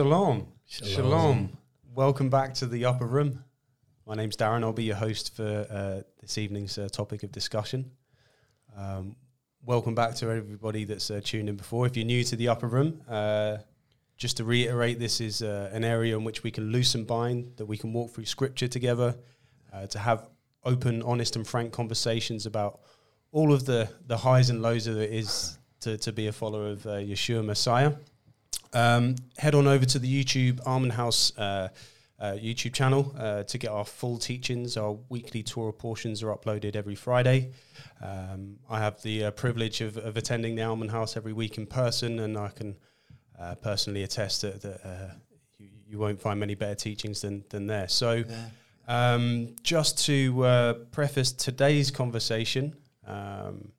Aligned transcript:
Shalom. 0.00 0.46
Shalom. 0.64 0.92
Shalom. 0.94 1.58
Welcome 1.94 2.30
back 2.30 2.54
to 2.54 2.66
the 2.66 2.86
upper 2.86 3.04
room. 3.04 3.44
My 4.06 4.14
name's 4.14 4.34
Darren. 4.34 4.62
I'll 4.62 4.72
be 4.72 4.84
your 4.84 4.96
host 4.96 5.36
for 5.36 5.66
uh, 5.70 6.00
this 6.22 6.38
evening's 6.38 6.78
uh, 6.78 6.88
topic 6.90 7.22
of 7.22 7.30
discussion. 7.32 7.90
Um, 8.74 9.14
welcome 9.62 9.94
back 9.94 10.14
to 10.14 10.30
everybody 10.30 10.84
that's 10.84 11.10
uh, 11.10 11.20
tuned 11.22 11.50
in 11.50 11.56
before. 11.56 11.84
If 11.84 11.98
you're 11.98 12.06
new 12.06 12.24
to 12.24 12.34
the 12.34 12.48
upper 12.48 12.66
room, 12.66 13.02
uh, 13.10 13.58
just 14.16 14.38
to 14.38 14.44
reiterate, 14.44 14.98
this 14.98 15.20
is 15.20 15.42
uh, 15.42 15.68
an 15.70 15.84
area 15.84 16.16
in 16.16 16.24
which 16.24 16.42
we 16.42 16.50
can 16.50 16.72
loosen 16.72 17.04
bind, 17.04 17.58
that 17.58 17.66
we 17.66 17.76
can 17.76 17.92
walk 17.92 18.14
through 18.14 18.24
scripture 18.24 18.68
together, 18.68 19.14
uh, 19.70 19.86
to 19.88 19.98
have 19.98 20.30
open, 20.64 21.02
honest, 21.02 21.36
and 21.36 21.46
frank 21.46 21.74
conversations 21.74 22.46
about 22.46 22.80
all 23.32 23.52
of 23.52 23.66
the, 23.66 23.86
the 24.06 24.16
highs 24.16 24.48
and 24.48 24.62
lows 24.62 24.86
that 24.86 24.96
it 24.96 25.12
is 25.12 25.58
to, 25.80 25.98
to 25.98 26.10
be 26.10 26.28
a 26.28 26.32
follower 26.32 26.68
of 26.68 26.86
uh, 26.86 26.92
Yeshua 26.92 27.44
Messiah. 27.44 27.92
Um, 28.72 29.16
head 29.36 29.54
on 29.54 29.66
over 29.66 29.84
to 29.84 29.98
the 29.98 30.24
YouTube 30.24 30.60
Almond 30.66 30.92
House 30.92 31.36
uh, 31.36 31.68
uh, 32.20 32.32
YouTube 32.32 32.74
channel 32.74 33.14
uh, 33.18 33.42
to 33.44 33.58
get 33.58 33.70
our 33.70 33.84
full 33.84 34.18
teachings. 34.18 34.76
Our 34.76 34.98
weekly 35.08 35.42
Torah 35.42 35.72
portions 35.72 36.22
are 36.22 36.34
uploaded 36.34 36.76
every 36.76 36.94
Friday. 36.94 37.52
Um, 38.02 38.58
I 38.68 38.78
have 38.78 39.00
the 39.02 39.24
uh, 39.24 39.30
privilege 39.30 39.80
of, 39.80 39.96
of, 39.96 40.16
attending 40.16 40.54
the 40.54 40.62
Almond 40.62 40.90
House 40.90 41.16
every 41.16 41.32
week 41.32 41.56
in 41.56 41.66
person, 41.66 42.20
and 42.20 42.36
I 42.36 42.48
can 42.48 42.76
uh, 43.38 43.54
personally 43.54 44.02
attest 44.02 44.42
that, 44.42 44.60
that 44.60 44.86
uh, 44.86 45.14
you, 45.58 45.68
you, 45.88 45.98
won't 45.98 46.20
find 46.20 46.38
many 46.38 46.54
better 46.54 46.74
teachings 46.74 47.22
than, 47.22 47.42
than 47.48 47.66
there. 47.66 47.88
So, 47.88 48.22
yeah. 48.28 48.48
um, 48.86 49.56
just 49.62 50.04
to 50.04 50.44
uh, 50.44 50.72
preface 50.92 51.32
today's 51.32 51.90
conversation, 51.90 52.76
um, 53.06 53.72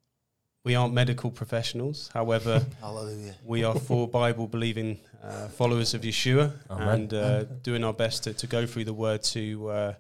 we 0.64 0.76
aren't 0.76 0.94
medical 0.94 1.32
professionals. 1.32 2.10
However, 2.14 2.66
we 3.46 3.64
are 3.64 3.76
four 3.76 4.08
Bible 4.08 4.48
believing 4.48 5.00
uh, 5.24 5.48
followers 5.48 5.94
of 5.94 6.02
Yeshua 6.02 6.54
Amen. 6.70 6.88
and 6.88 7.14
uh, 7.14 7.44
doing 7.64 7.84
our 7.84 7.94
best 7.94 8.24
to, 8.24 8.34
to 8.34 8.48
go 8.48 8.66
through 8.66 8.86
the 8.86 8.94
word 8.94 9.24
to 9.24 9.70
uh, 9.70 9.94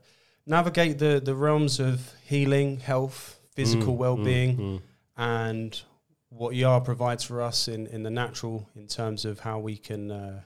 navigate 0.46 1.00
the, 1.00 1.22
the 1.24 1.36
realms 1.36 1.80
of 1.80 2.12
healing, 2.26 2.80
health, 2.80 3.40
physical 3.56 3.96
mm, 3.96 3.98
well 3.98 4.18
being, 4.18 4.58
mm, 4.58 4.62
mm. 4.62 4.82
and 5.18 5.82
what 6.30 6.56
Yah 6.56 6.80
provides 6.80 7.24
for 7.24 7.42
us 7.42 7.68
in, 7.68 7.88
in 7.88 8.04
the 8.04 8.10
natural 8.10 8.68
in 8.76 8.88
terms 8.88 9.26
of 9.26 9.40
how 9.40 9.60
we 9.60 9.78
can. 9.78 10.12
Uh, 10.12 10.42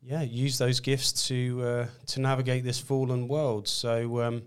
yeah, 0.00 0.22
use 0.22 0.58
those 0.58 0.80
gifts 0.80 1.26
to 1.26 1.60
uh, 1.62 1.86
to 2.06 2.20
navigate 2.20 2.64
this 2.64 2.78
fallen 2.78 3.28
world. 3.28 3.66
So, 3.68 4.22
um, 4.22 4.42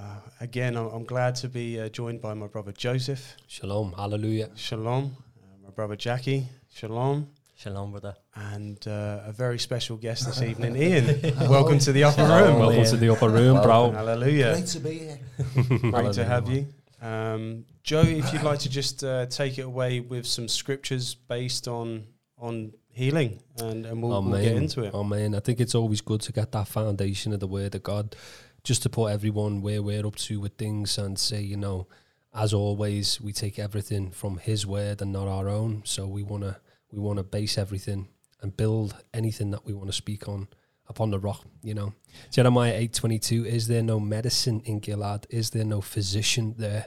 uh, 0.00 0.16
again, 0.40 0.76
I'm, 0.76 0.86
I'm, 0.86 1.04
glad 1.04 1.34
to 1.36 1.48
be 1.48 1.80
uh, 1.80 1.88
joined 1.88 2.20
by 2.20 2.34
my 2.34 2.46
brother 2.46 2.72
Joseph. 2.72 3.36
Shalom, 3.46 3.92
hallelujah. 3.92 4.50
Shalom. 4.54 5.16
Uh, 5.42 5.64
my 5.64 5.70
brother 5.70 5.96
Jackie. 5.96 6.46
Shalom. 6.72 7.28
Shalom, 7.56 7.90
brother. 7.90 8.16
And 8.34 8.78
uh, 8.88 9.20
a 9.26 9.32
very 9.32 9.58
special 9.58 9.96
guest 9.98 10.26
this 10.26 10.40
evening, 10.50 10.76
Ian. 10.76 11.20
Welcome 11.50 11.78
to 11.80 11.92
the 11.92 12.04
upper 12.04 12.22
room. 12.22 12.58
Welcome 12.58 12.78
Ian. 12.78 12.86
to 12.86 12.96
the 12.96 13.10
upper 13.10 13.28
room, 13.28 13.60
bro. 13.62 13.90
Hallelujah. 13.90 14.52
Great 14.54 14.66
to 14.66 14.80
be 14.80 14.98
here. 14.98 15.18
Great 15.90 16.12
to 16.14 16.24
have 16.24 16.48
you. 16.48 16.66
Um, 17.02 17.66
Joe, 17.82 18.02
if 18.02 18.32
you'd 18.32 18.42
like 18.42 18.60
to 18.60 18.70
just 18.70 19.04
uh, 19.04 19.26
take 19.26 19.58
it 19.58 19.62
away 19.62 20.00
with 20.00 20.26
some 20.26 20.48
scriptures 20.48 21.14
based 21.14 21.68
on 21.68 22.06
on 22.38 22.72
healing, 22.92 23.38
and, 23.58 23.84
and 23.84 24.02
we'll, 24.02 24.22
we'll 24.22 24.40
get 24.40 24.56
into 24.56 24.82
it. 24.82 24.92
Oh 24.94 25.04
man, 25.04 25.34
I 25.34 25.40
think 25.40 25.60
it's 25.60 25.74
always 25.74 26.00
good 26.00 26.22
to 26.22 26.32
get 26.32 26.52
that 26.52 26.68
foundation 26.68 27.32
of 27.32 27.40
the 27.40 27.46
Word 27.46 27.74
of 27.74 27.82
God 27.82 28.16
just 28.62 28.82
to 28.82 28.88
put 28.88 29.06
everyone 29.06 29.62
where 29.62 29.82
we're 29.82 30.06
up 30.06 30.16
to 30.16 30.40
with 30.40 30.56
things 30.56 30.98
and 30.98 31.18
say, 31.18 31.40
you 31.40 31.56
know, 31.56 31.86
as 32.34 32.52
always, 32.52 33.20
we 33.20 33.32
take 33.32 33.58
everything 33.58 34.10
from 34.10 34.38
His 34.38 34.66
word 34.66 35.02
and 35.02 35.12
not 35.12 35.28
our 35.28 35.48
own. 35.48 35.82
So 35.84 36.06
we 36.06 36.22
want 36.22 36.44
to 36.44 36.60
we 36.92 36.98
want 36.98 37.18
to 37.18 37.22
base 37.24 37.58
everything 37.58 38.08
and 38.40 38.56
build 38.56 38.96
anything 39.12 39.50
that 39.50 39.64
we 39.64 39.72
want 39.72 39.88
to 39.88 39.92
speak 39.92 40.28
on 40.28 40.48
upon 40.88 41.10
the 41.10 41.18
rock. 41.18 41.44
You 41.62 41.74
know, 41.74 41.94
Jeremiah 42.30 42.74
eight 42.74 42.94
twenty 42.94 43.18
two. 43.18 43.44
Is 43.44 43.66
there 43.66 43.82
no 43.82 43.98
medicine 43.98 44.62
in 44.64 44.80
Gilead? 44.80 45.26
Is 45.30 45.50
there 45.50 45.64
no 45.64 45.80
physician 45.80 46.54
there? 46.58 46.86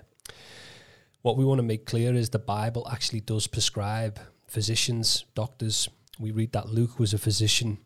What 1.21 1.37
we 1.37 1.45
want 1.45 1.59
to 1.59 1.63
make 1.63 1.85
clear 1.85 2.13
is 2.13 2.29
the 2.29 2.39
Bible 2.39 2.87
actually 2.91 3.21
does 3.21 3.47
prescribe 3.47 4.19
physicians, 4.47 5.25
doctors. 5.35 5.89
We 6.19 6.31
read 6.31 6.51
that 6.51 6.69
Luke 6.69 6.99
was 6.99 7.13
a 7.13 7.17
physician. 7.17 7.79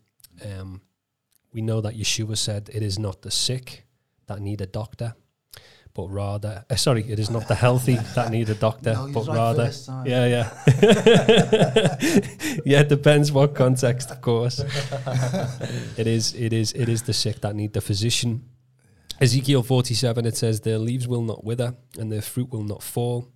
Um, 0.43 0.81
we 1.53 1.61
know 1.61 1.81
that 1.81 1.95
Yeshua 1.95 2.37
said, 2.37 2.69
It 2.73 2.83
is 2.83 2.99
not 2.99 3.21
the 3.21 3.31
sick 3.31 3.85
that 4.27 4.39
need 4.39 4.61
a 4.61 4.65
doctor, 4.65 5.15
but 5.93 6.07
rather, 6.09 6.63
uh, 6.69 6.75
sorry, 6.75 7.03
it 7.09 7.17
is 7.17 7.31
not 7.31 7.47
the 7.47 7.55
healthy 7.55 7.95
that 8.15 8.29
need 8.29 8.49
a 8.49 8.55
doctor, 8.55 8.93
no, 8.93 9.09
but 9.13 9.27
rather, 9.27 9.71
yeah, 10.05 10.25
yeah. 10.27 10.53
yeah, 12.65 12.81
it 12.81 12.89
depends 12.89 13.31
what 13.31 13.55
context, 13.55 14.11
of 14.11 14.21
course. 14.21 14.59
it 15.97 16.05
is, 16.05 16.35
it 16.35 16.53
is, 16.53 16.73
it 16.73 16.87
is 16.87 17.03
the 17.03 17.13
sick 17.13 17.41
that 17.41 17.55
need 17.55 17.73
the 17.73 17.81
physician. 17.81 18.43
Ezekiel 19.19 19.63
47, 19.63 20.25
it 20.27 20.37
says, 20.37 20.61
Their 20.61 20.77
leaves 20.77 21.07
will 21.07 21.23
not 21.23 21.43
wither 21.43 21.75
and 21.97 22.11
their 22.11 22.21
fruit 22.21 22.51
will 22.51 22.63
not 22.63 22.83
fall. 22.83 23.31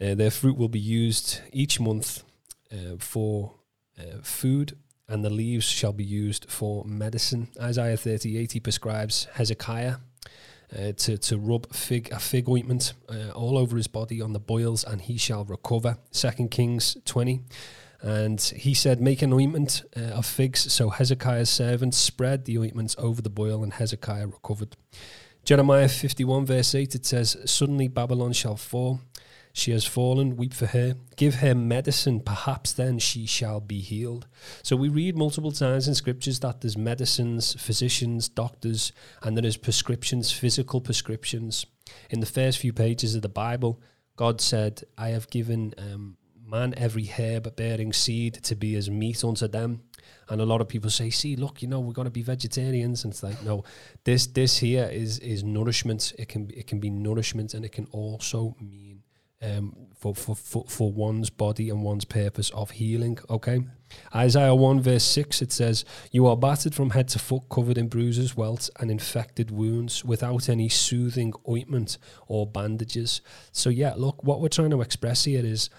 Uh, 0.00 0.14
their 0.14 0.30
fruit 0.30 0.56
will 0.56 0.68
be 0.68 0.80
used 0.80 1.40
each 1.52 1.78
month 1.78 2.24
uh, 2.72 2.96
for 2.98 3.54
uh, 3.98 4.18
food 4.22 4.76
and 5.08 5.24
the 5.24 5.30
leaves 5.30 5.64
shall 5.64 5.92
be 5.92 6.04
used 6.04 6.50
for 6.50 6.84
medicine. 6.84 7.48
Isaiah 7.60 7.96
30 7.96 8.46
he 8.46 8.60
prescribes 8.60 9.26
Hezekiah 9.34 9.96
uh, 10.76 10.92
to, 10.92 11.16
to 11.16 11.38
rub 11.38 11.72
fig 11.74 12.10
a 12.12 12.18
fig 12.18 12.48
ointment 12.48 12.92
uh, 13.08 13.30
all 13.30 13.56
over 13.56 13.76
his 13.76 13.86
body 13.86 14.20
on 14.20 14.32
the 14.32 14.38
boils, 14.38 14.84
and 14.84 15.00
he 15.00 15.16
shall 15.16 15.44
recover. 15.44 15.96
Second 16.10 16.50
Kings 16.50 16.96
20. 17.04 17.42
And 18.00 18.40
he 18.40 18.74
said, 18.74 19.00
Make 19.00 19.22
an 19.22 19.32
ointment 19.32 19.82
uh, 19.96 20.00
of 20.18 20.26
figs. 20.26 20.72
So 20.72 20.90
Hezekiah's 20.90 21.50
servants 21.50 21.96
spread 21.96 22.44
the 22.44 22.58
ointments 22.58 22.94
over 22.98 23.22
the 23.22 23.30
boil, 23.30 23.62
and 23.64 23.72
Hezekiah 23.72 24.26
recovered. 24.26 24.76
Jeremiah 25.44 25.88
51, 25.88 26.44
verse 26.46 26.74
8, 26.74 26.94
it 26.94 27.06
says, 27.06 27.36
Suddenly 27.46 27.88
Babylon 27.88 28.34
shall 28.34 28.56
fall, 28.56 29.00
she 29.52 29.72
has 29.72 29.84
fallen, 29.84 30.36
weep 30.36 30.54
for 30.54 30.66
her. 30.66 30.94
Give 31.16 31.36
her 31.36 31.54
medicine, 31.54 32.20
perhaps 32.20 32.72
then 32.72 32.98
she 32.98 33.26
shall 33.26 33.60
be 33.60 33.80
healed. 33.80 34.26
So 34.62 34.76
we 34.76 34.88
read 34.88 35.16
multiple 35.16 35.52
times 35.52 35.88
in 35.88 35.94
scriptures 35.94 36.40
that 36.40 36.60
there's 36.60 36.76
medicines, 36.76 37.54
physicians, 37.58 38.28
doctors, 38.28 38.92
and 39.22 39.36
there 39.36 39.46
is 39.46 39.56
prescriptions, 39.56 40.30
physical 40.32 40.80
prescriptions. 40.80 41.66
In 42.10 42.20
the 42.20 42.26
first 42.26 42.58
few 42.58 42.72
pages 42.72 43.14
of 43.14 43.22
the 43.22 43.28
Bible, 43.28 43.80
God 44.16 44.40
said, 44.40 44.82
I 44.96 45.08
have 45.08 45.30
given 45.30 45.74
um, 45.78 46.16
man 46.48 46.74
every 46.76 47.06
herb 47.06 47.54
bearing 47.56 47.92
seed 47.92 48.34
to 48.42 48.56
be 48.56 48.74
as 48.74 48.90
meat 48.90 49.22
unto 49.22 49.46
them. 49.46 49.82
And 50.30 50.40
a 50.40 50.46
lot 50.46 50.60
of 50.60 50.68
people 50.68 50.90
say, 50.90 51.10
see, 51.10 51.36
look, 51.36 51.62
you 51.62 51.68
know, 51.68 51.80
we're 51.80 51.92
to 51.92 52.10
be 52.10 52.22
vegetarians. 52.22 53.04
And 53.04 53.12
it's 53.12 53.22
like, 53.22 53.42
no, 53.42 53.64
this 54.04 54.26
this 54.26 54.58
here 54.58 54.88
is 54.90 55.18
is 55.18 55.42
nourishment. 55.44 56.12
It 56.18 56.28
can 56.28 56.50
it 56.54 56.66
can 56.66 56.80
be 56.80 56.90
nourishment 56.90 57.54
and 57.54 57.64
it 57.64 57.72
can 57.72 57.86
also 57.92 58.56
mean 58.60 58.87
um, 59.42 59.74
for, 59.96 60.14
for, 60.14 60.34
for, 60.34 60.64
for 60.68 60.92
one's 60.92 61.30
body 61.30 61.70
and 61.70 61.82
one's 61.82 62.04
purpose 62.04 62.50
of 62.50 62.72
healing. 62.72 63.18
Okay. 63.28 63.60
Isaiah 64.14 64.54
1 64.54 64.80
verse 64.80 65.04
6 65.04 65.42
it 65.42 65.52
says, 65.52 65.84
You 66.10 66.26
are 66.26 66.36
battered 66.36 66.74
from 66.74 66.90
head 66.90 67.08
to 67.08 67.18
foot, 67.18 67.44
covered 67.50 67.78
in 67.78 67.88
bruises, 67.88 68.36
welts, 68.36 68.70
and 68.78 68.90
infected 68.90 69.50
wounds, 69.50 70.04
without 70.04 70.48
any 70.48 70.68
soothing 70.68 71.32
ointment 71.48 71.98
or 72.26 72.46
bandages. 72.46 73.20
So, 73.52 73.70
yeah, 73.70 73.94
look, 73.96 74.22
what 74.22 74.40
we're 74.40 74.48
trying 74.48 74.70
to 74.70 74.82
express 74.82 75.24
here 75.24 75.44
is 75.44 75.70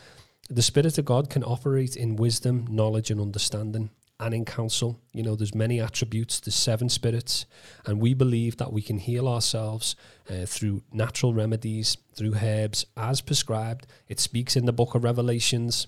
the 0.49 0.61
Spirit 0.61 0.97
of 0.97 1.05
God 1.05 1.29
can 1.29 1.43
operate 1.43 1.95
in 1.95 2.15
wisdom, 2.15 2.65
knowledge, 2.69 3.11
and 3.11 3.21
understanding 3.21 3.91
and 4.19 4.33
in 4.33 4.45
counsel. 4.45 4.99
You 5.13 5.23
know, 5.23 5.35
there's 5.35 5.55
many 5.55 5.79
attributes, 5.79 6.39
there's 6.39 6.55
seven 6.55 6.89
spirits, 6.89 7.45
and 7.85 8.01
we 8.01 8.13
believe 8.13 8.57
that 8.57 8.73
we 8.73 8.81
can 8.81 8.97
heal 8.97 9.27
ourselves 9.27 9.95
uh, 10.29 10.45
through 10.45 10.83
natural 10.91 11.33
remedies, 11.33 11.97
through 12.13 12.35
herbs, 12.41 12.85
as 12.97 13.21
prescribed. 13.21 13.87
It 14.07 14.19
speaks 14.19 14.55
in 14.55 14.65
the 14.65 14.73
book 14.73 14.95
of 14.95 15.03
Revelations 15.03 15.87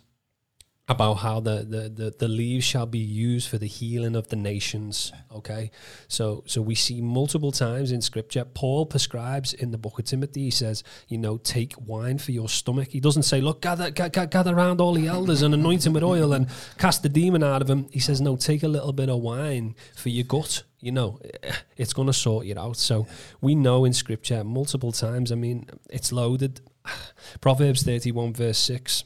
about 0.87 1.15
how 1.15 1.39
the, 1.39 1.65
the, 1.67 1.89
the, 1.89 2.15
the, 2.17 2.27
leaves 2.27 2.65
shall 2.65 2.85
be 2.85 2.99
used 2.99 3.47
for 3.47 3.57
the 3.57 3.67
healing 3.67 4.15
of 4.15 4.27
the 4.29 4.35
nations. 4.35 5.13
Okay, 5.33 5.71
so 6.07 6.43
so 6.47 6.61
we 6.61 6.75
see 6.75 7.01
multiple 7.01 7.51
times 7.51 7.91
in 7.91 8.01
Scripture. 8.01 8.43
Paul 8.43 8.85
prescribes 8.85 9.53
in 9.53 9.71
the 9.71 9.77
book 9.77 9.99
of 9.99 10.05
Timothy. 10.05 10.41
He 10.45 10.51
says, 10.51 10.83
you 11.07 11.17
know, 11.17 11.37
take 11.37 11.73
wine 11.77 12.17
for 12.17 12.31
your 12.31 12.49
stomach. 12.49 12.89
He 12.91 12.99
doesn't 12.99 13.23
say, 13.23 13.41
look, 13.41 13.61
gather 13.61 13.91
gather, 13.91 14.25
gather 14.25 14.55
around 14.55 14.81
all 14.81 14.93
the 14.93 15.07
elders 15.07 15.43
and 15.43 15.53
anoint 15.53 15.85
him 15.85 15.93
with 15.93 16.03
oil 16.03 16.33
and 16.33 16.47
cast 16.77 17.03
the 17.03 17.09
demon 17.09 17.43
out 17.43 17.61
of 17.61 17.69
him. 17.69 17.87
He 17.91 17.99
says, 17.99 18.19
no, 18.19 18.35
take 18.35 18.63
a 18.63 18.67
little 18.67 18.93
bit 18.93 19.09
of 19.09 19.19
wine 19.19 19.75
for 19.95 20.09
your 20.09 20.25
gut. 20.25 20.63
You 20.79 20.91
know, 20.91 21.19
eh, 21.43 21.53
it's 21.77 21.93
going 21.93 22.07
to 22.07 22.13
sort 22.13 22.47
you 22.47 22.57
out. 22.57 22.75
So 22.77 23.05
we 23.39 23.53
know 23.53 23.85
in 23.85 23.93
Scripture 23.93 24.43
multiple 24.43 24.91
times. 24.91 25.31
I 25.31 25.35
mean, 25.35 25.69
it's 25.91 26.11
loaded. 26.11 26.59
Proverbs 27.39 27.83
thirty-one 27.83 28.33
verse 28.33 28.57
six 28.57 29.05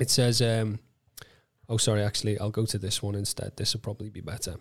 it 0.00 0.10
says, 0.10 0.40
um, 0.40 0.78
oh, 1.68 1.76
sorry, 1.76 2.02
actually, 2.02 2.38
I'll 2.38 2.50
go 2.50 2.66
to 2.66 2.78
this 2.78 3.02
one 3.02 3.14
instead. 3.14 3.52
This 3.56 3.74
will 3.74 3.80
probably 3.80 4.10
be 4.10 4.20
better. 4.20 4.56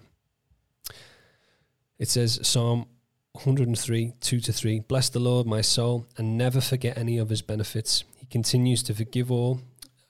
It 1.97 2.09
says, 2.09 2.39
Psalm 2.43 2.85
103, 3.33 4.13
2 4.19 4.39
to 4.39 4.53
3 4.53 4.79
Bless 4.81 5.09
the 5.09 5.19
Lord, 5.19 5.47
my 5.47 5.61
soul, 5.61 6.05
and 6.17 6.37
never 6.37 6.61
forget 6.61 6.97
any 6.97 7.17
of 7.17 7.29
his 7.29 7.41
benefits. 7.41 8.03
He 8.17 8.25
continues 8.25 8.83
to 8.83 8.93
forgive 8.93 9.31
all, 9.31 9.61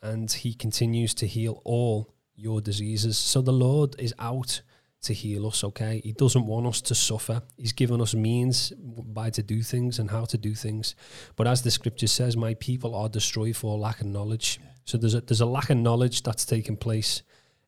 and 0.01 0.31
he 0.31 0.53
continues 0.53 1.13
to 1.15 1.27
heal 1.27 1.61
all 1.65 2.13
your 2.35 2.61
diseases. 2.61 3.17
So 3.17 3.41
the 3.41 3.51
Lord 3.51 3.95
is 3.99 4.13
out 4.17 4.61
to 5.01 5.13
heal 5.13 5.47
us, 5.47 5.63
okay? 5.63 6.01
He 6.03 6.11
doesn't 6.11 6.45
want 6.45 6.67
us 6.67 6.81
to 6.81 6.95
suffer. 6.95 7.41
He's 7.57 7.71
given 7.71 8.01
us 8.01 8.13
means 8.13 8.71
by 8.77 9.29
to 9.31 9.43
do 9.43 9.61
things 9.61 9.99
and 9.99 10.11
how 10.11 10.25
to 10.25 10.37
do 10.37 10.53
things. 10.53 10.95
But 11.35 11.47
as 11.47 11.61
the 11.61 11.71
scripture 11.71 12.07
says, 12.07 12.35
my 12.35 12.53
people 12.55 12.95
are 12.95 13.09
destroyed 13.09 13.55
for 13.55 13.77
lack 13.77 14.01
of 14.01 14.07
knowledge. 14.07 14.59
So 14.89 14.97
there's 14.97 15.13
a, 15.13 15.21
there's 15.21 15.41
a 15.41 15.45
lack 15.45 15.69
of 15.69 15.77
knowledge 15.77 16.23
that's 16.23 16.45
taking 16.45 16.75
place 16.75 17.21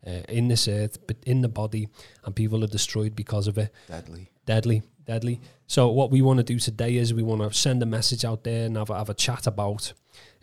uh, 0.07 0.23
in 0.27 0.47
this 0.47 0.68
earth, 0.68 0.97
but 1.06 1.18
in 1.27 1.41
the 1.41 1.47
body, 1.47 1.88
and 2.25 2.35
people 2.35 2.63
are 2.63 2.68
destroyed 2.68 3.15
because 3.15 3.47
of 3.47 3.59
it. 3.59 3.71
Deadly. 3.88 4.31
Deadly, 4.47 4.81
deadly. 5.06 5.39
So 5.68 5.89
what 5.89 6.09
we 6.09 6.23
want 6.23 6.38
to 6.38 6.44
do 6.44 6.57
today 6.57 6.97
is 6.97 7.13
we 7.13 7.21
want 7.21 7.44
to 7.44 7.53
send 7.56 7.83
a 7.83 7.85
message 7.85 8.25
out 8.25 8.44
there 8.44 8.65
and 8.65 8.75
have 8.75 8.89
a, 8.89 8.97
have 8.97 9.09
a 9.09 9.13
chat 9.13 9.45
about 9.45 9.94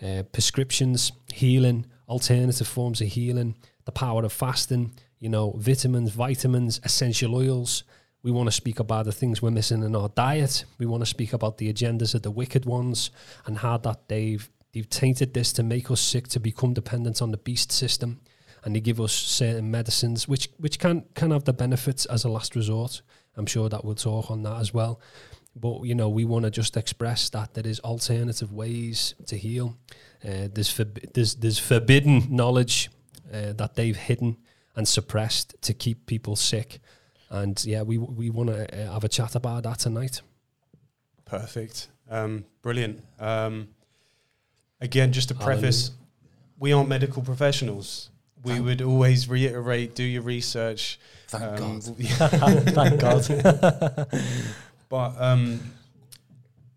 uh, 0.00 0.22
prescriptions, 0.30 1.10
healing, 1.34 1.86
alternative 2.08 2.68
forms 2.68 3.00
of 3.00 3.08
healing, 3.08 3.56
the 3.84 3.90
power 3.90 4.22
of 4.22 4.32
fasting, 4.32 4.92
you 5.18 5.28
know, 5.28 5.54
vitamins, 5.56 6.12
vitamins, 6.12 6.80
essential 6.84 7.34
oils. 7.34 7.82
We 8.22 8.30
want 8.30 8.46
to 8.46 8.52
speak 8.52 8.78
about 8.78 9.04
the 9.04 9.12
things 9.12 9.42
we're 9.42 9.50
missing 9.50 9.82
in 9.82 9.96
our 9.96 10.10
diet. 10.10 10.64
We 10.78 10.86
want 10.86 11.02
to 11.02 11.06
speak 11.06 11.32
about 11.32 11.58
the 11.58 11.72
agendas 11.72 12.14
of 12.14 12.22
the 12.22 12.30
wicked 12.30 12.66
ones 12.66 13.10
and 13.46 13.58
how 13.58 13.78
that 13.78 14.06
they've 14.06 14.48
they've 14.72 14.88
tainted 14.88 15.34
this 15.34 15.52
to 15.54 15.62
make 15.62 15.90
us 15.90 16.00
sick, 16.00 16.28
to 16.28 16.40
become 16.40 16.74
dependent 16.74 17.22
on 17.22 17.30
the 17.30 17.36
beast 17.36 17.72
system, 17.72 18.20
and 18.64 18.74
they 18.74 18.80
give 18.80 19.00
us 19.00 19.12
certain 19.12 19.70
medicines 19.70 20.28
which 20.28 20.48
which 20.58 20.78
can 20.78 21.04
can 21.14 21.30
have 21.30 21.44
the 21.44 21.52
benefits 21.52 22.06
as 22.06 22.24
a 22.24 22.28
last 22.28 22.56
resort. 22.56 23.02
I'm 23.36 23.46
sure 23.46 23.68
that 23.68 23.84
we'll 23.84 23.94
talk 23.94 24.30
on 24.30 24.42
that 24.42 24.56
as 24.60 24.74
well. 24.74 25.00
But 25.54 25.84
you 25.84 25.94
know, 25.94 26.08
we 26.08 26.24
want 26.24 26.44
to 26.44 26.50
just 26.50 26.76
express 26.76 27.30
that 27.30 27.54
there 27.54 27.66
is 27.66 27.80
alternative 27.80 28.52
ways 28.52 29.14
to 29.26 29.36
heal. 29.36 29.76
Uh, 30.24 30.48
there's, 30.52 30.72
forb- 30.72 31.12
there's 31.14 31.36
there's 31.36 31.58
forbidden 31.58 32.26
knowledge 32.28 32.90
uh, 33.32 33.52
that 33.54 33.74
they've 33.74 33.96
hidden 33.96 34.36
and 34.76 34.86
suppressed 34.86 35.54
to 35.62 35.74
keep 35.74 36.06
people 36.06 36.36
sick. 36.36 36.80
And 37.30 37.62
yeah, 37.64 37.82
we 37.82 37.98
we 37.98 38.30
want 38.30 38.50
to 38.50 38.88
uh, 38.88 38.92
have 38.92 39.04
a 39.04 39.08
chat 39.08 39.34
about 39.34 39.64
that 39.64 39.80
tonight. 39.80 40.22
Perfect. 41.24 41.88
Um, 42.08 42.44
brilliant. 42.62 43.04
Um, 43.18 43.68
again, 44.80 45.12
just 45.12 45.28
to 45.28 45.34
preface, 45.34 45.90
we 46.58 46.72
aren't 46.72 46.88
medical 46.88 47.22
professionals. 47.22 48.10
We 48.44 48.52
Thank- 48.52 48.64
would 48.66 48.82
always 48.82 49.28
reiterate: 49.28 49.94
do 49.94 50.02
your 50.04 50.22
research. 50.22 50.98
Thank 51.28 51.60
Um, 51.60 51.80
God. 51.80 51.82
Thank 52.72 53.00
God. 53.00 54.08
But 54.90 55.20
um, 55.20 55.60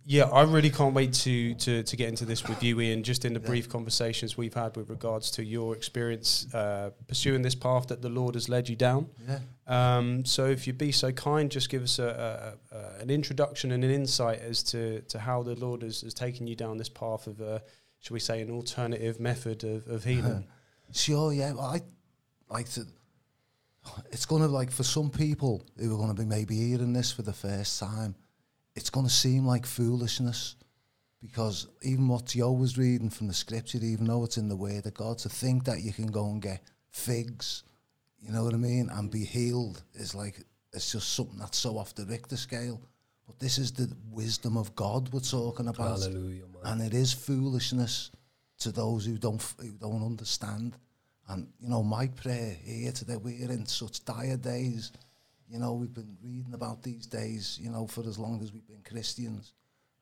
yeah, 0.06 0.24
I 0.24 0.42
really 0.42 0.70
can't 0.70 0.94
wait 0.94 1.14
to, 1.14 1.54
to 1.56 1.84
to 1.84 1.96
get 1.96 2.10
into 2.10 2.26
this 2.26 2.46
with 2.46 2.62
you, 2.62 2.82
Ian. 2.82 3.04
Just 3.04 3.24
in 3.24 3.34
the 3.34 3.40
Yeah. 3.40 3.46
brief 3.48 3.70
conversations 3.70 4.36
we've 4.36 4.54
had 4.54 4.76
with 4.76 4.90
regards 4.90 5.32
to 5.32 5.46
your 5.46 5.76
experience 5.78 6.54
uh, 6.54 6.90
pursuing 7.08 7.42
this 7.42 7.56
path 7.56 7.88
that 7.88 8.02
the 8.02 8.10
Lord 8.10 8.36
has 8.36 8.50
led 8.50 8.68
you 8.68 8.76
down. 8.76 9.08
Yeah. 9.30 9.40
Um, 9.68 10.26
so, 10.26 10.48
if 10.48 10.68
you'd 10.68 10.78
be 10.78 10.92
so 10.92 11.14
kind, 11.14 11.50
just 11.50 11.70
give 11.70 11.84
us 11.84 12.00
a, 12.00 12.58
a, 12.72 12.76
a, 12.76 13.02
an 13.02 13.10
introduction 13.10 13.72
and 13.72 13.82
an 13.86 13.92
insight 13.92 14.42
as 14.42 14.62
to, 14.64 15.00
to 15.04 15.20
how 15.20 15.44
the 15.44 15.56
Lord 15.56 15.84
has, 15.84 16.02
has 16.02 16.14
taken 16.14 16.48
you 16.48 16.58
down 16.58 16.78
this 16.78 16.90
path 16.90 17.28
of, 17.28 17.40
uh, 17.40 17.60
shall 18.02 18.16
we 18.16 18.20
say, 18.20 18.42
an 18.42 18.52
alternative 18.52 19.20
method 19.20 19.64
of, 19.64 19.88
of 19.88 20.04
healing. 20.12 20.48
Sure, 20.92 21.28
oh, 21.28 21.30
yeah. 21.30 21.54
Well, 21.54 21.66
I 21.66 21.82
like 22.50 22.70
to. 22.72 22.86
It's 24.12 24.26
gonna 24.26 24.48
like 24.48 24.70
for 24.70 24.84
some 24.84 25.10
people 25.10 25.66
who 25.78 25.96
are 25.96 25.98
gonna 25.98 26.14
be 26.14 26.26
maybe 26.26 26.56
hearing 26.56 26.94
this 26.94 27.12
for 27.12 27.24
the 27.24 27.34
first 27.34 27.80
time, 27.80 28.16
it's 28.76 28.90
gonna 28.90 29.10
seem 29.10 29.46
like 29.46 29.66
foolishness, 29.66 30.56
because 31.22 31.68
even 31.82 32.08
what 32.08 32.26
Joe 32.26 32.52
was 32.52 32.78
reading 32.78 33.10
from 33.10 33.28
the 33.28 33.34
scripture, 33.34 33.80
even 33.82 34.06
though 34.06 34.24
it's 34.24 34.38
in 34.38 34.50
the 34.50 34.56
Word 34.56 34.86
of 34.86 34.94
God, 34.94 35.18
to 35.20 35.30
think 35.30 35.64
that 35.66 35.82
you 35.82 35.94
can 35.94 36.08
go 36.08 36.26
and 36.26 36.42
get 36.42 36.62
figs, 36.92 37.64
you 38.20 38.32
know 38.32 38.44
what 38.44 38.54
I 38.54 38.58
mean, 38.58 38.90
and 38.92 39.10
be 39.10 39.24
healed 39.24 39.82
is 39.94 40.14
like 40.14 40.44
it's 40.74 40.92
just 40.92 41.14
something 41.14 41.40
that's 41.40 41.58
so 41.58 41.78
off 41.78 41.96
the 41.96 42.06
Richter 42.06 42.38
scale. 42.38 42.82
But 43.26 43.40
this 43.40 43.58
is 43.58 43.72
the 43.72 43.92
wisdom 44.10 44.58
of 44.58 44.76
God 44.76 45.12
we're 45.14 45.22
talking 45.22 45.68
about 45.68 46.02
Hallelujah, 46.02 46.44
man. 46.44 46.51
And 46.64 46.82
it 46.82 46.94
is 46.94 47.14
foolishness 47.14 48.12
to 48.60 48.72
those 48.72 49.06
who 49.06 49.18
don't 49.18 49.42
who 49.60 49.72
don't 49.72 50.06
understand. 50.06 50.78
And 51.28 51.48
you 51.60 51.70
know, 51.70 51.84
my 51.84 52.08
prayer 52.08 52.56
here 52.64 52.92
today, 52.92 53.16
we're 53.16 53.52
in 53.52 53.66
such 53.66 54.04
dire 54.06 54.38
days. 54.38 54.92
You 55.50 55.60
know, 55.60 55.74
we've 55.74 55.94
been 55.94 56.18
reading 56.24 56.54
about 56.54 56.84
these 56.84 57.08
days. 57.08 57.60
You 57.62 57.72
know, 57.72 57.88
for 57.88 58.02
as 58.02 58.20
long 58.20 58.42
as 58.42 58.54
we've 58.54 58.68
been 58.68 58.84
Christians, 58.84 59.54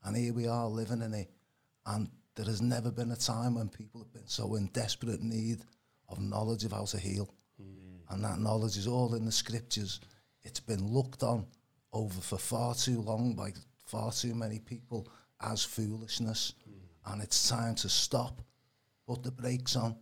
and 0.04 0.16
here 0.16 0.34
we 0.34 0.48
are 0.48 0.68
living 0.68 1.02
in 1.02 1.14
it. 1.14 1.32
And 1.86 2.10
there 2.36 2.46
has 2.46 2.62
never 2.62 2.92
been 2.92 3.12
a 3.12 3.16
time 3.16 3.56
when 3.56 3.70
people 3.70 4.02
have 4.02 4.14
been 4.14 4.28
so 4.28 4.56
in 4.56 4.68
desperate 4.68 5.22
need 5.22 5.60
of 6.08 6.20
knowledge 6.20 6.64
of 6.64 6.72
how 6.72 6.86
to 6.86 7.00
heal. 7.00 7.34
Mm-hmm. 7.62 8.14
And 8.14 8.24
that 8.24 8.40
knowledge 8.40 8.78
is 8.78 8.88
all 8.88 9.16
in 9.16 9.26
the 9.26 9.32
scriptures. 9.32 10.00
It's 10.44 10.60
been 10.60 10.86
looked 10.88 11.24
on 11.24 11.48
over 11.92 12.22
for 12.22 12.38
far 12.38 12.76
too 12.76 13.02
long 13.02 13.34
by 13.34 13.54
far 13.86 14.12
too 14.12 14.36
many 14.36 14.60
people 14.60 15.08
as 15.42 15.64
foolishness. 15.64 16.54
And 17.06 17.22
it's 17.22 17.50
time 17.50 17.76
to 17.76 17.90
stop, 17.90 18.42
put 19.08 19.24
the 19.24 19.32
brakes 19.32 19.76
on, 19.76 19.96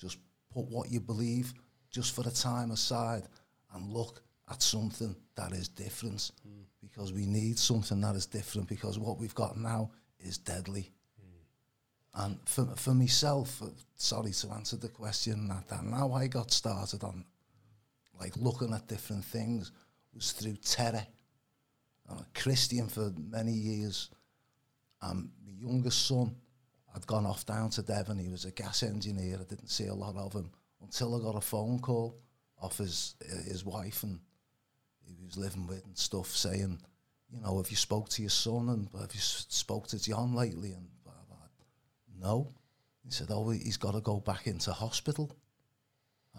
just 0.00 0.18
put 0.52 0.66
what 0.66 0.90
you 0.90 1.00
believe 1.00 1.52
just 1.90 2.14
for 2.14 2.26
a 2.26 2.30
time 2.30 2.70
aside 2.70 3.24
and 3.74 3.90
look 3.90 4.22
at 4.50 4.62
something 4.62 5.14
that 5.34 5.52
is 5.52 5.68
different. 5.68 6.30
Because 6.80 7.12
we 7.12 7.26
need 7.26 7.58
something 7.58 8.00
that 8.00 8.14
is 8.14 8.26
different 8.26 8.68
because 8.68 8.98
what 8.98 9.18
we've 9.18 9.34
got 9.34 9.58
now 9.58 9.90
is 10.20 10.38
deadly. 10.38 10.92
And 12.14 12.38
for, 12.46 12.64
for 12.76 12.94
myself, 12.94 13.62
uh, 13.62 13.66
sorry 13.94 14.32
to 14.32 14.50
answer 14.50 14.76
the 14.76 14.88
question, 14.88 15.48
that, 15.48 15.68
that 15.68 15.84
now 15.84 16.12
I 16.12 16.26
got 16.26 16.50
started 16.50 17.04
on 17.04 17.24
like 18.18 18.36
looking 18.36 18.72
at 18.72 18.88
different 18.88 19.24
things 19.24 19.70
was 20.14 20.32
through 20.32 20.56
terror. 20.56 21.06
I'm 22.10 22.18
a 22.18 22.26
Christian 22.34 22.88
for 22.88 23.12
many 23.16 23.52
years. 23.52 24.10
Um, 25.02 25.30
my 25.44 25.52
youngest 25.52 26.06
son 26.06 26.34
had 26.92 27.06
gone 27.06 27.26
off 27.26 27.46
down 27.46 27.70
to 27.70 27.82
Devon. 27.82 28.18
He 28.18 28.28
was 28.28 28.44
a 28.44 28.50
gas 28.50 28.82
engineer. 28.82 29.38
I 29.40 29.44
didn't 29.44 29.68
see 29.68 29.86
a 29.86 29.94
lot 29.94 30.16
of 30.16 30.32
him 30.32 30.50
until 30.82 31.14
I 31.14 31.22
got 31.22 31.36
a 31.36 31.40
phone 31.40 31.78
call 31.78 32.18
off 32.60 32.78
his 32.78 33.14
his 33.46 33.64
wife 33.64 34.02
and 34.02 34.20
he 35.06 35.24
was 35.24 35.36
living 35.36 35.66
with 35.66 35.84
and 35.84 35.96
stuff, 35.96 36.28
saying, 36.28 36.80
you 37.30 37.40
know, 37.40 37.56
have 37.58 37.70
you 37.70 37.76
spoke 37.76 38.08
to 38.10 38.22
your 38.22 38.30
son 38.30 38.68
and 38.68 38.88
have 39.00 39.14
you 39.14 39.20
spoke 39.20 39.86
to 39.88 40.02
John 40.02 40.34
lately? 40.34 40.72
And 40.72 40.86
blah, 41.04 41.12
blah. 41.28 42.28
no, 42.28 42.52
he 43.04 43.10
said, 43.10 43.28
oh, 43.30 43.50
he's 43.50 43.76
got 43.76 43.92
to 43.92 44.00
go 44.00 44.20
back 44.20 44.46
into 44.46 44.72
hospital. 44.72 45.34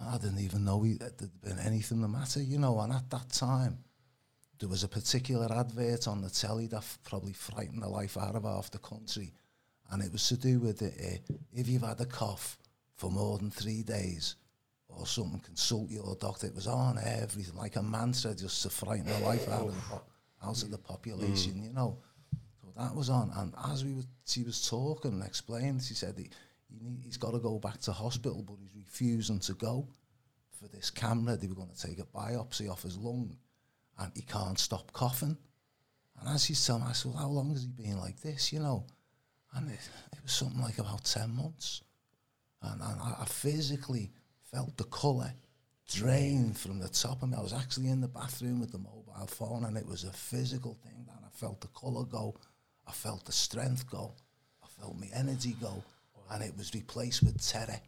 I 0.01 0.17
didn't 0.17 0.39
even 0.39 0.63
know 0.63 0.81
he, 0.83 0.93
there'd 0.93 1.41
been 1.41 1.59
anything 1.59 2.01
the 2.01 2.07
matter, 2.07 2.41
you 2.41 2.57
know. 2.57 2.79
And 2.79 2.93
at 2.93 3.09
that 3.09 3.29
time, 3.29 3.79
there 4.59 4.69
was 4.69 4.83
a 4.83 4.87
particular 4.89 5.47
advert 5.51 6.07
on 6.07 6.21
the 6.21 6.29
telly 6.29 6.67
that 6.67 6.77
f- 6.77 6.99
probably 7.03 7.33
frightened 7.33 7.81
the 7.81 7.87
life 7.87 8.17
out 8.17 8.35
of 8.35 8.43
half 8.43 8.71
the 8.71 8.79
country, 8.79 9.33
and 9.91 10.03
it 10.03 10.11
was 10.11 10.27
to 10.27 10.37
do 10.37 10.59
with 10.59 10.81
it, 10.81 11.21
uh, 11.29 11.33
if 11.53 11.67
you've 11.67 11.81
had 11.81 11.99
a 12.01 12.05
cough 12.05 12.57
for 12.95 13.09
more 13.09 13.37
than 13.37 13.49
three 13.49 13.81
days 13.83 14.35
or 14.89 15.05
something, 15.05 15.39
consult 15.39 15.89
your 15.89 16.15
doctor. 16.19 16.47
It 16.47 16.55
was 16.55 16.67
on 16.67 16.97
everything 16.97 17.55
like 17.55 17.75
a 17.77 17.83
mantra 17.83 18.35
just 18.35 18.61
to 18.63 18.69
frighten 18.69 19.05
the 19.05 19.19
life 19.19 19.47
out 19.49 19.67
of 19.67 19.75
the, 19.75 19.81
po- 19.81 20.01
out 20.43 20.61
of 20.61 20.71
the 20.71 20.77
population, 20.77 21.63
you 21.63 21.71
know. 21.71 21.97
So 22.61 22.73
that 22.77 22.93
was 22.93 23.09
on, 23.09 23.31
and 23.37 23.53
as 23.71 23.85
we 23.85 23.93
were, 23.93 24.03
she 24.25 24.43
was 24.43 24.67
talking 24.67 25.13
and 25.13 25.23
explained, 25.23 25.81
she 25.83 25.93
said 25.93 26.15
he, 26.17 26.29
he 26.69 26.97
he's 27.03 27.17
got 27.17 27.31
to 27.31 27.39
go 27.39 27.59
back 27.59 27.79
to 27.81 27.91
hospital, 27.93 28.43
but 28.45 28.57
he's 28.61 28.75
refusing 28.75 29.39
to 29.39 29.53
go 29.53 29.87
for 30.59 30.67
this 30.67 30.89
camera. 30.89 31.37
They 31.37 31.47
were 31.47 31.55
going 31.55 31.69
to 31.73 31.87
take 31.87 31.99
a 31.99 32.03
biopsy 32.03 32.69
off 32.69 32.83
his 32.83 32.97
lung, 32.97 33.37
and 33.99 34.11
he 34.15 34.21
can't 34.21 34.59
stop 34.59 34.91
coughing. 34.93 35.37
And 36.19 36.29
as 36.29 36.45
he's 36.45 36.65
telling 36.65 36.83
me, 36.83 36.89
I 36.89 36.93
said, 36.93 37.11
well, 37.11 37.21
how 37.21 37.29
long 37.29 37.51
has 37.51 37.63
he 37.63 37.83
been 37.83 37.99
like 37.99 38.19
this, 38.21 38.51
you 38.51 38.59
know? 38.59 38.85
And 39.53 39.69
it, 39.69 39.79
it 40.13 40.19
was 40.21 40.31
something 40.31 40.61
like 40.61 40.77
about 40.77 41.03
10 41.03 41.35
months. 41.35 41.81
And, 42.61 42.81
and 42.81 43.01
I, 43.01 43.15
I 43.21 43.25
physically 43.25 44.11
felt 44.51 44.75
the 44.77 44.83
colour 44.85 45.33
drain 45.89 46.53
from 46.53 46.79
the 46.79 46.89
top 46.89 47.23
of 47.23 47.29
me. 47.29 47.37
I 47.37 47.41
was 47.41 47.53
actually 47.53 47.89
in 47.89 48.01
the 48.01 48.07
bathroom 48.07 48.59
with 48.59 48.71
the 48.71 48.77
mobile 48.77 49.27
phone, 49.27 49.65
and 49.65 49.77
it 49.77 49.87
was 49.87 50.03
a 50.03 50.11
physical 50.11 50.77
thing. 50.83 51.07
And 51.09 51.25
I 51.25 51.29
felt 51.31 51.61
the 51.61 51.67
colour 51.67 52.03
go. 52.03 52.35
I 52.87 52.91
felt 52.91 53.25
the 53.25 53.31
strength 53.31 53.89
go. 53.89 54.13
I 54.63 54.67
felt 54.81 54.99
my 54.99 55.07
energy 55.13 55.55
go. 55.61 55.83
And 56.31 56.43
it 56.43 56.55
was 56.57 56.73
replaced 56.73 57.23
with 57.23 57.45
terror. 57.45 57.79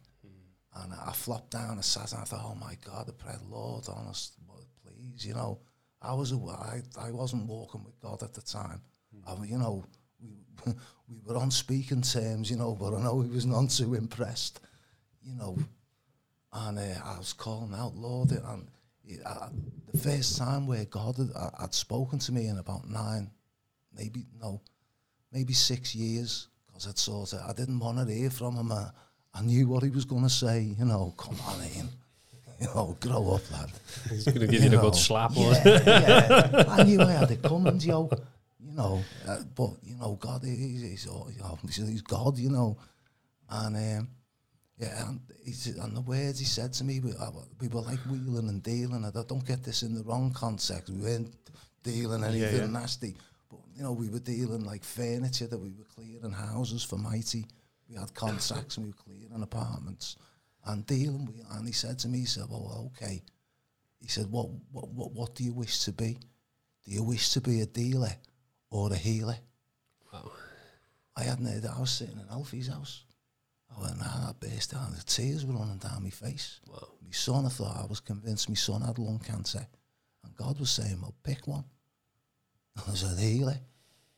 And 0.74 0.92
I 0.94 1.12
flopped 1.12 1.50
down 1.50 1.72
and 1.72 1.84
sat 1.84 2.12
and 2.12 2.22
I 2.22 2.24
thought, 2.24 2.44
oh 2.44 2.54
my 2.54 2.76
God, 2.84 3.06
I 3.08 3.12
prayed, 3.12 3.42
Lord, 3.50 3.84
honest, 3.94 4.34
please, 4.82 5.26
you 5.26 5.34
know. 5.34 5.58
I 6.02 6.14
was 6.14 6.32
I, 6.32 6.80
I 7.00 7.10
wasn't 7.10 7.46
walking 7.46 7.84
with 7.84 7.98
God 8.00 8.22
at 8.22 8.34
the 8.34 8.42
time. 8.42 8.80
I, 9.26 9.34
you 9.44 9.58
know, 9.58 9.84
we 10.20 10.30
we 11.08 11.16
were 11.24 11.36
on 11.36 11.50
speaking 11.50 12.02
terms, 12.02 12.50
you 12.50 12.56
know, 12.56 12.76
but 12.78 12.94
I 12.94 13.02
know 13.02 13.20
he 13.20 13.30
was 13.30 13.46
none 13.46 13.68
too 13.68 13.94
impressed, 13.94 14.60
you 15.22 15.34
know. 15.34 15.56
And 16.52 16.78
uh, 16.78 17.00
I 17.04 17.18
was 17.18 17.32
calling 17.32 17.74
out, 17.74 17.96
Lord, 17.96 18.32
and 18.32 18.68
uh, 19.24 19.48
the 19.90 19.98
first 19.98 20.36
time 20.38 20.66
where 20.66 20.84
God 20.84 21.16
had, 21.16 21.30
uh, 21.34 21.50
had 21.58 21.74
spoken 21.74 22.18
to 22.20 22.32
me 22.32 22.46
in 22.46 22.58
about 22.58 22.88
nine, 22.88 23.30
maybe 23.96 24.26
no, 24.40 24.60
maybe 25.32 25.52
six 25.52 25.94
years, 25.94 26.48
because 26.66 26.86
I'd 26.86 26.98
sort 26.98 27.32
of 27.32 27.40
I 27.48 27.52
didn't 27.52 27.78
want 27.78 27.98
to 27.98 28.12
hear 28.12 28.30
from 28.30 28.56
him. 28.56 28.72
I, 28.72 28.90
I 29.34 29.42
knew 29.42 29.68
what 29.68 29.82
he 29.82 29.90
was 29.90 30.04
going 30.04 30.24
to 30.24 30.30
say, 30.30 30.60
you 30.78 30.84
know. 30.84 31.14
Come 31.16 31.36
on, 31.46 31.60
Ian. 31.74 31.88
Know, 32.64 32.96
grow 33.00 33.34
up, 33.34 33.50
lad. 33.50 33.70
He's 34.10 34.24
going 34.24 34.40
to 34.40 34.46
give 34.46 34.62
You 34.62 34.70
you, 34.70 34.78
a 34.78 34.80
good 34.80 34.94
slap. 34.96 35.36
or- 35.36 35.52
Yeah, 35.52 35.80
yeah. 35.84 36.64
I 36.68 36.82
knew 36.84 37.00
I 37.00 37.12
had 37.12 37.30
it 37.30 37.42
coming, 37.42 37.78
Joe. 37.78 38.10
You 38.64 38.76
know, 38.76 39.02
uh, 39.28 39.38
but 39.54 39.70
you 39.82 39.96
know, 39.96 40.16
God, 40.20 40.42
he's, 40.44 41.04
you 41.04 41.10
know, 41.42 41.58
he's, 41.62 41.76
he's 41.76 42.02
God, 42.02 42.38
you 42.38 42.50
know. 42.50 42.76
And 43.50 43.76
um, 43.76 44.08
yeah, 44.78 45.08
and, 45.08 45.20
he's, 45.44 45.66
and 45.66 45.96
the 45.96 46.00
words 46.00 46.38
he 46.38 46.44
said 46.44 46.72
to 46.74 46.84
me, 46.84 47.00
we, 47.00 47.12
uh, 47.12 47.30
we 47.60 47.68
were 47.68 47.82
like 47.82 47.98
wheeling 48.10 48.48
and 48.48 48.62
dealing. 48.62 49.04
And 49.04 49.06
I 49.16 49.22
don't 49.28 49.46
get 49.46 49.62
this 49.62 49.82
in 49.82 49.94
the 49.94 50.02
wrong 50.04 50.32
context. 50.32 50.90
We 50.90 51.02
weren't 51.02 51.34
dealing 51.82 52.24
anything 52.24 52.60
yeah. 52.60 52.66
nasty, 52.66 53.16
but 53.50 53.60
you 53.76 53.82
know, 53.82 53.92
we 53.92 54.08
were 54.08 54.20
dealing 54.20 54.64
like 54.64 54.84
furniture 54.84 55.46
that 55.48 55.58
we 55.58 55.72
were 55.72 55.84
clearing 55.84 56.32
houses 56.32 56.82
for 56.82 56.96
Mighty. 56.96 57.44
We 57.88 57.96
had 57.96 58.14
contracts 58.14 58.76
and 58.76 58.86
we 58.86 58.92
were 58.92 58.96
clearing 59.04 59.42
apartments 59.42 60.16
and 60.66 60.86
dealing. 60.86 61.26
with 61.26 61.44
and 61.50 61.66
he 61.66 61.72
said 61.72 61.98
to 62.00 62.08
me, 62.08 62.20
he 62.20 62.26
said, 62.26 62.44
"Well, 62.48 62.90
okay." 62.94 63.22
He 64.02 64.08
said, 64.08 64.30
what, 64.30 64.48
what, 64.72 64.88
what, 64.88 65.12
what 65.12 65.34
do 65.36 65.44
you 65.44 65.52
wish 65.52 65.84
to 65.84 65.92
be? 65.92 66.18
Do 66.84 66.90
you 66.90 67.04
wish 67.04 67.30
to 67.30 67.40
be 67.40 67.60
a 67.60 67.66
dealer 67.66 68.12
or 68.70 68.92
a 68.92 68.96
healer? 68.96 69.36
Wow. 70.12 70.32
I 71.16 71.22
hadn't 71.22 71.46
heard 71.46 71.62
that. 71.62 71.76
I 71.76 71.80
was 71.80 71.92
sitting 71.92 72.18
in 72.18 72.26
Alfie's 72.28 72.66
house. 72.66 73.04
I 73.74 73.80
went, 73.80 73.98
nah, 73.98 74.30
I 74.30 74.32
burst 74.38 74.72
down. 74.72 74.92
The 74.92 75.04
tears 75.04 75.46
were 75.46 75.54
running 75.54 75.78
down 75.78 76.02
my 76.02 76.10
face. 76.10 76.58
Wow. 76.66 76.88
My 77.00 77.12
son, 77.12 77.46
I 77.46 77.48
thought, 77.48 77.80
I 77.80 77.86
was 77.86 78.00
convinced 78.00 78.48
my 78.48 78.56
son 78.56 78.82
had 78.82 78.98
lung 78.98 79.20
cancer. 79.20 79.66
And 80.24 80.34
God 80.34 80.58
was 80.58 80.70
saying, 80.70 80.98
well, 81.00 81.14
pick 81.22 81.46
one. 81.46 81.64
And 82.76 82.84
I 82.92 82.94
said, 82.96 83.18
healer. 83.18 83.56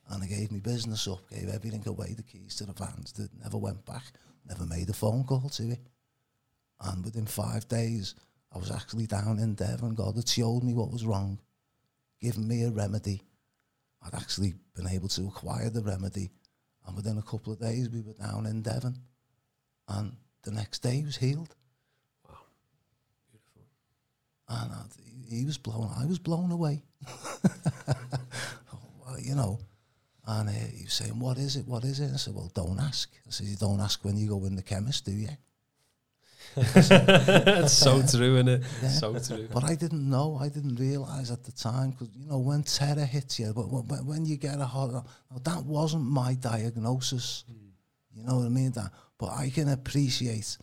And 0.08 0.22
I 0.22 0.26
gave 0.26 0.50
my 0.50 0.60
business 0.60 1.06
up, 1.08 1.28
gave 1.30 1.48
everything 1.48 1.82
away, 1.86 2.14
the 2.14 2.22
keys 2.22 2.56
to 2.56 2.64
the 2.64 2.72
vans, 2.72 3.12
that 3.12 3.28
never 3.42 3.58
went 3.58 3.84
back, 3.84 4.04
never 4.48 4.64
made 4.64 4.88
a 4.88 4.94
phone 4.94 5.24
call 5.24 5.48
to 5.48 5.70
it. 5.70 5.80
And 6.80 7.04
within 7.04 7.26
five 7.26 7.66
days, 7.68 8.14
I 8.52 8.58
was 8.58 8.70
actually 8.70 9.06
down 9.06 9.38
in 9.38 9.54
Devon. 9.54 9.94
God 9.94 10.16
had 10.16 10.28
showed 10.28 10.62
me 10.62 10.74
what 10.74 10.92
was 10.92 11.04
wrong, 11.06 11.40
given 12.20 12.46
me 12.46 12.62
a 12.64 12.70
remedy. 12.70 13.22
I'd 14.02 14.14
actually 14.14 14.54
been 14.76 14.88
able 14.88 15.08
to 15.08 15.26
acquire 15.26 15.70
the 15.70 15.82
remedy. 15.82 16.30
And 16.86 16.96
within 16.96 17.18
a 17.18 17.22
couple 17.22 17.52
of 17.52 17.60
days, 17.60 17.88
we 17.88 18.02
were 18.02 18.12
down 18.12 18.46
in 18.46 18.62
Devon. 18.62 18.96
And 19.88 20.12
the 20.42 20.50
next 20.50 20.80
day, 20.80 20.96
he 20.96 21.04
was 21.04 21.16
healed. 21.16 21.54
Wow. 22.28 22.36
Beautiful. 23.30 23.62
And 24.48 24.72
I, 24.72 24.82
he- 25.28 25.44
was 25.44 25.58
blown, 25.58 25.90
I 25.98 26.04
was 26.06 26.18
blown 26.18 26.50
away. 26.52 26.82
well, 27.86 29.18
you 29.20 29.34
know, 29.34 29.58
and 30.26 30.48
uh, 30.48 30.52
he 30.52 30.84
was 30.84 30.92
saying, 30.92 31.18
what 31.18 31.38
is 31.38 31.56
it, 31.56 31.66
what 31.66 31.84
is 31.84 32.00
it? 32.00 32.10
I 32.12 32.16
said, 32.16 32.34
well, 32.34 32.50
don't 32.54 32.78
ask. 32.80 33.10
I 33.26 33.30
said, 33.30 33.46
you 33.46 33.56
don't 33.56 33.80
ask 33.80 34.04
when 34.04 34.16
you 34.16 34.28
go 34.28 34.44
in 34.44 34.54
the 34.56 34.62
chemist, 34.62 35.04
do 35.06 35.12
you? 35.12 35.28
That's 36.74 37.72
so 37.72 38.02
true, 38.10 38.34
isn't 38.36 38.48
it? 38.48 38.62
Yeah. 38.82 38.88
So 38.88 39.18
true. 39.18 39.48
But 39.52 39.64
I 39.64 39.74
didn't 39.74 40.08
know, 40.08 40.38
I 40.40 40.48
didn't 40.48 40.76
realise 40.76 41.30
at 41.30 41.42
the 41.44 41.52
time, 41.52 41.90
because, 41.90 42.08
you 42.14 42.26
know, 42.28 42.38
when 42.38 42.62
terror 42.62 43.04
hits 43.04 43.38
you, 43.40 43.52
but 43.54 43.68
when, 43.68 44.06
when- 44.06 44.24
you 44.26 44.36
get 44.36 44.60
a 44.60 44.64
heart, 44.64 44.94
uh, 44.94 45.02
now, 45.30 45.38
that 45.42 45.64
wasn't 45.64 46.04
my 46.04 46.34
diagnosis. 46.34 47.44
Hmm. 47.48 47.68
You 48.12 48.22
know 48.24 48.36
what 48.36 48.46
I 48.46 48.48
mean? 48.50 48.70
That, 48.72 48.92
but 49.18 49.30
I 49.30 49.50
can 49.50 49.68
appreciate 49.68 50.56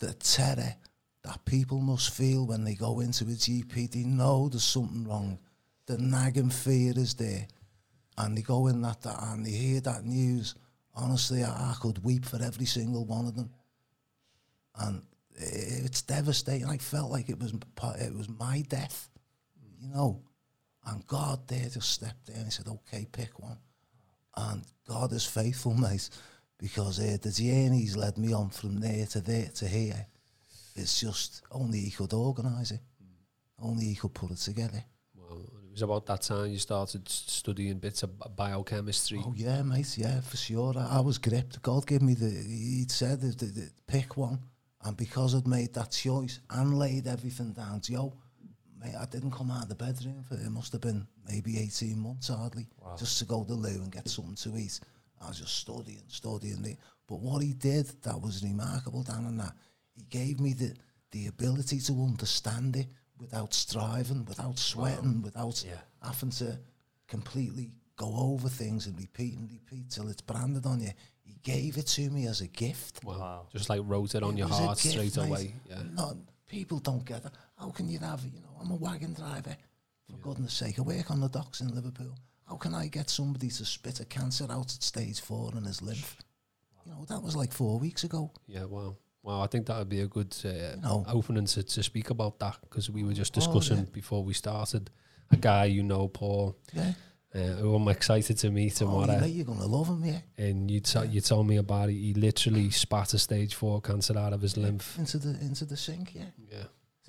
the 0.00 0.12
terror 0.14 0.74
that 1.22 1.44
people 1.44 1.80
must 1.80 2.12
feel 2.12 2.46
when 2.46 2.64
they 2.64 2.74
go 2.74 3.00
into 3.00 3.24
a 3.24 3.28
GP. 3.28 3.92
They 3.92 4.02
know 4.02 4.48
there's 4.48 4.64
something 4.64 5.04
wrong. 5.08 5.38
The 5.86 5.96
nagging 5.98 6.50
fear 6.50 6.92
is 6.96 7.14
there. 7.14 7.46
And 8.18 8.36
they 8.36 8.42
go 8.42 8.66
in 8.66 8.82
that, 8.82 9.00
that 9.02 9.22
and 9.22 9.46
they 9.46 9.50
hear 9.52 9.80
that 9.82 10.04
news. 10.04 10.56
Honestly, 10.94 11.44
I, 11.44 11.48
I 11.48 11.74
could 11.80 12.02
weep 12.04 12.24
for 12.24 12.42
every 12.42 12.66
single 12.66 13.04
one 13.06 13.26
of 13.26 13.36
them. 13.36 13.50
And 14.76 15.02
it's 15.42 16.02
devastating. 16.02 16.66
I 16.66 16.78
felt 16.78 17.10
like 17.10 17.28
it 17.28 17.38
was 17.38 17.52
it 18.00 18.14
was 18.14 18.28
my 18.28 18.64
death, 18.68 19.10
you 19.80 19.88
know. 19.88 20.22
And 20.84 21.06
God 21.06 21.46
there 21.48 21.68
just 21.68 21.90
stepped 21.90 22.28
in 22.28 22.36
and 22.36 22.52
said, 22.52 22.68
"Okay, 22.68 23.06
pick 23.10 23.38
one." 23.38 23.58
And 24.36 24.62
God 24.88 25.12
is 25.12 25.26
faithful, 25.26 25.74
mate, 25.88 26.08
because 26.58 26.98
uh, 27.00 27.16
the 27.20 27.30
journey's 27.30 27.96
led 27.96 28.18
me 28.18 28.32
on 28.32 28.50
from 28.50 28.80
there 28.80 29.06
to 29.06 29.20
there 29.20 29.48
to 29.56 29.68
here. 29.68 30.06
It's 30.74 31.00
just 31.00 31.42
only 31.50 31.80
He 31.80 31.90
could 31.90 32.12
organise 32.12 32.70
it. 32.70 32.80
Only 33.58 33.86
He 33.86 33.94
could 33.94 34.14
put 34.14 34.30
it 34.30 34.38
together. 34.38 34.82
Well, 35.14 35.40
it 35.40 35.70
was 35.72 35.82
about 35.82 36.06
that 36.06 36.22
time 36.22 36.50
you 36.50 36.58
started 36.58 37.08
studying 37.08 37.78
bits 37.78 38.02
of 38.02 38.10
biochemistry. 38.36 39.22
Oh 39.24 39.34
yeah, 39.36 39.62
mate. 39.62 39.96
Yeah, 39.96 40.20
for 40.20 40.36
sure. 40.36 40.74
I, 40.76 40.98
I 40.98 41.00
was 41.00 41.18
gripped. 41.18 41.62
God 41.62 41.86
gave 41.86 42.02
me 42.02 42.14
the. 42.14 42.30
He'd 42.30 42.90
said 42.90 43.20
the, 43.20 43.28
the, 43.28 43.46
the, 43.46 43.70
pick 43.86 44.16
one, 44.16 44.38
and 44.84 44.96
because 44.96 45.34
I'd 45.34 45.46
made 45.46 45.72
that 45.74 45.90
choice 45.92 46.40
and 46.50 46.78
laid 46.78 47.06
everything 47.06 47.52
down, 47.52 47.80
Joe, 47.80 48.14
mate, 48.80 48.94
I 49.00 49.06
didn't 49.06 49.30
come 49.32 49.50
out 49.50 49.64
of 49.64 49.68
the 49.68 49.74
bedroom 49.74 50.22
for 50.24 50.34
it 50.34 50.50
must 50.50 50.72
have 50.72 50.80
been 50.80 51.06
maybe 51.28 51.58
eighteen 51.58 51.98
months 52.00 52.28
hardly, 52.28 52.66
just 52.98 53.18
to 53.18 53.24
go 53.24 53.42
to 53.44 53.48
the 53.48 53.54
loo 53.54 53.82
and 53.82 53.92
get 53.92 54.08
something 54.08 54.34
to 54.36 54.58
eat. 54.58 54.80
I 55.20 55.28
was 55.28 55.38
just 55.38 55.56
studying, 55.56 56.02
studying 56.08 56.64
it. 56.64 56.78
But 57.06 57.20
what 57.20 57.42
he 57.42 57.52
did 57.52 57.86
that 58.02 58.20
was 58.20 58.42
remarkable, 58.42 59.02
Dan, 59.04 59.26
and 59.26 59.38
that 59.40 59.54
he 59.94 60.02
gave 60.04 60.40
me 60.40 60.52
the 60.54 60.74
the 61.12 61.26
ability 61.26 61.78
to 61.78 61.92
understand 62.02 62.74
it 62.76 62.86
without 63.18 63.52
striving, 63.54 64.24
without 64.24 64.58
sweating, 64.58 65.20
without 65.22 65.62
Yeah. 65.64 65.76
having 66.02 66.30
to 66.30 66.58
completely 67.06 67.70
go 67.96 68.12
over 68.16 68.48
things 68.48 68.86
and 68.86 68.96
repeat 68.98 69.36
and 69.36 69.50
repeat 69.50 69.90
till 69.90 70.08
it's 70.08 70.22
branded 70.22 70.64
on 70.66 70.80
you. 70.80 70.90
He 71.32 71.52
gave 71.52 71.78
it 71.78 71.86
to 71.88 72.10
me 72.10 72.26
as 72.26 72.40
a 72.40 72.46
gift. 72.48 73.04
Wow. 73.04 73.46
Just 73.52 73.68
like 73.70 73.80
wrote 73.84 74.14
it 74.14 74.22
on 74.22 74.34
It 74.34 74.38
your 74.38 74.48
heart 74.48 74.78
gift, 74.80 74.92
straight 74.94 75.16
mate. 75.16 75.28
away. 75.28 75.54
Yeah. 75.68 75.82
No, 75.94 76.16
people 76.48 76.78
don't 76.78 77.04
get 77.04 77.24
it. 77.24 77.32
How 77.58 77.70
can 77.70 77.88
you 77.88 77.98
have, 78.00 78.22
you 78.24 78.40
know, 78.40 78.56
I'm 78.60 78.70
a 78.70 78.76
wagon 78.76 79.14
driver. 79.14 79.56
For 80.10 80.16
goodness 80.18 80.52
sake, 80.52 80.78
I 80.78 80.82
work 80.82 81.10
on 81.10 81.20
the 81.20 81.28
docks 81.28 81.60
in 81.60 81.74
Liverpool. 81.74 82.14
How 82.48 82.56
can 82.56 82.74
I 82.74 82.88
get 82.88 83.08
somebody 83.08 83.48
to 83.48 83.64
spit 83.64 84.00
a 84.00 84.04
cancer 84.04 84.46
out 84.50 84.74
at 84.74 84.82
stage 84.82 85.20
four 85.20 85.52
in 85.56 85.64
his 85.64 85.80
lymph? 85.80 86.16
You 86.84 86.92
know, 86.92 87.04
that 87.08 87.22
was 87.22 87.34
like 87.36 87.52
four 87.52 87.78
weeks 87.78 88.04
ago. 88.04 88.30
Yeah, 88.46 88.64
wow. 88.64 88.96
Wow, 89.22 89.40
I 89.40 89.46
think 89.46 89.66
that 89.66 89.78
would 89.78 89.88
be 89.88 90.00
a 90.00 90.08
good 90.08 90.34
uh, 90.44 90.76
No. 90.82 91.04
opening 91.08 91.46
to, 91.46 91.62
to 91.62 91.82
speak 91.82 92.10
about 92.10 92.40
that 92.40 92.56
because 92.62 92.90
we 92.90 93.04
were 93.04 93.12
just 93.14 93.32
Oh, 93.36 93.40
discussing 93.40 93.78
yeah. 93.78 93.90
before 93.92 94.24
we 94.24 94.34
started 94.34 94.90
a 95.30 95.36
guy 95.36 95.64
you 95.66 95.82
know, 95.84 96.08
Paul, 96.08 96.56
Yeah. 96.74 96.92
Uh, 97.34 97.38
who 97.38 97.74
I'm 97.74 97.88
excited 97.88 98.36
to 98.38 98.50
meet 98.50 98.74
Oh, 98.74 98.86
tomorrow. 98.86 99.20
mate, 99.20 99.28
you're 99.28 99.46
going 99.46 99.58
to 99.58 99.66
love 99.66 99.88
him, 99.88 100.04
yeah. 100.04 100.18
and 100.36 100.70
you, 100.70 100.80
t- 100.80 101.06
you 101.06 101.20
told 101.20 101.46
me 101.46 101.56
about 101.56 101.88
it. 101.88 101.94
He 101.94 102.12
literally 102.14 102.70
spat 102.70 103.14
a 103.14 103.18
stage 103.18 103.54
four 103.54 103.80
cancer 103.80 104.18
out 104.18 104.32
of 104.32 104.42
his 104.42 104.56
lymph. 104.56 104.98
Into 104.98 105.18
the 105.18 105.30
into 105.40 105.64
the 105.64 105.76
sink, 105.76 106.14
yeah. 106.14 106.26
Yeah. 106.50 106.64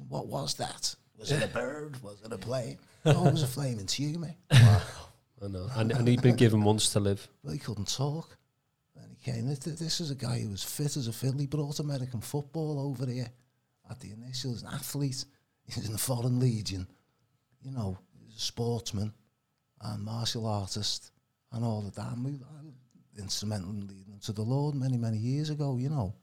What 0.08 0.28
was 0.28 0.56
that? 0.56 0.96
Was 1.18 1.32
it 1.32 1.44
a 1.44 1.48
bird? 1.48 2.02
Was 2.02 2.22
it 2.26 2.32
a 2.32 2.38
plane? 2.50 2.78
No, 3.06 3.28
it 3.28 3.32
was 3.34 3.44
a 3.44 3.48
flaming 3.48 3.86
tumour. 3.86 4.34
I 4.52 5.48
know. 5.50 5.68
And, 5.76 5.92
and 5.92 6.08
he'd 6.08 6.22
been 6.22 6.36
given 6.38 6.60
months 6.62 6.90
to 6.94 7.00
live. 7.00 7.28
Well, 7.44 7.54
he 7.54 7.60
couldn't 7.60 7.94
talk. 7.94 8.38
And 8.96 9.12
he 9.12 9.32
came. 9.32 9.48
This, 9.48 9.60
this 9.60 10.00
is 10.00 10.10
a 10.10 10.16
guy 10.16 10.40
who 10.40 10.50
was 10.50 10.64
fit 10.64 10.96
as 10.98 11.08
a 11.08 11.14
fiddle. 11.14 11.40
He 11.40 11.48
brought 11.48 11.80
American 11.80 12.22
football 12.22 12.80
over 12.80 13.10
here 13.12 13.28
at 13.90 14.00
the 14.00 14.12
initials. 14.12 14.64
An 14.64 14.70
athlete. 14.74 15.26
He's 15.66 15.86
in 15.86 15.92
the 15.92 15.98
Foreign 15.98 16.40
Legion. 16.40 16.88
You 17.62 17.72
know, 17.72 17.98
he's 18.26 18.36
a 18.38 18.40
sportsman 18.40 19.14
and 19.84 20.04
martial 20.04 20.46
artist 20.46 21.12
and 21.52 21.64
all 21.64 21.86
of 21.86 21.96
that. 21.96 22.14
And 22.14 22.26
we, 22.26 22.32
was 22.32 22.42
instrumental 23.20 23.70
in 23.70 23.88
leading 23.88 24.20
to 24.24 24.32
the 24.32 24.42
Lord 24.42 24.76
many, 24.76 24.98
many 24.98 25.18
years 25.18 25.50
ago, 25.50 25.78
you 25.78 25.90
know. 25.90 26.14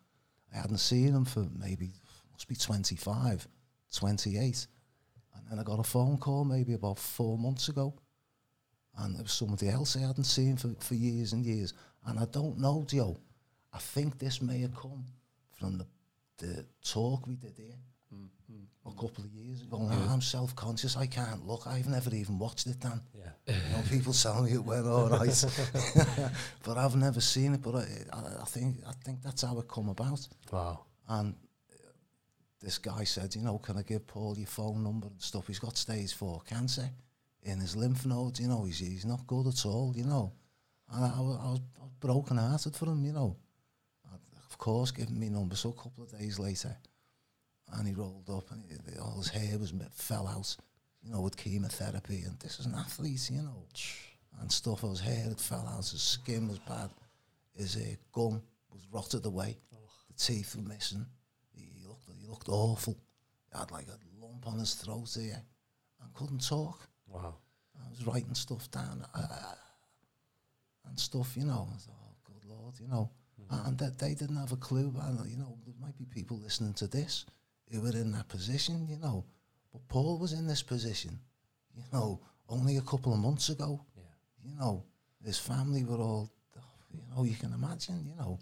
I 0.53 0.59
hadn't 0.59 0.79
seen 0.79 1.15
him 1.15 1.25
for 1.25 1.47
maybe, 1.57 1.93
must 2.33 2.49
be 2.49 2.57
25, 2.57 3.47
28. 3.95 4.67
And 5.37 5.45
then 5.49 5.59
I 5.59 5.63
got 5.63 5.79
a 5.79 5.85
phone 5.85 6.19
call 6.19 6.45
maybe 6.45 6.75
about 6.75 6.99
four 6.99 7.39
months 7.39 7.69
ago 7.69 7.95
and 8.99 9.15
there 9.15 9.23
was 9.23 9.33
somebody 9.33 9.69
else 9.69 9.97
I 9.97 10.01
hadn't 10.01 10.25
seen 10.25 10.57
for, 10.57 10.75
for 10.81 10.95
years 10.95 11.33
and 11.33 11.45
years. 11.45 11.73
And 12.07 12.19
I 12.19 12.25
don't 12.27 12.59
know, 12.59 12.85
Joe. 12.87 13.19
I 13.73 13.79
think 13.79 14.19
this 14.19 14.43
may 14.43 14.61
have 14.61 14.75
come 14.75 15.05
from 15.53 15.79
the 15.79 15.87
the 16.39 16.65
talk 16.83 17.27
we 17.27 17.37
did 17.37 17.53
here 17.57 17.77
a 18.97 19.01
couple 19.01 19.25
of 19.25 19.31
years 19.33 19.63
ago. 19.63 19.79
Now 19.79 20.13
I'm 20.13 20.21
self 20.21 20.55
conscious. 20.57 20.97
I 20.97 21.07
can't 21.07 21.47
look. 21.47 21.67
I've 21.67 21.89
never 21.89 22.15
even 22.15 22.39
watched 22.39 22.67
it, 22.67 22.81
Dan. 22.81 23.01
Yeah. 23.15 23.31
You 23.47 23.55
know, 23.73 23.83
people 23.89 24.13
tell 24.13 24.43
me 24.43 24.53
it 24.53 24.65
went 24.65 24.87
all 24.87 25.09
right, 25.19 25.45
but 26.65 26.79
I've 26.79 26.97
never 26.97 27.21
seen 27.21 27.55
it. 27.55 27.63
But 27.63 27.77
I, 27.77 27.87
I, 28.13 28.43
I 28.43 28.45
think 28.45 28.77
I 28.87 28.93
think 29.05 29.23
that's 29.23 29.43
how 29.43 29.59
it 29.59 29.69
come 29.69 29.89
about. 29.89 30.27
Wow. 30.53 30.85
And 31.09 31.35
this 32.61 32.79
guy 32.79 33.05
said, 33.05 33.35
you 33.35 33.43
know, 33.43 33.59
can 33.59 33.79
I 33.79 33.83
give 33.83 34.07
Paul 34.07 34.37
your 34.37 34.47
phone 34.47 34.85
number 34.85 35.07
and 35.07 35.21
stuff? 35.21 35.47
He's 35.47 35.59
got 35.59 35.77
stage 35.77 36.13
four 36.13 36.43
cancer 36.49 36.91
in 37.43 37.59
his 37.59 37.77
lymph 37.77 38.05
nodes, 38.07 38.41
you 38.41 38.49
know, 38.49 38.65
he's, 38.65 38.79
he's 38.79 39.05
not 39.05 39.27
good 39.27 39.47
at 39.47 39.65
all, 39.65 39.93
you 39.97 40.05
know. 40.05 40.33
And 40.93 41.05
I, 41.05 41.09
I, 41.09 41.21
was, 41.21 41.39
I 41.43 41.51
was 41.51 41.61
broken 42.01 42.37
hearted 42.37 42.77
for 42.77 42.87
him, 42.87 43.05
you 43.05 43.13
know. 43.13 43.37
And 44.11 44.21
of 44.49 44.59
course, 44.59 44.91
giving 44.91 45.19
me 45.19 45.31
number. 45.31 45.57
So 45.57 45.71
a 45.71 45.83
couple 45.83 46.05
of 46.05 46.19
days 46.19 46.39
later, 46.39 46.77
and 47.75 47.87
he 47.87 47.95
rolled 47.95 48.29
up 48.31 48.51
and 48.51 48.63
he, 48.69 48.99
all 48.99 49.19
his 49.19 49.29
hair 49.29 49.59
was 49.59 49.73
fell 49.93 50.27
out, 50.27 50.57
you 51.03 51.13
know, 51.13 51.21
with 51.21 51.37
chemotherapy. 51.37 52.23
And 52.27 52.39
this 52.41 52.59
is 52.59 52.67
an 52.67 52.75
athlete, 52.75 53.31
you 53.31 53.43
know, 53.43 53.65
and 54.41 54.51
stuff. 54.51 54.83
His 54.83 55.01
hair 55.01 55.25
had 55.25 55.41
fell 55.41 55.67
out, 55.69 55.89
his 55.89 56.03
skin 56.03 56.49
was 56.49 56.59
bad, 56.61 56.91
his 57.57 57.77
uh, 57.77 57.95
gum 58.13 58.43
was 58.71 58.87
rotted 58.93 59.27
away, 59.27 59.57
the 60.09 60.15
teeth 60.15 60.57
were 60.57 60.63
missing. 60.63 61.07
He, 61.55 61.87
looked 61.87 62.09
he 62.21 62.27
looked 62.27 62.49
awful. 62.49 62.97
He 63.53 63.59
had 63.59 63.71
like 63.71 63.87
a 63.89 64.25
lump 64.25 64.47
on 64.47 64.59
his 64.59 64.75
throat 64.75 65.11
here 65.19 65.43
and 66.03 66.15
couldn't 66.15 66.47
talk. 66.47 66.89
Wow. 67.09 67.37
I 67.85 67.91
was 67.91 68.07
writing 68.07 68.35
stuff 68.35 68.71
down 68.71 69.05
uh, 69.15 69.55
and 70.87 70.99
stuff, 70.99 71.37
you 71.37 71.45
know. 71.45 71.69
I 71.73 71.79
thought, 71.79 71.97
oh, 72.03 72.17
good 72.25 72.45
lord, 72.49 72.75
you 72.81 72.89
know. 72.89 73.11
And 73.51 73.77
that 73.79 73.99
they 73.99 74.15
didn't 74.15 74.37
have 74.37 74.53
a 74.53 74.57
clue. 74.57 74.95
And, 75.03 75.29
you 75.29 75.37
know, 75.37 75.59
there 75.67 75.75
might 75.81 75.99
be 75.99 76.05
people 76.05 76.39
listening 76.39 76.75
to 76.75 76.87
this 76.87 77.25
who 77.71 77.81
were 77.81 77.91
in 77.91 78.13
that 78.13 78.29
position, 78.29 78.87
you 78.89 78.97
know. 78.97 79.25
But 79.73 79.87
Paul 79.89 80.19
was 80.19 80.33
in 80.33 80.47
this 80.47 80.63
position, 80.63 81.19
you 81.77 81.85
know, 81.93 82.21
only 82.49 82.77
a 82.77 82.83
couple 82.83 83.13
of 83.13 83.21
months 83.21 83.49
ago. 83.49 83.81
Yeah. 83.97 84.51
You 84.51 84.59
know, 84.59 84.85
his 85.25 85.39
family 85.39 85.85
were 85.85 85.99
all, 85.99 86.31
you 86.93 87.03
know, 87.15 87.25
you 87.25 87.37
can 87.37 87.53
imagine, 87.53 88.05
you 88.07 88.17
know, 88.17 88.39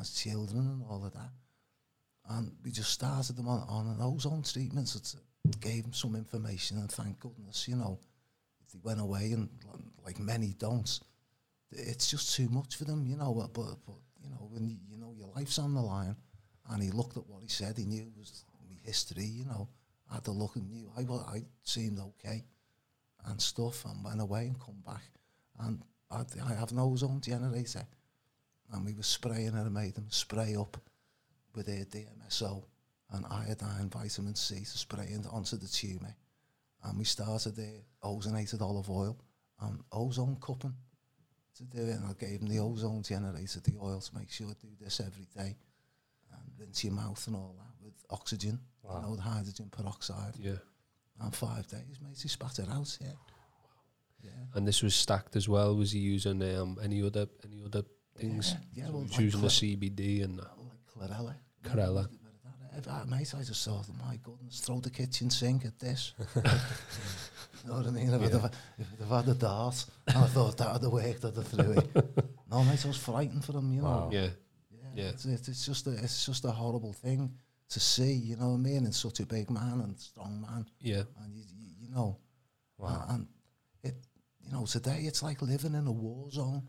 as 0.00 0.12
children 0.12 0.66
and 0.66 0.82
all 0.88 1.04
of 1.04 1.12
that. 1.12 1.30
And 2.28 2.52
we 2.64 2.70
just 2.70 2.90
started 2.90 3.36
them 3.36 3.48
on, 3.48 3.66
on 3.68 3.86
an 3.88 3.98
ozone 4.00 4.42
treatment. 4.42 4.88
So 4.88 5.18
it 5.44 5.60
gave 5.60 5.82
them 5.82 5.92
some 5.92 6.16
information, 6.16 6.78
and 6.78 6.90
thank 6.90 7.20
goodness, 7.20 7.68
you 7.68 7.76
know, 7.76 8.00
they 8.72 8.80
went 8.82 9.00
away 9.00 9.32
and 9.32 9.48
like 10.04 10.18
many 10.18 10.54
don't, 10.58 11.00
it's 11.70 12.10
just 12.10 12.34
too 12.34 12.48
much 12.48 12.76
for 12.76 12.84
them, 12.84 13.06
you 13.06 13.16
know. 13.16 13.34
But 13.34 13.52
but, 13.52 13.76
but 13.86 13.96
you 14.22 14.30
know 14.30 14.48
when 14.50 14.68
you, 14.68 14.76
you 14.88 14.98
know 14.98 15.12
your 15.16 15.28
life's 15.36 15.58
on 15.58 15.74
the 15.74 15.80
line, 15.80 16.16
and 16.70 16.82
he 16.82 16.90
looked 16.90 17.16
at 17.16 17.26
what 17.26 17.42
he 17.42 17.48
said, 17.48 17.76
he 17.76 17.84
knew 17.84 18.02
it 18.02 18.18
was 18.18 18.44
me 18.68 18.78
history, 18.84 19.24
you 19.24 19.44
know. 19.44 19.68
I 20.10 20.14
had 20.14 20.24
to 20.24 20.32
look 20.32 20.56
and 20.56 20.68
knew 20.68 20.90
I 20.96 21.02
I 21.02 21.42
seemed 21.62 21.98
okay, 21.98 22.44
and 23.26 23.40
stuff, 23.40 23.84
and 23.84 24.04
went 24.04 24.20
away 24.20 24.46
and 24.46 24.60
come 24.60 24.82
back, 24.84 25.02
and 25.58 25.82
I, 26.10 26.22
I 26.44 26.54
have 26.54 26.70
an 26.72 26.78
ozone 26.78 27.20
generator, 27.20 27.86
and 28.72 28.84
we 28.84 28.94
were 28.94 29.02
spraying 29.02 29.48
it 29.48 29.54
and 29.54 29.74
made 29.74 29.94
them 29.94 30.06
spray 30.10 30.54
up 30.56 30.76
with 31.54 31.66
their 31.66 31.84
DMSO 31.84 32.64
and 33.12 33.24
iodine, 33.30 33.88
vitamin 33.88 34.34
C 34.34 34.60
to 34.60 34.78
spray 34.78 35.08
in 35.12 35.24
onto 35.26 35.56
the 35.56 35.68
tumour. 35.68 36.14
And 36.84 36.98
we 36.98 37.04
started 37.04 37.56
the 37.56 37.80
ozonated 38.04 38.60
olive 38.60 38.90
oil 38.90 39.16
and 39.60 39.80
ozone 39.92 40.36
cupping 40.40 40.74
to 41.56 41.64
do 41.64 41.78
it. 41.78 41.96
And 41.96 42.06
I 42.06 42.12
gave 42.12 42.40
them 42.40 42.48
the 42.48 42.58
ozone 42.58 43.02
generator, 43.02 43.60
the 43.60 43.74
oil 43.80 44.00
to 44.00 44.18
make 44.18 44.30
sure 44.30 44.48
do 44.60 44.68
this 44.80 45.00
every 45.00 45.26
day 45.36 45.56
rinse 46.58 46.84
your 46.84 46.92
mouth 46.94 47.26
and 47.26 47.36
all 47.36 47.54
that 47.58 47.84
with 47.84 47.94
oxygen, 48.10 48.60
Wow. 48.82 48.96
you 48.96 49.02
know, 49.02 49.16
the 49.16 49.22
hydrogen 49.22 49.68
peroxide. 49.70 50.34
Yeah. 50.38 50.52
And 51.20 51.34
five 51.34 51.66
days, 51.68 51.98
mate, 52.02 52.18
he 52.20 52.28
spat 52.28 52.58
it 52.58 52.68
out, 52.70 52.96
yeah. 53.00 53.12
Yeah. 54.22 54.30
And 54.54 54.66
this 54.66 54.82
was 54.82 54.94
stacked 54.94 55.36
as 55.36 55.48
well. 55.48 55.76
Was 55.76 55.92
he 55.92 55.98
using 56.00 56.42
um, 56.56 56.78
any 56.82 57.02
other 57.02 57.26
any 57.44 57.62
other 57.64 57.82
things? 58.16 58.54
Yeah, 58.74 58.82
yeah 58.82 58.86
So 58.86 58.92
well, 58.92 59.02
like 59.02 59.18
using 59.20 59.40
the 59.40 59.46
CBD 59.48 60.24
and 60.24 60.38
that. 60.38 60.50
like 60.58 61.10
Chlorella. 61.10 61.34
Chlorella. 61.64 62.08
Uh, 62.88 63.04
mate, 63.06 63.32
I 63.34 63.42
just 63.42 63.64
thought, 63.64 63.86
my 64.06 64.18
goodness, 64.22 64.60
throw 64.60 64.80
the 64.80 64.90
kitchen 64.90 65.30
sink 65.30 65.64
at 65.64 65.78
this. 65.78 66.12
you 66.36 66.42
know 67.70 67.76
what 67.78 67.86
I 67.86 67.90
mean? 67.90 68.12
If, 68.12 68.22
I'd 68.22 68.32
have, 68.32 68.52
if 68.78 68.86
I'd 68.92 68.98
have 69.08 69.24
had 69.26 69.34
a 69.34 69.38
dart, 69.38 69.86
and 70.08 70.16
I 70.18 70.26
thought 70.26 70.58
that 70.58 70.72
would 70.74 70.82
have 70.82 70.92
worked, 70.92 71.24
I'd 71.24 71.36
have 71.36 71.46
threw 71.48 71.72
it. 71.72 71.88
no, 72.50 72.62
mate, 72.64 72.84
I 72.84 72.88
was 72.88 72.98
frightened 72.98 73.44
for 73.46 73.52
him, 73.52 73.72
you 73.72 73.80
know. 73.80 73.88
Wow. 73.88 74.10
Yeah. 74.12 74.20
Yeah, 74.22 74.28
Yeah. 74.96 75.08
It's, 75.10 75.24
it's, 75.26 75.66
just 75.66 75.86
a, 75.86 75.90
it's 75.92 76.24
just 76.26 76.44
a 76.44 76.50
horrible 76.50 76.92
thing 76.92 77.30
to 77.68 77.80
see, 77.80 78.12
you 78.12 78.36
know 78.36 78.48
what 78.50 78.54
I 78.54 78.58
mean? 78.58 78.84
And 78.84 78.94
such 78.94 79.20
a 79.20 79.26
big 79.26 79.50
man 79.50 79.80
and 79.84 79.98
strong 79.98 80.40
man, 80.40 80.66
Yeah. 80.80 81.02
and 81.22 81.34
you, 81.34 81.44
you, 81.58 81.70
you 81.82 81.94
know, 81.94 82.16
Wow. 82.78 82.88
uh, 83.08 83.14
and 83.14 83.26
it, 83.82 83.94
you 84.44 84.52
know, 84.52 84.64
today 84.66 85.00
it's 85.02 85.22
like 85.22 85.42
living 85.42 85.74
in 85.74 85.86
a 85.86 85.92
war 85.92 86.30
zone. 86.30 86.62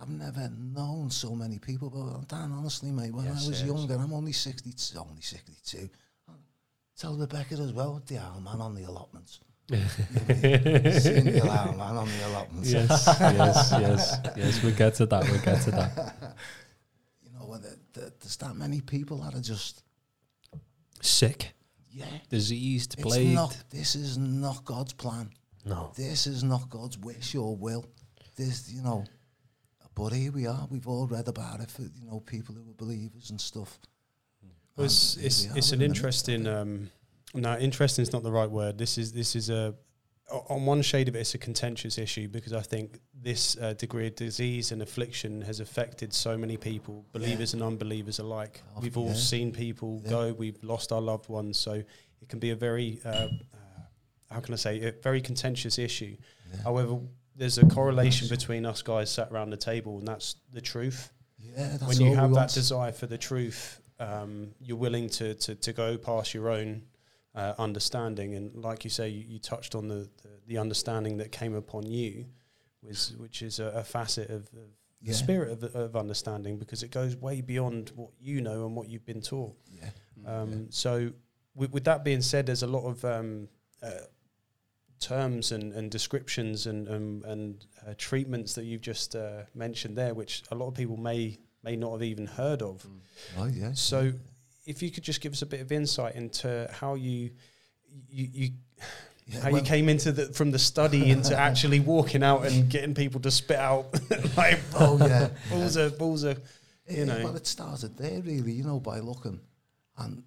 I've 0.00 0.08
never 0.08 0.48
known 0.56 1.10
so 1.10 1.34
many 1.34 1.58
people, 1.58 1.90
but 1.90 2.28
Dan, 2.28 2.52
honestly, 2.52 2.92
mate, 2.92 3.12
when 3.12 3.24
Yes, 3.26 3.44
I 3.44 3.48
was 3.48 3.60
yes. 3.60 3.66
younger, 3.66 3.94
I'm 3.96 4.12
only 4.12 4.32
60, 4.32 4.72
only 4.98 5.20
62. 5.22 5.88
Tell 6.96 7.16
Rebecca 7.16 7.54
as 7.54 7.72
well, 7.72 8.00
the 8.06 8.18
owl 8.18 8.40
man 8.40 8.60
on 8.60 8.74
the 8.74 8.84
allotments. 8.84 9.40
The 9.68 11.42
owl 11.50 11.74
man 11.76 11.96
on 11.96 12.06
the 12.08 12.26
allotments. 12.28 12.72
yes, 12.72 12.88
yes, 13.20 13.72
yes, 13.72 14.18
yes. 14.36 14.62
We'll 14.62 14.74
get 14.74 14.94
to 14.94 15.06
that. 15.06 15.24
We'll 15.24 15.40
get 15.42 15.62
to 15.62 15.70
that. 15.72 16.36
You 17.48 17.54
know, 17.54 17.60
when 17.60 17.62
the, 17.62 18.00
the, 18.00 18.12
there's 18.20 18.36
that 18.36 18.56
many 18.56 18.80
people 18.80 19.18
that 19.22 19.34
are 19.34 19.40
just, 19.40 19.82
Sick, 21.00 21.54
yeah, 21.90 22.06
diseased, 22.28 22.94
it's 22.98 23.02
plagued. 23.02 23.34
not, 23.34 23.56
this 23.70 23.94
is 23.94 24.18
not 24.18 24.64
God's 24.64 24.92
plan. 24.92 25.30
No. 25.64 25.92
This 25.96 26.26
is 26.26 26.42
not 26.42 26.68
God's 26.68 26.98
wish 26.98 27.34
or 27.34 27.56
will. 27.56 27.86
This, 28.36 28.70
you 28.72 28.82
know, 28.82 29.04
but 29.94 30.12
here 30.12 30.32
we 30.32 30.46
are. 30.46 30.66
We've 30.70 30.86
all 30.88 31.06
read 31.06 31.28
about 31.28 31.60
it 31.60 31.70
for, 31.70 31.82
you 31.82 32.06
know, 32.06 32.20
people 32.20 32.54
who 32.54 32.70
are 32.70 32.74
believers 32.74 33.30
and 33.30 33.40
stuff. 33.40 33.78
Well, 34.76 34.86
it's 34.86 35.14
And 35.16 35.22
here 35.22 35.26
it's, 35.26 35.52
we 35.52 35.58
it's 35.58 35.72
an 35.72 35.74
in 35.74 35.78
the 35.80 35.88
midst 35.88 35.98
interesting. 36.28 36.46
Um, 36.46 36.90
no, 37.34 37.58
interesting 37.58 38.02
is 38.02 38.12
not 38.12 38.22
the 38.22 38.32
right 38.32 38.50
word. 38.50 38.78
This 38.78 38.96
is 38.98 39.12
this 39.12 39.36
is 39.36 39.50
a 39.50 39.54
o- 39.56 39.74
on 40.30 40.66
one 40.66 40.82
shade 40.82 41.08
of 41.08 41.16
it, 41.16 41.20
it's 41.20 41.34
a 41.34 41.38
contentious 41.38 41.98
issue 41.98 42.28
because 42.28 42.52
I 42.52 42.60
think 42.60 43.00
this 43.14 43.56
uh, 43.56 43.72
degree 43.74 44.06
of 44.06 44.14
disease 44.14 44.72
and 44.72 44.82
affliction 44.82 45.42
has 45.42 45.60
affected 45.60 46.12
so 46.12 46.36
many 46.36 46.56
people, 46.56 47.06
believers 47.12 47.54
and 47.54 47.62
unbelievers 47.62 48.18
alike. 48.18 48.62
We've 48.80 48.96
all 48.98 49.08
yeah. 49.08 49.14
seen 49.14 49.52
people 49.52 50.02
Yeah. 50.04 50.10
go. 50.10 50.32
We've 50.32 50.62
lost 50.62 50.92
our 50.92 51.00
loved 51.00 51.28
ones, 51.28 51.58
so 51.58 51.72
it 51.72 52.28
can 52.28 52.38
be 52.38 52.50
a 52.50 52.56
very 52.56 53.00
uh, 53.04 53.08
uh, 53.08 53.28
how 54.30 54.40
can 54.40 54.54
I 54.54 54.58
say 54.58 54.82
a 54.82 54.92
very 54.92 55.20
contentious 55.20 55.78
issue. 55.78 56.16
Yeah. 56.52 56.62
However, 56.62 56.98
there's 57.34 57.58
a 57.58 57.66
correlation 57.66 58.28
between 58.28 58.66
us 58.66 58.82
guys 58.82 59.10
sat 59.10 59.30
around 59.30 59.50
the 59.50 59.56
table, 59.56 59.98
and 59.98 60.06
that's 60.08 60.36
the 60.52 60.60
truth 60.60 61.12
Yeah, 61.38 61.76
that's 61.78 61.86
when 61.86 62.00
you 62.00 62.14
have 62.16 62.34
that 62.34 62.50
desire 62.52 62.92
for 62.92 63.06
the 63.06 63.18
truth, 63.18 63.80
um, 64.00 64.50
you're 64.60 64.76
willing 64.76 65.08
to, 65.10 65.34
to, 65.34 65.54
to 65.54 65.72
go 65.72 65.96
past 65.96 66.34
your 66.34 66.50
own 66.50 66.82
uh, 67.38 67.54
understanding. 67.58 68.34
And 68.34 68.54
like 68.54 68.84
you 68.84 68.90
say, 68.90 69.08
you, 69.08 69.24
you 69.26 69.38
touched 69.38 69.74
on 69.74 69.88
the, 69.88 70.08
the, 70.22 70.30
the 70.46 70.58
understanding 70.58 71.18
that 71.18 71.30
came 71.32 71.54
upon 71.54 71.86
you, 71.86 72.26
was, 72.82 73.14
which 73.18 73.42
is 73.42 73.60
a, 73.60 73.66
a 73.68 73.84
facet 73.84 74.28
of, 74.30 74.48
of 74.52 74.70
the 75.02 75.14
spirit 75.14 75.50
of, 75.50 75.62
of 75.74 75.96
understanding 75.96 76.58
because 76.58 76.82
it 76.82 76.90
goes 76.90 77.16
way 77.16 77.40
beyond 77.40 77.92
what 77.94 78.10
you 78.20 78.40
know 78.40 78.66
and 78.66 78.74
what 78.74 78.88
you've 78.88 79.06
been 79.06 79.22
taught. 79.22 79.56
Yeah. 79.70 79.90
Um, 80.26 80.66
So, 80.70 81.12
with, 81.54 81.72
with 81.72 81.84
that 81.84 82.04
being 82.04 82.22
said, 82.22 82.46
there's 82.46 82.64
a 82.64 82.66
lot 82.66 82.84
of 82.86 83.04
um, 83.04 83.48
uh, 83.82 83.90
terms 85.00 85.52
and, 85.52 85.72
and 85.72 85.90
descriptions 85.90 86.66
and 86.66 86.88
um, 86.88 87.22
and 87.26 87.66
uh, 87.86 87.94
treatments 87.96 88.54
that 88.54 88.64
you've 88.64 88.80
just 88.80 89.14
uh, 89.14 89.42
mentioned 89.54 89.96
there, 89.96 90.14
which 90.14 90.42
a 90.50 90.54
lot 90.54 90.68
of 90.68 90.74
people 90.74 90.96
may 90.96 91.38
may 91.62 91.76
not 91.76 91.92
have 91.92 92.02
even 92.02 92.26
heard 92.26 92.62
of. 92.62 92.84
Right, 93.36 93.52
yeah. 93.52 93.72
So, 93.74 94.12
if 94.68 94.82
you 94.82 94.90
could 94.90 95.02
just 95.04 95.20
give 95.20 95.32
us 95.32 95.42
a 95.42 95.46
bit 95.46 95.60
of 95.60 95.72
insight 95.72 96.14
into 96.14 96.68
how 96.72 96.94
you 96.94 97.30
you, 98.10 98.28
you 98.32 98.48
Yeah, 99.26 99.40
how 99.40 99.50
well- 99.50 99.60
you 99.60 99.66
came 99.66 99.88
into 99.88 100.12
the 100.12 100.26
from 100.32 100.50
the 100.50 100.58
study 100.58 101.10
into 101.10 101.34
actually 101.48 101.80
walking 101.80 102.22
out 102.22 102.46
and 102.46 102.68
getting 102.70 102.94
people 102.94 103.20
to 103.22 103.30
spit 103.30 103.58
out 103.58 103.86
like 104.36 104.58
Oh, 104.74 104.98
yeah. 104.98 105.28
balls 105.50 105.76
yeah. 105.76 105.84
of 105.84 105.98
balls 105.98 106.22
of 106.24 106.38
you 106.88 107.02
Eh, 107.02 107.04
know. 107.04 107.24
Well, 107.24 107.36
it 107.36 107.46
started 107.46 107.96
there, 107.98 108.20
really, 108.22 108.52
you 108.52 108.64
know, 108.64 108.80
by 108.80 109.00
looking. 109.00 109.40
And 109.98 110.22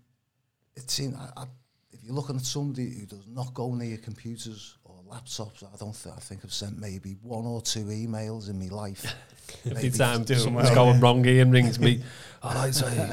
it 0.75 0.91
seemed, 0.91 1.15
I, 1.15 1.29
I, 1.35 1.45
if 1.91 2.03
you're 2.03 2.13
looking 2.13 2.35
at 2.35 2.43
somebody 2.45 2.87
who 2.99 3.05
does 3.07 3.25
not 3.27 3.53
go 3.55 3.73
near 3.73 3.97
computers 3.97 4.77
laptops, 5.11 5.63
I 5.63 5.77
don't 5.77 5.95
think, 5.95 6.15
I 6.15 6.19
think 6.19 6.41
I've 6.43 6.53
sent 6.53 6.79
maybe 6.79 7.17
one 7.21 7.45
or 7.45 7.61
two 7.61 7.85
emails 7.85 8.49
in 8.49 8.59
my 8.59 8.67
life. 8.67 9.05
Every 9.65 9.89
time 9.89 10.25
something's 10.25 10.47
well, 10.47 10.73
going 10.73 10.95
yeah. 10.95 11.01
wrong, 11.01 11.25
Ian 11.25 11.51
rings 11.51 11.79
me. 11.79 12.01
All 12.43 12.53
right, 12.53 12.73
say, 12.73 13.11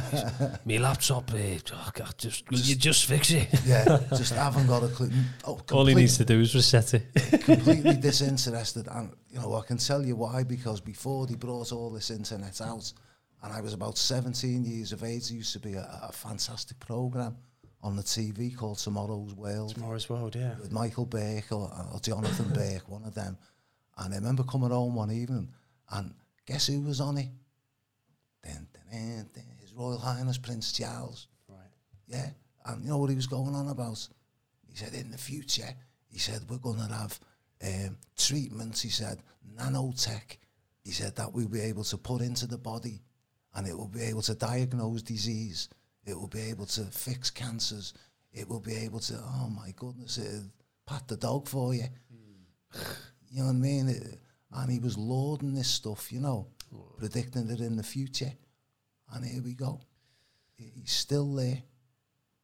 me 0.64 0.78
laptop, 0.78 1.34
eh, 1.34 1.58
oh 1.72 1.90
God, 1.92 2.14
just 2.16 2.48
will 2.50 2.58
you 2.58 2.76
just 2.76 3.06
fix 3.06 3.30
it? 3.30 3.48
Yeah, 3.66 4.00
just 4.16 4.32
haven't 4.32 4.66
got 4.68 4.84
a 4.84 4.88
clue. 4.88 5.10
Oh, 5.44 5.60
All 5.72 5.84
he 5.84 5.94
needs 5.94 6.16
to 6.18 6.24
do 6.24 6.40
is 6.40 6.54
reset 6.54 6.94
it. 6.94 7.42
completely 7.42 7.96
disinterested. 7.96 8.88
And, 8.90 9.10
you 9.30 9.40
know, 9.40 9.54
I 9.54 9.62
can 9.62 9.76
tell 9.76 10.04
you 10.04 10.16
why, 10.16 10.44
because 10.44 10.80
before 10.80 11.26
they 11.26 11.34
brought 11.34 11.72
all 11.72 11.90
this 11.90 12.10
internet 12.10 12.60
out, 12.60 12.90
and 13.42 13.52
I 13.52 13.60
was 13.60 13.74
about 13.74 13.98
17 13.98 14.64
years 14.64 14.92
of 14.92 15.04
age, 15.04 15.30
it 15.30 15.34
used 15.34 15.52
to 15.52 15.60
be 15.60 15.74
a, 15.74 16.00
a 16.02 16.12
fantastic 16.12 16.78
program 16.80 17.36
on 17.82 17.96
the 17.96 18.02
TV 18.02 18.56
called 18.56 18.78
Tomorrow's 18.78 19.34
World 19.34 19.74
Tomorrow's 19.74 20.08
world, 20.08 20.34
yeah. 20.34 20.54
with 20.60 20.72
Michael 20.72 21.06
Burke 21.06 21.52
or, 21.52 21.70
or 21.92 22.00
Jonathan 22.00 22.48
Burke, 22.54 22.88
one 22.88 23.04
of 23.04 23.14
them. 23.14 23.38
And 23.96 24.14
I 24.14 24.16
remember 24.16 24.42
coming 24.42 24.70
home 24.70 24.94
one 24.94 25.10
evening, 25.10 25.48
and 25.90 26.14
guess 26.46 26.66
who 26.66 26.80
was 26.80 27.00
on 27.00 27.18
it? 27.18 27.28
Dun, 28.44 28.66
dun, 28.90 29.28
dun, 29.34 29.44
His 29.60 29.72
Royal 29.74 29.98
Highness 29.98 30.38
Prince 30.38 30.72
Charles. 30.72 31.28
Right. 31.48 31.58
Yeah. 32.06 32.30
And 32.66 32.84
you 32.84 32.90
know 32.90 32.98
what 32.98 33.10
he 33.10 33.16
was 33.16 33.26
going 33.26 33.54
on 33.54 33.68
about? 33.68 34.06
He 34.68 34.76
said, 34.76 34.94
in 34.94 35.10
the 35.10 35.18
future, 35.18 35.68
he 36.08 36.18
said, 36.18 36.42
we're 36.48 36.58
going 36.58 36.76
to 36.76 36.94
have 36.94 37.18
um, 37.64 37.96
treatments, 38.16 38.80
he 38.82 38.90
said, 38.90 39.22
nanotech. 39.56 40.36
He 40.84 40.92
said 40.92 41.16
that 41.16 41.32
we'll 41.32 41.48
be 41.48 41.60
able 41.60 41.84
to 41.84 41.98
put 41.98 42.20
into 42.20 42.46
the 42.46 42.58
body 42.58 43.02
and 43.54 43.66
it 43.66 43.76
will 43.76 43.88
be 43.88 44.02
able 44.02 44.22
to 44.22 44.34
diagnose 44.34 45.02
disease. 45.02 45.68
It 46.08 46.18
will 46.18 46.28
be 46.28 46.42
able 46.42 46.66
to 46.66 46.82
fix 46.84 47.30
cancers. 47.30 47.94
It 48.32 48.48
will 48.48 48.60
be 48.60 48.74
able 48.76 49.00
to, 49.00 49.14
oh 49.14 49.48
my 49.48 49.72
goodness, 49.76 50.18
it'll 50.18 50.50
pat 50.86 51.06
the 51.08 51.16
dog 51.16 51.48
for 51.48 51.74
you. 51.74 51.84
Hmm. 52.12 52.80
You 53.30 53.40
know 53.40 53.48
what 53.48 53.56
I 53.56 53.58
mean? 53.58 53.88
It, 53.90 54.18
and 54.52 54.72
he 54.72 54.78
was 54.78 54.96
lauding 54.96 55.52
this 55.52 55.68
stuff, 55.68 56.10
you 56.10 56.18
know, 56.18 56.46
predicting 56.96 57.50
it 57.50 57.60
in 57.60 57.76
the 57.76 57.82
future. 57.82 58.32
And 59.12 59.22
here 59.22 59.42
we 59.42 59.52
go. 59.52 59.82
He's 60.56 60.92
still 60.92 61.34
there. 61.34 61.62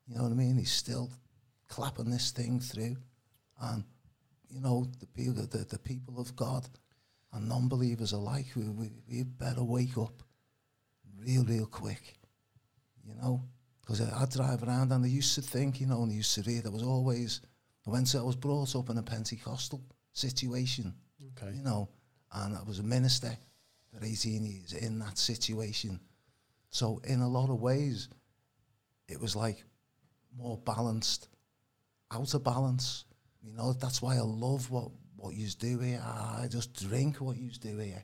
You 0.06 0.16
know 0.16 0.24
what 0.24 0.32
I 0.32 0.34
mean? 0.34 0.58
He's 0.58 0.72
still 0.72 1.10
clapping 1.68 2.10
this 2.10 2.30
thing 2.30 2.60
through, 2.60 2.96
and 3.60 3.84
you 4.48 4.60
know 4.60 4.86
the 5.00 5.06
people, 5.06 5.34
the, 5.34 5.64
the 5.64 5.78
people 5.78 6.20
of 6.20 6.36
God, 6.36 6.68
and 7.32 7.48
non-believers 7.48 8.12
alike, 8.12 8.46
we, 8.54 8.68
we, 8.68 8.90
we 9.08 9.22
better 9.22 9.64
wake 9.64 9.96
up 9.98 10.22
real, 11.18 11.44
real 11.44 11.66
quick, 11.66 12.18
you 13.04 13.14
know, 13.14 13.42
because 13.84 14.00
I, 14.00 14.22
I 14.22 14.26
drive 14.26 14.62
around 14.62 14.92
and 14.92 15.04
I 15.04 15.08
used 15.08 15.34
to 15.34 15.42
think, 15.42 15.80
you 15.80 15.86
know, 15.86 16.02
and 16.02 16.12
I 16.12 16.14
used 16.14 16.34
to 16.36 16.42
read. 16.42 16.66
I 16.66 16.70
was 16.70 16.82
always, 16.82 17.40
I 17.86 17.90
went 17.90 18.06
to, 18.08 18.18
I 18.18 18.22
was 18.22 18.36
brought 18.36 18.74
up 18.76 18.88
in 18.90 18.98
a 18.98 19.02
Pentecostal 19.02 19.82
situation, 20.12 20.94
Okay. 21.36 21.54
you 21.56 21.62
know, 21.62 21.88
and 22.32 22.56
I 22.56 22.62
was 22.62 22.78
a 22.78 22.82
minister 22.82 23.36
for 23.92 24.04
18 24.04 24.44
years 24.44 24.72
in 24.72 24.98
that 25.00 25.18
situation. 25.18 26.00
So 26.70 27.00
in 27.04 27.20
a 27.20 27.28
lot 27.28 27.50
of 27.50 27.60
ways, 27.60 28.08
it 29.08 29.20
was 29.20 29.36
like 29.36 29.62
more 30.36 30.56
balanced, 30.58 31.28
out 32.10 32.32
of 32.34 32.42
balance. 32.42 33.04
You 33.42 33.52
know, 33.52 33.72
that's 33.74 34.00
why 34.00 34.16
I 34.16 34.20
love 34.22 34.70
what, 34.70 34.88
what 35.16 35.34
you 35.34 35.46
do 35.50 35.78
here. 35.80 36.02
I, 36.04 36.44
I 36.44 36.48
just 36.48 36.88
drink 36.88 37.16
what 37.20 37.36
you 37.36 37.50
do 37.50 37.76
here. 37.78 38.02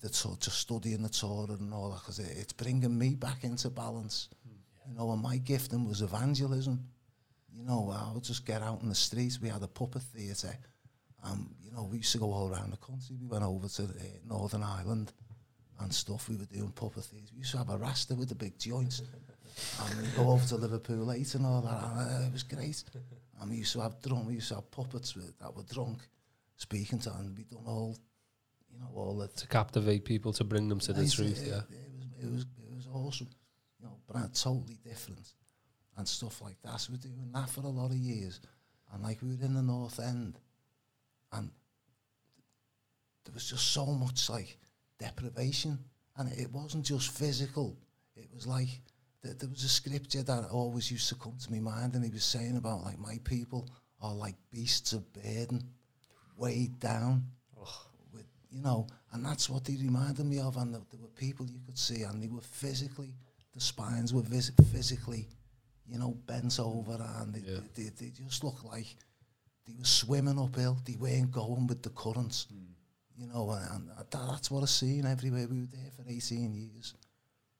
The 0.00 0.08
to- 0.10 0.36
just 0.38 0.58
studying 0.60 1.02
the 1.02 1.08
Torah 1.08 1.54
and 1.54 1.72
all 1.74 1.90
that, 1.90 2.00
because 2.00 2.18
it, 2.20 2.36
it's 2.38 2.52
bringing 2.52 2.96
me 2.96 3.14
back 3.14 3.42
into 3.44 3.70
balance. 3.70 4.28
You 4.88 4.94
know, 4.94 5.10
and 5.12 5.22
my 5.22 5.38
gifting 5.38 5.86
was 5.86 6.02
evangelism. 6.02 6.84
You 7.52 7.64
know, 7.64 7.90
I 7.90 8.12
would 8.12 8.24
just 8.24 8.44
get 8.46 8.62
out 8.62 8.82
in 8.82 8.88
the 8.88 8.94
streets. 8.94 9.40
We 9.40 9.48
had 9.48 9.62
a 9.62 9.68
puppet 9.68 10.02
theatre. 10.02 10.56
Um, 11.24 11.54
you 11.60 11.72
know, 11.72 11.88
we 11.90 11.98
used 11.98 12.12
to 12.12 12.18
go 12.18 12.32
all 12.32 12.48
around 12.48 12.72
the 12.72 12.76
country. 12.76 13.16
We 13.20 13.26
went 13.26 13.44
over 13.44 13.68
to 13.68 13.82
the, 13.82 13.94
Northern 14.28 14.62
Ireland 14.62 15.12
and 15.80 15.92
stuff. 15.92 16.28
We 16.28 16.36
were 16.36 16.44
doing 16.44 16.70
puppet 16.70 17.04
theatre. 17.04 17.32
We 17.32 17.38
used 17.38 17.52
to 17.52 17.58
have 17.58 17.70
a 17.70 17.78
rasta 17.78 18.14
with 18.14 18.28
the 18.28 18.34
big 18.34 18.58
joints. 18.58 19.02
and 19.80 20.02
we 20.02 20.08
go 20.08 20.30
over 20.30 20.46
to 20.46 20.56
Liverpool 20.56 21.06
late 21.06 21.34
and 21.34 21.46
all 21.46 21.62
that. 21.62 21.82
And, 21.82 22.24
uh, 22.24 22.26
it 22.26 22.32
was 22.32 22.42
great. 22.42 22.84
And 23.40 23.50
we 23.50 23.56
used 23.56 23.72
to 23.72 23.80
have 23.80 24.00
drum. 24.02 24.26
We 24.26 24.34
used 24.34 24.48
to 24.48 24.56
have 24.56 24.70
puppets 24.70 25.16
with, 25.16 25.38
that 25.38 25.54
were 25.56 25.64
drunk, 25.64 25.98
speaking 26.56 26.98
to, 27.00 27.12
and 27.14 27.36
we 27.36 27.44
done 27.44 27.64
all, 27.66 27.96
you 28.70 28.78
know, 28.78 28.90
all 28.94 29.16
the 29.16 29.28
To 29.28 29.46
captivate 29.48 30.04
people, 30.04 30.32
to 30.34 30.44
bring 30.44 30.68
them 30.68 30.80
to 30.80 30.92
the 30.92 31.08
truth, 31.08 31.42
it, 31.42 31.48
yeah. 31.48 31.60
It 31.70 31.96
was, 31.96 32.06
it 32.22 32.30
was, 32.30 32.42
it 32.42 32.74
was 32.76 32.86
awesome. 32.92 33.28
You 33.78 33.86
know, 33.86 33.96
but 34.06 34.34
totally 34.34 34.78
different 34.84 35.32
and 35.96 36.06
stuff 36.06 36.42
like 36.42 36.60
that. 36.62 36.80
So 36.80 36.92
we're 36.92 36.98
doing 36.98 37.30
that 37.32 37.48
for 37.48 37.60
a 37.60 37.68
lot 37.68 37.90
of 37.90 37.96
years. 37.96 38.40
And 38.92 39.02
like 39.02 39.20
we 39.22 39.36
were 39.36 39.44
in 39.44 39.54
the 39.54 39.62
North 39.62 39.98
End 40.00 40.38
and 41.32 41.50
there 43.24 43.34
was 43.34 43.48
just 43.48 43.72
so 43.72 43.86
much 43.86 44.30
like 44.30 44.58
deprivation. 44.98 45.78
And 46.16 46.32
it 46.32 46.50
wasn't 46.50 46.84
just 46.84 47.10
physical. 47.10 47.76
It 48.14 48.28
was 48.34 48.46
like, 48.46 48.68
th- 49.22 49.36
there 49.38 49.48
was 49.48 49.64
a 49.64 49.68
scripture 49.68 50.22
that 50.22 50.50
always 50.50 50.90
used 50.90 51.08
to 51.10 51.14
come 51.16 51.36
to 51.42 51.52
my 51.52 51.60
mind 51.60 51.94
and 51.94 52.04
he 52.04 52.10
was 52.10 52.24
saying 52.24 52.56
about 52.56 52.84
like 52.84 52.98
my 52.98 53.18
people 53.24 53.68
are 54.00 54.14
like 54.14 54.36
beasts 54.50 54.92
of 54.92 55.12
burden, 55.12 55.62
weighed 56.36 56.78
down 56.78 57.24
with, 58.12 58.26
you 58.50 58.62
know, 58.62 58.86
and 59.12 59.24
that's 59.24 59.50
what 59.50 59.64
they 59.64 59.76
reminded 59.76 60.26
me 60.26 60.38
of. 60.38 60.56
And 60.56 60.74
there, 60.74 60.82
there 60.90 61.00
were 61.00 61.08
people 61.08 61.46
you 61.46 61.60
could 61.64 61.78
see, 61.78 62.02
and 62.02 62.22
they 62.22 62.28
were 62.28 62.40
physically, 62.40 63.14
the 63.56 63.60
spines 63.62 64.12
were 64.12 64.20
vis- 64.22 64.52
physically, 64.70 65.26
you 65.88 65.98
know, 65.98 66.10
bent 66.26 66.60
over, 66.60 66.98
and 67.20 67.34
they, 67.34 67.40
Yeah. 67.40 67.60
they, 67.74 67.84
they, 67.98 68.10
just 68.10 68.44
looked 68.44 68.64
like 68.64 68.86
they 69.66 69.72
were 69.78 69.84
swimming 69.84 70.38
uphill. 70.38 70.76
They 70.84 70.96
weren't 70.96 71.32
going 71.32 71.66
with 71.66 71.82
the 71.82 71.88
currents, 71.90 72.46
you 73.16 73.26
know, 73.26 73.50
and, 73.50 73.88
and 73.88 73.98
that, 73.98 74.10
that's 74.10 74.50
what 74.50 74.62
I've 74.62 74.68
seen 74.68 75.06
everywhere. 75.06 75.48
We 75.48 75.60
were 75.60 75.66
there 75.72 75.90
for 75.96 76.04
18 76.06 76.52
years 76.54 76.94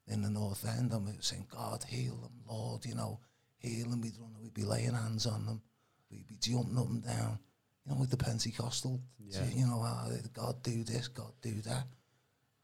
in 0.06 0.20
the 0.22 0.28
North 0.30 0.66
End, 0.68 0.92
and 0.92 1.06
we 1.06 1.12
were 1.12 1.22
saying, 1.22 1.46
God, 1.50 1.82
heal 1.88 2.16
them, 2.16 2.42
Lord, 2.46 2.85
you 2.85 2.94
know, 2.94 3.18
heal 3.56 3.88
them. 3.88 4.02
We'd, 4.02 4.18
run, 4.20 4.35
we'd 4.40 4.52
be 4.54 4.64
laying 4.64 4.92
hands 4.92 5.24
on 5.26 5.46
them, 5.46 5.62
we'd 6.11 6.26
be 6.28 6.37
jumping 6.38 6.78
up 6.78 6.88
and 6.90 7.02
down, 7.04 7.38
you 7.87 7.92
know, 7.94 7.98
with 8.00 8.11
the 8.11 8.18
Pentecostal, 8.18 9.00
Yeah. 9.18 9.46
you 9.48 9.66
know, 9.66 9.80
uh, 9.82 10.11
God 10.35 10.62
do 10.62 10.85
this, 10.85 11.09
God 11.09 11.32
do 11.40 11.54
that. 11.62 11.87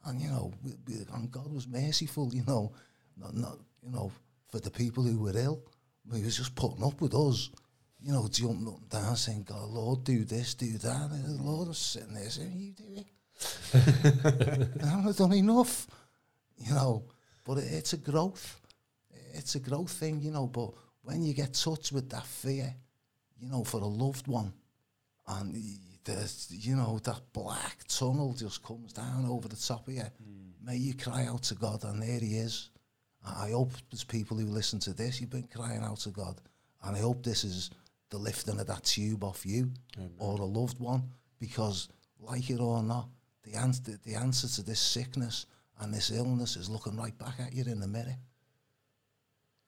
And, 0.04 0.20
you 0.20 0.28
know, 0.28 0.52
we, 0.62 0.72
we, 0.86 0.94
and 1.14 1.30
God 1.30 1.50
was 1.50 1.66
merciful, 1.66 2.34
you 2.34 2.44
know, 2.44 2.72
not, 3.16 3.34
not, 3.34 3.58
you 3.82 3.90
know, 3.90 4.10
for 4.48 4.60
the 4.60 4.70
people 4.70 5.02
who 5.02 5.18
were 5.18 5.36
ill. 5.36 5.62
He 6.12 6.22
was 6.22 6.36
just 6.36 6.54
putting 6.54 6.84
up 6.84 7.00
with 7.00 7.14
us, 7.14 7.50
you 8.00 8.12
know, 8.12 8.28
jumping 8.28 8.68
up 8.68 8.80
and 8.80 8.90
down, 8.90 9.16
saying, 9.16 9.44
God, 9.48 9.68
Lord, 9.68 10.04
do 10.04 10.24
this, 10.24 10.54
do 10.54 10.78
that. 10.78 11.10
And 11.10 11.38
the 11.38 11.42
Lord 11.42 11.68
was 11.68 11.78
sitting 11.78 12.14
there 12.14 12.28
saying, 12.28 12.52
you 12.56 12.72
do 12.72 13.00
it. 13.00 13.06
and 14.82 15.08
I've 15.08 15.16
done 15.16 15.32
enough, 15.32 15.86
you 16.58 16.74
know. 16.74 17.04
But 17.44 17.58
it, 17.58 17.72
it's 17.72 17.92
a 17.92 17.96
growth. 17.96 18.60
It's 19.32 19.54
a 19.54 19.60
growth 19.60 19.90
thing, 19.90 20.20
you 20.20 20.30
know. 20.30 20.46
But 20.46 20.70
when 21.02 21.24
you 21.24 21.34
get 21.34 21.54
touched 21.54 21.92
with 21.92 22.10
that 22.10 22.26
fear, 22.26 22.74
you 23.38 23.48
know, 23.48 23.64
for 23.64 23.80
a 23.80 23.86
loved 23.86 24.26
one, 24.26 24.52
and 25.26 25.56
there's, 26.04 26.48
you 26.50 26.76
know, 26.76 26.98
that 27.04 27.20
black 27.32 27.84
tunnel 27.88 28.34
just 28.34 28.62
comes 28.62 28.92
down 28.92 29.26
over 29.28 29.48
the 29.48 29.56
top 29.56 29.86
of 29.86 29.94
you, 29.94 30.02
hmm. 30.02 30.66
may 30.66 30.76
you 30.76 30.94
cry 30.94 31.26
out 31.26 31.42
to 31.44 31.54
God, 31.54 31.84
and 31.84 32.02
there 32.02 32.20
He 32.20 32.36
is. 32.36 32.70
I 33.24 33.50
hope 33.50 33.70
there's 33.90 34.04
people 34.04 34.36
who 34.36 34.46
listen 34.46 34.78
to 34.80 34.92
this, 34.92 35.20
you've 35.20 35.30
been 35.30 35.48
crying 35.54 35.82
out 35.82 35.98
to 36.00 36.10
God, 36.10 36.40
and 36.82 36.96
I 36.96 37.00
hope 37.00 37.22
this 37.22 37.44
is 37.44 37.70
the 38.10 38.18
lifting 38.18 38.58
of 38.60 38.66
that 38.66 38.84
tube 38.84 39.22
off 39.24 39.46
you 39.46 39.70
or 40.18 40.38
a 40.40 40.44
loved 40.44 40.80
one, 40.80 41.02
because 41.38 41.88
like 42.20 42.50
it 42.50 42.60
or 42.60 42.82
not, 42.82 43.08
the 43.44 43.54
answer, 43.54 43.98
the 44.04 44.14
answer 44.14 44.48
to 44.48 44.62
this 44.62 44.80
sickness 44.80 45.46
and 45.80 45.92
this 45.92 46.10
illness 46.10 46.56
is 46.56 46.68
looking 46.68 46.96
right 46.96 47.16
back 47.18 47.34
at 47.40 47.52
you 47.52 47.64
in 47.64 47.80
the 47.80 47.88
mirror. 47.88 48.16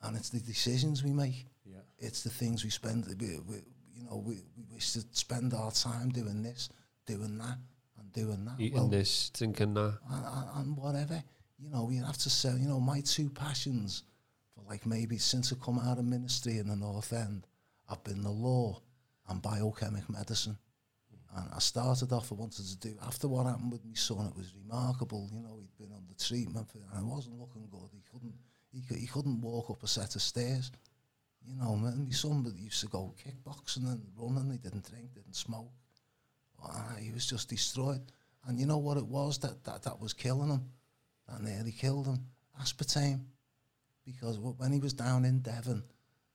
And 0.03 0.17
it's 0.17 0.29
the 0.31 0.41
decisions 0.41 1.03
we 1.03 1.13
make. 1.13 1.47
Yeah. 1.65 1.79
It's 1.99 2.23
the 2.23 2.31
things 2.31 2.63
we 2.63 2.71
spend. 2.71 3.07
We, 3.19 3.39
we, 3.49 3.57
you 3.97 4.05
know, 4.05 4.17
we, 4.25 4.43
we 4.71 4.79
to 4.79 5.05
spend 5.13 5.55
our 5.55 5.71
time 5.73 6.11
doing 6.11 6.43
this, 6.43 6.69
doing 7.07 7.39
that, 7.39 7.57
and 7.99 8.13
doing 8.13 8.45
that. 8.45 8.61
Eating 8.61 8.79
Well, 8.79 8.89
this, 8.89 9.31
drinking 9.31 9.75
that. 9.75 9.99
and, 10.11 10.25
and, 10.27 10.47
and 10.57 10.77
whatever. 10.77 11.23
You 11.59 11.71
know, 11.71 11.91
you 11.91 12.03
have 12.03 12.19
to 12.19 12.31
say, 12.31 12.51
you 12.51 12.69
know, 12.69 12.81
my 12.81 13.01
two 13.01 13.31
passions 13.31 14.03
for 14.55 14.63
like 14.69 14.87
maybe 14.87 15.19
since 15.19 15.53
I 15.53 15.57
come 15.65 15.79
out 15.79 15.99
of 15.99 16.05
ministry 16.05 16.59
in 16.59 16.69
the 16.69 16.77
North 16.77 17.13
End 17.13 17.47
I've 17.89 18.05
been 18.05 18.23
the 18.23 18.31
law 18.31 18.81
and 19.29 19.43
biochemic 19.43 20.09
medicine. 20.09 20.59
And 21.37 21.49
I 21.53 21.59
started 21.59 22.13
off, 22.13 22.31
I 22.31 22.37
wanted 22.37 22.65
to 22.65 22.77
do, 22.77 22.95
after 23.05 23.27
what 23.27 23.47
happened 23.47 23.73
with 23.73 23.85
my 23.85 23.95
son, 23.95 24.27
it 24.27 24.37
was 24.37 24.55
remarkable. 24.55 25.29
You 25.33 25.43
know, 25.43 25.59
he'd 25.59 25.77
been 25.77 25.95
under 25.95 26.15
treatment 26.15 26.69
for, 26.71 26.79
and 26.93 27.05
it 27.05 27.13
wasn't 27.13 27.41
looking 27.41 27.67
good. 27.71 27.91
He 27.93 28.03
couldn't, 28.13 28.35
he, 28.73 28.83
cou- 28.83 29.01
he 29.01 29.07
couldn't 29.09 29.41
walk 29.41 29.69
up 29.71 29.83
a 29.83 29.89
set 29.89 30.15
of 30.15 30.23
stairs. 30.23 30.71
You 31.45 31.57
know, 31.57 31.75
and 31.75 32.07
my 32.07 32.13
son 32.13 32.47
used 32.57 32.81
to 32.83 32.87
go 32.87 33.15
kickboxing 33.19 33.85
and 33.85 34.01
running. 34.17 34.53
He 34.53 34.59
didn't 34.59 34.89
drink, 34.89 35.13
didn't 35.13 35.35
smoke. 35.35 35.73
Ah, 36.63 36.95
he 37.01 37.11
was 37.11 37.27
just 37.27 37.49
destroyed. 37.49 38.01
And 38.47 38.61
you 38.61 38.67
know 38.67 38.79
what 38.79 38.97
it 38.97 39.07
was 39.07 39.39
that, 39.39 39.65
that, 39.65 39.83
that 39.83 40.01
was 40.01 40.13
killing 40.13 40.51
him? 40.51 40.65
That 41.29 41.43
nearly 41.43 41.73
killed 41.73 42.07
him? 42.07 42.19
Aspartame. 42.61 43.21
Because 44.05 44.39
when 44.39 44.73
he 44.73 44.81
was 44.81 44.93
down 44.93 45.25
in 45.25 45.41
Devon 45.41 45.83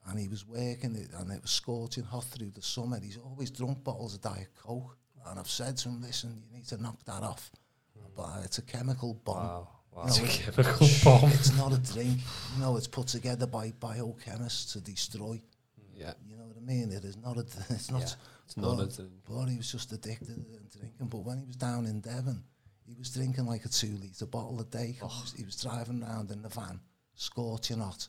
and 0.08 0.20
he 0.20 0.28
was 0.28 0.46
working 0.48 0.96
and 1.18 1.32
it 1.32 1.42
was 1.42 1.52
scorching 1.52 2.04
hot 2.04 2.24
through 2.26 2.50
the 2.52 2.62
summer, 2.62 3.00
he's 3.00 3.18
always 3.18 3.52
drunk 3.52 3.84
bottles 3.84 4.16
of 4.16 4.22
Diet 4.22 4.50
Coke. 4.56 4.98
And 5.28 5.38
I've 5.40 5.50
said 5.50 5.78
to 5.78 5.90
him, 5.90 6.02
listen, 6.02 6.42
you 6.50 6.58
need 6.58 6.68
to 6.70 6.82
knock 6.82 7.04
that 7.06 7.22
off. 7.22 7.52
Hmm. 7.96 8.06
But 8.16 8.24
uh, 8.24 8.42
it's 8.44 8.58
a 8.58 8.64
chemical 8.64 9.14
bomb. 9.24 9.36
Wow. 9.38 9.68
Wow. 9.92 10.04
Know, 10.04 10.08
It's 10.08 10.20
a 10.20 10.24
it- 10.24 10.56
chemical 10.56 10.88
bomb. 11.04 11.32
it's 11.32 11.56
not 11.58 11.74
a 11.74 11.78
drink. 11.94 12.20
You 12.56 12.62
know, 12.62 12.78
it's 12.78 12.88
put 12.88 13.08
together 13.08 13.46
by 13.46 13.72
biochemists 13.80 14.72
to 14.74 14.82
destroy. 14.82 15.40
Hmm. 15.76 15.94
Yeah, 16.02 16.14
You 16.28 16.38
know 16.38 16.46
what 16.46 16.58
I 16.58 16.62
mean? 16.66 16.92
It 16.92 17.04
is 17.04 17.18
not 17.18 17.38
a. 17.38 17.42
It's 17.70 17.92
not. 17.92 18.02
Yeah. 18.02 18.08
it's 18.46 18.58
not 18.58 18.80
a 18.80 18.88
drink. 18.88 19.12
But 19.30 19.46
he 19.46 19.58
was 19.58 19.72
just 19.72 19.92
addicted 19.92 20.28
to 20.28 20.78
drinking. 20.80 21.08
But 21.08 21.20
when 21.20 21.38
he 21.38 21.46
was 21.46 21.58
down 21.58 21.86
in 21.86 22.00
Devon, 22.00 22.42
he 22.90 22.96
was 22.98 23.12
drinking 23.12 23.46
like 23.46 23.66
a 23.66 23.70
two 23.70 23.96
litre 24.02 24.26
bottle 24.26 24.60
a 24.60 24.66
day. 24.66 24.96
'cause 25.00 25.12
He, 25.14 25.22
was, 25.22 25.34
he 25.34 25.44
was 25.46 25.62
driving 25.62 26.04
around 26.04 26.32
in 26.32 26.42
the 26.42 26.50
van, 26.50 26.80
scorching 27.16 27.80
hot, 27.80 28.08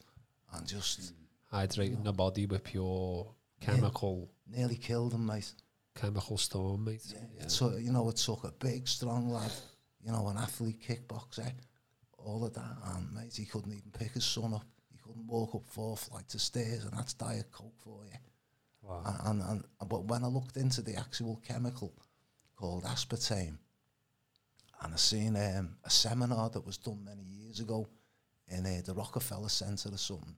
and 0.52 0.66
just 0.66 1.12
Hydrating 1.52 2.04
the 2.04 2.12
body 2.12 2.46
with 2.46 2.62
pure 2.64 3.34
chemical 3.60 4.30
nearly 4.46 4.76
killed 4.76 5.12
him, 5.12 5.26
mate. 5.26 5.52
chemical 5.94 6.38
storm, 6.38 6.84
mate. 6.84 7.02
Yeah. 7.38 7.48
So 7.48 7.76
you 7.76 7.92
know, 7.92 8.08
it 8.08 8.16
took 8.16 8.44
a 8.44 8.52
big, 8.52 8.86
strong 8.88 9.30
lad, 9.30 9.52
you 10.04 10.12
know, 10.12 10.28
an 10.28 10.36
athlete, 10.38 10.80
kickboxer, 10.86 11.52
all 12.18 12.44
of 12.44 12.54
that, 12.54 12.76
and 12.94 13.12
mate, 13.12 13.34
he 13.36 13.44
couldn't 13.46 13.72
even 13.72 13.90
pick 13.90 14.12
his 14.12 14.24
son 14.24 14.54
up. 14.54 14.64
He 14.92 14.98
couldn't 14.98 15.26
walk 15.26 15.54
up 15.56 15.66
four 15.66 15.96
flights 15.96 16.34
of 16.34 16.40
stairs, 16.40 16.84
and 16.84 16.92
that's 16.96 17.14
diet 17.14 17.50
coke 17.50 17.74
for 17.78 18.04
you. 18.06 18.18
Wow. 18.82 19.02
And, 19.26 19.42
and, 19.42 19.64
and 19.80 19.88
but 19.88 20.04
when 20.04 20.22
I 20.24 20.28
looked 20.28 20.56
into 20.56 20.82
the 20.82 20.94
actual 20.96 21.36
chemical 21.46 21.92
called 22.56 22.84
aspartame, 22.84 23.58
and 24.82 24.94
I 24.94 24.96
seen 24.96 25.36
um, 25.36 25.76
a 25.84 25.90
seminar 25.90 26.50
that 26.50 26.64
was 26.66 26.78
done 26.78 27.04
many 27.04 27.22
years 27.22 27.60
ago 27.60 27.88
in 28.48 28.66
uh, 28.66 28.80
the 28.84 28.94
Rockefeller 28.94 29.48
Center 29.48 29.90
or 29.92 29.98
something, 29.98 30.36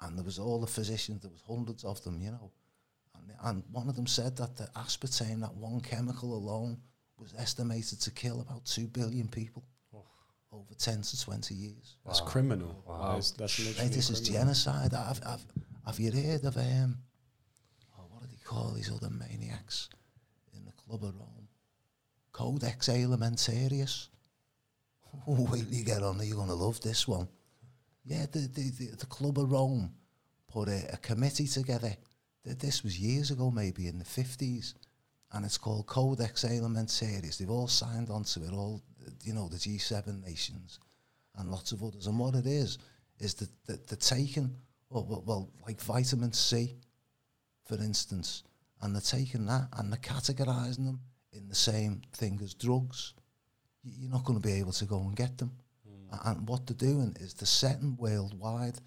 and 0.00 0.16
there 0.16 0.24
was 0.24 0.38
all 0.38 0.60
the 0.60 0.66
physicians, 0.66 1.22
there 1.22 1.30
was 1.30 1.42
hundreds 1.46 1.84
of 1.84 2.02
them, 2.04 2.20
you 2.20 2.30
know, 2.30 2.50
and, 3.14 3.32
and 3.44 3.64
one 3.72 3.88
of 3.88 3.96
them 3.96 4.06
said 4.06 4.36
that 4.36 4.56
the 4.56 4.68
aspartame, 4.76 5.40
that 5.40 5.54
one 5.54 5.80
chemical 5.80 6.34
alone, 6.34 6.78
was 7.18 7.34
estimated 7.38 8.00
to 8.00 8.10
kill 8.10 8.40
about 8.40 8.64
two 8.64 8.86
billion 8.88 9.28
people 9.28 9.64
over 10.52 10.74
ten 10.74 11.00
to 11.00 11.18
twenty 11.20 11.54
years. 11.54 11.96
That's 12.04 12.20
Wow. 12.20 12.26
criminal. 12.26 12.84
Wow. 12.86 13.14
That's, 13.14 13.30
that's 13.30 13.56
Hey, 13.78 13.88
this 13.88 14.10
is 14.10 14.20
genocide. 14.20 14.92
I've, 14.92 15.20
I've, 15.24 15.44
have 15.86 15.98
you 15.98 16.12
heard 16.12 16.44
of 16.44 16.56
um, 16.58 16.98
oh, 17.98 18.04
what 18.10 18.20
do 18.20 18.28
they 18.28 18.42
call 18.44 18.72
these 18.72 18.90
other 18.92 19.08
maniacs 19.08 19.88
in 20.54 20.64
the 20.66 20.72
Club 20.72 21.04
of 21.04 21.14
Rome. 21.18 21.41
Codex 22.32 22.88
Alimentarius. 22.88 24.08
Oh, 25.26 25.46
wait 25.50 25.64
till 25.68 25.74
you 25.78 25.84
get 25.84 26.02
on 26.02 26.18
you're 26.24 26.36
going 26.36 26.48
to 26.48 26.54
love 26.54 26.80
this 26.80 27.06
one. 27.06 27.28
Yeah, 28.04 28.26
the, 28.32 28.40
the, 28.40 28.70
the, 28.70 28.96
the 28.96 29.06
Club 29.06 29.38
of 29.38 29.52
Rome 29.52 29.92
put 30.48 30.68
a, 30.68 30.94
a 30.94 30.96
committee 30.96 31.46
together. 31.46 31.94
Th- 32.44 32.58
This 32.58 32.82
was 32.82 32.98
years 32.98 33.30
ago, 33.30 33.50
maybe 33.50 33.86
in 33.86 33.98
the 33.98 34.04
50s, 34.04 34.74
and 35.32 35.44
it's 35.44 35.58
called 35.58 35.86
Codex 35.86 36.44
Alimentarius. 36.44 37.38
They've 37.38 37.50
all 37.50 37.68
signed 37.68 38.10
on 38.10 38.24
to 38.24 38.42
it, 38.44 38.52
all, 38.52 38.82
you 39.22 39.34
know, 39.34 39.48
the 39.48 39.56
G7 39.56 40.24
nations 40.24 40.80
and 41.36 41.50
lots 41.50 41.72
of 41.72 41.82
others. 41.82 42.06
And 42.06 42.18
what 42.18 42.34
it 42.34 42.46
is, 42.46 42.78
is 43.18 43.34
that, 43.34 43.50
that 43.66 43.86
they're 43.86 43.96
taking, 43.98 44.56
well, 44.90 45.22
well, 45.24 45.50
like 45.66 45.80
vitamin 45.80 46.32
C, 46.32 46.76
for 47.66 47.76
instance, 47.76 48.42
and 48.80 48.94
they're 48.94 49.00
taking 49.02 49.46
that 49.46 49.68
and 49.76 49.92
they're 49.92 50.00
categorising 50.00 50.86
them 50.86 51.00
in 51.32 51.48
the 51.48 51.54
same 51.54 52.02
thing 52.12 52.40
as 52.42 52.54
drugs. 52.54 53.14
You're 53.84 54.10
not 54.10 54.24
going 54.24 54.40
to 54.40 54.46
be 54.46 54.54
able 54.54 54.72
to 54.72 54.84
go 54.84 55.00
and 55.00 55.16
get 55.16 55.38
them. 55.38 55.50
Hmm. 55.86 56.14
A- 56.14 56.30
And 56.30 56.48
what 56.48 56.66
they're 56.66 56.76
doing 56.76 57.16
is 57.20 57.34
they're 57.34 57.46
setting 57.46 57.96
worldwide, 57.96 58.78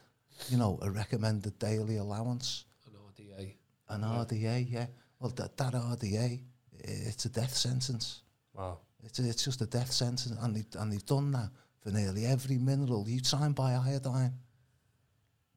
you 0.49 0.58
know, 0.58 0.79
a 0.81 0.89
recommended 0.89 1.58
daily 1.60 1.97
allowance, 1.97 2.65
An 2.88 2.93
RDA. 2.93 3.55
an 3.89 4.01
RDA, 4.01 4.71
yeah. 4.71 4.88
Well, 5.19 5.31
that, 5.31 5.58
that 5.58 5.73
RDA, 5.73 6.41
it's 6.79 7.25
a 7.25 7.29
death 7.29 7.55
sentence. 7.55 8.21
Wow. 8.53 8.79
It's, 9.03 9.19
it's 9.19 9.43
just 9.43 9.62
a 9.62 9.65
death 9.65 9.91
sentence, 9.91 10.27
and, 10.41 10.55
they, 10.55 10.65
and 10.79 10.91
they've 10.91 11.05
done 11.05 11.31
that 11.31 11.49
for 11.81 11.91
nearly 11.91 12.25
every 12.25 12.58
mineral. 12.58 13.08
You 13.08 13.19
try 13.21 13.45
and 13.45 13.53
buy 13.55 13.73
iodine. 13.75 14.34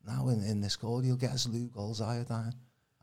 Now 0.06 0.28
in, 0.28 0.42
in 0.44 0.60
this 0.60 0.76
gold, 0.76 1.04
you'll 1.04 1.16
get 1.16 1.32
as 1.32 1.46
Lugol's 1.46 2.00
iodine, 2.00 2.54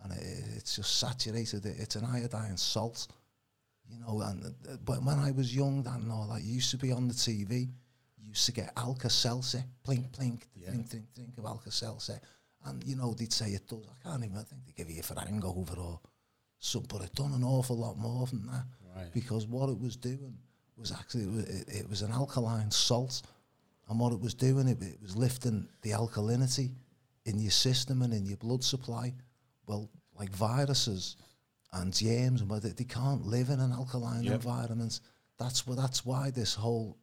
and 0.03 0.11
it, 0.13 0.43
it's 0.55 0.75
just 0.75 0.97
saturated. 0.99 1.65
It, 1.65 1.75
it's 1.79 1.95
an 1.95 2.05
iodine 2.05 2.57
salt, 2.57 3.07
you 3.89 3.99
know. 3.99 4.21
And 4.21 4.45
uh, 4.45 4.77
but 4.83 5.03
when 5.03 5.19
I 5.19 5.31
was 5.31 5.55
young, 5.55 5.85
and 5.87 6.11
all 6.11 6.27
that 6.33 6.43
used 6.43 6.71
to 6.71 6.77
be 6.77 6.91
on 6.91 7.07
the 7.07 7.13
TV. 7.13 7.69
Used 8.21 8.47
to 8.47 8.51
get 8.51 8.73
Alka-Seltzer, 8.75 9.63
plink 9.87 10.09
plink, 10.11 10.41
Yeah. 10.55 10.71
drink 10.71 10.89
drink 10.89 11.05
drink 11.15 11.37
of 11.37 11.45
Alka-Seltzer, 11.45 12.19
and 12.65 12.83
you 12.83 12.95
know 12.97 13.13
they'd 13.13 13.31
say 13.31 13.51
it 13.51 13.65
does. 13.67 13.85
I 13.87 14.09
can't 14.09 14.25
even 14.25 14.35
I 14.37 14.43
think 14.43 14.65
they 14.65 14.73
give 14.75 14.89
you 14.89 15.01
for 15.03 15.17
hangover 15.17 15.75
or 15.79 15.99
something, 16.59 16.97
but 16.97 17.05
it 17.05 17.13
done 17.15 17.31
an 17.33 17.43
awful 17.45 17.77
lot 17.77 17.97
more 17.97 18.25
than 18.27 18.45
that 18.47 18.65
Right. 18.95 19.13
because 19.13 19.45
what 19.47 19.69
it 19.69 19.79
was 19.79 19.95
doing 19.95 20.37
was 20.75 20.91
actually 20.91 21.23
it 21.25 21.31
was, 21.31 21.43
it, 21.45 21.69
it 21.81 21.89
was 21.89 22.01
an 22.01 22.11
alkaline 22.11 22.71
salt, 22.71 23.21
and 23.87 23.99
what 23.99 24.11
it 24.11 24.19
was 24.19 24.33
doing 24.33 24.67
it, 24.67 24.81
it 24.81 25.01
was 25.01 25.15
lifting 25.15 25.69
the 25.83 25.91
alkalinity 25.91 26.71
in 27.25 27.39
your 27.39 27.51
system 27.51 28.01
and 28.01 28.11
in 28.13 28.25
your 28.25 28.37
blood 28.37 28.63
supply. 28.65 29.13
Well, 29.67 29.89
like 30.19 30.31
viruses 30.31 31.15
and 31.73 31.93
germs, 31.93 32.41
and 32.41 32.49
what 32.49 32.61
they, 32.63 32.69
they 32.69 32.83
can't 32.85 33.25
live 33.25 33.49
in 33.49 33.59
an 33.59 33.71
alkaline 33.71 34.23
Yep. 34.23 34.33
environment. 34.35 34.99
That's 35.37 35.67
what 35.67 35.77
that's 35.77 36.05
why 36.05 36.31
this 36.31 36.53
whole 36.55 36.97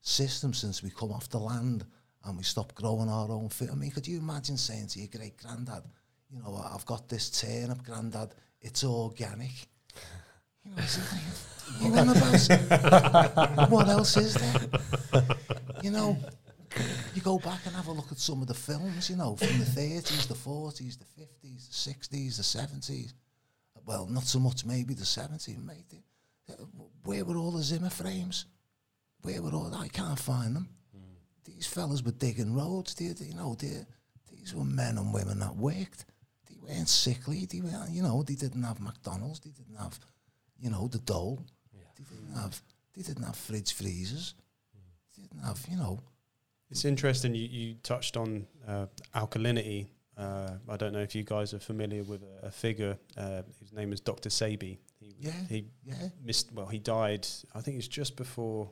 system, 0.00 0.52
since 0.54 0.82
we 0.82 0.90
come 0.90 1.12
off 1.12 1.28
the 1.28 1.38
land 1.38 1.84
and 2.24 2.36
we 2.36 2.44
stop 2.44 2.74
growing 2.74 3.08
our 3.08 3.30
own 3.30 3.48
food. 3.48 3.70
I 3.70 3.74
mean, 3.74 3.90
could 3.90 4.06
you 4.06 4.18
imagine 4.18 4.56
saying 4.56 4.88
to 4.88 4.98
your 5.00 5.08
great 5.08 5.36
granddad, 5.36 5.82
you 6.30 6.38
know, 6.40 6.56
I've 6.72 6.86
got 6.86 7.08
this 7.08 7.30
turnip, 7.30 7.82
granddad, 7.84 8.34
it's 8.60 8.84
organic. 8.84 9.50
You 10.64 10.70
know, 10.70 10.76
it's 10.78 10.96
like, 10.96 11.82
you 11.82 11.88
about 11.92 13.68
what 13.70 13.88
else 13.88 14.16
is 14.16 14.34
there? 14.34 15.24
You 15.82 15.90
know, 15.90 16.16
you 17.14 17.20
go 17.20 17.38
back 17.40 17.66
and 17.66 17.74
have 17.74 17.88
a 17.88 17.92
look 17.92 18.12
at 18.12 18.18
some 18.18 18.40
of 18.42 18.46
the 18.46 18.54
films, 18.54 19.10
you 19.10 19.16
know, 19.16 19.34
from 19.34 19.58
the 19.58 19.64
30s, 19.64 20.28
the 20.28 20.34
40s, 20.34 20.98
the 21.00 21.04
50s, 21.20 21.68
the 21.68 21.90
60s, 21.92 22.36
the 22.36 22.42
70s. 22.42 23.12
Well, 23.84 24.06
not 24.06 24.24
so 24.24 24.38
much 24.38 24.64
maybe 24.64 24.94
the 24.94 25.04
70s, 25.04 25.64
mate. 25.64 25.92
Where 27.04 27.24
were 27.24 27.36
all 27.36 27.50
the 27.50 27.62
Zimmer 27.62 27.90
frames? 27.90 28.46
Where 29.22 29.42
were 29.42 29.52
all? 29.52 29.74
I 29.74 29.88
can't 29.88 30.18
find 30.18 30.54
them. 30.56 30.68
These 31.44 31.66
fellas 31.66 32.02
were 32.02 32.12
digging 32.12 32.54
roads. 32.54 32.94
They, 32.94 33.08
they, 33.08 33.26
you 33.26 33.34
know, 33.34 33.56
they, 33.58 33.84
these 34.30 34.54
were 34.54 34.64
men 34.64 34.98
and 34.98 35.12
women 35.12 35.40
that 35.40 35.56
worked. 35.56 36.04
They 36.48 36.56
weren't 36.60 36.88
sickly. 36.88 37.46
They 37.46 37.60
were, 37.60 37.70
you 37.90 38.02
know, 38.02 38.22
they 38.22 38.34
didn't 38.34 38.62
have 38.62 38.80
McDonald's. 38.80 39.40
They 39.40 39.50
didn't 39.50 39.76
have, 39.76 39.98
you 40.58 40.70
know, 40.70 40.86
the 40.88 40.98
dole. 40.98 41.44
They 41.72 42.04
didn't 42.04 42.36
have. 42.36 42.60
They 42.94 43.02
didn't 43.02 43.24
have 43.24 43.36
fridge 43.36 43.72
freezers. 43.72 44.34
They 45.16 45.22
didn't 45.22 45.44
have, 45.44 45.64
you 45.68 45.76
know. 45.76 46.00
It's 46.70 46.84
interesting 46.84 47.34
you, 47.34 47.48
you 47.48 47.74
touched 47.82 48.16
on 48.16 48.46
uh, 48.66 48.86
alkalinity. 49.14 49.86
Uh, 50.16 50.56
I 50.68 50.76
don't 50.76 50.92
know 50.92 51.00
if 51.00 51.14
you 51.14 51.22
guys 51.24 51.54
are 51.54 51.58
familiar 51.58 52.02
with 52.02 52.22
a, 52.42 52.46
a 52.46 52.50
figure. 52.50 52.98
Uh, 53.16 53.42
his 53.60 53.72
name 53.72 53.92
is 53.92 54.00
Dr. 54.00 54.28
Sebi. 54.28 54.78
He, 55.00 55.14
Yeah. 55.18 55.32
he 55.48 55.64
Yeah, 55.84 55.94
missed. 56.22 56.52
Well, 56.52 56.66
he 56.66 56.78
died. 56.78 57.26
I 57.54 57.60
think 57.62 57.74
it 57.74 57.78
was 57.78 57.88
just 57.88 58.16
before, 58.16 58.70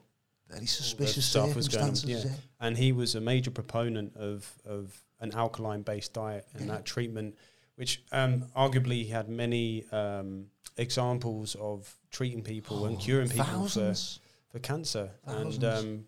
very 0.49 0.67
suspicious 0.67 1.25
stuff 1.27 1.55
was 1.57 1.69
going 1.69 1.85
on, 1.85 1.95
circumstances. 1.97 2.31
yeah. 2.33 2.67
and 2.67 2.77
he 2.77 2.93
was 2.93 3.15
a 3.15 3.21
major 3.21 3.51
proponent 3.51 4.17
of 4.17 4.53
of 4.67 5.03
an 5.21 5.33
alkaline 5.33 5.83
based 5.83 6.13
diet 6.13 6.47
and 6.55 6.67
Yeah. 6.67 6.73
that 6.77 6.85
treatment, 6.85 7.37
which 7.77 8.03
um, 8.13 8.43
arguably 8.57 9.03
he 9.05 9.07
had 9.07 9.29
many 9.29 9.85
um, 9.93 10.47
examples 10.77 11.55
of 11.57 11.97
treating 12.11 12.43
people 12.43 12.85
and 12.87 12.97
Oh, 12.97 13.01
curing 13.01 13.29
people 13.29 13.45
for 13.45 13.51
Thousands. 13.53 14.21
for 14.51 14.59
cancer, 14.59 15.11
and 15.27 15.53
Thousands. 15.55 15.65
um, 15.85 16.07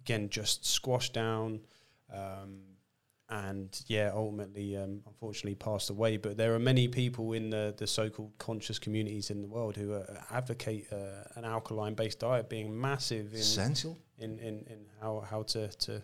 again, 0.00 0.28
just 0.28 0.64
squashed 0.66 1.14
down, 1.14 1.60
um, 2.12 2.60
and 3.28 3.82
yeah, 3.88 4.10
ultimately, 4.14 4.76
um, 4.76 5.02
unfortunately, 5.06 5.56
passed 5.56 5.90
away. 5.90 6.16
But 6.16 6.36
there 6.36 6.54
are 6.54 6.58
many 6.60 6.86
people 6.88 7.32
in 7.32 7.50
the 7.50 7.74
the 7.76 7.86
so-called 7.86 8.32
conscious 8.38 8.78
communities 8.78 9.30
in 9.30 9.42
the 9.42 9.48
world 9.48 9.76
who 9.76 9.94
uh, 9.94 10.04
advocate 10.30 10.86
uh, 10.92 11.24
an 11.34 11.44
alkaline-based 11.44 12.20
diet 12.20 12.48
being 12.48 12.78
massive 12.80 13.32
in, 13.32 13.40
Essential. 13.40 13.98
in 14.18 14.38
in 14.38 14.64
in 14.70 14.86
how 15.00 15.20
how 15.28 15.42
to 15.42 15.68
to 15.68 16.02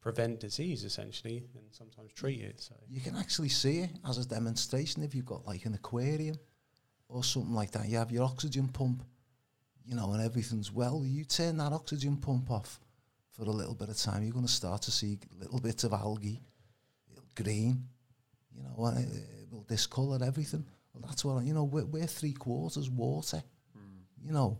prevent 0.00 0.40
disease 0.40 0.84
essentially, 0.84 1.44
and 1.54 1.64
sometimes 1.72 2.12
treat 2.12 2.40
it. 2.40 2.60
So 2.60 2.74
You 2.88 3.00
can 3.00 3.16
actually 3.16 3.48
see 3.50 3.80
it 3.80 3.90
as 4.08 4.18
a 4.18 4.26
demonstration 4.26 5.02
if 5.02 5.14
you've 5.14 5.26
got 5.26 5.46
like 5.46 5.66
an 5.66 5.74
aquarium 5.74 6.36
or 7.08 7.22
something 7.22 7.54
like 7.54 7.72
that. 7.72 7.88
You 7.88 7.98
have 7.98 8.10
your 8.12 8.24
oxygen 8.24 8.68
pump, 8.68 9.02
you 9.84 9.94
know, 9.94 10.12
and 10.12 10.22
everything's 10.22 10.72
well. 10.72 11.04
You 11.04 11.24
turn 11.24 11.56
that 11.58 11.72
oxygen 11.72 12.16
pump 12.16 12.50
off 12.50 12.80
for 13.36 13.42
a 13.42 13.50
little 13.50 13.74
bit 13.74 13.90
of 13.90 13.98
time, 13.98 14.22
you're 14.22 14.32
going 14.32 14.46
to 14.46 14.52
start 14.52 14.82
to 14.82 14.90
see 14.90 15.18
little 15.38 15.60
bits 15.60 15.84
of 15.84 15.92
algae, 15.92 16.40
green, 17.34 17.84
you 18.54 18.62
know, 18.62 18.84
uh, 18.84 18.88
and 18.88 18.98
it, 18.98 19.16
it 19.42 19.52
will 19.52 19.64
discolour 19.64 20.18
everything. 20.24 20.64
Well, 20.94 21.04
that's 21.06 21.24
what, 21.24 21.44
you 21.44 21.52
know, 21.52 21.64
we're, 21.64 21.84
we're 21.84 22.06
three 22.06 22.32
quarters 22.32 22.88
water, 22.88 23.42
you 24.24 24.32
know, 24.32 24.58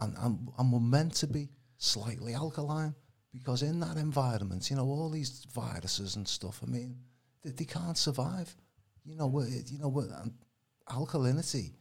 and, 0.00 0.14
and, 0.18 0.48
and 0.58 0.72
we're 0.72 0.80
meant 0.80 1.14
to 1.16 1.26
be 1.26 1.50
slightly 1.76 2.32
alkaline 2.32 2.94
because 3.32 3.62
in 3.62 3.78
that 3.80 3.98
environment, 3.98 4.70
you 4.70 4.76
know, 4.76 4.86
all 4.86 5.10
these 5.10 5.46
viruses 5.52 6.16
and 6.16 6.26
stuff, 6.26 6.60
I 6.66 6.70
mean, 6.70 6.96
they, 7.42 7.50
they 7.50 7.64
can't 7.66 7.98
survive. 7.98 8.54
You 9.04 9.16
know, 9.16 9.26
we're, 9.26 9.46
you 9.48 9.78
know, 9.78 9.88
we're, 9.88 10.08
and 10.22 10.32
alkalinity, 10.88 11.72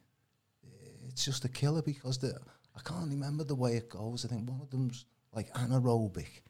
it's 1.08 1.24
just 1.24 1.46
a 1.46 1.50
killer 1.50 1.82
because 1.82 2.18
the, 2.18 2.38
I 2.76 2.82
can't 2.82 3.10
remember 3.10 3.46
the 3.46 3.56
way 3.56 3.76
it 3.78 3.90
goes. 3.90 4.26
I 4.26 4.28
think 4.28 4.50
one 4.50 4.60
of 4.62 4.70
them's 4.70 5.06
like 5.36 5.52
anaerobic, 5.54 6.41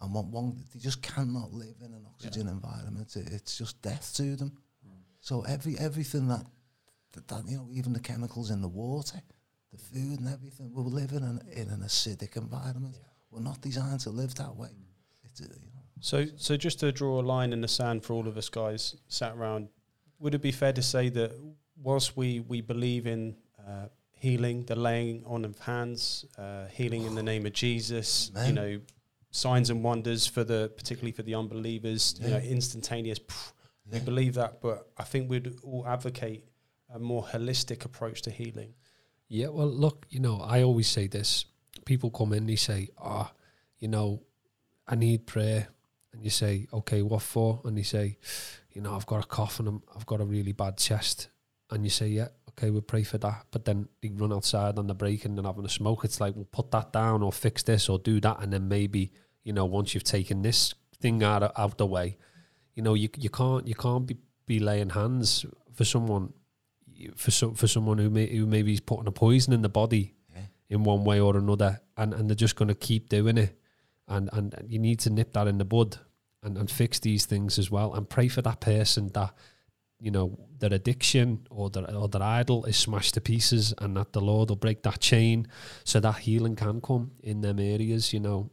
and 0.00 0.14
one, 0.14 0.30
one 0.30 0.64
they 0.72 0.80
just 0.80 1.02
cannot 1.02 1.52
live 1.52 1.76
in 1.80 1.92
an 1.92 2.04
oxygen 2.06 2.48
environment. 2.48 3.14
It, 3.16 3.28
it's 3.32 3.58
just 3.58 3.80
death 3.82 4.12
to 4.16 4.36
them. 4.36 4.52
So 5.20 5.42
every 5.42 5.78
everything 5.78 6.28
that, 6.28 6.44
that 7.12 7.28
that 7.28 7.42
you 7.48 7.56
know, 7.56 7.68
even 7.72 7.92
the 7.92 8.00
chemicals 8.00 8.50
in 8.50 8.60
the 8.60 8.68
water, 8.68 9.20
the 9.72 9.78
food 9.78 10.20
and 10.20 10.28
everything, 10.28 10.70
we're 10.72 10.82
living 10.82 11.22
in, 11.22 11.40
in 11.52 11.68
an 11.70 11.80
acidic 11.80 12.36
environment. 12.36 12.96
We're 13.30 13.40
not 13.40 13.60
designed 13.60 14.00
to 14.00 14.10
live 14.10 14.34
that 14.36 14.54
way. 14.54 14.68
It's 15.24 15.40
a, 15.40 15.44
you 15.44 15.48
know, 15.74 15.82
So, 16.00 16.26
so 16.36 16.56
just 16.56 16.78
to 16.80 16.92
draw 16.92 17.20
a 17.20 17.22
line 17.22 17.52
in 17.52 17.60
the 17.62 17.68
sand 17.68 18.04
for 18.04 18.12
all 18.12 18.28
of 18.28 18.36
us 18.36 18.48
guys 18.48 18.94
sat 19.08 19.34
around, 19.34 19.68
would 20.18 20.34
it 20.34 20.42
be 20.42 20.52
fair 20.52 20.72
to 20.72 20.82
say 20.82 21.08
that 21.08 21.32
whilst 21.82 22.16
we 22.16 22.40
we 22.40 22.60
believe 22.60 23.06
in 23.06 23.34
uh, 23.66 23.86
healing, 24.14 24.64
the 24.64 24.74
laying 24.76 25.24
on 25.26 25.44
of 25.44 25.58
hands, 25.58 26.24
uh, 26.38 26.66
healing 26.66 27.04
in 27.04 27.14
the 27.14 27.22
name 27.22 27.46
of 27.46 27.52
Jesus, 27.52 28.30
you 28.46 28.52
know, 28.52 28.80
signs 29.30 29.70
and 29.70 29.82
wonders 29.82 30.26
for 30.26 30.44
the 30.44 30.72
particularly 30.76 31.12
for 31.12 31.22
the 31.22 31.34
unbelievers, 31.34 32.14
you 32.20 32.28
know, 32.30 32.38
instantaneous. 32.38 33.18
pff, 33.18 33.52
We 33.92 33.98
believe 34.00 34.34
that, 34.34 34.60
but 34.60 34.88
I 34.96 35.02
think 35.04 35.28
we'd 35.28 35.52
all 35.62 35.86
advocate 35.86 36.44
a 36.94 36.98
more 36.98 37.22
holistic 37.24 37.84
approach 37.84 38.22
to 38.22 38.30
healing. 38.30 38.74
Yeah, 39.28 39.48
well, 39.48 39.66
look, 39.66 40.06
you 40.10 40.20
know, 40.20 40.40
I 40.40 40.62
always 40.62 40.86
say 40.88 41.06
this. 41.08 41.46
People 41.84 42.10
come 42.10 42.32
in, 42.32 42.46
they 42.46 42.56
say, 42.56 42.88
ah, 42.98 43.32
you 43.78 43.88
know, 43.88 44.22
I 44.86 44.94
need 44.94 45.26
prayer. 45.26 45.68
And 46.12 46.22
you 46.22 46.30
say, 46.30 46.68
okay, 46.72 47.02
what 47.02 47.22
for? 47.22 47.60
And 47.64 47.76
they 47.76 47.82
say, 47.82 48.18
you 48.72 48.80
know, 48.80 48.94
I've 48.94 49.06
got 49.06 49.24
a 49.24 49.26
cough 49.26 49.58
and 49.58 49.68
I'm, 49.68 49.82
I've 49.96 50.06
got 50.06 50.20
a 50.20 50.24
really 50.24 50.52
bad 50.52 50.76
chest. 50.78 51.28
And 51.70 51.82
you 51.82 51.90
say, 51.90 52.08
yeah, 52.08 52.28
okay, 52.56 52.70
we'll 52.70 52.82
pray 52.82 53.02
for 53.02 53.18
that. 53.18 53.46
But 53.50 53.64
then 53.64 53.88
they 54.00 54.10
run 54.10 54.32
outside 54.32 54.78
on 54.78 54.86
the 54.86 54.94
break 54.94 55.24
and 55.24 55.36
they're 55.36 55.44
having 55.44 55.64
a 55.64 55.68
smoke. 55.68 56.04
It's 56.04 56.20
like, 56.20 56.34
we'll 56.34 56.44
put 56.46 56.70
that 56.70 56.92
down 56.92 57.22
or 57.22 57.32
fix 57.32 57.62
this 57.62 57.88
or 57.88 57.98
do 57.98 58.20
that. 58.20 58.40
And 58.40 58.52
then 58.52 58.68
maybe, 58.68 59.12
you 59.42 59.52
know, 59.52 59.64
once 59.64 59.94
you've 59.94 60.04
taken 60.04 60.42
this 60.42 60.74
thing 61.00 61.22
out, 61.22 61.42
of, 61.42 61.52
out 61.56 61.78
the 61.78 61.86
way, 61.86 62.16
you 62.74 62.82
know, 62.82 62.94
you, 62.94 63.08
you 63.18 63.30
can't, 63.30 63.66
you 63.66 63.74
can't 63.74 64.06
be, 64.06 64.16
be 64.46 64.60
laying 64.60 64.90
hands 64.90 65.44
for 65.72 65.84
someone 65.84 66.32
for 67.16 67.32
some 67.32 67.54
for 67.54 67.66
someone 67.66 67.98
who 67.98 68.08
may 68.08 68.26
who 68.26 68.46
maybe 68.46 68.72
is 68.72 68.80
putting 68.80 69.08
a 69.08 69.12
poison 69.12 69.52
in 69.52 69.62
the 69.62 69.68
body 69.68 70.14
Yeah. 70.32 70.42
in 70.68 70.84
one 70.84 71.02
way 71.04 71.18
or 71.18 71.36
another, 71.36 71.80
and 71.96 72.14
and 72.14 72.30
they're 72.30 72.36
just 72.36 72.54
going 72.54 72.68
to 72.68 72.74
keep 72.74 73.08
doing 73.08 73.36
it, 73.36 73.58
and 74.06 74.30
and 74.32 74.54
you 74.68 74.78
need 74.78 75.00
to 75.00 75.10
nip 75.10 75.32
that 75.32 75.48
in 75.48 75.58
the 75.58 75.64
bud 75.64 75.98
and 76.42 76.56
and 76.56 76.70
fix 76.70 77.00
these 77.00 77.26
things 77.26 77.58
as 77.58 77.68
well, 77.70 77.94
and 77.94 78.08
pray 78.08 78.28
for 78.28 78.42
that 78.42 78.60
person 78.60 79.08
that 79.14 79.34
you 80.04 80.10
know 80.10 80.38
their 80.58 80.74
addiction 80.74 81.46
or 81.50 81.70
their 81.70 81.90
or 81.94 82.08
their 82.08 82.22
idol 82.22 82.66
is 82.66 82.76
smashed 82.76 83.14
to 83.14 83.20
pieces, 83.20 83.72
and 83.78 83.96
that 83.96 84.12
the 84.12 84.20
Lord 84.20 84.50
will 84.50 84.56
break 84.56 84.82
that 84.82 85.00
chain, 85.00 85.48
so 85.82 85.98
that 86.00 86.18
healing 86.18 86.56
can 86.56 86.82
come 86.82 87.12
in 87.22 87.40
them 87.40 87.58
areas. 87.58 88.12
You 88.12 88.20
know, 88.20 88.50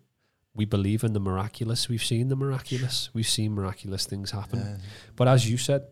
we 0.54 0.64
believe 0.64 1.04
in 1.04 1.12
the 1.12 1.20
miraculous. 1.20 1.90
We've 1.90 2.04
seen 2.04 2.30
the 2.30 2.38
miraculous. 2.38 3.10
We've 3.14 3.28
seen 3.28 3.54
miraculous 3.54 4.06
things 4.06 4.32
happen. 4.32 4.60
Yeah. 4.60 4.78
But 5.18 5.28
as 5.28 5.50
you 5.50 5.58
said, 5.58 5.88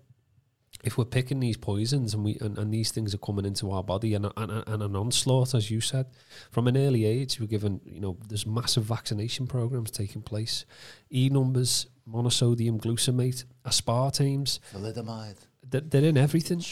if 0.83 0.97
we're 0.97 1.05
picking 1.05 1.41
these 1.41 1.57
poisons 1.57 2.13
and 2.13 2.23
we 2.23 2.37
and, 2.39 2.57
and 2.57 2.73
these 2.73 2.91
things 2.91 3.13
are 3.13 3.17
coming 3.17 3.45
into 3.45 3.69
our 3.71 3.83
body 3.83 4.13
and, 4.13 4.31
and 4.37 4.63
and 4.65 4.81
an 4.81 4.95
onslaught, 4.95 5.53
as 5.53 5.69
you 5.69 5.81
said, 5.81 6.05
from 6.51 6.67
an 6.67 6.77
early 6.77 7.03
age, 7.03 7.37
we're 7.39 7.47
given 7.47 7.81
you 7.83 7.99
know 7.99 8.17
there's 8.29 8.45
massive 8.45 8.85
vaccination 8.85 9.45
programs 9.45 9.91
taking 9.91 10.21
place, 10.21 10.65
e 11.11 11.29
numbers, 11.29 11.87
monosodium 12.07 12.79
glutamate, 12.79 13.43
aspartames, 13.65 14.59
Thalidomide. 14.73 15.48
They're, 15.69 15.81
they're 15.81 16.05
in 16.05 16.17
everything. 16.17 16.63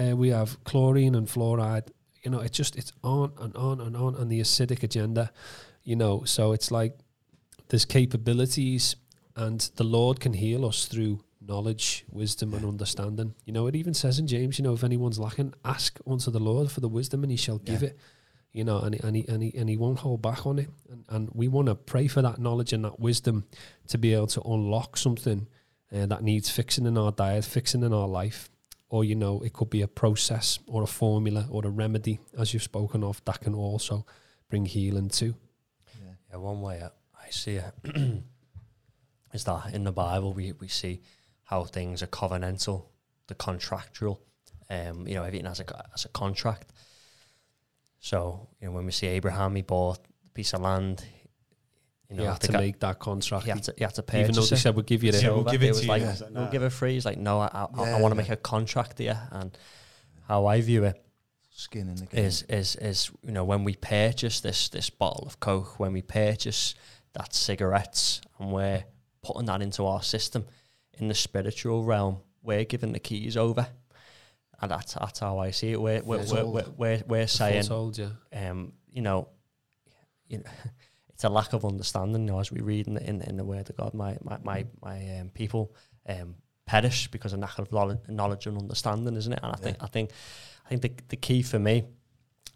Uh, 0.00 0.16
we 0.16 0.28
have 0.30 0.62
chlorine 0.64 1.14
and 1.14 1.26
fluoride. 1.28 1.88
You 2.22 2.30
know, 2.30 2.40
it's 2.40 2.56
just 2.56 2.76
it's 2.76 2.92
on 3.02 3.32
and 3.38 3.54
on 3.56 3.80
and 3.80 3.96
on, 3.96 4.14
and 4.16 4.30
the 4.30 4.40
acidic 4.40 4.82
agenda. 4.82 5.30
You 5.84 5.96
know, 5.96 6.24
so 6.24 6.52
it's 6.52 6.70
like 6.70 6.98
there's 7.68 7.84
capabilities, 7.84 8.96
and 9.36 9.60
the 9.76 9.84
Lord 9.84 10.20
can 10.20 10.32
heal 10.34 10.64
us 10.66 10.86
through 10.86 11.20
knowledge, 11.40 12.04
wisdom, 12.10 12.54
and 12.54 12.64
understanding. 12.64 13.34
You 13.44 13.52
know, 13.52 13.66
it 13.68 13.76
even 13.76 13.94
says 13.94 14.18
in 14.18 14.26
James, 14.26 14.58
you 14.58 14.64
know, 14.64 14.72
if 14.74 14.82
anyone's 14.82 15.18
lacking, 15.18 15.54
ask 15.64 16.00
unto 16.06 16.30
the 16.30 16.40
Lord 16.40 16.70
for 16.72 16.80
the 16.80 16.88
wisdom, 16.88 17.22
and 17.22 17.30
He 17.30 17.36
shall 17.36 17.58
give 17.58 17.82
Yeah. 17.82 17.88
it. 17.90 17.98
You 18.52 18.64
know, 18.64 18.78
and 18.78 18.94
he, 18.94 19.00
and 19.02 19.14
he 19.16 19.24
and 19.28 19.42
he 19.42 19.54
and 19.58 19.68
he 19.68 19.76
won't 19.76 19.98
hold 19.98 20.22
back 20.22 20.46
on 20.46 20.58
it. 20.58 20.70
And, 20.90 21.04
and 21.10 21.28
we 21.34 21.46
want 21.46 21.66
to 21.68 21.74
pray 21.74 22.06
for 22.08 22.22
that 22.22 22.38
knowledge 22.38 22.72
and 22.72 22.84
that 22.86 22.98
wisdom 22.98 23.44
to 23.88 23.98
be 23.98 24.14
able 24.14 24.28
to 24.28 24.40
unlock 24.46 24.96
something 24.96 25.46
uh, 25.94 26.06
that 26.06 26.22
needs 26.22 26.50
fixing 26.50 26.86
in 26.86 26.98
our 26.98 27.12
diet, 27.12 27.44
fixing 27.44 27.82
in 27.82 27.92
our 27.92 28.08
life, 28.08 28.50
or 28.88 29.04
you 29.04 29.14
know, 29.14 29.40
it 29.40 29.52
could 29.52 29.70
be 29.70 29.82
a 29.82 29.88
process 29.88 30.58
or 30.66 30.82
a 30.82 30.86
formula 30.86 31.46
or 31.50 31.64
a 31.64 31.70
remedy, 31.70 32.20
as 32.38 32.52
you've 32.52 32.62
spoken 32.62 33.02
of, 33.02 33.22
that 33.24 33.40
can 33.40 33.54
also 33.54 34.06
bring 34.48 34.66
healing 34.66 35.08
too. 35.08 35.34
Yeah. 35.94 36.12
Yeah, 36.30 36.36
one 36.36 36.60
way 36.60 36.82
I, 36.82 36.90
see 37.30 37.56
it 37.56 37.74
is 39.32 39.42
that 39.44 39.74
in 39.74 39.82
the 39.82 39.90
Bible 39.90 40.32
we, 40.32 40.52
we 40.52 40.68
see 40.68 41.02
how 41.42 41.64
things 41.64 42.00
are 42.00 42.06
covenantal, 42.06 42.84
the 43.26 43.34
contractual. 43.34 44.20
Um, 44.70 45.08
you 45.08 45.14
know, 45.14 45.24
everything 45.24 45.46
has 45.46 45.58
a 45.58 45.64
has 45.90 46.04
a 46.04 46.08
contract. 46.08 46.72
So 47.98 48.48
you 48.60 48.68
know, 48.68 48.74
when 48.74 48.86
we 48.86 48.92
see 48.92 49.08
Abraham, 49.08 49.56
he 49.56 49.62
bought 49.62 49.98
a 49.98 50.30
piece 50.34 50.54
of 50.54 50.60
land. 50.60 51.04
You 52.08 52.16
know, 52.16 52.22
you 52.22 52.28
have 52.28 52.38
the 52.40 52.46
to 52.48 52.52
guy- 52.52 52.60
make 52.60 52.78
that 52.80 52.98
contract, 52.98 53.44
he 53.44 53.50
had 53.50 53.62
to, 53.64 53.74
he 53.76 53.82
had 53.84 53.94
to 53.94 54.02
even 54.16 54.26
though 54.32 54.40
purchase 54.42 54.50
they 54.50 54.56
said 54.56 54.74
we'll 54.76 54.84
give 54.84 55.02
you 55.02 55.10
the 55.12 55.20
Yeah, 55.20 55.30
we'll 55.30 55.44
give 55.44 55.62
it 55.62 55.68
was 55.70 55.78
to 55.80 55.84
you. 55.84 55.88
like, 55.88 56.02
Yeah. 56.02 56.14
We'll 56.30 56.46
give 56.50 56.62
it 56.62 56.70
free. 56.70 56.92
He's 56.94 57.04
like, 57.04 57.18
no, 57.18 57.40
I, 57.40 57.46
I, 57.52 57.64
I 57.64 58.00
want 58.00 58.14
to 58.14 58.16
yeah. 58.16 58.22
make 58.22 58.30
a 58.30 58.36
contract 58.36 58.98
here. 58.98 59.20
And 59.32 59.56
how 60.28 60.46
I 60.46 60.60
view 60.60 60.84
it 60.84 61.02
Skin 61.50 61.88
in 61.88 61.96
the 61.96 62.06
game. 62.06 62.24
is 62.24 62.42
is 62.42 62.76
is 62.76 63.10
you 63.24 63.32
know 63.32 63.42
when 63.44 63.64
we 63.64 63.74
purchase 63.76 64.40
this 64.40 64.68
this 64.68 64.90
bottle 64.90 65.24
of 65.26 65.40
coke 65.40 65.80
when 65.80 65.92
we 65.94 66.02
purchase 66.02 66.74
that 67.14 67.34
cigarettes 67.34 68.20
and 68.38 68.52
we're 68.52 68.84
putting 69.22 69.46
that 69.46 69.62
into 69.62 69.86
our 69.86 70.02
system 70.02 70.44
in 70.98 71.08
the 71.08 71.14
spiritual 71.14 71.82
realm 71.84 72.18
we're 72.42 72.64
giving 72.64 72.92
the 72.92 72.98
keys 72.98 73.36
over 73.38 73.66
and 74.60 74.70
that's 74.70 74.92
that's 74.94 75.20
how 75.20 75.38
I 75.38 75.50
see 75.50 75.72
it 75.72 75.80
we're 75.80 76.02
we're 76.02 76.24
we're, 76.30 76.44
we're, 76.44 76.64
we're, 76.76 77.02
we're 77.08 77.26
saying 77.26 77.62
told 77.62 77.96
you. 77.96 78.10
um 78.34 78.72
you 78.92 79.00
know 79.00 79.28
you 80.28 80.38
know 80.38 80.50
it's 81.16 81.24
a 81.24 81.30
lack 81.30 81.54
of 81.54 81.64
understanding 81.64 82.26
you 82.26 82.32
know 82.32 82.40
as 82.40 82.52
we 82.52 82.60
read 82.60 82.86
in 82.86 82.94
the, 82.94 83.08
in, 83.08 83.22
in 83.22 83.36
the 83.38 83.44
word 83.44 83.70
of 83.70 83.76
God 83.76 83.94
my 83.94 84.18
my 84.22 84.36
my, 84.44 84.66
my 84.82 85.18
um, 85.18 85.30
people 85.30 85.74
um 86.06 86.34
perish 86.66 87.08
because 87.08 87.32
of 87.32 87.38
lack 87.38 87.58
of 87.58 87.72
knowledge, 87.72 88.46
and 88.46 88.58
understanding 88.58 89.16
isn't 89.16 89.32
it 89.32 89.40
and 89.42 89.52
I 89.52 89.56
think 89.56 89.76
I 89.80 89.86
think 89.86 90.10
I 90.66 90.68
think 90.68 90.82
the, 90.82 90.92
the 91.08 91.16
key 91.16 91.42
for 91.42 91.58
me, 91.58 91.84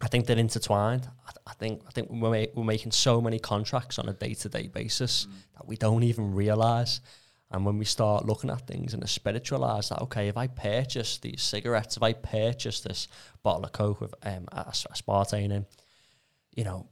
I 0.03 0.09
think 0.09 0.27
they're 0.27 0.37
intertwined. 0.37 1.09
I, 1.27 1.31
th- 1.31 1.45
I 1.47 1.53
think 1.55 1.83
I 1.87 1.91
think 1.91 2.11
we're, 2.11 2.31
ma- 2.31 2.51
we're 2.55 2.65
making 2.65 2.93
so 2.93 3.21
many 3.21 3.39
contracts 3.39 3.99
on 3.99 4.09
a 4.09 4.13
day 4.13 4.35
to 4.35 4.49
day 4.49 4.67
basis 4.69 5.27
that 5.55 5.67
we 5.67 5.77
don't 5.77 6.03
even 6.03 6.35
realize. 6.35 7.01
And 7.53 7.67
when 7.67 7.79
we 7.79 7.85
start 7.85 8.27
looking 8.27 8.51
at 8.51 8.67
things 8.67 8.95
in 8.95 9.03
a 9.03 9.09
spiritual 9.09 9.65
eyes, 9.65 9.89
that 9.89 10.03
okay, 10.03 10.29
if 10.29 10.37
I 10.37 10.49
purchase 10.49 11.19
these 11.19 11.43
cigarettes, 11.43 11.97
if 11.97 12.03
I 12.03 12.13
purchase 12.13 12.81
this 12.81 13.09
bottle 13.43 13.65
of 13.65 13.73
coke 13.73 14.01
with 14.01 14.15
um, 14.23 14.47
as- 14.53 14.87
aspartame 14.93 15.51
in, 15.53 15.67
you 16.55 16.65
know, 16.65 16.87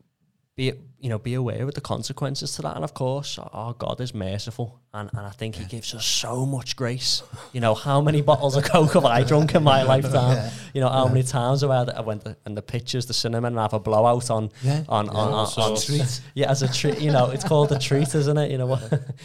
be 0.58 0.72
you 1.00 1.08
know 1.08 1.18
be 1.18 1.34
aware 1.34 1.62
of 1.62 1.72
the 1.74 1.80
consequences 1.80 2.54
to 2.56 2.62
that. 2.62 2.74
And 2.74 2.82
of 2.84 2.92
course, 2.92 3.38
our 3.62 3.72
God 3.72 4.00
is 4.00 4.12
merciful, 4.12 4.80
and, 4.92 5.08
and 5.16 5.24
I 5.26 5.30
think 5.30 5.54
He 5.54 5.64
gives 5.64 5.94
us 5.94 6.04
so 6.04 6.44
much 6.44 6.74
grace. 6.76 7.22
You 7.54 7.60
know, 7.60 7.74
how 7.74 8.00
many 8.02 8.20
bottles 8.22 8.56
of 8.56 8.64
coke 8.64 8.92
have 8.94 9.04
I 9.04 9.22
drunk 9.22 9.54
in 9.54 9.62
my 9.62 9.82
lifetime? 9.92 10.36
Yeah. 10.36 10.50
You 10.74 10.80
know, 10.82 10.88
how 10.90 11.06
many 11.08 11.22
times 11.22 11.60
have 11.62 11.70
I, 11.70 11.82
I 11.84 12.00
went 12.00 12.24
to, 12.24 12.36
in 12.44 12.54
the 12.56 12.62
pictures, 12.62 13.06
the 13.06 13.14
cinema, 13.14 13.46
and 13.46 13.58
I 13.58 13.62
have 13.62 13.72
a 13.74 13.78
blowout 13.80 14.28
on 14.30 14.50
Yeah. 14.62 14.82
on 14.88 15.06
Yeah. 15.06 15.12
on, 15.12 15.32
on, 15.32 15.46
So- 15.46 15.62
on 15.62 15.80
treat. 15.80 16.20
yeah, 16.34 16.50
as 16.50 16.62
a 16.62 16.68
treat. 16.72 17.00
You 17.00 17.12
know, 17.12 17.30
it's 17.30 17.44
called 17.44 17.70
a 17.72 17.78
treat, 17.78 18.12
isn't 18.14 18.36
it? 18.38 18.50
You 18.50 18.58
know 18.58 18.66
what? 18.66 18.82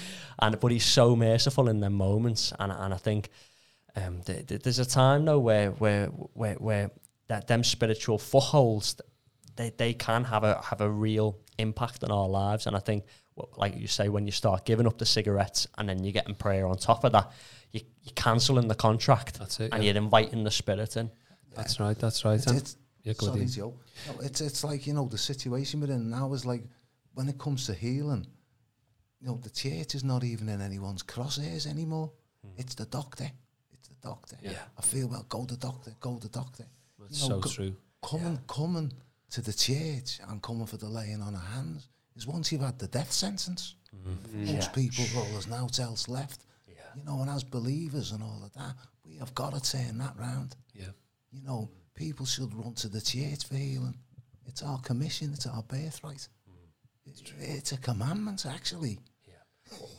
and 0.40 0.60
but 0.60 0.72
he's 0.72 0.86
so 0.86 1.16
merciful 1.16 1.68
in 1.70 1.80
them 1.80 1.94
moments, 1.94 2.54
and 2.60 2.72
and 2.72 2.94
I 2.94 2.98
think 2.98 3.30
um, 3.96 4.22
th- 4.22 4.46
th- 4.48 4.62
there's 4.64 4.80
a 4.80 4.86
time 4.86 5.26
though 5.26 5.40
where 5.40 5.72
where 5.82 6.06
where 6.42 6.56
where 6.68 6.92
that 7.28 7.48
them 7.48 7.64
spiritual 7.64 8.20
footholds 8.20 8.96
they 9.56 9.72
they 9.78 9.94
can 9.94 10.24
have 10.24 10.44
a 10.44 10.62
have 10.62 10.82
a 10.82 10.90
real 10.90 11.38
impact 11.58 12.04
on 12.04 12.12
our 12.12 12.28
lives, 12.28 12.68
and 12.68 12.76
I 12.76 12.80
think. 12.80 13.06
Like 13.58 13.76
you 13.76 13.88
say, 13.88 14.10
when 14.10 14.28
you 14.28 14.32
start 14.32 14.64
giving 14.64 14.86
up 14.86 15.00
the 15.00 15.08
cigarettes 15.08 15.66
and 15.80 15.90
then 15.90 16.04
you're 16.04 16.14
getting 16.14 16.36
prayer 16.36 16.68
on 16.68 16.78
top 16.78 17.04
of 17.04 17.14
that, 17.14 17.32
you, 17.72 17.82
you're 18.04 18.14
cancelling 18.14 18.68
the 18.68 18.76
contract 18.76 19.40
That's 19.40 19.60
it. 19.60 19.74
and 19.74 19.84
yeah. 19.84 19.94
you're 19.94 20.04
inviting 20.04 20.44
the 20.44 20.52
spirit 20.52 20.96
in. 20.98 21.10
That's 21.56 21.80
right. 21.80 21.98
That's 21.98 22.24
right. 22.24 22.36
It's, 22.36 22.46
And- 22.46 22.58
it's, 22.58 22.78
yeah, 23.02 23.14
go 23.18 23.26
sorry, 23.26 23.46
Joe. 23.48 23.74
Oh. 23.76 24.14
No, 24.14 24.20
it's 24.22 24.40
it's 24.40 24.64
like 24.64 24.86
you 24.86 24.94
know 24.94 25.08
the 25.08 25.18
situation 25.18 25.82
we're 25.82 25.92
in 25.92 26.12
now 26.12 26.32
is 26.34 26.46
like 26.46 26.64
when 27.16 27.28
it 27.28 27.40
comes 27.40 27.66
to 27.66 27.74
healing, 27.74 28.28
you 29.20 29.28
know 29.28 29.40
the 29.42 29.50
church 29.50 29.96
is 29.96 30.04
not 30.04 30.24
even 30.24 30.48
in 30.48 30.62
anyone's 30.62 31.02
crosshairs 31.02 31.66
anymore. 31.66 32.12
Hmm. 32.46 32.52
It's 32.58 32.76
the 32.76 32.86
doctor. 32.86 33.32
It's 33.72 33.88
the 33.88 33.96
doctor. 34.08 34.38
Yeah. 34.44 34.52
I 34.78 34.82
feel 34.84 35.08
well. 35.08 35.26
Go 35.28 35.46
to 35.46 35.56
the 35.56 35.60
doctor. 35.60 35.92
Go 36.00 36.18
to 36.18 36.28
the 36.28 36.30
doctor. 36.30 36.66
That's 37.00 37.24
you 37.24 37.30
know, 37.30 37.36
so 37.38 37.42
co- 37.42 37.50
true. 37.50 37.76
Coming 38.04 38.40
coming 38.48 38.94
to 39.34 39.42
the 39.42 39.54
church 39.54 40.20
and 40.28 40.42
coming 40.42 40.66
for 40.66 40.78
the 40.78 40.88
laying 40.88 41.22
on 41.22 41.34
of 41.34 41.42
hands 41.42 41.90
is 42.16 42.28
once 42.28 42.52
you've 42.52 42.62
had 42.62 42.78
the 42.80 42.88
death 42.88 43.12
sentence. 43.12 43.76
Mm-hmm. 44.08 44.56
Most 44.56 44.74
people, 44.74 45.06
well, 45.16 45.28
there's 45.32 45.48
now 45.48 45.68
else 45.80 46.08
left. 46.08 46.46
You 46.96 47.04
know, 47.06 47.22
and 47.22 47.30
as 47.30 47.44
believers 47.44 48.12
and 48.12 48.22
all 48.22 48.44
of 48.46 48.54
that, 48.54 48.76
we 49.04 49.16
have 49.18 49.34
got 49.34 49.56
to 49.56 49.72
turn 49.72 49.98
that 49.98 50.14
round. 50.16 50.56
Yeah. 50.76 50.92
You 51.32 51.42
know, 51.42 51.72
people 51.96 52.28
should 52.28 52.54
run 52.54 52.74
to 52.76 52.88
the 52.88 53.02
church 53.02 53.48
for 53.48 53.56
healing. 53.56 53.98
It's 54.46 54.62
our 54.62 54.80
commission, 54.80 55.34
it's 55.34 55.48
our 55.48 55.64
birthright. 55.64 56.28
Mm. 56.48 57.08
It's, 57.08 57.24
it's 57.40 57.72
a 57.72 57.78
commandment, 57.78 58.46
actually. 58.46 59.00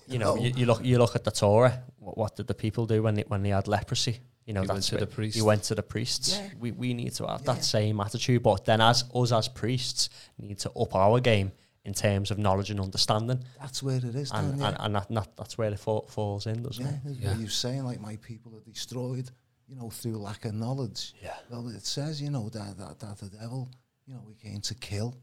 You 0.06 0.18
know, 0.18 0.36
you, 0.36 0.52
you 0.54 0.66
look 0.66 0.84
you 0.84 0.98
look 0.98 1.16
at 1.16 1.24
the 1.24 1.30
Torah. 1.30 1.82
What, 1.98 2.18
what 2.18 2.36
did 2.36 2.46
the 2.46 2.54
people 2.54 2.86
do 2.86 3.02
when 3.02 3.14
they 3.14 3.24
when 3.26 3.42
they 3.42 3.48
had 3.48 3.66
leprosy? 3.66 4.20
You 4.46 4.52
know, 4.52 4.62
You 4.62 4.68
went 4.68 4.82
to 4.84 4.90
the 4.96 4.98
where- 4.98 5.06
priest. 5.06 5.36
You 5.36 5.44
went 5.46 5.62
to 5.64 5.74
the 5.74 5.82
priests. 5.82 6.32
Yeah. 6.36 6.50
We 6.58 6.70
we 6.72 6.92
need 6.94 7.14
to 7.14 7.26
have 7.26 7.40
Yeah. 7.40 7.54
that 7.54 7.64
same 7.64 8.00
attitude, 8.00 8.42
but 8.42 8.64
then 8.64 8.80
as 8.80 9.04
us 9.14 9.32
as 9.32 9.48
priests 9.48 10.10
need 10.38 10.58
to 10.60 10.70
up 10.72 10.94
our 10.94 11.18
game 11.20 11.52
in 11.84 11.92
terms 11.94 12.30
of 12.30 12.38
knowledge 12.38 12.70
and 12.70 12.80
understanding, 12.80 13.42
That's 13.60 13.82
where 13.82 13.96
it 13.96 14.04
is, 14.04 14.30
and 14.32 14.52
Dan, 14.52 14.58
yeah. 14.60 14.68
and, 14.68 14.76
and 14.80 14.94
that, 14.96 15.08
that 15.10 15.36
that's 15.36 15.58
where 15.58 15.70
it 15.70 15.78
fall, 15.78 16.06
falls 16.08 16.46
in, 16.46 16.62
doesn't 16.62 16.84
yeah, 16.84 17.10
it? 17.10 17.16
Yeah. 17.18 17.36
you're 17.36 17.48
saying, 17.50 17.84
like 17.84 18.00
my 18.00 18.16
people 18.16 18.56
are 18.56 18.60
destroyed, 18.60 19.30
you 19.66 19.76
know, 19.76 19.90
through 19.90 20.16
lack 20.16 20.44
of 20.46 20.54
knowledge. 20.54 21.12
Yeah. 21.22 21.34
Well, 21.50 21.68
it 21.68 21.84
says, 21.84 22.22
you 22.22 22.30
know, 22.30 22.48
that, 22.50 22.78
that, 22.78 22.98
that 23.00 23.18
the 23.18 23.28
devil, 23.36 23.68
you 24.06 24.14
know, 24.14 24.22
we 24.26 24.34
came 24.34 24.60
to 24.62 24.74
kill, 24.74 25.14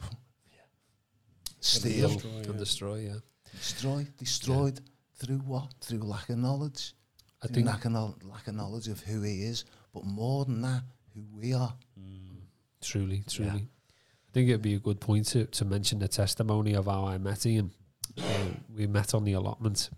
yeah. 0.50 0.58
steal, 1.60 2.08
Heal 2.10 2.30
and 2.50 2.58
destroy. 2.58 3.00
Yeah. 3.00 3.14
destroy, 3.52 4.06
destroyed 4.18 4.80
through 5.16 5.38
what? 5.40 5.74
Through 5.80 6.00
lack 6.00 6.28
of 6.30 6.38
knowledge. 6.38 6.94
I 7.44 7.46
think 7.48 7.66
lack 7.66 7.84
of, 7.84 7.92
lack 8.24 8.48
of 8.48 8.54
knowledge 8.54 8.88
of 8.88 9.00
who 9.00 9.22
he 9.22 9.42
is, 9.44 9.64
but 9.92 10.04
more 10.04 10.44
than 10.44 10.62
that, 10.62 10.82
who 11.14 11.22
we 11.38 11.52
are. 11.54 11.74
Truly, 12.80 13.22
truly. 13.28 13.50
I 14.28 14.30
think 14.32 14.48
it'd 14.48 14.62
be 14.62 14.74
a 14.74 14.78
good 14.78 15.00
point 15.00 15.26
to, 15.28 15.44
to 15.46 15.64
mention 15.64 15.98
the 16.00 16.08
testimony 16.08 16.74
of 16.74 16.86
how 16.86 17.06
I 17.06 17.18
met 17.18 17.46
Ian. 17.46 17.70
Uh, 18.18 18.22
we 18.74 18.86
met 18.86 19.14
on 19.14 19.24
the 19.24 19.32
allotment. 19.34 19.90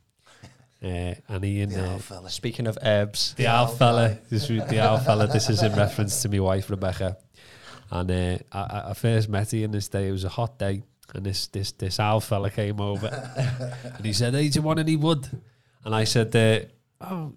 Uh, 0.82 1.14
and 1.28 1.44
Ian, 1.44 1.70
The 1.70 1.84
uh, 1.94 1.98
fella. 1.98 2.30
Speaking 2.30 2.66
of 2.66 2.78
herbs, 2.82 3.34
the 3.34 3.46
owl 3.46 3.66
fella, 3.66 4.18
this, 4.30 4.48
is- 4.50 4.66
the 4.68 4.80
owl 4.80 4.98
fella, 4.98 5.26
this 5.26 5.48
is 5.48 5.62
in 5.62 5.72
reference 5.74 6.20
to 6.22 6.28
my 6.28 6.38
wife, 6.38 6.68
Rebecca. 6.70 7.16
And 7.90 8.10
uh, 8.10 8.38
I- 8.52 8.58
I, 8.58 8.90
I 8.90 8.94
first 8.94 9.28
met 9.28 9.52
Ian 9.54 9.70
this 9.70 9.88
day, 9.88 10.08
it 10.08 10.12
was 10.12 10.24
a 10.24 10.28
hot 10.28 10.58
day. 10.58 10.82
And 11.14 11.24
this, 11.24 11.46
this, 11.48 11.72
this 11.72 11.98
owl 11.98 12.20
fella 12.20 12.50
came 12.50 12.80
over 12.80 13.06
and 13.96 14.04
he 14.04 14.12
said, 14.12 14.34
Hey, 14.34 14.48
do 14.48 14.58
you 14.58 14.62
want 14.62 14.78
any 14.80 14.96
wood? 14.96 15.26
And 15.84 15.94
I 15.94 16.04
said, 16.04 16.34
uh, 16.36 16.66
Oh, 17.00 17.06
are 17.06 17.32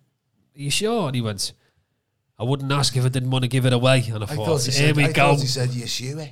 you 0.54 0.72
sure? 0.72 1.08
And 1.08 1.16
he 1.16 1.22
went, 1.22 1.54
I 2.40 2.44
wouldn't 2.44 2.72
ask 2.72 2.96
if 2.96 3.04
I 3.04 3.10
didn't 3.10 3.32
want 3.32 3.44
to 3.44 3.50
give 3.50 3.66
it 3.66 3.74
away. 3.74 4.04
And 4.08 4.24
I, 4.24 4.28
I 4.28 4.36
thought, 4.36 4.46
thought 4.46 4.66
he 4.66 4.72
here 4.72 4.88
said, 4.88 4.96
we 4.96 5.06
I 5.06 5.12
go. 5.12 5.36
he 5.36 5.46
said, 5.46 5.72
yes, 5.72 6.00
you, 6.00 6.20
eh? 6.20 6.30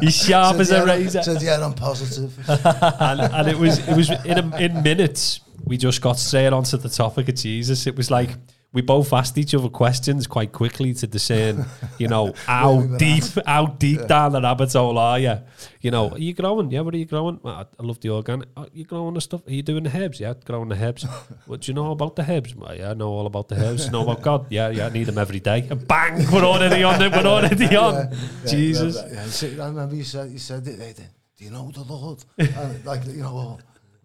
He's 0.00 0.16
sharp 0.16 0.56
as 0.56 0.68
Said, 0.70 0.82
a 0.82 0.86
razor. 0.86 1.22
Said, 1.22 1.42
yeah, 1.42 1.64
I'm 1.64 1.74
positive. 1.74 2.36
and, 2.48 3.20
and 3.20 3.48
it 3.48 3.58
was 3.58 3.86
it 3.86 3.96
was 3.96 4.10
in 4.24 4.38
a, 4.38 4.56
in 4.56 4.82
minutes 4.82 5.40
we 5.64 5.76
just 5.76 6.00
got 6.00 6.18
straight 6.18 6.52
onto 6.52 6.76
the 6.78 6.88
topic 6.88 7.28
of 7.28 7.34
Jesus. 7.34 7.86
It 7.86 7.94
was 7.96 8.10
like 8.10 8.30
we 8.72 8.80
both 8.80 9.12
asked 9.12 9.36
each 9.36 9.54
other 9.54 9.68
questions 9.68 10.26
quite 10.26 10.50
quickly 10.52 10.94
to 10.94 11.06
discern, 11.06 11.66
you 11.98 12.08
know, 12.08 12.32
how 12.46 12.80
deep 12.96 13.24
how 13.46 13.66
deep 13.66 14.06
down 14.06 14.32
the 14.32 14.40
rabbit 14.40 14.72
hole 14.72 14.98
are 14.98 15.18
you? 15.18 15.38
You 15.80 15.90
know, 15.90 16.10
are 16.10 16.18
you 16.18 16.32
growing? 16.32 16.70
Yeah, 16.70 16.80
what 16.80 16.94
are 16.94 16.98
you 16.98 17.04
growing? 17.04 17.38
Well, 17.42 17.68
I, 17.78 17.82
love 17.82 18.00
the 18.00 18.10
organic. 18.10 18.48
Are 18.56 18.66
you 18.72 18.84
growing 18.84 19.14
the 19.14 19.20
stuff? 19.20 19.46
Are 19.46 19.52
you 19.52 19.62
doing 19.62 19.84
the 19.84 19.96
herbs? 19.96 20.20
Yeah, 20.20 20.34
growing 20.44 20.70
the 20.70 20.76
herbs. 20.76 21.04
what 21.46 21.60
do 21.60 21.70
you 21.70 21.74
know 21.74 21.90
about 21.90 22.16
the 22.16 22.30
herbs? 22.30 22.54
Well, 22.54 22.74
yeah, 22.74 22.90
I 22.90 22.94
know 22.94 23.08
all 23.08 23.26
about 23.26 23.48
the 23.48 23.56
herbs. 23.56 23.90
know 23.90 24.02
about 24.02 24.22
God? 24.22 24.46
Yeah, 24.48 24.68
yeah, 24.70 24.86
I 24.86 24.90
need 24.90 25.04
them 25.04 25.18
every 25.18 25.40
day. 25.40 25.66
And 25.68 25.86
bang, 25.86 26.24
we're 26.32 26.44
already 26.44 26.82
on 26.82 27.02
it. 27.02 27.12
We're 27.12 27.26
already 27.26 27.76
on. 27.76 27.94
Yeah, 27.94 28.14
Jesus. 28.46 28.96
Yeah, 28.96 29.50
yeah, 29.50 29.64
I 29.64 29.68
remember 29.68 29.94
you 29.94 30.04
said, 30.04 30.30
you 30.30 30.38
said 30.38 30.66
it. 30.66 30.80
eh, 30.80 31.02
Do 31.36 31.44
you 31.44 31.50
know 31.50 31.70
the 31.70 31.82
Lord? 31.82 32.24
and 32.38 32.84
like, 32.86 33.04
you 33.06 33.22
know, 33.22 33.58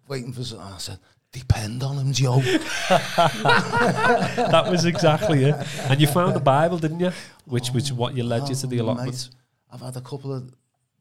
waiting 0.08 0.32
for. 0.32 0.42
I 0.60 0.78
said, 0.78 0.98
depend 1.32 1.82
on 1.82 1.96
him, 1.98 2.12
Joe. 2.12 2.40
that 3.58 4.66
was 4.70 4.84
exactly 4.84 5.44
it. 5.44 5.56
And 5.90 6.00
you 6.00 6.06
found 6.06 6.34
the 6.34 6.40
Bible, 6.40 6.78
didn't 6.78 7.00
you? 7.00 7.12
Which 7.44 7.70
was 7.70 7.92
what 7.92 8.14
you 8.16 8.24
led 8.24 8.48
you 8.48 8.54
to 8.54 8.66
the 8.66 8.80
Oh, 8.80 8.84
allotment. 8.84 9.10
mate, 9.12 9.28
I've 9.70 9.80
had 9.80 9.96
a 9.96 10.00
couple 10.00 10.32
of, 10.34 10.52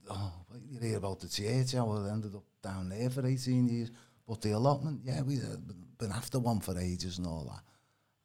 oh, 0.09 0.31
you 0.69 0.79
hear 0.79 0.97
about 0.97 1.19
the 1.19 1.27
church, 1.29 1.75
I 1.75 2.11
ended 2.11 2.35
up 2.35 2.43
down 2.61 2.89
there 2.89 3.09
for 3.09 3.25
18 3.25 3.67
years. 3.67 3.91
But 4.27 4.41
the 4.41 4.51
allotment, 4.51 5.01
yeah, 5.03 5.21
we 5.21 5.35
had 5.35 5.65
been- 5.97 6.11
after 6.11 6.37
one 6.39 6.59
for 6.59 6.77
ages 6.77 7.17
and 7.17 7.25
all 7.27 7.45
that. 7.45 7.63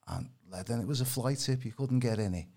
And 0.08 0.66
then 0.66 0.80
it 0.80 0.86
was 0.86 1.00
a 1.00 1.04
fly 1.06 1.34
tip, 1.34 1.64
you 1.64 1.72
couldn't 1.72 2.00
get 2.00 2.18
any. 2.18 2.48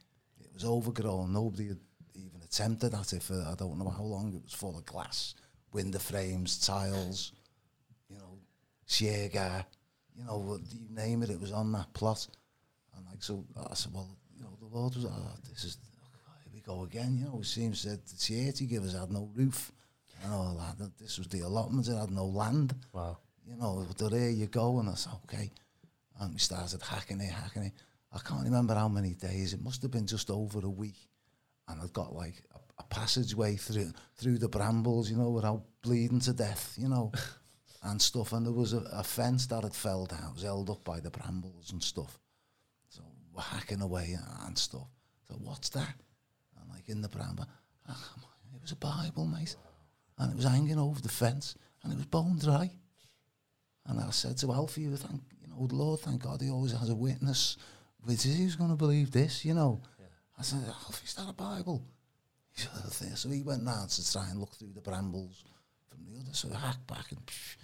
it. 0.42 0.54
Was 0.54 0.66
overgrown, 0.66 1.32
nobody 1.34 1.68
had 1.68 1.80
even 2.16 2.42
attempted 2.44 2.94
at 2.94 3.14
it 3.14 3.22
for, 3.24 3.36
I 3.48 3.56
don't 3.56 3.78
know 3.78 3.90
how 3.90 4.04
long, 4.04 4.34
it 4.34 4.44
was 4.44 4.54
full 4.54 4.78
of 4.78 4.86
glass, 4.86 5.36
window 5.72 6.00
frames, 6.00 6.66
tiles, 6.66 7.34
know, 8.86 9.66
you 10.16 10.24
know, 10.24 10.38
what- 10.38 10.62
you 10.74 10.88
name 10.90 11.24
it, 11.24 11.30
it 11.30 11.40
was 11.40 11.52
on 11.52 11.72
that 11.74 11.92
plot. 11.94 12.28
And 12.96 13.06
like, 13.08 13.22
so 13.24 13.46
I 13.70 13.74
said, 13.74 13.94
well, 13.94 14.18
you 14.38 14.44
know, 14.44 14.56
the 14.60 14.68
Lord 14.68 14.96
was, 14.96 15.06
oh, 15.06 15.34
this 15.50 15.64
is, 15.66 15.78
here 16.44 16.52
we 16.54 16.62
go 16.62 16.84
again, 16.84 17.18
you 17.18 17.26
know, 17.26 17.40
it 17.40 17.46
seems 17.46 17.84
that 17.84 18.06
the 18.06 18.66
gave 18.66 18.84
us 18.84 18.94
had 18.98 19.12
no 19.12 19.30
roof 19.36 19.72
and 20.24 20.34
all 20.34 20.56
that. 20.56 20.98
This 20.98 21.18
was 21.18 21.28
the 21.28 21.42
allotment, 21.42 21.88
it 21.88 21.98
had 21.98 22.12
no 22.12 22.26
land, 22.26 22.74
Wow. 22.94 23.18
you 23.46 23.56
know, 23.58 23.84
there 23.84 24.30
you 24.30 24.48
go. 24.48 24.80
And 24.80 24.90
I 24.90 24.94
said, 24.96 25.14
okay. 25.26 25.52
And 26.20 26.34
we 26.34 26.40
started 26.40 26.82
hacking 26.82 27.20
it, 27.20 27.32
hacking 27.32 27.64
it. 27.64 27.74
I 28.14 28.20
can't 28.20 28.46
remember 28.46 28.74
how 28.76 28.88
many 28.88 29.14
days, 29.14 29.54
it 29.54 29.62
must 29.62 29.82
have 29.82 29.92
been 29.92 30.08
just 30.08 30.30
over 30.30 30.60
a 30.66 30.70
week. 30.70 31.10
And 31.68 31.82
I'd 31.82 31.92
got 31.92 32.14
like 32.16 32.42
a, 32.54 32.60
a 32.80 32.84
passageway 32.86 33.56
through 33.58 33.92
through 34.16 34.38
the 34.38 34.48
brambles, 34.48 35.10
you 35.10 35.18
know, 35.18 35.32
without 35.32 35.64
bleeding 35.82 36.22
to 36.22 36.32
death, 36.34 36.76
you 36.78 36.88
know, 36.88 37.12
and 37.86 38.02
stuff. 38.02 38.34
And 38.34 38.46
there 38.46 38.54
was 38.54 38.74
a, 38.74 38.80
a 38.92 39.04
fence 39.04 39.48
that 39.48 39.64
had 39.64 39.74
fell 39.74 40.06
down, 40.06 40.30
it 40.30 40.34
was 40.36 40.44
held 40.44 40.70
up 40.70 40.84
by 40.84 41.00
the 41.00 41.10
brambles 41.10 41.72
and 41.72 41.82
stuff. 41.82 42.20
So 42.90 43.02
we're 43.34 43.42
hacking 43.42 43.82
away 43.82 44.18
and 44.46 44.58
stuff. 44.58 44.88
So 45.28 45.36
what's 45.44 45.70
that? 45.70 45.96
And 46.60 46.70
like 46.70 46.90
in 46.90 47.02
the 47.02 47.10
bramble, 47.10 47.46
ah, 47.88 48.14
on, 48.18 48.56
it 48.56 48.62
was 48.62 48.72
a 48.72 48.76
Bible, 48.76 49.26
mate. 49.26 49.56
And 50.18 50.32
it 50.32 50.36
was 50.36 50.46
hanging 50.46 50.80
over 50.80 51.02
the 51.02 51.10
fence 51.10 51.56
and 51.84 51.92
it 51.92 51.98
was 51.98 52.06
bone 52.06 52.40
dry. 52.40 52.70
And 53.88 54.00
I 54.00 54.10
said 54.10 54.38
to 54.38 54.52
Alfie, 54.52 54.88
thank 54.88 55.22
you 55.42 55.48
know, 55.48 55.68
Lord, 55.72 56.00
thank 56.00 56.24
God 56.24 56.42
he 56.42 56.50
always 56.50 56.72
has 56.72 56.90
a 56.90 56.96
witness. 56.96 57.58
Which 58.04 58.26
is 58.26 58.38
who's 58.38 58.56
going 58.56 58.70
to 58.70 58.76
believe 58.76 59.12
this, 59.12 59.44
you 59.46 59.54
know? 59.54 59.82
I 60.38 60.44
said, 60.44 60.64
Alfie, 60.68 61.06
is 61.06 61.14
that 61.16 61.30
a 61.30 61.34
Bible? 61.34 61.84
He 62.52 62.62
said, 62.90 63.18
so." 63.18 63.30
he 63.30 63.42
went 63.42 63.66
round 63.66 63.90
to 63.90 64.12
try 64.12 64.30
and 64.30 64.40
look 64.40 64.56
through 64.56 64.74
the 64.74 64.82
brambles 64.82 65.44
from 65.90 66.06
the 66.06 66.20
other 66.20 66.34
side, 66.34 66.54
hack 66.54 66.86
back, 66.88 67.12
and 67.12 67.26
psh, 67.26 67.56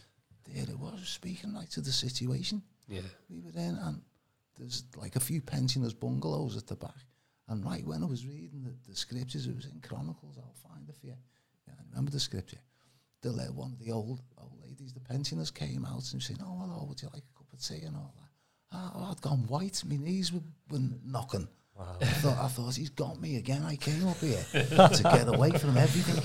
there 0.54 0.70
it 0.70 0.80
was, 0.80 1.08
speaking 1.08 1.54
right 1.54 1.70
to 1.72 1.82
the 1.82 1.92
situation 1.92 2.62
Yeah. 2.88 3.02
we 3.30 3.40
were 3.40 3.52
in, 3.52 3.78
and 3.78 4.02
there's 4.58 4.84
like 4.96 5.16
a 5.16 5.20
few 5.20 5.42
pensioners' 5.42 5.94
bungalows 5.94 6.58
at 6.58 6.68
the 6.68 6.76
back. 6.76 7.06
And 7.48 7.66
right 7.66 7.86
when 7.86 8.04
I 8.04 8.06
was 8.06 8.26
reading 8.26 8.64
the, 8.64 8.74
the 8.90 8.96
scriptures, 8.96 9.46
it 9.48 9.56
was 9.56 9.66
in 9.66 9.80
Chronicles. 9.82 10.38
I'll 10.38 10.70
find 10.72 10.88
it 10.88 10.96
for 10.96 11.08
you. 11.08 11.16
Yeah, 11.68 11.74
I 11.78 11.84
remember 11.90 12.12
the 12.12 12.20
scripture. 12.20 12.60
The 13.22 13.32
la- 13.32 13.44
one 13.52 13.74
of 13.74 13.80
the 13.80 13.92
old 13.92 14.22
old 14.38 14.58
ladies, 14.64 14.94
the 14.94 15.00
pensioners, 15.00 15.52
came 15.52 15.86
out 15.86 16.12
and 16.14 16.22
said, 16.24 16.38
"Oh, 16.42 16.58
hello, 16.60 16.86
would 16.88 17.02
you 17.02 17.10
like 17.14 17.24
a 17.24 17.38
cup 17.38 17.52
of 17.54 17.60
tea 17.62 17.86
and 17.86 17.96
all 17.96 18.14
that?" 18.20 18.30
Ah, 18.74 18.92
oh, 18.96 19.12
I'd 19.12 19.22
gone 19.22 19.46
white. 19.48 19.84
My 19.86 19.98
knees 19.98 20.32
were, 20.32 20.40
were 20.70 20.80
knocking. 21.04 21.48
Wow. 21.78 21.98
I 22.02 22.06
thought, 22.06 22.38
I 22.38 22.48
thought 22.48 22.76
he's 22.76 22.90
got 22.90 23.20
me 23.20 23.36
again. 23.38 23.64
I 23.64 23.76
came 23.76 24.08
up 24.08 24.18
here 24.18 24.44
to 24.54 25.02
get 25.04 25.28
away 25.28 25.52
from 25.52 25.78
everything. 25.78 26.24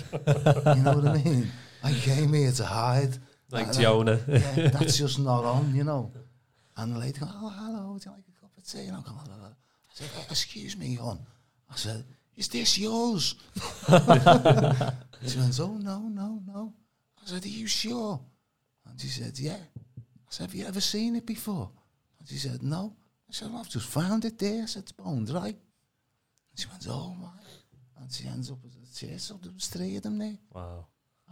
You 0.77 0.83
know 0.85 0.95
what 0.99 1.07
I 1.09 1.23
mean? 1.23 1.51
I 1.83 1.93
came 1.93 2.33
here 2.33 2.53
to 2.53 2.65
hide. 2.65 3.19
Like 3.51 3.69
Uh, 3.69 3.73
Jonah. 3.73 4.21
yeah, 4.29 4.69
that's 4.69 4.99
just 4.99 5.19
not 5.19 5.45
on, 5.45 5.75
you 5.75 5.85
know. 5.85 6.13
And 6.77 6.95
the 6.95 6.99
lady 6.99 7.19
goes, 7.19 7.29
oh, 7.33 7.49
hello, 7.57 7.93
would 7.93 8.05
you 8.05 8.11
like 8.11 8.25
a 8.29 8.41
cup 8.41 8.51
of 8.57 8.65
tea? 8.67 8.87
And 8.87 8.97
I 8.97 9.01
go. 9.01 9.13
I 9.13 9.53
said, 9.95 10.11
"Oh, 10.19 10.27
excuse 10.31 10.77
me, 10.77 10.95
hon. 10.97 11.19
I 11.71 11.77
said, 11.77 12.05
is 12.37 12.49
this 12.49 12.77
yours? 12.79 13.35
she 15.27 15.39
went, 15.39 15.59
oh, 15.61 15.79
no, 15.81 16.01
no, 16.09 16.43
no. 16.47 16.75
I 17.23 17.27
said, 17.27 17.45
are 17.45 17.49
you 17.49 17.67
sure? 17.67 18.21
And 18.89 19.01
she 19.01 19.09
said, 19.09 19.39
yeah. 19.39 19.57
I 19.57 20.31
said, 20.31 20.47
have 20.47 20.55
you 20.55 20.67
ever 20.67 20.81
seen 20.81 21.17
it 21.17 21.25
before? 21.27 21.71
And 22.19 22.29
she 22.29 22.37
said, 22.37 22.63
no. 22.63 22.95
I 23.29 23.33
said, 23.33 23.51
well, 23.51 23.61
I've 23.61 23.69
just 23.71 23.89
found 23.89 24.25
it 24.25 24.39
there. 24.39 24.63
I 24.65 24.67
said, 24.67 24.83
it's 24.83 24.93
bone 24.93 25.25
dry. 25.25 25.47
And 25.49 25.57
she 26.57 26.67
went, 26.69 26.87
oh, 26.89 27.15
my. 27.19 27.29
And 28.01 28.13
she 28.13 28.27
ends 28.29 28.51
up 28.51 28.59
with 28.63 28.75
the 28.75 28.95
chair. 29.07 29.19
So 29.19 29.39
there 29.43 29.53
was 29.53 29.67
three 29.69 29.97
of 29.97 30.03
them 30.03 30.19
there. 30.19 30.37
Wow. 30.53 30.87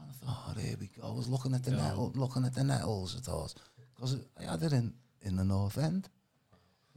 And 0.04 0.10
I 0.10 0.26
thought, 0.26 0.44
oh, 0.48 0.52
there 0.56 0.76
we 0.78 0.88
go. 0.88 1.08
I 1.08 1.12
was 1.12 1.28
looking 1.28 1.54
at 1.54 1.64
the 1.64 1.70
nettle, 1.72 2.12
looking 2.14 2.44
at 2.44 2.54
the 2.54 2.64
nettles, 2.64 3.16
I 3.16 3.20
thought, 3.20 3.54
because 3.94 4.16
I 4.38 4.50
had 4.50 4.62
it 4.62 4.72
in, 4.72 4.92
in 5.22 5.36
the 5.36 5.44
north 5.44 5.78
end. 5.78 6.08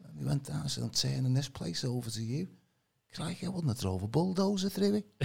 And 0.04 0.20
we 0.20 0.26
went 0.26 0.44
down, 0.46 0.64
I 0.66 0.68
said, 0.68 0.84
I'm 0.84 0.90
turning 0.90 1.34
this 1.34 1.50
place 1.50 1.84
over 1.86 2.10
to 2.10 2.22
you. 2.22 2.48
Crikey, 3.16 3.46
I 3.46 3.50
wouldn't 3.50 3.70
have 3.70 3.80
drove 3.80 4.04
a 4.04 4.08
bulldozer 4.08 4.70
through 4.70 4.96
it. 4.96 5.06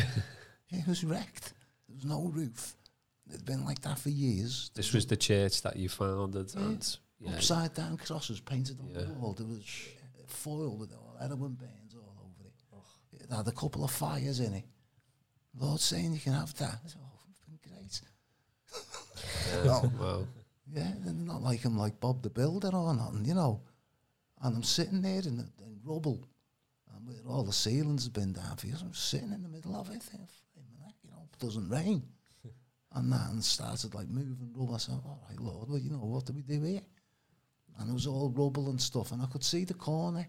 it 0.71 0.87
was 0.87 1.03
wrecked. 1.05 1.53
There 1.89 1.97
was 1.97 2.05
no 2.05 2.31
roof. 2.33 2.77
It'd 3.29 3.45
been 3.45 3.65
like 3.65 3.81
that 3.83 3.99
for 3.99 4.11
years. 4.11 4.71
This 4.75 4.93
was 4.93 5.07
the 5.07 5.17
church 5.17 5.63
that 5.63 5.77
you 5.77 5.89
founded, 5.89 6.55
and 6.57 6.97
yeah, 7.21 7.33
Upside 7.35 7.75
down 7.75 7.97
crosses 7.97 8.41
painted 8.41 8.79
on 8.81 8.91
Yeah. 8.95 9.03
the 9.03 9.13
wall. 9.15 9.33
There 9.33 9.47
was 9.47 9.65
foil 10.27 10.77
with 10.77 10.93
all 10.93 11.17
heroin 11.21 11.55
bands 11.55 11.95
all 11.95 12.17
over 12.21 12.47
it. 12.47 13.23
It 13.25 13.31
had 13.35 13.47
a 13.49 13.53
couple 13.53 13.85
of 13.85 13.91
fires 13.91 14.41
in 14.41 14.55
it. 14.55 14.65
Lord 15.59 15.81
saying 15.81 16.13
you 16.15 16.21
can 16.21 16.33
have 16.33 16.53
that. 16.59 16.81
I 16.85 16.89
said, 16.89 17.01
oh, 17.03 17.21
it's 17.31 17.41
been 17.41 17.59
great. 17.73 18.01
Yeah, 19.65 19.81
wow. 20.01 20.27
Yeah, 20.73 20.93
they're 21.05 21.13
not 21.13 21.43
like 21.43 21.65
I'm 21.65 21.77
like 21.77 22.01
Bob 22.01 22.23
the 22.23 22.31
Builder 22.31 22.71
or 22.73 22.95
nothing, 22.95 23.25
you 23.25 23.35
know. 23.35 23.61
And 24.43 24.57
I'm 24.57 24.63
sitting 24.63 25.03
there 25.03 25.21
in, 25.21 25.37
the, 25.37 25.47
in 25.65 25.79
rubble, 25.85 26.27
and 26.95 27.07
where 27.07 27.33
all 27.33 27.45
the 27.45 27.53
ceilings 27.53 28.05
have 28.05 28.13
been 28.13 28.33
down 28.33 28.57
for 28.57 28.67
years. 28.67 28.83
I'm 28.83 28.95
sitting 28.95 29.33
in 29.33 29.43
the 29.43 29.49
middle 29.49 29.77
of 29.77 29.89
it, 29.91 30.03
thinking, 30.03 30.27
you 30.57 31.11
know, 31.11 31.23
it 31.33 31.39
doesn't 31.39 31.69
rain. 31.69 32.03
and 32.95 33.13
that 33.13 33.31
and 33.31 33.45
started 33.45 33.95
like 33.95 34.09
moving 34.09 34.53
rubble. 34.55 34.75
I 34.75 34.79
said, 34.79 34.95
all 35.05 35.23
right, 35.29 35.39
Lord, 35.39 35.69
well, 35.69 35.79
you 35.79 35.91
know, 35.91 35.99
what 35.99 36.27
do 36.27 36.33
we 36.33 36.43
do 36.43 36.63
here? 36.63 36.81
And 37.79 37.91
it 37.91 37.93
was 37.93 38.07
all 38.07 38.31
rubble 38.31 38.69
and 38.71 38.81
stuff, 38.81 39.13
and 39.13 39.23
I 39.23 39.27
could 39.27 39.45
see 39.45 39.65
the 39.65 39.75
corner 39.75 40.27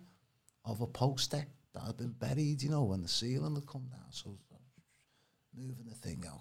of 0.66 0.82
a 0.82 0.88
poster 0.88 1.46
that 1.74 1.84
had 1.84 1.98
been 1.98 2.14
buried, 2.20 2.62
you 2.62 2.70
know, 2.70 2.84
when 2.84 3.02
the 3.02 3.08
ceiling 3.08 3.56
had 3.56 3.68
come 3.68 3.88
down. 3.90 4.12
So 4.12 4.30
I 4.30 4.32
was 4.32 4.40
uh, 4.54 5.60
moving 5.60 5.86
the 5.88 5.96
thing 5.96 6.24
out, 6.28 6.40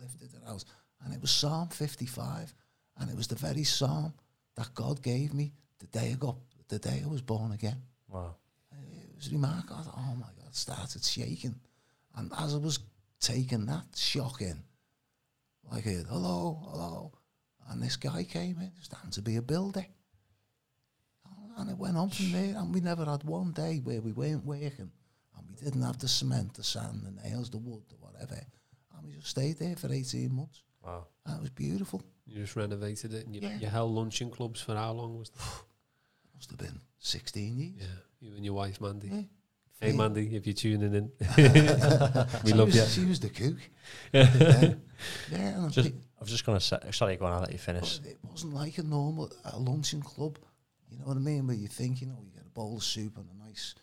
lifted 0.00 0.34
it 0.34 0.42
out, 0.46 0.64
and 1.04 1.14
it 1.14 1.20
was 1.20 1.30
Psalm 1.30 1.68
55, 1.68 2.54
and 2.98 3.10
it 3.10 3.16
was 3.16 3.28
the 3.28 3.34
very 3.34 3.64
psalm 3.64 4.14
that 4.56 4.74
God 4.74 5.02
gave 5.02 5.34
me 5.34 5.52
the 5.78 5.86
day 5.86 6.12
I 6.12 6.14
got, 6.14 6.36
the 6.68 6.78
day 6.78 7.02
I 7.04 7.08
was 7.08 7.20
born 7.20 7.52
again. 7.52 7.82
Wow. 8.08 8.34
It 8.72 9.16
was 9.16 9.30
remarkable. 9.30 9.76
I 9.80 9.82
thought, 9.82 9.98
oh 9.98 10.14
my 10.16 10.26
God, 10.38 10.48
it 10.48 10.56
started 10.56 11.04
shaking, 11.04 11.54
and 12.16 12.32
as 12.38 12.54
I 12.54 12.58
was 12.58 12.78
taking 13.20 13.66
that 13.66 13.84
shock 13.94 14.40
in, 14.40 14.62
like, 15.70 15.86
I 15.86 15.90
heard, 15.90 16.06
hello, 16.08 16.60
hello, 16.70 17.12
and 17.70 17.82
this 17.82 17.96
guy 17.96 18.24
came 18.24 18.58
in, 18.60 18.72
happened 18.92 19.12
to 19.14 19.22
be 19.22 19.36
a 19.36 19.42
builder. 19.42 19.86
And 21.56 21.70
it 21.70 21.78
went 21.78 21.96
on 21.96 22.10
from 22.10 22.32
there, 22.32 22.56
and 22.56 22.74
we 22.74 22.80
never 22.80 23.04
had 23.04 23.22
one 23.22 23.52
day 23.52 23.80
where 23.84 24.00
we 24.00 24.10
weren't 24.10 24.44
working, 24.44 24.90
and 25.36 25.46
we 25.48 25.54
didn't 25.54 25.82
have 25.82 25.98
the 26.00 26.08
cement, 26.08 26.54
the 26.54 26.64
sand, 26.64 27.02
the 27.04 27.28
nails, 27.28 27.48
the 27.48 27.58
wood, 27.58 27.84
the 27.88 27.94
whatever. 28.00 28.44
And 28.96 29.06
we 29.06 29.12
just 29.12 29.28
stayed 29.28 29.58
there 29.58 29.76
for 29.76 29.92
18 29.92 30.34
months. 30.34 30.64
Wow. 30.84 31.06
And 31.26 31.36
it 31.38 31.40
was 31.40 31.50
beautiful. 31.50 32.02
You 32.26 32.36
just 32.42 32.56
renovated 32.56 33.14
it, 33.14 33.26
and 33.26 33.34
you, 33.34 33.42
Yeah. 33.42 33.58
you 33.58 33.66
held 33.68 33.92
luncheon 33.92 34.30
clubs 34.30 34.60
for 34.60 34.74
how 34.74 34.92
long 34.92 35.18
was 35.18 35.30
that? 35.30 35.42
Must 36.34 36.50
have 36.50 36.58
been 36.58 36.80
16 36.98 37.56
years. 37.58 37.72
Yeah, 37.78 37.86
you 38.28 38.34
and 38.36 38.44
your 38.44 38.54
wife, 38.54 38.80
Mandy. 38.80 39.08
Yeah. 39.08 39.22
Hey, 39.80 39.90
Yeah. 39.90 39.96
Mandy, 39.96 40.36
if 40.36 40.46
you're 40.46 40.54
tuning 40.54 40.94
in, 40.94 41.12
we 42.44 42.50
She 42.50 42.54
love 42.56 42.68
was, 42.68 42.76
you. 42.76 43.02
She 43.02 43.08
was 43.08 43.20
the 43.20 43.30
cook. 43.30 43.56
yeah. 44.12 44.74
yeah, 45.30 45.68
Just, 45.70 45.88
pe- 45.90 45.94
I 45.96 46.20
was 46.20 46.30
just 46.30 46.44
going 46.46 46.58
to 46.58 46.64
say, 46.64 46.78
sorry, 46.92 47.16
go 47.16 47.26
on, 47.26 47.32
I'll 47.32 47.40
let 47.40 47.52
you 47.52 47.58
finish. 47.58 48.00
it 48.04 48.18
wasn't 48.22 48.54
like 48.54 48.78
a 48.78 48.82
normal 48.82 49.30
a 49.44 49.58
luncheon 49.58 50.02
club. 50.02 50.38
You 50.90 50.98
know 50.98 51.06
what 51.06 51.16
I 51.16 51.20
mean? 51.20 51.46
Where 51.46 51.56
you 51.56 51.68
think, 51.68 52.00
you 52.00 52.06
know, 52.06 52.18
you 52.24 52.30
get 52.32 52.46
a 52.46 52.50
bowl 52.50 52.76
of 52.76 52.84
soup 52.84 53.16
and 53.16 53.26
a 53.28 53.46
nice, 53.48 53.74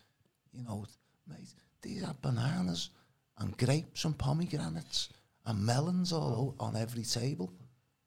you 0.52 0.62
know, 0.64 0.86
mate, 1.28 1.52
these 1.82 2.02
are 2.04 2.14
bananas 2.22 2.90
and 3.38 3.56
grapes 3.58 4.04
and 4.04 4.16
pomegranates 4.16 5.08
and 5.46 5.66
melons 5.66 6.12
all 6.12 6.54
on 6.60 6.76
every 6.76 7.04
table. 7.04 7.52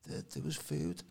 There, 0.08 0.24
there 0.34 0.44
was 0.44 0.56
food. 0.56 1.04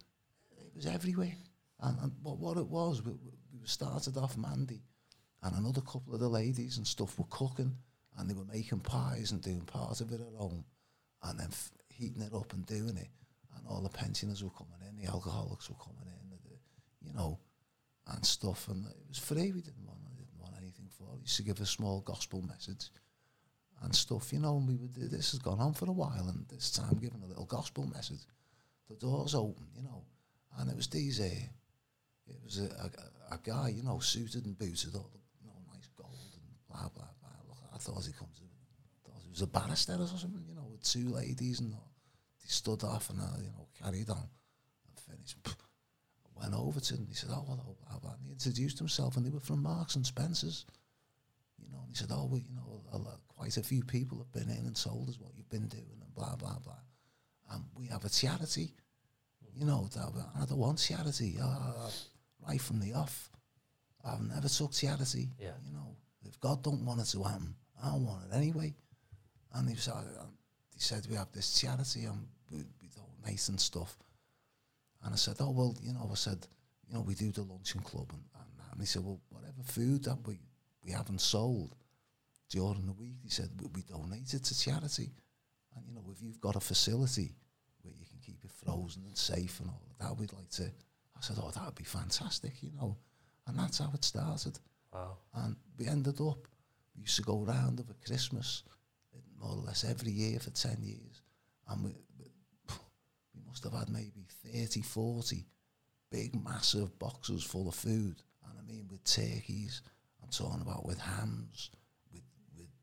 It 0.58 0.74
was 0.74 0.86
everywhere. 0.86 1.34
And, 1.80 1.98
and 2.00 2.12
what, 2.22 2.38
what 2.38 2.56
it 2.56 2.66
was, 2.66 3.02
we, 3.02 3.12
we 3.12 3.32
we 3.64 3.68
started 3.68 4.18
off 4.18 4.36
Mandy 4.36 4.82
and 5.42 5.56
another 5.56 5.80
couple 5.80 6.12
of 6.12 6.20
the 6.20 6.28
ladies 6.28 6.76
and 6.76 6.86
stuff 6.86 7.18
were 7.18 7.24
cooking 7.30 7.74
and 8.18 8.28
they 8.28 8.34
were 8.34 8.44
making 8.44 8.80
pies 8.80 9.32
and 9.32 9.40
doing 9.40 9.62
part 9.62 10.02
of 10.02 10.12
it 10.12 10.20
at 10.20 10.38
home 10.38 10.66
and 11.22 11.40
then 11.40 11.48
f- 11.50 11.70
heating 11.88 12.20
it 12.20 12.34
up 12.34 12.52
and 12.52 12.66
doing 12.66 12.98
it. 12.98 13.08
And 13.56 13.66
all 13.66 13.80
the 13.80 13.88
pensioners 13.88 14.44
were 14.44 14.50
coming 14.50 14.80
in, 14.86 15.02
the 15.02 15.10
alcoholics 15.10 15.70
were 15.70 15.76
coming 15.76 16.04
in, 16.04 16.28
the, 16.28 17.08
you 17.08 17.14
know, 17.14 17.38
and 18.08 18.24
stuff. 18.26 18.68
And 18.68 18.84
it 18.86 19.08
was 19.08 19.18
free. 19.18 19.50
We 19.50 19.62
didn't 19.62 19.86
want, 19.86 19.98
didn't 20.14 20.38
want 20.38 20.56
anything 20.60 20.90
for 20.90 21.14
it. 21.14 21.22
Used 21.22 21.36
to 21.36 21.42
give 21.42 21.58
a 21.60 21.66
small 21.66 22.02
gospel 22.02 22.42
message 22.42 22.90
and 23.82 23.94
stuff, 23.94 24.32
you 24.32 24.40
know. 24.40 24.56
And 24.56 24.68
we 24.68 24.76
would 24.76 24.94
this 24.94 25.32
has 25.32 25.40
gone 25.40 25.60
on 25.60 25.74
for 25.74 25.86
a 25.88 25.92
while, 25.92 26.28
and 26.28 26.46
this 26.48 26.70
time 26.70 26.98
giving 27.00 27.22
a 27.22 27.26
little 27.26 27.46
gospel 27.46 27.86
message. 27.86 28.20
The 28.88 28.96
doors 28.96 29.34
open, 29.34 29.66
you 29.76 29.82
know, 29.82 30.04
and 30.58 30.70
it 30.70 30.76
was 30.76 30.88
these. 30.88 31.20
Uh, 31.20 31.24
it 32.26 32.36
was 32.42 32.58
a, 32.58 32.64
a, 32.64 33.34
a 33.34 33.38
guy, 33.42 33.68
you 33.68 33.82
know, 33.82 33.98
suited 33.98 34.46
and 34.46 34.58
booted, 34.58 34.94
all 34.94 35.10
the, 35.12 35.18
you 35.42 35.46
know, 35.46 35.56
nice 35.74 35.88
gold 35.96 36.10
and 36.34 36.42
blah 36.68 36.88
blah 36.88 37.04
blah. 37.20 37.30
Look, 37.48 37.58
I 37.74 37.78
thought 37.78 38.04
he 38.06 38.12
comes, 38.12 38.40
thought 39.04 39.22
he 39.22 39.30
was 39.30 39.42
a 39.42 39.46
barrister 39.46 39.94
or 39.94 40.06
something, 40.06 40.44
you 40.48 40.54
know, 40.54 40.66
with 40.70 40.82
two 40.82 41.08
ladies, 41.08 41.60
and 41.60 41.74
all. 41.74 41.90
they 42.42 42.48
stood 42.48 42.82
off 42.84 43.10
and 43.10 43.20
uh, 43.20 43.24
you 43.38 43.50
know 43.50 43.66
carried 43.82 44.08
on 44.10 44.18
and 44.88 44.98
finished. 45.08 45.36
I 45.46 46.40
went 46.40 46.54
over 46.54 46.80
to 46.80 46.94
him. 46.94 47.06
He 47.08 47.14
said, 47.14 47.30
"Oh, 47.32 47.44
hello, 47.46 47.76
blah 47.88 47.98
blah." 47.98 48.12
And 48.12 48.26
he 48.26 48.32
introduced 48.32 48.78
himself, 48.78 49.16
and 49.16 49.24
they 49.24 49.30
were 49.30 49.40
from 49.40 49.62
Marks 49.62 49.96
and 49.96 50.04
Spencers. 50.06 50.66
You 51.58 51.70
know, 51.70 51.80
and 51.80 51.88
he 51.90 51.94
said, 51.96 52.08
"Oh, 52.10 52.26
well, 52.30 52.40
you 52.40 52.54
know, 52.54 52.82
a, 52.92 52.98
lot- 52.98 53.20
quite 53.36 53.56
a 53.56 53.62
few 53.62 53.82
people 53.84 54.18
have 54.18 54.32
been 54.32 54.50
in 54.50 54.66
and 54.66 54.76
told 54.76 55.08
us 55.08 55.18
what 55.18 55.32
you've 55.36 55.50
been 55.50 55.68
doing, 55.68 55.98
and 56.00 56.14
blah 56.14 56.36
blah 56.36 56.58
blah." 56.58 56.82
And 57.50 57.64
we 57.76 57.86
have 57.88 58.04
a 58.04 58.08
charity. 58.08 58.74
You 59.56 59.66
know, 59.66 59.88
I 59.94 60.44
don't 60.46 60.58
want 60.58 60.78
charity. 60.78 61.36
Uh, 61.40 61.88
right 62.46 62.60
from 62.60 62.80
the 62.80 62.94
off, 62.94 63.30
I've 64.04 64.20
never 64.20 64.48
took 64.48 64.72
charity. 64.72 65.28
Yeah. 65.38 65.52
You 65.64 65.72
know, 65.72 65.96
if 66.24 66.38
God 66.40 66.62
don't 66.62 66.84
want 66.84 67.00
it 67.00 67.04
to 67.06 67.22
happen, 67.22 67.54
I 67.82 67.90
don't 67.90 68.04
want 68.06 68.24
it 68.30 68.34
anyway. 68.34 68.74
And 69.54 69.68
he 69.68 69.76
said, 69.76 69.94
uh, 69.94 70.24
he 70.72 70.80
said 70.80 71.06
we 71.08 71.16
have 71.16 71.30
this 71.32 71.60
charity 71.60 72.04
and 72.04 72.26
we, 72.50 72.58
we 72.82 72.88
donate 72.88 73.48
and 73.48 73.60
stuff. 73.60 73.96
And 75.04 75.12
I 75.12 75.16
said, 75.16 75.36
oh 75.40 75.50
well, 75.50 75.76
you 75.82 75.92
know, 75.92 76.08
I 76.10 76.14
said, 76.14 76.46
you 76.88 76.94
know, 76.94 77.02
we 77.02 77.14
do 77.14 77.30
the 77.30 77.42
luncheon 77.42 77.82
club 77.82 78.10
and, 78.12 78.22
and, 78.34 78.70
and 78.72 78.80
he 78.80 78.86
said, 78.86 79.04
well, 79.04 79.20
whatever 79.30 79.62
food 79.62 80.04
that 80.04 80.18
we 80.26 80.40
we 80.84 80.92
haven't 80.92 81.20
sold 81.20 81.74
during 82.50 82.86
the 82.86 82.92
week, 82.92 83.18
he 83.22 83.30
said 83.30 83.50
we, 83.60 83.66
we 83.74 83.82
donate 83.82 84.32
it 84.34 84.44
to 84.44 84.58
charity. 84.58 85.10
And 85.76 85.84
you 85.86 85.94
know, 85.94 86.04
if 86.12 86.22
you've 86.22 86.40
got 86.40 86.56
a 86.56 86.60
facility 86.60 87.34
where 87.82 87.92
you 87.92 88.06
can 88.06 88.18
keep 88.24 88.44
it 88.44 88.50
frozen 88.50 89.04
and 89.06 89.16
safe 89.16 89.60
and 89.60 89.68
all 89.68 89.82
of 89.90 89.98
that, 89.98 90.18
we'd 90.18 90.32
like 90.32 90.50
to. 90.50 90.64
I 90.64 91.20
said, 91.20 91.36
oh, 91.40 91.50
that 91.50 91.64
would 91.64 91.74
be 91.74 91.84
fantastic, 91.84 92.62
you 92.62 92.70
know. 92.76 92.96
And 93.46 93.58
that's 93.58 93.78
how 93.78 93.90
it 93.94 94.04
started. 94.04 94.58
Wow. 94.92 95.18
And 95.34 95.56
we 95.78 95.86
ended 95.86 96.20
up, 96.20 96.48
we 96.94 97.02
used 97.02 97.16
to 97.16 97.22
go 97.22 97.44
round 97.44 97.80
over 97.80 97.94
Christmas, 98.04 98.62
more 99.40 99.50
or 99.50 99.62
less 99.66 99.84
every 99.84 100.12
year 100.12 100.38
for 100.38 100.50
10 100.50 100.78
years. 100.82 101.22
And 101.68 101.84
we, 101.84 101.90
we, 102.18 102.26
must 103.46 103.64
have 103.64 103.72
had 103.72 103.88
maybe 103.88 104.26
30, 104.52 104.82
40 104.82 105.44
big, 106.10 106.44
massive 106.44 106.98
boxes 106.98 107.44
full 107.44 107.68
of 107.68 107.74
food. 107.74 108.22
And 108.44 108.58
I 108.58 108.62
mean, 108.66 108.86
with 108.90 109.04
turkeys, 109.04 109.82
I'm 110.22 110.30
talking 110.30 110.62
about 110.62 110.86
with 110.86 110.98
hams, 110.98 111.70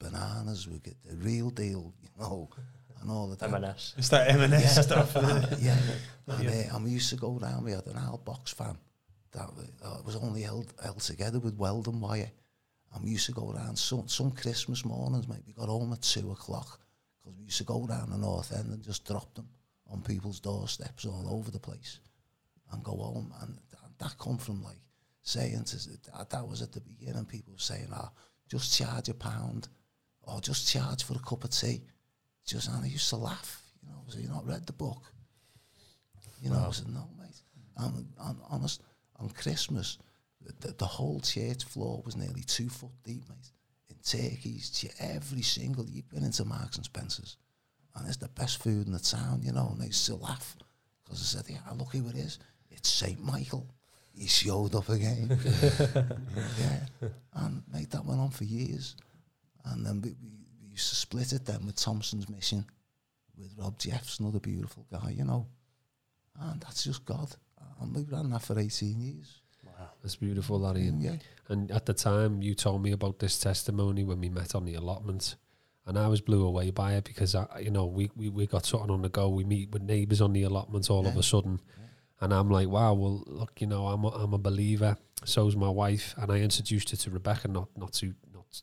bananas, 0.02 0.68
we 0.68 0.80
get 0.80 0.96
the 1.04 1.16
real 1.18 1.50
deal, 1.50 1.94
you 2.02 2.10
know, 2.20 2.50
and 3.02 3.10
all 3.12 3.28
the 3.28 3.36
that. 3.38 3.54
M&S. 3.54 3.94
It's 3.98 4.10
that 4.10 4.30
M&S 4.32 4.52
Yeah. 4.76 4.82
stuff. 4.82 5.16
isn't 5.16 5.54
it? 5.54 5.60
Yeah. 5.60 5.78
And, 6.28 6.48
uh, 6.48 6.76
and 6.76 6.84
we 6.86 6.92
used 6.92 7.10
to 7.10 7.18
go 7.18 7.38
down, 7.40 7.64
we 7.64 7.72
had 7.72 7.86
an 7.88 8.00
old 8.10 8.24
box 8.24 8.54
fan 8.54 8.78
that 9.34 9.50
uh, 9.84 9.98
was 10.06 10.16
only 10.16 10.42
held, 10.44 10.72
held 10.82 11.00
together 11.02 11.40
with 11.40 11.56
welding 11.56 12.00
wire. 12.00 12.32
And 12.94 13.04
we 13.04 13.10
used 13.12 13.26
to 13.26 13.34
go 13.34 13.52
around 13.52 13.78
some, 13.78 14.08
some 14.08 14.32
Christmas 14.32 14.86
mornings, 14.86 15.28
mate. 15.28 15.44
We 15.46 15.52
got 15.54 15.68
home 15.68 15.92
at 15.92 16.02
two 16.04 16.32
o'clock 16.32 16.80
because 17.22 17.38
we 17.38 17.46
used 17.46 17.58
to 17.58 17.64
go 17.66 17.86
down 17.86 18.12
the 18.12 18.18
north 18.18 18.54
end 18.58 18.72
and 18.72 18.82
just 18.82 19.06
drop 19.06 19.34
them 19.34 19.50
on 19.92 20.02
people's 20.02 20.40
doorsteps 20.40 21.06
all 21.06 21.28
over 21.30 21.52
the 21.52 21.60
place 21.60 22.00
and 22.72 22.82
go 22.84 22.96
home. 22.96 23.34
And 23.42 23.58
that, 23.72 23.98
that 24.00 24.18
come 24.18 24.38
from 24.38 24.64
like 24.64 24.80
saying 25.24 25.64
to, 25.66 25.78
that, 26.18 26.30
that 26.30 26.48
was 26.48 26.62
at 26.62 26.72
the 26.72 26.82
beginning, 26.82 27.26
people 27.26 27.54
were 27.54 27.60
saying, 27.60 27.90
oh, 27.94 28.10
just 28.48 28.78
charge 28.78 29.10
a 29.10 29.14
pound 29.14 29.68
or 30.24 30.42
just 30.42 30.72
charge 30.72 31.04
for 31.04 31.14
a 31.14 31.20
cup 31.20 31.44
of 31.44 31.52
tea. 31.52 31.82
Just, 32.46 32.70
and 32.70 32.84
I 32.84 32.88
used 32.88 33.10
to 33.10 33.18
laugh, 33.18 33.62
you 33.84 33.90
know, 33.90 34.02
so 34.08 34.20
you 34.20 34.28
not 34.28 34.48
read 34.48 34.66
the 34.66 34.74
book. 34.74 35.12
You 36.42 36.50
know, 36.50 36.66
I 36.68 36.72
said, 36.72 36.90
no, 36.90 37.08
mate. 37.20 37.42
And, 37.78 38.08
honest, 38.50 38.82
on 39.18 39.30
Christmas, 39.30 39.98
the, 40.60 40.74
the, 40.78 40.86
whole 40.86 41.20
church 41.20 41.64
floor 41.64 42.02
was 42.04 42.16
nearly 42.16 42.42
two 42.42 42.70
foot 42.70 42.92
deep, 43.04 43.24
mate. 43.30 43.52
In 43.90 43.98
turkeys, 44.04 44.92
every 45.00 45.44
single, 45.44 45.88
you've 45.88 46.10
been 46.10 46.24
into 46.24 46.46
Marks 46.46 46.78
and 46.78 46.86
Spencer's, 46.86 47.38
and 47.96 48.08
it's 48.08 48.18
the 48.18 48.30
best 48.30 48.62
food 48.64 48.88
in 48.88 48.94
the 48.94 49.00
town, 49.00 49.42
you 49.44 49.52
know, 49.52 49.70
and 49.72 49.82
they 49.82 49.90
to 49.90 50.16
laugh. 50.16 50.56
Because 51.04 51.22
I 51.22 51.42
said, 51.42 51.50
yeah, 51.50 51.74
look 51.78 51.92
who 51.92 52.08
it 52.10 52.16
is. 52.16 52.40
It's 52.72 52.90
St. 52.90 53.24
Michael. 53.24 53.68
He 54.14 54.28
showed 54.28 54.76
up 54.76 54.90
again. 54.90 55.38
yeah. 56.60 57.10
And, 57.34 57.64
mate, 57.72 57.92
that 57.92 58.06
went 58.06 58.20
on 58.20 58.30
for 58.30 58.44
years. 58.46 58.96
And 59.66 59.86
then 59.86 60.02
we, 60.02 60.10
we, 60.24 60.30
we 60.64 60.70
used 60.72 60.90
to 60.90 60.96
split 60.96 61.34
it 61.34 61.46
then 61.46 61.66
with 61.66 61.76
Thompson's 61.76 62.30
Mission, 62.30 62.66
with 63.38 63.54
Rob 63.58 63.78
Jeffs, 63.80 64.20
another 64.20 64.40
beautiful 64.40 64.86
guy, 64.92 65.12
you 65.18 65.24
know. 65.26 65.48
And 66.40 66.62
that's 66.62 66.84
just 66.84 67.06
God. 67.06 67.36
And 67.80 67.96
we 67.96 68.04
ran 68.04 68.30
that 68.32 68.42
for 68.44 68.58
18 68.60 69.00
years. 69.00 69.42
Wow. 69.66 69.90
That's 70.02 70.16
beautiful, 70.16 70.60
Larry. 70.60 70.88
And, 70.88 71.02
Yeah. 71.02 71.16
and 71.50 71.72
at 71.72 71.86
the 71.86 71.94
time, 71.94 72.42
you 72.42 72.56
told 72.56 72.82
me 72.84 72.92
about 72.92 73.20
this 73.20 73.40
testimony 73.40 74.04
when 74.04 74.20
we 74.20 74.30
met 74.30 74.56
on 74.56 74.66
the 74.66 74.76
allotment, 74.76 75.36
and 75.86 75.98
I 75.98 76.08
was 76.08 76.22
blew 76.22 76.46
away 76.46 76.70
by 76.72 76.94
it 76.94 77.04
because 77.06 77.34
I, 77.36 77.48
you 77.60 77.72
know, 77.72 77.86
we 77.86 78.10
we, 78.16 78.30
we 78.30 78.46
got 78.48 78.66
something 78.66 78.92
on 78.92 79.02
the 79.02 79.10
go. 79.10 79.30
We 79.30 79.44
meet 79.44 79.72
with 79.72 79.82
neighbours 79.82 80.22
on 80.22 80.34
the 80.34 80.44
allotment 80.44 80.90
all 80.90 81.06
of 81.08 81.18
a 81.18 81.24
sudden, 81.24 81.60
and 82.20 82.34
I'm 82.34 82.50
like, 82.52 82.68
wow, 82.68 82.94
well, 82.94 83.24
look, 83.28 83.60
you 83.62 83.68
know, 83.68 83.88
I'm 83.88 84.04
a, 84.04 84.10
I'm 84.10 84.34
a 84.34 84.38
believer. 84.38 84.96
So's 85.26 85.56
my 85.56 85.70
wife, 85.70 86.14
and 86.18 86.32
I 86.32 86.38
introduced 86.38 86.92
her 86.92 86.98
to 86.98 87.10
Rebecca 87.10 87.48
not 87.48 87.70
not 87.76 87.94
too 87.94 88.14
not 88.34 88.62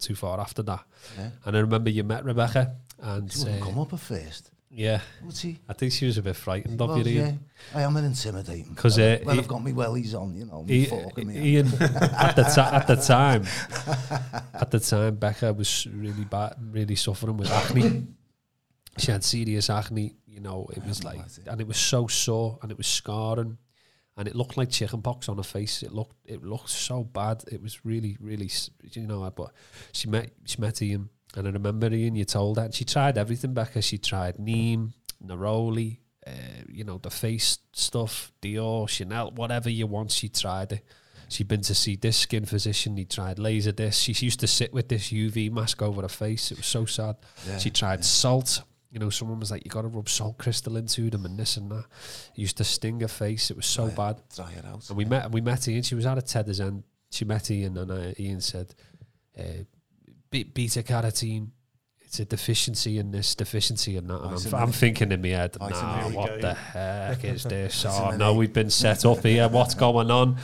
not 0.00 0.06
too 0.06 0.14
far 0.14 0.40
after 0.40 0.62
that. 0.62 0.84
Yeah. 1.18 1.30
And 1.44 1.56
I 1.56 1.60
remember 1.60 1.90
you 1.90 2.04
met 2.04 2.24
Rebecca, 2.24 2.76
and 3.00 3.32
He 3.32 3.38
wouldn't 3.44 3.62
uh, 3.62 3.66
come 3.66 3.78
up 3.78 3.92
at 3.92 4.00
first, 4.00 4.50
yeah, 4.70 5.00
would 5.24 5.36
he? 5.36 5.58
I 5.68 5.72
think 5.72 5.92
she 5.92 6.06
was 6.06 6.16
a 6.18 6.22
bit 6.22 6.36
frightened 6.36 6.80
of 6.80 6.88
Well, 6.90 6.98
you, 7.06 7.20
Ian. 7.20 7.40
yeah. 7.74 7.78
I 7.78 7.82
am 7.82 7.96
an 7.96 8.04
intimidating. 8.04 8.74
'Cause, 8.74 8.98
when, 8.98 9.28
uh, 9.28 9.32
he- 9.32 9.38
I've 9.40 9.48
got 9.48 9.62
my 9.64 9.72
wellies 9.72 10.14
on, 10.14 10.34
you 10.36 10.46
know, 10.46 10.62
my 10.62 10.74
I- 10.74 10.84
fork 10.86 11.18
in 11.18 11.26
my 11.26 11.32
hand. 11.34 11.46
Ian, 11.46 11.66
at 12.26 12.36
the 12.36 12.44
ti 12.44 12.60
at 12.60 12.86
the 12.86 12.96
time, 12.96 13.44
at 14.54 14.70
the 14.70 14.80
time, 14.80 15.16
Becca 15.16 15.52
was 15.52 15.86
really 15.86 16.24
bad, 16.24 16.54
really 16.72 16.96
suffering 16.96 17.36
with 17.36 17.50
acne. 17.50 18.06
She 18.98 19.10
had 19.12 19.24
serious 19.24 19.70
acne. 19.70 20.16
You 20.26 20.40
know, 20.40 20.68
it 20.76 20.84
was 20.86 21.04
like, 21.04 21.20
and 21.46 21.60
it 21.60 21.66
was 21.66 21.76
so 21.76 22.06
sore, 22.06 22.58
and 22.62 22.70
it 22.70 22.78
was 22.78 22.86
scarring, 22.86 23.58
and 24.20 24.28
it 24.28 24.36
looked 24.36 24.58
like 24.58 24.68
chicken 24.68 25.00
pox 25.00 25.30
on 25.30 25.38
her 25.38 25.42
face. 25.42 25.82
It 25.82 25.94
looked, 25.94 26.14
it 26.26 26.44
looked 26.44 26.68
so 26.68 27.02
bad. 27.02 27.42
It 27.50 27.62
was 27.62 27.86
really, 27.86 28.18
really, 28.20 28.50
you 28.92 29.06
know. 29.06 29.30
But 29.34 29.52
she 29.92 30.10
met, 30.10 30.32
she 30.44 30.60
met 30.60 30.82
Ian, 30.82 31.08
and 31.34 31.48
I 31.48 31.50
remember 31.50 31.90
Ian. 31.90 32.16
You 32.16 32.26
told 32.26 32.58
her, 32.58 32.64
and 32.64 32.74
she 32.74 32.84
tried 32.84 33.16
everything. 33.16 33.54
Becca, 33.54 33.80
she 33.80 33.96
tried 33.96 34.38
Neem, 34.38 34.92
Neroli, 35.24 36.00
uh, 36.26 36.32
you 36.68 36.84
know, 36.84 36.98
the 36.98 37.08
face 37.08 37.60
stuff, 37.72 38.30
Dior, 38.42 38.86
Chanel, 38.90 39.30
whatever 39.30 39.70
you 39.70 39.86
want. 39.86 40.10
She 40.10 40.28
tried 40.28 40.72
it. 40.72 40.84
She'd 41.30 41.48
been 41.48 41.62
to 41.62 41.74
see 41.74 41.96
this 41.96 42.18
skin 42.18 42.44
physician. 42.44 42.98
He 42.98 43.06
tried 43.06 43.38
laser 43.38 43.72
disc. 43.72 44.02
She 44.02 44.12
used 44.22 44.40
to 44.40 44.46
sit 44.46 44.74
with 44.74 44.90
this 44.90 45.10
UV 45.10 45.50
mask 45.50 45.80
over 45.80 46.02
her 46.02 46.08
face. 46.08 46.52
It 46.52 46.58
was 46.58 46.66
so 46.66 46.84
sad. 46.84 47.16
Yeah, 47.48 47.56
she 47.56 47.70
tried 47.70 48.04
salt. 48.04 48.64
You 48.92 48.98
know, 48.98 49.10
someone 49.10 49.38
was 49.38 49.50
like, 49.50 49.64
"You 49.64 49.70
got 49.70 49.82
to 49.82 49.88
rub 49.88 50.08
salt 50.08 50.36
crystal 50.38 50.76
into 50.76 51.10
them 51.10 51.24
and 51.24 51.38
this 51.38 51.56
and 51.56 51.70
that." 51.70 51.84
It 52.34 52.38
used 52.40 52.56
to 52.56 52.64
sting 52.64 53.00
her 53.00 53.08
face. 53.08 53.50
It 53.50 53.56
was 53.56 53.66
so 53.66 53.86
Yeah. 53.86 53.94
bad. 53.94 54.22
Dry 54.34 54.52
it 54.52 54.64
out. 54.64 54.88
And 54.88 54.96
we 54.98 55.04
met. 55.04 55.30
We 55.30 55.40
met 55.40 55.66
Ian. 55.68 55.82
She 55.82 55.94
was 55.94 56.06
at 56.06 56.18
a 56.18 56.22
Tethers 56.22 56.60
end. 56.60 56.82
She 57.10 57.24
met 57.24 57.50
Ian, 57.50 57.76
and 57.78 57.90
uh, 57.90 58.12
Ian 58.18 58.40
said, 58.40 58.74
uh, 59.38 59.42
"Be- 60.30 60.44
"Beta 60.44 60.82
carotene. 60.82 61.48
It's 62.00 62.18
a 62.18 62.24
deficiency 62.24 62.98
in 62.98 63.12
this, 63.12 63.36
deficiency 63.36 63.96
in 63.96 64.08
that." 64.08 64.20
And 64.22 64.46
I'm, 64.54 64.54
I'm 64.62 64.72
thinking 64.72 65.12
in 65.12 65.22
my 65.22 65.28
head, 65.28 65.56
"Nah, 65.60 66.08
what 66.10 66.40
the 66.40 66.54
heck 66.54 67.22
is 67.24 67.44
this? 67.44 67.84
oh 67.88 68.10
no, 68.16 68.34
we've 68.34 68.52
been 68.52 68.70
set 68.70 69.04
up 69.04 69.22
here. 69.24 69.48
What's 69.48 69.74
going 69.86 70.10
on?" 70.10 70.36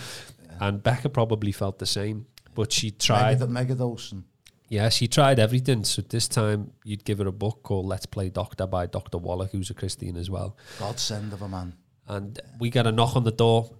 And 0.60 0.80
Becca 0.82 1.08
probably 1.08 1.50
felt 1.52 1.78
the 1.80 1.86
same, 1.86 2.26
but 2.54 2.72
she 2.72 2.92
tried. 2.92 3.40
Megad- 3.40 3.76
megadosing. 3.76 4.22
Yeah, 4.68 4.88
she 4.88 5.06
tried 5.06 5.38
everything. 5.38 5.84
So 5.84 6.02
this 6.02 6.26
time, 6.26 6.72
you'd 6.84 7.04
give 7.04 7.18
her 7.18 7.26
a 7.26 7.32
book 7.32 7.62
called 7.62 7.86
"Let's 7.86 8.06
Play 8.06 8.30
Doctor" 8.30 8.66
by 8.66 8.86
Doctor 8.86 9.18
Wallach, 9.18 9.52
who's 9.52 9.70
a 9.70 9.74
Christian 9.74 10.16
as 10.16 10.28
well. 10.28 10.56
Godsend 10.78 11.32
of 11.32 11.42
a 11.42 11.48
man. 11.48 11.74
And 12.08 12.38
we 12.58 12.70
got 12.70 12.86
a 12.86 12.92
knock 12.92 13.16
on 13.16 13.24
the 13.24 13.32
door, 13.32 13.70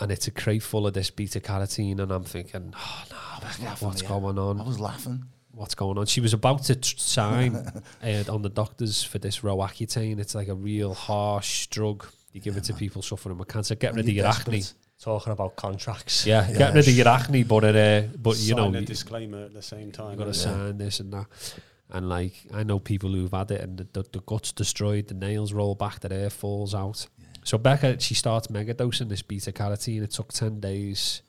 and 0.00 0.10
it's 0.10 0.26
a 0.26 0.30
crate 0.30 0.62
full 0.62 0.86
of 0.86 0.94
this 0.94 1.10
beta 1.10 1.40
carotene, 1.40 2.00
and 2.00 2.10
I'm 2.10 2.24
thinking, 2.24 2.74
oh 2.76 3.04
no, 3.10 3.46
laughing, 3.64 3.88
what's 3.88 4.02
yeah. 4.02 4.08
going 4.08 4.38
on? 4.38 4.60
I 4.60 4.64
was 4.64 4.80
laughing. 4.80 5.24
What's 5.52 5.74
going 5.74 5.98
on? 5.98 6.06
She 6.06 6.20
was 6.20 6.32
about 6.32 6.62
to 6.64 6.76
tr- 6.76 6.96
sign 6.96 7.56
uh, 8.02 8.24
on 8.28 8.42
the 8.42 8.48
doctors 8.48 9.02
for 9.02 9.18
this 9.18 9.40
Roaccutane. 9.40 10.18
It's 10.18 10.34
like 10.34 10.48
a 10.48 10.54
real 10.54 10.94
harsh 10.94 11.66
drug. 11.66 12.06
You 12.32 12.40
give 12.40 12.56
it 12.56 12.64
to 12.64 12.74
people 12.74 13.02
suffering 13.02 13.36
with 13.36 13.48
cancer. 13.48 13.74
Get 13.74 13.92
When 13.92 13.98
rid 13.98 14.08
of 14.08 14.14
your 14.14 14.26
acne. 14.26 14.62
Desperate. 15.02 15.12
Talking 15.12 15.32
about 15.32 15.56
contracts. 15.56 16.26
Yeah, 16.26 16.48
Yeah. 16.48 16.58
get 16.58 16.74
rid 16.74 16.88
of 16.88 16.94
your 16.94 17.08
acne, 17.08 17.42
but 17.44 17.64
it, 17.64 17.76
uh, 17.76 18.08
but 18.18 18.38
you 18.38 18.54
know, 18.54 18.68
a 18.68 18.80
you, 18.80 18.86
disclaimer 18.86 19.44
at 19.44 19.54
the 19.54 19.62
same 19.62 19.92
time. 19.92 20.12
you 20.12 20.16
got 20.18 20.32
to 20.32 20.38
yeah. 20.38 20.44
sign 20.44 20.78
this 20.78 21.00
and 21.00 21.12
that. 21.12 21.26
And 21.90 22.08
like, 22.08 22.32
I 22.54 22.62
know 22.62 22.78
people 22.78 23.10
who've 23.12 23.30
had 23.30 23.50
it, 23.50 23.60
and 23.60 23.78
the, 23.78 23.86
the, 23.92 24.08
the 24.12 24.20
guts 24.20 24.52
destroyed, 24.52 25.08
the 25.08 25.14
nails 25.14 25.52
roll 25.52 25.74
back, 25.74 26.00
the 26.00 26.08
hair 26.08 26.30
falls 26.30 26.74
out. 26.74 27.06
So 27.44 27.58
Becca, 27.58 28.00
she 28.00 28.14
starts 28.14 28.46
megadosing 28.46 29.08
this 29.08 29.20
beta 29.22 29.52
carotene. 29.52 30.02
It 30.02 30.12
took 30.12 30.32
ten 30.32 30.60
days, 30.60 31.22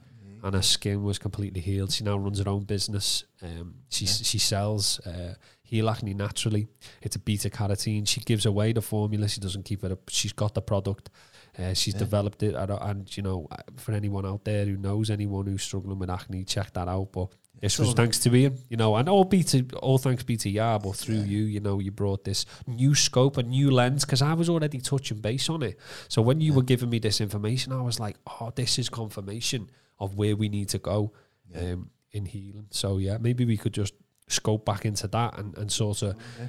and 0.44 0.54
her 0.56 0.62
skin 0.62 1.04
was 1.04 1.18
completely 1.20 1.60
healed. 1.60 1.92
She 1.92 2.04
now 2.04 2.18
runs 2.18 2.40
her 2.40 2.48
own 2.48 2.64
business. 2.64 3.26
Um, 3.42 3.76
she 3.90 4.06
she 4.06 4.38
sells 4.38 5.00
uh, 5.02 5.34
heal 5.64 5.90
acne 5.90 6.14
naturally. 6.14 6.68
It's 7.02 7.16
a 7.16 7.20
beta 7.20 7.50
carotene. 7.50 8.08
She 8.08 8.22
gives 8.22 8.46
away 8.46 8.74
the 8.74 8.82
formula. 8.82 9.28
She 9.28 9.40
doesn't 9.42 9.64
keep 9.64 9.84
it. 9.84 9.92
Up. 9.92 10.02
She's 10.10 10.34
got 10.34 10.54
the 10.54 10.62
product. 10.62 11.10
Uh, 11.58 11.74
she's 11.74 11.94
Yeah. 11.94 12.00
developed 12.00 12.42
it, 12.44 12.56
and, 12.56 12.72
and 12.72 13.16
you 13.18 13.22
know, 13.22 13.48
uh, 13.52 13.58
for 13.78 13.92
anyone 13.92 14.26
out 14.26 14.44
there 14.44 14.66
who 14.66 14.76
knows 14.76 15.10
anyone 15.12 15.46
who's 15.46 15.62
struggling 15.62 16.00
with 16.00 16.10
acne, 16.10 16.44
check 16.46 16.74
that 16.74 16.88
out. 16.88 17.12
But 17.12 17.30
this 17.62 17.78
was 17.78 17.94
thanks 17.94 18.18
to 18.20 18.36
Ian, 18.36 18.58
you 18.70 18.76
know, 18.78 18.96
and 18.96 19.08
all 19.08 19.24
be 19.24 19.44
to 19.44 19.64
all 19.78 20.00
thanks 20.00 20.24
be 20.24 20.36
to 20.38 20.50
Yah, 20.50 20.80
but 20.80 20.96
through 20.96 21.18
Yeah. 21.18 21.26
you, 21.26 21.44
you 21.44 21.60
know, 21.60 21.80
you 21.80 21.92
brought 21.92 22.24
this 22.24 22.46
new 22.66 22.96
scope, 22.96 23.38
a 23.38 23.44
new 23.44 23.70
lens, 23.70 24.04
because 24.04 24.24
I 24.24 24.34
was 24.34 24.50
already 24.50 24.80
touching 24.82 25.20
base 25.20 25.48
on 25.48 25.62
it. 25.62 25.80
So 26.08 26.24
when 26.24 26.42
you 26.42 26.52
Yeah. 26.52 26.56
were 26.58 26.64
giving 26.64 26.90
me 26.90 26.98
this 27.00 27.22
information, 27.22 27.72
I 27.72 27.82
was 27.84 28.00
like, 28.00 28.18
oh, 28.26 28.52
this 28.56 28.80
is 28.80 28.90
confirmation 28.90 29.70
of 30.00 30.16
where 30.16 30.36
we 30.36 30.50
need 30.50 30.70
to 30.70 30.80
go 30.80 31.14
Yeah. 31.52 31.74
um, 31.74 31.92
in 32.12 32.26
healing. 32.26 32.66
So 32.72 32.98
yeah, 32.98 33.18
maybe 33.20 33.46
we 33.46 33.58
could 33.58 33.74
just 33.74 33.94
scope 34.28 34.66
back 34.66 34.86
into 34.86 35.08
that 35.08 35.38
and, 35.38 35.58
and 35.58 35.72
sort 35.72 36.02
of 36.02 36.16
Yeah. 36.40 36.48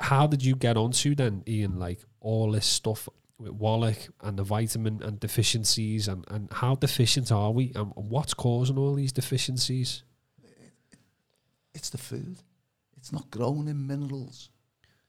how 0.00 0.26
did 0.26 0.44
you 0.44 0.54
get 0.56 0.76
onto 0.76 1.14
then, 1.14 1.42
Ian, 1.46 1.78
like 1.78 2.00
all 2.20 2.52
this 2.52 2.66
stuff 2.66 3.08
with 3.38 3.52
Wallach 3.52 4.08
and 4.20 4.38
the 4.38 4.44
vitamin 4.44 5.02
and 5.02 5.18
deficiencies 5.18 6.08
and, 6.08 6.24
and 6.28 6.52
how 6.52 6.74
deficient 6.74 7.32
are 7.32 7.50
we 7.52 7.72
and 7.74 7.92
what's 7.94 8.34
causing 8.34 8.78
all 8.78 8.94
these 8.94 9.12
deficiencies? 9.12 10.02
it's 11.74 11.90
the 11.90 11.98
food. 11.98 12.36
It's 12.96 13.12
not 13.12 13.30
grown 13.30 13.68
in 13.68 13.86
minerals. 13.86 14.50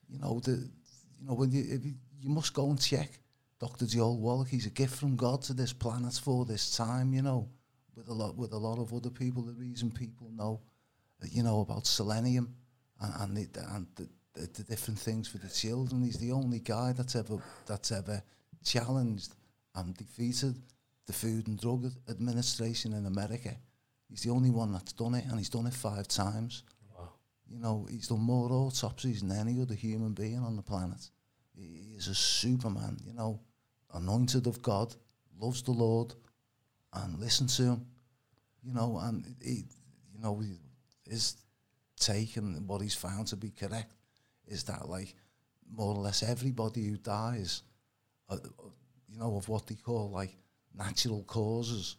You 0.07 0.19
know 0.19 0.39
the, 0.39 0.51
you 0.51 1.27
know 1.27 1.33
when 1.33 1.51
you 1.51 1.63
if 1.67 1.85
you, 1.85 2.29
must 2.29 2.53
go 2.53 2.69
and 2.69 2.79
check. 2.79 3.19
Doctor 3.59 3.85
Joel 3.85 4.19
Wallach, 4.19 4.47
he's 4.47 4.65
a 4.65 4.71
gift 4.71 4.95
from 4.95 5.15
God 5.15 5.41
to 5.43 5.53
this 5.53 5.73
planet 5.73 6.13
for 6.13 6.45
this 6.45 6.75
time. 6.75 7.13
You 7.13 7.21
know, 7.21 7.49
with 7.95 8.07
a 8.09 8.13
lot 8.13 8.37
with 8.37 8.53
a 8.53 8.57
lot 8.57 8.79
of 8.79 8.93
other 8.93 9.09
people. 9.09 9.43
The 9.43 9.53
reason 9.53 9.91
people 9.91 10.29
know, 10.33 10.61
you 11.29 11.43
know, 11.43 11.61
about 11.61 11.85
selenium 11.85 12.55
and 12.99 13.13
and 13.19 13.37
the, 13.37 13.59
and 13.75 13.87
the, 13.95 14.07
the, 14.33 14.47
the 14.53 14.63
different 14.63 14.99
things 14.99 15.27
for 15.27 15.37
the 15.37 15.49
children. 15.49 16.03
He's 16.03 16.17
the 16.17 16.31
only 16.31 16.59
guy 16.59 16.93
that's 16.93 17.15
ever 17.15 17.37
that's 17.65 17.91
ever 17.91 18.23
challenged 18.63 19.33
and 19.75 19.95
defeated 19.95 20.55
the 21.07 21.13
Food 21.13 21.47
and 21.47 21.59
Drug 21.59 21.91
Administration 22.09 22.93
in 22.93 23.05
America. 23.05 23.55
He's 24.09 24.23
the 24.23 24.29
only 24.29 24.49
one 24.49 24.73
that's 24.73 24.93
done 24.93 25.15
it, 25.15 25.25
and 25.25 25.37
he's 25.37 25.49
done 25.49 25.67
it 25.67 25.73
five 25.73 26.07
times. 26.07 26.63
You 27.49 27.59
know, 27.59 27.85
he's 27.89 28.07
done 28.07 28.21
more 28.21 28.49
autopsies 28.49 29.21
than 29.21 29.31
any 29.31 29.61
other 29.61 29.73
human 29.73 30.13
being 30.13 30.39
on 30.39 30.55
the 30.55 30.61
planet. 30.61 31.09
He 31.53 31.63
he 31.63 31.95
is 31.97 32.07
a 32.07 32.15
superman, 32.15 32.97
you 33.05 33.13
know, 33.13 33.41
anointed 33.93 34.47
of 34.47 34.61
God, 34.61 34.95
loves 35.37 35.61
the 35.61 35.71
Lord, 35.71 36.13
and 36.93 37.19
listen 37.19 37.47
to 37.47 37.63
him. 37.63 37.85
You 38.63 38.73
know, 38.73 38.99
and 39.01 39.35
he, 39.41 39.65
you 40.13 40.21
know, 40.21 40.41
he- 41.11 41.35
taken, 41.99 42.65
what 42.67 42.81
he's 42.81 42.95
found 42.95 43.27
to 43.27 43.35
be 43.35 43.51
correct 43.51 43.93
is 44.47 44.63
that, 44.63 44.89
like, 44.89 45.15
more 45.75 45.95
or 45.95 46.01
less 46.01 46.23
everybody 46.23 46.87
who 46.87 46.97
dies, 46.97 47.63
uh, 48.29 48.37
you 49.09 49.19
know, 49.19 49.35
of 49.37 49.47
what 49.47 49.67
they 49.67 49.75
call 49.75 50.09
like 50.09 50.35
natural 50.75 51.23
causes, 51.23 51.97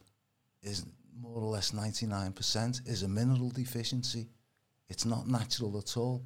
is 0.63 0.85
more 1.21 1.39
or 1.39 1.49
less 1.49 1.73
99% 1.73 2.89
is 2.89 3.03
a 3.03 3.09
mineral 3.09 3.51
deficiency. 3.51 4.29
It's 4.89 5.05
not 5.05 5.29
natural 5.29 5.79
at 5.79 5.97
all. 5.97 6.25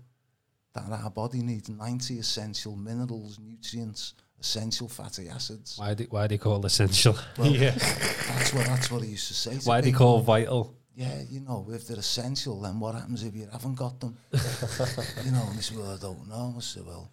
That 0.74 0.90
our 0.90 1.10
body 1.10 1.42
needs 1.42 1.68
90 1.68 2.18
essential 2.18 2.76
minerals, 2.76 3.38
nutrients, 3.38 4.14
essential 4.38 4.88
fatty 4.88 5.28
acids. 5.28 5.78
Why 5.78 5.94
they, 5.94 6.04
why 6.04 6.26
do 6.26 6.34
they 6.34 6.38
call 6.38 6.64
essential? 6.66 7.16
Well, 7.38 7.50
yeah. 7.52 7.70
that's 7.70 8.52
what 8.52 8.66
that's 8.66 8.90
what 8.90 9.02
he 9.02 9.10
used 9.10 9.28
to 9.28 9.34
say. 9.34 9.58
To 9.58 9.68
Why 9.68 9.80
do 9.80 9.90
they 9.90 9.96
call 9.96 10.20
vital? 10.20 10.76
Yeah, 10.96 11.20
you 11.28 11.40
know, 11.40 11.66
if 11.70 11.86
they're 11.86 11.98
essential, 11.98 12.58
then 12.62 12.80
what 12.80 12.94
happens 12.94 13.22
if 13.22 13.34
you 13.34 13.46
haven't 13.52 13.74
got 13.74 14.00
them? 14.00 14.16
you 14.32 15.30
know, 15.30 15.44
and 15.46 15.58
they 15.58 15.60
say, 15.60 15.76
well, 15.76 15.92
I 15.94 15.98
don't 15.98 16.26
know. 16.26 16.54
I 16.56 16.60
say, 16.60 16.80
well, 16.80 17.12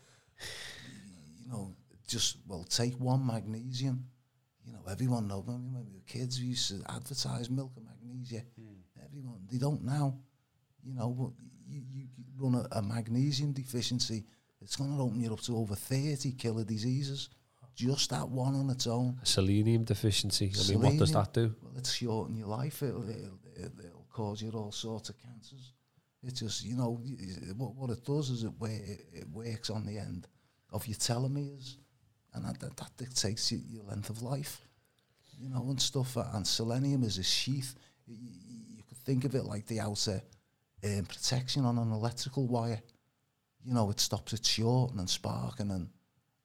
you 1.42 1.52
know, 1.52 1.76
just, 2.08 2.38
well, 2.48 2.64
take 2.64 2.98
one 2.98 3.28
magnesium. 3.28 4.06
You 4.66 4.72
know, 4.72 4.80
everyone 4.90 5.28
knows, 5.28 5.44
I 5.50 5.52
mean, 5.52 5.74
when 5.74 5.86
we 5.86 5.96
were 5.96 6.08
kids, 6.08 6.40
we 6.40 6.48
used 6.48 6.70
to 6.70 6.82
advertise 6.90 7.50
milk 7.50 7.74
and 7.76 7.86
magnesia. 7.86 8.46
Hmm. 8.58 9.04
Everyone, 9.04 9.42
they 9.52 9.58
don't 9.58 9.84
now. 9.84 10.18
You 10.82 10.96
know, 10.96 11.10
but 11.10 11.32
you, 11.68 11.82
you 11.92 12.08
run 12.38 12.56
a, 12.56 12.78
a 12.78 12.82
magnesium 12.82 13.52
deficiency, 13.52 14.24
it's 14.62 14.78
going 14.78 14.96
to 14.96 15.04
open 15.04 15.20
you 15.20 15.34
up 15.34 15.42
to 15.42 15.58
over 15.58 15.76
30 15.76 16.32
killer 16.34 16.64
diseases. 16.64 17.28
Just 17.76 18.12
that 18.12 18.30
one 18.30 18.56
on 18.56 18.70
its 18.70 18.86
own. 18.88 19.18
A 19.22 19.26
selenium 19.26 19.84
deficiency. 19.84 20.54
I 20.58 20.70
mean, 20.70 20.82
what 20.82 20.98
does 20.98 21.12
that 21.12 21.34
do? 21.34 21.56
Well, 21.62 21.74
it's 21.76 21.92
shorten 21.92 22.38
your 22.38 22.48
life. 22.48 22.84
It'll, 22.84 23.10
it'll, 23.10 23.40
it'll, 23.56 23.80
it'll 23.80 24.08
cause 24.12 24.42
you 24.42 24.52
all 24.52 24.72
sorts 24.72 25.10
of 25.10 25.16
cancers. 25.22 25.74
It 26.26 26.36
just, 26.36 26.64
you 26.64 26.78
know, 26.78 27.02
what, 27.58 27.76
what 27.76 27.90
it 27.90 28.06
does 28.06 28.30
is 28.30 28.44
it, 28.44 28.52
it, 28.62 29.06
it 29.14 29.30
works 29.30 29.70
on 29.70 29.86
the 29.86 29.98
end 29.98 30.28
of 30.72 30.88
your 30.88 30.96
telomeres, 30.96 31.76
and 32.34 32.46
that, 32.46 32.60
that, 32.62 32.78
that 32.78 32.98
dictates 32.98 33.52
your, 33.52 33.62
your 33.68 33.84
length 33.84 34.10
of 34.10 34.22
life, 34.22 34.62
you 35.40 35.50
know, 35.50 35.66
and 35.70 35.82
stuff. 35.82 36.16
And 36.34 36.48
selenium 36.48 37.04
is 37.04 37.18
a 37.18 37.24
sheath. 37.24 37.76
You, 38.08 38.16
you 38.78 38.84
could 38.88 38.98
think 39.00 39.26
of 39.26 39.36
it 39.36 39.44
like 39.44 39.68
the 39.68 39.82
outer 39.82 40.22
um, 40.84 41.06
protection 41.06 41.66
on 41.66 41.78
an 41.78 41.92
electrical 41.92 42.48
wire. 42.48 42.82
You 43.64 43.74
know, 43.74 43.90
it 43.90 44.00
stops 44.00 44.34
it 44.34 44.46
shorting 44.46 45.00
and 45.00 45.10
sparking 45.10 45.72
and, 45.72 45.90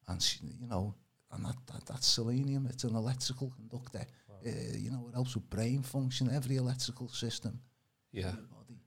and 0.08 0.38
you 0.42 0.68
know, 0.68 0.94
and 1.32 1.44
that, 1.44 1.56
that 1.66 1.86
that's 1.86 2.06
selenium. 2.06 2.66
It's 2.68 2.84
an 2.84 2.96
electrical 2.96 3.52
conductor. 3.56 4.06
Uh, 4.46 4.50
you 4.76 4.90
know, 4.90 5.08
it 5.08 5.14
helps 5.14 5.34
with 5.34 5.48
brain 5.50 5.82
function, 5.82 6.30
every 6.32 6.56
electrical 6.56 7.08
system. 7.08 7.60
Yeah. 8.12 8.30
in. 8.30 8.38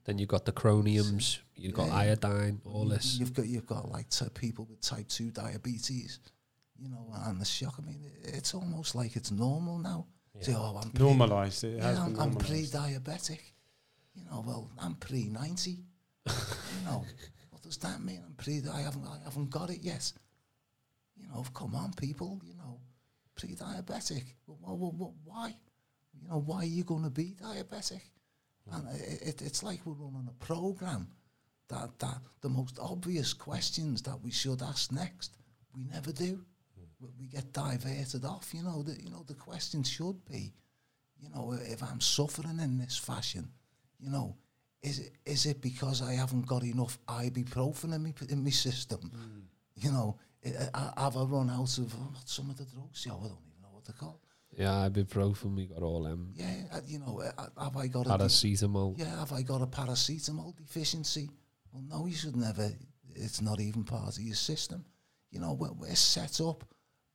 Then 0.06 0.18
you've 0.18 0.30
got 0.30 0.46
the 0.46 0.52
chromiums, 0.52 1.40
you've 1.56 1.74
got 1.76 1.88
Yeah. 1.88 1.96
iodine, 1.96 2.62
all 2.66 2.86
this. 2.88 3.18
You've 3.20 3.34
got 3.34 3.48
you've 3.48 3.68
got 3.68 3.90
like 3.90 4.10
t- 4.10 4.26
people 4.34 4.66
with 4.66 4.82
type 4.82 5.08
two 5.08 5.30
diabetes, 5.32 6.20
you 6.78 6.90
know, 6.90 7.06
and 7.26 7.40
the 7.40 7.46
shock. 7.46 7.76
I 7.78 7.82
mean, 7.84 8.02
it- 8.04 8.34
it's 8.36 8.54
almost 8.56 8.96
like 8.96 9.16
it's 9.16 9.30
normal 9.32 9.78
now. 9.78 10.08
Say, 10.40 10.56
oh, 10.56 10.80
I'm 10.82 10.90
pre- 10.92 11.04
normalized. 11.06 11.64
It 11.64 11.82
has 11.84 11.98
yeah, 11.98 12.04
I'm, 12.06 12.20
I'm 12.20 12.36
pre 12.36 12.66
diabetic. 12.66 13.40
You 14.16 14.24
know, 14.26 14.44
well, 14.46 14.72
I'm 14.80 14.96
pre-90. 14.96 15.68
you 15.68 15.84
know, 16.86 17.06
what 17.52 17.62
does 17.62 17.78
that 17.78 18.02
mean? 18.02 18.24
I'm 18.26 18.34
pre. 18.34 18.62
I 18.74 18.82
haven't 18.82 19.06
I 19.06 19.20
haven't 19.24 19.50
got 19.52 19.70
it 19.70 19.84
yet. 19.84 20.12
You 21.16 21.28
know, 21.28 21.44
come 21.54 21.76
on, 21.76 21.94
people. 21.94 22.42
You 22.44 22.56
know, 22.56 22.80
pre-diabetic. 23.36 24.24
Well, 24.48 24.78
well, 24.78 24.96
well, 24.98 25.16
why? 25.24 25.56
You 26.14 26.30
know, 26.30 26.40
why 26.40 26.58
are 26.58 26.66
you 26.66 26.84
going 26.84 27.04
to 27.04 27.10
be 27.10 27.36
diabetic? 27.42 28.02
Hmm. 28.70 28.76
And 28.76 29.02
it, 29.02 29.22
it, 29.22 29.42
it's 29.42 29.64
like 29.64 29.80
we're 29.86 29.94
running 29.94 30.30
a 30.30 30.46
program 30.46 31.08
that 31.70 31.98
that 32.00 32.20
the 32.42 32.50
most 32.50 32.78
obvious 32.80 33.34
questions 33.34 34.02
that 34.04 34.22
we 34.22 34.32
should 34.32 34.62
ask 34.62 34.92
next, 34.92 35.38
we 35.76 35.84
never 35.86 36.12
do. 36.12 36.44
We, 37.00 37.10
we 37.20 37.28
get 37.28 37.54
diverted 37.54 38.26
off. 38.26 38.54
You 38.54 38.64
know, 38.64 38.84
the, 38.84 39.02
you 39.02 39.10
know, 39.10 39.24
the 39.28 39.34
question 39.34 39.84
should 39.84 40.24
be, 40.26 40.54
you 41.20 41.30
know, 41.34 41.54
if 41.54 41.82
I'm 41.82 42.02
suffering 42.02 42.60
in 42.60 42.78
this 42.78 42.98
fashion, 42.98 43.50
you 44.00 44.10
know, 44.10 44.36
is 44.84 45.00
it 45.00 45.14
is 45.26 45.46
it 45.46 45.62
because 45.62 46.02
I 46.02 46.14
haven't 46.14 46.48
got 46.48 46.64
enough 46.64 47.00
ibuprofen 47.08 47.96
in 47.96 48.04
me 48.04 48.14
in 48.30 48.44
my 48.44 48.50
system? 48.50 49.00
Hmm. 49.00 49.40
You 49.76 49.92
know, 49.92 50.18
Eh, 50.44 50.50
eh, 50.50 50.68
eh, 50.74 50.92
have 50.98 51.18
I 51.18 51.24
run 51.24 51.50
out 51.50 51.78
of 51.78 51.94
uh, 51.94 51.98
some 52.26 52.50
of 52.50 52.58
the 52.58 52.66
drugs? 52.66 53.06
Yeah, 53.06 53.14
I 53.14 53.28
don't 53.28 53.46
even 53.48 53.62
know 53.62 53.70
what 53.72 53.86
they're 53.86 53.96
called. 53.96 54.20
Yeah, 54.58 54.90
ibuprofen, 54.90 55.56
we 55.56 55.68
got 55.68 55.82
all 55.82 56.04
them. 56.04 56.34
Yeah, 56.36 56.80
you 56.86 57.00
know, 57.00 57.22
have 57.58 57.78
I 57.78 57.88
got 57.88 58.06
a 58.08 58.10
de- 58.10 58.18
Paracetamol. 58.18 58.98
yeah, 58.98 59.20
have 59.20 59.32
I 59.32 59.44
got 59.44 59.62
a 59.62 59.68
paracetamol 59.68 60.56
deficiency? 60.58 61.30
Well, 61.72 61.84
no, 61.88 62.06
you 62.06 62.16
should 62.16 62.36
never. 62.36 62.70
It's 63.16 63.42
not 63.42 63.60
even 63.62 63.84
part 63.84 64.18
of 64.18 64.22
your 64.22 64.36
system. 64.36 64.84
You 65.30 65.40
know, 65.40 65.54
we're, 65.54 65.72
we're 65.72 65.96
set 65.96 66.42
up, 66.42 66.66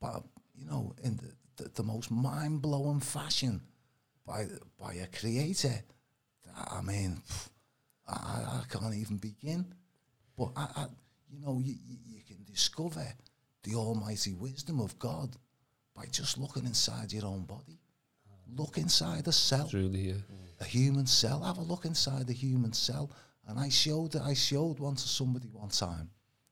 by, 0.01 0.19
you 0.55 0.67
know, 0.67 0.95
in 1.03 1.17
the, 1.17 1.65
the, 1.65 1.71
the 1.75 1.83
most 1.83 2.11
mind 2.11 2.63
blowing 2.63 3.01
fashion 3.01 3.61
by 4.27 4.47
by 4.81 4.95
a 4.95 5.07
creator. 5.09 5.83
I 6.57 6.81
mean, 6.81 7.21
I, 8.09 8.13
I 8.13 8.63
can't 8.71 8.95
even 8.95 9.19
begin. 9.19 9.75
But 10.39 10.53
I, 10.57 10.69
I 10.77 10.87
you 11.37 11.45
know, 11.45 11.61
you, 11.63 11.75
you, 11.87 12.21
can 12.27 12.43
discover 12.45 13.07
the 13.63 13.75
almighty 13.75 14.33
wisdom 14.33 14.81
of 14.81 14.99
God 14.99 15.37
by 15.95 16.07
just 16.11 16.39
looking 16.39 16.65
inside 16.65 17.13
your 17.13 17.27
own 17.27 17.45
body. 17.45 17.79
look 18.57 18.79
inside 18.79 19.27
a 19.29 19.33
cell, 19.33 19.69
Truly, 19.69 20.09
yeah. 20.09 20.15
a 20.61 20.65
human 20.65 21.07
cell. 21.07 21.43
Have 21.43 21.59
a 21.59 21.63
look 21.63 21.85
inside 21.85 22.27
the 22.27 22.33
human 22.33 22.73
cell. 22.73 23.11
And 23.49 23.59
I 23.59 23.69
showed 23.69 24.17
I 24.17 24.35
showed 24.35 24.79
one 24.79 24.97
to 24.97 25.09
somebody 25.09 25.49
one 25.49 25.69
time. 25.69 26.11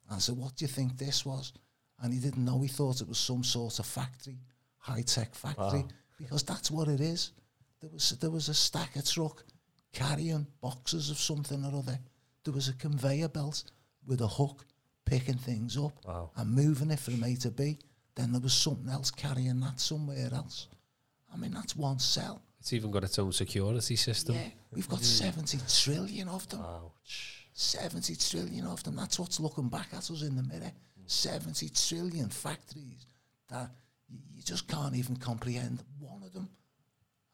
And 0.09 0.17
I 0.17 0.19
said, 0.19 0.37
What 0.37 0.57
do 0.57 0.65
you 0.65 0.69
think 0.69 0.97
this 0.97 1.25
was? 1.25 1.53
And 2.01 2.13
he 2.13 2.21
didn't 2.21 2.45
know. 2.45 2.61
He 2.61 2.69
thought 2.69 3.01
it 3.01 3.09
was 3.09 3.19
some 3.19 3.45
sort 3.45 3.79
of 3.79 3.87
factory, 3.87 4.39
high 4.79 5.03
tech 5.03 5.35
factory, 5.35 5.81
Wow. 5.83 5.89
because 6.19 6.43
that's 6.43 6.71
what 6.71 6.89
it 6.89 7.01
is. 7.01 7.33
There 7.81 7.91
was 7.91 8.11
there 8.11 8.31
was 8.31 8.49
a 8.49 8.55
stacker 8.55 9.03
truck 9.03 9.45
carrying 9.93 10.47
boxes 10.61 11.11
of 11.11 11.19
something 11.19 11.65
or 11.65 11.79
other. 11.79 11.99
There 12.45 12.55
was 12.55 12.69
a 12.69 12.75
conveyor 12.75 13.29
belt 13.29 13.65
with 14.07 14.21
a 14.21 14.29
hook 14.29 14.67
picking 15.05 15.37
things 15.39 15.77
up 15.77 15.93
Wow. 16.05 16.31
and 16.37 16.51
moving 16.51 16.91
it 16.91 17.01
from 17.01 17.23
A 17.23 17.37
to 17.37 17.51
B. 17.51 17.79
Then 18.15 18.33
there 18.33 18.41
was 18.41 18.55
something 18.55 18.89
else 18.89 19.11
carrying 19.11 19.61
that 19.61 19.81
somewhere 19.81 20.31
else. 20.33 20.69
I 21.33 21.37
mean, 21.37 21.53
that's 21.53 21.75
one 21.77 21.99
cell. 21.99 22.43
It's 22.61 22.73
even 22.73 22.91
got 22.91 23.05
its 23.05 23.19
own 23.19 23.33
security 23.33 23.97
system. 23.97 24.37
Yeah, 24.37 24.49
we've 24.71 24.89
got 24.89 25.01
mm. 25.01 25.05
70 25.05 25.59
trillion 25.83 26.29
of 26.29 26.49
them. 26.49 26.61
Ouch. 26.61 27.49
70 27.53 28.17
trillion 28.17 28.67
of 28.67 28.83
them. 28.85 28.97
That's 28.97 29.19
what's 29.19 29.41
looking 29.41 29.69
back 29.69 29.89
at 29.93 29.99
us 30.11 30.23
in 30.23 30.37
the 30.37 30.43
mirror. 30.43 30.73
Mm. 31.01 31.11
70 31.11 31.69
trillion 31.71 32.29
factories 32.29 33.07
that 33.51 33.71
you, 34.09 34.19
you 34.33 34.43
just 34.43 34.69
can't 34.69 34.95
even 34.95 35.17
comprehend 35.17 35.83
one 35.99 36.23
of 36.23 36.33
them. 36.33 36.49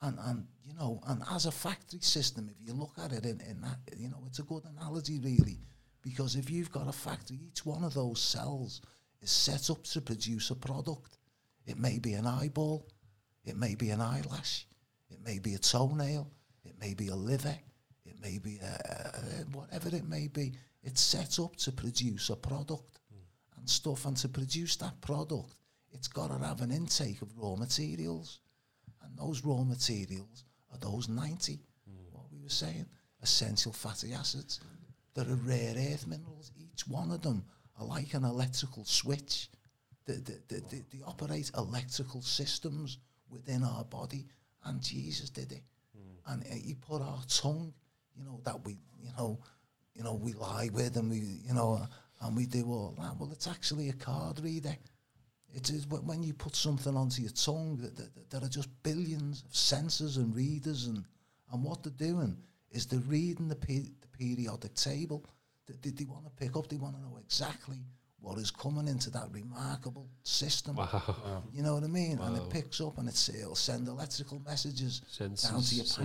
And, 0.03 0.19
and, 0.23 0.47
you 0.65 0.75
know, 0.75 1.01
and 1.07 1.23
as 1.31 1.45
a 1.47 1.53
factory 1.53 2.01
system, 2.01 2.51
if 2.51 2.67
you 2.67 2.75
look 2.75 2.93
at 3.05 3.13
it 3.13 3.25
in, 3.25 3.41
in 3.43 3.61
that, 3.61 3.79
you 3.97 4.09
know, 4.09 4.23
it's 4.27 4.39
a 4.39 4.45
good 4.45 4.65
analogy, 4.65 5.19
really. 5.19 5.59
Because 6.03 6.37
if 6.37 6.51
you've 6.51 6.73
got 6.73 6.89
a 6.89 6.93
factory, 6.93 7.39
each 7.47 7.67
one 7.67 7.85
of 7.85 7.95
those 7.95 8.21
cells 8.21 8.81
is 9.21 9.31
set 9.31 9.71
up 9.71 9.85
to 9.85 10.01
produce 10.01 10.51
a 10.51 10.55
product. 10.55 11.19
It 11.67 11.79
may 11.79 11.99
be 11.99 12.15
an 12.15 12.27
eyeball, 12.27 12.89
it 13.45 13.57
may 13.57 13.75
be 13.75 13.91
an 13.91 14.01
eyelash, 14.01 14.67
it 15.11 15.19
may 15.25 15.39
be 15.39 15.55
a 15.55 15.59
toenail, 15.59 16.31
it 16.65 16.75
may 16.81 16.95
be 16.95 17.09
a 17.09 17.15
liver, 17.15 17.57
it 18.05 18.21
may 18.21 18.39
be 18.39 18.59
a, 18.59 18.67
a, 18.67 19.57
whatever 19.57 19.95
it 19.95 20.09
may 20.09 20.27
be. 20.27 20.53
It's 20.83 21.01
set 21.01 21.39
up 21.39 21.57
to 21.57 21.73
produce 21.73 22.31
a 22.31 22.37
product 22.37 23.01
hmm. 23.13 23.59
and 23.59 23.69
stuff, 23.69 24.07
and 24.07 24.17
to 24.19 24.29
produce 24.29 24.77
that 24.77 25.01
product, 25.01 25.55
it's 25.93 26.09
got 26.09 26.29
to 26.29 26.45
have 26.45 26.63
an 26.63 26.71
intake 26.71 27.21
of 27.21 27.37
raw 27.37 27.57
materials, 27.57 28.41
and 29.03 29.17
those 29.19 29.45
raw 29.45 29.63
materials 29.63 30.45
are 30.73 30.79
those 30.79 31.09
90, 31.09 31.61
hmm. 31.89 31.95
what 32.13 32.25
we 32.33 32.43
were 32.43 32.49
saying, 32.49 32.87
essential 33.23 33.73
fatty 33.73 34.15
acids. 34.15 34.61
There 35.15 35.29
are 35.29 35.35
rare 35.35 35.75
earth 35.77 36.07
minerals. 36.07 36.53
Each 36.57 36.87
one 36.87 37.11
of 37.11 37.23
them 37.23 37.45
are 37.79 37.87
like 37.87 38.15
an 38.15 38.25
electrical 38.25 38.85
switch. 38.85 39.49
They, 40.07 40.15
they, 40.15 40.35
they, 40.49 40.61
they, 40.71 40.83
they 40.93 41.03
operate 41.07 41.51
electrical 41.57 42.23
systems 42.23 42.99
within 43.29 43.63
our 43.65 43.85
body, 43.85 44.27
and 44.65 44.83
Jesus 44.83 45.31
did 45.31 45.53
it. 45.53 45.63
And 46.27 46.43
uh, 46.43 46.55
he 46.55 46.75
put 46.75 47.03
our 47.03 47.23
tongue, 47.29 47.73
you 48.17 48.25
know, 48.25 48.41
that 48.45 48.65
we, 48.65 48.79
you 49.03 49.11
know, 49.17 49.39
you 49.95 50.05
know, 50.05 50.15
we 50.15 50.33
lie 50.35 50.71
with 50.73 50.97
and 50.97 51.11
we, 51.11 51.19
you 51.19 51.55
know, 51.55 51.81
uh, 51.83 51.87
and 52.27 52.37
we 52.37 52.47
do 52.47 52.65
all 52.67 52.95
that. 52.99 53.17
Well, 53.19 53.33
it's 53.33 53.49
actually 53.49 53.89
a 53.89 53.95
card 53.95 54.41
reader. 54.41 54.77
It 55.53 55.71
is 55.71 55.85
wh- 55.85 56.07
when 56.07 56.23
you 56.23 56.35
put 56.35 56.55
something 56.55 56.97
onto 56.97 57.23
your 57.23 57.33
tongue, 57.33 57.79
that, 57.83 57.97
that, 57.97 58.15
that 58.15 58.31
there 58.31 58.45
are 58.45 58.49
just 58.49 58.69
billions 58.83 59.43
of 59.43 59.51
sensors 59.51 60.17
and 60.17 60.35
readers, 60.35 60.87
and, 60.87 61.05
and 61.53 61.65
what 61.65 61.83
they're 61.83 61.93
doing 61.93 62.37
is 62.71 62.87
they're 62.87 63.01
reading 63.01 63.49
the, 63.49 63.57
pe- 63.57 63.91
the 64.01 64.09
periodic 64.17 64.75
table. 64.75 65.25
They, 65.67 65.75
they, 65.83 65.91
they 65.91 66.05
want 66.05 66.25
to 66.25 66.31
pick 66.31 66.57
up, 66.57 66.69
they 66.69 66.77
want 66.77 66.97
to 66.97 67.03
know 67.03 67.19
exactly 67.21 67.79
what 68.21 68.39
is 68.39 68.51
coming 68.51 68.87
into 68.87 69.09
that 69.11 69.29
remarkable 69.33 70.09
system. 70.25 70.77
Wow. 70.77 71.43
You 71.53 71.63
know 71.63 71.75
what 71.75 71.85
I 71.85 71.89
mean? 71.89 72.19
And 72.19 72.37
it 72.37 72.51
picks 72.51 72.81
up 72.81 72.99
and 72.99 73.09
it's, 73.09 73.29
it'll 73.31 73.55
send 73.55 73.89
electrical 73.89 74.41
messages 74.41 75.01
down 75.19 75.35
to 75.35 75.75
your 75.75 75.85
Senses, 75.87 75.97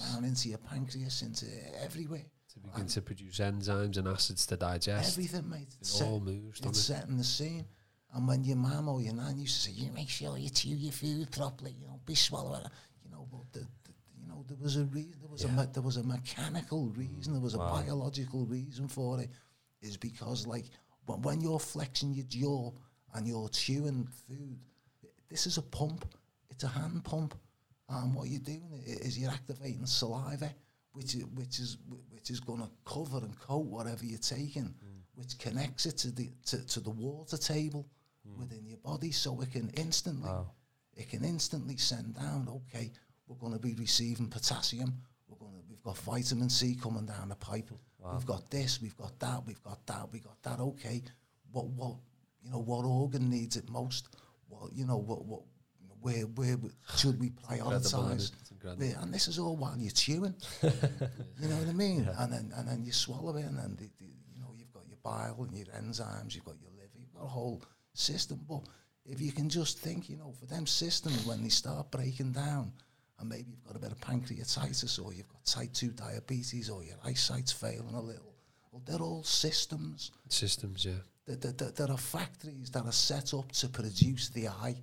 pan- 0.00 0.12
down 0.14 0.24
into 0.24 0.48
your 0.48 0.58
pancreas, 0.58 1.22
into 1.22 1.46
everywhere. 1.82 2.24
to 2.54 2.60
begin 2.60 2.86
to 2.86 3.02
produce 3.02 3.38
enzymes 3.38 3.96
and 3.96 4.06
acids 4.08 4.46
to 4.46 4.56
digest. 4.56 5.12
Everything, 5.18 5.50
mate. 5.50 5.62
It 5.62 5.76
It's, 5.80 5.90
set, 5.90 6.06
all 6.06 6.20
moves, 6.20 6.60
it's 6.60 6.78
it? 6.78 6.82
setting 6.82 7.16
the 7.18 7.24
scene. 7.24 7.66
And 8.14 8.26
when 8.28 8.44
your 8.44 8.56
mum 8.56 8.88
or 8.88 9.02
your 9.02 9.12
nan 9.14 9.36
used 9.36 9.56
to 9.56 9.68
say, 9.68 9.72
"You 9.72 9.90
make 9.92 10.08
sure 10.08 10.38
you 10.38 10.48
chew 10.48 10.68
your 10.70 10.92
food 10.92 11.30
properly, 11.32 11.72
you 11.78 11.86
know, 11.86 12.00
be 12.06 12.14
swallowing," 12.14 12.64
it," 12.64 12.70
you 13.04 13.10
know, 13.10 13.26
but 13.30 13.52
the, 13.52 13.58
the, 13.58 13.92
you 14.18 14.26
know, 14.28 14.35
there 14.48 14.56
was 14.60 14.76
a 14.76 14.84
reason. 14.86 15.14
There 15.20 15.30
was 15.30 15.44
a 15.44 15.48
me- 15.48 15.72
there 15.72 15.82
was 15.82 15.96
a 15.96 16.02
mechanical 16.02 16.88
reason. 16.90 17.32
There 17.32 17.42
was 17.42 17.54
a 17.54 17.58
Wow. 17.58 17.82
biological 17.82 18.44
reason 18.46 18.88
for 18.88 19.20
it. 19.20 19.30
Is 19.82 19.96
because 19.96 20.46
like 20.46 20.66
when, 21.06 21.22
when 21.22 21.40
you're 21.40 21.60
flexing 21.60 22.14
your 22.14 22.26
jaw 22.26 22.72
and 23.14 23.26
you're 23.26 23.48
chewing 23.48 24.06
food, 24.26 24.58
this 25.28 25.46
is 25.46 25.58
a 25.58 25.62
pump. 25.62 26.04
It's 26.50 26.64
a 26.64 26.68
hand 26.68 27.04
pump, 27.04 27.34
and 27.88 28.14
what 28.14 28.28
you're 28.28 28.40
doing 28.40 28.82
is 28.86 29.18
you're 29.18 29.30
activating 29.30 29.84
saliva, 29.86 30.54
which 30.92 31.14
is 31.14 31.24
which 31.26 31.58
is 31.58 31.76
which 32.10 32.30
is 32.30 32.40
going 32.40 32.60
to 32.60 32.70
cover 32.84 33.18
and 33.18 33.38
coat 33.38 33.66
whatever 33.66 34.04
you're 34.04 34.18
taking, 34.18 34.64
mm. 34.64 35.00
which 35.14 35.38
connects 35.38 35.84
it 35.86 35.96
to 35.98 36.10
the 36.10 36.30
to, 36.46 36.66
to 36.66 36.80
the 36.80 36.90
water 36.90 37.36
table 37.36 37.86
mm. 38.26 38.38
within 38.38 38.64
your 38.66 38.78
body, 38.78 39.12
so 39.12 39.38
it 39.42 39.52
can 39.52 39.68
instantly 39.76 40.28
Wow. 40.28 40.50
it 40.94 41.10
can 41.10 41.22
instantly 41.24 41.76
send 41.76 42.14
down. 42.14 42.48
Okay, 42.48 42.90
we're 43.26 43.36
going 43.36 43.52
to 43.52 43.58
be 43.58 43.74
receiving 43.74 44.28
potassium. 44.28 44.94
We're 45.28 45.38
going 45.38 45.52
to 45.52 45.62
we've 45.68 45.82
got 45.82 45.98
vitamin 45.98 46.50
C 46.50 46.74
coming 46.74 47.06
down 47.06 47.28
the 47.28 47.36
pipe. 47.36 47.70
We've 48.12 48.26
got 48.26 48.48
this. 48.50 48.80
We've 48.80 48.96
got 48.96 49.18
that. 49.18 49.44
We've 49.46 49.62
got 49.62 49.84
that. 49.86 50.08
we've 50.12 50.22
got 50.22 50.40
that. 50.42 50.60
Okay, 50.60 51.02
what 51.50 51.66
what 51.66 51.96
you 52.42 52.50
know 52.50 52.60
what 52.60 52.84
organ 52.84 53.28
needs 53.28 53.56
it 53.56 53.68
most? 53.68 54.08
What 54.48 54.72
you 54.72 54.86
know 54.86 54.98
what 54.98 55.24
what 55.24 55.42
where 56.00 56.22
where 56.22 56.56
should 56.96 57.18
we 57.18 57.30
prioritize? 57.30 58.30
it? 58.30 58.32
It's 58.40 58.50
incredible. 58.52 58.84
Yeah, 58.84 59.02
and 59.02 59.12
this 59.12 59.26
is 59.26 59.40
all 59.40 59.56
while 59.56 59.76
you're 59.76 59.90
chewing. 59.90 60.36
you 60.62 61.48
know 61.48 61.56
what 61.56 61.68
I 61.68 61.72
mean? 61.72 62.08
And 62.18 62.32
then 62.32 62.52
and 62.56 62.68
then 62.68 62.84
you 62.84 62.92
swallow 62.92 63.36
it, 63.36 63.44
and 63.44 63.58
then 63.58 63.74
the, 63.76 63.90
the, 63.98 64.12
you 64.32 64.40
know 64.40 64.54
you've 64.56 64.72
got 64.72 64.86
your 64.86 64.98
bile 65.02 65.36
and 65.40 65.56
your 65.56 65.66
enzymes, 65.66 66.36
you've 66.36 66.44
got 66.44 66.60
your 66.60 66.70
liver, 66.70 66.96
you've 66.96 67.12
got 67.12 67.24
a 67.24 67.28
whole 67.28 67.60
system. 67.92 68.40
But 68.48 68.62
if 69.04 69.20
you 69.20 69.32
can 69.32 69.48
just 69.48 69.78
think, 69.80 70.08
you 70.08 70.16
know, 70.16 70.32
for 70.38 70.46
them 70.46 70.66
systems 70.66 71.26
when 71.26 71.42
they 71.42 71.48
start 71.48 71.90
breaking 71.90 72.32
down, 72.32 72.72
and 73.18 73.28
maybe 73.28 73.50
you've 73.50 73.64
got 73.64 73.76
a 73.76 73.78
bit 73.78 73.92
of 73.92 73.98
pancreatitis, 74.00 75.02
or 75.04 75.12
you've 75.12 75.28
got 75.28 75.44
type 75.44 75.72
two 75.72 75.90
diabetes, 75.90 76.68
or 76.70 76.82
your 76.84 76.96
eyesight's 77.04 77.52
failing 77.52 77.94
a 77.94 78.00
little, 78.00 78.34
well, 78.72 78.82
they're 78.86 79.00
all 79.00 79.22
systems. 79.22 80.10
Systems, 80.28 80.84
yeah. 80.84 80.92
There, 81.26 81.52
there, 81.52 81.70
there, 81.70 81.90
are 81.90 81.98
factories 81.98 82.70
that 82.70 82.84
are 82.84 82.92
set 82.92 83.34
up 83.34 83.50
to 83.52 83.68
produce 83.68 84.28
the 84.28 84.48
eye, 84.48 84.76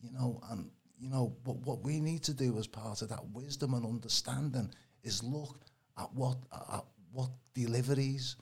you 0.00 0.12
know, 0.12 0.40
and 0.50 0.70
you 0.98 1.08
know, 1.08 1.34
but 1.44 1.56
what 1.66 1.82
we 1.82 1.98
need 1.98 2.22
to 2.24 2.34
do 2.34 2.58
as 2.58 2.66
part 2.66 3.00
of 3.02 3.08
that 3.08 3.26
wisdom 3.32 3.72
and 3.74 3.84
understanding 3.86 4.70
is 5.02 5.22
look 5.24 5.64
at 5.98 6.12
what 6.14 6.36
at 6.72 6.84
what 7.10 7.30
deliveries, 7.54 8.36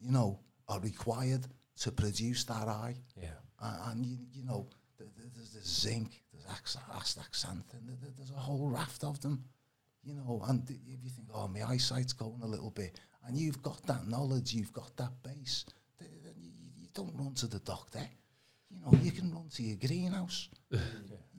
you 0.00 0.10
know, 0.12 0.38
are 0.68 0.80
required 0.80 1.46
to 1.80 1.90
produce 1.92 2.44
that 2.44 2.68
eye, 2.68 2.94
Yeah. 3.20 3.28
uh, 3.60 3.90
and 3.90 4.06
you, 4.06 4.16
you 4.32 4.44
know, 4.44 4.68
th- 4.96 5.10
th- 5.14 5.28
there's 5.34 5.50
the 5.52 5.60
zinc, 5.60 6.22
astaxanthin, 6.46 7.86
th- 7.86 8.00
th- 8.00 8.12
there's 8.16 8.30
a 8.30 8.34
whole 8.34 8.68
raft 8.68 9.04
of 9.04 9.20
them, 9.20 9.44
you 10.04 10.14
know. 10.14 10.42
And 10.48 10.68
if 10.70 11.02
you 11.04 11.10
think, 11.10 11.28
oh, 11.34 11.48
my 11.48 11.62
eyesight's 11.62 12.12
going 12.12 12.40
a 12.42 12.46
little 12.46 12.70
bit, 12.70 12.98
and 13.26 13.36
you've 13.36 13.62
got 13.62 13.82
that 13.86 14.06
knowledge, 14.08 14.52
you've 14.54 14.72
got 14.72 14.96
that 14.96 15.12
base, 15.22 15.64
then 15.98 16.34
you, 16.38 16.50
you 16.76 16.88
don't 16.94 17.12
run 17.16 17.34
to 17.34 17.46
the 17.46 17.58
doctor. 17.60 18.02
You 18.70 18.78
know, 18.84 18.98
you 19.02 19.12
can 19.12 19.32
run 19.32 19.48
to 19.54 19.62
your 19.62 19.76
greenhouse. 19.76 20.48
you, 20.70 20.78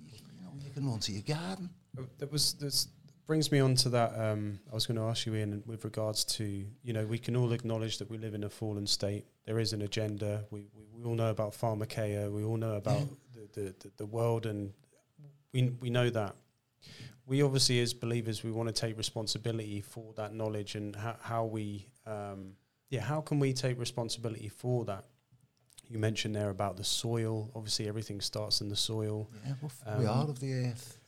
you 0.01 0.41
know, 0.41 0.51
you 0.63 0.71
can 0.71 0.87
run 0.89 0.99
to 0.99 1.11
your 1.11 1.23
garden. 1.23 1.69
Uh, 1.97 2.03
That 2.19 2.31
was 2.31 2.53
this 2.53 2.87
brings 3.25 3.51
me 3.51 3.59
on 3.59 3.75
to 3.75 3.89
that. 3.89 4.17
Um, 4.17 4.59
I 4.71 4.73
was 4.73 4.85
going 4.85 4.97
to 4.97 5.03
ask 5.03 5.25
you, 5.25 5.35
Ian, 5.35 5.61
with 5.65 5.83
regards 5.83 6.23
to 6.25 6.43
you 6.83 6.93
know 6.93 7.05
we 7.05 7.17
can 7.19 7.35
all 7.35 7.51
acknowledge 7.51 7.97
that 7.97 8.09
we 8.09 8.17
live 8.17 8.33
in 8.33 8.43
a 8.43 8.49
fallen 8.49 8.87
state. 8.87 9.25
There 9.45 9.59
is 9.59 9.73
an 9.73 9.81
agenda. 9.81 10.45
We 10.51 10.67
we, 10.73 10.85
we 10.93 11.03
all 11.03 11.15
know 11.15 11.29
about 11.29 11.51
pharmakeia. 11.53 12.31
We 12.31 12.43
all 12.43 12.57
know 12.57 12.75
about 12.75 13.07
the, 13.33 13.47
the, 13.61 13.75
the 13.79 13.91
the 13.97 14.05
world, 14.05 14.45
and 14.45 14.71
we 15.53 15.69
we 15.81 15.89
know 15.89 16.09
that. 16.09 16.35
We 17.25 17.41
obviously, 17.41 17.81
as 17.81 17.93
believers, 17.93 18.41
we 18.43 18.51
want 18.51 18.69
to 18.69 18.73
take 18.73 18.97
responsibility 18.97 19.81
for 19.81 20.13
that 20.15 20.33
knowledge 20.33 20.75
and 20.75 20.95
how, 20.95 21.15
how 21.21 21.45
we, 21.45 21.89
um, 22.05 22.53
yeah, 22.89 23.01
how 23.01 23.19
can 23.19 23.37
we 23.37 23.51
take 23.51 23.77
responsibility 23.77 24.47
for 24.47 24.85
that? 24.85 25.03
You 25.89 25.99
mentioned 25.99 26.33
there 26.35 26.49
about 26.49 26.77
the 26.77 26.85
soil. 26.85 27.51
Obviously, 27.53 27.89
everything 27.89 28.21
starts 28.21 28.61
in 28.61 28.69
the 28.69 28.77
soil. 28.77 29.29
Yeah, 29.45 29.53
we're 29.61 29.99
we 29.99 30.05
Um, 30.05 30.19
are 30.19 30.29
of 30.29 30.39
the 30.39 30.53
earth. 30.53 30.99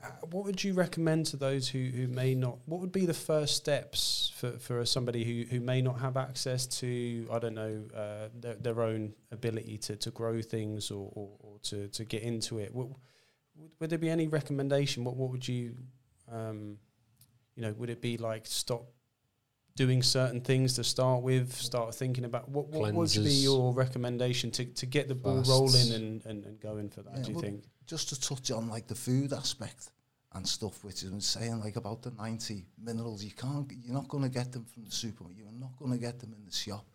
Uh, 0.00 0.08
What 0.30 0.44
would 0.44 0.62
you 0.62 0.74
recommend 0.74 1.26
to 1.26 1.36
those 1.36 1.68
who, 1.68 1.86
who 1.86 2.06
may 2.06 2.36
not? 2.36 2.58
What 2.66 2.80
would 2.80 2.92
be 2.92 3.06
the 3.06 3.14
first 3.14 3.56
steps 3.56 4.32
for, 4.36 4.52
for 4.58 4.84
somebody 4.86 5.24
who, 5.24 5.56
who 5.56 5.60
may 5.60 5.82
not 5.82 5.98
have 5.98 6.16
access 6.16 6.66
to 6.78 7.26
I 7.32 7.38
don't 7.40 7.54
know 7.54 7.82
uh, 7.96 8.28
their, 8.40 8.54
their 8.54 8.82
own 8.82 9.14
ability 9.32 9.78
to, 9.78 9.96
to 9.96 10.10
grow 10.12 10.40
things 10.40 10.90
or, 10.92 11.10
or, 11.14 11.30
or 11.40 11.58
to, 11.64 11.88
to 11.88 12.04
get 12.04 12.22
into 12.22 12.58
it? 12.58 12.72
What, 12.72 12.88
would, 13.56 13.70
would 13.78 13.90
there 13.90 13.98
be 13.98 14.10
any 14.10 14.28
recommendation? 14.28 15.04
What 15.04 15.16
what 15.16 15.30
would 15.30 15.46
you 15.46 15.74
um, 16.30 16.78
you 17.54 17.62
know? 17.62 17.72
Would 17.72 17.90
it 17.90 18.00
be 18.00 18.16
like 18.16 18.46
stop 18.46 18.84
doing 19.76 20.02
certain 20.02 20.40
things 20.40 20.74
to 20.74 20.84
start 20.84 21.22
with? 21.22 21.52
Start 21.52 21.94
thinking 21.94 22.24
about 22.24 22.48
what 22.48 22.68
what 22.68 22.92
would 22.94 23.12
be 23.14 23.30
your 23.30 23.72
recommendation 23.72 24.50
to, 24.52 24.64
to 24.64 24.86
get 24.86 25.08
the 25.08 25.14
ball 25.14 25.36
Fasts. 25.36 25.50
rolling 25.50 25.92
and, 25.92 26.26
and, 26.26 26.44
and 26.44 26.60
going 26.60 26.88
for 26.88 27.02
that? 27.02 27.16
Yeah, 27.16 27.22
do 27.22 27.32
you 27.32 27.40
think? 27.40 27.64
just 27.86 28.08
to 28.10 28.20
touch 28.20 28.50
on 28.50 28.68
like 28.68 28.86
the 28.86 28.94
food 28.94 29.32
aspect 29.32 29.90
and 30.32 30.46
stuff, 30.46 30.82
which 30.84 31.02
is 31.02 31.26
saying 31.26 31.60
like 31.60 31.76
about 31.76 32.02
the 32.02 32.10
90 32.12 32.64
minerals, 32.82 33.22
you 33.22 33.32
can't, 33.32 33.70
you're 33.82 33.94
not 33.94 34.08
going 34.08 34.22
to 34.22 34.30
get 34.30 34.52
them 34.52 34.64
from 34.64 34.84
the 34.84 34.90
supermarket. 34.90 35.38
You're 35.38 35.60
not 35.60 35.76
going 35.78 35.92
to 35.92 35.98
get 35.98 36.18
them 36.18 36.32
in 36.32 36.44
the 36.44 36.52
shop 36.52 36.86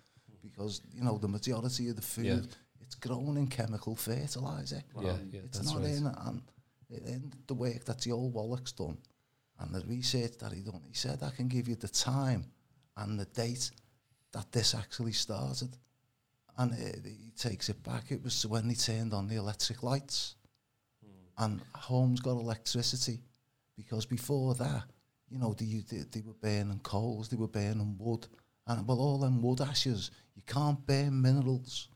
because 0.41 0.81
you 0.93 1.03
know 1.03 1.17
the 1.17 1.27
majority 1.27 1.89
of 1.89 1.95
the 1.95 2.01
food 2.01 2.25
Yeah. 2.25 2.39
It's 2.87 2.95
grown 2.95 3.37
in 3.37 3.47
chemical 3.47 3.95
fertilizer. 3.95 4.81
Yeah, 4.99 5.17
yeah, 5.31 5.41
it's 5.43 5.63
not 5.63 5.81
right. 5.81 5.91
in 5.91 6.07
and 6.25 6.41
in 6.89 7.33
the 7.45 7.53
work 7.53 7.85
that 7.85 8.01
the 8.01 8.13
old 8.13 8.33
Wallach's 8.33 8.71
done 8.71 8.97
and 9.59 9.75
the 9.75 9.85
research 9.87 10.37
that 10.39 10.53
he 10.53 10.61
done. 10.61 10.81
He 10.87 10.93
said 10.93 11.19
I 11.21 11.29
can 11.31 11.47
give 11.47 11.67
you 11.67 11.75
the 11.75 11.89
time 11.89 12.45
and 12.95 13.19
the 13.19 13.25
date 13.25 13.71
that 14.31 14.51
this 14.51 14.73
actually 14.73 15.11
started. 15.11 15.75
And 16.57 16.73
it, 16.73 17.05
he 17.05 17.31
takes 17.37 17.69
it 17.69 17.83
back. 17.83 18.05
It 18.09 18.23
was 18.23 18.45
when 18.47 18.67
they 18.67 18.73
turned 18.73 19.13
on 19.13 19.27
the 19.27 19.35
electric 19.35 19.83
lights, 19.83 20.35
hmm. 21.05 21.43
and 21.43 21.61
homes 21.75 22.19
got 22.19 22.31
electricity, 22.31 23.19
because 23.75 24.07
before 24.07 24.55
that, 24.55 24.83
you 25.29 25.37
know, 25.37 25.53
they, 25.53 25.83
they, 25.87 26.03
they 26.11 26.21
were 26.21 26.33
burning 26.33 26.79
coals, 26.79 27.29
they 27.29 27.37
were 27.37 27.47
burning 27.47 27.95
wood, 27.99 28.27
and 28.65 28.87
well, 28.87 28.99
all 28.99 29.19
them 29.19 29.41
wood 29.41 29.61
ashes, 29.61 30.09
you 30.35 30.41
can't 30.47 30.83
burn 30.87 31.21
minerals. 31.21 31.89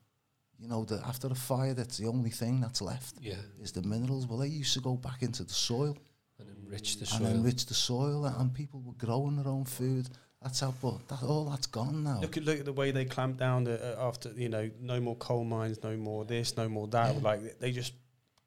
You 0.62 0.68
know, 0.68 0.86
that 0.86 1.02
after 1.08 1.28
a 1.28 1.36
fire, 1.36 1.74
that's 1.74 1.98
the 1.98 2.08
only 2.08 2.30
thing 2.30 2.62
that's 2.62 2.82
left 2.82 3.16
Yeah, 3.20 3.34
is 3.60 3.72
the 3.72 3.82
minerals. 3.82 4.28
Well, 4.28 4.38
they 4.38 4.48
used 4.48 4.74
to 4.76 4.80
go 4.82 4.96
back 4.96 5.24
into 5.24 5.44
the 5.44 5.54
soil 5.54 5.98
and 6.40 6.48
enrich 6.64 6.98
the 6.98 7.02
and 7.16 7.26
soil. 7.26 7.28
enrich 7.28 7.66
the 7.66 7.74
soil, 7.74 8.26
and, 8.28 8.36
and 8.38 8.54
people 8.54 8.80
were 8.82 8.94
growing 8.94 9.38
their 9.38 9.48
own 9.48 9.66
food. 9.66 10.08
That's 10.42 10.60
how, 10.60 10.74
but 10.82 11.08
that 11.08 11.24
all 11.24 11.46
that's 11.46 11.66
gone 11.68 12.04
now. 12.04 12.20
Look 12.22 12.38
at 12.38 12.44
look 12.46 12.60
at 12.60 12.66
the 12.66 12.74
way 12.74 12.92
they 12.92 13.06
clamped 13.06 13.40
down 13.40 13.64
the, 13.64 13.76
uh, 14.00 14.08
after 14.08 14.30
you 14.36 14.50
know 14.50 14.70
no 14.80 15.00
more 15.00 15.16
coal 15.16 15.44
mines, 15.44 15.82
no 15.84 15.98
more 15.98 16.26
this, 16.26 16.56
no 16.58 16.70
more 16.70 16.88
that. 16.90 17.16
Yeah. 17.16 17.22
Like 17.22 17.60
they 17.60 17.72
just 17.72 17.94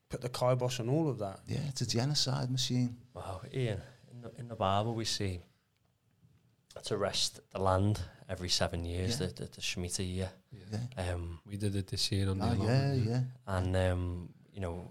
put 0.09 0.21
the 0.21 0.29
kibosh 0.29 0.79
on 0.81 0.89
all 0.89 1.09
of 1.09 1.19
that. 1.19 1.41
Yeah, 1.49 1.59
it's 1.69 1.81
a 1.81 1.87
genocide 1.87 2.49
machine. 2.51 2.97
Wow, 3.13 3.41
Ian, 3.53 3.81
in 4.13 4.21
the, 4.23 4.31
in 4.39 4.49
the 4.49 4.57
Bible 4.57 4.95
we 4.95 5.05
see 5.05 5.41
to 6.85 6.97
rest 6.97 7.41
the 7.53 7.61
land 7.61 8.01
every 8.29 8.49
seven 8.49 8.85
years, 8.85 9.21
Yeah. 9.21 9.27
the, 9.29 9.33
the, 9.35 9.45
the 9.47 9.61
Shemitah 9.61 10.07
year. 10.15 10.31
Yeah, 10.73 11.13
Um, 11.15 11.41
We 11.47 11.57
did 11.57 11.75
it 11.77 11.87
this 11.87 12.11
year 12.13 12.29
on 12.31 12.39
the 12.39 12.45
Ah, 12.45 12.53
yeah, 12.53 12.55
allotment, 12.63 13.07
yeah. 13.09 13.21
and, 13.47 13.77
um, 13.77 14.29
you 14.53 14.61
know, 14.61 14.91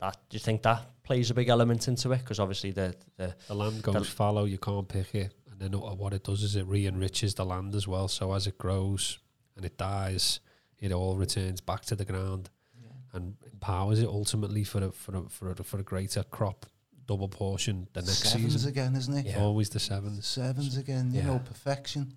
that, 0.00 0.16
do 0.28 0.34
you 0.34 0.40
think 0.40 0.62
that 0.62 1.02
plays 1.02 1.30
a 1.30 1.34
big 1.34 1.48
element 1.48 1.88
into 1.88 2.12
it? 2.12 2.18
Because 2.18 2.38
obviously 2.40 2.72
the, 2.72 2.94
the 3.16 3.34
The 3.48 3.54
land 3.54 3.82
goes 3.82 3.94
The- 3.94 4.04
fallow, 4.04 4.44
you 4.44 4.58
can't 4.58 4.88
pick 4.88 5.14
it. 5.14 5.34
And 5.50 5.60
then 5.60 5.74
uh, 5.74 5.94
what 5.94 6.12
it 6.12 6.24
does 6.24 6.42
is 6.42 6.56
it 6.56 6.66
re-enriches 6.66 7.34
the 7.34 7.44
land 7.44 7.74
as 7.74 7.86
well. 7.86 8.08
So 8.08 8.32
as 8.32 8.46
it 8.46 8.58
grows 8.58 9.18
and 9.56 9.64
it 9.64 9.78
dies, 9.78 10.40
it 10.80 10.90
all 10.92 11.16
returns 11.16 11.60
back 11.60 11.82
to 11.86 11.96
the 11.96 12.04
ground 12.04 12.50
yeah. 12.82 12.88
and 13.12 13.36
empowers 13.52 14.00
it 14.00 14.08
ultimately 14.08 14.64
for 14.64 14.82
a, 14.84 14.90
for 14.92 15.16
a, 15.16 15.22
for 15.28 15.50
a, 15.50 15.54
for 15.54 15.78
a 15.78 15.82
greater 15.84 16.24
crop, 16.24 16.66
double 17.06 17.28
portion 17.28 17.86
the 17.92 18.00
next 18.02 18.24
sevens 18.30 18.52
season. 18.54 18.68
again, 18.70 18.96
isn't 18.96 19.14
it? 19.18 19.26
Yeah. 19.26 19.38
Always 19.40 19.68
the 19.68 19.74
The 19.74 19.80
sevens. 19.80 20.26
sevens 20.26 20.76
again, 20.76 21.12
you 21.14 21.22
know, 21.22 21.38
perfection. 21.38 22.14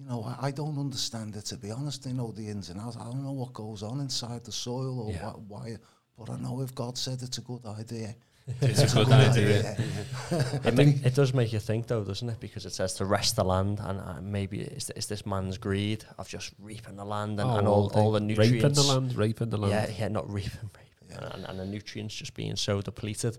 You 0.00 0.06
know, 0.08 0.22
I, 0.24 0.46
I 0.46 0.50
don't 0.50 0.78
understand 0.78 1.36
it 1.36 1.44
to 1.46 1.56
be 1.58 1.70
honest. 1.70 2.06
I 2.06 2.12
know 2.12 2.32
the 2.32 2.48
ins 2.48 2.70
and 2.70 2.80
outs. 2.80 2.96
I 2.96 3.04
don't 3.04 3.22
know 3.22 3.32
what 3.32 3.52
goes 3.52 3.82
on 3.82 4.00
inside 4.00 4.44
the 4.44 4.52
soil 4.52 4.98
or 5.00 5.10
Yeah. 5.12 5.30
wh- 5.30 5.50
why, 5.50 5.76
but 6.18 6.30
I 6.30 6.36
know 6.38 6.60
if 6.62 6.74
God 6.74 6.96
said 6.96 7.20
it's 7.22 7.38
a 7.38 7.42
good 7.42 7.64
idea. 7.66 8.14
It's 8.62 8.94
a 8.94 9.04
good 9.04 9.12
idea. 9.12 9.76
it, 10.64 10.74
make, 10.74 11.04
it 11.04 11.14
does 11.14 11.32
make 11.34 11.52
you 11.52 11.60
think 11.60 11.86
though, 11.86 12.02
doesn't 12.02 12.28
it? 12.28 12.40
Because 12.40 12.64
it 12.66 12.72
says 12.72 12.94
to 12.94 13.04
rest 13.04 13.36
the 13.36 13.44
land, 13.44 13.78
and 13.80 14.00
uh, 14.00 14.20
maybe 14.22 14.60
is, 14.62 14.90
is 14.96 15.06
this 15.06 15.24
man's 15.26 15.58
greed 15.58 16.04
of 16.18 16.26
just 16.28 16.52
reaping 16.58 16.96
the 16.96 17.04
land 17.04 17.38
and, 17.38 17.48
Oh, 17.50 17.56
and 17.58 17.68
all, 17.68 17.92
all 17.94 18.10
the 18.10 18.20
nutrients? 18.20 18.52
Raping 18.54 18.72
the 18.74 18.82
land, 18.82 19.14
raping 19.16 19.50
the 19.50 19.58
land. 19.58 19.72
Yeah, 19.72 19.96
yeah, 19.98 20.08
not 20.08 20.26
reaping, 20.32 20.68
reaping, 20.78 21.08
Yeah. 21.10 21.30
and, 21.34 21.44
and 21.44 21.60
the 21.60 21.66
nutrients 21.66 22.14
just 22.14 22.34
being 22.34 22.56
so 22.56 22.80
depleted. 22.80 23.36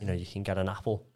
You 0.00 0.06
know, 0.06 0.12
you 0.12 0.26
can 0.26 0.42
get 0.42 0.58
an 0.58 0.68
apple, 0.68 1.06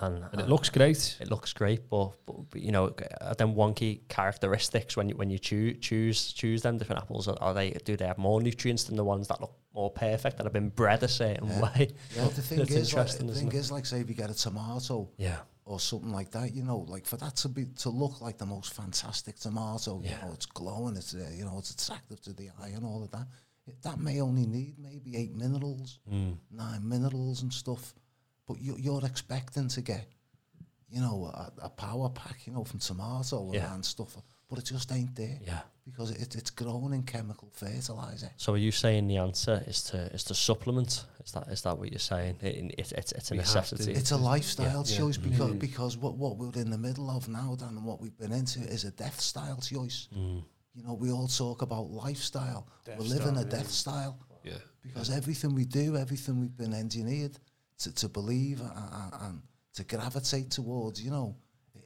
and, 0.00 0.24
And 0.32 0.40
it 0.40 0.48
looks 0.48 0.68
great. 0.70 1.16
it 1.20 1.30
looks 1.30 1.52
great, 1.52 1.88
but, 1.88 2.12
but, 2.26 2.50
but 2.50 2.60
you 2.60 2.72
know, 2.72 2.94
are 3.20 3.34
them 3.34 3.54
wonky 3.54 4.00
characteristics 4.08 4.96
when 4.96 5.08
you 5.08 5.16
when 5.16 5.30
you 5.30 5.38
choose 5.38 5.78
choose 5.80 6.32
choose 6.32 6.62
them 6.62 6.78
different 6.78 7.02
apples? 7.02 7.28
Are, 7.28 7.36
are 7.40 7.54
they 7.54 7.70
do 7.70 7.96
they 7.96 8.06
have 8.06 8.18
more 8.18 8.40
nutrients 8.40 8.84
than 8.84 8.96
the 8.96 9.04
ones 9.04 9.28
that 9.28 9.40
look 9.40 9.54
more 9.74 9.90
perfect 9.90 10.36
that 10.38 10.44
have 10.44 10.52
been 10.52 10.70
bred 10.70 11.02
a 11.02 11.08
certain 11.08 11.48
Yeah. 11.48 11.60
way? 11.62 11.88
Yeah, 12.16 12.28
the 12.28 12.42
thing 12.42 12.60
It's 12.60 12.70
is, 12.72 12.94
like, 12.94 13.06
the 13.18 13.34
thing 13.34 13.48
it? 13.48 13.54
is, 13.54 13.70
like, 13.70 13.86
say, 13.86 14.00
if 14.00 14.08
you 14.08 14.14
get 14.14 14.30
a 14.30 14.34
tomato 14.34 15.08
Yeah, 15.18 15.38
or 15.64 15.78
something 15.80 16.12
like 16.12 16.30
that, 16.30 16.54
you 16.54 16.62
know, 16.62 16.78
like 16.88 17.06
for 17.06 17.16
that 17.18 17.36
to 17.36 17.48
be 17.48 17.66
to 17.82 17.90
look 17.90 18.20
like 18.20 18.38
the 18.38 18.46
most 18.46 18.72
fantastic 18.74 19.36
tomato, 19.38 20.00
Yeah. 20.02 20.10
you 20.16 20.26
know, 20.26 20.32
it's 20.32 20.46
glowing, 20.46 20.96
it's 20.96 21.14
uh, 21.14 21.30
you 21.34 21.44
know, 21.44 21.58
it's 21.58 21.70
attractive 21.70 22.20
to 22.22 22.32
the 22.32 22.50
eye 22.60 22.68
and 22.74 22.84
all 22.84 23.02
of 23.02 23.10
that. 23.12 23.26
It, 23.66 23.82
that 23.82 23.98
may 23.98 24.20
only 24.20 24.46
need 24.46 24.78
maybe 24.78 25.16
eight 25.16 25.34
minerals, 25.34 25.98
mm. 26.10 26.36
nine 26.50 26.88
minerals 26.88 27.42
and 27.42 27.52
stuff, 27.52 27.94
but 28.46 28.60
you, 28.60 28.76
you're 28.78 29.04
expecting 29.04 29.68
to 29.68 29.80
get, 29.80 30.06
you 30.88 31.00
know, 31.00 31.24
a, 31.26 31.52
a 31.62 31.68
power 31.70 32.08
pack, 32.08 32.46
you 32.46 32.52
know, 32.52 32.64
from 32.64 32.78
tomato 32.80 33.52
Yeah. 33.52 33.74
and 33.74 33.84
stuff, 33.84 34.16
but 34.48 34.58
it 34.58 34.64
just 34.64 34.92
ain't 34.92 35.14
there 35.16 35.38
yeah. 35.44 35.60
because 35.84 36.12
it, 36.12 36.36
it's 36.36 36.50
grown 36.50 36.92
in 36.92 37.02
chemical 37.02 37.50
fertilizer. 37.52 38.30
So 38.36 38.54
are 38.54 38.58
you 38.58 38.70
saying 38.70 39.08
the 39.08 39.16
answer 39.18 39.62
is 39.66 39.82
to 39.90 39.96
is 40.14 40.22
to 40.24 40.34
supplement? 40.34 41.04
Is 41.24 41.32
that 41.32 41.48
is 41.48 41.62
that 41.62 41.76
what 41.78 41.90
you're 41.90 41.98
saying? 41.98 42.36
It, 42.40 42.72
it, 42.78 42.92
it's 42.96 43.12
it's 43.12 43.30
a 43.32 43.34
We 43.34 43.38
necessity. 43.38 43.92
It's 43.92 44.12
a 44.12 44.16
lifestyle 44.16 44.84
yeah. 44.86 44.96
choice 44.98 45.16
because 45.16 45.50
Mhm. 45.50 45.58
because 45.58 45.96
what 45.96 46.14
what 46.16 46.36
we're 46.36 46.52
in 46.62 46.70
the 46.70 46.78
middle 46.78 47.10
of 47.10 47.28
now, 47.28 47.56
Dan, 47.58 47.70
and 47.70 47.84
what 47.84 48.00
we've 48.00 48.16
been 48.16 48.32
into 48.32 48.60
is 48.60 48.84
a 48.84 48.92
death 48.92 49.20
style 49.20 49.60
choice. 49.60 50.08
Mm. 50.16 50.44
You 50.74 50.82
know, 50.84 50.94
we 50.94 51.10
all 51.10 51.26
talk 51.26 51.62
about 51.62 51.90
lifestyle. 51.90 52.68
Death 52.84 52.98
we're 52.98 53.06
living 53.06 53.34
style, 53.34 53.38
a 53.38 53.44
yeah. 53.44 53.50
death 53.56 53.70
style 53.70 54.18
Yeah. 54.44 54.58
because 54.82 55.10
everything 55.10 55.54
we 55.54 55.64
do, 55.64 55.96
everything 55.96 56.38
we've 56.40 56.56
been 56.56 56.74
engineered 56.74 57.36
to, 57.78 57.94
to 57.94 58.08
believe 58.08 58.60
and, 58.60 59.12
and 59.20 59.42
to 59.74 59.84
gravitate 59.84 60.50
towards, 60.50 61.02
you 61.02 61.10
know, 61.10 61.36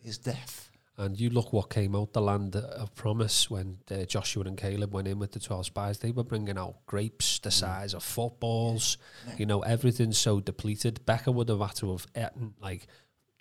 is 0.05 0.19
death. 0.19 0.71
And 0.97 1.19
you 1.19 1.31
look 1.31 1.53
what 1.55 1.71
came 1.71 1.97
out 1.97 2.13
the 2.13 2.21
land 2.21 2.55
of 2.57 2.95
promise 2.95 3.49
when 3.49 3.79
uh, 3.91 4.05
Joshua 4.05 4.45
and 4.45 4.57
Caleb 4.57 4.93
went 4.93 5.09
in 5.09 5.19
with 5.19 5.33
the 5.33 5.41
12 5.41 5.67
spies. 5.67 5.99
They 5.99 6.11
were 6.11 6.25
bringing 6.25 6.59
out 6.59 6.85
grapes 6.85 7.39
the 7.39 7.51
size 7.51 7.95
of 7.95 8.03
footballs. 8.03 8.99
Yeah. 9.27 9.35
You 9.39 9.47
know, 9.47 9.61
everything's 9.61 10.19
so 10.19 10.41
depleted. 10.41 11.07
Becca 11.07 11.33
would 11.33 11.49
have 11.49 11.61
had 11.61 11.77
to 11.77 11.93
have 11.93 12.07
eaten 12.15 12.53
like 12.61 12.87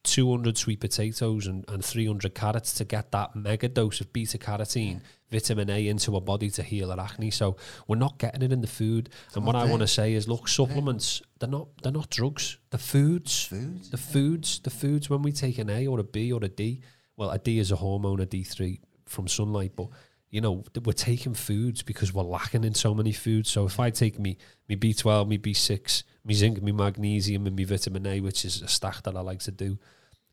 200 0.04 0.58
sweet 0.58 0.80
potatoes 0.80 1.46
and, 1.48 1.66
and 1.68 1.84
300 1.84 2.34
carrots 2.34 2.74
to 2.76 2.86
get 2.86 3.12
that 3.12 3.36
mega 3.36 3.68
dose 3.68 4.02
of 4.02 4.12
beta 4.14 4.38
carotene, 4.38 5.02
vitamin 5.30 5.70
A 5.70 5.88
into 5.88 6.14
her 6.14 6.22
body 6.22 6.50
to 6.52 6.64
heal 6.64 6.92
her 6.92 7.00
acne. 7.00 7.32
So 7.32 7.58
we're 7.88 7.98
not 7.98 8.18
getting 8.18 8.42
it 8.42 8.52
in 8.52 8.62
the 8.62 8.68
food. 8.68 9.10
and 9.36 9.46
what 9.46 9.56
I 9.56 9.66
want 9.66 9.82
to 9.82 9.88
say 9.88 10.14
is, 10.14 10.28
look, 10.28 10.48
supplements, 10.48 11.22
they're 11.40 11.50
not 11.50 11.68
they're 11.84 11.92
not 11.92 12.10
drugs. 12.10 12.58
The 12.70 12.78
foods. 12.78 13.46
Food. 13.46 13.84
The 13.92 13.98
foods, 13.98 14.60
the 14.60 14.70
foods 14.70 15.10
when 15.10 15.22
we 15.22 15.32
take 15.32 15.58
an 15.58 15.70
A 15.70 15.88
or 15.88 16.00
a 16.00 16.04
B 16.04 16.32
or 16.32 16.44
a 16.44 16.50
D, 16.50 16.82
well, 17.18 17.32
a 17.32 17.40
D 17.40 17.60
is 17.60 17.72
a 17.72 17.76
hormone, 17.76 18.22
a 18.22 18.26
D3 18.26 18.80
from 19.06 19.28
sunlight, 19.28 19.74
but 19.76 19.90
you 20.30 20.42
know, 20.42 20.64
we're 20.86 20.94
taking 20.94 21.34
foods 21.34 21.82
because 21.82 22.14
we're 22.14 22.24
lacking 22.24 22.64
in 22.64 22.76
so 22.76 22.94
many 22.94 23.12
foods. 23.12 23.50
So 23.50 23.66
if 23.66 23.80
I 23.80 23.90
take 23.90 24.20
me 24.20 24.38
me 24.68 24.76
B12, 24.76 25.28
me 25.28 25.38
B6, 25.38 26.04
me 26.24 26.34
zinc, 26.34 26.62
me 26.62 26.72
magnesium, 26.72 27.48
and 27.48 27.56
me 27.56 27.64
vitamin 27.64 28.06
A, 28.06 28.20
which 28.20 28.46
is 28.46 28.62
a 28.62 28.68
stack 28.68 29.04
that 29.04 29.16
I 29.16 29.22
like 29.22 29.40
to 29.40 29.52
do, 29.52 29.80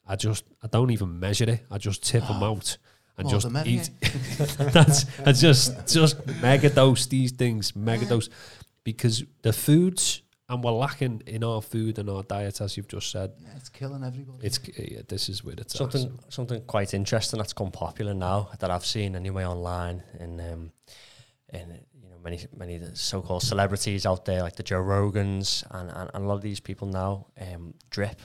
I 0.06 0.16
just 0.16 0.44
I 0.62 0.66
don't 0.68 0.90
even 0.90 1.18
measure 1.18 1.48
it. 1.48 1.64
I 1.70 1.78
just 1.78 2.04
tip 2.04 2.26
them 2.26 2.42
ah. 2.42 2.50
out 2.50 2.78
and 3.16 3.28
just 3.28 3.48
eat. 3.64 3.90
That's 4.58 5.06
I 5.24 5.32
just 5.32 5.88
just 5.88 6.26
mega 6.42 6.68
dose 6.68 7.06
these 7.06 7.32
things, 7.32 7.74
mega 7.74 8.04
dose, 8.04 8.28
because 8.84 9.24
the 9.42 9.52
foods 9.52 10.22
and 10.48 10.62
we're 10.62 10.70
lacking 10.72 11.22
in 11.26 11.42
our 11.42 11.60
food 11.60 11.98
and 11.98 12.08
our 12.08 12.22
diet, 12.22 12.60
as 12.60 12.76
you've 12.76 12.88
just 12.88 13.10
said. 13.10 13.32
Yeah, 13.40 13.48
it's 13.56 13.68
killing 13.68 14.04
everybody. 14.04 14.46
It's 14.46 14.60
yeah, 14.78 15.00
this 15.08 15.28
is 15.28 15.42
where 15.44 15.54
it's 15.58 15.74
at, 15.74 15.78
something 15.78 16.02
so. 16.02 16.24
something 16.28 16.60
quite 16.66 16.94
interesting 16.94 17.38
that's 17.38 17.52
come 17.52 17.70
popular 17.70 18.14
now 18.14 18.50
that 18.60 18.70
I've 18.70 18.86
seen 18.86 19.16
anyway 19.16 19.44
online 19.44 20.02
and 20.20 20.40
um 20.40 20.72
and 21.50 21.80
you 22.02 22.08
know 22.10 22.16
many 22.22 22.38
many 22.56 22.76
of 22.76 22.82
the 22.82 22.96
so-called 22.96 23.42
celebrities 23.42 24.06
out 24.06 24.24
there 24.24 24.42
like 24.42 24.56
the 24.56 24.62
Joe 24.62 24.80
Rogans 24.82 25.64
and, 25.70 25.90
and, 25.90 26.10
and 26.14 26.24
a 26.24 26.28
lot 26.28 26.34
of 26.34 26.42
these 26.42 26.60
people 26.60 26.88
now 26.88 27.26
um 27.40 27.74
drip 27.90 28.20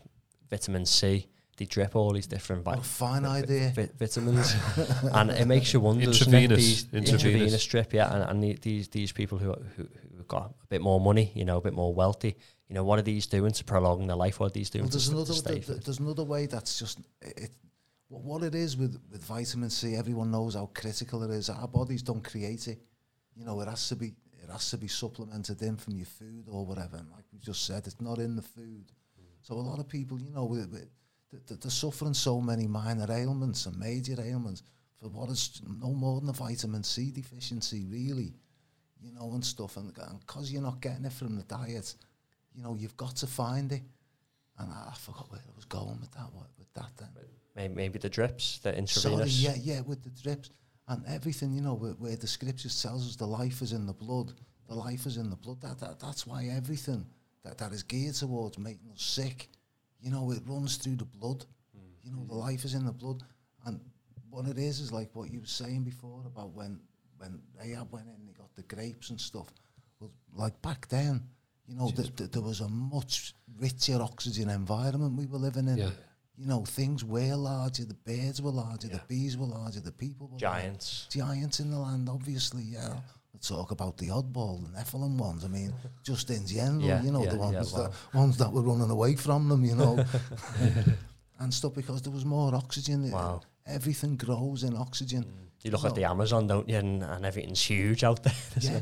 vitamin 0.49 0.85
C 0.85 1.27
they 1.57 1.65
drip 1.65 1.95
all 1.95 2.11
these 2.11 2.25
different 2.27 2.65
what 2.65 2.75
vi- 2.77 2.81
a 2.81 2.83
fine 2.83 3.23
vi- 3.23 3.37
idea. 3.39 3.71
vi- 3.75 3.89
vitamins 3.97 4.55
and 5.13 5.29
it 5.31 5.45
makes 5.47 5.73
you 5.73 5.79
wonder 5.79 6.05
doesn't 6.05 6.33
it? 6.33 6.43
Intravenous. 6.43 6.59
These 6.59 6.83
Intravenous. 6.93 7.23
intravenous 7.23 7.65
drip 7.65 7.93
yeah 7.93 8.13
and, 8.13 8.23
and 8.29 8.43
the, 8.43 8.57
these 8.61 8.87
these 8.89 9.11
people 9.11 9.37
who, 9.37 9.51
who 9.75 9.87
who've 10.00 10.00
got 10.35 10.47
a 10.65 10.67
bit 10.73 10.81
more 10.89 10.99
money 11.09 11.25
you 11.39 11.45
know 11.47 11.57
a 11.57 11.65
bit 11.67 11.73
more 11.81 11.93
wealthy 12.01 12.33
you 12.67 12.75
know 12.75 12.85
what 12.87 12.97
are 12.99 13.07
these 13.13 13.27
doing 13.37 13.53
to 13.59 13.63
prolong 13.71 14.07
their 14.09 14.21
life 14.25 14.35
what 14.39 14.47
are 14.51 14.57
these 14.59 14.71
doing 14.73 14.85
Well, 14.85 14.95
there's 14.95 15.09
another 15.15 15.33
to 15.33 15.43
stay 15.45 15.53
th- 15.59 15.67
th- 15.67 15.83
there's 15.85 15.99
another 16.05 16.25
way 16.33 16.41
that's 16.53 16.73
just 16.83 16.97
it. 17.21 17.51
What 18.11 18.23
what 18.29 18.41
it 18.49 18.55
is 18.65 18.71
with 18.81 18.93
with 19.11 19.23
vitamin 19.35 19.69
C, 19.69 19.95
everyone 20.03 20.29
knows 20.37 20.53
how 20.59 20.67
critical 20.81 21.19
it 21.27 21.31
is. 21.39 21.49
Our 21.49 21.67
bodies 21.79 22.03
don't 22.09 22.25
create 22.33 22.65
it. 22.73 22.79
You 23.37 23.43
know, 23.45 23.55
it 23.63 23.67
has 23.67 23.83
to 23.89 23.95
be 23.95 24.09
it 24.43 24.49
has 24.55 24.65
to 24.71 24.77
be 24.77 24.89
supplemented 25.03 25.61
in 25.61 25.75
from 25.83 25.93
your 26.01 26.11
food 26.19 26.45
or 26.53 26.61
whatever. 26.69 26.97
And 27.01 27.09
like 27.15 27.25
we 27.33 27.39
just 27.39 27.61
said, 27.67 27.81
it's 27.87 28.01
not 28.09 28.17
in 28.25 28.35
the 28.35 28.47
food. 28.57 28.85
So 29.41 29.55
a 29.55 29.65
lot 29.71 29.79
of 29.79 29.87
people, 29.97 30.17
you 30.25 30.31
know, 30.37 30.45
with, 30.53 30.67
with, 30.71 30.89
th- 31.31 31.45
th- 31.47 31.59
they're 31.61 31.71
suffering 31.85 32.13
so 32.13 32.41
many 32.41 32.67
minor 32.67 33.07
ailments 33.11 33.65
and 33.65 33.75
major 33.77 34.17
ailments 34.21 34.61
for 34.99 35.07
what 35.09 35.29
is 35.29 35.61
no 35.83 35.91
more 36.03 36.19
than 36.19 36.29
a 36.29 36.33
vitamin 36.33 36.83
C 36.83 37.11
deficiency, 37.11 37.85
really, 37.85 38.33
you 39.01 39.11
know, 39.13 39.31
and 39.33 39.43
stuff. 39.43 39.77
And 39.77 39.93
because 40.25 40.51
you're 40.51 40.61
not 40.61 40.81
getting 40.81 41.05
it 41.05 41.13
from 41.13 41.35
the 41.35 41.43
diet, 41.43 41.95
you 42.53 42.63
know, 42.63 42.75
you've 42.75 42.97
got 42.97 43.15
to 43.17 43.27
find 43.27 43.71
it. 43.71 43.81
And 44.59 44.71
I, 44.71 44.89
I 44.91 44.95
forgot 44.95 45.31
where 45.31 45.41
I 45.41 45.55
was 45.55 45.65
going 45.65 45.99
with 45.99 46.11
that. 46.11 46.27
What, 46.33 46.47
with 46.57 46.71
that 46.73 46.91
then? 46.97 47.09
Maybe, 47.55 47.73
maybe 47.73 47.99
the 47.99 48.09
drips, 48.09 48.59
the 48.59 48.87
Sorry, 48.87 49.27
yeah, 49.27 49.55
yeah, 49.61 49.81
with 49.81 50.03
the 50.03 50.09
drips 50.21 50.51
and 50.87 51.03
everything, 51.07 51.53
you 51.53 51.61
know, 51.61 51.73
where, 51.73 51.93
where 51.93 52.15
the 52.15 52.27
scriptures 52.27 52.81
tells 52.81 53.07
us 53.07 53.15
the 53.15 53.25
life 53.25 53.61
is 53.61 53.73
in 53.73 53.85
the 53.85 53.93
blood. 53.93 54.33
The 54.67 54.75
life 54.75 55.05
is 55.05 55.17
in 55.17 55.29
the 55.29 55.35
blood. 55.35 55.61
That, 55.61 55.79
that 55.79 55.99
that's 55.99 56.25
why 56.25 56.49
everything 56.55 57.05
that, 57.43 57.57
that 57.57 57.71
is 57.71 57.83
geared 57.83 58.15
towards 58.15 58.57
making 58.57 58.89
us 58.93 59.01
sick, 59.01 59.49
you 59.99 60.11
know, 60.11 60.31
it 60.31 60.41
runs 60.45 60.77
through 60.77 60.95
the 60.95 61.05
blood. 61.05 61.45
Mm. 61.77 62.03
You 62.03 62.11
know, 62.11 62.25
the 62.25 62.35
life 62.35 62.63
is 62.63 62.73
in 62.73 62.85
the 62.85 62.91
blood. 62.91 63.23
And 63.65 63.79
what 64.29 64.47
it 64.47 64.57
is 64.57 64.79
is 64.79 64.91
like 64.91 65.09
what 65.13 65.29
you 65.29 65.41
were 65.41 65.45
saying 65.45 65.83
before 65.83 66.23
about 66.25 66.53
when 66.53 66.79
when 67.21 67.39
Ahab 67.61 67.91
went 67.91 68.07
in, 68.07 68.25
they 68.25 68.33
got 68.33 68.53
the 68.55 68.63
grapes 68.63 69.09
and 69.11 69.19
stuff. 69.21 69.47
Well, 69.99 70.11
like 70.35 70.59
back 70.61 70.87
then, 70.87 71.21
you 71.67 71.75
know, 71.75 71.89
th- 71.91 72.15
th- 72.15 72.31
there 72.31 72.41
was 72.41 72.59
a 72.61 72.67
much 72.67 73.33
richer 73.59 74.01
oxygen 74.01 74.49
environment 74.49 75.17
we 75.17 75.27
were 75.27 75.37
living 75.37 75.67
in. 75.67 75.77
Yeah. 75.77 75.89
You 76.37 76.47
know, 76.47 76.65
things 76.65 77.03
were 77.05 77.35
larger, 77.35 77.85
the 77.85 77.93
birds 77.93 78.41
were 78.41 78.51
larger, 78.51 78.87
the 78.87 79.01
bees 79.07 79.37
were 79.37 79.45
larger, 79.45 79.79
the 79.79 79.91
people 79.91 80.27
were 80.27 80.31
larger. 80.39 80.61
Giants. 80.61 81.07
Giants 81.11 81.59
in 81.59 81.69
the 81.69 81.77
land, 81.77 82.09
obviously, 82.09 82.63
yeah. 82.63 82.95
Let's 83.33 83.47
talk 83.47 83.69
about 83.71 83.97
the 83.97 84.07
oddball, 84.07 84.63
the 84.63 84.77
Nephilim 84.79 85.17
ones. 85.17 85.45
I 85.45 85.49
mean, 85.49 85.71
just 86.03 86.29
in 86.31 86.45
general, 86.47 86.81
Yeah, 86.81 87.03
you 87.03 87.11
know, 87.11 87.23
yeah, 87.23 87.29
the 87.29 87.37
yeah, 87.37 87.41
ones 87.51 87.73
wow. 87.73 87.79
that 87.83 87.91
ones 88.17 88.37
that 88.37 88.51
were 88.51 88.63
running 88.63 88.89
away 88.89 89.15
from 89.15 89.47
them, 89.49 89.63
you 89.63 89.75
know, 89.75 90.03
and 91.39 91.53
stuff 91.53 91.73
because 91.75 92.01
there 92.01 92.11
was 92.11 92.25
more 92.25 92.55
oxygen. 92.55 93.11
Wow. 93.11 93.41
Everything 93.67 94.17
grows 94.17 94.63
in 94.63 94.75
oxygen. 94.75 95.23
Mm. 95.23 95.47
You 95.63 95.71
look 95.71 95.81
So- 95.81 95.87
at 95.89 95.95
the 95.95 96.05
Amazon, 96.05 96.47
don't 96.47 96.67
you? 96.67 96.77
And, 96.77 97.03
and 97.03 97.25
everything's 97.25 97.61
huge 97.61 98.03
out 98.03 98.23
there. 98.23 98.33
Yeah, 98.59 98.81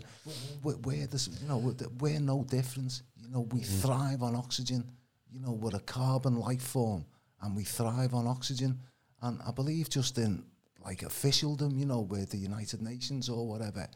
we're, 0.63 0.77
we're, 0.77 1.07
this, 1.07 1.27
you 1.41 1.47
know, 1.47 1.57
we're, 1.57 1.75
we're 1.99 2.19
no 2.19 2.43
difference. 2.43 3.03
You 3.21 3.29
know, 3.29 3.41
we 3.51 3.61
thrive 3.61 4.23
on 4.23 4.35
oxygen. 4.35 4.83
You 5.31 5.41
know, 5.41 5.51
we're 5.51 5.75
a 5.75 5.79
carbon 5.81 6.35
life 6.39 6.61
form, 6.63 7.05
and 7.41 7.55
we 7.55 7.63
thrive 7.63 8.13
on 8.13 8.27
oxygen. 8.27 8.79
And 9.21 9.39
I 9.45 9.51
believe 9.51 9.89
just 9.89 10.17
in 10.17 10.43
like 10.83 11.03
officialdom, 11.03 11.77
you 11.77 11.85
know, 11.85 11.99
with 11.99 12.31
the 12.31 12.37
United 12.37 12.81
Nations 12.81 13.29
or 13.29 13.47
whatever, 13.47 13.87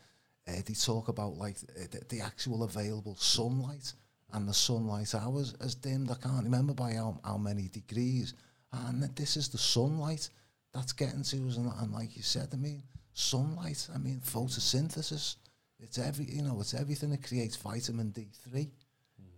uh, 0.48 0.52
they 0.66 0.74
talk 0.74 1.08
about 1.08 1.38
like 1.38 1.56
uh, 1.78 1.84
the, 1.90 2.02
the 2.10 2.22
actual 2.22 2.64
available 2.64 3.16
sunlight, 3.16 3.94
and 4.34 4.48
the 4.48 4.54
sunlight 4.54 5.16
hours 5.16 5.54
as 5.62 5.76
dimmed. 5.76 6.12
I 6.12 6.16
can't 6.16 6.44
remember 6.44 6.74
by 6.74 6.94
how, 6.94 7.20
how 7.24 7.38
many 7.38 7.70
degrees. 7.70 8.34
And 8.72 9.04
this 9.16 9.38
is 9.38 9.48
the 9.50 9.60
sunlight 9.60 10.30
that's 10.74 10.94
getting 10.94 11.24
to 11.24 11.48
us. 11.48 11.58
And, 11.58 11.72
and 11.80 11.92
like 11.92 12.16
you 12.16 12.24
said, 12.24 12.50
I 12.54 12.58
mean, 12.58 12.84
sunlight, 13.14 13.88
I 13.94 13.98
mean, 13.98 14.22
photosynthesis. 14.26 15.36
It's 15.80 15.98
every, 15.98 16.26
you 16.26 16.42
know, 16.42 16.60
it's 16.62 16.74
everything 16.74 17.12
that 17.12 17.28
creates 17.28 17.56
vitamin 17.56 18.12
D3. 18.12 18.70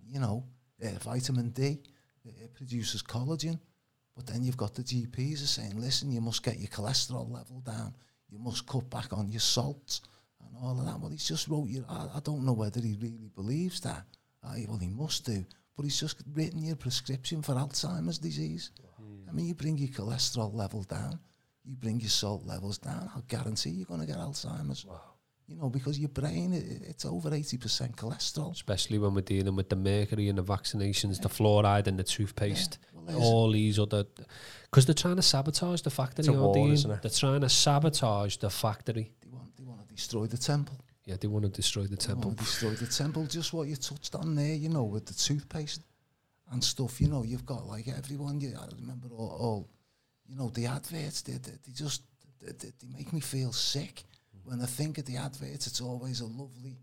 You 0.08 0.20
know, 0.20 0.44
uh, 0.84 0.90
vitamin 1.02 1.50
D, 1.50 1.80
it, 2.24 2.36
it 2.44 2.54
produces 2.54 3.02
collagen. 3.02 3.60
But 4.16 4.28
then 4.28 4.44
you've 4.44 4.58
got 4.58 4.74
the 4.74 4.84
GPs 4.84 5.44
are 5.44 5.48
saying, 5.48 5.80
listen, 5.80 6.12
you 6.12 6.22
must 6.22 6.44
get 6.44 6.58
your 6.58 6.70
cholesterol 6.70 7.30
level 7.30 7.60
down. 7.60 7.94
You 8.30 8.40
must 8.40 8.66
cut 8.66 8.90
back 8.90 9.12
on 9.12 9.30
your 9.30 9.42
salts 9.42 10.02
and 10.40 10.56
all 10.62 10.80
of 10.80 10.86
that. 10.86 11.00
Well, 11.00 11.12
he's 11.12 11.28
just 11.28 11.48
wrote 11.48 11.68
you. 11.68 11.84
I, 11.90 12.08
I 12.16 12.20
don't 12.24 12.46
know 12.46 12.54
whether 12.54 12.80
he 12.80 12.96
really 13.02 13.30
believes 13.36 13.82
that. 13.82 14.04
Uh, 14.44 14.54
well, 14.68 14.78
he 14.78 14.88
must 14.88 15.26
do. 15.26 15.46
But 15.76 15.84
he's 15.84 16.00
just 16.00 16.22
written 16.34 16.64
your 16.64 16.78
prescription 16.78 17.42
for 17.42 17.56
Alzheimer's 17.56 18.20
disease. 18.20 18.72
I 19.28 19.32
mean, 19.32 19.47
you 19.47 19.55
bring 19.55 19.78
your 19.78 19.89
cholesterol 19.89 20.53
level 20.53 20.84
down, 20.84 21.19
you 21.63 21.76
bring 21.76 21.99
your 21.99 22.09
salt 22.09 22.45
levels 22.45 22.78
down. 22.78 23.09
I'll 23.15 23.23
guarantee 23.28 23.71
you're 23.71 23.86
going 23.86 24.01
to 24.01 24.05
get 24.07 24.17
Alzheimer's. 24.17 24.86
You 25.47 25.55
know, 25.57 25.69
because 25.69 25.99
your 25.99 26.09
brain, 26.09 26.53
it, 26.53 26.63
it's 26.89 27.05
over 27.05 27.30
80% 27.30 27.95
cholesterol. 27.95 28.51
especially 28.51 28.97
when 28.97 29.13
we're 29.13 29.21
dealing 29.21 29.55
with 29.55 29.69
the 29.69 29.76
mercury 29.76 30.28
and 30.28 30.39
the 30.39 30.43
vaccinations, 30.43 31.21
the 31.21 31.30
fluoride 31.30 31.86
and 31.86 31.99
the 31.99 32.03
toothpaste, 32.03 32.80
Yeah, 32.93 33.13
well, 33.15 33.21
all 33.23 33.51
these 33.51 33.78
other, 33.78 34.05
because 34.71 34.88
they're 34.88 34.95
trying 34.95 35.17
to 35.17 35.21
sabotage 35.21 35.82
the 35.82 35.91
factory. 35.91 36.26
a 36.28 36.34
war, 36.34 36.55
they? 36.55 36.71
isn't 36.73 36.89
it? 36.89 37.01
They're 37.03 37.11
trying 37.11 37.41
to 37.41 37.49
sabotage 37.49 38.38
the 38.38 38.49
factory. 38.49 39.11
They 39.21 39.30
want, 39.30 39.55
they 39.55 39.63
want 39.63 39.88
to 39.88 39.93
destroy 39.93 40.26
the 40.26 40.38
temple. 40.38 40.80
Yeah, 41.05 41.17
they 41.19 41.28
want 41.28 41.45
to 41.45 41.51
destroy 41.51 41.84
the 41.84 41.89
They 41.89 41.95
temple. 42.07 42.30
want 42.32 42.39
to 42.39 42.43
destroy 42.45 42.71
the 42.71 42.88
temple. 42.88 43.26
Just 43.28 43.53
what 43.53 43.67
you 43.67 43.76
touched 43.76 44.15
on 44.15 44.34
there, 44.34 44.55
you 44.55 44.69
know, 44.69 44.84
with 44.86 45.05
the 45.05 45.13
toothpaste 45.13 45.82
and 46.52 46.64
stuff. 46.64 47.02
You 47.02 47.08
know, 47.08 47.24
you've 47.24 47.46
got 47.46 47.68
like 47.68 47.88
everyone. 47.88 48.39
You, 48.39 48.54
I 48.60 48.68
remember 48.80 49.08
all, 49.12 49.38
all 49.39 49.70
you 50.28 50.36
know, 50.36 50.50
the 50.50 50.66
adverts. 50.66 51.22
They, 51.22 51.34
they, 51.34 51.52
they 51.66 51.74
just 51.74 52.04
they, 52.41 52.52
they 52.52 52.88
make 52.96 53.14
me 53.14 53.20
feel 53.20 53.52
sick 53.52 54.04
when 54.43 54.62
I 54.62 54.66
think 54.66 54.98
of 54.98 55.06
the 55.06 55.18
adverts. 55.18 55.68
It's 55.68 55.82
always 55.82 56.22
a 56.22 56.26
lovely, 56.26 56.78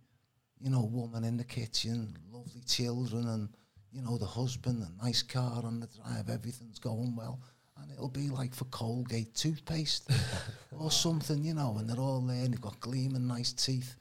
you 0.60 0.70
know, 0.70 0.84
woman 0.84 1.24
in 1.24 1.36
the 1.36 1.44
kitchen, 1.44 2.16
lovely 2.30 2.62
children, 2.66 3.28
and 3.28 3.48
you 3.92 4.00
know, 4.00 4.16
the 4.16 4.26
husband, 4.26 4.82
a 4.82 5.04
nice 5.04 5.22
car 5.22 5.62
on 5.64 5.80
the 5.80 5.86
drive. 5.86 6.30
Everything's 6.30 6.78
going 6.78 7.14
well. 7.14 7.40
And 7.80 7.90
it'll 7.90 8.08
be 8.08 8.28
like 8.28 8.54
for 8.54 8.64
Colgate 8.66 9.34
toothpaste 9.34 10.10
or 10.78 10.90
something, 10.90 11.42
you 11.44 11.54
know, 11.54 11.76
and 11.78 11.88
they're 11.88 11.98
all 11.98 12.20
there 12.20 12.44
and 12.44 12.52
they've 12.52 12.60
got 12.60 12.80
gleaming 12.80 13.26
nice 13.26 13.52
teeth 13.52 13.96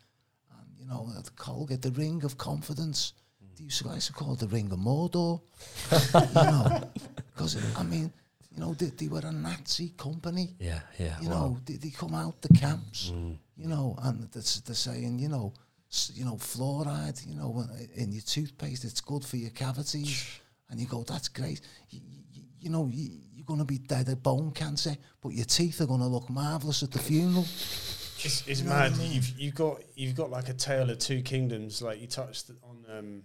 and 0.52 0.68
you 0.78 0.86
know 0.86 1.10
the 1.24 1.32
Colgate, 1.32 1.82
the 1.82 1.92
ring 1.92 2.24
of 2.24 2.38
confidence. 2.38 3.14
They 3.58 3.66
used 3.66 3.82
to, 3.84 3.90
I 3.90 3.96
used 3.96 4.08
to 4.08 4.14
call 4.14 4.34
it 4.34 4.40
the 4.40 4.48
ring 4.48 4.72
of 4.72 4.80
Mordor, 4.80 5.42
you 5.92 6.52
know, 6.52 6.84
because 7.34 7.58
I 7.78 7.84
mean, 7.84 8.12
you 8.54 8.60
know, 8.60 8.74
they, 8.74 8.88
they 8.88 9.08
were 9.08 9.20
a 9.24 9.32
Nazi 9.32 9.90
company. 9.98 10.56
Yeah, 10.60 10.80
yeah. 11.00 11.20
You 11.22 11.30
wow. 11.30 11.36
know, 11.48 11.58
they, 11.66 11.76
they 11.76 11.90
come 11.90 12.14
out 12.16 12.42
the 12.42 12.50
camps, 12.50 13.12
you 13.56 13.68
know, 13.68 13.96
and 14.04 14.24
they're, 14.32 14.44
they're 14.66 14.76
saying, 14.76 15.20
you 15.20 15.30
know, 15.30 15.54
s- 15.92 16.12
you 16.14 16.26
know, 16.26 16.36
fluoride, 16.36 17.26
you 17.28 17.36
know, 17.36 17.64
in 17.96 18.12
your 18.12 18.22
toothpaste, 18.24 18.84
it's 18.86 19.02
good 19.02 19.24
for 19.26 19.38
your 19.38 19.52
cavities, 19.52 20.40
and 20.70 20.80
you 20.80 20.88
go, 20.88 21.04
that's 21.04 21.28
great. 21.30 21.62
You, 21.90 22.00
you, 22.34 22.44
you 22.60 22.70
know, 22.70 22.88
you, 22.92 23.10
you're 23.34 23.46
going 23.46 23.60
to 23.60 23.66
be 23.66 23.78
dead 23.80 24.08
of 24.10 24.22
bone 24.22 24.52
cancer, 24.52 24.96
but 25.22 25.30
your 25.30 25.46
teeth 25.46 25.82
are 25.82 25.88
going 25.88 26.00
to 26.02 26.08
look 26.08 26.30
marvelous 26.30 26.84
at 26.84 26.92
the 26.92 27.00
funeral. 27.00 27.44
It's, 28.24 28.48
it's 28.48 28.62
You 28.62 28.68
know 28.68 28.74
what 28.76 28.82
I 28.84 28.90
mad. 28.90 28.98
mean? 29.00 29.12
You've 29.14 29.40
you've 29.40 29.56
got 29.56 29.82
you've 29.96 30.16
got 30.16 30.30
like 30.30 30.48
a 30.50 30.54
tale 30.54 30.92
of 30.92 31.00
two 31.00 31.24
kingdoms. 31.24 31.82
Like 31.82 32.00
you 32.00 32.06
touched 32.06 32.52
on, 32.62 32.86
um, 32.96 33.24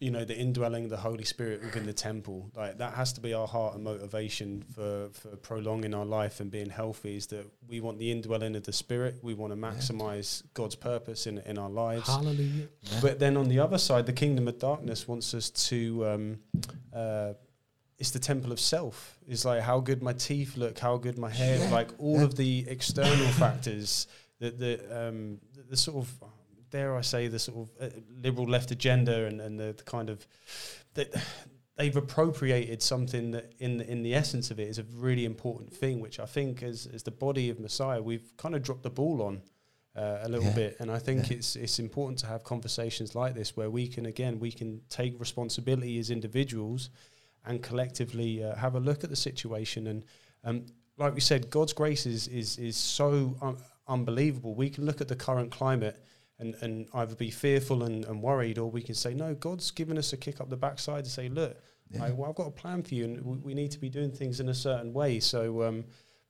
you 0.00 0.10
know, 0.10 0.24
the 0.24 0.34
indwelling 0.36 0.88
the 0.88 0.96
Holy 0.96 1.24
Spirit 1.24 1.62
within 1.62 1.84
the 1.84 1.92
temple. 1.92 2.50
Like 2.56 2.78
that 2.78 2.94
has 2.94 3.12
to 3.12 3.20
be 3.20 3.34
our 3.34 3.46
heart 3.46 3.74
and 3.74 3.84
motivation 3.84 4.64
for 4.74 5.10
for 5.12 5.36
prolonging 5.36 5.94
our 5.94 6.06
life 6.06 6.40
and 6.40 6.50
being 6.50 6.70
healthy. 6.70 7.16
Is 7.16 7.26
that 7.28 7.46
we 7.68 7.80
want 7.80 7.98
the 7.98 8.10
indwelling 8.10 8.56
of 8.56 8.64
the 8.64 8.72
Spirit. 8.72 9.18
We 9.22 9.34
want 9.34 9.52
to 9.52 9.58
maximize 9.58 10.42
God's 10.54 10.74
purpose 10.74 11.26
in 11.26 11.38
in 11.40 11.58
our 11.58 11.68
lives. 11.70 12.08
Hallelujah. 12.08 12.68
But 13.02 13.18
then 13.18 13.36
on 13.36 13.48
the 13.48 13.58
other 13.60 13.78
side, 13.78 14.06
the 14.06 14.14
kingdom 14.14 14.48
of 14.48 14.58
darkness 14.58 15.06
wants 15.06 15.34
us 15.34 15.50
to. 15.68 16.06
Um, 16.06 16.38
uh, 16.94 17.34
it's 17.98 18.12
the 18.12 18.18
temple 18.18 18.50
of 18.50 18.58
self. 18.58 19.18
It's 19.28 19.44
like 19.44 19.60
how 19.60 19.78
good 19.80 20.02
my 20.02 20.14
teeth 20.14 20.56
look, 20.56 20.78
how 20.78 20.96
good 20.96 21.18
my 21.18 21.28
hair, 21.28 21.58
Yeah. 21.58 21.70
like 21.70 21.90
all 21.98 22.22
of 22.22 22.34
the 22.34 22.64
external 22.66 23.28
factors 23.32 24.06
that 24.38 24.58
the 24.58 24.80
um, 24.90 25.38
the, 25.54 25.62
the 25.72 25.76
sort 25.76 25.98
of 25.98 26.24
dare 26.70 26.96
I 26.96 27.00
say 27.02 27.28
the 27.28 27.38
sort 27.38 27.58
of 27.58 27.70
uh, 27.80 27.90
liberal 28.22 28.46
left 28.48 28.70
agenda 28.70 29.26
and, 29.26 29.40
and 29.40 29.58
the, 29.58 29.74
the 29.76 29.82
kind 29.84 30.10
of 30.10 30.26
that 30.94 31.08
they've 31.76 31.96
appropriated 31.96 32.82
something 32.82 33.30
that 33.32 33.52
in 33.58 33.78
the, 33.78 33.90
in 33.90 34.02
the 34.02 34.14
essence 34.14 34.50
of 34.50 34.58
it 34.60 34.68
is 34.68 34.78
a 34.78 34.84
really 34.94 35.24
important 35.24 35.72
thing, 35.72 36.00
which 36.00 36.20
I 36.20 36.26
think 36.26 36.62
as 36.62 36.86
as 36.92 37.02
the 37.02 37.10
body 37.10 37.50
of 37.50 37.58
Messiah 37.60 38.02
we've 38.02 38.36
kind 38.36 38.54
of 38.54 38.62
dropped 38.62 38.82
the 38.82 38.90
ball 38.90 39.22
on 39.22 39.42
uh, 39.96 40.18
a 40.22 40.28
little 40.28 40.46
Yeah. 40.46 40.54
bit, 40.54 40.76
and 40.80 40.90
I 40.90 40.98
think 40.98 41.30
Yeah. 41.30 41.38
it's 41.38 41.56
it's 41.56 41.78
important 41.78 42.18
to 42.20 42.26
have 42.26 42.44
conversations 42.44 43.14
like 43.14 43.34
this 43.34 43.56
where 43.56 43.70
we 43.70 43.88
can 43.88 44.06
again 44.06 44.38
we 44.38 44.52
can 44.52 44.80
take 44.88 45.18
responsibility 45.18 45.98
as 45.98 46.10
individuals 46.10 46.90
and 47.46 47.62
collectively 47.62 48.44
uh, 48.44 48.54
have 48.56 48.74
a 48.74 48.80
look 48.80 49.02
at 49.04 49.10
the 49.10 49.16
situation 49.16 49.86
and 49.86 50.04
um, 50.44 50.66
like 50.98 51.14
we 51.14 51.20
said, 51.20 51.48
God's 51.50 51.72
grace 51.72 52.04
is 52.06 52.28
is 52.28 52.58
is 52.58 52.76
so 52.76 53.36
un- 53.40 53.56
unbelievable. 53.88 54.54
We 54.54 54.68
can 54.70 54.84
look 54.84 55.00
at 55.00 55.08
the 55.08 55.16
current 55.16 55.50
climate 55.50 55.96
and, 56.40 56.54
and 56.62 56.88
either 56.94 57.14
be 57.14 57.30
fearful 57.30 57.82
and, 57.84 58.04
and 58.06 58.20
worried, 58.22 58.58
or 58.58 58.70
we 58.70 58.82
can 58.82 58.94
say, 58.94 59.14
no, 59.14 59.34
God's 59.34 59.70
given 59.70 59.96
us 59.98 60.12
a 60.12 60.16
kick 60.16 60.40
up 60.40 60.48
the 60.50 60.56
backside 60.56 61.04
to 61.04 61.10
say, 61.10 61.28
look, 61.28 61.56
Yeah. 61.90 62.04
I, 62.04 62.10
well, 62.12 62.28
I've 62.30 62.36
got 62.36 62.46
a 62.48 62.50
plan 62.62 62.82
for 62.82 62.94
you, 62.94 63.04
and 63.04 63.22
we, 63.24 63.36
we 63.38 63.54
need 63.54 63.70
to 63.72 63.78
be 63.80 63.88
doing 63.90 64.10
things 64.10 64.40
in 64.40 64.48
a 64.48 64.54
certain 64.54 64.92
way. 64.92 65.20
So 65.20 65.62
um, 65.64 65.84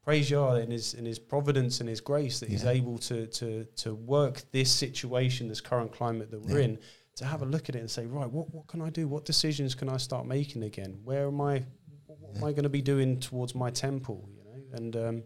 praise 0.05 0.31
Yah 0.31 0.55
in 0.55 0.71
His 0.71 0.95
in 0.95 1.05
His 1.05 1.19
providence 1.19 1.81
and 1.81 1.89
His 1.89 2.01
grace 2.01 2.41
that 2.41 2.49
He's 2.49 2.65
able 2.65 2.99
to 2.99 3.27
to 3.27 3.65
to 3.83 3.95
work 3.95 4.43
this 4.53 4.71
situation, 4.71 5.49
this 5.49 5.61
current 5.61 5.93
climate 5.93 6.31
that 6.31 6.41
we're 6.41 6.59
Yeah. 6.59 6.65
in, 6.65 6.79
to 7.17 7.25
have 7.27 7.43
a 7.43 7.47
look 7.47 7.69
at 7.69 7.75
it 7.77 7.81
and 7.81 7.91
say, 7.91 8.07
right, 8.07 8.31
what 8.31 8.53
what 8.55 8.67
can 8.67 8.81
I 8.81 8.91
do? 8.91 9.07
What 9.07 9.25
decisions 9.25 9.75
can 9.75 9.89
I 9.89 9.99
start 9.99 10.27
making 10.27 10.63
again? 10.65 10.99
Where 11.05 11.27
am 11.27 11.41
I? 11.41 11.65
What, 12.07 12.19
what 12.21 12.37
am 12.37 12.45
I 12.45 12.53
going 12.53 12.65
to 12.65 12.77
be 12.81 12.83
doing 12.83 13.21
towards 13.21 13.55
my 13.55 13.71
temple? 13.71 14.29
You 14.37 14.45
know, 14.45 14.77
and 14.79 14.97
um, 14.97 15.23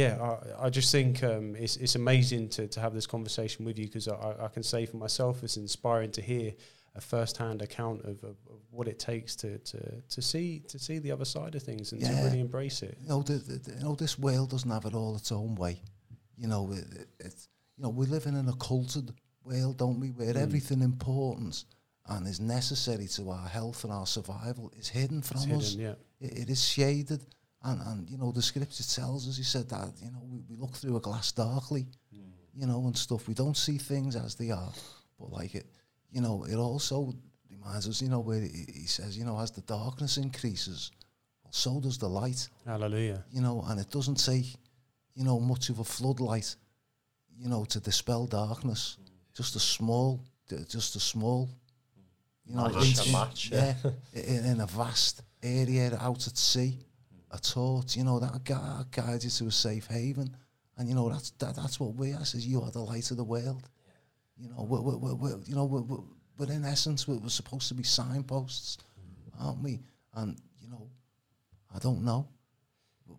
yeah, 0.00 0.12
I, 0.60 0.66
I 0.66 0.70
just 0.78 0.90
think 0.96 1.22
um, 1.32 1.56
it's 1.64 1.76
it's 1.84 1.94
amazing 1.94 2.44
to, 2.56 2.62
to 2.74 2.80
have 2.80 2.92
this 2.98 3.06
conversation 3.06 3.64
with 3.64 3.76
you 3.78 3.86
because 3.86 4.08
I, 4.08 4.34
I 4.46 4.48
can 4.48 4.62
say 4.62 4.84
for 4.86 4.98
myself, 5.06 5.42
it's 5.44 5.56
inspiring 5.56 6.10
to 6.12 6.22
hear 6.32 6.52
a 6.94 7.00
first-hand 7.00 7.60
account 7.62 8.00
of, 8.10 8.16
of, 8.30 8.36
of 8.54 8.58
what 8.70 8.86
it 8.88 8.98
takes 8.98 9.36
to, 9.42 9.50
to 9.58 9.80
to 10.14 10.20
see 10.22 10.48
to 10.72 10.78
see 10.78 10.98
the 11.06 11.12
other 11.16 11.24
side 11.24 11.54
of 11.54 11.62
things 11.62 11.92
and 11.92 12.00
to 12.02 12.12
really 12.24 12.40
embrace 12.40 12.78
it. 12.88 12.94
you 13.02 13.08
know, 13.08 13.22
the, 13.22 13.34
the, 13.34 13.58
you 13.78 13.84
know, 13.84 13.94
this 13.94 14.18
world 14.18 14.48
doesn't 14.50 14.70
have 14.70 14.84
it 14.90 14.94
all 14.94 15.14
its 15.16 15.30
own 15.32 15.54
way. 15.64 15.74
You 16.36 16.48
know, 16.48 16.62
it, 16.72 16.84
it, 17.00 17.08
it's 17.26 17.48
you 17.76 17.82
know, 17.84 17.90
we 18.00 18.06
live 18.06 18.26
in 18.30 18.34
an 18.36 18.48
occulted 18.48 19.06
world, 19.44 19.74
don't 19.78 20.00
we, 20.00 20.08
where 20.18 20.34
Mm. 20.34 20.42
everything 20.46 20.80
important 20.82 21.64
and 22.08 22.26
is 22.26 22.40
necessary 22.40 23.08
to 23.16 23.22
our 23.30 23.48
health 23.58 23.84
and 23.84 23.92
our 23.92 24.06
survival 24.06 24.72
is 24.80 24.88
hidden 24.88 25.20
from 25.22 25.36
It's 25.38 25.46
us. 25.52 25.70
hidden, 25.72 25.86
yeah. 25.86 26.26
It, 26.26 26.32
it 26.42 26.48
is 26.50 26.62
shaded, 26.74 27.20
and 27.66 27.80
and 27.82 28.10
you 28.10 28.16
know, 28.18 28.32
the 28.32 28.42
scripture 28.42 28.84
tells 28.84 29.28
us. 29.28 29.36
He 29.36 29.42
said 29.42 29.68
that 29.68 29.90
you 30.02 30.10
know 30.10 30.22
we, 30.24 30.42
we 30.48 30.56
look 30.56 30.74
through 30.74 30.96
a 30.96 31.00
glass 31.00 31.32
darkly, 31.32 31.86
hmm. 32.12 32.30
you 32.54 32.66
know, 32.66 32.86
and 32.86 32.96
stuff. 32.96 33.28
We 33.28 33.34
don't 33.34 33.56
see 33.56 33.78
things 33.78 34.16
as 34.16 34.34
they 34.34 34.50
are, 34.50 34.72
but 35.18 35.32
like 35.32 35.54
it, 35.54 35.66
you 36.10 36.20
know, 36.20 36.44
it 36.44 36.56
also 36.56 37.12
reminds 37.50 37.88
us, 37.88 38.00
you 38.02 38.08
know, 38.08 38.20
where 38.20 38.40
he, 38.40 38.66
he 38.72 38.86
says, 38.86 39.18
you 39.18 39.24
know, 39.24 39.38
as 39.38 39.50
the 39.50 39.62
darkness 39.62 40.16
increases, 40.16 40.90
well, 41.42 41.52
so 41.52 41.80
does 41.80 41.98
the 41.98 42.08
light 42.08 42.48
Hallelujah. 42.64 43.24
you 43.30 43.40
know, 43.40 43.64
and 43.68 43.80
it 43.80 43.90
doesn't 43.90 44.24
take, 44.24 44.56
you 45.14 45.24
know, 45.24 45.40
much 45.40 45.68
of 45.68 45.78
a 45.80 45.84
floodlight, 45.84 46.54
you 47.36 47.48
know, 47.48 47.64
to 47.64 47.80
dispel 47.80 48.26
darkness. 48.26 48.96
Hmm. 48.98 49.04
Just 49.34 49.56
a 49.56 49.60
small, 49.60 50.24
just 50.68 50.96
a 50.96 51.00
small, 51.00 51.50
you 52.44 52.54
know, 52.54 52.68
Match, 52.68 52.76
a 52.76 52.86
inch- 52.86 53.12
match, 53.12 53.50
yeah, 53.52 53.74
in, 54.14 54.44
in 54.46 54.60
a 54.60 54.66
vast 54.66 55.22
area 55.42 55.96
out 56.00 56.26
at 56.26 56.36
sea, 56.38 56.78
a 57.36 57.40
torch, 57.40 57.96
you 57.96 58.04
know, 58.04 58.18
that 58.20 58.44
gu- 58.44 58.84
guides 58.90 59.24
you 59.24 59.30
to 59.30 59.46
a 59.48 59.50
safe 59.50 59.86
haven, 59.86 60.36
and 60.76 60.88
you 60.88 60.94
know 60.94 61.08
that's 61.08 61.30
that, 61.32 61.56
that's 61.56 61.78
what 61.78 61.94
we 61.94 62.12
are. 62.12 62.24
Says 62.24 62.46
you 62.46 62.62
are 62.62 62.70
the 62.70 62.80
light 62.80 63.10
of 63.10 63.16
the 63.16 63.24
world. 63.24 63.68
You 64.38 64.48
know, 64.50 64.66
we're, 64.68 64.80
we're, 64.82 65.14
we're, 65.14 65.38
you 65.46 65.54
know, 65.54 65.64
we're, 65.64 65.80
we're, 65.80 66.04
but 66.36 66.50
in 66.50 66.64
essence, 66.64 67.08
we're, 67.08 67.16
we're 67.16 67.30
supposed 67.30 67.68
to 67.68 67.74
be 67.74 67.82
signposts, 67.82 68.76
mm. 69.00 69.44
aren't 69.44 69.62
we? 69.62 69.80
And 70.14 70.36
you 70.60 70.68
know, 70.68 70.90
I 71.74 71.78
don't 71.78 72.02
know 72.04 72.28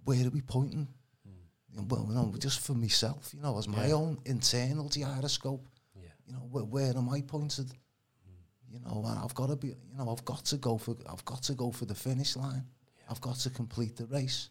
where 0.03 0.25
are 0.25 0.29
we 0.29 0.41
pointing? 0.41 0.87
Mm. 1.27 1.75
Know, 1.77 1.85
Well, 1.89 2.05
you 2.09 2.15
know, 2.15 2.33
just 2.37 2.59
for 2.61 2.73
myself, 2.73 3.31
you 3.33 3.41
know, 3.41 3.57
as 3.57 3.67
my 3.67 3.87
Yeah. 3.87 3.95
own 3.95 4.19
internal 4.25 4.89
gyroscope. 4.89 5.67
Yeah. 5.95 6.09
You 6.25 6.33
know, 6.33 6.47
where, 6.51 6.63
where 6.63 6.97
am 6.97 7.09
I 7.09 7.21
pointed? 7.21 7.67
Mm. 7.67 8.73
You 8.73 8.79
know, 8.79 9.03
and 9.07 9.19
I've 9.19 9.33
got 9.33 9.47
to 9.47 9.55
be. 9.55 9.69
You 9.69 9.97
know, 9.97 10.09
I've 10.11 10.25
got 10.25 10.45
to 10.45 10.57
go 10.57 10.77
for. 10.77 10.95
I've 11.09 11.25
got 11.25 11.43
to 11.43 11.53
go 11.53 11.71
for 11.71 11.85
the 11.85 11.95
finish 11.95 12.35
line. 12.35 12.65
I've 13.09 13.21
got 13.21 13.35
to 13.37 13.49
complete 13.49 13.95
the 13.95 14.05
race. 14.07 14.49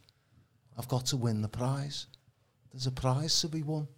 I've 0.79 0.89
got 0.89 1.07
to 1.07 1.17
win 1.17 1.43
the 1.43 1.49
prize. 1.49 2.07
There's 2.73 2.87
a 2.87 2.93
prize 2.93 3.41
to 3.41 3.49
be 3.49 3.63
won. 3.63 3.89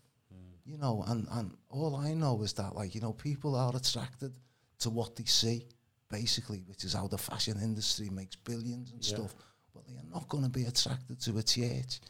You 0.65 0.77
know, 0.77 1.03
and 1.09 1.27
and 1.31 1.55
all 1.71 1.97
I 1.97 2.13
know 2.13 2.43
is 2.43 2.53
that 2.55 2.75
like 2.75 2.95
you 2.95 3.01
know 3.01 3.15
people 3.15 3.57
are 3.57 3.75
attracted 3.75 4.35
to 4.81 4.91
what 4.91 5.17
they 5.17 5.25
see, 5.25 5.67
basically, 6.11 6.63
which 6.67 6.85
is 6.85 6.93
how 6.93 7.07
the 7.09 7.17
fashion 7.17 7.59
industry 7.63 8.11
makes 8.11 8.37
billions 8.37 8.91
and 8.93 9.03
Yeah. 9.03 9.17
stuff. 9.17 9.35
But 9.75 9.87
they 9.87 9.95
are 9.95 10.11
not 10.13 10.29
going 10.29 10.45
to 10.45 10.51
be 10.51 10.65
attracted 10.65 11.21
to 11.23 11.39
a 11.39 11.43
church 11.43 12.01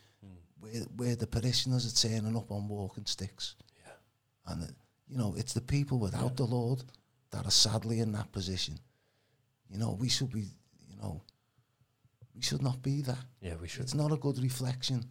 where 0.59 0.83
where 0.97 1.15
the 1.15 1.27
parishioners 1.29 1.87
are 1.87 2.09
turning 2.09 2.37
up 2.37 2.51
on 2.51 2.67
walking 2.67 3.07
sticks. 3.07 3.55
Yeah. 3.77 3.93
And 4.53 4.65
uh, 4.65 4.67
you 5.07 5.17
know, 5.17 5.35
it's 5.37 5.53
the 5.53 5.61
people 5.61 6.01
without 6.01 6.37
the 6.37 6.45
Lord 6.47 6.83
that 7.31 7.47
are 7.47 7.53
sadly 7.53 8.01
in 8.01 8.11
that 8.13 8.33
position. 8.33 8.77
You 9.71 9.79
know, 9.79 9.93
we 9.93 10.09
should 10.09 10.33
be. 10.33 10.47
You 10.91 10.97
know, 10.97 11.23
we 12.39 12.43
should 12.45 12.63
not 12.63 12.81
be 12.83 13.03
that. 13.03 13.19
Yeah, 13.41 13.57
we 13.61 13.67
should. 13.69 13.83
It's 13.83 13.95
not 13.95 14.13
a 14.13 14.17
good 14.17 14.39
reflection, 14.41 15.05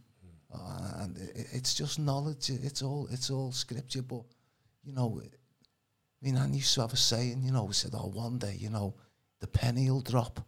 uh, 0.54 0.92
and 1.02 1.18
i 1.18 1.22
i- 1.42 1.48
it's 1.58 1.74
just 1.74 2.00
knowledge. 2.00 2.50
It's 2.50 2.82
all 2.82 3.08
it's 3.12 3.30
all 3.30 3.52
scripture. 3.52 4.02
But 4.02 4.24
you 4.84 4.94
know, 4.94 5.22
I 5.22 5.28
mean, 6.22 6.38
I 6.38 6.48
used 6.48 6.74
to 6.76 6.82
have 6.82 6.94
a 6.94 6.98
saying. 6.98 7.44
You 7.44 7.52
know, 7.52 7.66
we 7.66 7.74
said, 7.74 7.92
"Oh, 7.94 8.08
one 8.08 8.38
day, 8.40 8.56
you 8.56 8.70
know, 8.70 8.96
the 9.40 9.48
penny 9.48 9.92
will 9.92 10.02
drop," 10.14 10.40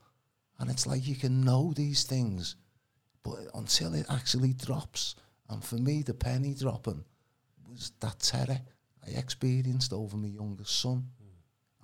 and 0.57 0.69
it's 0.71 0.87
like 0.87 1.05
you 1.05 1.15
can 1.15 1.41
know 1.41 1.73
these 1.73 2.03
things, 2.05 2.55
but 3.23 3.39
until 3.53 3.93
it 3.93 4.05
actually 4.09 4.53
drops. 4.53 5.15
And 5.49 5.63
for 5.63 5.75
me, 5.77 6.03
the 6.03 6.13
penny 6.13 6.53
dropping 6.53 7.03
was 7.67 7.91
that 7.99 8.19
terror 8.19 8.61
I 9.05 9.09
experienced 9.19 9.91
over 9.93 10.15
my 10.17 10.27
youngest 10.29 10.79
son, 10.79 11.11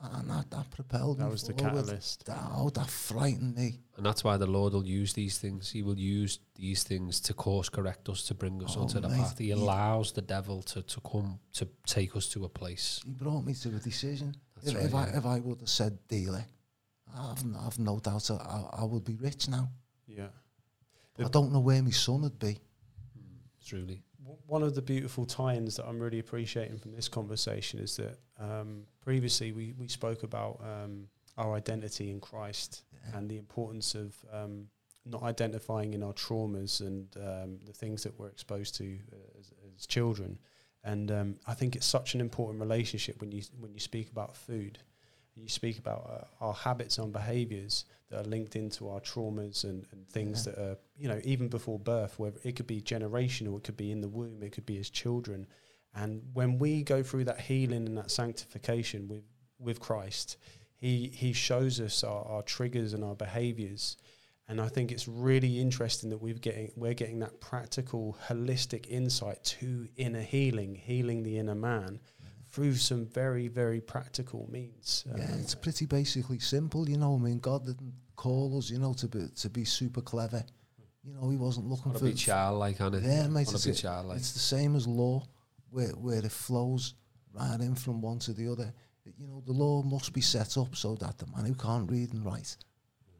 and 0.01 0.29
that, 0.29 0.51
that 0.51 0.69
propelled 0.71 1.17
That 1.17 1.25
me 1.25 1.31
was 1.31 1.43
the 1.43 1.53
catalyst. 1.53 2.25
That, 2.25 2.37
oh, 2.53 2.69
that 2.71 2.89
frightened 2.89 3.55
me. 3.55 3.79
And 3.97 4.05
that's 4.05 4.23
why 4.23 4.37
the 4.37 4.45
Lord 4.45 4.73
will 4.73 4.85
use 4.85 5.13
these 5.13 5.37
things. 5.37 5.71
He 5.71 5.81
will 5.81 5.97
use 5.97 6.39
these 6.55 6.83
things 6.83 7.19
to 7.21 7.33
course 7.33 7.69
correct 7.69 8.07
us, 8.09 8.23
to 8.27 8.33
bring 8.33 8.61
us 8.63 8.75
Oh, 8.77 8.81
onto 8.81 8.99
the 8.99 9.07
path. 9.09 9.37
He 9.37 9.45
he- 9.45 9.51
allows 9.51 10.11
the 10.11 10.21
devil 10.21 10.61
to, 10.63 10.81
to 10.83 11.01
come 11.01 11.39
to 11.53 11.67
take 11.87 12.15
us 12.15 12.27
to 12.29 12.45
a 12.45 12.49
place. 12.49 13.01
he 13.05 13.11
brought 13.11 13.45
me 13.45 13.53
to 13.53 13.69
a 13.69 13.79
decision. 13.79 14.35
That's 14.55 14.67
if, 14.67 14.75
right, 14.75 14.85
if 14.85 14.93
I 14.95 15.03
if 15.17 15.25
I 15.25 15.39
would 15.39 15.59
have 15.61 15.69
said 15.69 15.97
dealer, 16.07 16.45
I've, 17.17 17.39
n- 17.43 17.55
I've 17.59 17.79
no 17.79 17.99
doubt 17.99 18.29
I, 18.29 18.35
I, 18.35 18.81
I 18.81 18.83
would 18.83 19.05
be 19.05 19.15
rich 19.15 19.47
now. 19.47 19.69
Yeah. 20.07 20.27
I 21.17 21.29
don't 21.29 21.51
know 21.53 21.61
where 21.61 21.81
my 21.81 21.91
son 21.91 22.21
would 22.23 22.37
be. 22.37 22.59
Hmm, 23.17 23.37
truly. 23.65 24.03
One 24.47 24.63
of 24.63 24.75
the 24.75 24.81
beautiful 24.81 25.25
tie-ins 25.25 25.75
that 25.77 25.85
I'm 25.87 25.99
really 25.99 26.19
appreciating 26.19 26.77
from 26.79 26.91
this 26.93 27.07
conversation 27.07 27.79
is 27.79 27.97
that 27.97 28.17
um, 28.39 28.83
previously 29.01 29.51
we, 29.51 29.73
we 29.77 29.87
spoke 29.87 30.23
about 30.23 30.61
um, 30.63 31.07
our 31.37 31.53
identity 31.55 32.09
in 32.11 32.19
Christ 32.19 32.83
Yeah. 32.93 33.17
and 33.17 33.29
the 33.29 33.37
importance 33.37 33.95
of 33.95 34.15
um, 34.31 34.67
not 35.05 35.23
identifying 35.23 35.93
in 35.93 36.01
our 36.03 36.13
traumas 36.13 36.81
and 36.81 37.07
um, 37.17 37.59
the 37.65 37.73
things 37.73 38.03
that 38.03 38.17
we're 38.19 38.29
exposed 38.29 38.75
to 38.75 38.97
uh, 39.13 39.39
as, 39.39 39.51
as 39.75 39.85
children. 39.85 40.39
And 40.83 41.11
um, 41.11 41.35
I 41.47 41.53
think 41.53 41.75
it's 41.75 41.85
such 41.85 42.15
an 42.15 42.21
important 42.21 42.59
relationship 42.61 43.19
when 43.19 43.31
you 43.31 43.41
when 43.59 43.73
you 43.73 43.79
speak 43.79 44.11
about 44.11 44.35
food. 44.35 44.79
You 45.35 45.49
speak 45.49 45.79
about 45.79 46.29
uh, 46.41 46.45
our 46.45 46.53
habits 46.53 46.97
and 46.97 47.11
behaviors 47.11 47.85
that 48.09 48.21
are 48.21 48.29
linked 48.29 48.55
into 48.55 48.89
our 48.89 49.01
traumas 49.01 49.63
and, 49.65 49.85
and 49.91 50.07
things 50.07 50.45
Yeah. 50.45 50.53
that 50.53 50.61
are, 50.61 50.77
you 50.97 51.07
know, 51.09 51.19
even 51.23 51.49
before 51.49 51.77
birth, 51.77 52.17
where 52.17 52.31
it 52.43 52.55
could 52.55 52.67
be 52.67 52.81
generational, 52.81 53.57
it 53.57 53.63
could 53.63 53.77
be 53.77 53.91
in 53.91 54.01
the 54.01 54.07
womb, 54.07 54.41
it 54.43 54.51
could 54.53 54.65
be 54.65 54.77
as 54.79 54.89
children. 54.89 55.45
And 55.93 56.21
when 56.33 56.57
we 56.57 56.83
go 56.83 57.03
through 57.03 57.25
that 57.25 57.41
healing 57.41 57.85
and 57.85 57.97
that 57.97 58.11
sanctification 58.11 59.07
with, 59.07 59.23
with 59.59 59.79
Christ, 59.79 60.37
he, 60.75 61.07
he 61.13 61.33
shows 61.33 61.79
us 61.79 62.03
our, 62.03 62.23
our 62.25 62.41
triggers 62.43 62.93
and 62.93 63.03
our 63.03 63.15
behaviors. 63.15 63.97
And 64.47 64.61
I 64.61 64.67
think 64.67 64.91
it's 64.91 65.07
really 65.07 65.59
interesting 65.59 66.11
that 66.11 66.21
we've 66.21 66.39
getting 66.39 66.71
we're 66.75 66.93
getting 66.93 67.19
that 67.19 67.41
practical, 67.41 68.15
holistic 68.27 68.87
insight 68.87 69.43
to 69.43 69.87
inner 69.95 70.21
healing, 70.21 70.75
healing 70.75 71.23
the 71.23 71.39
inner 71.39 71.55
man 71.55 71.99
through 72.55 72.73
some 72.75 73.05
very, 73.05 73.49
very 73.49 73.81
practical 73.81 74.47
means. 74.49 75.03
Yeah, 75.05 75.25
Um, 75.25 75.39
it's 75.41 75.55
pretty 75.55 75.85
basically 75.85 76.39
simple, 76.39 76.89
you 76.89 76.97
know. 76.97 77.15
I 77.15 77.19
mean, 77.19 77.39
God 77.39 77.65
didn't 77.65 77.93
call 78.15 78.57
us, 78.57 78.69
you 78.69 78.79
know, 78.79 78.93
to 78.93 79.07
be 79.09 79.27
to 79.41 79.49
be 79.49 79.65
super 79.65 80.01
clever. 80.01 80.43
You 81.03 81.13
know, 81.13 81.29
He 81.29 81.35
wasn't 81.35 81.67
looking 81.67 81.91
Want 81.91 81.99
for. 81.99 82.05
to 82.05 82.11
be 82.11 82.17
childlike, 82.17 82.79
Anna. 82.79 82.99
Yeah, 82.99 83.27
mate, 83.27 83.47
Want 83.47 83.55
it's 83.55 83.63
to 83.63 83.69
be 83.69 83.75
childlike. 83.75 84.17
It's 84.19 84.31
the 84.31 84.39
same 84.55 84.75
as 84.77 84.87
law, 84.87 85.27
where 85.69 85.89
where 86.05 86.19
it 86.25 86.31
flows 86.31 86.93
right 87.33 87.59
in 87.59 87.75
from 87.75 88.01
one 88.01 88.19
to 88.19 88.31
the 88.33 88.47
other. 88.49 88.73
You 89.17 89.27
know, 89.27 89.41
the 89.45 89.51
law 89.53 89.83
must 89.83 90.13
be 90.13 90.21
set 90.21 90.57
up 90.57 90.75
so 90.75 90.95
that 90.95 91.17
the 91.17 91.27
man 91.27 91.45
who 91.45 91.55
can't 91.55 91.91
read 91.91 92.13
and 92.13 92.25
write 92.25 92.55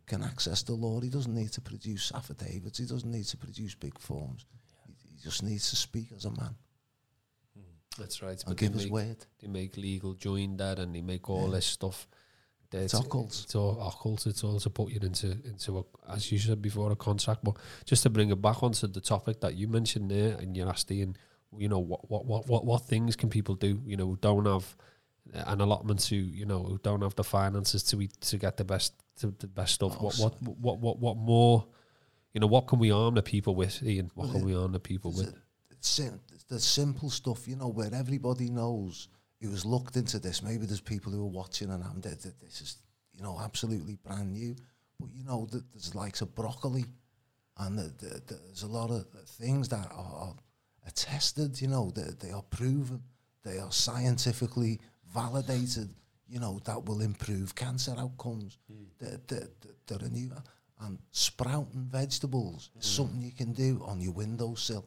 can 0.07 0.23
access 0.23 0.63
the 0.63 0.73
law. 0.73 1.01
He 1.01 1.09
doesn't 1.09 1.35
need 1.35 1.51
to 1.51 1.61
produce 1.61 2.11
affidavits. 2.15 2.77
He 2.79 2.85
doesn't 2.85 3.11
need 3.11 3.25
to 3.25 3.37
produce 3.37 3.75
big 3.75 3.99
forms. 3.99 4.45
He, 4.87 4.93
he 5.09 5.17
just 5.21 5.43
needs 5.43 5.69
to 5.71 5.75
speak 5.75 6.11
as 6.15 6.25
a 6.25 6.31
man 6.31 6.55
That's 7.97 8.21
right. 8.21 8.41
and 8.45 8.57
give 8.57 8.75
make, 8.75 8.91
word. 8.91 9.25
they 9.39 9.47
make 9.47 9.77
legal 9.77 10.15
joinder 10.15 10.77
and 10.79 10.93
they 10.95 11.01
make 11.01 11.29
all 11.29 11.45
Yeah. 11.47 11.55
this 11.55 11.65
stuff. 11.65 12.07
It's 12.71 12.93
It's, 12.93 13.05
occult. 13.05 13.27
it's 13.43 13.55
all 13.55 13.79
occult. 13.87 14.27
It's 14.27 14.43
all 14.43 14.59
to 14.59 14.69
put 14.69 14.91
you 14.91 14.99
into 15.01 15.31
into 15.45 15.77
a, 15.79 15.83
as 16.11 16.29
you 16.31 16.39
said 16.39 16.61
before, 16.61 16.91
a 16.91 16.95
contract. 16.95 17.41
But 17.43 17.55
just 17.85 18.03
to 18.03 18.09
bring 18.09 18.31
it 18.31 18.41
back 18.41 18.63
onto 18.63 18.87
the 18.87 18.99
topic 18.99 19.39
that 19.41 19.55
you 19.55 19.69
mentioned 19.69 20.11
there, 20.11 20.35
and 20.37 20.57
you're 20.57 20.67
asking, 20.67 21.15
you 21.57 21.69
know, 21.69 21.79
what 21.79 22.09
what 22.09 22.25
what 22.25 22.47
what, 22.47 22.65
what 22.65 22.85
things 22.85 23.15
can 23.15 23.29
people 23.29 23.55
do? 23.55 23.81
You 23.85 23.95
know, 23.95 24.07
who 24.07 24.17
don't 24.17 24.45
have 24.45 24.75
an 25.33 25.61
allotment 25.61 26.01
to, 26.01 26.15
you 26.17 26.45
know, 26.45 26.63
who 26.63 26.77
don't 26.79 27.01
have 27.01 27.15
the 27.15 27.23
finances 27.23 27.81
to 27.83 28.01
eat 28.01 28.19
to 28.21 28.37
get 28.37 28.57
the 28.57 28.65
best 28.65 28.93
to 29.21 29.27
the 29.39 29.47
best 29.47 29.75
stuff. 29.75 30.01
What 30.01 30.15
what 30.17 30.41
what 30.41 30.79
what 30.79 30.99
what 30.99 31.15
more? 31.17 31.65
You 32.33 32.41
know, 32.41 32.47
what 32.47 32.67
can 32.67 32.79
we 32.79 32.91
arm 32.91 33.15
the 33.15 33.23
people 33.23 33.55
with, 33.55 33.81
Ian? 33.83 34.11
What 34.15 34.25
Well, 34.25 34.33
can 34.37 34.45
we 34.45 34.53
arm 34.53 34.73
the 34.73 34.79
people 34.81 35.11
with? 35.13 35.33
The 36.47 36.59
simple 36.59 37.09
stuff, 37.09 37.47
you 37.47 37.55
know, 37.55 37.67
where 37.67 37.93
everybody 37.93 38.49
knows 38.49 39.07
who 39.41 39.49
has 39.51 39.65
looked 39.65 39.95
into 39.95 40.19
this. 40.19 40.41
Maybe 40.41 40.65
there's 40.65 40.81
people 40.81 41.11
who 41.11 41.21
are 41.21 41.29
watching 41.29 41.71
and 41.71 41.83
I'm 41.83 41.99
dead. 41.99 42.19
that 42.21 42.39
This 42.39 42.61
is, 42.61 42.77
you 43.13 43.23
know, 43.23 43.39
absolutely 43.43 43.97
brand 44.03 44.33
new. 44.33 44.55
But 44.99 45.09
you 45.13 45.23
know, 45.23 45.47
th- 45.51 45.63
there's 45.73 45.93
likes 45.95 46.21
of 46.21 46.33
broccoli, 46.35 46.85
and 47.57 47.77
the, 47.77 47.93
the, 47.97 48.21
the, 48.27 48.39
there's 48.45 48.63
a 48.63 48.67
lot 48.67 48.91
of 48.91 49.05
things 49.27 49.67
that 49.69 49.87
are, 49.91 50.33
are 50.85 50.91
tested. 50.93 51.61
You 51.61 51.67
know, 51.67 51.91
they, 51.93 52.27
they 52.27 52.31
are 52.31 52.43
proven. 52.43 53.01
They 53.43 53.59
are 53.59 53.71
scientifically 53.71 54.79
validated. 55.13 55.89
You 56.27 56.39
know, 56.39 56.59
that 56.65 56.85
will 56.85 57.01
improve 57.01 57.55
cancer 57.55 57.93
outcomes. 57.97 58.57
Hmm. 58.71 58.83
They're, 58.99 59.19
they're, 59.87 60.09
new 60.09 60.31
and 60.81 60.99
sprouting 61.11 61.87
vegetables 61.89 62.69
is 62.77 62.85
hmm. 62.85 63.03
something 63.03 63.21
you 63.21 63.31
can 63.31 63.53
do 63.53 63.83
on 63.85 64.01
your 64.01 64.13
windowsill. 64.13 64.85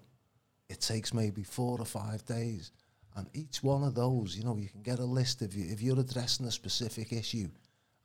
It 0.68 0.80
takes 0.80 1.14
maybe 1.14 1.42
four 1.42 1.78
or 1.78 1.86
five 1.86 2.24
days, 2.26 2.72
And 3.16 3.26
each 3.34 3.62
one 3.62 3.82
of 3.82 3.94
those, 3.94 4.36
you 4.36 4.44
know, 4.44 4.56
you 4.56 4.68
can 4.68 4.82
get 4.82 4.98
a 4.98 5.04
list 5.04 5.42
if 5.42 5.54
you 5.54 5.64
if 5.68 5.80
you're 5.82 5.98
addressing 5.98 6.46
a 6.46 6.50
specific 6.50 7.12
issue, 7.12 7.48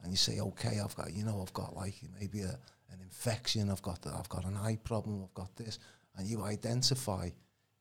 and 0.01 0.11
you 0.11 0.17
say, 0.17 0.39
okay, 0.39 0.79
I've 0.83 0.95
got, 0.95 1.13
you 1.13 1.23
know, 1.23 1.41
I've 1.41 1.53
got 1.53 1.75
like 1.75 1.95
maybe 2.19 2.41
a, 2.41 2.57
an 2.91 2.99
infection, 3.01 3.69
I've 3.69 3.81
got, 3.81 4.01
the, 4.01 4.13
I've 4.13 4.29
got 4.29 4.45
an 4.45 4.57
eye 4.57 4.77
problem, 4.83 5.23
I've 5.23 5.33
got 5.33 5.55
this, 5.55 5.79
and 6.17 6.27
you 6.27 6.43
identify, 6.43 7.29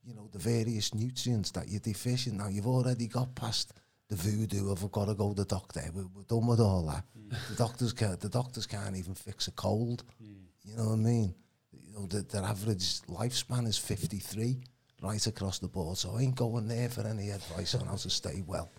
you 0.05 0.15
know, 0.15 0.29
the 0.33 0.39
various 0.39 0.95
nutrients 0.95 1.51
that 1.53 1.69
you're 1.69 1.81
deficient. 1.81 2.37
Now 2.37 2.49
you've 2.49 2.67
already 2.67 3.07
got 3.07 3.35
past 3.35 3.73
the 4.09 4.17
voodoo 4.17 4.71
of 4.71 4.85
I've 4.85 4.93
got 4.93 5.07
to 5.07 5.15
go 5.15 5.31
to 5.31 5.35
the 5.35 5.45
doctor. 5.45 5.83
We're, 5.93 6.07
we're 6.15 6.23
done 6.25 6.47
with 6.47 6.61
all 6.61 6.83
that. 6.87 7.05
Mm. 7.19 7.49
The 7.49 7.55
doctors 7.57 7.93
can't. 7.93 8.21
The 8.21 8.29
doctors 8.29 8.67
can't 8.67 8.97
even 8.97 9.15
fix 9.15 9.49
a 9.49 9.53
cold. 9.53 10.05
Mm. 10.23 10.35
You 10.65 10.77
know 10.77 10.85
what 10.89 10.93
I 10.93 10.97
mean? 10.97 11.35
You 11.73 11.93
know, 11.95 12.07
the, 12.07 12.23
their 12.23 12.43
average 12.43 13.01
lifespan 13.03 13.67
is 13.67 13.79
53 13.79 14.61
right 15.03 15.27
across 15.27 15.59
the 15.59 15.69
board. 15.69 15.99
So 15.99 16.17
I 16.17 16.23
ain't 16.23 16.37
going 16.37 16.69
there 16.69 16.89
for 16.89 17.07
any 17.07 17.31
advice 17.31 17.75
on 17.75 17.87
how 17.87 17.97
to 17.97 18.11
stay 18.11 18.43
well. 18.47 18.71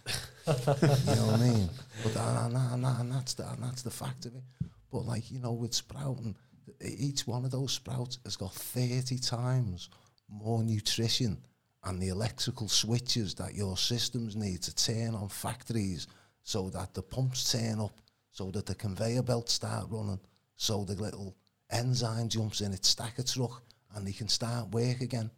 you 0.48 0.54
know 0.54 1.28
what 1.28 1.40
I 1.40 1.44
mean? 1.44 1.70
But 2.02 2.14
that, 2.14 2.46
and, 2.46 2.58
and, 2.58 2.86
and 2.86 3.12
that's 3.12 3.34
the 3.34 3.50
and 3.50 3.64
that's 3.64 3.84
the 3.84 3.92
fact 3.92 4.26
of 4.26 4.36
it. 4.36 4.44
But 4.92 5.06
like 5.06 5.30
you 5.32 5.40
know, 5.40 5.54
with 5.54 5.74
sprouting, 5.74 6.36
each 6.82 7.28
one 7.28 7.46
of 7.46 7.52
those 7.52 7.74
sprouts 7.74 8.20
has 8.24 8.36
got 8.36 8.54
30 8.54 9.18
times 9.20 9.90
more 10.30 10.64
nutrition 10.64 11.38
and 11.84 12.02
the 12.02 12.08
electrical 12.08 12.68
switches 12.70 13.36
that 13.36 13.56
your 13.56 13.78
systems 13.78 14.36
need 14.36 14.62
to 14.64 14.74
turn 14.74 15.16
on 15.16 15.28
factories 15.28 16.08
so 16.44 16.70
that 16.70 16.94
the 16.94 17.02
pumps 17.02 17.52
turn 17.52 17.80
up, 17.80 18.00
so 18.32 18.50
that 18.52 18.66
the 18.66 18.76
conveyor 18.76 19.24
belts 19.24 19.54
start 19.54 19.86
running, 19.90 20.20
so 20.56 20.84
the 20.86 20.96
little 20.96 21.36
enzyme 21.70 22.30
jumps 22.30 22.62
in 22.62 22.74
its 22.74 22.90
stacker 22.90 23.24
truck 23.24 23.64
and 23.96 24.08
they 24.08 24.12
can 24.12 24.28
start 24.28 24.70
work 24.70 25.02
again. 25.02 25.30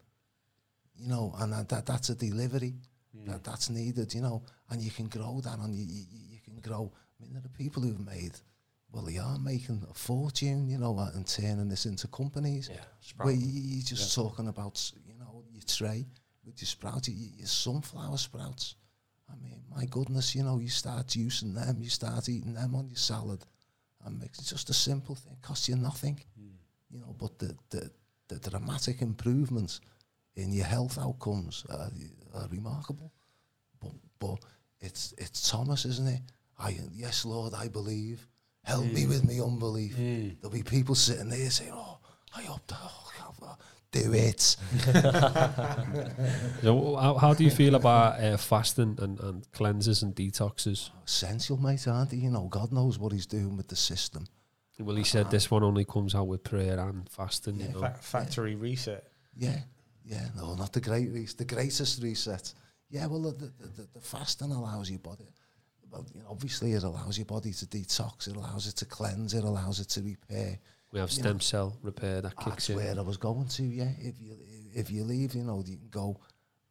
You 0.98 1.10
know, 1.10 1.34
and 1.40 1.54
that, 1.54 1.70
that 1.70 1.86
that's 1.86 2.10
a 2.10 2.16
delivery 2.16 2.74
that 3.28 3.44
that's 3.44 3.70
needed. 3.70 4.14
You 4.14 4.22
know, 4.22 4.44
and 4.70 4.82
you 4.82 4.92
can 4.92 5.08
grow 5.08 5.42
that, 5.42 5.60
and 5.60 5.76
you 5.76 5.84
you, 5.84 6.06
you 6.32 6.40
can 6.44 6.60
grow. 6.62 6.92
I 7.20 7.24
mean, 7.24 7.34
there 7.34 7.44
are 7.44 7.58
people 7.58 7.82
who've 7.82 8.06
made. 8.06 8.38
Well, 8.92 9.04
they 9.04 9.18
are 9.18 9.38
making 9.38 9.86
a 9.90 9.94
fortune, 9.94 10.70
you 10.70 10.78
know, 10.78 10.98
uh, 10.98 11.12
and 11.16 11.28
turning 11.28 11.68
this 11.68 11.86
into 11.86 12.08
companies. 12.08 12.70
Yeah, 12.72 12.80
Where 13.18 13.34
you, 13.34 13.46
you're 13.46 13.84
just 13.84 14.16
talking 14.16 14.48
about, 14.48 14.92
you 15.06 15.16
know, 15.20 15.44
your 15.52 15.64
tray 15.68 16.06
with 16.46 16.62
your 16.62 16.68
sprouts, 16.68 17.10
your, 17.10 17.30
your 17.36 17.48
sunflower 17.48 18.18
sprouts. 18.18 18.76
I 19.30 19.36
mean, 19.44 19.62
my 19.76 19.86
goodness, 19.86 20.34
you 20.34 20.44
know, 20.44 20.60
you 20.60 20.70
start 20.70 21.14
using 21.16 21.54
them, 21.54 21.78
you 21.82 21.90
start 21.90 22.30
eating 22.30 22.54
them 22.54 22.74
on 22.76 22.88
your 22.88 22.98
salad. 22.98 23.44
And 24.06 24.24
it's 24.24 24.50
just 24.50 24.70
a 24.70 24.74
simple 24.74 25.16
thing, 25.16 25.36
costs 25.42 25.68
you 25.68 25.76
nothing. 25.76 26.20
Hmm. 26.40 26.56
You 26.90 27.00
know, 27.00 27.16
but 27.20 27.38
the, 27.40 27.56
the, 27.72 27.92
the 28.30 28.50
dramatic 28.50 29.02
improvements 29.02 29.82
in 30.36 30.52
your 30.52 30.66
health 30.66 30.98
outcomes 30.98 31.66
are, 31.70 31.90
are 32.34 32.48
remarkable. 32.50 33.12
But, 33.82 33.92
but 34.20 34.38
it's, 34.80 35.14
it's 35.18 35.50
Thomas, 35.50 35.86
isn't 35.86 36.08
it? 36.08 36.22
I, 36.60 36.78
yes, 36.94 37.26
Lord, 37.26 37.54
I 37.54 37.68
believe. 37.68 38.28
Help 38.64 38.86
me 38.86 39.06
with 39.06 39.24
my 39.28 39.44
unbelief. 39.44 39.96
There'll 39.96 40.52
be 40.54 40.64
people 40.64 40.96
sitting 40.96 41.30
there 41.30 41.50
saying, 41.52 41.72
oh, 41.74 42.00
I 42.36 42.42
hope 42.42 42.66
to, 42.68 42.76
oh, 42.82 43.12
God, 43.40 43.58
do 43.92 44.14
it. 44.14 44.58
So 46.62 46.96
how, 46.96 47.16
how 47.16 47.34
do 47.34 47.44
you 47.44 47.52
feel 47.52 47.76
about 47.76 48.20
uh, 48.20 48.38
fasting 48.38 48.98
and, 49.02 49.20
and 49.20 49.52
cleanses 49.52 50.02
and 50.02 50.16
detoxes? 50.16 50.90
Essential, 51.06 51.58
mate, 51.58 51.88
aren't 51.88 52.10
they? 52.10 52.18
You 52.18 52.32
know, 52.32 52.48
God 52.48 52.72
knows 52.72 52.98
what 52.98 53.12
he's 53.12 53.26
doing 53.28 53.56
with 53.56 53.68
the 53.68 53.76
system. 53.76 54.26
Well, 54.80 54.96
he 54.96 55.04
said 55.04 55.32
this 55.32 55.50
one 55.50 55.64
only 55.64 55.86
comes 55.86 56.16
out 56.16 56.28
with 56.28 56.44
prayer 56.44 56.80
and 56.80 57.08
fasting. 57.10 57.60
You 57.60 57.70
know, 57.70 57.80
Fa- 57.80 57.98
factory 58.02 58.56
reset. 58.56 59.06
Yeah, 59.38 59.60
yeah, 60.06 60.28
no, 60.36 60.54
not 60.56 60.72
the 60.74 60.82
great 60.82 61.10
reset, 61.12 61.38
the 61.38 61.46
greatest 61.56 62.02
reset. 62.04 62.54
Yeah, 62.90 63.08
well, 63.08 63.22
the, 63.22 63.32
the, 63.60 63.68
the, 63.68 63.88
the 63.96 64.00
fasting 64.02 64.52
allows 64.52 64.90
your 64.90 65.00
body, 65.00 65.26
well, 65.90 66.06
you 66.14 66.22
know, 66.22 66.28
obviously 66.30 66.74
it 66.74 66.84
allows 66.84 67.18
your 67.18 67.26
body 67.26 67.52
to 67.52 67.66
detox, 67.66 68.28
it 68.28 68.36
allows 68.36 68.68
it 68.68 68.76
to 68.78 68.86
cleanse, 68.86 69.34
it 69.34 69.44
allows 69.44 69.80
it 69.80 69.90
to 69.90 70.02
repair. 70.02 70.60
we 70.92 71.00
have 71.00 71.10
you 71.10 71.16
stem 71.16 71.34
know, 71.34 71.40
cell 71.40 71.78
repair 71.82 72.22
that 72.22 72.36
kicks 72.38 72.68
That's 72.68 72.70
in. 72.70 72.76
where 72.78 72.96
I 72.98 73.02
was 73.02 73.18
going 73.18 73.48
to, 73.48 73.64
yeah. 73.64 73.92
If 74.00 74.16
you 74.22 74.36
if 74.74 74.92
you 74.92 75.04
leave, 75.06 75.34
you 75.36 75.44
know, 75.44 75.64
you 75.66 75.78
can 75.78 75.90
go 75.90 76.20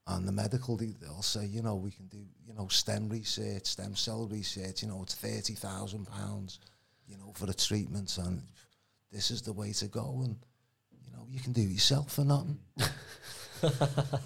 on 0.07 0.27
the 0.27 0.33
medical, 0.33 0.77
they- 0.77 0.95
they'll 1.01 1.23
say, 1.23 1.47
you 1.47 1.63
know, 1.63 1.75
we 1.77 1.91
can 1.91 2.07
do, 2.09 2.19
you 2.47 2.53
know, 2.53 2.69
stem 2.69 3.09
research, 3.09 3.65
stem 3.67 3.97
cell 3.97 4.27
research, 4.29 4.83
you 4.83 4.89
know, 4.89 5.03
it's 5.03 5.15
£30,000, 5.15 6.59
you 7.09 7.17
know, 7.17 7.33
for 7.35 7.51
a 7.51 7.55
treatment, 7.55 8.17
and 8.19 8.43
this 9.11 9.31
is 9.31 9.41
the 9.43 9.53
way 9.53 9.73
to 9.73 9.87
go, 9.89 10.21
and, 10.25 10.37
you 10.37 10.37
know, 11.25 11.33
you 11.33 11.41
can 11.41 11.53
do 11.53 11.63
it 11.63 11.69
yourself 11.69 12.13
for 12.13 12.25
nothing. 12.25 12.59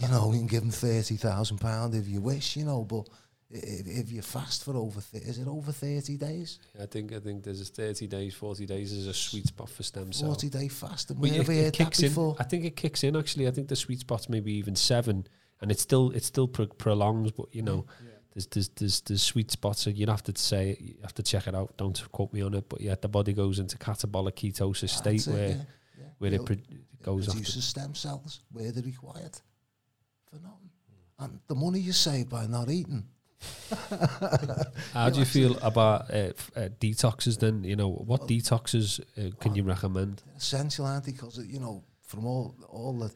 you 0.00 0.08
know, 0.08 0.32
you 0.32 0.38
can 0.38 0.46
give 0.46 0.60
them 0.60 0.70
£30,000 0.70 1.94
if 1.98 2.08
you 2.08 2.20
wish, 2.20 2.56
you 2.56 2.64
know, 2.64 2.84
but 2.84 3.08
if, 3.50 3.86
if 3.86 4.12
you 4.12 4.20
fast 4.22 4.64
for 4.64 4.76
over, 4.76 5.00
th- 5.00 5.22
is 5.24 5.38
it 5.38 5.48
over 5.48 5.72
30 5.72 6.16
days? 6.16 6.58
I 6.80 6.86
think 6.86 7.12
I 7.14 7.18
think 7.20 7.44
there's 7.44 7.60
a 7.62 7.64
30 7.64 8.06
days, 8.06 8.34
40 8.34 8.66
days 8.66 8.92
is 8.92 9.06
a 9.06 9.14
sweet 9.14 9.46
spot 9.46 9.70
for 9.70 9.82
stem 9.82 10.12
cell. 10.12 10.28
40 10.28 10.50
day 10.50 10.68
fast, 10.68 11.10
and 11.10 11.18
we 11.18 11.30
it, 11.30 11.38
never 11.38 11.52
it 11.52 11.56
heard 11.56 11.64
that 11.66 11.72
kicks 11.72 12.00
in. 12.00 12.08
before. 12.08 12.36
I 12.38 12.44
think 12.44 12.64
it 12.64 12.76
kicks 12.76 13.04
in 13.04 13.16
actually. 13.16 13.48
I 13.48 13.50
think 13.50 13.68
the 13.68 13.76
sweet 13.76 14.00
spot's 14.00 14.28
maybe 14.28 14.52
even 14.52 14.76
seven, 14.76 15.26
and 15.62 15.70
it's 15.70 15.80
still 15.80 16.10
it 16.10 16.24
still 16.24 16.46
pro- 16.46 16.66
prolongs. 16.66 17.32
But 17.32 17.46
you 17.54 17.62
know, 17.62 17.86
there's 18.34 18.46
there's 18.48 18.68
there's 18.70 19.00
there's 19.00 19.22
sweet 19.22 19.50
spots. 19.50 19.80
So 19.80 19.90
you'd 19.90 20.10
have 20.10 20.24
to 20.24 20.36
say 20.36 20.76
you 20.78 20.96
have 21.02 21.14
to 21.14 21.22
check 21.22 21.46
it 21.46 21.54
out. 21.54 21.74
Don't 21.78 22.00
quote 22.12 22.34
me 22.34 22.42
on 22.42 22.52
it. 22.52 22.68
But 22.68 22.82
yeah, 22.82 22.96
the 23.00 23.08
body 23.08 23.32
goes 23.32 23.58
into 23.58 23.78
catabolic 23.78 24.34
ketosis 24.34 24.90
state 24.90 25.24
That's 25.24 25.26
it, 25.26 25.32
where 25.32 25.48
yeah, 25.48 25.54
yeah. 25.54 25.62
Where 26.18 26.32
it, 26.32 26.44
pro- 26.44 26.56
it 26.56 27.02
goes 27.02 27.26
produces 27.26 27.64
stem 27.64 27.94
cells 27.94 28.40
where 28.52 28.70
they're 28.72 28.82
required 28.82 29.38
for 30.26 30.36
nothing. 30.36 30.70
And 31.18 31.40
the 31.48 31.54
money 31.54 31.80
you 31.80 31.92
save 31.92 32.28
by 32.28 32.46
not 32.46 32.70
eating. 32.70 33.04
How 34.92 35.10
do 35.10 35.20
you 35.20 35.24
feel 35.24 35.56
about 35.58 36.10
uh, 36.10 36.32
f- 36.36 36.50
uh, 36.56 36.60
detoxes? 36.80 37.38
Then 37.38 37.64
you 37.64 37.76
know 37.76 37.88
what 37.88 38.26
detoxes 38.26 39.00
uh, 39.16 39.30
can 39.40 39.54
you 39.54 39.62
recommend? 39.62 40.22
Essential, 40.36 40.86
aren't 40.86 41.04
they? 41.04 41.12
Because, 41.12 41.38
you 41.38 41.60
know, 41.60 41.84
from 42.02 42.26
all 42.26 42.54
all 42.68 42.92
the, 42.98 43.12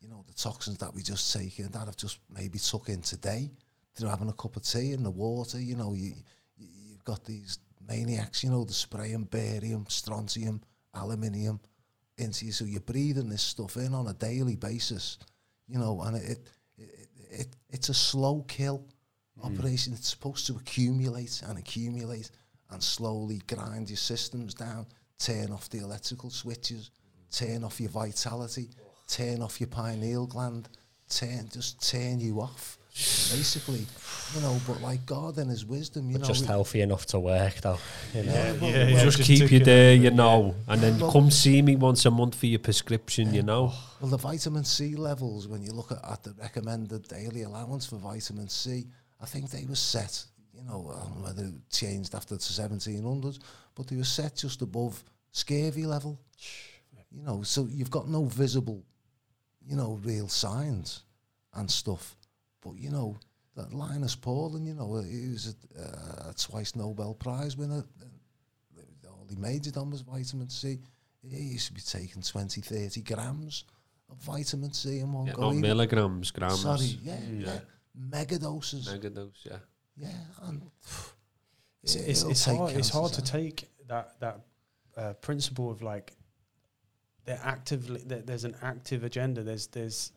you 0.00 0.08
know, 0.08 0.24
the 0.26 0.34
toxins 0.34 0.78
that 0.78 0.94
we 0.94 1.02
just 1.02 1.32
take 1.32 1.58
in, 1.58 1.70
that 1.70 1.88
I've 1.88 1.96
just 1.96 2.18
maybe 2.30 2.58
took 2.58 2.88
in 2.88 3.00
today, 3.00 3.50
through 3.94 4.08
having 4.08 4.28
a 4.28 4.34
cup 4.34 4.56
of 4.56 4.62
tea 4.62 4.92
in 4.92 5.02
the 5.02 5.10
water, 5.10 5.60
you 5.60 5.76
know, 5.76 5.94
you, 5.94 6.14
you, 6.56 6.68
you've 6.90 7.04
got 7.04 7.24
these 7.24 7.58
maniacs, 7.86 8.44
you 8.44 8.50
know, 8.50 8.64
the 8.64 8.72
spraying 8.72 9.24
barium, 9.24 9.86
strontium, 9.88 10.60
aluminium 10.94 11.60
into 12.22 12.46
you. 12.46 12.52
So 12.52 12.64
you're 12.64 12.80
breathing 12.80 13.28
this 13.28 13.42
stuff 13.42 13.76
in 13.76 13.94
on 13.94 14.06
a 14.06 14.14
daily 14.14 14.56
basis, 14.56 15.18
you 15.68 15.78
know, 15.78 16.00
and 16.02 16.16
it, 16.16 16.38
it, 16.78 16.88
it, 16.88 17.08
it 17.30 17.56
it's 17.70 17.88
a 17.88 17.94
slow 17.94 18.44
kill 18.48 18.84
hmm. 19.40 19.46
operation. 19.46 19.92
It's 19.92 20.08
supposed 20.08 20.46
to 20.46 20.56
accumulate 20.56 21.42
and 21.46 21.58
accumulate 21.58 22.30
and 22.70 22.82
slowly 22.82 23.42
grind 23.46 23.90
your 23.90 23.98
systems 23.98 24.54
down, 24.54 24.86
turn 25.18 25.52
off 25.52 25.68
the 25.68 25.78
electrical 25.78 26.30
switches, 26.30 26.90
turn 27.30 27.64
off 27.64 27.80
your 27.80 27.90
vitality, 27.90 28.70
oh. 28.80 28.84
turn 29.06 29.42
off 29.42 29.60
your 29.60 29.68
pineal 29.68 30.26
gland, 30.26 30.68
turn 31.08 31.48
just 31.52 31.86
turn 31.88 32.20
you 32.20 32.40
off. 32.40 32.78
Basically, 32.94 33.86
you 34.34 34.40
know, 34.42 34.60
but 34.66 34.82
like 34.82 35.06
God 35.06 35.38
in 35.38 35.48
his 35.48 35.64
wisdom, 35.64 36.10
you 36.10 36.18
know, 36.18 36.26
just 36.26 36.44
healthy 36.44 36.82
enough 36.82 37.06
to 37.06 37.20
work, 37.20 37.54
though. 37.62 37.78
You 38.14 38.24
know? 38.24 38.32
Yeah, 38.32 38.52
yeah, 38.52 38.86
yeah, 38.88 39.02
just, 39.02 39.16
just 39.16 39.28
keep 39.28 39.50
you 39.50 39.60
there, 39.60 39.92
over, 39.92 39.96
you 39.96 40.10
yeah. 40.10 40.16
know, 40.16 40.54
and 40.68 40.80
then 40.80 40.98
Well- 40.98 41.10
come 41.10 41.30
see 41.30 41.62
me 41.62 41.74
once 41.76 42.04
a 42.04 42.10
month 42.10 42.34
for 42.34 42.46
your 42.46 42.58
prescription, 42.58 43.32
you 43.32 43.42
know. 43.42 43.70
Oh, 43.72 43.96
well, 44.02 44.10
the 44.10 44.18
vitamin 44.18 44.64
C 44.64 44.94
levels, 44.94 45.48
when 45.48 45.62
you 45.62 45.72
look 45.72 45.90
at, 45.90 46.04
at 46.04 46.22
the 46.22 46.34
recommended 46.34 47.08
daily 47.08 47.42
allowance 47.42 47.86
for 47.86 47.96
vitamin 47.96 48.48
C, 48.48 48.86
I 49.20 49.24
think 49.24 49.50
they 49.50 49.64
were 49.64 49.74
set, 49.74 50.24
you 50.52 50.62
know, 50.62 50.92
I 50.94 51.00
don't 51.04 51.16
know 51.18 51.24
whether 51.24 51.44
it 51.44 51.70
changed 51.70 52.14
after 52.14 52.34
the 52.34 52.40
1700s, 52.40 53.38
but 53.74 53.86
they 53.86 53.96
were 53.96 54.04
set 54.04 54.36
just 54.36 54.60
above 54.60 55.02
scurvy 55.30 55.86
level. 55.86 56.20
You 57.10 57.22
know, 57.22 57.42
so 57.42 57.66
you've 57.70 57.90
got 57.90 58.08
no 58.08 58.24
visible, 58.24 58.84
you 59.66 59.76
know, 59.76 59.98
real 60.02 60.28
signs 60.28 61.04
and 61.54 61.70
stuff. 61.70 62.16
But, 62.62 62.78
you 62.78 62.90
know, 62.90 63.16
that 63.56 63.72
Linus 63.74 64.14
Pauling, 64.16 64.64
you 64.64 64.74
know, 64.74 65.02
he 65.02 65.28
was 65.30 65.54
a, 65.76 65.80
uh, 65.82 66.30
a 66.30 66.34
twice 66.34 66.74
Nobel 66.74 67.14
Prize 67.14 67.56
winner. 67.56 67.84
and 68.00 68.10
All 69.08 69.26
he 69.28 69.36
majored 69.36 69.76
on 69.76 69.90
was 69.90 70.00
vitamin 70.02 70.48
C. 70.48 70.78
He 71.28 71.36
used 71.36 71.66
to 71.68 71.72
be 71.74 71.80
taking 71.80 72.22
20, 72.22 72.60
30 72.60 73.00
grams 73.02 73.64
of 74.10 74.16
vitamin 74.18 74.72
C 74.72 75.00
in 75.00 75.12
one 75.12 75.26
Yeah, 75.26 75.34
go. 75.34 75.50
not 75.50 75.56
milligrams, 75.56 76.30
grams. 76.30 76.60
Sorry, 76.62 76.98
yeah, 77.02 77.16
Mm. 77.18 77.44
yeah. 77.44 77.58
Mega 77.94 78.38
doses. 78.38 78.86
Mega 78.90 79.10
dose, 79.10 79.44
yeah. 79.44 79.58
Yeah, 79.96 80.08
and 80.44 80.62
It's, 81.82 81.94
it's, 81.96 82.22
it's 82.22 82.44
take 82.44 82.56
hard. 82.56 82.72
It's 82.76 82.88
hard 82.88 83.10
cancers 83.12 83.24
to 83.24 83.32
take 83.32 83.68
that 83.88 84.18
that 84.20 84.40
uh, 84.96 85.12
principle 85.14 85.70
of 85.70 85.82
like 85.82 86.14
they're 87.24 87.40
actively 87.42 88.00
there, 88.06 88.22
there's 88.22 88.44
an 88.44 88.56
active 88.62 89.04
agenda. 89.04 89.42
There's 89.42 89.66
there's 89.66 90.12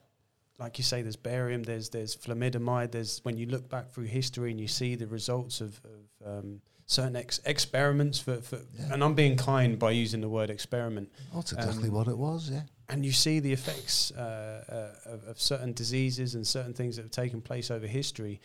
like 0.57 0.77
you 0.77 0.83
say, 0.83 1.01
there's 1.01 1.15
barium. 1.17 1.63
There's 1.63 1.89
there's 1.89 2.15
flamidamide. 2.15 2.91
There's 2.91 3.19
when 3.23 3.37
you 3.37 3.45
look 3.47 3.69
back 3.69 3.89
through 3.91 4.05
history 4.05 4.51
and 4.51 4.59
you 4.59 4.67
see 4.67 4.95
the 4.95 5.07
results 5.07 5.61
of, 5.61 5.79
of 6.23 6.39
um, 6.39 6.61
certain 6.85 7.15
ex- 7.15 7.41
experiments 7.45 8.19
for, 8.19 8.37
for 8.41 8.59
Yeah. 8.79 8.93
and 8.93 9.03
I'm 9.03 9.15
being 9.15 9.37
kind 9.37 9.77
by 9.79 9.91
using 9.91 10.21
the 10.21 10.29
word 10.29 10.49
experiment. 10.49 11.11
That's 11.33 11.51
exactly 11.51 11.89
Um, 11.89 11.95
what 11.95 12.07
it 12.07 12.17
was, 12.17 12.49
yeah. 12.49 12.61
and 12.89 13.03
you 13.05 13.11
see 13.11 13.39
the 13.39 13.51
effects 13.51 14.11
uh, 14.11 14.91
uh, 15.05 15.09
of, 15.13 15.23
of 15.25 15.41
certain 15.41 15.73
diseases 15.73 16.35
and 16.35 16.45
certain 16.47 16.73
things 16.73 16.95
that 16.95 17.01
have 17.03 17.11
taken 17.11 17.41
place 17.41 17.69
over 17.71 17.87
history. 17.87 18.39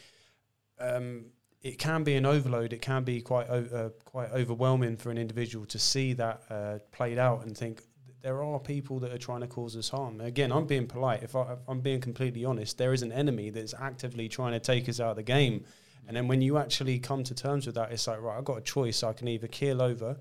Um, 0.78 1.26
it 1.62 1.78
can 1.78 2.04
be 2.04 2.14
an 2.16 2.24
overload. 2.24 2.72
It 2.72 2.80
can 2.80 3.04
be 3.04 3.20
quite 3.20 3.48
o- 3.50 3.68
uh, 3.72 3.88
quite 4.04 4.30
overwhelming 4.32 4.96
for 4.96 5.10
an 5.10 5.18
individual 5.18 5.66
to 5.66 5.78
see 5.78 6.14
that 6.14 6.42
uh, 6.48 6.78
played 6.90 7.18
out 7.18 7.44
and 7.44 7.56
think 7.56 7.82
there 8.22 8.42
are 8.42 8.58
people 8.58 8.98
that 9.00 9.12
are 9.12 9.18
trying 9.18 9.40
to 9.40 9.46
cause 9.46 9.76
us 9.76 9.88
harm. 9.88 10.20
Again, 10.20 10.52
I'm 10.52 10.66
being 10.66 10.86
polite. 10.86 11.22
If, 11.22 11.34
I, 11.34 11.52
if 11.52 11.58
I'm 11.68 11.80
being 11.80 12.00
completely 12.00 12.44
honest, 12.44 12.78
there 12.78 12.92
is 12.92 13.02
an 13.02 13.12
enemy 13.12 13.50
that's 13.50 13.74
actively 13.78 14.28
trying 14.28 14.52
to 14.52 14.60
take 14.60 14.88
us 14.88 15.00
out 15.00 15.10
of 15.10 15.16
the 15.16 15.22
game. 15.22 15.64
And 16.06 16.16
then 16.16 16.28
when 16.28 16.42
you 16.42 16.58
actually 16.58 16.98
come 16.98 17.24
to 17.24 17.34
terms 17.34 17.66
with 17.66 17.76
that, 17.76 17.92
it's 17.92 18.06
like 18.06 18.20
right, 18.20 18.36
I've 18.36 18.44
got 18.44 18.58
a 18.58 18.62
choice. 18.62 19.02
I 19.02 19.12
can 19.12 19.28
either 19.28 19.46
keel 19.46 19.80
over 19.80 20.16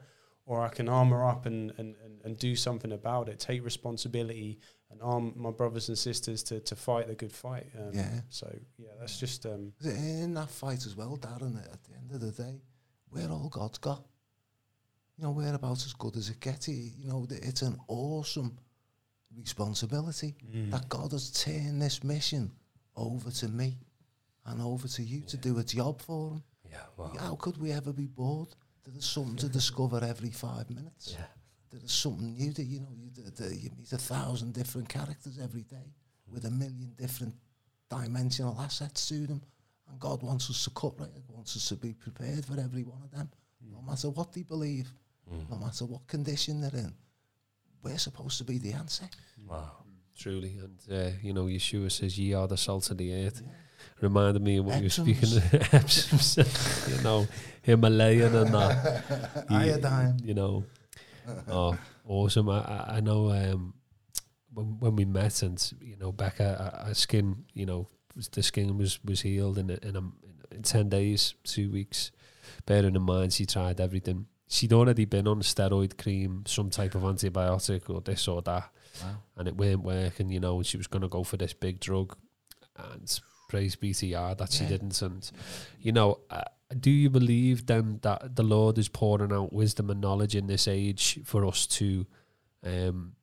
or 0.45 0.61
I 0.61 0.69
can 0.69 0.89
armor 0.89 1.27
up 1.27 1.45
and, 1.45 1.71
and, 1.77 1.95
and, 2.03 2.21
and 2.23 2.37
do 2.37 2.55
something 2.55 2.91
about 2.91 3.29
it, 3.29 3.39
take 3.39 3.63
responsibility 3.63 4.59
and 4.91 5.01
arm 5.01 5.33
my 5.35 5.51
brothers 5.51 5.89
and 5.89 5.97
sisters 5.97 6.41
to, 6.43 6.59
to 6.61 6.75
fight 6.75 7.07
the 7.07 7.15
good 7.15 7.31
fight. 7.31 7.67
Um, 7.77 7.91
Yeah. 7.93 8.21
So, 8.29 8.51
yeah, 8.77 8.89
that's 8.99 9.19
just, 9.19 9.45
um, 9.45 9.73
In 9.83 10.33
that 10.33 10.49
fight 10.49 10.85
as 10.85 10.95
well, 10.95 11.17
Darren, 11.17 11.57
at 11.71 11.83
the 11.83 11.95
end 11.95 12.11
of 12.11 12.21
the 12.21 12.31
day, 12.31 12.61
we're 13.11 13.29
all 13.29 13.49
God's 13.49 13.77
got. 13.77 14.03
You 15.19 15.25
know, 15.25 15.31
we're 15.31 15.53
about 15.53 15.85
as 15.85 15.91
good 15.93 16.15
as 16.15 16.29
it 16.29 16.39
gets. 16.39 16.69
You 16.69 17.09
know, 17.09 17.27
it's 17.29 17.61
an 17.61 17.77
awesome 17.89 18.57
responsibility 19.35 20.35
Mm. 20.49 20.71
that 20.71 20.87
God 20.87 21.11
has 21.11 21.29
turned 21.31 21.81
this 21.81 22.03
mission 22.05 22.51
over 22.95 23.29
to 23.29 23.47
me 23.49 23.77
and 24.45 24.61
over 24.61 24.87
to 24.87 25.03
you 25.03 25.21
to 25.23 25.35
do 25.37 25.59
a 25.59 25.63
job 25.63 26.01
for 26.01 26.35
him. 26.35 26.43
Yeah, 26.71 26.85
well, 26.95 27.13
How 27.17 27.35
could 27.35 27.57
we 27.57 27.71
ever 27.73 27.91
be 27.91 28.07
bored? 28.07 28.55
There's 28.85 29.05
something 29.05 29.35
to 29.37 29.49
discover 29.59 30.01
every 30.03 30.31
five 30.31 30.69
minutes. 30.69 31.11
Yeah. 31.17 31.25
There's 31.69 31.91
something 31.91 32.33
new 32.35 32.53
that 32.53 32.63
you 32.63 32.79
know 32.79 32.93
you, 32.95 33.09
d- 33.11 33.23
d- 33.35 33.55
you 33.57 33.69
meet 33.77 33.91
a 33.91 33.97
thousand 33.97 34.53
different 34.53 34.87
characters 34.87 35.37
every 35.37 35.63
day 35.63 35.93
with 36.27 36.45
a 36.45 36.49
million 36.51 36.93
different 36.97 37.35
dimensional 37.89 38.57
assets 38.61 39.07
to 39.09 39.27
them, 39.27 39.41
and 39.89 39.99
God 39.99 40.23
wants 40.23 40.49
us 40.49 40.63
to 40.63 40.69
cut 40.71 40.97
right. 40.99 41.09
Wants 41.27 41.55
us 41.57 41.67
to 41.69 41.75
be 41.75 41.93
prepared 41.93 42.45
for 42.45 42.57
every 42.59 42.83
one 42.83 43.01
of 43.03 43.11
them, 43.11 43.29
no 43.61 43.81
matter 43.81 44.09
what 44.09 44.31
they 44.33 44.43
believe, 44.43 44.91
no 45.49 45.57
matter 45.57 45.85
what 45.85 46.07
condition 46.07 46.61
they're 46.61 46.75
in. 46.75 46.93
We're 47.83 47.97
supposed 47.97 48.37
to 48.39 48.43
be 48.43 48.57
the 48.57 48.73
answer. 48.73 49.09
Wow. 49.47 49.71
truly. 50.17 50.57
And, 50.57 50.79
uh, 50.91 51.11
you 51.21 51.33
know, 51.33 51.45
Yeshua 51.45 51.91
says, 51.91 52.17
ye 52.19 52.33
are 52.33 52.47
the 52.47 52.57
salt 52.57 52.89
of 52.91 52.97
the 52.97 53.25
earth. 53.25 53.41
Reminded 54.01 54.41
me 54.41 54.57
of 54.57 54.65
what 54.65 54.77
you 54.77 54.83
were 54.83 54.89
speaking 54.89 55.29
Epsoms, 55.29 56.97
you 56.97 57.03
know, 57.03 57.27
Himalayan 57.61 58.35
and 58.35 58.53
that. 58.53 59.45
Iodine. 59.49 60.19
You 60.23 60.33
know, 60.33 60.63
oh, 61.49 61.77
awesome. 62.05 62.49
I, 62.49 62.59
I, 62.59 62.95
I 62.97 62.99
know 62.99 63.29
um, 63.29 63.73
when, 64.53 64.79
when 64.79 64.95
we 64.95 65.05
met 65.05 65.41
and, 65.43 65.73
you 65.81 65.95
know, 65.97 66.11
Becca, 66.11 66.83
her 66.87 66.93
skin, 66.93 67.45
you 67.53 67.65
know, 67.65 67.87
the 68.33 68.43
skin 68.43 68.77
was, 68.77 68.99
was 69.03 69.21
healed 69.21 69.57
in, 69.57 69.69
a, 69.69 69.77
in, 69.87 69.95
a, 69.95 70.55
in 70.55 70.63
10 70.63 70.89
days, 70.89 71.35
two 71.43 71.71
weeks. 71.71 72.11
Bearing 72.65 72.95
in 72.95 73.01
mind, 73.01 73.31
she 73.33 73.45
tried 73.45 73.79
everything. 73.79 74.27
She'd 74.49 74.73
already 74.73 75.05
been 75.05 75.27
on 75.27 75.41
steroid 75.41 75.97
cream, 75.97 76.43
some 76.47 76.69
type 76.71 76.95
of 76.95 77.03
antibiotic 77.03 77.89
or 77.89 78.01
this 78.01 78.27
or 78.27 78.41
that 78.41 78.71
Wow. 79.01 79.17
and 79.37 79.47
it 79.47 79.55
weren't 79.55 79.83
working, 79.83 80.29
you 80.31 80.39
know, 80.39 80.57
and 80.57 80.65
she 80.65 80.75
was 80.75 80.87
going 80.87 81.03
to 81.03 81.07
go 81.07 81.23
for 81.23 81.37
this 81.37 81.53
big 81.53 81.79
drug. 81.79 82.17
And 82.75 83.19
praise 83.47 83.75
be 83.75 83.93
to 83.93 84.09
God 84.09 84.39
that 84.39 84.51
she 84.51 84.63
Yeah. 84.63 84.69
didn't. 84.69 85.01
And, 85.01 85.29
you 85.79 85.91
know, 85.91 86.19
uh, 86.31 86.41
do 86.79 86.89
you 86.89 87.09
believe 87.11 87.67
then 87.67 87.99
that 88.01 88.35
the 88.35 88.43
Lord 88.43 88.77
is 88.77 88.89
pouring 88.89 89.31
out 89.31 89.53
wisdom 89.53 89.89
and 89.91 90.01
knowledge 90.01 90.35
in 90.35 90.47
this 90.47 90.67
age 90.67 91.19
for 91.23 91.45
us 91.45 91.65
to 91.67 92.05
um, 92.63 93.15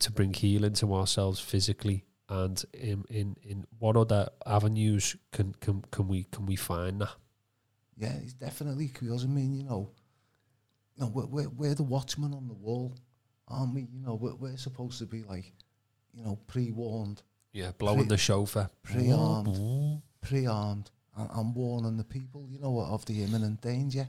to 0.00 0.10
bring 0.10 0.32
healing 0.34 0.72
to 0.74 0.94
ourselves 0.94 1.38
physically? 1.40 2.04
And 2.30 2.64
in, 2.72 3.04
in, 3.10 3.36
in 3.42 3.66
what 3.78 3.96
other 3.96 4.30
avenues 4.46 5.16
can, 5.32 5.52
can 5.60 5.82
can 5.90 6.08
we 6.08 6.24
can 6.24 6.46
we 6.46 6.56
find 6.56 7.00
that? 7.02 7.14
Yeah, 7.96 8.14
it's 8.22 8.32
definitely 8.32 8.86
because 8.86 9.24
I 9.24 9.28
mean, 9.28 9.52
you 9.54 9.64
know, 9.64 9.90
know, 11.00 11.08
we're, 11.08 11.26
we're, 11.26 11.48
we're 11.48 11.74
the 11.74 11.82
watchmen 11.82 12.32
on 12.34 12.46
the 12.48 12.54
wall, 12.54 12.96
aren't 13.48 13.74
we? 13.74 13.82
You 13.92 14.02
know, 14.04 14.14
we're, 14.14 14.34
we're 14.34 14.56
supposed 14.56 14.98
to 14.98 15.06
be 15.06 15.22
like, 15.22 15.52
you 16.12 16.22
know, 16.24 16.38
pre-warned, 16.46 17.22
Yeah, 17.52 17.72
blowing 17.78 18.00
Pre- 18.00 18.08
the 18.08 18.16
shofar. 18.18 18.70
pre-armed, 18.82 20.02
pre-armed, 20.20 20.90
and, 21.16 21.30
and 21.32 21.54
warning 21.54 21.96
the 21.96 22.04
people, 22.04 22.46
you 22.48 22.58
know, 22.60 22.80
of 22.80 23.04
the 23.06 23.22
imminent 23.22 23.60
danger. 23.60 24.06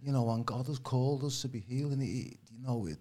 You 0.00 0.12
know, 0.12 0.30
and 0.30 0.46
God 0.46 0.66
has 0.68 0.78
called 0.78 1.24
us 1.24 1.42
to 1.42 1.48
be 1.48 1.58
healing. 1.60 2.00
He, 2.00 2.38
you 2.52 2.62
know, 2.64 2.86
it, 2.86 2.98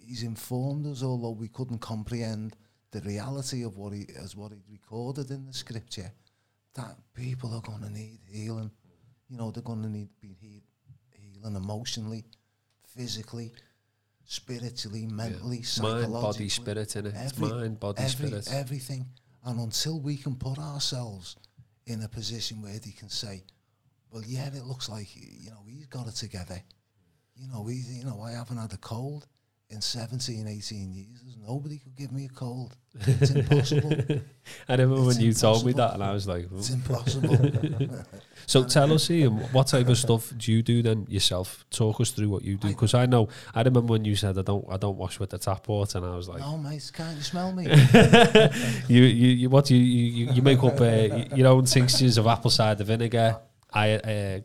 He's 0.00 0.22
informed 0.22 0.86
us, 0.86 1.02
although 1.02 1.30
we 1.30 1.48
couldn't 1.48 1.78
comprehend 1.80 2.56
the 2.90 3.00
reality 3.00 3.62
of 3.64 3.76
what 3.78 3.92
He 3.92 4.06
as 4.22 4.34
what 4.36 4.52
He 4.52 4.58
recorded 4.70 5.30
in 5.30 5.46
the 5.46 5.52
Scripture, 5.52 6.10
that 6.74 6.96
people 7.14 7.54
are 7.54 7.60
going 7.62 7.80
to 7.82 7.90
need 7.90 8.20
healing. 8.30 8.70
You 9.28 9.36
know, 9.38 9.50
they're 9.50 9.62
going 9.62 9.82
to 9.82 9.88
need 9.90 10.08
to 10.10 10.16
be 10.20 10.36
heal, 10.40 10.62
healing 11.48 11.62
emotionally, 11.62 12.24
physically, 12.86 13.52
spiritually, 14.24 15.06
mentally, 15.06 15.56
Mind, 15.56 15.66
psychologically 15.66 16.20
body, 16.20 16.48
spirit 16.48 16.96
in 16.96 17.06
it. 17.06 17.14
It's 17.16 17.32
Every- 17.32 17.48
mind, 17.48 17.80
body, 17.80 18.02
every, 18.02 18.28
spirit. 18.28 18.48
everything. 18.52 19.06
And 19.44 19.60
until 19.60 20.00
we 20.00 20.16
can 20.16 20.36
put 20.36 20.58
ourselves 20.58 21.36
in 21.86 22.02
a 22.02 22.08
position 22.08 22.60
where 22.62 22.78
they 22.78 22.90
can 22.90 23.08
say, 23.08 23.44
well, 24.10 24.22
yeah, 24.26 24.46
it 24.48 24.64
looks 24.64 24.88
like, 24.88 25.08
you 25.16 25.50
know, 25.50 25.64
he's 25.66 25.86
got 25.86 26.06
it 26.06 26.14
together. 26.16 26.62
You 27.36 27.48
know, 27.48 27.66
he's, 27.66 27.90
you 27.96 28.04
know, 28.04 28.20
I 28.20 28.32
haven't 28.32 28.56
had 28.58 28.72
a 28.72 28.78
cold 28.78 29.26
in 29.70 29.80
17, 29.80 30.46
18 30.46 30.92
years. 30.92 31.36
Nobody 31.46 31.78
could 31.78 31.94
give 31.96 32.12
me 32.12 32.26
a 32.26 32.28
cold. 32.28 32.76
It's 33.06 33.30
impossible. 33.30 33.90
I 34.68 34.72
remember 34.74 34.96
It's 34.96 35.16
when 35.16 35.20
you 35.20 35.32
told 35.32 35.64
me 35.64 35.72
that, 35.72 35.94
and 35.94 36.02
I 36.02 36.12
was 36.12 36.26
like, 36.26 36.46
it's 36.52 36.70
"Oh." 36.70 36.74
impossible. 36.74 38.00
So 38.46 38.64
tell 38.64 38.90
us, 38.94 39.10
Ian, 39.10 39.34
what 39.52 39.66
type 39.66 39.88
of 39.88 39.98
stuff 39.98 40.32
do 40.38 40.50
you 40.50 40.62
do 40.62 40.80
then 40.82 41.06
yourself? 41.10 41.66
Talk 41.70 42.00
us 42.00 42.12
through 42.12 42.30
what 42.30 42.42
you 42.42 42.56
do, 42.56 42.68
because 42.68 42.94
I 42.94 43.04
know 43.04 43.28
I 43.54 43.58
remember 43.60 43.92
when 43.92 44.06
you 44.06 44.16
said 44.16 44.38
I 44.38 44.42
don't, 44.42 44.64
I 44.70 44.78
don't 44.78 44.96
wash 44.96 45.18
with 45.20 45.28
the 45.28 45.38
tap 45.38 45.68
water, 45.68 45.98
and 45.98 46.06
I 46.06 46.16
was 46.16 46.30
like, 46.30 46.40
no, 46.40 46.56
mate, 46.56 46.90
can't 46.94 47.14
you 47.14 47.22
smell 47.22 47.52
me? 47.52 47.64
you, 48.88 49.02
you, 49.02 49.28
you, 49.28 49.50
what 49.50 49.66
do 49.66 49.76
you, 49.76 49.82
you, 49.84 50.32
you 50.32 50.40
make 50.40 50.62
up 50.64 50.80
uh, 50.80 51.34
your 51.36 51.48
own 51.48 51.66
tinctures 51.66 52.16
of 52.16 52.26
apple 52.26 52.50
cider 52.50 52.84
vinegar, 52.84 53.36
I, 53.70 53.90
uh, 53.92 54.40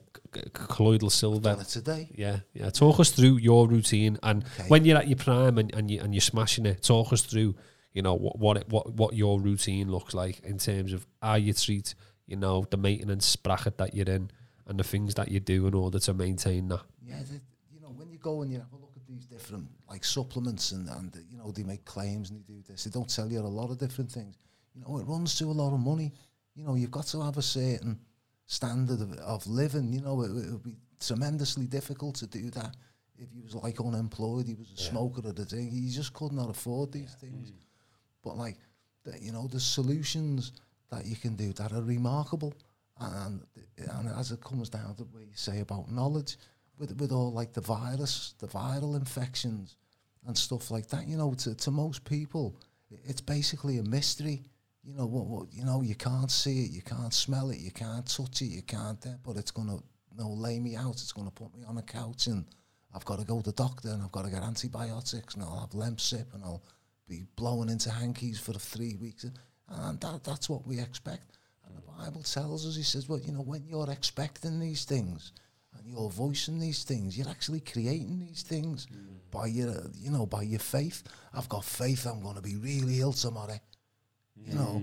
colloidal 0.53 1.09
silver. 1.09 1.55
Today. 1.63 2.09
Yeah, 2.15 2.39
yeah. 2.53 2.69
Talk 2.69 2.99
us 2.99 3.11
through 3.11 3.37
your 3.37 3.67
routine, 3.67 4.17
and 4.23 4.43
Okay. 4.43 4.67
when 4.67 4.85
you're 4.85 4.97
at 4.97 5.07
your 5.07 5.17
prime 5.17 5.57
and, 5.57 5.73
and 5.73 5.89
you 5.91 6.01
and 6.01 6.13
you're 6.13 6.21
smashing 6.21 6.65
it, 6.65 6.83
talk 6.83 7.11
us 7.13 7.21
through, 7.21 7.55
you 7.93 8.01
know, 8.01 8.13
what 8.15 8.39
what 8.39 8.57
it, 8.57 8.69
what 8.69 8.93
what 8.93 9.13
your 9.15 9.39
routine 9.39 9.91
looks 9.91 10.13
like 10.13 10.39
in 10.43 10.57
terms 10.57 10.93
of 10.93 11.05
how 11.21 11.35
you 11.35 11.53
treat, 11.53 11.95
you 12.27 12.35
know, 12.35 12.65
the 12.69 12.77
maintenance 12.77 13.35
bracket 13.35 13.77
that 13.77 13.93
you're 13.93 14.09
in, 14.09 14.31
and 14.67 14.79
the 14.79 14.83
things 14.83 15.15
that 15.15 15.29
you 15.29 15.39
do 15.39 15.67
in 15.67 15.73
order 15.73 15.99
to 15.99 16.13
maintain 16.13 16.67
that. 16.69 16.81
Yeah, 17.01 17.21
the, 17.23 17.39
you 17.73 17.79
know, 17.81 17.89
when 17.89 18.09
you 18.09 18.17
go 18.17 18.41
and 18.41 18.51
you 18.51 18.59
have 18.59 18.71
a 18.73 18.77
look 18.77 18.93
at 18.95 19.05
these 19.07 19.25
different 19.25 19.67
like 19.89 20.03
supplements 20.03 20.71
and 20.71 20.89
and 20.89 21.15
you 21.29 21.37
know 21.37 21.51
they 21.51 21.63
make 21.63 21.85
claims 21.85 22.29
and 22.29 22.39
they 22.39 22.43
do 22.53 22.61
this, 22.67 22.83
they 22.85 22.91
don't 22.91 23.09
tell 23.13 23.31
you 23.31 23.39
a 23.39 23.41
lot 23.41 23.69
of 23.69 23.77
different 23.77 24.11
things. 24.11 24.37
You 24.75 24.81
know, 24.81 24.97
it 24.97 25.03
runs 25.03 25.37
to 25.37 25.45
a 25.45 25.51
lot 25.51 25.73
of 25.73 25.79
money. 25.79 26.11
You 26.55 26.63
know, 26.63 26.75
you've 26.75 26.91
got 26.91 27.05
to 27.07 27.21
have 27.21 27.37
a 27.37 27.41
certain 27.41 27.99
standard 28.45 29.01
of, 29.01 29.13
of 29.19 29.47
living. 29.47 29.93
You 29.93 30.01
know, 30.01 30.21
it, 30.21 30.31
it 30.31 30.51
would 30.51 30.63
be 30.63 30.77
tremendously 30.99 31.65
difficult 31.65 32.15
to 32.15 32.27
do 32.27 32.49
that 32.51 32.75
if 33.17 33.31
he 33.31 33.41
was 33.41 33.55
like 33.55 33.79
unemployed, 33.79 34.47
he 34.47 34.55
was 34.55 34.71
a 34.71 34.81
smoker 34.81 35.21
or 35.25 35.33
the 35.33 35.45
thing. 35.45 35.69
He 35.69 35.89
just 35.89 36.13
could 36.13 36.31
not 36.31 36.49
afford 36.49 36.91
these 36.91 37.15
things. 37.19 37.51
Mm. 37.51 37.55
But 38.23 38.37
like, 38.37 38.57
the, 39.03 39.19
you 39.19 39.31
know, 39.31 39.47
the 39.47 39.59
solutions 39.59 40.53
that 40.89 41.05
you 41.05 41.15
can 41.15 41.35
do 41.35 41.53
that 41.53 41.71
are 41.71 41.81
remarkable. 41.81 42.53
And 42.99 43.41
and 43.77 44.07
as 44.17 44.31
it 44.31 44.41
comes 44.41 44.69
down 44.69 44.95
to 44.95 45.03
what 45.03 45.23
you 45.23 45.35
say 45.35 45.59
about 45.59 45.91
knowledge, 45.91 46.37
with 46.77 46.95
with 46.99 47.11
all 47.11 47.31
like 47.31 47.53
the 47.53 47.61
virus, 47.61 48.35
the 48.39 48.47
viral 48.47 48.95
infections, 48.95 49.77
and 50.27 50.37
stuff 50.37 50.71
like 50.71 50.87
that, 50.89 51.07
you 51.07 51.17
know, 51.17 51.33
to 51.33 51.55
to 51.55 51.71
most 51.71 52.03
people, 52.05 52.55
it's 53.03 53.21
basically 53.21 53.77
a 53.79 53.83
mystery. 53.83 54.43
You 54.83 54.93
know 54.95 55.05
what? 55.05 55.25
What 55.25 55.53
you 55.53 55.63
know, 55.63 55.81
you 55.81 55.95
can't 55.95 56.29
see 56.29 56.65
it, 56.65 56.71
you 56.71 56.81
can't 56.81 57.13
smell 57.13 57.49
it, 57.51 57.59
you 57.59 57.71
can't 57.71 58.05
touch 58.05 58.41
it, 58.41 58.45
you 58.45 58.61
can't. 58.63 59.05
But 59.23 59.37
it's 59.37 59.51
gonna 59.51 59.75
you 59.75 60.17
know, 60.17 60.29
lay 60.29 60.59
me 60.59 60.75
out. 60.75 60.95
It's 60.95 61.13
gonna 61.13 61.31
put 61.31 61.55
me 61.55 61.63
on 61.65 61.77
a 61.77 61.81
couch, 61.81 62.27
and 62.27 62.45
I've 62.93 63.05
got 63.05 63.19
to 63.19 63.25
go 63.25 63.39
to 63.39 63.45
the 63.45 63.53
doctor, 63.53 63.89
and 63.89 64.03
I've 64.03 64.11
got 64.11 64.25
to 64.25 64.31
get 64.31 64.43
antibiotics, 64.43 65.33
and 65.33 65.43
I'll 65.43 65.59
have 65.61 65.71
Lemsip, 65.71 66.33
and 66.33 66.43
I'll 66.43 66.63
be 67.07 67.23
blowing 67.35 67.69
into 67.69 67.89
hankies 67.89 68.39
for 68.39 68.53
three 68.53 68.95
weeks, 68.95 69.25
and 69.67 69.99
that 70.01 70.23
that's 70.23 70.49
what 70.49 70.67
we 70.67 70.79
expect. 70.79 71.37
And 71.65 71.75
the 71.77 71.81
Bible 71.81 72.23
tells 72.23 72.67
us, 72.67 72.75
He 72.75 72.83
says, 72.83 73.07
well, 73.07 73.19
you 73.19 73.31
know, 73.31 73.41
when 73.41 73.65
you're 73.65 73.89
expecting 73.89 74.59
these 74.59 74.85
things 74.85 75.31
and 75.77 75.87
you're 75.87 76.09
voicing 76.09 76.59
these 76.59 76.83
things, 76.83 77.17
you're 77.17 77.29
actually 77.29 77.61
creating 77.61 78.19
these 78.19 78.43
things 78.43 78.87
by 79.31 79.47
your, 79.47 79.73
you 79.95 80.11
know, 80.11 80.25
by 80.25 80.43
your 80.43 80.59
faith. 80.59 81.03
I've 81.33 81.49
got 81.49 81.65
faith. 81.65 82.05
I'm 82.05 82.21
going 82.21 82.35
to 82.35 82.41
be 82.41 82.57
really 82.57 82.99
ill 82.99 83.13
tomorrow. 83.13 83.59
You 84.35 84.53
know, 84.55 84.81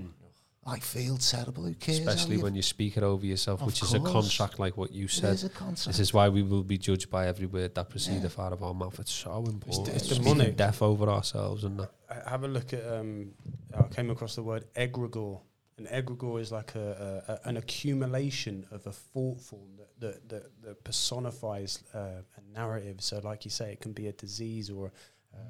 I 0.67 0.79
feel 0.79 1.17
terrible. 1.17 1.65
Who 1.65 1.75
cares? 1.75 1.99
Especially 2.01 2.37
when 2.43 2.55
you 2.55 2.63
speak 2.63 2.97
it 2.97 3.03
over 3.03 3.25
yourself, 3.27 3.61
Of 3.61 3.67
which 3.67 3.83
is 3.83 3.95
a 3.95 3.99
course. 3.99 4.13
contract 4.13 4.59
like 4.59 4.77
what 4.77 4.93
you 4.93 5.07
it 5.07 5.11
said. 5.11 5.33
is 5.35 5.45
a 5.45 5.49
contract. 5.49 5.87
This 5.87 5.99
is 5.99 6.13
why 6.15 6.29
we 6.29 6.43
will 6.43 6.63
be 6.63 6.79
judged 6.79 7.11
by 7.11 7.27
every 7.27 7.47
word 7.47 7.75
that 7.75 7.89
proceedeth 7.89 8.37
Yeah. 8.39 8.45
out 8.45 8.53
of 8.53 8.63
our 8.63 8.75
mouth. 8.75 8.99
It's 9.01 9.11
so 9.13 9.45
important. 9.47 9.89
it's 9.97 10.05
Speaking 10.07 10.23
demonic. 10.25 10.57
death 10.57 10.83
over 10.83 11.09
ourselves 11.09 11.65
and 11.65 11.81
that. 11.81 11.91
I 12.27 12.31
have 12.31 12.45
a 12.45 12.49
look 12.49 12.73
at. 12.73 12.87
Um, 12.87 13.33
I 13.77 13.83
came 13.85 14.11
across 14.11 14.35
the 14.37 14.43
word 14.43 14.65
egregore. 14.75 15.41
An 15.79 15.87
egregore 15.87 16.41
is 16.43 16.53
like 16.53 16.75
a, 16.75 17.23
a, 17.27 17.33
a 17.33 17.49
an 17.49 17.57
accumulation 17.57 18.67
of 18.71 18.87
a 18.87 18.93
thought 18.93 19.41
form 19.41 19.71
that 19.79 19.99
that, 20.01 20.29
that, 20.29 20.63
that 20.63 20.85
personifies 20.85 21.83
uh, 21.95 21.99
a 22.37 22.53
narrative. 22.55 23.01
So, 23.03 23.19
like 23.25 23.45
you 23.47 23.51
say, 23.51 23.73
it 23.73 23.81
can 23.81 23.93
be 23.93 24.07
a 24.07 24.13
disease 24.13 24.69
or 24.71 24.93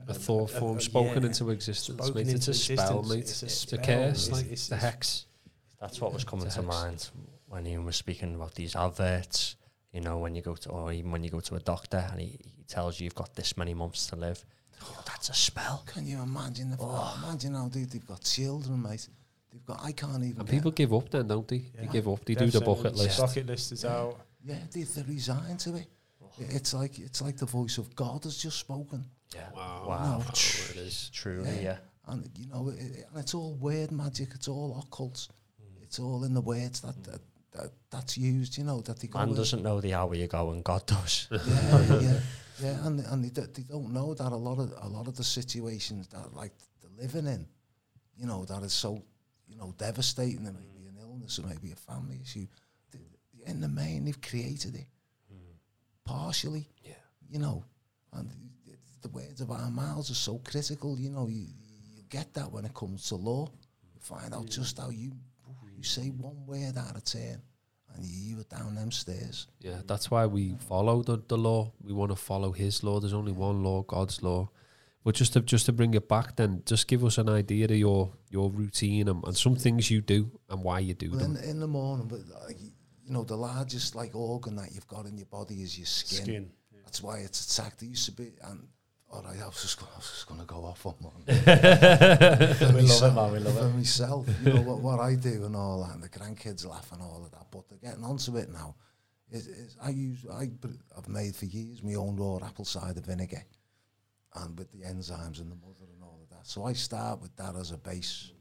A 0.08 0.14
thought 0.14 0.50
form 0.50 0.80
spoken 0.80 1.24
into 1.24 1.50
existence, 1.50 2.02
spoken 2.04 2.26
mate. 2.26 2.34
It's 2.34 2.48
a 2.48 2.50
into 2.50 2.60
spell, 2.60 2.98
existence. 3.00 3.08
mate. 3.10 3.18
It's 3.20 3.42
It's 3.42 3.72
a 3.72 3.76
a, 3.76 3.78
curse, 3.78 4.26
It's- 4.26 4.30
like 4.30 4.44
it's- 4.46 4.68
the 4.68 4.74
it's- 4.76 4.92
hex. 4.92 5.26
That's 5.80 6.00
what 6.00 6.12
was 6.12 6.24
coming 6.24 6.48
to 6.48 6.52
hex. 6.62 6.66
mind 6.66 7.10
when 7.48 7.66
Ian 7.66 7.84
was 7.84 7.96
speaking 7.96 8.34
about 8.34 8.54
these 8.54 8.74
adverts. 8.76 9.56
You 9.92 10.00
know, 10.00 10.18
when 10.18 10.34
you 10.34 10.42
go 10.42 10.54
to, 10.54 10.68
or 10.68 10.92
even 10.92 11.10
when 11.10 11.22
you 11.24 11.30
go 11.30 11.40
to 11.40 11.54
a 11.56 11.60
doctor 11.60 11.98
and 12.10 12.20
he, 12.20 12.38
he 12.56 12.62
tells 12.64 12.98
you 13.00 13.04
you've 13.04 13.14
got 13.14 13.34
this 13.34 13.56
many 13.56 13.74
months 13.74 14.06
to 14.08 14.16
live. 14.16 14.44
You 14.80 14.86
know, 14.94 15.00
that's 15.06 15.28
a 15.30 15.34
spell. 15.34 15.82
Can 15.86 16.06
you 16.06 16.20
imagine? 16.22 16.70
The, 16.70 16.76
oh. 16.80 17.20
Imagine 17.24 17.54
how 17.54 17.68
they, 17.68 17.84
they've 17.84 18.06
got 18.06 18.22
children, 18.22 18.82
mate. 18.82 19.08
They've 19.52 19.64
got. 19.64 19.80
I 19.84 19.92
can't 19.92 20.22
even. 20.24 20.40
And 20.40 20.46
get- 20.48 20.56
people 20.56 20.70
give 20.72 20.92
up 20.92 21.08
then, 21.10 21.26
don't 21.28 21.46
they? 21.46 21.64
They 21.78 21.86
give 21.86 22.08
up. 22.08 22.24
They 22.24 22.34
Death 22.34 22.52
do 22.52 22.58
the 22.58 22.64
bucket 22.64 22.94
list. 22.96 23.18
Bucket 23.20 23.46
list 23.46 23.72
is 23.72 23.84
out. 23.84 24.16
Yeah, 24.44 24.56
they, 24.72 24.82
they 24.82 25.02
resign 25.02 25.56
to 25.58 25.76
it. 25.76 25.86
Oh. 26.22 26.28
It's 26.38 26.72
like 26.74 26.98
it's 26.98 27.20
like 27.22 27.36
the 27.36 27.46
voice 27.46 27.78
of 27.78 27.94
God 27.96 28.24
has 28.24 28.36
just 28.36 28.58
spoken, 28.58 29.04
Yeah. 29.34 29.48
Wow. 29.54 29.84
Wow. 29.86 30.18
No. 30.18 30.24
Oh, 30.26 30.30
it 30.30 30.76
is. 30.76 31.10
Truly, 31.12 31.62
yeah. 31.62 31.76
and 32.08 32.28
you 32.36 32.46
know, 32.46 32.68
it, 32.70 32.78
it- 32.80 33.06
and 33.10 33.18
it's 33.20 33.34
all 33.34 33.54
word 33.54 33.90
magic. 33.92 34.30
It's 34.34 34.48
all 34.48 34.78
occult. 34.84 35.28
Mm. 35.62 35.82
It's 35.82 35.98
all 35.98 36.24
in 36.24 36.34
the 36.34 36.40
words 36.40 36.80
that, 36.80 37.02
that, 37.04 37.20
that 37.52 37.70
that's 37.90 38.16
used. 38.18 38.58
You 38.58 38.64
know 38.64 38.80
that 38.82 38.98
they 38.98 39.08
go. 39.08 39.18
Man 39.20 39.28
in. 39.30 39.34
doesn't 39.36 39.62
know 39.62 39.80
the 39.80 39.94
hour 39.94 40.14
you 40.14 40.26
go 40.26 40.50
and 40.50 40.64
God 40.64 40.84
does. 40.86 41.28
yeah, 41.30 42.00
yeah, 42.00 42.20
yeah, 42.60 42.86
and 42.86 43.00
and 43.00 43.24
they, 43.24 43.42
they 43.42 43.62
don't 43.62 43.92
know 43.92 44.14
that 44.14 44.32
a 44.32 44.36
lot 44.36 44.58
of 44.58 44.72
a 44.82 44.88
lot 44.88 45.06
of 45.08 45.16
the 45.16 45.24
situations 45.24 46.08
that 46.08 46.34
like 46.34 46.52
they're 46.80 46.90
living 47.06 47.26
in, 47.26 47.46
you 48.16 48.26
know, 48.26 48.44
that 48.46 48.62
is 48.64 48.72
so, 48.72 49.02
you 49.46 49.56
know, 49.56 49.74
devastating. 49.78 50.42
There 50.44 50.52
may 50.52 50.66
be 50.76 50.86
an 50.88 50.96
illness, 51.00 51.38
it 51.38 51.46
may 51.46 51.56
be 51.62 51.70
a 51.72 51.76
family 51.76 52.18
issue. 52.22 52.46
th- 52.92 53.04
In 53.46 53.60
the 53.60 53.68
main, 53.68 54.04
they've 54.04 54.20
created 54.20 54.74
it 54.74 54.86
mm. 55.32 55.36
partially. 56.04 56.68
Yeah. 56.84 56.94
You 57.30 57.38
know, 57.38 57.64
and 58.12 58.28
the, 59.00 59.08
the 59.08 59.14
words 59.14 59.40
of 59.40 59.50
our 59.50 59.70
mouths 59.70 60.10
are 60.10 60.14
so 60.14 60.38
critical. 60.44 60.98
You 60.98 61.10
know, 61.10 61.28
you 61.28 61.46
you 61.96 62.02
get 62.08 62.32
that 62.34 62.50
when 62.50 62.64
it 62.64 62.74
comes 62.74 63.08
to 63.08 63.16
law. 63.16 63.48
You 63.94 64.00
find 64.00 64.34
out 64.34 64.48
just 64.48 64.78
how 64.78 64.90
you 64.90 65.12
you 65.76 65.82
say 65.82 66.08
one 66.08 66.46
word 66.46 66.76
out 66.76 66.96
of 66.96 67.04
ten, 67.04 67.40
and 67.94 68.04
you 68.04 68.34
you 68.34 68.40
are 68.40 68.56
down 68.58 68.74
them 68.74 68.90
stairs. 68.90 69.46
Yeah, 69.60 69.80
that's 69.86 70.10
why 70.10 70.26
we 70.26 70.54
follow 70.68 71.02
the, 71.02 71.22
the 71.28 71.38
law. 71.38 71.72
We 71.82 71.92
want 71.92 72.10
to 72.10 72.16
follow 72.16 72.52
His 72.52 72.82
law. 72.82 73.00
There's 73.00 73.14
only 73.14 73.32
one 73.32 73.62
law, 73.62 73.82
God's 73.82 74.22
law. 74.22 74.50
But 75.02 75.14
just 75.14 75.32
to 75.32 75.40
just 75.40 75.64
to 75.66 75.72
bring 75.72 75.94
it 75.94 76.08
back, 76.08 76.36
then 76.36 76.62
just 76.66 76.86
give 76.86 77.02
us 77.04 77.16
an 77.16 77.28
idea 77.30 77.64
of 77.64 77.70
your 77.70 78.12
your 78.28 78.50
routine 78.50 79.08
and, 79.08 79.24
and 79.24 79.36
some 79.36 79.56
things 79.56 79.90
you 79.90 80.02
do 80.02 80.30
and 80.50 80.62
why 80.62 80.80
you 80.80 80.92
do 80.94 81.10
Well, 81.10 81.20
them. 81.20 81.36
in, 81.36 81.50
in 81.50 81.60
the 81.60 81.66
morning, 81.66 82.06
but 82.06 82.20
like, 82.46 82.60
you 82.60 82.70
know, 83.08 83.24
the 83.24 83.36
largest 83.36 83.94
like 83.94 84.14
organ 84.14 84.56
that 84.56 84.72
you've 84.72 84.86
got 84.86 85.06
in 85.06 85.16
your 85.16 85.26
body 85.26 85.62
is 85.62 85.78
your 85.78 85.86
skin. 85.86 86.22
Skin. 86.22 86.50
That's 86.84 87.02
why 87.02 87.18
it's 87.20 87.40
attacked. 87.58 87.82
It 87.82 87.86
used 87.86 88.04
to 88.06 88.12
be, 88.12 88.32
and 88.42 88.68
all 89.12 89.22
right, 89.22 89.40
I 89.42 89.46
was 89.46 89.60
just, 89.62 89.78
go- 89.80 89.88
I 89.92 89.96
was 89.98 90.06
just 90.10 90.26
going 90.28 90.40
to 90.40 90.46
go 90.46 90.64
off 90.64 90.86
on 90.86 90.94
one. 91.00 91.22
we 91.26 92.82
love 92.82 93.02
it, 93.02 93.14
man. 93.14 93.32
We 93.32 93.38
love 93.40 93.58
For 93.58 93.66
it. 93.66 93.74
myself, 93.74 94.28
you 94.44 94.52
know 94.52 94.62
what, 94.62 94.78
what 94.80 95.00
I 95.00 95.14
do 95.16 95.44
and 95.44 95.56
all 95.56 95.82
that, 95.84 95.94
and 95.94 96.02
the 96.02 96.08
grandkids 96.08 96.66
laugh 96.66 96.90
and 96.92 97.02
all 97.02 97.22
of 97.24 97.30
that. 97.32 97.46
But 97.50 97.68
they're 97.68 97.78
getting 97.90 98.04
onto 98.04 98.36
it 98.36 98.50
now. 98.50 98.76
Is, 99.32 99.46
is 99.46 99.76
I 99.82 99.90
use 99.90 100.26
I 100.32 100.48
I've 100.96 101.08
made 101.08 101.36
for 101.36 101.44
years 101.46 101.82
my 101.84 101.94
own 101.94 102.16
raw 102.16 102.38
apple 102.44 102.64
cider 102.64 103.00
vinegar, 103.00 103.44
and 104.34 104.58
with 104.58 104.70
the 104.72 104.78
enzymes 104.86 105.40
and 105.40 105.50
the 105.50 105.56
mother 105.56 105.86
and 105.92 106.02
all 106.02 106.18
of 106.22 106.28
that. 106.30 106.46
So 106.46 106.64
I 106.64 106.72
start 106.72 107.20
with 107.20 107.34
that 107.36 107.54
as 107.56 107.70
a 107.70 107.78
base. 107.78 108.32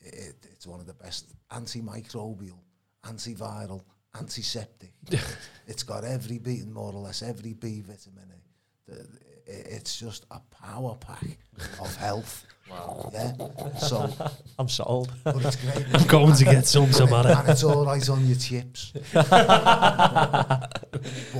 It, 0.00 0.14
it, 0.14 0.46
it's 0.52 0.66
one 0.66 0.78
of 0.80 0.86
the 0.86 0.94
best 0.94 1.32
antimicrobial, 1.52 2.58
antiviral, 3.04 3.82
antiseptic. 4.18 4.92
it's 5.66 5.82
got 5.82 6.04
every 6.04 6.38
B, 6.38 6.62
more 6.66 6.92
or 6.92 7.00
less 7.00 7.22
every 7.22 7.52
B 7.54 7.80
vitamin 7.80 8.24
in 8.24 8.30
it. 8.30 8.40
The- 8.86 9.00
it- 9.16 9.22
It's 9.46 9.98
just 9.98 10.26
a 10.30 10.40
power 10.62 10.96
pack 10.96 11.38
of 11.80 11.94
health. 11.96 12.44
Wow. 12.68 13.10
Yeah. 13.14 13.32
So, 13.78 14.12
I'm 14.58 14.68
sold. 14.68 15.12
but 15.22 15.36
it's 15.44 15.56
great. 15.56 15.86
I'm 15.94 16.06
going 16.08 16.34
to 16.34 16.44
get 16.44 16.66
some 16.66 16.92
some 16.92 17.12
at 17.12 17.26
it. 17.26 17.36
and 17.38 17.48
it's 17.48 17.62
all 17.62 17.86
right 17.86 18.08
on 18.08 18.26
your 18.26 18.36
chips. 18.36 18.92
but 19.12 19.28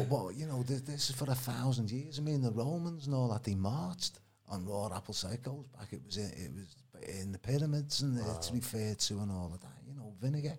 what 0.09 0.35
you 0.37 0.47
know, 0.47 0.62
this, 0.62 0.83
this 0.83 1.11
is 1.11 1.16
for 1.16 1.28
a 1.31 1.35
thousand 1.35 1.91
years. 1.91 2.19
I 2.19 2.23
mean, 2.23 2.43
the 2.43 2.53
Romans 2.53 3.07
and 3.07 3.15
all 3.15 3.28
that 3.28 3.45
they 3.45 3.55
marched 3.55 4.20
on 4.49 4.65
raw 4.65 4.89
apple 4.95 5.15
cider. 5.15 5.35
It 5.35 5.45
back. 5.77 5.93
It 5.93 6.01
was 6.07 6.16
in, 6.16 6.27
it 6.27 6.51
was 6.55 6.77
in 7.20 7.33
the 7.33 7.39
pyramids, 7.39 8.03
and 8.03 8.19
uh, 8.20 8.35
it's 8.37 8.53
referred 8.53 8.99
to 9.01 9.15
and 9.19 9.31
all 9.33 9.51
of 9.53 9.61
that. 9.61 9.73
You 9.89 9.95
know, 9.97 10.12
vinegar. 10.20 10.57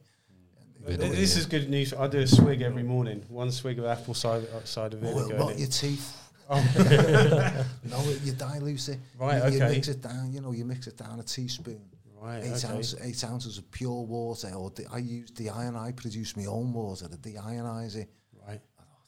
Th- 0.86 1.00
This 1.00 1.36
uh, 1.36 1.40
is 1.40 1.46
good 1.46 1.70
news. 1.70 1.94
I 1.94 2.08
do 2.08 2.20
a 2.20 2.28
swig 2.28 2.62
every 2.62 2.84
morning. 2.84 3.24
One 3.30 3.52
swig 3.52 3.80
of 3.80 3.86
apple 3.86 4.14
cider, 4.14 4.48
uh, 4.54 4.64
cider 4.66 4.98
vinegar. 4.98 5.38
what 5.38 5.54
in 5.54 5.60
your 5.60 5.70
teeth? 5.70 6.16
Oh. 6.50 7.66
No, 7.90 8.04
you 8.24 8.34
dilute 8.34 8.90
it. 8.90 9.00
Right, 9.18 9.44
You, 9.52 9.58
you 9.60 9.64
okay. 9.64 9.76
mix 9.76 9.88
it 9.88 10.02
down. 10.02 10.32
You 10.34 10.42
know, 10.42 10.52
you 10.52 10.66
mix 10.66 10.88
it 10.88 10.98
down 10.98 11.20
a 11.20 11.24
teaspoon. 11.24 11.82
right. 12.22 12.44
Eight, 12.44 12.64
Okay. 12.64 12.74
ounce, 12.74 12.96
eight 13.02 13.24
ounces 13.24 13.58
of 13.58 13.70
pure 13.72 14.04
water, 14.04 14.50
or 14.54 14.70
de- 14.72 14.86
I 14.92 14.98
use 15.00 15.32
deion. 15.32 15.76
I 15.78 15.92
produce 15.92 16.36
my 16.36 16.46
own 16.46 16.74
water 16.74 17.08
to 17.08 17.18
deionize 17.18 17.96
it. 17.96 18.10
Right. 18.48 18.62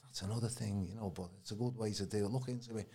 That's 0.03 0.21
another 0.21 0.47
thing, 0.47 0.85
you 0.89 0.95
know, 0.95 1.09
but 1.15 1.29
it's 1.41 1.51
a 1.51 1.55
good 1.55 1.75
way 1.75 1.91
to 1.93 2.05
do 2.05 2.25
it. 2.25 2.31
Look 2.31 2.47
into 2.47 2.77
it. 2.77 2.89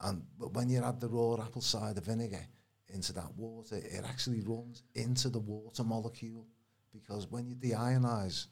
And 0.00 0.22
but 0.38 0.52
when 0.54 0.68
you 0.68 0.82
add 0.82 1.00
the 1.00 1.08
raw 1.08 1.34
apple 1.42 1.62
cider 1.62 2.00
vinegar 2.00 2.44
into 2.88 3.12
that 3.14 3.32
water, 3.36 3.76
it 3.76 4.04
actually 4.06 4.40
runs 4.42 4.82
into 4.94 5.28
the 5.28 5.38
water 5.40 5.84
molecule 5.84 6.46
because 6.92 7.26
when 7.30 7.46
you 7.46 7.54
deionize 7.54 8.48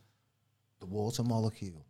the 0.81 0.87
water 0.87 1.23
molecule, 1.23 1.85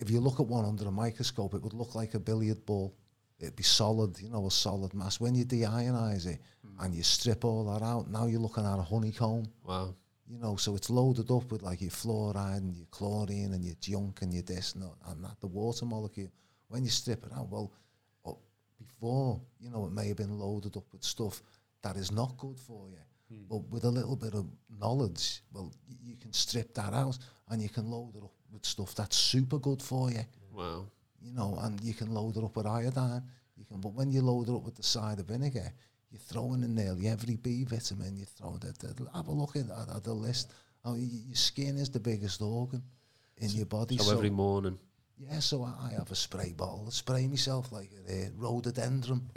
if 0.00 0.10
you 0.10 0.20
look 0.20 0.40
at 0.40 0.46
one 0.46 0.64
under 0.64 0.86
a 0.86 0.90
microscope, 0.90 1.54
it 1.54 1.62
would 1.62 1.74
look 1.74 1.94
like 1.94 2.14
a 2.14 2.18
billiard 2.20 2.64
ball. 2.66 2.94
It'd 3.38 3.56
be 3.56 3.62
solid, 3.62 4.18
you 4.20 4.28
know, 4.28 4.46
a 4.46 4.50
solid 4.50 4.92
mass. 4.94 5.18
When 5.20 5.34
you 5.34 5.44
deionize 5.44 6.26
it 6.26 6.40
and 6.80 6.94
you 6.94 7.02
strip 7.02 7.44
all 7.44 7.64
that 7.72 7.82
out, 7.84 8.10
now 8.10 8.26
you're 8.26 8.40
looking 8.40 8.64
at 8.66 8.78
a 8.78 8.82
honeycomb 8.82 9.44
Wow. 9.64 9.94
you 10.26 10.38
know, 10.38 10.56
so 10.56 10.74
it's 10.76 10.90
loaded 10.90 11.30
up 11.30 11.50
with 11.50 11.62
like 11.62 11.80
your 11.80 11.90
fluoride 11.90 12.58
and 12.58 12.76
your 12.76 12.86
chlorine 12.90 13.52
and 13.54 13.64
your 13.64 13.74
junk 13.80 14.22
and 14.22 14.32
your 14.32 14.42
this 14.42 14.74
and 14.74 14.82
that, 14.84 14.92
and 15.08 15.24
that 15.24 15.40
the 15.40 15.46
water 15.46 15.86
molecule. 15.86 16.30
When 16.68 16.84
you 16.84 16.90
strip 16.90 17.24
it 17.26 17.32
out, 17.32 17.48
well, 17.50 17.72
uh, 18.26 18.32
before, 18.78 19.40
you 19.58 19.70
know, 19.70 19.86
it 19.86 19.92
may 19.92 20.08
have 20.08 20.16
been 20.18 20.38
loaded 20.38 20.76
up 20.76 20.84
with 20.92 21.02
stuff 21.02 21.42
that 21.82 21.96
is 21.96 22.12
not 22.12 22.36
good 22.38 22.58
for 22.60 22.88
you. 22.88 22.96
But 23.48 23.68
with 23.70 23.84
a 23.84 23.90
little 23.90 24.16
bit 24.16 24.34
of 24.34 24.46
knowledge, 24.78 25.42
well, 25.52 25.72
y- 25.88 25.96
you 26.02 26.16
can 26.16 26.32
strip 26.32 26.74
that 26.74 26.92
out 26.92 27.16
and 27.48 27.62
you 27.62 27.68
can 27.68 27.90
load 27.90 28.14
it 28.16 28.22
up 28.22 28.32
with 28.52 28.64
stuff 28.66 28.94
that's 28.94 29.16
super 29.16 29.58
good 29.58 29.82
for 29.82 30.10
you 30.10 30.24
Wow. 30.54 30.86
you 31.22 31.32
know, 31.32 31.56
and 31.62 31.80
you 31.82 31.94
can 31.94 32.12
load 32.12 32.36
it 32.36 32.44
up 32.44 32.56
with 32.56 32.66
iodine. 32.66 33.22
You 33.56 33.64
can, 33.64 33.80
but 33.80 33.92
when 33.92 34.10
you 34.10 34.22
load 34.22 34.48
it 34.48 34.54
up 34.54 34.64
with 34.64 34.74
the 34.74 34.82
cider 34.82 35.22
vinegar, 35.22 35.72
you're 36.10 36.18
throwing 36.18 36.62
in 36.64 36.74
nearly 36.74 37.06
every 37.08 37.36
B 37.36 37.64
vitamin. 37.64 38.16
You 38.16 38.24
throw 38.24 38.56
that. 38.58 38.82
Have 39.14 39.28
a 39.28 39.32
look 39.32 39.54
at, 39.56 39.66
at, 39.96 40.02
the 40.02 40.12
list. 40.12 40.52
Oh, 40.84 40.94
your 40.96 41.36
skin 41.36 41.76
is 41.78 41.90
the 41.90 42.00
biggest 42.00 42.42
organ 42.42 42.82
in 43.36 43.50
your 43.50 43.66
body. 43.66 43.96
So, 43.98 44.04
So, 44.04 44.12
every 44.16 44.30
morning. 44.30 44.78
yeah, 45.18 45.38
so 45.40 45.62
I, 45.62 45.88
I 45.88 45.92
have 45.92 46.10
a 46.10 46.16
spray 46.16 46.52
bottle. 46.56 46.84
I 46.86 46.90
spray 46.90 47.26
myself 47.28 47.70
like 47.70 47.90
a 48.08 48.26
uh, 48.26 48.28
rhododendron. 48.36 49.30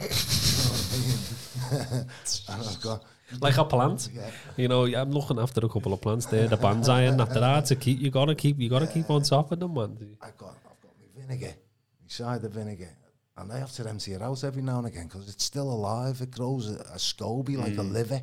you 1.04 1.12
know 1.12 1.76
what 1.78 1.88
I 1.90 1.94
mean? 1.96 2.06
and 2.48 2.68
I've 2.68 2.80
got 2.80 3.04
Like 3.40 3.56
a 3.58 3.64
plant. 3.64 4.08
yeah. 4.12 4.30
You 4.56 4.68
know, 4.68 4.84
I'm 4.86 5.10
looking 5.10 5.38
after 5.38 5.64
a 5.64 5.68
couple 5.68 5.92
of 5.92 6.00
plants 6.00 6.26
there, 6.26 6.46
the 6.48 6.56
bonsai 6.56 7.08
and 7.08 7.20
after 7.20 7.40
that 7.40 7.66
to 7.66 7.76
keep 7.76 8.00
you 8.00 8.10
gotta 8.10 8.34
keep 8.34 8.58
you 8.58 8.68
gotta 8.68 8.86
keep 8.86 9.08
on 9.10 9.22
top 9.22 9.52
of 9.52 9.58
them, 9.60 9.74
man. 9.74 10.16
I've 10.22 10.36
got 10.36 10.56
I've 10.70 10.80
got 10.82 10.92
my 11.00 11.20
vinegar, 11.20 11.54
my 12.02 12.08
cider 12.08 12.48
vinegar, 12.48 12.90
and 13.36 13.52
I 13.52 13.58
have 13.58 13.72
to 13.72 13.88
empty 13.88 14.12
it 14.12 14.22
out 14.22 14.44
every 14.44 14.62
now 14.62 14.78
and 14.78 14.86
again 14.86 15.06
because 15.08 15.28
it's 15.28 15.44
still 15.44 15.70
alive. 15.70 16.20
It 16.20 16.30
grows 16.30 16.70
a, 16.70 16.76
a 16.94 16.98
SCOBY 16.98 17.56
like 17.56 17.72
a 17.78 17.82
Mm. 17.82 17.92
liver 17.92 18.22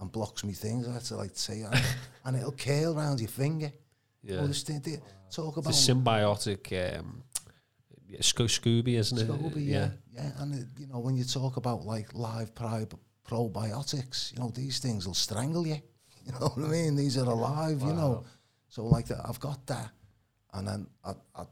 and 0.00 0.10
blocks 0.12 0.44
me 0.44 0.52
things. 0.52 0.88
I 0.88 0.92
have 0.92 1.04
to 1.04 1.16
like 1.16 1.32
say, 1.34 1.64
and, 2.24 2.36
it'll 2.36 2.52
curl 2.52 2.96
around 2.98 3.20
your 3.20 3.28
finger. 3.28 3.72
Yeah. 4.22 4.46
Thing, 4.48 4.80
they 4.84 4.98
talk 5.30 5.56
about 5.56 5.70
a 5.72 5.76
symbiotic 5.76 6.72
um 6.98 7.22
Sco- 8.20 8.44
Scooby, 8.44 8.94
isn't 8.98 9.18
it? 9.18 9.28
SCOBY, 9.28 9.66
yeah, 9.66 9.90
yeah, 10.14 10.30
and 10.38 10.54
it, 10.54 10.66
you 10.78 10.86
know 10.86 10.98
when 10.98 11.16
you 11.16 11.24
talk 11.24 11.56
about 11.56 11.84
like 11.84 12.14
live 12.14 12.54
pri- 12.54 12.86
probiotics, 13.26 14.32
you 14.32 14.38
know 14.38 14.50
these 14.54 14.78
things 14.78 15.06
will 15.06 15.14
strangle 15.14 15.66
you. 15.66 15.80
You 16.26 16.32
know 16.32 16.48
what 16.48 16.66
I 16.66 16.68
mean? 16.68 16.94
These 16.94 17.16
are 17.16 17.24
alive, 17.24 17.80
you 17.80 17.94
know. 17.94 18.24
So 18.68 18.84
like 18.84 19.06
that, 19.06 19.22
I've 19.26 19.40
got 19.40 19.66
that, 19.68 19.90
and 20.52 20.68
then 20.68 20.86
I, 21.02 21.12
I 21.34 21.42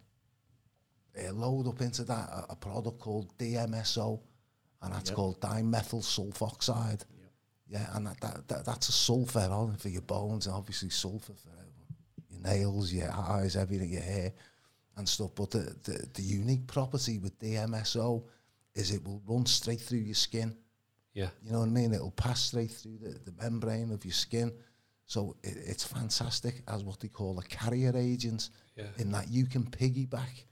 uh, 1.27 1.33
load 1.33 1.67
up 1.67 1.81
into 1.81 2.05
that 2.05 2.29
a, 2.29 2.47
a 2.51 2.57
product 2.57 2.99
called 3.01 3.37
DMSO, 3.39 4.21
and 4.83 4.93
that's 4.93 5.11
called 5.11 5.41
dimethyl 5.41 6.03
sulfoxide. 6.03 7.05
Yeah, 7.69 7.87
and 7.95 8.07
that, 8.07 8.21
that, 8.21 8.49
that 8.49 8.65
that's 8.67 8.91
a 8.91 8.93
sulfur 8.93 9.49
on 9.51 9.77
for 9.77 9.89
your 9.89 10.03
bones, 10.03 10.47
and 10.47 10.55
obviously 10.55 10.91
sulfur 10.91 11.33
for 11.33 11.49
your 12.31 12.41
nails, 12.43 12.93
your 12.93 13.11
eyes, 13.11 13.57
everything, 13.57 13.89
your 13.91 14.03
hair, 14.03 14.33
and 14.97 15.09
stuff. 15.09 15.31
But 15.35 15.51
the, 15.51 15.77
the, 15.85 16.07
the 16.15 16.23
unique 16.23 16.67
property 16.67 17.19
with 17.19 17.39
DMSO 17.39 18.25
is 18.75 18.91
it 18.93 19.05
will 19.05 19.23
run 19.27 19.47
straight 19.47 19.81
through 19.81 19.99
your 20.01 20.15
skin. 20.15 20.57
Yeah. 21.15 21.29
You 21.43 21.53
know 21.53 21.61
what 21.61 21.67
I 21.69 21.71
mean? 21.71 21.95
It'll 21.95 22.11
pass 22.11 22.43
straight 22.43 22.71
through 22.71 22.99
the, 22.99 23.19
the 23.25 23.33
membrane 23.43 23.91
of 23.91 24.05
your 24.05 24.13
skin. 24.13 24.53
So 25.07 25.37
it, 25.43 25.57
it's 25.67 25.85
fantastic 25.85 26.63
as 26.69 26.83
what 26.85 27.01
they 27.01 27.09
call 27.09 27.39
a 27.39 27.43
carrier 27.45 27.93
agent 27.97 28.51
Yeah. 28.77 28.85
in 28.99 29.11
that 29.13 29.31
you 29.31 29.47
can 29.47 29.65
piggyback 29.65 30.45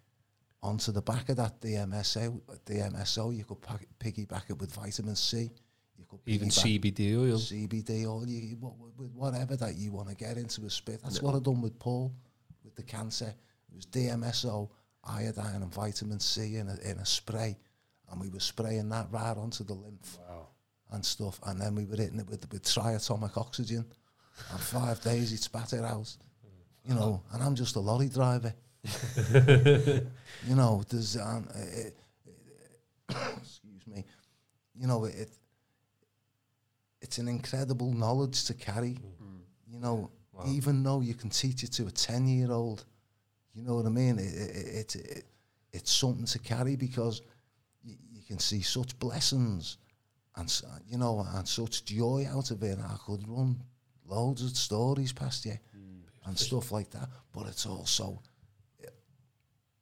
onto 0.63 0.93
the 0.93 1.03
back 1.03 1.29
of 1.29 1.37
that 1.37 1.61
DMSO. 1.61 2.41
DMSO, 2.65 3.37
you 3.37 3.45
could 3.45 3.61
pack, 3.61 3.87
piggyback 3.99 4.49
it 4.49 4.59
with 4.59 4.73
vitamin 4.75 5.17
C. 5.17 5.51
You 5.99 6.05
could 6.09 6.21
Even 6.27 6.49
CBD 6.49 7.15
oil. 7.19 7.37
CBD 7.39 8.07
oil, 8.07 8.27
you, 8.27 8.57
wha- 8.59 8.71
wha- 8.79 8.89
with 8.97 9.11
whatever 9.13 9.57
that 9.57 9.77
you 9.77 9.93
want 9.93 10.09
to 10.09 10.15
get 10.15 10.37
into 10.39 10.65
a 10.65 10.71
spit. 10.71 11.01
That's 11.03 11.21
what 11.21 11.35
I've 11.35 11.43
done 11.43 11.61
with 11.61 11.79
Paul 11.79 12.13
with 12.65 12.75
the 12.75 12.83
cancer. 12.83 13.35
It 13.75 13.77
was 13.77 13.87
DMSO, 13.87 14.69
iodine, 15.03 15.63
and 15.63 15.75
vitamin 15.75 16.21
C 16.21 16.57
in 16.57 16.69
a, 16.69 16.77
in 16.89 16.99
a 16.99 17.05
spray, 17.07 17.59
and 18.11 18.21
we 18.21 18.29
were 18.29 18.39
spraying 18.39 18.89
that 18.91 19.09
right 19.11 19.37
onto 19.37 19.65
the 19.65 19.75
lymph 19.75 20.17
Wow. 20.29 20.47
and 20.93 21.05
stuff. 21.05 21.41
And 21.45 21.61
then 21.61 21.75
we 21.75 21.85
were 21.85 21.97
hitting 21.97 22.21
it 22.21 22.29
with, 22.31 22.51
with 22.53 22.63
triatomic 22.65 23.37
oxygen. 23.37 23.85
And 24.53 24.61
five 24.61 25.01
days 25.03 25.31
he'd 25.33 25.41
spat 25.41 25.73
it 25.73 25.83
out. 25.85 26.17
You 26.87 26.95
know, 26.95 27.23
and 27.33 27.43
I'm 27.43 27.55
just 27.57 27.75
a 27.77 27.81
lorry 27.81 28.09
driver. 28.09 28.55
you 30.47 30.55
know, 30.55 30.85
there's 30.89 31.17
um, 31.17 31.49
it, 31.55 31.97
it, 32.27 33.17
excuse 33.39 33.87
me. 33.87 34.05
You 34.75 34.87
know, 34.87 35.05
it 35.07 35.31
it's 37.01 37.19
an 37.19 37.29
incredible 37.29 37.93
knowledge 37.93 38.45
to 38.45 38.55
carry. 38.55 38.99
Mm. 39.23 39.41
You 39.69 39.81
know, 39.81 40.11
Wow. 40.33 40.45
even 40.49 40.83
though 40.83 41.01
you 41.01 41.15
can 41.15 41.31
teach 41.31 41.63
it 41.63 41.71
to 41.75 41.87
a 41.87 41.91
ten 41.93 42.27
year 42.27 42.51
old, 42.51 42.85
you 43.55 43.63
know 43.63 43.77
what 43.77 43.87
I 43.87 43.91
mean. 43.91 44.19
It, 44.19 44.35
it, 44.35 44.95
it, 44.95 44.97
it 44.97 45.25
it's 45.73 45.93
something 45.93 46.27
to 46.27 46.39
carry 46.39 46.77
because 46.77 47.21
you, 47.83 47.97
you 48.13 48.23
can 48.27 48.39
see 48.39 48.63
such 48.63 48.99
blessings 48.99 49.79
and 50.37 50.63
uh, 50.67 50.79
you 50.89 50.99
know 50.99 51.27
and 51.35 51.47
such 51.47 51.85
joy 51.85 52.27
out 52.31 52.51
of 52.51 52.63
it. 52.63 52.79
I 52.79 52.97
could 53.05 53.27
run 53.29 53.61
loads 54.07 54.43
of 54.43 54.57
stories 54.57 55.13
past 55.13 55.45
you 55.47 55.53
mm. 55.77 56.03
and 56.27 56.39
stuff 56.39 56.73
like 56.73 56.91
that, 56.91 57.09
but 57.33 57.47
it's 57.47 57.67
also 57.67 58.21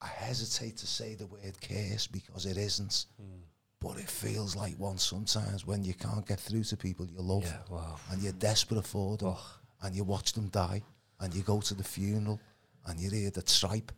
I 0.01 0.09
hesitate 0.09 0.77
to 0.79 0.87
say 0.87 1.15
the 1.15 1.27
word 1.27 1.57
curse 1.61 2.07
because 2.07 2.47
it 2.47 2.57
isn't. 2.57 3.07
Mm. 3.21 3.43
But 3.81 3.99
it 3.99 4.09
feels 4.09 4.55
like 4.55 4.79
one 4.79 4.99
sometimes 4.99 5.67
when 5.67 5.83
you 5.85 5.95
can't 5.95 6.25
get 6.27 6.39
through 6.39 6.63
to 6.65 6.77
people 6.77 7.05
you 7.07 7.21
love 7.21 7.43
Yeah, 7.45 7.59
wow. 7.69 7.97
and 8.11 8.23
you're 8.23 8.33
desperate 8.33 8.87
for 8.87 9.17
them 9.17 9.35
Oh. 9.37 9.59
and 9.83 9.95
you 9.97 10.05
watch 10.05 10.35
them 10.35 10.49
die 10.51 10.83
and 11.19 11.35
you 11.35 11.43
go 11.43 11.61
to 11.61 11.75
the 11.75 11.83
funeral 11.83 12.41
and 12.87 13.01
you 13.01 13.11
hear 13.11 13.31
the 13.31 13.43
tripe 13.43 13.93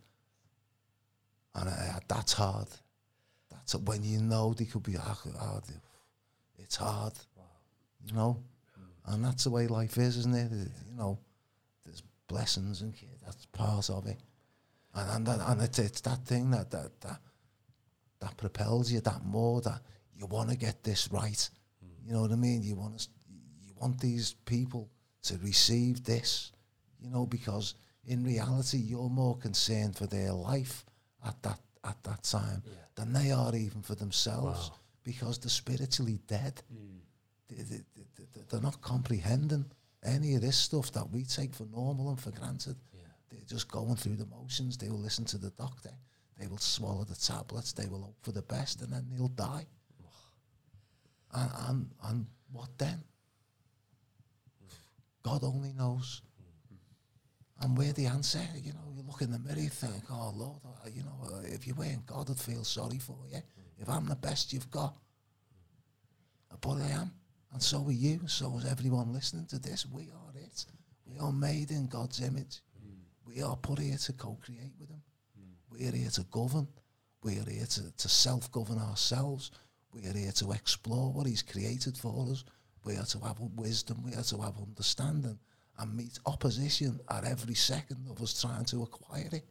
and 1.55 1.69
uh, 1.69 1.99
that's 2.07 2.33
hard. 2.33 2.67
That's 3.49 3.75
when 3.75 4.03
you 4.03 4.21
know 4.21 4.53
they 4.53 4.65
could 4.65 4.83
be 4.83 4.93
hard. 4.93 5.63
It's 6.57 6.75
hard, 6.75 7.13
you 8.05 8.13
know, 8.13 8.43
and 9.07 9.23
that's 9.23 9.45
the 9.45 9.49
way 9.49 9.67
life 9.67 9.97
is, 9.97 10.17
isn't 10.17 10.35
it? 10.35 10.51
You 10.51 10.97
know, 10.97 11.19
there's 11.85 12.03
blessings 12.27 12.81
and 12.81 12.93
that's 13.23 13.45
part 13.47 13.89
of 13.89 14.05
it, 14.07 14.19
and 14.93 15.27
and, 15.27 15.41
and 15.41 15.61
it's, 15.61 15.79
it's 15.79 16.01
that 16.01 16.25
thing 16.25 16.51
that 16.51 16.71
that 16.71 16.99
that 17.01 17.19
that 18.19 18.37
propels 18.37 18.91
you 18.91 18.99
that 19.01 19.23
more 19.25 19.61
that 19.61 19.81
you 20.13 20.25
want 20.25 20.49
to 20.49 20.57
get 20.57 20.83
this 20.83 21.09
right. 21.11 21.49
You 22.05 22.13
know 22.13 22.21
what 22.21 22.31
I 22.31 22.35
mean? 22.35 22.61
You 22.61 22.75
want 22.75 22.99
to, 22.99 23.07
you 23.65 23.73
want 23.79 23.99
these 23.99 24.35
people 24.45 24.89
to 25.23 25.37
receive 25.39 26.03
this, 26.03 26.51
you 26.99 27.09
know, 27.09 27.25
because 27.25 27.73
in 28.07 28.23
reality 28.23 28.77
you're 28.77 29.09
more 29.09 29.37
concerned 29.37 29.95
for 29.95 30.07
their 30.07 30.31
life 30.33 30.85
at 31.25 31.41
that 31.43 31.59
at 31.83 32.01
that 32.03 32.23
time 32.23 32.63
than 32.95 33.13
they 33.13 33.31
are 33.31 33.55
even 33.55 33.81
for 33.81 33.95
themselves 33.95 34.69
Wow. 34.69 34.75
because 35.03 35.37
they're 35.39 35.49
spiritually 35.49 36.19
dead. 36.27 36.61
Hmm. 36.71 36.97
They, 37.47 37.61
they, 37.63 37.75
they, 37.95 38.03
they- 38.33 38.41
they're 38.49 38.61
not 38.61 38.81
comprehending 38.81 39.65
any 40.03 40.35
of 40.35 40.41
this 40.41 40.55
stuff 40.57 40.91
that 40.93 41.09
we 41.11 41.23
take 41.23 41.53
for 41.53 41.65
normal 41.65 42.09
and 42.09 42.19
for 42.19 42.31
granted. 42.31 42.75
They're 43.29 43.39
just 43.47 43.69
going 43.71 43.95
through 43.95 44.15
the 44.17 44.25
motions. 44.27 44.77
They 44.77 44.89
will 44.89 44.99
listen 44.99 45.25
to 45.25 45.37
the 45.37 45.49
doctor. 45.51 45.91
They 46.39 46.47
will 46.47 46.57
swallow 46.59 47.03
the 47.03 47.15
tablets. 47.15 47.73
They 47.73 47.87
will 47.87 48.01
hope 48.03 48.17
for 48.21 48.31
the 48.31 48.41
best, 48.43 48.81
and 48.81 48.91
then 48.93 49.07
they'll 49.11 49.27
die. 49.29 49.65
And, 51.33 51.51
and, 51.67 51.89
and 52.03 52.25
what 52.51 52.69
then? 52.77 53.03
Hmm. 54.61 54.67
God 55.23 55.43
only 55.43 55.73
knows. 55.73 56.21
And 57.61 57.77
where 57.77 57.93
the 57.93 58.07
answer, 58.07 58.41
you 58.61 58.73
know, 58.73 58.91
you 58.95 59.03
look 59.07 59.21
in 59.21 59.31
the 59.31 59.39
mirror, 59.39 59.59
you 59.59 59.69
think, 59.69 60.03
oh 60.11 60.33
Lord, 60.35 60.59
uh, 60.65 60.89
you 60.93 61.03
know, 61.03 61.35
uh, 61.35 61.41
if 61.45 61.65
you 61.65 61.73
weren't 61.73 62.05
God, 62.05 62.29
I'd 62.29 62.37
feel 62.37 62.63
sorry 62.63 62.99
for 62.99 63.17
you. 63.31 63.39
If 63.77 63.89
I'm 63.89 64.07
the 64.07 64.15
best 64.15 64.51
you've 64.51 64.69
got, 64.71 64.95
but 66.61 66.77
I 66.77 66.87
am, 66.91 67.11
and 67.53 67.61
so 67.61 67.85
are 67.85 67.91
you. 67.91 68.27
So 68.27 68.57
is 68.57 68.65
everyone 68.65 69.13
listening 69.13 69.45
to 69.47 69.59
this. 69.59 69.85
We 69.85 70.03
are 70.03 70.33
it. 70.35 70.65
We 71.05 71.17
are 71.19 71.31
made 71.31 71.71
in 71.71 71.87
God's 71.87 72.21
image. 72.21 72.61
We 73.25 73.41
are 73.41 73.55
put 73.55 73.79
here 73.79 73.97
to 73.97 74.13
co-create 74.13 74.73
with 74.79 74.89
Him. 74.89 75.01
We 75.69 75.87
are 75.87 75.91
here 75.91 76.09
to 76.11 76.23
govern. 76.31 76.67
We 77.23 77.39
are 77.39 77.49
here 77.49 77.65
to, 77.65 77.91
to 77.91 78.09
self-govern 78.09 78.79
ourselves. 78.79 79.51
We 79.91 80.05
are 80.07 80.13
here 80.13 80.31
to 80.33 80.51
explore 80.51 81.11
what 81.11 81.27
He's 81.27 81.41
created 81.41 81.97
for 81.97 82.27
us. 82.29 82.43
We 82.83 82.95
are 82.95 83.05
to 83.05 83.19
have 83.19 83.39
wisdom. 83.39 84.03
We 84.03 84.13
are 84.13 84.23
to 84.23 84.41
have 84.41 84.57
understanding 84.57 85.39
and 85.79 85.95
meet 85.95 86.19
opposition 86.25 86.99
at 87.09 87.25
every 87.25 87.55
second 87.55 88.07
of 88.09 88.21
us 88.21 88.39
trying 88.39 88.65
to 88.65 88.83
acquire 88.83 89.29
it. 89.31 89.45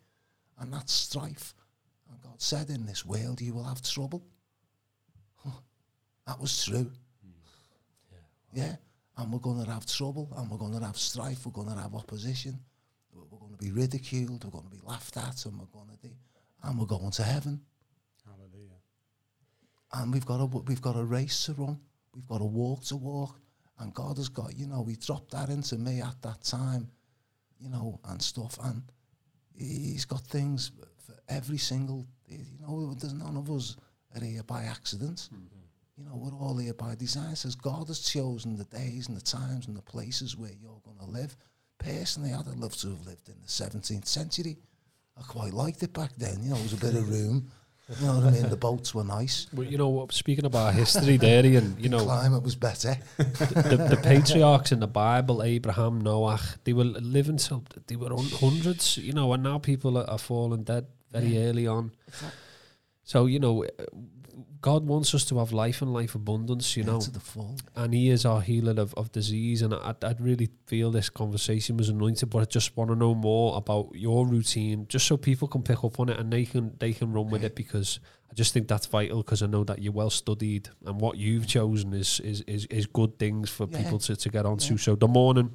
And 0.59 0.73
that's 0.73 0.93
strife. 0.93 1.55
And 2.11 2.21
God 2.23 2.41
said, 2.41 2.71
in 2.71 2.87
this 2.87 3.05
world 3.05 3.41
you 3.41 3.55
will 3.55 3.65
have 3.65 3.83
trouble. 3.83 4.25
That 6.27 6.41
was 6.41 6.65
true. 6.65 6.91
Hmm. 7.23 8.19
Yeah. 8.53 8.77
And 9.17 9.33
we're 9.33 9.39
going 9.41 9.63
to 9.65 9.71
have 9.71 9.87
trouble 9.87 10.33
and 10.37 10.51
we're 10.51 10.59
going 10.59 10.79
to 10.79 10.85
have 10.85 10.97
strife. 10.97 11.45
We're 11.45 11.53
going 11.53 11.69
to 11.69 11.81
have 11.83 11.95
opposition. 11.95 12.59
We're 13.13 13.25
we're 13.31 13.39
going 13.39 13.53
to 13.53 13.59
be 13.59 13.71
ridiculed. 13.71 14.45
We're 14.45 14.51
going 14.51 14.65
to 14.65 14.71
be 14.71 14.81
laughed 14.85 15.17
at 15.17 15.45
and 15.45 15.59
we're 15.59 15.67
going 15.67 15.89
to 15.89 16.09
do, 16.09 16.15
and 16.63 16.79
we're 16.79 16.87
going 16.87 17.11
to 17.11 17.23
heaven. 17.23 17.61
Hallelujah. 18.25 18.81
And 19.93 20.13
we've 20.13 20.27
got 20.27 20.41
a, 20.41 20.47
we've 20.47 20.83
got 20.83 20.97
a 20.97 21.05
race 21.05 21.45
to 21.47 21.53
run. 21.55 21.79
We've 22.15 22.27
got 22.27 22.41
a 22.41 22.45
walk 22.47 22.85
to 22.85 22.97
walk. 22.97 23.39
And 23.79 23.93
God 23.93 24.17
has 24.19 24.29
got, 24.29 24.57
you 24.57 24.67
know, 24.67 24.85
He 24.85 24.97
dropped 24.97 25.33
that 25.33 25.49
into 25.49 25.77
me 25.77 26.01
at 26.01 26.21
that 26.23 26.43
time, 26.45 26.89
you 27.59 27.69
know, 27.69 28.01
and 28.05 28.21
stuff. 28.23 28.59
And 28.63 28.83
he- 29.55 29.93
He's 29.93 30.05
got 30.05 30.21
things 30.27 30.71
for 30.99 31.15
every 31.29 31.59
single, 31.59 32.07
you 32.29 32.59
know, 32.61 32.95
there's 32.95 33.13
none 33.13 33.37
of 33.37 33.51
us 33.51 33.77
are 34.15 34.25
here 34.25 34.43
by 34.43 34.65
accident. 34.65 35.29
Mm-hmm. 35.33 35.55
You 35.97 36.05
know, 36.05 36.17
we're 36.17 36.35
all 36.37 36.57
here 36.57 36.75
by 36.75 36.95
design. 36.97 37.37
Says 37.37 37.55
God 37.55 37.87
has 37.89 38.01
chosen 38.01 38.57
the 38.57 38.65
days 38.65 39.09
and 39.09 39.17
the 39.17 39.23
times 39.23 39.69
and 39.69 39.77
the 39.77 39.83
places 39.83 40.37
where 40.37 40.51
you're 40.61 40.81
going 40.85 40.99
to 40.99 41.07
live. 41.07 41.37
Personally, 41.79 42.33
I'd 42.33 42.47
have 42.47 42.57
loved 42.57 42.81
to 42.81 42.89
have 42.89 43.07
lived 43.07 43.29
in 43.29 43.37
the 43.41 43.49
17th 43.49 44.07
century. 44.07 44.57
I 45.17 45.23
quite 45.23 45.53
liked 45.53 45.83
it 45.85 45.93
back 45.93 46.11
then. 46.17 46.43
You 46.43 46.51
know, 46.51 46.55
there 46.57 46.65
was 46.65 46.73
a 46.73 46.77
bit 46.77 46.95
of 46.97 47.09
room. 47.09 47.51
You 47.89 48.07
know 48.07 48.15
what 48.15 48.25
I 48.25 48.31
mean? 48.31 48.49
The 48.49 48.57
boats 48.57 48.95
were 48.95 49.05
nice. 49.05 49.47
Well, 49.53 49.67
you 49.67 49.77
know 49.77 49.91
what? 49.91 50.13
Speaking 50.13 50.47
about 50.47 50.73
history, 50.73 51.19
there, 51.19 51.45
and 51.45 51.79
you 51.79 51.91
know, 51.91 52.05
Climate 52.05 52.43
was 52.43 52.55
better. 52.55 52.97
the, 53.19 53.87
the 53.91 54.01
patriarchs 54.03 54.73
in 54.73 54.81
the 54.81 54.87
Bible, 54.87 55.43
Abraham, 55.43 56.01
Noah, 56.01 56.41
they 56.65 56.73
were 56.73 56.85
living 56.85 57.37
till 57.37 57.63
they 57.87 57.97
were 57.97 58.13
on 58.13 58.25
hundreds, 58.25 58.97
you 58.97 59.13
know, 59.13 59.33
and 59.35 59.43
now 59.43 59.59
people 59.59 59.99
are, 59.99 60.09
are 60.09 60.19
falling 60.19 60.65
dead 60.65 60.87
very 61.13 61.47
early 61.47 61.67
on. 61.67 61.93
So, 63.03 63.27
you 63.27 63.39
know, 63.39 63.67
God 64.65 64.87
wants 64.87 65.15
us 65.15 65.27
to 65.27 65.39
have 65.41 65.53
life 65.53 65.83
and 65.83 65.93
life 65.93 66.15
abundance, 66.15 66.75
you 66.75 66.85
know, 66.85 66.99
to 66.99 67.11
the 67.11 67.21
full. 67.21 67.57
and 67.77 67.93
He 67.93 68.09
is 68.09 68.25
our 68.25 68.41
healer 68.41 68.81
of, 68.81 68.95
of 68.95 69.13
disease. 69.13 69.61
And 69.61 69.75
I, 69.75 69.95
I'd 70.03 70.23
really 70.23 70.49
feel 70.67 70.91
this 70.91 71.11
conversation 71.11 71.77
was 71.77 71.91
anointed, 71.91 72.31
but 72.31 72.39
I 72.39 72.45
just 72.47 72.75
want 72.75 72.89
to 72.91 72.97
know 72.97 73.15
more 73.15 73.59
about 73.59 73.91
your 73.95 74.27
routine, 74.27 74.87
just 74.89 75.07
so 75.07 75.19
people 75.19 75.49
can 75.49 75.63
pick 75.63 75.85
up 75.85 76.01
on 76.01 76.09
it 76.09 76.19
and 76.19 76.33
they 76.33 76.47
can 76.47 76.73
they 76.79 76.95
can 76.95 77.13
run 77.13 77.29
with 77.29 77.45
it 77.45 77.55
because 77.55 78.01
I 78.31 78.35
just 78.35 78.55
think 78.55 78.67
that's 78.67 78.87
vital 78.87 79.19
because 79.23 79.43
I 79.43 79.49
know 79.49 79.65
that 79.65 79.83
you're 79.83 79.93
well 79.93 80.09
studied 80.09 80.71
and 80.87 80.99
what 80.99 81.19
you've 81.19 81.47
chosen 81.47 81.93
is 81.93 82.21
is 82.21 82.41
is, 82.47 82.65
is 82.71 82.87
good 82.87 83.19
things 83.19 83.51
for 83.51 83.69
Yeah. 83.71 83.83
people 83.83 83.99
to, 83.99 84.17
to 84.17 84.29
get 84.31 84.47
onto. 84.47 84.75
Yeah. 84.75 84.81
So 84.81 84.95
the 84.97 85.09
morning 85.09 85.51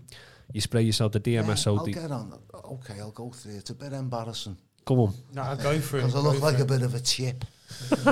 you 0.54 0.62
spray 0.62 0.84
yourself 0.84 1.14
the 1.14 1.22
Yeah, 1.26 1.42
DMSO. 1.42 1.80
I'll 1.80 1.86
get 1.88 2.12
on. 2.12 2.38
Okay, 2.76 3.00
I'll 3.00 3.10
go 3.24 3.32
through 3.32 3.54
it. 3.56 3.58
It's 3.58 3.70
a 3.72 3.76
bit 3.76 3.92
embarrassing 3.94 4.58
come 4.86 5.00
on. 5.00 5.14
No, 5.34 5.42
I'll 5.42 5.58
go 5.58 5.80
through. 5.80 6.00
it. 6.02 6.04
because 6.06 6.16
I 6.16 6.22
go 6.24 6.30
look 6.30 6.42
like 6.44 6.56
it. 6.60 6.62
a 6.62 6.66
bit 6.66 6.84
of 6.84 6.94
a 6.94 7.00
chip. 7.00 7.44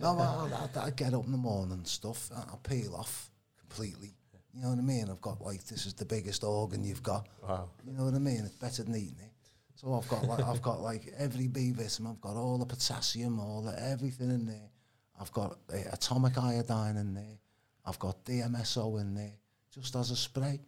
no, 0.00 0.18
I, 0.18 0.48
I, 0.76 0.84
I 0.86 0.90
get 0.90 1.14
up 1.14 1.24
in 1.26 1.32
the 1.32 1.38
morning 1.38 1.74
and 1.74 1.86
stuff. 1.86 2.30
and 2.34 2.44
I 2.50 2.56
peel 2.68 2.94
off 2.94 3.30
completely. 3.58 4.14
You 4.54 4.62
know 4.62 4.70
what 4.70 4.78
I 4.78 4.82
mean? 4.82 5.08
I've 5.10 5.20
got 5.20 5.40
like 5.40 5.64
this 5.64 5.86
is 5.86 5.94
the 5.94 6.04
biggest 6.04 6.44
organ 6.44 6.84
you've 6.84 7.02
got. 7.02 7.26
Wow. 7.42 7.70
You 7.86 7.92
know 7.92 8.04
what 8.04 8.14
I 8.14 8.18
mean? 8.18 8.42
It's 8.44 8.54
better 8.56 8.82
than 8.82 8.94
eating 8.94 9.16
it. 9.20 9.32
So 9.76 9.94
I've 9.94 10.08
got 10.08 10.24
like 10.24 10.44
I've 10.44 10.62
got 10.62 10.80
like 10.80 11.12
every 11.16 11.48
B 11.48 11.72
vitamin. 11.72 12.12
I've 12.12 12.20
got 12.20 12.36
all 12.36 12.58
the 12.58 12.66
potassium, 12.66 13.40
all 13.40 13.62
the 13.62 13.74
everything 13.82 14.30
in 14.30 14.46
there. 14.46 14.70
I've 15.18 15.32
got 15.32 15.58
uh, 15.72 15.78
atomic 15.92 16.36
iodine 16.36 16.96
in 16.96 17.14
there. 17.14 17.38
I've 17.84 17.98
got 17.98 18.24
DMSO 18.24 19.00
in 19.00 19.14
there 19.14 19.32
just 19.74 19.96
as 19.96 20.10
a 20.10 20.16
spray. 20.16 20.60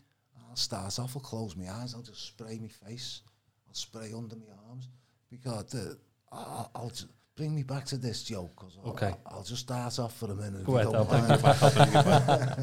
I'll 0.54 0.56
start 0.56 0.98
off, 1.00 1.16
I'll 1.16 1.22
close 1.22 1.56
my 1.56 1.68
eyes, 1.68 1.94
I'll 1.94 2.02
just 2.02 2.26
spray 2.26 2.60
my 2.60 2.68
face, 2.68 3.22
I'll 3.66 3.74
spray 3.74 4.12
under 4.16 4.36
my 4.36 4.46
arms 4.68 4.88
because 5.28 5.64
the, 5.66 5.98
I'll, 6.34 6.70
I'll 6.74 6.88
just 6.90 7.06
bring 7.36 7.54
me 7.54 7.62
back 7.62 7.84
to 7.86 7.96
this 7.96 8.22
joke 8.22 8.52
because 8.56 8.78
Okay. 8.86 9.06
I'll, 9.26 9.38
I'll 9.38 9.42
just 9.44 9.62
start 9.62 9.98
off 9.98 10.16
for 10.16 10.30
a 10.30 10.34
minute. 10.34 10.64
Go 10.64 10.76
ahead, 10.76 10.92
don't 10.92 10.96
I'll 10.96 11.04
bring 11.04 11.22
you 11.22 11.28
mind. 11.28 11.42
back. 11.42 11.62
I'll 11.62 11.70
bring 11.72 11.86
you 11.88 11.92
back. 12.02 12.56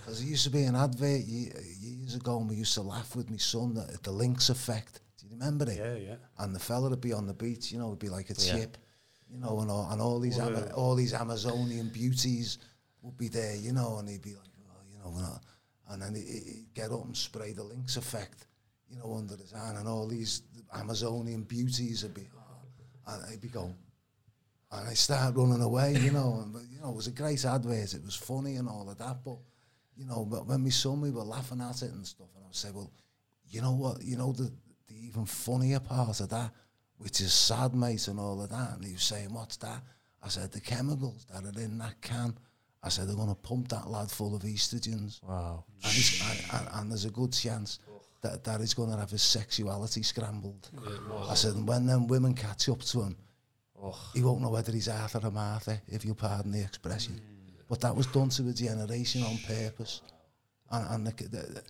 Because 0.00 0.20
there 0.20 0.28
used 0.28 0.44
to 0.44 0.50
be 0.50 0.62
an 0.64 0.76
advert 0.76 1.22
years 1.24 2.14
ago, 2.14 2.38
and 2.40 2.48
we 2.50 2.56
used 2.56 2.74
to 2.74 2.82
laugh 2.82 3.14
with 3.16 3.30
my 3.30 3.36
son 3.36 3.76
at 3.92 4.02
the 4.02 4.10
Lynx 4.10 4.48
effect. 4.50 5.00
Do 5.18 5.26
you 5.26 5.32
remember 5.32 5.70
it? 5.70 5.78
Yeah, 5.78 5.94
yeah. 5.94 6.14
And 6.38 6.54
the 6.54 6.58
fella 6.60 6.90
would 6.90 7.00
be 7.00 7.12
on 7.12 7.26
the 7.26 7.34
beach, 7.34 7.72
you 7.72 7.78
know, 7.78 7.88
would 7.88 7.98
be 7.98 8.08
like 8.08 8.30
a 8.30 8.34
Yeah. 8.38 8.52
chip, 8.58 8.76
you 9.30 9.38
know, 9.38 9.60
and 9.60 9.70
all, 9.70 9.88
and 9.90 10.00
all 10.00 10.18
these 10.20 10.38
Ama- 10.38 10.72
all 10.74 10.94
these 10.94 11.12
Amazonian 11.14 11.88
beauties 11.90 12.58
would 13.02 13.16
be 13.16 13.28
there, 13.28 13.56
you 13.56 13.72
know, 13.72 13.98
and 13.98 14.08
he'd 14.08 14.22
be 14.22 14.34
like, 14.34 14.48
well, 14.66 14.82
you 14.90 14.98
know, 14.98 15.38
and, 15.90 16.02
and 16.02 16.02
then 16.02 16.14
he- 16.22 16.32
he'd 16.50 16.74
get 16.74 16.90
up 16.92 17.04
and 17.04 17.16
spray 17.16 17.52
the 17.52 17.62
Lynx 17.62 17.96
effect, 17.96 18.46
you 18.90 18.96
know, 18.98 19.14
under 19.16 19.36
his 19.36 19.52
hand, 19.52 19.76
and 19.78 19.86
all 19.88 20.06
these 20.06 20.42
Amazonian 20.74 21.42
beauties 21.42 22.02
would 22.02 22.14
be, 22.14 22.28
oh, 22.36 22.37
and 23.08 23.30
he'd 23.30 23.40
be 23.40 23.48
going, 23.48 23.74
and 24.70 24.88
I 24.88 24.94
started 24.94 25.36
running 25.36 25.62
away, 25.62 25.96
you 25.98 26.12
know, 26.12 26.40
and 26.42 26.54
you 26.70 26.80
know, 26.80 26.90
it 26.90 26.96
was 26.96 27.06
a 27.06 27.12
great 27.12 27.44
advert, 27.44 27.94
it 27.94 28.04
was 28.04 28.14
funny 28.14 28.56
and 28.56 28.68
all 28.68 28.88
of 28.88 28.98
that, 28.98 29.24
but 29.24 29.38
you 29.96 30.04
know, 30.04 30.24
but 30.24 30.46
when 30.46 30.62
we 30.62 30.70
saw 30.70 30.94
me, 30.94 31.10
we 31.10 31.16
were 31.16 31.24
laughing 31.24 31.60
at 31.60 31.82
it 31.82 31.90
and 31.90 32.06
stuff, 32.06 32.28
and 32.34 32.44
I 32.44 32.48
would 32.48 32.56
say, 32.56 32.70
well, 32.72 32.92
you 33.48 33.62
know 33.62 33.72
what, 33.72 34.02
you 34.02 34.16
know, 34.16 34.32
the 34.32 34.52
the 34.86 35.06
even 35.06 35.26
funnier 35.26 35.80
part 35.80 36.20
of 36.20 36.28
that, 36.30 36.52
which 36.98 37.20
is 37.20 37.32
sad, 37.32 37.74
mate, 37.74 38.08
and 38.08 38.20
all 38.20 38.42
of 38.42 38.50
that, 38.50 38.74
and 38.76 38.84
he 38.84 38.92
was 38.92 39.02
saying, 39.02 39.32
what's 39.32 39.56
that? 39.58 39.82
I 40.22 40.28
said, 40.28 40.52
the 40.52 40.60
chemicals 40.60 41.26
that 41.32 41.44
are 41.44 41.60
in 41.60 41.78
that 41.78 42.00
can. 42.00 42.36
I 42.82 42.90
said, 42.90 43.08
they're 43.08 43.16
going 43.16 43.28
to 43.28 43.34
pump 43.34 43.68
that 43.68 43.88
lad 43.88 44.10
full 44.10 44.36
of 44.36 44.42
estrogens. 44.42 45.20
Wow. 45.22 45.64
And, 45.84 46.52
and, 46.52 46.68
and 46.74 46.90
there's 46.90 47.04
a 47.04 47.10
good 47.10 47.32
chance 47.32 47.80
that, 48.20 48.44
that 48.44 48.60
he's 48.60 48.74
going 48.74 48.90
to 48.90 48.96
have 48.96 49.10
his 49.10 49.22
sexuality 49.22 50.02
scrambled. 50.02 50.70
I 51.28 51.34
said, 51.34 51.54
and 51.54 51.66
when 51.68 51.86
them 51.86 52.06
women 52.06 52.34
catch 52.34 52.68
up 52.68 52.80
to 52.80 53.02
him, 53.02 53.16
he 54.14 54.22
won't 54.22 54.40
know 54.40 54.50
whether 54.50 54.72
he's 54.72 54.88
Arthur 54.88 55.20
or 55.22 55.30
Martha, 55.30 55.80
if 55.88 56.04
you'll 56.04 56.14
pardon 56.16 56.50
the 56.52 56.62
expression. 56.62 57.20
But 57.68 57.80
that 57.82 57.94
was 57.94 58.06
done 58.06 58.28
to 58.30 58.48
a 58.48 58.52
generation 58.52 59.22
on 59.22 59.38
purpose. 59.46 60.00
And, 60.70 60.86
and 60.90 61.06
the, 61.06 61.24
the, 61.24 61.38
the, 61.38 61.62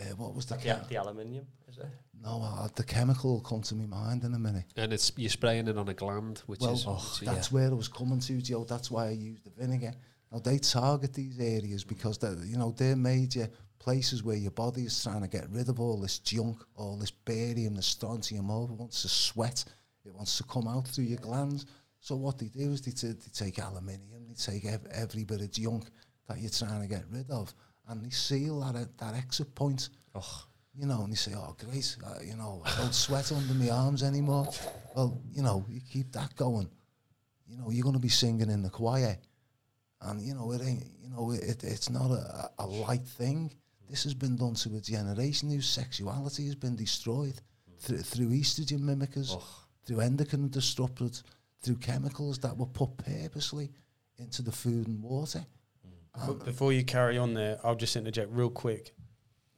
uh, 0.00 0.04
what 0.16 0.34
was 0.34 0.46
the 0.46 0.54
The, 0.56 0.62
chem- 0.62 0.80
the 0.88 0.96
aluminium, 0.96 1.46
is 1.68 1.78
it? 1.78 1.86
no, 2.22 2.42
uh, 2.42 2.68
the 2.74 2.84
chemical 2.84 3.32
will 3.34 3.40
come 3.40 3.62
to 3.62 3.74
my 3.74 3.86
mind 3.86 4.24
in 4.24 4.32
a 4.34 4.38
minute. 4.38 4.64
And 4.76 4.92
it's 4.92 5.12
you're 5.16 5.28
spraying 5.30 5.68
it 5.68 5.76
on 5.76 5.88
a 5.88 5.94
gland, 5.94 6.42
which 6.46 6.60
Well, 6.60 6.72
is 6.74 6.84
oh, 6.86 6.94
which 6.94 7.22
is- 7.22 7.28
That's 7.34 7.50
where 7.52 7.70
I 7.70 7.74
was 7.74 7.88
coming 7.88 8.20
to, 8.20 8.40
Joe. 8.40 8.64
That's 8.64 8.90
why 8.90 9.06
I 9.08 9.10
used 9.10 9.44
the 9.44 9.50
vinegar. 9.50 9.92
Now 10.30 10.38
they 10.38 10.58
target 10.58 11.12
these 11.14 11.38
areas 11.40 11.82
because 11.84 12.16
they 12.18 12.28
you 12.46 12.56
know 12.56 12.70
they're 12.76 12.94
major 12.96 13.50
places 13.80 14.22
where 14.22 14.36
your 14.36 14.50
body 14.52 14.82
is 14.82 15.02
trying 15.02 15.22
to 15.22 15.28
get 15.28 15.50
rid 15.50 15.68
of 15.68 15.80
all 15.80 15.98
this 16.00 16.18
junk, 16.20 16.62
all 16.76 16.96
this 16.96 17.10
barium, 17.10 17.74
the 17.74 17.82
strontium, 17.82 18.50
all 18.50 18.66
it 18.66 18.70
wants 18.70 19.02
to 19.02 19.08
sweat. 19.08 19.64
It 20.04 20.14
wants 20.14 20.36
to 20.38 20.44
come 20.44 20.68
out 20.68 20.86
through 20.86 21.04
your 21.04 21.18
glands. 21.18 21.66
So 21.98 22.14
what 22.14 22.38
they 22.38 22.46
do 22.46 22.70
is 22.72 22.82
they, 22.82 22.92
t- 22.92 23.08
they 23.08 23.30
take 23.32 23.58
aluminium, 23.58 24.26
they 24.28 24.34
take 24.34 24.64
ev- 24.66 24.86
every 24.92 25.24
bit 25.24 25.40
of 25.40 25.50
junk 25.50 25.86
that 26.28 26.38
you're 26.38 26.50
trying 26.50 26.82
to 26.82 26.86
get 26.86 27.04
rid 27.10 27.28
of, 27.30 27.52
and 27.88 28.04
they 28.04 28.10
seal 28.10 28.60
that 28.60 28.96
that 28.98 29.14
exit 29.14 29.54
point. 29.54 29.88
Oh, 30.14 30.46
You 30.74 30.86
know, 30.86 31.02
and 31.02 31.12
they 31.12 31.16
say, 31.16 31.32
"Oh, 31.34 31.56
great, 31.58 31.96
uh, 32.06 32.20
you 32.24 32.36
know, 32.36 32.62
I 32.64 32.74
don't 32.78 32.94
sweat 32.94 33.32
under 33.32 33.54
my 33.54 33.70
arms 33.70 34.02
anymore." 34.02 34.48
Well, 34.94 35.20
you 35.32 35.42
know, 35.42 35.64
you 35.68 35.80
keep 35.80 36.12
that 36.12 36.34
going. 36.36 36.70
You 37.46 37.58
know, 37.58 37.70
you're 37.70 37.82
going 37.82 37.96
to 37.96 38.00
be 38.00 38.08
singing 38.08 38.48
in 38.50 38.62
the 38.62 38.70
choir, 38.70 39.18
and 40.02 40.22
you 40.22 40.34
know, 40.34 40.52
it 40.52 40.62
ain't. 40.62 40.86
You 41.02 41.10
know, 41.10 41.32
it, 41.32 41.64
it's 41.64 41.90
not 41.90 42.10
a, 42.10 42.50
a 42.58 42.66
light 42.66 43.06
thing. 43.06 43.52
This 43.90 44.04
has 44.04 44.14
been 44.14 44.36
done 44.36 44.54
to 44.54 44.76
a 44.76 44.80
generation 44.80 45.50
whose 45.50 45.68
sexuality 45.68 46.46
has 46.46 46.54
been 46.54 46.76
destroyed 46.76 47.40
through, 47.80 47.98
through 47.98 48.28
estrogen 48.28 48.80
mimickers, 48.80 49.36
through 49.84 50.00
endocrine 50.00 50.48
disruptors, 50.48 51.24
through 51.60 51.76
chemicals 51.76 52.38
that 52.38 52.56
were 52.56 52.66
put 52.66 52.96
purposely 52.98 53.72
into 54.16 54.42
the 54.42 54.52
food 54.52 54.86
and 54.86 55.02
water. 55.02 55.44
But 56.24 56.44
before 56.44 56.72
you 56.72 56.84
carry 56.84 57.18
on 57.18 57.34
there, 57.34 57.58
I'll 57.64 57.74
just 57.74 57.96
interject 57.96 58.30
real 58.30 58.50
quick. 58.50 58.94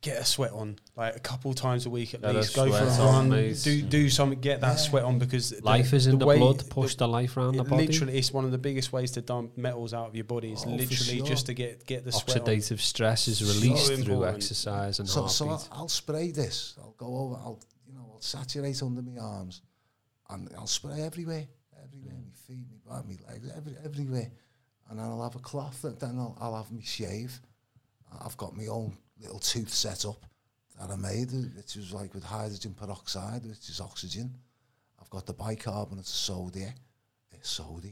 Get 0.03 0.19
a 0.19 0.25
sweat 0.25 0.51
on, 0.51 0.81
like 0.97 1.15
a 1.15 1.21
couple 1.21 1.55
times 1.55 1.87
a 1.87 1.91
week 1.91 2.13
at 2.13 2.23
Get 2.23 2.35
least. 2.35 2.57
Go 2.57 2.69
for 2.73 2.77
a 2.77 2.87
run. 3.07 3.29
mate. 3.31 3.61
Do 3.63 3.81
do 3.83 4.07
mm. 4.07 4.11
something. 4.11 4.41
Get 4.41 4.61
that 4.61 4.73
Yeah. 4.73 4.77
sweat 4.77 5.05
on 5.05 5.21
because 5.21 5.51
the- 5.51 5.63
life 5.65 5.93
is 5.93 6.09
in 6.09 6.19
the, 6.19 6.27
way- 6.27 6.39
blood. 6.39 6.69
Push 6.71 6.97
the 6.97 7.07
life 7.07 7.37
around 7.37 7.55
the 7.57 7.63
body. 7.63 7.87
Literally, 7.87 8.19
it's 8.19 8.33
one 8.33 8.45
of 8.45 8.51
the 8.51 8.59
biggest 8.59 8.93
ways 8.93 9.13
to 9.13 9.21
dump 9.23 9.57
metals 9.57 9.95
out 9.95 10.09
of 10.09 10.17
your 10.17 10.25
body. 10.25 10.53
Is 10.53 10.65
Oh, 10.67 10.71
literally 10.71 11.19
sure. 11.19 11.27
just 11.27 11.47
to 11.47 11.55
get 11.55 11.87
get 11.87 12.05
the 12.05 12.11
sweat. 12.11 12.45
Oxidative 12.45 12.81
stress 12.81 13.29
is 13.29 13.39
So 13.39 13.47
released 13.47 13.95
through 14.05 14.27
exercise 14.27 14.99
and 14.99 15.09
So, 15.09 15.29
so. 15.29 15.49
I'll, 15.49 15.69
I'll 15.71 15.89
spray 15.89 16.33
this. 16.33 16.75
I'll 16.81 16.97
go 16.99 17.17
over. 17.19 17.37
I'll 17.37 17.61
you 17.87 17.95
know 17.95 18.11
I'll 18.13 18.21
saturate 18.21 18.83
under 18.83 19.03
my 19.03 19.21
arms, 19.21 19.63
and 20.31 20.51
I'll 20.59 20.67
spray 20.67 21.01
everywhere, 21.03 21.47
everywhere. 21.81 22.15
My 22.27 22.35
feet, 22.49 22.67
my 22.89 22.97
back, 22.97 23.07
my 23.07 23.33
legs, 23.33 23.53
every, 23.57 23.77
everywhere. 23.85 24.33
And 24.91 24.99
then 24.99 25.07
I'll 25.07 25.23
have 25.23 25.37
a 25.37 25.39
cloth. 25.39 25.85
And 25.85 25.97
then 26.01 26.19
I'll, 26.19 26.37
I'll 26.41 26.57
have 26.57 26.73
me 26.73 26.83
shave. 26.83 27.41
I've 28.21 28.37
got 28.37 28.57
my 28.57 28.67
own 28.67 28.97
little 29.23 29.39
tooth 29.39 29.73
setup 29.73 30.27
that 30.81 30.91
I 30.91 30.97
made, 30.97 31.31
which 31.57 31.77
was 31.77 31.93
like 31.93 32.15
with 32.15 32.25
hydrogen 32.25 32.75
peroxide, 32.75 33.45
which 33.47 33.69
is 33.69 33.81
oxygen. 33.81 34.35
I've 35.01 35.11
got 35.11 35.27
the 35.27 35.33
bicarbonate 35.33 36.05
of 36.05 36.09
soda, 36.09 36.67
uh, 37.33 37.37
soda, 37.43 37.89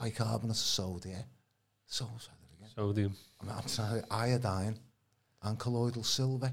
bicarbonate 0.00 0.56
of 0.56 0.56
soda. 0.56 1.24
So, 1.86 2.04
say 2.18 2.32
that 2.40 2.56
again. 2.58 2.70
Sodium. 2.74 3.16
I'm, 3.40 3.50
I'm 3.50 3.62
trying 3.62 4.02
iodine 4.10 4.78
and 5.42 5.58
colloidal 5.58 6.04
silver, 6.04 6.52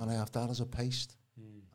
and 0.00 0.10
I 0.10 0.14
have 0.14 0.32
that 0.32 0.50
as 0.50 0.60
a 0.60 0.66
paste. 0.66 1.16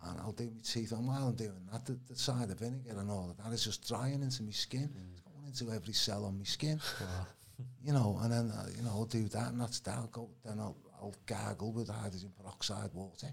And 0.03 0.19
I'll 0.19 0.31
do 0.31 0.45
my 0.45 0.61
teeth, 0.63 0.93
and 0.93 1.07
while 1.07 1.27
I'm 1.27 1.35
doing 1.35 1.67
that, 1.71 1.85
the, 1.85 1.95
the 2.09 2.15
cider 2.15 2.55
vinegar 2.55 2.99
and 2.99 3.11
all 3.11 3.29
of 3.29 3.37
that 3.37 3.53
is 3.53 3.63
just 3.63 3.87
drying 3.87 4.23
into 4.23 4.41
my 4.41 4.51
skin. 4.51 4.89
It's 5.11 5.21
going 5.21 5.45
into 5.45 5.71
every 5.71 5.93
cell 5.93 6.25
on 6.25 6.39
my 6.39 6.43
skin. 6.43 6.81
you 7.83 7.93
know, 7.93 8.19
and 8.23 8.31
then, 8.31 8.51
uh, 8.51 8.65
you 8.75 8.83
know, 8.83 8.89
I'll 8.89 9.05
do 9.05 9.27
that, 9.29 9.51
and 9.51 9.61
that's 9.61 9.79
that. 9.81 9.97
I'll 9.97 10.07
go, 10.07 10.29
then 10.43 10.59
I'll, 10.59 10.75
I'll 11.01 11.15
gargle 11.25 11.73
with 11.73 11.89
hydrogen 11.89 12.31
peroxide 12.39 12.91
water, 12.93 13.27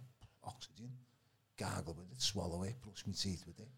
oxygen, 0.44 0.90
gargle 1.58 1.94
with 1.94 2.10
it, 2.10 2.20
swallow 2.22 2.62
it, 2.62 2.80
brush 2.80 3.04
my 3.06 3.12
teeth 3.12 3.44
with 3.46 3.60
it, 3.60 3.68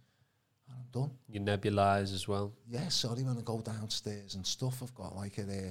and 0.69 0.77
I'm 0.79 0.87
done. 0.93 1.11
You 1.29 1.41
nebulize 1.41 2.15
as 2.15 2.29
well. 2.29 2.53
Yeah, 2.69 2.89
sorry, 2.89 3.23
when 3.25 3.37
I 3.37 3.43
go 3.43 3.61
downstairs 3.61 4.37
and 4.37 4.47
stuff, 4.47 4.83
I've 4.83 4.95
got 4.95 5.17
like 5.17 5.39
a, 5.39 5.43
uh, 5.43 5.71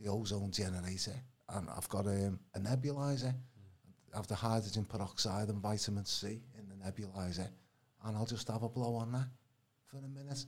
the 0.00 0.08
ozone 0.08 0.50
generator 0.50 1.14
and 1.50 1.68
I've 1.70 1.88
got 1.88 2.06
um, 2.06 2.40
a 2.54 2.58
nebulizer. 2.58 3.32
I 4.12 4.16
have 4.16 4.26
the 4.26 4.34
hydrogen 4.34 4.84
peroxide 4.84 5.48
and 5.48 5.60
vitamin 5.62 6.04
C 6.04 6.40
in 6.58 6.68
the 6.68 6.74
nebulizer 6.84 7.48
and 8.04 8.16
I'll 8.16 8.26
just 8.26 8.48
have 8.48 8.62
a 8.64 8.68
blow 8.68 8.96
on 8.96 9.12
that 9.12 9.28
for 9.86 9.98
a 9.98 10.08
minute. 10.08 10.44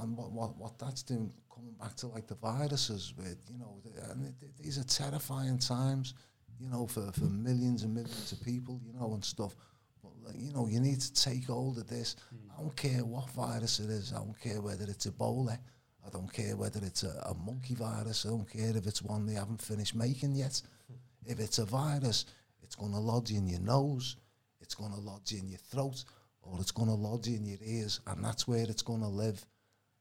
And 0.00 0.16
what, 0.16 0.32
what, 0.32 0.56
what 0.56 0.78
that's 0.78 1.02
doing, 1.04 1.30
coming 1.54 1.74
back 1.74 1.94
to 1.96 2.08
like 2.08 2.26
the 2.26 2.34
viruses 2.34 3.12
with, 3.16 3.36
you 3.48 3.58
know, 3.58 3.76
the, 3.84 4.10
and 4.10 4.24
it, 4.24 4.34
it- 4.42 4.56
these 4.60 4.78
are 4.78 4.84
terrifying 4.84 5.58
times, 5.58 6.14
you 6.60 6.68
know, 6.68 6.86
for, 6.86 7.10
for 7.12 7.24
millions 7.24 7.82
and 7.82 7.94
millions 7.94 8.32
of 8.32 8.42
people, 8.42 8.80
you 8.86 8.92
know, 8.98 9.14
and 9.14 9.24
stuff. 9.24 9.54
But, 10.02 10.12
like, 10.24 10.36
you 10.38 10.52
know, 10.52 10.66
you 10.66 10.80
need 10.80 11.00
to 11.00 11.12
take 11.14 11.46
hold 11.46 11.78
of 11.78 11.88
this. 11.88 12.16
Hmm. 12.30 12.50
I 12.56 12.62
don't 12.62 12.76
care 12.76 13.04
what 13.04 13.30
virus 13.30 13.80
it 13.80 13.90
is. 13.90 14.12
I 14.12 14.18
don't 14.18 14.40
care 14.40 14.60
whether 14.60 14.84
it's 14.84 15.06
Ebola. 15.06 15.58
I 16.06 16.10
don't 16.10 16.32
care 16.32 16.56
whether 16.56 16.80
it's 16.84 17.02
a, 17.02 17.26
a 17.26 17.34
monkey 17.34 17.74
virus. 17.74 18.24
I 18.24 18.30
don't 18.30 18.50
care 18.50 18.76
if 18.76 18.86
it's 18.86 19.02
one 19.02 19.26
they 19.26 19.34
haven't 19.34 19.60
finished 19.60 19.94
making 19.94 20.36
yet. 20.36 20.60
Hmm. 20.88 20.94
If 21.26 21.40
it's 21.40 21.58
a 21.58 21.64
virus, 21.64 22.26
it's 22.62 22.74
going 22.74 22.92
to 22.92 22.98
lodge 22.98 23.30
in 23.30 23.46
your 23.46 23.60
nose, 23.60 24.16
it's 24.60 24.74
going 24.74 24.92
to 24.92 25.00
lodge 25.00 25.32
in 25.32 25.48
your 25.48 25.58
throat, 25.58 26.04
or 26.42 26.58
it's 26.60 26.72
going 26.72 26.88
to 26.88 26.94
lodge 26.94 27.28
in 27.28 27.44
your 27.44 27.58
ears, 27.62 28.00
and 28.06 28.24
that's 28.24 28.48
where 28.48 28.64
it's 28.68 28.82
going 28.82 29.00
to 29.00 29.08
live. 29.08 29.44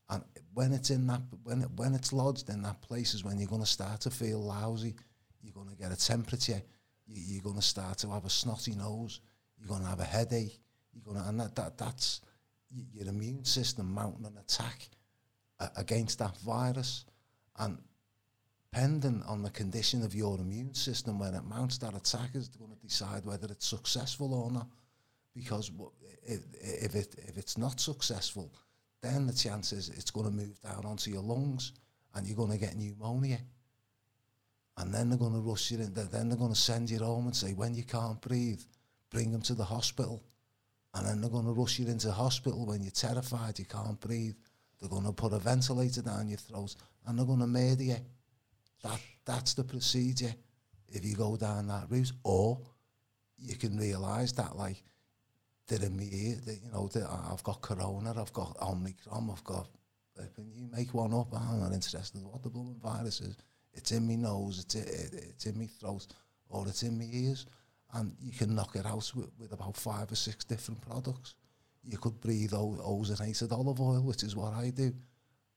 And 0.09 0.23
when 0.53 0.73
it's 0.73 0.89
in 0.89 1.07
that, 1.07 1.21
when 1.43 1.61
it, 1.61 1.69
when 1.75 1.93
it's 1.95 2.13
lodged 2.13 2.49
in 2.49 2.61
that 2.63 2.81
place 2.81 3.13
is 3.13 3.23
when 3.23 3.39
you're 3.39 3.49
going 3.49 3.61
to 3.61 3.67
start 3.67 4.01
to 4.01 4.09
feel 4.11 4.39
lousy. 4.39 4.95
You're 5.45 5.53
going 5.53 5.69
to 5.69 5.75
get 5.75 5.91
a 5.91 5.95
temperature. 5.95 6.61
You, 7.05 7.21
you're 7.27 7.43
going 7.43 7.55
to 7.55 7.61
start 7.61 7.99
to 7.99 8.09
have 8.09 8.25
a 8.25 8.29
snotty 8.29 8.73
nose. 8.75 9.21
You're 9.59 9.67
going 9.67 9.83
to 9.83 9.87
have 9.87 9.99
a 9.99 10.05
headache. 10.05 10.59
You're 10.91 11.03
going 11.03 11.23
to, 11.23 11.29
and 11.29 11.39
that, 11.39 11.55
that 11.55 11.77
that's 11.77 12.21
your 12.93 13.07
immune 13.07 13.45
system 13.45 13.93
mounting 13.93 14.25
an 14.25 14.37
attack 14.39 14.89
uh, 15.59 15.67
against 15.77 16.19
that 16.19 16.35
virus. 16.37 17.05
And 17.59 17.77
depending 18.71 19.23
on 19.27 19.43
the 19.43 19.51
condition 19.51 20.03
of 20.03 20.15
your 20.15 20.39
immune 20.39 20.73
system 20.73 21.19
when 21.19 21.35
it 21.35 21.43
mounts 21.45 21.77
that 21.77 21.95
attack 21.95 22.31
is 22.33 22.49
going 22.49 22.71
to 22.71 22.77
decide 22.77 23.23
whether 23.23 23.47
it's 23.47 23.67
successful 23.67 24.33
or 24.33 24.51
not. 24.51 24.67
Because 25.35 25.71
if, 26.23 26.41
if, 26.53 26.95
it, 26.95 27.15
if 27.27 27.37
it's 27.37 27.57
not 27.57 27.79
successful, 27.79 28.51
then 29.01 29.27
the 29.27 29.33
chance 29.33 29.71
is 29.71 29.89
it's 29.89 30.11
going 30.11 30.25
to 30.25 30.31
move 30.31 30.59
down 30.61 30.85
onto 30.85 31.11
your 31.11 31.21
lungs 31.21 31.73
and 32.15 32.25
you're 32.25 32.35
going 32.35 32.51
to 32.51 32.57
get 32.57 32.75
pneumonia. 32.75 33.37
And 34.77 34.93
then 34.93 35.09
they're 35.09 35.17
going 35.17 35.33
to 35.33 35.39
rush 35.39 35.71
you 35.71 35.79
in. 35.79 35.93
Then 35.93 36.29
they're 36.29 36.37
going 36.37 36.53
to 36.53 36.59
send 36.59 36.89
you 36.89 36.99
home 36.99 37.27
and 37.27 37.35
say, 37.35 37.53
when 37.53 37.75
you 37.75 37.83
can't 37.83 38.19
breathe, 38.19 38.61
bring 39.09 39.31
them 39.31 39.41
to 39.43 39.53
the 39.53 39.63
hospital. 39.63 40.23
And 40.93 41.07
then 41.07 41.21
they're 41.21 41.29
going 41.29 41.45
to 41.45 41.51
rush 41.51 41.79
you 41.79 41.87
into 41.87 42.11
hospital 42.11 42.65
when 42.65 42.81
you're 42.81 42.91
terrified, 42.91 43.59
you 43.59 43.65
can't 43.65 43.99
breathe. 43.99 44.35
They're 44.79 44.89
going 44.89 45.05
to 45.05 45.13
put 45.13 45.33
a 45.33 45.39
ventilator 45.39 46.01
down 46.01 46.27
your 46.27 46.37
throat 46.37 46.75
and 47.05 47.17
they're 47.17 47.25
going 47.25 47.39
to 47.39 47.47
murder 47.47 47.83
you. 47.83 47.97
That 48.83 48.99
that's 49.25 49.53
the 49.53 49.63
procedure. 49.63 50.33
If 50.89 51.03
you 51.03 51.15
go 51.15 51.35
down 51.35 51.67
that 51.67 51.89
route, 51.89 52.11
or 52.23 52.61
you 53.37 53.55
can 53.55 53.77
realise 53.77 54.31
that 54.33 54.55
like 54.55 54.83
they're. 55.67 55.79
That, 55.79 55.89
you 55.91 56.71
know, 56.71 56.89
I've 57.31 57.43
got 57.43 57.61
corona, 57.61 58.13
I've 58.19 58.33
got 58.33 58.55
omicron, 58.61 59.29
I've 59.31 59.43
got. 59.43 59.67
You 60.37 60.69
make 60.71 60.93
one 60.93 61.13
up, 61.13 61.33
I'm 61.33 61.59
not 61.59 61.73
interested 61.73 62.21
in 62.21 62.27
what 62.27 62.43
the 62.43 62.49
blooming 62.49 62.79
virus 62.81 63.19
is. 63.19 63.35
It's 63.75 63.91
in 63.91 64.07
me 64.07 64.17
nose, 64.17 64.59
it's 64.59 64.75
it, 64.75 65.13
it's 65.13 65.45
in 65.45 65.57
me 65.57 65.67
throat, 65.67 66.07
or 66.49 66.67
it's 66.67 66.83
in 66.83 66.97
me 66.97 67.09
ears, 67.11 67.45
and 67.93 68.15
you 68.19 68.31
can 68.31 68.55
knock 68.55 68.75
it 68.75 68.85
out 68.85 69.11
with, 69.15 69.29
with 69.39 69.51
about 69.53 69.77
five 69.77 70.11
or 70.11 70.15
six 70.15 70.43
different 70.45 70.81
products. 70.81 71.35
You 71.83 71.97
could 71.97 72.19
breathe 72.19 72.53
o- 72.53 72.79
ozonated 72.81 73.51
olive 73.51 73.79
oil, 73.79 74.01
which 74.01 74.23
is 74.23 74.35
what 74.35 74.53
I 74.53 74.69
do, 74.69 74.93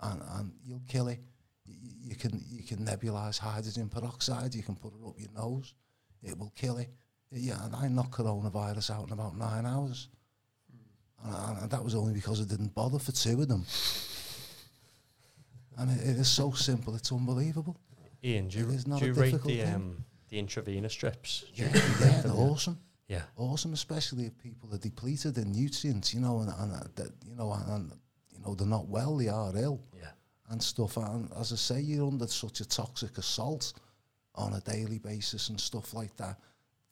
and 0.01 0.23
and 0.36 0.53
you'll 0.65 0.82
kill 0.89 1.09
it. 1.09 1.20
You, 1.65 1.77
you 2.11 2.16
can 2.16 2.45
you 2.51 2.62
can 2.65 2.85
nebulize 2.85 3.39
hydrogen 3.39 3.89
peroxide. 3.89 4.55
You 4.55 4.62
can 4.62 4.77
put 4.77 4.93
it 4.93 5.07
up 5.07 5.19
your 5.19 5.32
nose. 5.35 5.74
It 6.23 6.36
will 6.39 6.53
kill 6.57 6.78
it. 6.78 6.90
Yeah, 7.31 7.65
and 7.65 7.74
I 7.77 7.89
knocked 7.89 8.12
coronavirus 8.12 8.90
out 8.90 9.07
in 9.07 9.12
about 9.12 9.36
nine 9.36 9.66
hours. 9.66 10.09
And, 11.24 11.59
and 11.62 11.70
that 11.70 11.82
was 11.82 11.95
only 11.95 12.15
because 12.15 12.40
I 12.40 12.45
didn't 12.45 12.74
bother 12.74 12.99
for 12.99 13.12
two 13.12 13.40
of 13.43 13.49
them. 13.49 13.65
And 15.77 15.90
it, 15.90 16.09
it 16.11 16.16
is 16.16 16.28
so 16.28 16.53
simple, 16.53 16.95
it's 16.95 17.12
unbelievable. 17.12 17.77
Ian, 18.24 18.49
do 18.49 18.59
you, 18.59 18.69
It 18.70 18.74
is 18.74 18.86
not 18.86 19.01
do 19.01 19.07
you 19.07 19.12
rate 19.12 19.43
the 19.43 19.62
um, 19.62 20.05
the 20.28 20.39
intravenous 20.39 20.93
strips? 20.93 21.45
Yeah, 21.55 21.70
yeah, 21.74 22.20
they're 22.23 22.32
awesome. 22.32 22.78
yeah. 23.09 23.23
Awesome, 23.36 23.73
especially 23.73 24.27
if 24.27 24.36
people 24.39 24.74
are 24.74 24.78
depleted 24.78 25.39
in 25.39 25.53
nutrients, 25.53 26.12
you 26.12 26.20
know, 26.20 26.40
and, 26.40 26.51
and 26.59 26.73
uh, 26.74 26.85
that, 26.97 27.12
you 27.27 27.35
know, 27.36 27.53
and, 27.53 27.69
and 27.73 27.93
you 28.32 28.39
know 28.45 28.55
they're 28.55 28.66
not 28.66 28.89
well, 28.89 29.16
they 29.16 29.28
are 29.28 29.57
ill 29.57 29.81
Yeah. 29.97 30.11
and 30.51 30.62
stuff. 30.62 30.97
And 30.97 31.31
as 31.39 31.53
I 31.53 31.57
say, 31.57 31.81
you're 31.81 32.07
under 32.09 32.27
such 32.27 32.61
a 32.61 32.69
toxic 32.69 33.16
assault 33.19 33.73
on 34.35 34.55
a 34.55 34.61
daily 34.61 34.99
basis 34.99 35.49
and 35.49 35.61
stuff 35.61 35.95
like 35.95 36.16
that. 36.16 36.39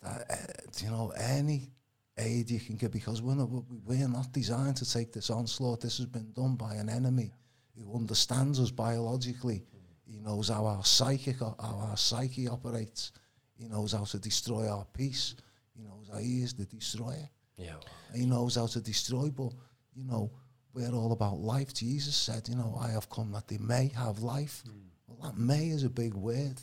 That 0.02 0.26
uh, 0.30 0.84
you 0.84 0.90
know, 0.90 1.10
any 1.18 1.70
aid 2.18 2.50
you 2.50 2.60
can 2.60 2.76
get 2.76 2.92
because 2.92 3.20
we're 3.20 3.34
not, 3.34 3.50
we're 3.84 4.08
not 4.08 4.32
designed 4.32 4.76
to 4.76 4.90
take 4.90 5.12
this 5.12 5.28
onslaught. 5.28 5.80
This 5.82 5.98
has 5.98 6.06
been 6.06 6.32
done 6.32 6.54
by 6.56 6.76
an 6.76 6.88
enemy 6.88 7.32
who 7.76 7.94
understands 7.94 8.58
us 8.58 8.70
biologically. 8.70 9.64
He 10.06 10.18
knows 10.18 10.48
how 10.48 10.66
our 10.66 10.84
psychic, 10.84 11.40
how 11.40 11.56
our 11.58 11.96
psyche 11.96 12.48
operates. 12.48 13.12
He 13.58 13.66
knows 13.66 13.92
how 13.92 14.04
to 14.04 14.18
destroy 14.18 14.68
our 14.68 14.86
peace. 14.92 15.34
He 15.74 15.82
knows 15.82 16.08
how 16.12 16.18
he 16.18 16.42
is 16.42 16.54
the 16.54 16.64
destroyer. 16.64 17.28
Yeah. 17.56 17.76
He 18.14 18.26
knows 18.26 18.56
how 18.56 18.66
to 18.66 18.80
destroy, 18.80 19.30
but 19.30 19.52
you 19.94 20.04
know, 20.04 20.30
we're 20.72 20.92
all 20.92 21.12
about 21.12 21.38
life. 21.38 21.72
Jesus 21.72 22.14
said, 22.14 22.48
you 22.48 22.54
know, 22.54 22.78
I 22.80 22.90
have 22.90 23.08
come 23.08 23.32
that 23.32 23.48
they 23.48 23.58
may 23.58 23.90
have 23.96 24.20
life. 24.20 24.62
Hmm. 24.66 24.78
Well, 25.06 25.30
that 25.30 25.38
may 25.38 25.68
is 25.68 25.84
a 25.84 25.90
big 25.90 26.14
word. 26.14 26.60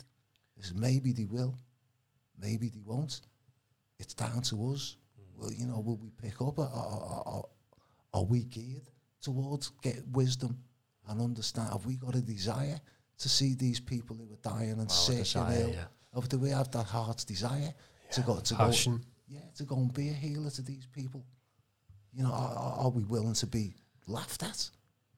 It's 0.56 0.72
maybe 0.72 1.12
they 1.12 1.24
will, 1.24 1.54
maybe 2.40 2.68
they 2.68 2.82
won't. 2.84 3.20
It's 3.98 4.14
down 4.14 4.42
to 4.42 4.72
us. 4.72 4.96
Hmm. 5.16 5.42
Well, 5.42 5.52
you 5.52 5.66
know, 5.66 5.80
will 5.80 5.96
we 5.96 6.10
pick 6.10 6.40
up? 6.40 6.58
Or, 6.58 6.70
or, 7.26 7.48
are 8.14 8.24
we 8.24 8.44
geared 8.44 8.88
towards 9.20 9.72
get 9.82 10.06
wisdom 10.12 10.56
and 11.08 11.20
understand? 11.20 11.72
Have 11.72 11.84
we 11.84 11.96
got 11.96 12.14
a 12.14 12.20
desire 12.20 12.80
to 13.18 13.28
see 13.28 13.54
these 13.54 13.80
people 13.80 14.16
who 14.16 14.32
are 14.32 14.56
dying 14.56 14.72
and 14.72 14.90
sick 14.90 15.18
desire, 15.18 15.52
and 15.52 15.62
ill? 15.62 15.70
yeah. 15.70 16.20
Do 16.28 16.38
we 16.38 16.50
have 16.50 16.70
that 16.72 16.86
heart's 16.86 17.24
desire 17.24 17.74
to 18.12 18.20
go 18.22 18.38
to 18.38 18.54
go? 18.54 18.72
Yeah, 19.26 19.40
to 19.56 19.64
go 19.64 19.76
and 19.76 19.92
be 19.92 20.10
a 20.10 20.12
healer 20.12 20.50
to 20.50 20.62
these 20.62 20.86
people. 20.86 21.24
You 22.12 22.22
know, 22.22 22.32
are, 22.32 22.84
are 22.84 22.90
we 22.90 23.02
willing 23.04 23.34
to 23.34 23.46
be 23.46 23.74
laughed 24.06 24.42
at 24.42 24.70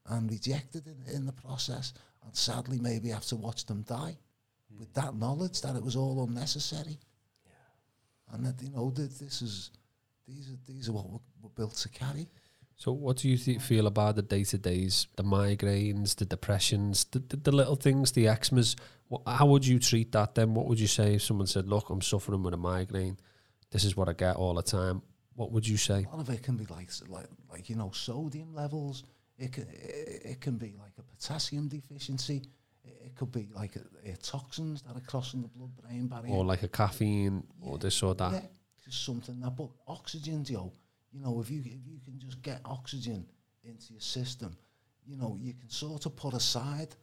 and 0.07 0.29
rejected 0.31 0.87
in, 0.87 1.13
in 1.13 1.25
the 1.25 1.33
process, 1.33 1.93
and 2.25 2.35
sadly 2.35 2.79
maybe 2.79 3.09
have 3.09 3.25
to 3.25 3.35
watch 3.35 3.65
them 3.65 3.83
die 3.83 4.17
with 4.79 4.93
that 4.93 5.15
knowledge 5.15 5.61
that 5.61 5.75
it 5.75 5.83
was 5.83 5.95
all 5.95 6.23
unnecessary? 6.23 6.97
And 8.31 8.45
that 8.45 8.61
you 8.61 8.69
know 8.69 8.89
that 8.91 9.19
this 9.19 9.41
is 9.41 9.71
these 10.27 10.49
are 10.49 10.71
these 10.71 10.89
are 10.89 10.93
what 10.93 11.09
we're, 11.09 11.19
we're 11.41 11.49
built 11.49 11.75
to 11.75 11.89
carry. 11.89 12.27
So, 12.79 12.91
what 12.91 13.17
do 13.17 13.27
you 13.27 13.37
th- 13.37 13.59
feel 13.59 13.87
about 13.87 14.17
the 14.17 14.21
day 14.21 14.43
to 14.43 14.57
days, 14.59 15.07
the 15.15 15.23
migraines, 15.23 16.15
the 16.15 16.25
depressions, 16.25 17.05
the, 17.05 17.17
the, 17.17 17.37
the 17.37 17.51
little 17.51 17.75
things, 17.75 18.11
the 18.11 18.25
eczemas? 18.25 18.75
What, 19.07 19.23
how 19.25 19.47
would 19.47 19.65
you 19.65 19.79
treat 19.79 20.11
that 20.11 20.35
then? 20.35 20.53
What 20.53 20.67
would 20.67 20.79
you 20.79 20.85
say 20.85 21.15
if 21.15 21.23
someone 21.23 21.47
said, 21.47 21.67
Look, 21.67 21.89
I'm 21.89 22.01
suffering 22.03 22.43
with 22.43 22.53
a 22.53 22.57
migraine, 22.57 23.17
this 23.71 23.83
is 23.83 23.97
what 23.97 24.09
I 24.09 24.13
get 24.13 24.35
all 24.35 24.53
the 24.53 24.61
time? 24.61 25.01
What 25.33 25.51
would 25.51 25.67
you 25.67 25.75
say? 25.75 26.05
A 26.05 26.15
lot 26.15 26.19
of 26.19 26.29
it 26.29 26.43
can 26.43 26.55
be 26.55 26.65
like 26.65 26.91
like 27.09 27.25
like 27.51 27.67
you 27.67 27.75
know 27.75 27.89
sodium 27.91 28.53
levels. 28.53 29.03
It 29.39 29.53
can 29.53 29.67
it, 29.69 30.21
it 30.25 30.41
can 30.41 30.57
be 30.57 30.75
like 30.79 30.93
a 30.99 31.03
potassium 31.03 31.67
deficiency. 31.67 32.43
It, 32.83 33.01
it 33.05 33.15
could 33.15 33.31
be 33.31 33.49
like 33.55 33.75
a, 33.75 34.15
toxins 34.17 34.83
that 34.83 34.95
are 34.95 35.05
crossing 35.07 35.41
the 35.41 35.47
blood-brain 35.47 36.07
barrier. 36.07 36.33
Or 36.33 36.45
like 36.45 36.61
a 36.61 36.67
caffeine, 36.67 37.43
or 37.59 37.77
this 37.79 38.03
or 38.03 38.13
that? 38.15 38.33
Yeah, 38.33 38.41
just 38.85 39.03
something 39.03 39.39
that. 39.39 39.55
But 39.55 39.69
oxygen, 39.87 40.43
Joe. 40.43 40.71
You 41.17 41.23
know, 41.23 41.41
if 41.41 41.49
you 41.49 41.59
if 41.59 41.87
you 41.87 41.99
can 42.05 42.19
just 42.19 42.41
get 42.43 42.61
oxygen 42.63 43.25
into 43.63 43.93
your 43.93 44.01
system, 44.01 44.55
you 45.03 45.17
know, 45.17 45.35
you 45.41 45.53
can 45.53 45.69
sort 45.69 46.05
of 46.05 46.15
put 46.15 46.35
aside, 46.35 46.95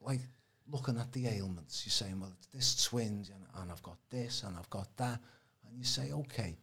like 0.00 0.20
looking 0.70 0.96
at 0.96 1.12
the 1.12 1.26
ailments. 1.26 1.84
You're 1.84 1.90
saying, 1.90 2.18
well, 2.18 2.32
it's 2.38 2.46
this 2.46 2.84
twinge, 2.84 3.28
and, 3.28 3.44
and 3.60 3.70
I've 3.70 3.82
got 3.82 3.98
this, 4.08 4.42
and 4.44 4.56
I've 4.56 4.70
got 4.70 4.96
that, 4.96 5.20
and 5.66 5.76
you 5.76 5.84
say, 5.84 6.12
okay, 6.12 6.56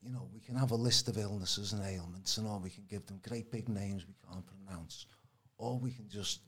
you 0.00 0.10
know, 0.10 0.28
we 0.32 0.38
can 0.38 0.54
have 0.54 0.70
a 0.70 0.76
list 0.76 1.08
of 1.08 1.18
illnesses 1.18 1.72
and 1.72 1.84
ailments, 1.84 2.38
and 2.38 2.46
or 2.46 2.60
we 2.60 2.70
can 2.70 2.84
give 2.88 3.04
them 3.06 3.20
great 3.28 3.50
big 3.50 3.68
names 3.68 4.06
we 4.06 4.14
can't 4.30 4.44
pronounce, 4.46 5.06
or 5.56 5.80
we 5.80 5.90
can 5.90 6.08
just 6.08 6.42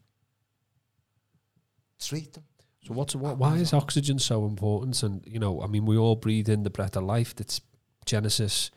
treat 1.99 2.33
them. 2.35 2.45
So 2.87 2.95
what's 2.95 3.17
what, 3.17 3.37
why 3.37 3.57
is 3.57 3.73
oxygen 3.75 4.21
so 4.21 4.47
important? 4.47 5.03
And 5.03 5.27
you 5.27 5.41
know, 5.41 5.61
I 5.61 5.67
mean, 5.67 5.87
we 5.87 5.97
all 5.97 6.15
breathe 6.15 6.49
in 6.49 6.63
the 6.63 6.71
breath 6.71 6.97
of 6.97 7.03
life. 7.03 7.35
That's 7.35 7.61
Genesis. 8.07 8.71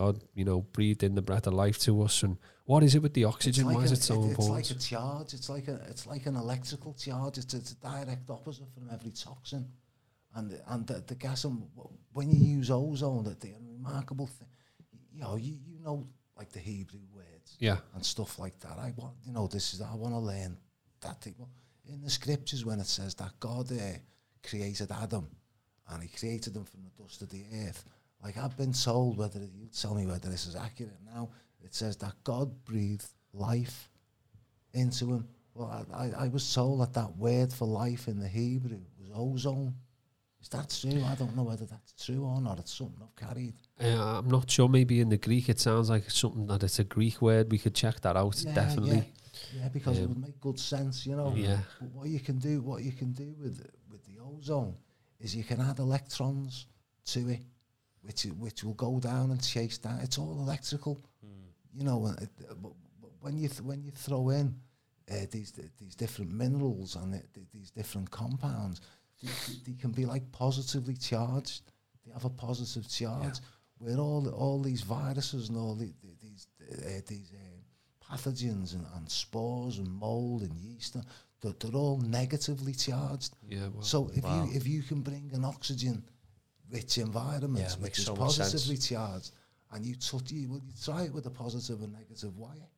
God, 0.00 0.24
you 0.34 0.46
know, 0.46 0.62
breathed 0.62 1.02
in 1.02 1.14
the 1.14 1.20
breath 1.20 1.46
of 1.46 1.52
life 1.52 1.78
to 1.80 2.00
us. 2.02 2.22
And 2.22 2.38
what 2.64 2.82
is 2.82 2.94
it 2.94 3.02
with 3.02 3.12
the 3.12 3.24
oxygen? 3.24 3.66
It's 3.66 3.74
why 3.76 3.84
is 3.84 3.90
a- 3.90 3.94
it 3.94 4.02
so 4.02 4.14
It's 4.14 4.28
important? 4.30 4.56
like 4.56 4.70
a 4.70 4.80
charge. 4.80 5.34
It's 5.34 5.48
like 5.50 5.68
a. 5.68 5.76
It's 5.90 6.06
like 6.06 6.24
an 6.26 6.36
electrical 6.36 6.94
charge. 6.94 7.36
It's, 7.36 7.52
it's 7.52 7.72
a 7.72 7.80
direct 7.92 8.30
opposite 8.30 8.72
from 8.74 8.88
every 8.90 9.10
toxin, 9.10 9.68
and 10.34 10.58
and 10.68 10.86
the, 10.86 11.04
the 11.06 11.14
gas. 11.14 11.44
And 11.44 11.62
when 12.12 12.30
you 12.30 12.40
use 12.56 12.70
ozone, 12.70 13.24
that 13.24 13.40
the 13.40 13.52
remarkable 13.76 14.26
thing, 14.26 14.48
you 15.12 15.20
know, 15.20 15.36
you 15.36 15.58
you 15.68 15.80
know, 15.86 16.06
like 16.34 16.50
the 16.50 16.60
Hebrew 16.60 17.04
words 17.14 17.56
yeah, 17.58 17.78
and 17.94 18.02
stuff 18.14 18.38
like 18.38 18.58
that. 18.60 18.78
I 18.78 18.94
want, 18.96 19.16
you 19.26 19.32
know, 19.34 19.46
this 19.48 19.74
is 19.74 19.82
I 19.82 19.94
want 19.94 20.14
to 20.14 20.22
learn 20.32 20.56
that 21.02 21.20
thing. 21.20 21.34
In 21.92 22.00
the 22.00 22.10
scriptures, 22.10 22.64
when 22.64 22.80
it 22.80 22.86
says 22.86 23.14
that 23.16 23.32
God 23.38 23.70
uh, 23.70 23.98
created 24.48 24.90
Adam, 24.90 25.26
and 25.90 26.02
He 26.02 26.08
created 26.08 26.56
him 26.56 26.64
from 26.64 26.84
the 26.84 27.02
dust 27.02 27.20
of 27.20 27.28
the 27.28 27.44
earth. 27.66 27.84
Like 28.22 28.36
I've 28.36 28.56
been 28.56 28.72
told, 28.72 29.16
whether 29.16 29.38
you 29.40 29.68
tell 29.76 29.94
me 29.94 30.06
whether 30.06 30.28
this 30.28 30.46
is 30.46 30.56
accurate 30.56 30.98
now, 31.14 31.30
it 31.64 31.74
says 31.74 31.96
that 31.98 32.14
God 32.24 32.64
breathed 32.64 33.06
life 33.32 33.88
into 34.72 35.06
him. 35.14 35.28
Well, 35.54 35.86
I, 35.92 36.04
I, 36.04 36.12
I 36.24 36.28
was 36.28 36.52
told 36.54 36.80
that 36.80 36.92
that 36.94 37.16
word 37.16 37.52
for 37.52 37.66
life 37.66 38.08
in 38.08 38.18
the 38.20 38.28
Hebrew 38.28 38.80
was 39.00 39.10
ozone. 39.14 39.74
Is 40.42 40.48
that 40.50 40.70
true? 40.80 41.02
I 41.04 41.14
don't 41.16 41.36
know 41.36 41.42
whether 41.42 41.66
that's 41.66 41.92
true 42.04 42.24
or 42.24 42.40
not. 42.40 42.58
It's 42.58 42.72
something 42.72 42.96
I've 43.02 43.28
carried. 43.28 43.54
uh, 43.82 44.18
I'm 44.18 44.28
not 44.28 44.50
sure. 44.50 44.68
Maybe 44.68 45.00
in 45.00 45.10
the 45.10 45.18
Greek, 45.18 45.48
it 45.50 45.60
sounds 45.60 45.90
like 45.90 46.10
something 46.10 46.46
that 46.46 46.62
it's 46.62 46.78
a 46.78 46.84
Greek 46.84 47.20
word. 47.20 47.50
We 47.50 47.58
could 47.58 47.74
check 47.74 48.00
that 48.00 48.16
out. 48.16 48.42
Yeah, 48.42 48.54
definitely. 48.54 49.12
Yeah, 49.58 49.68
because 49.68 49.98
it 49.98 50.04
Um, 50.04 50.08
would 50.10 50.18
make 50.22 50.40
good 50.40 50.58
sense, 50.58 51.04
you 51.06 51.14
know. 51.14 51.34
Yeah. 51.36 51.60
But 51.78 51.90
what 51.92 52.08
you 52.08 52.20
can 52.20 52.38
do, 52.38 52.62
what 52.62 52.82
you 52.82 52.92
can 52.92 53.12
do 53.12 53.34
with 53.38 53.66
with 53.90 54.02
the 54.06 54.18
ozone, 54.22 54.76
is 55.18 55.34
you 55.36 55.44
can 55.44 55.60
add 55.60 55.78
electrons 55.78 56.66
to 57.06 57.28
it, 57.28 57.40
which 58.02 58.24
which 58.38 58.64
will 58.64 58.74
go 58.74 58.98
down 59.00 59.30
and 59.30 59.42
chase 59.42 59.78
down. 59.78 60.00
It's 60.00 60.18
all 60.18 60.38
electrical, 60.40 61.00
you 61.74 61.84
know. 61.84 62.06
And 62.06 62.18
it, 62.22 62.30
but, 62.62 62.72
but 63.00 63.10
when 63.20 63.36
you 63.38 63.48
th- 63.48 63.62
when 63.62 63.82
you 63.82 63.90
throw 63.90 64.30
in 64.30 64.54
uh, 65.10 65.26
these 65.30 65.52
these 65.78 65.94
different 65.94 66.30
minerals 66.32 66.96
and 66.96 67.12
the, 67.14 67.22
the, 67.34 67.40
these 67.52 67.70
different 67.70 68.10
compounds, 68.10 68.80
they, 69.22 69.30
they 69.66 69.76
can 69.78 69.90
be 69.92 70.06
like 70.06 70.30
positively 70.32 70.94
charged. 70.96 71.62
They 72.06 72.12
have 72.12 72.24
a 72.24 72.30
positive 72.30 72.88
charge. 72.88 73.38
Where 73.78 73.96
all 73.98 74.28
all 74.28 74.60
these 74.62 74.82
viruses 74.82 75.48
and 75.48 75.56
all 75.56 75.74
the, 75.74 75.86
the, 76.02 76.10
these 76.20 76.46
uh, 76.70 77.00
these 77.06 77.32
uh, 77.32 78.14
pathogens 78.14 78.74
and, 78.74 78.84
and 78.96 79.08
spores 79.10 79.78
and 79.78 79.88
mold 79.88 80.42
and 80.42 80.54
yeast, 80.58 80.94
and 80.96 81.04
they're, 81.40 81.54
they're 81.58 81.74
all 81.80 81.98
negatively 81.98 82.74
charged. 82.74 83.34
Yeah. 83.48 83.68
Well, 83.72 83.82
So 83.82 84.10
if 84.14 84.24
Wow. 84.24 84.44
you 84.44 84.52
if 84.56 84.66
you 84.66 84.82
can 84.82 85.00
bring 85.00 85.30
an 85.32 85.44
oxygen 85.44 86.04
rich 86.70 86.98
environment 86.98 87.66
Yeah, 87.68 87.82
which 87.82 87.98
is 87.98 88.04
so 88.06 88.14
much 88.16 88.32
sense. 88.36 88.52
positively 88.52 88.76
charged, 88.78 89.30
and 89.72 89.84
you 89.86 89.94
touch 89.96 90.30
you 90.32 90.48
well, 90.50 90.60
you 90.64 90.72
try 90.84 91.02
it 91.04 91.12
with 91.12 91.26
a 91.26 91.30
positive 91.30 91.82
and 91.82 91.92
negative 91.92 92.36
wire, 92.36 92.68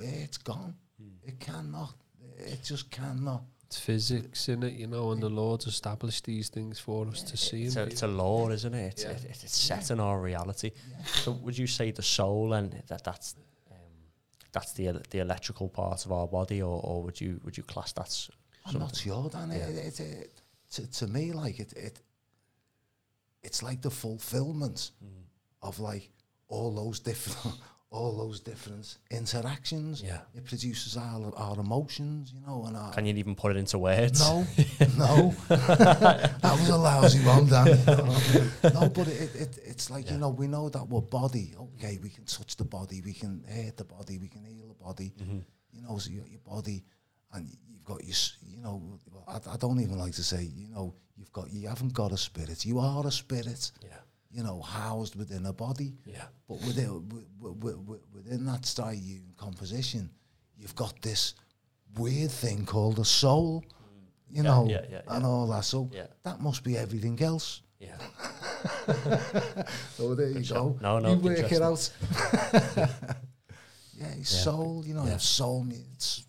it's 0.00 0.38
gone. 0.38 0.74
Hmm. 1.00 1.08
It 1.28 1.40
cannot. 1.40 1.94
It 2.38 2.62
just 2.64 2.90
cannot. 2.90 3.42
it's 3.66 3.78
physics 3.78 4.48
in 4.48 4.62
it, 4.62 4.74
you 4.74 4.86
know, 4.86 5.12
and 5.12 5.22
the 5.22 5.28
Lord's 5.28 5.66
established 5.66 6.24
these 6.24 6.48
things 6.48 6.78
for 6.78 7.06
us 7.08 7.22
to 7.22 7.36
see. 7.36 7.64
It's 7.64 7.76
a, 7.76 7.82
it's 7.84 8.02
a 8.02 8.06
law, 8.08 8.50
isn't 8.50 8.74
it? 8.74 8.86
It's, 8.92 9.02
Yeah. 9.04 9.10
it, 9.10 9.24
it's 9.42 9.56
set 9.56 9.90
in 9.90 10.00
our 10.00 10.20
reality. 10.20 10.70
So 11.22 11.32
would 11.32 11.56
you 11.56 11.66
say 11.66 11.90
the 11.92 12.02
soul 12.02 12.52
and 12.54 12.72
that 12.88 13.04
that's 13.04 13.34
um, 13.70 13.76
that's 14.52 14.72
the 14.72 15.00
the 15.10 15.18
electrical 15.20 15.68
part 15.68 16.04
of 16.06 16.12
our 16.12 16.26
body, 16.26 16.60
or, 16.62 16.80
or 16.82 17.02
would 17.04 17.20
you 17.20 17.40
would 17.44 17.56
you 17.56 17.62
class 17.62 17.92
that 17.92 18.06
s- 18.06 18.30
I'm 18.66 18.78
not 18.78 18.96
sure, 18.96 19.28
Dan. 19.28 19.50
Yeah. 19.50 19.56
It, 19.68 20.00
it, 20.00 20.00
it, 20.00 20.40
to, 20.72 20.90
to 20.98 21.06
me, 21.06 21.32
like 21.32 21.60
it, 21.60 21.72
it, 21.74 22.00
it's 23.44 23.62
like 23.62 23.80
the 23.82 23.90
fulfillment 23.90 24.90
Mm. 25.02 25.08
of 25.62 25.78
like 25.80 26.10
all 26.48 26.74
those 26.74 26.98
different, 27.00 27.56
all 27.90 28.16
those 28.16 28.40
different 28.40 28.98
interactions. 29.10 30.02
Yeah. 30.02 30.20
It 30.34 30.44
produces 30.44 30.96
our 30.96 31.32
our 31.36 31.58
emotions, 31.60 32.32
you 32.34 32.40
know, 32.46 32.64
and 32.66 32.76
our. 32.76 32.92
Can 32.92 33.06
you 33.06 33.14
even 33.14 33.34
put 33.34 33.50
it 33.52 33.58
into 33.58 33.78
words? 33.78 34.20
no, 34.20 34.46
no, 34.98 35.34
that 35.48 36.56
was 36.60 36.68
a 36.68 36.76
lousy 36.76 37.20
one, 37.20 37.46
Dan. 37.46 37.66
no, 38.74 38.88
but 38.88 39.06
it, 39.08 39.34
it, 39.34 39.58
it's 39.64 39.90
like 39.90 40.10
you 40.10 40.18
know, 40.18 40.30
we 40.30 40.46
know 40.46 40.68
that 40.68 40.84
we're 40.88 41.00
body. 41.00 41.54
Okay, 41.58 41.98
we 42.02 42.08
can 42.10 42.24
touch 42.24 42.56
the 42.56 42.64
body, 42.64 43.00
we 43.04 43.12
can 43.12 43.44
hurt 43.48 43.76
the 43.76 43.84
body, 43.84 44.18
we 44.18 44.28
can 44.28 44.44
heal 44.44 44.68
the 44.68 44.84
body. 44.84 45.12
Mm-hmm. 45.20 45.38
You 45.72 45.82
know, 45.82 45.98
so 45.98 46.10
you 46.10 46.20
got 46.20 46.30
your 46.30 46.40
body, 46.46 46.84
and 47.34 47.48
you've 47.68 47.84
got 47.84 48.02
your, 48.04 48.16
you 48.46 48.60
know, 48.62 48.98
I, 49.28 49.38
I 49.52 49.56
don't 49.56 49.80
even 49.80 49.98
like 49.98 50.12
to 50.14 50.22
say, 50.24 50.44
you 50.54 50.68
know, 50.68 50.94
you've 51.16 51.32
got, 51.32 51.50
you 51.52 51.68
haven't 51.68 51.92
got 51.92 52.12
a 52.12 52.16
spirit. 52.16 52.64
You 52.64 52.78
are 52.78 53.06
a 53.06 53.10
spirit. 53.10 53.70
Yeah. 53.82 53.88
You 54.30 54.42
know, 54.42 54.60
housed 54.62 55.14
within 55.16 55.46
a 55.46 55.52
body. 55.52 55.94
Yeah. 56.06 56.24
But 56.48 56.58
within, 56.66 56.86
wi- 57.08 57.24
wi- 57.40 57.76
wi- 57.86 58.00
within 58.12 58.44
that 58.46 58.72
triune 58.74 59.32
composition, 59.36 60.10
you've 60.56 60.74
got 60.74 61.00
this 61.02 61.34
weird 61.96 62.30
thing 62.32 62.64
called 62.66 62.98
a 62.98 63.04
soul, 63.04 63.64
you 64.28 64.36
Yeah, 64.36 64.42
know, 64.42 64.66
yeah, 64.68 64.80
yeah, 64.90 65.00
and 65.08 65.24
all 65.24 65.46
that. 65.48 65.64
So 65.64 65.88
Yeah. 65.92 66.06
that 66.24 66.40
must 66.40 66.64
be 66.64 66.76
everything 66.76 67.20
else. 67.22 67.62
Yeah. 67.78 67.96
So 69.96 70.14
there 70.14 70.30
you 70.30 70.42
go. 70.42 70.76
No, 70.80 70.98
no, 70.98 71.10
You 71.14 71.18
work 71.20 71.52
it 71.52 71.62
out. 71.62 71.90
yeah, 73.94 74.14
soul, 74.22 74.82
you 74.86 74.94
know, 74.94 75.06
soul, 75.18 75.66
it's, 75.70 76.24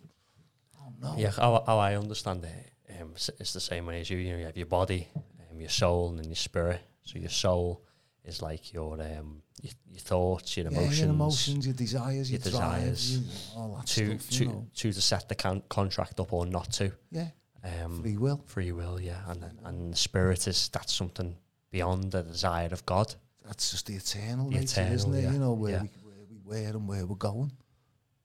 no. 1.02 1.16
Yeah, 1.18 1.32
how, 1.32 1.64
how 1.66 1.78
I 1.78 1.96
understand 1.96 2.44
it, 2.46 2.72
um, 3.02 3.12
s- 3.16 3.30
it's 3.40 3.54
the 3.54 3.60
same 3.60 3.86
way 3.86 4.02
as 4.02 4.10
you. 4.10 4.18
You 4.18 4.32
know, 4.34 4.40
you 4.40 4.46
have 4.46 4.58
your 4.58 4.66
body, 4.68 5.08
um, 5.52 5.60
your 5.60 5.70
soul, 5.70 6.10
and 6.10 6.20
then 6.20 6.26
your 6.26 6.36
spirit. 6.36 6.82
So 7.04 7.20
your 7.20 7.30
soul 7.30 7.84
is 8.24 8.42
like 8.42 8.74
your 8.74 8.94
um, 9.02 9.42
your, 9.62 9.74
your 9.90 10.00
thoughts, 10.00 10.58
your 10.58 10.66
Yeah, 10.70 10.78
emotions, 10.78 11.00
your 11.00 11.10
emotions, 11.10 11.66
your 11.68 11.76
desires, 11.76 12.32
your, 12.32 12.40
your 12.40 12.44
desires, 12.44 13.18
you, 13.18 13.24
all 13.56 13.76
that 13.78 13.86
to 13.88 14.20
stuff, 14.20 14.30
to 14.38 14.44
you 14.44 14.50
know. 14.50 14.68
to 14.76 14.94
to 14.94 15.02
set 15.02 15.30
the 15.30 15.36
con- 15.36 15.64
contract 15.70 16.20
up 16.20 16.34
or 16.34 16.46
not 16.46 16.72
to. 16.74 16.92
Yeah, 17.12 17.30
Um, 17.64 18.02
free 18.02 18.18
will. 18.18 18.42
free 18.46 18.72
will, 18.72 19.00
yeah, 19.00 19.22
and 19.28 19.42
then- 19.44 19.60
and 19.64 19.94
the 19.94 19.98
spirit 19.98 20.48
is 20.48 20.70
that's 20.70 20.94
something 20.94 21.36
beyond 21.72 22.12
the 22.12 22.24
desire 22.24 22.70
of 22.72 22.86
God. 22.86 23.14
That's 23.46 23.72
just 23.72 23.86
the 23.86 23.96
eternal 23.96 24.50
The 24.50 24.60
nature, 24.60 24.82
isn't 24.92 25.14
it? 25.14 25.22
yeah, 25.24 25.32
You 25.34 25.40
know, 25.40 25.54
where, 25.54 25.72
yeah. 25.74 25.82
we, 25.84 25.90
where 26.04 26.26
we 26.30 26.38
were 26.44 26.70
and 26.78 26.88
where 26.88 27.06
we're 27.06 27.16
going, 27.16 27.52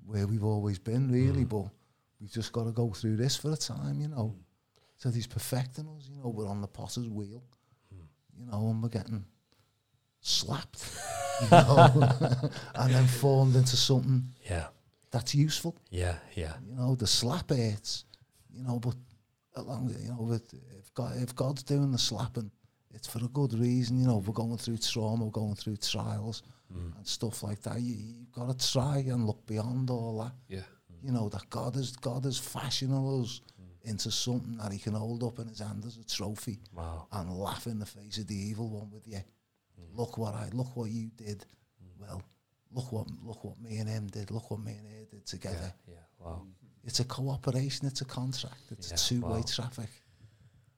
where 0.06 0.26
we've 0.26 0.44
always 0.44 0.78
been, 0.78 1.10
really, 1.10 1.44
Mm. 1.44 1.48
but 1.48 1.64
we've 2.20 2.30
just 2.30 2.52
got 2.52 2.64
to 2.64 2.72
go 2.72 2.90
through 2.90 3.16
this 3.16 3.36
for 3.36 3.52
a 3.52 3.56
time, 3.56 4.00
you 4.00 4.08
know. 4.08 4.36
So 4.96 5.10
he's 5.10 5.26
perfecting 5.26 5.88
us, 5.96 6.08
you 6.08 6.16
know, 6.22 6.28
we're 6.28 6.46
on 6.48 6.60
the 6.60 6.68
potter's 6.68 7.08
wheel, 7.08 7.42
Mm. 7.94 8.06
you 8.38 8.46
know, 8.46 8.68
and 8.70 8.82
we're 8.82 8.88
getting 8.90 9.24
slapped, 10.20 10.84
you 11.42 11.48
know, 11.50 11.90
and 12.74 12.94
then 12.94 13.06
formed 13.06 13.56
into 13.56 13.76
something 13.76 14.24
Yeah, 14.48 14.66
that's 15.10 15.34
useful. 15.34 15.76
yeah, 15.90 16.16
yeah, 16.34 16.54
you 16.66 16.74
know, 16.74 16.94
the 16.94 17.06
slap 17.06 17.50
hurts, 17.50 18.04
you 18.52 18.62
know, 18.62 18.78
but 18.78 18.94
along, 19.56 19.94
you 20.00 20.10
know, 20.10 20.22
with, 20.22 20.52
if 20.78 20.92
God, 20.94 21.16
if 21.16 21.34
God's 21.34 21.62
doing 21.62 21.90
the 21.92 21.98
slapping, 21.98 22.50
it's 22.92 23.08
for 23.08 23.24
a 23.24 23.28
good 23.28 23.54
reason, 23.54 23.98
you 24.00 24.06
know. 24.06 24.18
We're 24.18 24.32
going 24.34 24.58
through 24.58 24.78
trauma, 24.78 25.24
we're 25.24 25.30
going 25.30 25.54
through 25.54 25.76
trials 25.78 26.42
Mm. 26.72 26.96
and 26.96 27.04
stuff 27.06 27.42
like 27.42 27.60
that. 27.62 27.80
You, 27.80 27.96
you've 27.96 28.30
got 28.30 28.56
to 28.56 28.72
try 28.72 28.98
and 28.98 29.26
look 29.26 29.44
beyond 29.44 29.90
all 29.90 30.18
that. 30.22 30.32
Yeah. 30.48 30.60
You 31.02 31.12
know 31.12 31.28
that 31.30 31.48
God 31.50 31.76
is 31.76 31.96
God 31.96 32.26
is 32.26 32.38
fashioning 32.38 33.22
us 33.22 33.40
into 33.82 34.10
something 34.10 34.56
that 34.58 34.72
He 34.72 34.78
can 34.78 34.92
hold 34.94 35.22
up 35.24 35.38
in 35.38 35.48
His 35.48 35.60
hand 35.60 35.84
as 35.86 35.96
a 35.96 36.04
trophy 36.04 36.58
wow, 36.74 37.06
and 37.12 37.32
laugh 37.32 37.66
in 37.66 37.78
the 37.78 37.86
face 37.86 38.18
of 38.18 38.26
the 38.26 38.34
evil 38.36 38.68
one 38.68 38.90
with 38.90 39.06
you. 39.08 39.20
Look 39.94 40.18
what 40.18 40.34
I 40.34 40.48
look 40.52 40.76
what 40.76 40.90
you 40.90 41.10
did. 41.16 41.44
Well, 41.98 42.22
look 42.72 42.92
what 42.92 43.06
look 43.24 43.42
what 43.44 43.60
me 43.60 43.78
and 43.78 43.88
him 43.88 44.06
did. 44.06 44.30
Look 44.30 44.50
what 44.50 44.60
me 44.60 44.72
and 44.72 44.86
her 44.86 45.04
did 45.10 45.26
together. 45.26 45.72
yeah, 45.88 45.94
yeah, 45.94 46.26
wow, 46.26 46.42
It's 46.84 47.00
a 47.00 47.04
cooperation. 47.04 47.86
It's 47.86 48.00
a 48.00 48.04
contract. 48.04 48.62
It's 48.70 48.88
Yeah, 48.90 48.94
a 48.94 48.98
two-way 48.98 49.40
wow. 49.40 49.44
traffic. 49.46 49.90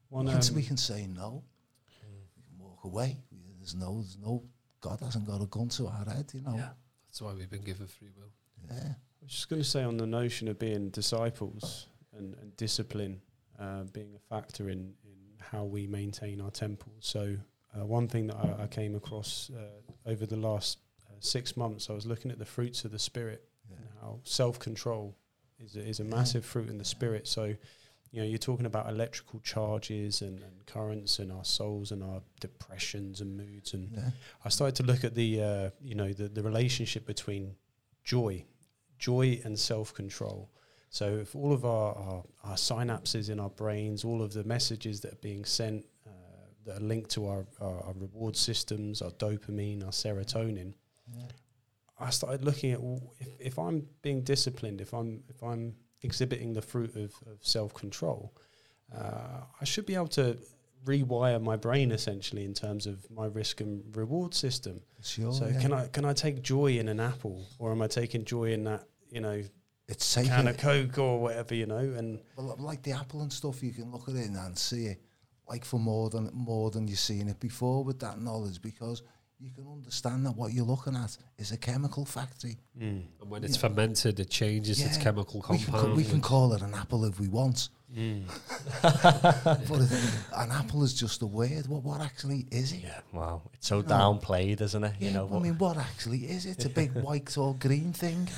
One, 0.08 0.26
we, 0.26 0.32
can, 0.32 0.40
um, 0.40 0.54
we 0.54 0.62
can 0.62 0.76
say 0.76 1.06
no. 1.06 1.42
We 1.88 1.94
can 2.00 2.58
walk 2.58 2.84
away. 2.84 3.18
There's 3.58 3.74
no. 3.74 3.94
There's 4.00 4.18
no. 4.18 4.42
God 4.80 5.00
hasn't 5.00 5.26
got 5.26 5.40
a 5.42 5.46
gun 5.46 5.68
to 5.70 5.86
our 5.88 6.04
head. 6.04 6.30
You 6.34 6.40
know. 6.42 6.54
yeah, 6.56 6.70
That's 7.06 7.20
why 7.22 7.32
we've 7.34 7.50
been 7.50 7.62
given 7.62 7.86
free 7.86 8.10
will. 8.16 8.32
Yeah. 8.70 8.94
I 9.22 9.24
was 9.24 9.32
just 9.32 9.48
going 9.48 9.62
to 9.62 9.68
say 9.68 9.84
on 9.84 9.96
the 9.98 10.06
notion 10.06 10.48
of 10.48 10.58
being 10.58 10.90
disciples 10.90 11.86
and, 12.16 12.34
and 12.40 12.56
discipline 12.56 13.20
uh, 13.58 13.84
being 13.92 14.14
a 14.16 14.18
factor 14.18 14.68
in, 14.68 14.94
in 15.04 15.14
how 15.38 15.62
we 15.64 15.86
maintain 15.86 16.40
our 16.40 16.50
temples. 16.50 16.92
So, 17.00 17.36
uh, 17.78 17.86
one 17.86 18.08
thing 18.08 18.26
that 18.26 18.36
I, 18.36 18.64
I 18.64 18.66
came 18.66 18.94
across 18.96 19.50
uh, 19.56 20.10
over 20.10 20.26
the 20.26 20.36
last 20.36 20.78
uh, 21.08 21.14
six 21.20 21.56
months, 21.56 21.88
I 21.88 21.92
was 21.92 22.04
looking 22.04 22.30
at 22.32 22.38
the 22.38 22.44
fruits 22.44 22.84
of 22.84 22.90
the 22.90 22.98
Spirit 22.98 23.44
Yeah. 23.70 23.76
and 23.76 23.86
how 24.00 24.18
self 24.24 24.58
control 24.58 25.14
is 25.58 25.76
a, 25.76 25.80
is 25.80 26.00
a 26.00 26.04
massive 26.04 26.44
fruit 26.44 26.68
in 26.68 26.76
the 26.76 26.84
Spirit. 26.84 27.28
So, 27.28 27.54
you 28.10 28.20
know, 28.20 28.26
you're 28.26 28.38
talking 28.38 28.66
about 28.66 28.88
electrical 28.90 29.38
charges 29.40 30.20
and, 30.20 30.40
and 30.42 30.66
currents 30.66 31.18
and 31.20 31.30
our 31.32 31.44
souls 31.44 31.92
and 31.92 32.02
our 32.02 32.20
depressions 32.40 33.20
and 33.20 33.36
moods 33.36 33.72
and 33.72 33.90
Yeah. 33.92 34.10
I 34.44 34.48
started 34.48 34.74
to 34.76 34.82
look 34.82 35.04
at 35.04 35.14
the 35.14 35.42
uh, 35.42 35.70
you 35.80 35.94
know 35.94 36.12
the, 36.12 36.28
the 36.28 36.42
relationship 36.42 37.06
between 37.06 37.54
joy, 38.04 38.44
joy 39.02 39.40
and 39.44 39.58
self 39.58 39.92
control. 39.92 40.48
So 40.90 41.18
if 41.24 41.34
all 41.34 41.52
of 41.52 41.64
our, 41.64 41.94
our 41.94 42.22
our 42.44 42.56
synapses 42.56 43.30
in 43.30 43.40
our 43.40 43.50
brains, 43.50 44.04
all 44.04 44.22
of 44.22 44.32
the 44.32 44.44
messages 44.44 45.00
that 45.00 45.12
are 45.14 45.22
being 45.30 45.44
sent 45.44 45.84
uh, 46.06 46.10
that 46.66 46.76
are 46.78 46.86
linked 46.92 47.10
to 47.16 47.26
our, 47.26 47.44
our, 47.60 47.78
our 47.86 47.94
reward 47.94 48.36
systems, 48.36 49.02
our 49.02 49.10
dopamine, 49.12 49.84
our 49.84 49.92
serotonin, 50.02 50.74
Yeah. 51.12 51.24
I 51.98 52.10
started 52.10 52.44
looking 52.44 52.72
at 52.72 52.80
if, 53.20 53.28
if 53.40 53.58
I'm 53.58 53.86
being 54.02 54.22
disciplined, 54.22 54.80
if 54.80 54.92
I'm 54.94 55.22
if 55.28 55.42
I'm 55.42 55.74
exhibiting 56.02 56.52
the 56.52 56.62
fruit 56.62 56.94
of, 56.96 57.10
of 57.30 57.36
self 57.40 57.74
control, 57.74 58.32
uh, 58.96 59.40
I 59.60 59.64
should 59.64 59.86
be 59.86 59.94
able 59.94 60.14
to 60.22 60.36
rewire 60.84 61.40
my 61.40 61.56
brain 61.56 61.92
essentially 61.92 62.44
in 62.44 62.54
terms 62.54 62.86
of 62.86 63.08
my 63.10 63.26
risk 63.26 63.60
and 63.60 63.96
reward 63.96 64.34
system. 64.34 64.80
Sure. 65.02 65.32
so 65.32 65.46
yeah. 65.46 65.60
can 65.60 65.72
I 65.72 65.86
can 65.88 66.04
I 66.04 66.12
take 66.12 66.42
joy 66.42 66.78
in 66.78 66.88
an 66.88 67.00
apple, 67.00 67.46
or 67.58 67.72
am 67.72 67.82
I 67.82 67.88
taking 67.88 68.24
joy 68.24 68.52
in 68.52 68.64
that 68.64 68.84
you 69.12 69.20
know 69.20 69.42
It's 69.88 70.14
can 70.14 70.24
taking. 70.24 70.48
of 70.48 70.56
Coke 70.58 70.98
or 70.98 71.20
whatever 71.20 71.54
you 71.54 71.66
know? 71.66 71.76
And 71.98 72.18
Well, 72.36 72.56
like 72.58 72.82
the 72.82 72.92
apple 72.92 73.20
and 73.22 73.32
stuff, 73.32 73.62
you 73.62 73.70
can 73.72 73.90
look 73.92 74.08
at 74.08 74.14
it 74.16 74.28
and 74.30 74.58
see 74.58 74.86
it 74.86 75.00
like 75.48 75.64
for 75.64 75.78
more 75.78 76.08
than 76.10 76.30
more 76.32 76.70
than 76.70 76.88
you've 76.88 76.98
seen 76.98 77.28
it 77.28 77.38
before 77.40 77.84
with 77.84 77.98
that 78.00 78.20
knowledge 78.20 78.62
because 78.62 79.02
you 79.38 79.50
can 79.50 79.66
understand 79.66 80.24
that 80.24 80.36
what 80.36 80.52
you're 80.52 80.64
looking 80.64 80.94
at 80.96 81.16
is 81.36 81.50
a 81.50 81.56
chemical 81.56 82.04
factory. 82.04 82.56
And 82.80 83.04
when 83.28 83.42
it's 83.42 83.56
Yeah. 83.56 83.62
fermented, 83.68 84.20
it 84.20 84.30
changes 84.30 84.80
its 84.80 84.96
Yeah. 84.96 85.02
chemical 85.02 85.44
We 85.50 85.58
can, 85.58 85.96
we 85.96 86.04
can 86.04 86.20
call 86.20 86.52
it 86.52 86.62
an 86.62 86.74
apple 86.74 87.04
if 87.04 87.18
we 87.18 87.26
want, 87.26 87.68
mm. 87.92 88.22
but 89.68 90.40
an 90.44 90.50
apple 90.52 90.84
is 90.84 90.94
just 90.94 91.22
a 91.22 91.26
word. 91.26 91.66
What 91.66 91.82
what 91.82 92.00
actually 92.00 92.46
is 92.52 92.72
it? 92.72 92.82
yeah, 92.84 93.00
wow. 93.12 93.42
It's 93.54 93.66
so 93.66 93.78
You 93.78 93.82
know. 93.82 93.88
downplayed, 93.94 94.60
isn't 94.60 94.84
it? 94.84 94.94
Yeah, 95.00 95.08
you 95.08 95.14
know, 95.14 95.26
I 95.26 95.30
what- 95.30 95.42
mean, 95.42 95.58
what 95.58 95.76
actually 95.76 96.20
is 96.26 96.46
it? 96.46 96.50
It's 96.52 96.64
a 96.66 96.68
big 96.70 96.92
white 97.06 97.36
or 97.36 97.54
green 97.56 97.92
thing. 97.92 98.28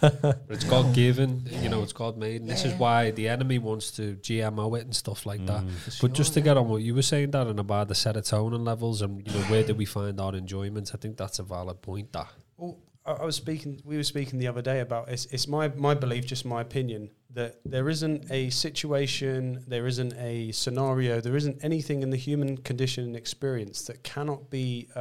But 0.00 0.46
it's 0.48 0.64
You 0.64 0.70
God 0.70 0.86
know, 0.86 0.92
given, 0.92 1.46
you 1.62 1.68
know, 1.68 1.82
it's 1.82 1.92
God 1.92 2.16
made. 2.16 2.40
And 2.40 2.50
this 2.50 2.64
is 2.64 2.72
why 2.74 3.10
the 3.10 3.28
enemy 3.28 3.58
wants 3.58 3.90
to 3.92 4.16
GMO 4.16 4.78
it 4.78 4.84
and 4.84 4.96
stuff 4.96 5.26
like 5.26 5.44
that. 5.46 5.62
Mm. 5.62 5.70
for 5.98 6.08
But 6.08 6.14
just 6.14 6.34
sure, 6.34 6.42
to 6.42 6.48
get 6.48 6.56
on 6.56 6.68
what 6.68 6.82
you 6.82 6.94
were 6.94 7.02
saying, 7.02 7.32
Darren, 7.32 7.58
about 7.58 7.88
the 7.88 7.94
serotonin 7.94 8.66
levels 8.66 9.02
and 9.02 9.26
you 9.26 9.32
know 9.32 9.44
where 9.46 9.62
do 9.62 9.74
we 9.74 9.84
find 9.84 10.20
our 10.20 10.34
enjoyment? 10.34 10.92
I 10.94 10.98
think 10.98 11.16
that's 11.16 11.38
a 11.38 11.42
valid 11.42 11.82
point. 11.82 12.12
That 12.12 12.28
Well, 12.56 12.78
I, 13.04 13.12
I 13.12 13.24
was 13.24 13.36
speaking. 13.36 13.80
We 13.84 13.96
were 13.96 14.04
speaking 14.04 14.38
the 14.38 14.48
other 14.48 14.62
day 14.62 14.80
about 14.80 15.08
it's, 15.08 15.26
it's 15.26 15.48
my 15.48 15.68
my 15.68 15.94
belief, 15.94 16.26
just 16.26 16.44
my 16.44 16.60
opinion, 16.60 17.10
that 17.30 17.60
there 17.64 17.88
isn't 17.88 18.30
a 18.30 18.50
situation, 18.50 19.64
there 19.66 19.86
isn't 19.86 20.14
a 20.14 20.52
scenario, 20.52 21.20
there 21.20 21.36
isn't 21.36 21.62
anything 21.62 22.02
in 22.02 22.10
the 22.10 22.16
human 22.16 22.56
condition 22.58 23.04
and 23.04 23.16
experience 23.16 23.82
that 23.82 24.02
cannot 24.02 24.50
be 24.50 24.88
uh, 24.96 24.98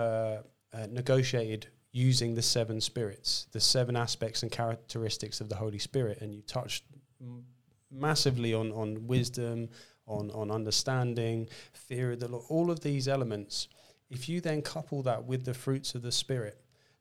uh, 0.73 0.87
negotiated 0.89 1.67
using 1.91 2.35
the 2.35 2.41
seven 2.41 2.79
spirits, 2.81 3.47
the 3.51 3.59
seven 3.59 3.95
aspects 3.95 4.43
and 4.43 4.51
characteristics 4.51 5.41
of 5.41 5.49
the 5.49 5.55
Holy 5.55 5.79
Spirit. 5.79 6.21
And 6.21 6.33
you 6.35 6.41
touched 6.41 6.83
m- 7.21 7.45
massively 7.91 8.53
on 8.53 8.71
on 8.71 9.07
wisdom, 9.07 9.69
on 10.05 10.31
on 10.31 10.51
understanding, 10.51 11.49
fear 11.73 12.11
of 12.11 12.19
the 12.19 12.27
Lord, 12.27 12.45
all 12.49 12.71
of 12.71 12.81
these 12.81 13.07
elements. 13.07 13.67
If 14.09 14.27
you 14.27 14.41
then 14.41 14.61
couple 14.61 15.03
that 15.03 15.25
with 15.25 15.45
the 15.45 15.53
fruits 15.53 15.93
of 15.93 16.01
the 16.01 16.11
Spirit, 16.11 16.59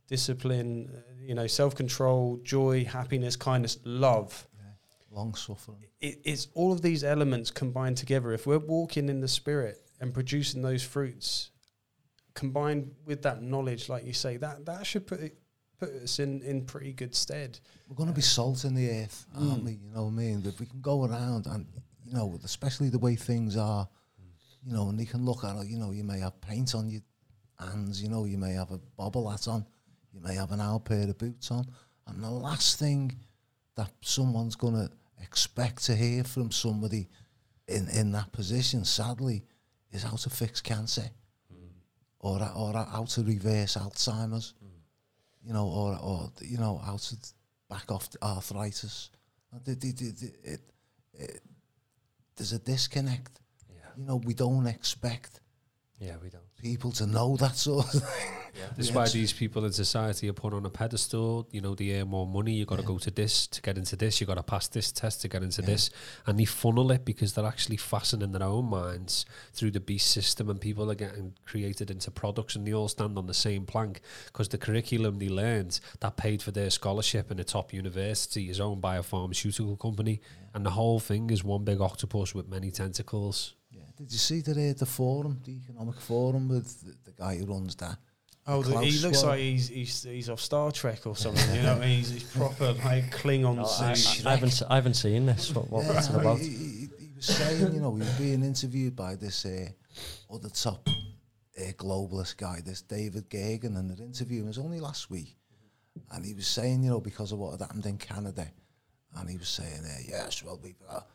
discipline, 0.09 0.91
uh, 0.95 1.01
you 1.23 1.35
know, 1.35 1.47
self 1.47 1.75
control, 1.75 2.41
joy, 2.43 2.85
happiness, 2.85 3.37
kindness, 3.37 3.79
love. 3.85 4.47
long 5.11 5.35
suffering. 5.35 5.85
It, 6.01 6.21
it's 6.25 6.49
all 6.55 6.73
of 6.73 6.83
these 6.83 7.03
elements 7.05 7.51
combined 7.51 7.97
together. 7.97 8.33
If 8.33 8.47
we're 8.47 8.59
walking 8.59 9.09
in 9.09 9.21
the 9.21 9.29
spirit 9.29 9.79
and 10.01 10.13
producing 10.13 10.63
those 10.63 10.83
fruits, 10.83 11.51
combined 12.39 12.95
with 13.05 13.21
that 13.23 13.43
knowledge, 13.43 13.89
like 13.89 14.05
you 14.07 14.13
say, 14.13 14.37
that 14.39 14.65
that 14.67 14.87
should 14.87 15.07
put 15.07 15.21
it, 15.21 15.39
put 15.79 15.91
us 15.91 16.19
in 16.19 16.43
in 16.43 16.65
pretty 16.65 16.93
good 16.93 17.15
stead. 17.15 17.59
We're 17.89 17.97
going 17.97 18.09
to 18.09 18.15
be 18.15 18.23
salt 18.23 18.65
in 18.65 18.75
the 18.75 18.89
earth, 18.91 19.27
aren't 19.35 19.63
Mm. 19.63 19.65
we? 19.65 19.73
You 19.73 19.91
know 19.95 20.05
what 20.05 20.11
I 20.11 20.25
mean? 20.25 20.43
If 20.47 20.61
we 20.61 20.67
can 20.67 20.81
go 20.81 21.05
around 21.05 21.47
and 21.47 21.67
you 22.05 22.13
know, 22.15 22.39
especially 22.45 22.89
the 22.91 22.99
way 22.99 23.17
things 23.17 23.57
are, 23.57 23.87
you 24.65 24.73
know, 24.73 24.89
and 24.89 24.99
they 24.99 25.05
can 25.05 25.25
look 25.25 25.45
at 25.45 25.57
it, 25.57 25.67
you 25.67 25.79
know, 25.79 25.91
you 25.91 26.05
may 26.05 26.21
have 26.21 26.41
paint 26.41 26.75
on 26.75 26.89
your 26.89 27.03
hands, 27.59 28.03
you 28.03 28.09
know, 28.09 28.25
you 28.25 28.39
may 28.39 28.53
have 28.53 28.71
a 28.71 28.79
bobble 28.97 29.29
hat 29.29 29.47
on, 29.49 29.67
you 30.13 30.21
may 30.21 30.35
have 30.35 30.53
an 30.53 30.61
old 30.61 30.85
pair 30.87 31.03
of 31.09 31.19
boots 31.19 31.51
on, 31.51 31.67
and 32.07 32.23
the 32.25 32.31
last 32.31 32.79
thing 32.79 33.15
that 33.77 33.91
someone's 34.01 34.57
going 34.57 34.75
to 34.75 34.91
expect 35.23 35.85
to 35.85 35.95
hear 35.95 36.25
from 36.25 36.51
somebody 36.51 37.09
in, 37.67 37.89
in 37.89 38.13
that 38.13 38.33
position, 38.33 38.85
sadly, 38.85 39.45
is 39.93 40.03
how 40.03 40.17
to 40.17 40.31
fix 40.31 40.61
cancer 40.63 41.11
or, 42.21 42.41
or 42.57 42.73
how 42.73 43.05
to 43.05 43.23
reverse 43.23 43.77
Alzheimer's, 43.77 44.55
you 45.45 45.53
know, 45.53 45.67
or, 45.67 45.99
or, 46.03 46.33
you 46.43 46.59
know, 46.59 46.79
how 46.79 46.97
to 46.97 47.17
back 47.69 47.91
off 47.91 48.09
arthritis. 48.23 49.11
And 49.53 49.65
the- 49.65 49.75
the- 49.75 49.93
the- 49.93 50.11
the- 50.13 50.53
it, 50.53 50.61
it, 51.15 51.43
there's 52.37 52.53
a 52.53 52.59
disconnect. 52.59 53.41
Yeah. 53.71 53.77
You 53.97 54.05
know, 54.05 54.17
we 54.17 54.35
don't 54.35 54.67
expect 54.67 55.41
Yeah, 56.01 56.17
we 56.23 56.29
don't. 56.31 56.48
People 56.59 56.91
to 56.93 57.07
know 57.07 57.37
that 57.37 57.57
sort 57.57 57.95
of 57.95 58.03
thing. 58.03 58.33
This 58.77 58.87
is 58.87 58.91
Yeah. 58.91 58.97
why 59.03 59.09
these 59.09 59.33
people 59.33 59.65
in 59.65 59.73
society 59.73 60.29
are 60.29 60.33
put 60.33 60.53
on 60.53 60.67
a 60.67 60.71
pedestal. 60.71 61.47
You 61.53 61.61
know, 61.61 61.75
they 61.77 62.01
earn 62.01 62.09
more 62.09 62.27
money. 62.27 62.55
You 62.55 62.65
got 62.67 62.77
to 62.77 62.83
Yeah. 62.83 62.89
go 62.89 62.99
to 62.99 63.11
this 63.11 63.47
to 63.49 63.63
get 63.63 63.79
into 63.79 63.95
this. 63.95 64.21
You 64.21 64.27
got 64.27 64.35
to 64.35 64.43
pass 64.43 64.67
this 64.67 64.91
test 64.91 65.21
to 65.23 65.29
get 65.29 65.43
into 65.45 65.63
Yeah. 65.63 65.67
this, 65.69 65.91
and 66.27 66.39
they 66.39 66.45
funnel 66.45 66.91
it 66.91 67.05
because 67.05 67.35
they're 67.35 67.47
actually 67.47 67.77
fastening 67.77 68.33
their 68.33 68.43
own 68.43 68.65
minds 68.67 69.25
through 69.53 69.71
the 69.71 69.81
beast 69.81 70.11
system, 70.11 70.51
and 70.51 70.61
people 70.61 70.91
are 70.91 70.97
getting 70.97 71.35
created 71.47 71.91
into 71.91 72.11
products, 72.11 72.57
and 72.57 72.67
they 72.67 72.73
all 72.75 72.89
stand 72.89 73.17
on 73.17 73.27
the 73.27 73.35
same 73.35 73.65
plank 73.65 74.01
because 74.27 74.49
the 74.49 74.59
curriculum 74.59 75.19
they 75.19 75.29
learned 75.29 75.79
that 76.01 76.17
paid 76.17 76.43
for 76.43 76.51
their 76.51 76.71
scholarship 76.71 77.31
in 77.31 77.39
a 77.39 77.45
top 77.45 77.73
university 77.73 78.51
is 78.51 78.59
owned 78.59 78.81
by 78.81 78.97
a 78.97 79.03
pharmaceutical 79.03 79.77
company, 79.77 80.21
and 80.55 80.67
the 80.67 80.71
whole 80.71 80.99
thing 80.99 81.31
is 81.31 81.45
one 81.45 81.63
big 81.65 81.81
octopus 81.81 82.35
with 82.35 82.49
many 82.49 82.71
tentacles. 82.73 83.55
Yeah. 83.99 84.05
Did 84.05 84.13
you 84.13 84.19
see 84.19 84.41
the, 84.41 84.71
uh, 84.71 84.75
the 84.79 84.87
forum, 84.87 85.41
the 85.45 85.53
economic 85.53 86.01
forum 86.01 86.49
with 86.49 86.81
the, 86.81 87.11
the 87.11 87.17
guy 87.17 87.37
who 87.37 87.47
runs 87.47 87.75
that? 87.77 87.97
Oh, 88.47 88.63
the, 88.63 88.79
he 88.81 88.99
looks 89.01 89.19
Schwab. 89.21 89.31
like 89.33 89.41
he's, 89.41 89.69
he's 89.69 90.03
he's 90.05 90.31
off 90.31 90.41
Star 90.41 90.73
Trek 90.73 91.07
or 91.07 91.15
something. 91.15 91.55
You 91.55 91.63
know, 91.63 91.75
what 91.75 91.83
I 91.83 91.87
mean? 91.87 91.99
he's, 91.99 92.11
he's 92.13 92.23
proper 92.25 92.73
like 92.85 93.15
Klingon 93.15 93.57
No, 93.57 93.65
I. 93.65 93.91
I, 93.91 94.33
I 94.33 94.35
haven't. 94.37 94.63
I 94.71 94.75
haven't 94.77 94.95
seen 94.95 95.27
this. 95.27 95.55
What, 95.55 95.71
what, 95.71 95.85
Yeah, 95.85 95.93
what's 95.93 96.09
it 96.09 96.13
no, 96.15 96.21
about? 96.21 96.39
He, 96.39 96.49
he, 96.49 96.89
he 96.99 97.13
was 97.15 97.27
saying, 97.27 97.75
you 97.75 97.81
know, 97.81 97.93
he 97.95 97.99
was 98.01 98.11
being 98.13 98.43
interviewed 98.43 98.97
by 98.97 99.17
this 99.17 99.45
uh, 99.45 99.69
other 100.33 100.49
top 100.49 100.89
uh, 100.89 101.73
globalist 101.73 102.39
guy, 102.39 102.61
this 102.65 102.81
David 102.81 103.29
Gergen, 103.29 103.77
and 103.77 103.91
the 103.91 104.03
interview 104.03 104.45
was 104.45 104.57
only 104.57 104.81
last 104.81 105.11
week. 105.11 105.37
And 106.13 106.25
he 106.25 106.33
was 106.33 106.47
saying, 106.47 106.83
you 106.85 106.91
know, 106.91 107.01
because 107.01 107.33
of 107.33 107.39
what 107.41 107.51
had 107.51 107.61
happened 107.61 107.85
in 107.85 107.99
Canada, 107.99 108.47
and 109.17 109.29
he 109.29 109.37
was 109.37 109.49
saying, 109.49 109.83
uh, 109.85 109.99
yes, 110.09 110.43
well, 110.43 110.59
we've 110.63 110.79
got 110.89 111.07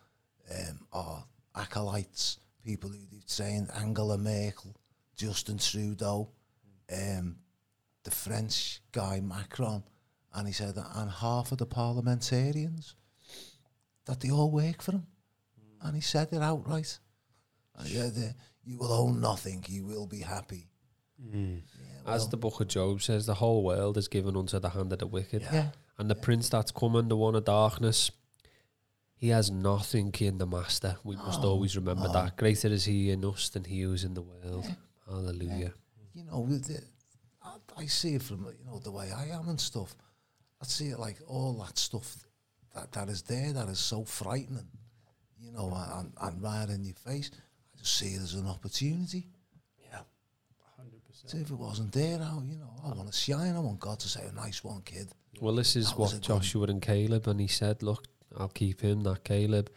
um, 0.51 0.79
our 0.91 1.23
acolytes, 1.55 2.37
people 2.63 2.89
who 2.89 2.99
they've 3.11 3.27
trained, 3.27 3.69
Angela 3.75 4.17
Merkel, 4.17 4.75
Justin 5.15 5.57
Trudeau, 5.57 6.29
um, 6.91 7.37
the 8.03 8.11
French 8.11 8.81
guy 8.91 9.19
Macron, 9.21 9.83
and 10.33 10.47
he 10.47 10.53
said, 10.53 10.75
that, 10.75 10.87
and 10.95 11.11
half 11.11 11.51
of 11.51 11.59
the 11.59 11.65
parliamentarians, 11.65 12.95
that 14.05 14.19
they 14.19 14.31
all 14.31 14.51
work 14.51 14.81
for 14.81 14.93
him. 14.93 15.07
And 15.81 15.95
he 15.95 16.01
said 16.01 16.29
it 16.31 16.41
outright. 16.41 16.99
And 17.77 17.87
he 17.87 17.95
said, 17.95 18.13
uh, 18.17 18.33
you 18.63 18.77
will 18.77 18.91
own 18.93 19.19
nothing, 19.21 19.63
you 19.67 19.85
will 19.85 20.07
be 20.07 20.19
happy. 20.19 20.69
Mm. 21.21 21.61
Yeah, 21.79 22.13
As 22.13 22.21
well, 22.21 22.29
the 22.29 22.37
book 22.37 22.61
of 22.61 22.67
Job 22.67 23.01
says, 23.01 23.25
the 23.25 23.35
whole 23.35 23.63
world 23.63 23.97
is 23.97 24.07
given 24.07 24.35
unto 24.35 24.59
the 24.59 24.69
hand 24.69 24.91
of 24.93 24.99
the 24.99 25.07
wicked. 25.07 25.43
yeah. 25.51 25.67
And 25.97 26.09
the 26.09 26.15
prince 26.15 26.49
that's 26.49 26.71
coming, 26.71 27.07
the 27.07 27.15
one 27.15 27.35
of 27.35 27.45
darkness, 27.45 28.09
he 29.23 29.29
has 29.29 29.49
nothing 29.49 30.13
in 30.19 30.37
the 30.37 30.45
master. 30.45 30.97
We 31.09 31.15
must 31.15 31.41
No, 31.41 31.47
always 31.51 31.77
remember 31.77 32.07
no. 32.07 32.13
that. 32.13 32.31
Oh. 32.33 32.35
Greater 32.35 32.67
is 32.67 32.83
he 32.83 33.09
in 33.11 33.23
us 33.23 33.47
than 33.53 33.63
he 33.63 33.79
who's 33.85 34.03
in 34.03 34.13
the 34.19 34.21
world. 34.21 34.65
Hallelujah. 35.07 35.73
you 36.13 36.23
know, 36.25 36.45
the, 36.45 36.81
I, 37.41 37.53
I 37.83 37.85
see 37.85 38.15
it 38.15 38.23
from 38.23 38.39
you 38.59 38.65
know 38.65 38.79
the 38.79 38.91
way 38.91 39.07
I 39.23 39.25
am 39.37 39.47
and 39.47 39.59
stuff. 39.71 39.95
I 40.61 40.65
see 40.65 40.87
it 40.93 40.99
like 40.99 41.17
all 41.27 41.53
that 41.63 41.77
stuff 41.77 42.09
that 42.75 42.91
that 42.91 43.07
is 43.15 43.21
there 43.21 43.53
that 43.53 43.69
is 43.69 43.79
so 43.79 44.03
frightening, 44.03 44.67
you 45.39 45.51
know, 45.53 45.67
and, 45.97 46.11
and 46.25 46.41
right 46.43 46.69
in 46.69 46.83
your 46.83 46.95
face. 47.09 47.31
I 47.73 47.77
just 47.79 47.93
see 47.99 48.11
it 48.17 48.21
as 48.21 48.33
an 48.33 48.47
opportunity. 48.47 49.23
Yeah. 49.89 50.01
So 51.25 51.37
if 51.37 51.49
it 51.49 51.59
wasn't 51.67 51.93
there, 51.93 52.19
I, 52.21 52.31
you 52.53 52.57
know, 52.63 52.73
I 52.85 52.89
want 52.99 53.09
to 53.11 53.17
shine. 53.17 53.55
I 53.55 53.59
want 53.59 53.79
God 53.79 53.99
to 54.01 54.09
say, 54.09 54.23
"A 54.27 54.33
nice 54.45 54.63
one, 54.63 54.81
kid." 54.81 55.07
Well, 55.41 55.55
this 55.55 55.75
is 55.75 55.87
That 55.89 55.99
what 55.99 56.11
a 56.11 56.15
good- 56.15 56.23
Joshua 56.23 56.65
and 56.67 56.81
Caleb, 56.81 57.27
and 57.27 57.39
he 57.39 57.47
said, 57.47 57.81
Look, 57.81 58.03
I'll 58.37 58.49
keep 58.49 58.81
him, 58.81 59.01
that 59.01 59.23
Caleb. 59.23 59.69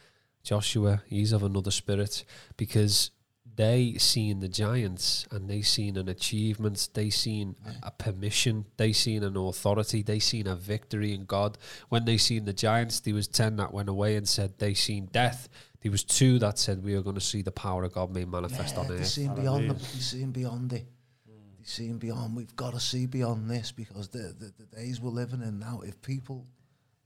Joshua, 0.42 1.02
he's 1.06 1.32
of 1.32 1.42
another 1.42 1.70
spirit 1.72 2.24
because 2.56 3.10
they 3.56 3.94
seen 3.98 4.38
the 4.40 4.48
giants 4.48 5.26
and 5.32 5.48
they 5.50 5.62
seen 5.62 5.96
an 5.96 6.08
achievement, 6.08 6.88
they 6.94 7.10
seen 7.10 7.56
Yeah. 7.64 7.72
a 7.82 7.90
permission, 7.90 8.66
they 8.76 8.92
seen 8.92 9.24
an 9.24 9.36
authority, 9.36 10.02
they 10.02 10.18
seen 10.20 10.46
a 10.46 10.54
victory 10.54 11.12
in 11.14 11.24
God. 11.24 11.58
When 11.88 12.04
they 12.04 12.16
seen 12.18 12.44
the 12.44 12.52
giants, 12.52 13.00
there 13.00 13.14
was 13.14 13.26
ten 13.26 13.56
that 13.56 13.72
went 13.72 13.88
away 13.88 14.14
and 14.16 14.28
said 14.28 14.58
they 14.58 14.74
seen 14.74 15.06
death. 15.06 15.48
There 15.80 15.90
was 15.90 16.04
two 16.04 16.38
that 16.40 16.58
said 16.58 16.84
we 16.84 16.94
are 16.94 17.02
going 17.02 17.14
to 17.16 17.20
see 17.20 17.42
the 17.42 17.50
power 17.52 17.82
of 17.84 17.92
God 17.92 18.12
made 18.14 18.28
manifest 18.28 18.74
Yeah, 18.74 18.80
on 18.82 18.88
they 18.88 18.94
earth. 18.94 19.06
seeing 19.08 19.34
beyond. 19.34 19.70
The, 19.70 19.74
they 19.74 19.80
seeing 20.00 20.30
beyond 20.32 20.72
it. 20.72 20.86
They 21.26 21.64
seeing 21.64 21.98
beyond. 21.98 22.36
We've 22.36 22.54
got 22.56 22.74
to 22.74 22.80
see 22.80 23.06
beyond 23.06 23.50
this 23.50 23.72
because 23.72 24.08
the, 24.08 24.34
the 24.38 24.52
the 24.58 24.76
days 24.76 25.00
we're 25.00 25.10
living 25.10 25.42
in 25.42 25.58
now. 25.58 25.80
If 25.84 26.00
people 26.02 26.46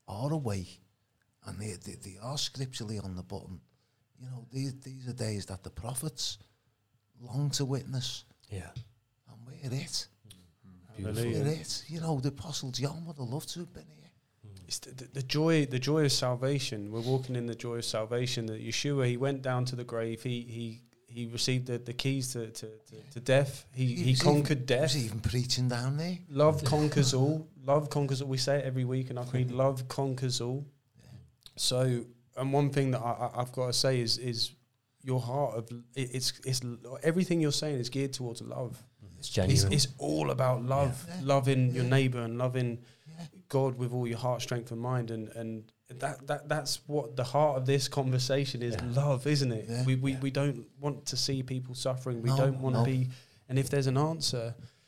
are 0.09 0.33
awake 0.33 0.81
and 1.51 1.61
they, 1.61 1.75
they 1.85 1.97
they 2.03 2.17
are 2.23 2.39
scripturally 2.39 2.99
on 2.99 3.15
the 3.17 3.23
button, 3.23 3.61
you 4.21 4.29
know, 4.31 4.47
these 4.53 4.75
these 4.81 5.09
are 5.09 5.13
days 5.13 5.47
that 5.47 5.63
the 5.63 5.71
prophets 5.71 6.39
long 7.21 7.51
to 7.51 7.65
witness, 7.65 8.25
Yeah. 8.51 8.71
and 9.29 9.37
we're 9.47 9.73
it. 9.83 10.09
Mm-hmm. 10.29 11.03
Beautiful. 11.03 11.43
We're 11.43 11.47
it. 11.53 11.85
You 11.89 12.01
know, 12.01 12.21
the 12.21 12.29
apostle 12.29 12.71
John 12.71 13.05
would 13.07 13.17
have 13.17 13.29
loved 13.29 13.51
to 13.51 13.61
have 13.61 13.73
been 13.73 13.87
here. 13.89 14.11
Mm. 14.47 14.65
It's 14.69 14.79
the, 14.79 14.95
the, 14.95 15.05
the 15.15 15.23
joy, 15.23 15.67
the 15.67 15.79
joy 15.79 16.05
of 16.05 16.13
salvation. 16.13 16.91
We're 16.91 17.01
walking 17.01 17.37
in 17.37 17.47
the 17.47 17.55
joy 17.55 17.77
of 17.77 17.85
salvation. 17.85 18.47
That 18.47 18.65
Yeshua, 18.65 19.07
he 19.07 19.17
went 19.17 19.43
down 19.43 19.65
to 19.67 19.77
the 19.77 19.85
grave. 19.85 20.23
He 20.23 20.43
he 20.43 20.83
he 21.07 21.27
received 21.27 21.67
the, 21.67 21.79
the 21.79 21.93
keys 21.93 22.33
to, 22.35 22.47
to, 22.51 22.67
to, 22.67 22.97
to 23.13 23.21
death. 23.21 23.67
He 23.75 23.87
he, 23.95 24.11
was 24.13 24.23
conquered 24.23 24.59
even, 24.59 24.67
death. 24.67 24.93
He 24.93 24.99
was 24.99 25.07
even 25.07 25.21
preaching 25.21 25.69
down 25.69 25.97
there. 25.97 26.19
Love 26.31 26.65
conquers 26.65 27.15
all. 27.21 27.49
Love 27.65 27.91
conquers 27.91 28.23
all. 28.23 28.29
We 28.29 28.39
say 28.39 28.59
it 28.59 28.65
every 28.65 28.85
week, 28.85 29.11
and 29.11 29.19
I 29.19 29.25
read, 29.33 29.51
"Love 29.51 29.89
conquers 29.89 30.41
all." 30.41 30.65
So, 31.61 32.05
and 32.37 32.53
one 32.53 32.70
thing 32.70 32.91
that 32.93 33.01
I, 33.01 33.12
I, 33.27 33.41
I've 33.43 33.53
got 33.53 33.66
to 33.66 33.73
say 33.73 34.01
is 34.01 34.16
is 34.19 34.53
your 35.03 35.20
heart 35.20 35.55
of 35.59 35.65
it, 35.95 36.09
it's 36.15 36.32
it's 36.45 36.61
everything 37.03 37.41
you're 37.41 37.53
saying 37.53 37.78
is 37.78 37.89
geared 37.91 38.12
towards 38.15 38.41
love. 38.43 38.82
It's 39.19 39.28
It's, 39.28 39.28
genuine. 39.28 39.73
it's 39.73 39.89
all 39.99 40.31
about 40.31 40.65
love, 40.65 41.05
Yeah. 41.07 41.20
loving 41.23 41.74
your 41.74 41.85
neighbor 41.85 42.23
and 42.23 42.39
loving 42.39 42.78
Yeah. 43.07 43.27
God 43.49 43.77
with 43.77 43.93
all 43.93 44.07
your 44.07 44.16
heart, 44.19 44.41
strength, 44.41 44.70
and 44.73 44.81
mind, 44.81 45.11
and 45.11 45.28
and 45.41 45.70
that 46.03 46.27
that 46.28 46.49
that's 46.49 46.81
what 46.87 47.16
the 47.16 47.24
heart 47.24 47.59
of 47.59 47.66
this 47.66 47.89
conversation 47.89 48.62
is. 48.62 48.74
Yeah. 48.74 49.03
Love, 49.05 49.27
isn't 49.27 49.53
it? 49.53 49.66
Yeah. 49.69 49.85
We 49.85 49.97
we, 49.97 50.12
Yeah. 50.12 50.20
we 50.20 50.31
don't 50.31 50.65
want 50.81 51.05
to 51.07 51.16
see 51.16 51.43
people 51.43 51.74
suffering. 51.74 52.23
We 52.23 52.31
No, 52.31 52.37
don't 52.39 52.61
want 52.61 52.74
to 52.77 52.81
no. 52.81 52.87
be, 52.87 53.09
and 53.51 53.59
if 53.59 53.69
there's 53.69 53.87
an 53.87 53.99
answer, 53.99 54.55
then 54.55 54.80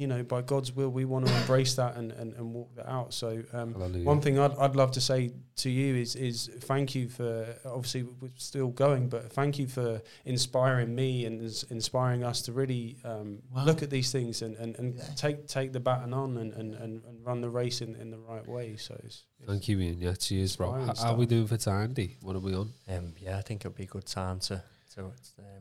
you 0.00 0.06
know, 0.06 0.22
by 0.22 0.40
God's 0.40 0.72
will, 0.74 0.88
we 0.88 1.04
want 1.04 1.26
to 1.26 1.36
embrace 1.36 1.74
that 1.74 1.96
and, 1.96 2.10
and, 2.12 2.32
and 2.34 2.54
walk 2.54 2.74
that 2.76 2.88
out. 2.90 3.12
So 3.12 3.42
um, 3.52 3.74
one 4.04 4.20
thing 4.22 4.38
I'd, 4.38 4.56
I'd 4.56 4.74
love 4.74 4.92
to 4.92 5.00
say 5.00 5.30
to 5.56 5.68
you 5.68 5.94
is 5.94 6.16
is 6.16 6.48
thank 6.60 6.94
you 6.94 7.08
for 7.10 7.54
obviously 7.66 8.04
we're 8.04 8.30
still 8.36 8.68
going, 8.68 9.08
but 9.10 9.30
thank 9.32 9.58
you 9.58 9.66
for 9.66 10.00
inspiring 10.24 10.94
me 10.94 11.26
and 11.26 11.42
ins- 11.42 11.64
inspiring 11.64 12.24
us 12.24 12.40
to 12.42 12.52
really 12.52 12.96
um, 13.04 13.42
Wow. 13.54 13.64
look 13.66 13.82
at 13.82 13.90
these 13.90 14.10
things 14.10 14.40
and, 14.42 14.56
and, 14.56 14.74
and 14.78 14.94
Yeah. 14.94 15.04
take 15.16 15.46
take 15.46 15.72
the 15.74 15.80
baton 15.80 16.14
on 16.14 16.36
and, 16.38 16.52
and, 16.54 16.74
and, 16.74 17.04
and 17.04 17.26
run 17.26 17.42
the 17.42 17.50
race 17.50 17.82
in, 17.82 17.94
in 17.96 18.10
the 18.10 18.18
right 18.18 18.46
way. 18.48 18.76
So 18.76 18.94
it's, 19.04 19.24
it's 19.38 19.46
Thank 19.48 19.68
you, 19.68 19.78
Ian. 19.80 20.00
Yeah, 20.00 20.14
cheers, 20.14 20.56
bro. 20.56 20.74
Inspiring 20.74 20.96
How, 20.96 21.12
are 21.12 21.16
we 21.18 21.26
doing 21.26 21.46
for 21.46 21.58
time, 21.58 21.92
D? 21.92 22.16
What 22.22 22.36
are 22.36 22.40
we 22.40 22.54
on? 22.54 22.72
Um, 22.88 23.12
yeah, 23.20 23.36
I 23.36 23.42
think 23.42 23.60
it'll 23.62 23.76
be 23.76 23.84
a 23.84 23.86
good 23.86 24.06
time 24.06 24.38
to 24.48 24.62
to 24.94 25.04
um, 25.04 25.12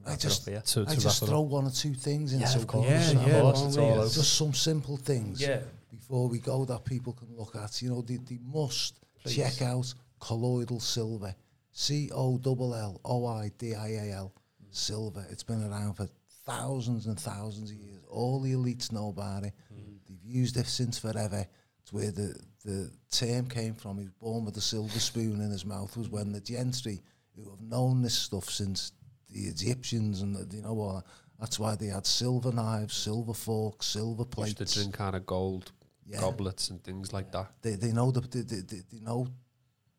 I 0.06 0.16
just- 0.16 0.48
up 0.48 0.52
here. 0.52 0.62
To, 0.62 0.86
I 0.88 0.96
just 0.96 1.26
throw 1.26 1.44
up. 1.44 1.48
one 1.50 1.66
or 1.66 1.72
two 1.72 1.94
things 1.94 2.34
into 2.34 2.46
Yeah, 2.48 2.56
of 2.56 2.68
course. 2.68 2.90
Yeah, 2.90 3.12
of 3.12 3.28
yeah, 3.28 3.42
course, 3.42 3.62
it's 3.64 3.78
all 3.78 4.00
all 4.00 4.04
Just 4.10 4.34
some 4.38 4.54
simple 4.54 4.98
things 4.98 5.42
yeah. 5.42 5.62
before 5.92 6.28
we 6.28 6.40
go 6.40 6.66
that 6.66 6.86
people 6.86 7.14
can 7.14 7.28
look 7.38 7.56
at. 7.56 7.82
You 7.82 7.90
know, 7.92 8.02
they, 8.02 8.18
they 8.18 8.40
must 8.44 9.00
Please. 9.24 9.36
check 9.36 9.62
out 9.62 9.94
colloidal 10.20 10.80
silver. 10.80 11.36
C 11.72 12.10
O 12.14 12.40
L 12.46 12.74
L 12.74 13.02
O 13.06 13.26
I 13.28 13.52
D 13.58 13.76
I 13.76 13.90
A 13.90 14.12
L 14.14 14.34
silver. 14.72 15.26
It's 15.30 15.44
been 15.44 15.64
around 15.64 15.94
for 15.94 16.08
thousands 16.46 17.06
and 17.06 17.20
thousands 17.20 17.72
of 17.72 17.78
years. 17.78 18.02
All 18.10 18.40
the 18.42 18.54
elites 18.54 18.92
know 18.92 19.10
about 19.10 19.44
it. 19.44 19.54
They've 20.08 20.26
used 20.26 20.58
it 20.58 20.66
since 20.68 20.98
forever. 20.98 21.46
It's 21.82 21.94
where 21.94 22.12
the, 22.12 22.36
the 22.66 22.92
term 23.12 23.48
came 23.48 23.76
from. 23.76 23.98
He 24.00 24.06
was 24.06 24.14
born 24.14 24.46
with 24.46 24.58
a 24.58 24.62
silver 24.62 25.00
spoon 25.00 25.42
in 25.42 25.52
his 25.52 25.66
mouth. 25.66 25.96
Was 25.96 26.10
when 26.10 26.32
the 26.32 26.42
gentry 26.42 27.02
who 27.36 27.50
have 27.52 27.62
known 27.62 28.02
this 28.02 28.16
stuff 28.18 28.50
since 28.50 28.92
the 29.32 29.42
Egyptians 29.46 30.22
and 30.22 30.36
the, 30.36 30.56
you 30.56 30.62
know 30.64 30.74
what. 30.74 31.04
That's 31.40 31.58
why 31.58 31.76
they 31.76 31.88
had 31.88 32.06
silver 32.06 32.52
knives, 32.52 32.94
silver 32.96 33.34
forks, 33.34 33.86
silver 33.86 34.24
Used 34.24 34.32
plates. 34.32 34.74
to 34.74 34.80
drink 34.80 35.00
out 35.00 35.16
of 35.16 35.26
gold 35.26 35.72
Yeah. 36.06 36.20
goblets 36.20 36.70
and 36.70 36.84
things 36.84 37.14
like 37.14 37.32
that. 37.32 37.52
They 37.62 37.76
they 37.76 37.92
know 37.94 38.12
the 38.12 38.22
they, 38.22 38.42
they, 38.42 38.62
they, 38.62 38.82
they 38.92 39.00
know 39.00 39.28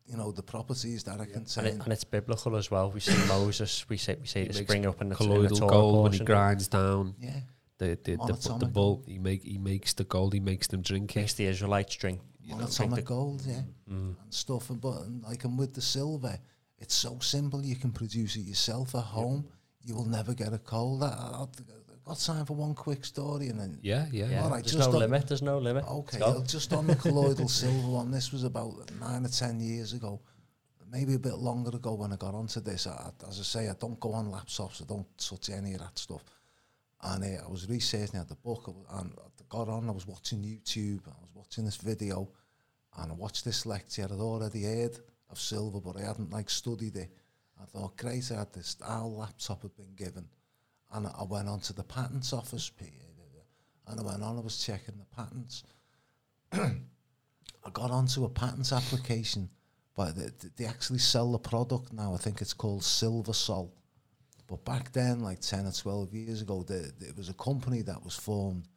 you 0.07 0.17
know, 0.17 0.31
the 0.33 0.43
properties 0.43 1.03
that 1.05 1.19
are 1.21 1.23
And, 1.23 1.47
it, 1.67 1.73
and 1.83 1.87
it's 1.93 2.03
biblical 2.03 2.57
as 2.57 2.69
well. 2.69 2.91
We 2.91 2.99
see 2.99 3.15
Moses. 3.29 3.85
We 3.87 3.95
see 3.97 4.15
we 4.19 4.27
see 4.27 4.41
He 4.41 4.45
it 4.47 4.55
spring 4.55 4.85
up 4.85 5.01
in 5.01 5.07
the, 5.09 5.15
in 5.15 5.17
the 5.29 5.33
Colloidal 5.33 5.57
Torah 5.57 5.71
gold 5.71 6.03
when 6.03 6.11
he 6.13 6.19
grinds 6.19 6.67
down 6.67 7.15
yeah, 7.17 7.39
the 7.77 7.97
the, 8.03 8.11
the, 8.11 8.17
bu- 8.17 8.27
the 8.27 8.33
Monatomic 8.33 8.73
bull. 8.73 9.03
He 9.07 9.17
make 9.19 9.43
he 9.43 9.57
makes 9.57 9.93
the 9.93 10.03
gold. 10.03 10.33
He 10.33 10.39
makes 10.41 10.67
them 10.67 10.81
drink 10.81 11.15
Makes 11.15 11.33
the 11.35 11.45
Israelites 11.45 11.95
drink. 11.95 12.19
You 12.43 12.55
know, 12.55 12.65
monatomic 12.65 12.95
the- 12.95 13.01
gold, 13.03 13.43
yeah, 13.47 13.61
Mm. 13.89 14.15
and 14.21 14.33
stuff. 14.33 14.69
And 14.69 14.81
but 14.81 15.03
and 15.03 15.23
like 15.23 15.43
and 15.45 15.57
with 15.57 15.73
the 15.73 15.81
silver, 15.81 16.37
it's 16.81 16.95
so 16.95 17.17
simple. 17.19 17.63
You 17.63 17.75
can 17.77 17.91
produce 17.91 18.35
it 18.35 18.41
yourself 18.41 18.95
at 18.95 19.03
home. 19.03 19.45
You 19.83 19.95
will 19.95 20.05
never 20.05 20.33
get 20.33 20.51
a 20.53 20.57
cold. 20.57 21.03
I, 21.03 21.07
I, 21.07 21.43
I've 21.43 22.03
got 22.05 22.19
time 22.19 22.45
for 22.45 22.55
one 22.55 22.73
quick 22.75 23.05
story, 23.05 23.47
and 23.47 23.59
then 23.59 23.79
Yeah, 23.81 24.05
yeah. 24.11 24.27
Yeah, 24.29 24.43
All 24.43 24.49
right, 24.49 24.63
there's 24.63 24.73
just 24.73 24.89
no 24.89 24.95
on- 24.95 24.99
limit. 24.99 25.27
There's 25.27 25.41
no 25.41 25.57
limit. 25.59 25.85
Okay, 25.87 26.19
Let's 26.19 26.39
go. 26.39 26.45
just 26.45 26.73
on 26.73 26.87
the 26.87 26.95
colloidal 26.95 27.47
silver 27.61 27.87
one, 27.87 28.11
this 28.11 28.31
was 28.31 28.43
about 28.43 28.73
nine 28.99 29.25
or 29.25 29.29
ten 29.29 29.59
years 29.59 29.93
ago, 29.93 30.19
maybe 30.91 31.13
a 31.15 31.19
bit 31.19 31.35
longer 31.35 31.75
ago 31.75 31.93
when 31.93 32.11
I 32.13 32.17
got 32.17 32.33
onto 32.35 32.59
this. 32.59 32.85
I, 32.87 32.91
I- 32.91 33.29
as 33.29 33.39
I 33.39 33.43
say, 33.43 33.69
I 33.69 33.73
don't 33.79 33.99
go 33.99 34.13
on 34.13 34.31
laptops, 34.31 34.81
I 34.81 34.85
don't 34.85 35.07
touch 35.17 35.49
any 35.49 35.73
of 35.73 35.79
that 35.79 35.97
stuff. 35.97 36.23
And 37.03 37.23
uh, 37.23 37.43
I 37.47 37.49
was 37.49 37.67
researching 37.69 38.19
at 38.19 38.27
the 38.29 38.35
book, 38.35 38.73
and 38.93 39.11
I 39.17 39.43
got 39.49 39.67
on, 39.69 39.87
I 39.89 39.91
was 39.91 40.05
watching 40.07 40.39
YouTube, 40.43 41.01
I 41.07 41.17
was 41.21 41.31
watching 41.33 41.65
this 41.65 41.77
video, 41.77 42.29
and 42.97 43.11
I 43.11 43.15
watched 43.15 43.45
this 43.45 43.65
lecture. 43.65 44.03
I'd 44.03 44.11
already 44.11 44.63
heard 44.63 44.99
of 45.31 45.39
silver, 45.39 45.79
but 45.79 45.97
I 45.97 46.01
hadn't 46.01 46.31
like 46.31 46.49
studied 46.49 46.95
it. 46.95 47.09
I 47.61 47.65
thought, 47.65 47.97
great, 47.97 48.31
I 48.31 48.39
had 48.39 48.53
this, 48.53 48.75
our 48.83 49.07
laptop 49.07 49.61
had 49.61 49.75
been 49.75 49.93
given. 49.95 50.27
And 50.93 51.07
I 51.07 51.23
went 51.23 51.47
on 51.47 51.59
to 51.61 51.73
the 51.73 51.83
patents 51.83 52.33
office, 52.33 52.71
and 53.87 53.99
I 53.99 54.03
went 54.03 54.23
on, 54.23 54.37
I 54.37 54.41
was 54.41 54.63
checking 54.63 54.95
the 54.97 55.15
patents. 55.15 55.63
I 56.53 57.69
got 57.71 57.91
onto 57.91 58.25
a 58.25 58.29
patents 58.29 58.73
application, 58.73 59.49
but 59.95 60.15
they, 60.15 60.29
they 60.57 60.65
actually 60.65 60.99
sell 60.99 61.31
the 61.31 61.39
product 61.39 61.93
now. 61.93 62.13
I 62.13 62.17
think 62.17 62.41
it's 62.41 62.53
called 62.53 62.83
Silver 62.83 63.33
Sol. 63.33 63.73
But 64.47 64.65
back 64.65 64.91
then, 64.91 65.21
like 65.21 65.39
10 65.39 65.65
or 65.65 65.71
12 65.71 66.13
years 66.13 66.41
ago, 66.41 66.63
there, 66.67 66.87
there 66.99 67.13
was 67.15 67.29
a 67.29 67.33
company 67.33 67.83
that 67.83 68.03
was 68.03 68.15
formed 68.15 68.67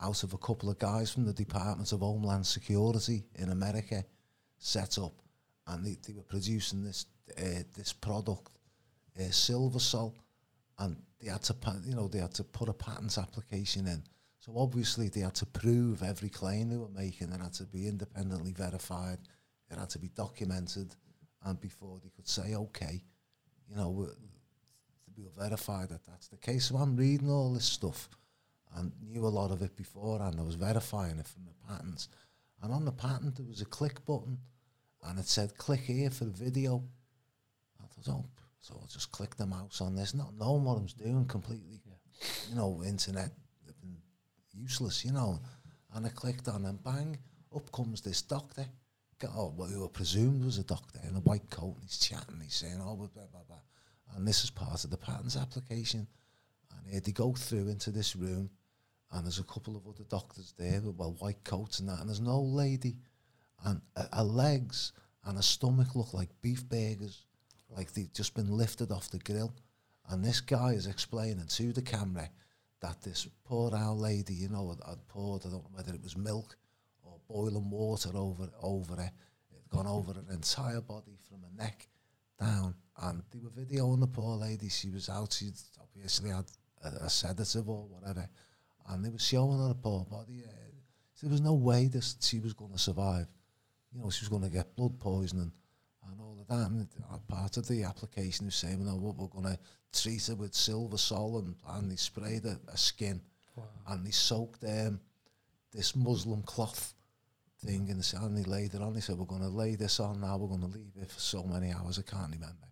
out 0.00 0.22
of 0.24 0.34
a 0.34 0.38
couple 0.38 0.68
of 0.68 0.78
guys 0.78 1.10
from 1.10 1.24
the 1.24 1.32
Department 1.32 1.92
of 1.92 2.00
Homeland 2.00 2.46
Security 2.46 3.24
in 3.36 3.50
America 3.50 4.04
set 4.58 4.98
up, 4.98 5.21
and 5.66 5.84
they, 5.84 5.96
they 6.06 6.12
were 6.12 6.22
producing 6.22 6.82
this 6.82 7.06
uh, 7.38 7.62
this 7.76 7.92
product, 7.92 8.58
uh, 9.18 9.30
Silver 9.30 9.78
Sol, 9.78 10.14
and 10.78 10.96
they 11.20 11.30
had 11.30 11.42
to, 11.42 11.54
you 11.84 11.94
know, 11.94 12.08
they 12.08 12.18
had 12.18 12.34
to 12.34 12.44
put 12.44 12.68
a 12.68 12.72
patents 12.72 13.18
application 13.18 13.86
in. 13.86 14.02
So 14.40 14.52
obviously 14.56 15.08
they 15.08 15.20
had 15.20 15.36
to 15.36 15.46
prove 15.46 16.02
every 16.02 16.28
claim 16.28 16.68
they 16.68 16.76
were 16.76 16.88
making. 16.88 17.30
It 17.32 17.40
had 17.40 17.52
to 17.54 17.64
be 17.64 17.86
independently 17.86 18.52
verified. 18.52 19.18
It 19.70 19.78
had 19.78 19.90
to 19.90 19.98
be 19.98 20.08
documented, 20.08 20.94
and 21.44 21.60
before 21.60 22.00
they 22.02 22.10
could 22.10 22.28
say, 22.28 22.54
okay, 22.54 23.02
you 23.68 23.76
know, 23.76 23.90
we- 23.90 24.06
we'll 25.16 25.30
that 25.86 26.00
that's 26.06 26.28
the 26.28 26.36
case. 26.36 26.66
So 26.66 26.76
I'm 26.76 26.96
reading 26.96 27.30
all 27.30 27.52
this 27.52 27.64
stuff, 27.64 28.08
and 28.74 28.92
knew 29.00 29.26
a 29.26 29.28
lot 29.28 29.50
of 29.50 29.62
it 29.62 29.76
before, 29.76 30.20
and 30.22 30.40
I 30.40 30.42
was 30.42 30.54
verifying 30.56 31.18
it 31.18 31.26
from 31.28 31.44
the 31.44 31.54
patents. 31.66 32.08
And 32.62 32.72
on 32.72 32.84
the 32.84 32.92
patent 32.92 33.36
there 33.36 33.46
was 33.46 33.60
a 33.60 33.66
click 33.66 34.04
button, 34.04 34.38
and 35.02 35.18
it 35.18 35.26
said 35.26 35.56
click 35.56 35.80
here 35.80 36.10
for 36.10 36.24
the 36.24 36.30
video. 36.30 36.82
I 37.82 37.86
thought, 37.86 38.14
oh, 38.14 38.24
so 38.60 38.78
I'll 38.80 38.88
just 38.88 39.10
click 39.12 39.36
the 39.36 39.46
mouse 39.46 39.80
on 39.80 39.96
this, 39.96 40.14
not 40.14 40.34
knowing 40.38 40.64
what 40.64 40.78
I 40.78 40.82
was 40.82 40.94
doing 40.94 41.24
completely. 41.26 41.80
You 42.48 42.54
know, 42.54 42.82
internet 42.84 43.32
useless, 44.54 45.04
you 45.04 45.12
know. 45.12 45.40
And 45.94 46.06
I 46.06 46.08
clicked 46.10 46.48
on 46.48 46.64
and 46.64 46.82
bang, 46.82 47.18
up 47.54 47.70
comes 47.72 48.00
this 48.00 48.22
doctor. 48.22 48.64
Got, 49.18 49.32
oh, 49.36 49.52
well, 49.56 49.68
who 49.68 49.84
I 49.84 49.88
presumed 49.88 50.44
was 50.44 50.58
a 50.58 50.64
doctor 50.64 50.98
in 51.08 51.16
a 51.16 51.20
white 51.20 51.48
coat, 51.50 51.74
and 51.74 51.84
he's 51.84 51.98
chatting, 51.98 52.40
he's 52.42 52.54
saying, 52.54 52.80
oh, 52.80 52.96
blah, 52.96 53.08
blah, 53.14 53.40
blah. 53.46 53.56
And 54.16 54.26
this 54.26 54.44
is 54.44 54.50
part 54.50 54.84
of 54.84 54.90
the 54.90 54.96
patents 54.96 55.36
application. 55.36 56.06
And 56.76 56.90
here 56.90 57.00
they 57.00 57.12
go 57.12 57.32
through 57.32 57.68
into 57.68 57.90
this 57.90 58.16
room, 58.16 58.50
and 59.12 59.24
there's 59.24 59.38
a 59.38 59.44
couple 59.44 59.76
of 59.76 59.86
other 59.86 60.04
doctors 60.08 60.54
there 60.58 60.80
with 60.80 60.96
well 60.96 61.16
white 61.18 61.44
coats 61.44 61.78
and 61.78 61.88
that, 61.88 62.00
and 62.00 62.08
there's 62.08 62.18
an 62.18 62.28
old 62.28 62.52
lady, 62.52 62.96
and 63.64 63.80
her, 64.12 64.22
legs 64.22 64.92
and 65.24 65.36
her 65.36 65.42
stomach 65.42 65.94
look 65.94 66.14
like 66.14 66.28
beef 66.40 66.68
burgers, 66.68 67.26
like 67.70 67.92
they've 67.92 68.12
just 68.12 68.34
been 68.34 68.56
lifted 68.56 68.90
off 68.90 69.10
the 69.10 69.18
grill. 69.18 69.54
And 70.08 70.24
this 70.24 70.40
guy 70.40 70.72
is 70.72 70.86
explaining 70.86 71.46
to 71.46 71.72
the 71.72 71.82
camera 71.82 72.28
that 72.80 73.00
this 73.02 73.28
poor 73.44 73.70
old 73.74 74.00
lady, 74.00 74.34
you 74.34 74.48
know, 74.48 74.70
had, 74.70 74.88
had 74.88 75.08
poured, 75.08 75.42
I 75.46 75.50
don't 75.50 75.62
know 75.62 75.70
whether 75.72 75.94
it 75.94 76.02
was 76.02 76.16
milk 76.16 76.56
or 77.04 77.14
boiling 77.28 77.70
water 77.70 78.10
over 78.14 78.48
over 78.60 78.96
her. 78.96 79.10
It 79.50 79.60
had 79.62 79.70
gone 79.70 79.86
over 79.86 80.12
her 80.14 80.32
entire 80.32 80.80
body 80.80 81.16
from 81.28 81.42
her 81.42 81.64
neck 81.64 81.86
down. 82.38 82.74
And 83.00 83.22
they 83.30 83.38
were 83.38 83.50
videoing 83.50 84.00
the 84.00 84.06
poor 84.06 84.36
lady. 84.36 84.68
She 84.68 84.90
was 84.90 85.08
out. 85.08 85.32
She 85.32 85.50
obviously 85.80 86.30
had 86.30 86.44
a, 86.84 87.04
a 87.04 87.10
sedative 87.10 87.68
or 87.68 87.86
whatever. 87.86 88.28
And 88.88 89.04
they 89.04 89.10
were 89.10 89.18
showing 89.18 89.58
her 89.58 89.68
the 89.68 89.74
poor 89.74 90.04
body. 90.04 90.42
Uh, 90.46 90.50
there 91.22 91.30
was 91.30 91.40
no 91.40 91.54
way 91.54 91.86
this 91.86 92.16
she 92.20 92.40
was 92.40 92.52
going 92.52 92.72
to 92.72 92.78
survive. 92.78 93.28
You 93.94 94.02
know, 94.02 94.10
she 94.10 94.24
was 94.24 94.28
going 94.28 94.42
to 94.42 94.48
get 94.48 94.74
blood 94.76 94.98
poisoning 94.98 95.52
and 96.08 96.20
all 96.20 96.38
of 96.40 96.46
that. 96.48 96.70
And 96.70 96.88
uh, 97.10 97.18
part 97.28 97.56
of 97.56 97.68
the 97.68 97.84
application 97.84 98.46
was 98.46 98.54
saying, 98.54 98.84
no, 98.84 98.96
we're 98.96 99.26
going 99.28 99.44
to 99.44 99.58
treat 99.92 100.26
her 100.26 100.34
with 100.34 100.54
silver 100.54 100.96
sol 100.96 101.38
and, 101.38 101.54
and 101.68 101.90
they 101.90 101.96
sprayed 101.96 102.44
her, 102.44 102.58
her 102.70 102.76
skin 102.76 103.20
and 103.88 104.06
they 104.06 104.10
soaked 104.10 104.64
um, 104.64 105.00
this 105.72 105.94
muslin 105.94 106.42
cloth 106.42 106.94
thing 107.64 107.88
in 107.88 107.98
the 107.98 108.02
sun. 108.02 108.24
And 108.24 108.36
they 108.36 108.44
laid 108.44 108.74
it 108.74 108.82
on. 108.82 108.94
They 108.94 109.00
said, 109.00 109.18
we're 109.18 109.26
going 109.26 109.42
to 109.42 109.48
lay 109.48 109.74
this 109.74 110.00
on 110.00 110.20
now. 110.20 110.36
We're 110.36 110.48
going 110.48 110.60
to 110.60 110.78
leave 110.78 110.92
it 111.00 111.10
for 111.10 111.20
so 111.20 111.42
many 111.44 111.72
hours. 111.72 111.98
I 111.98 112.10
can't 112.10 112.32
remember. 112.32 112.66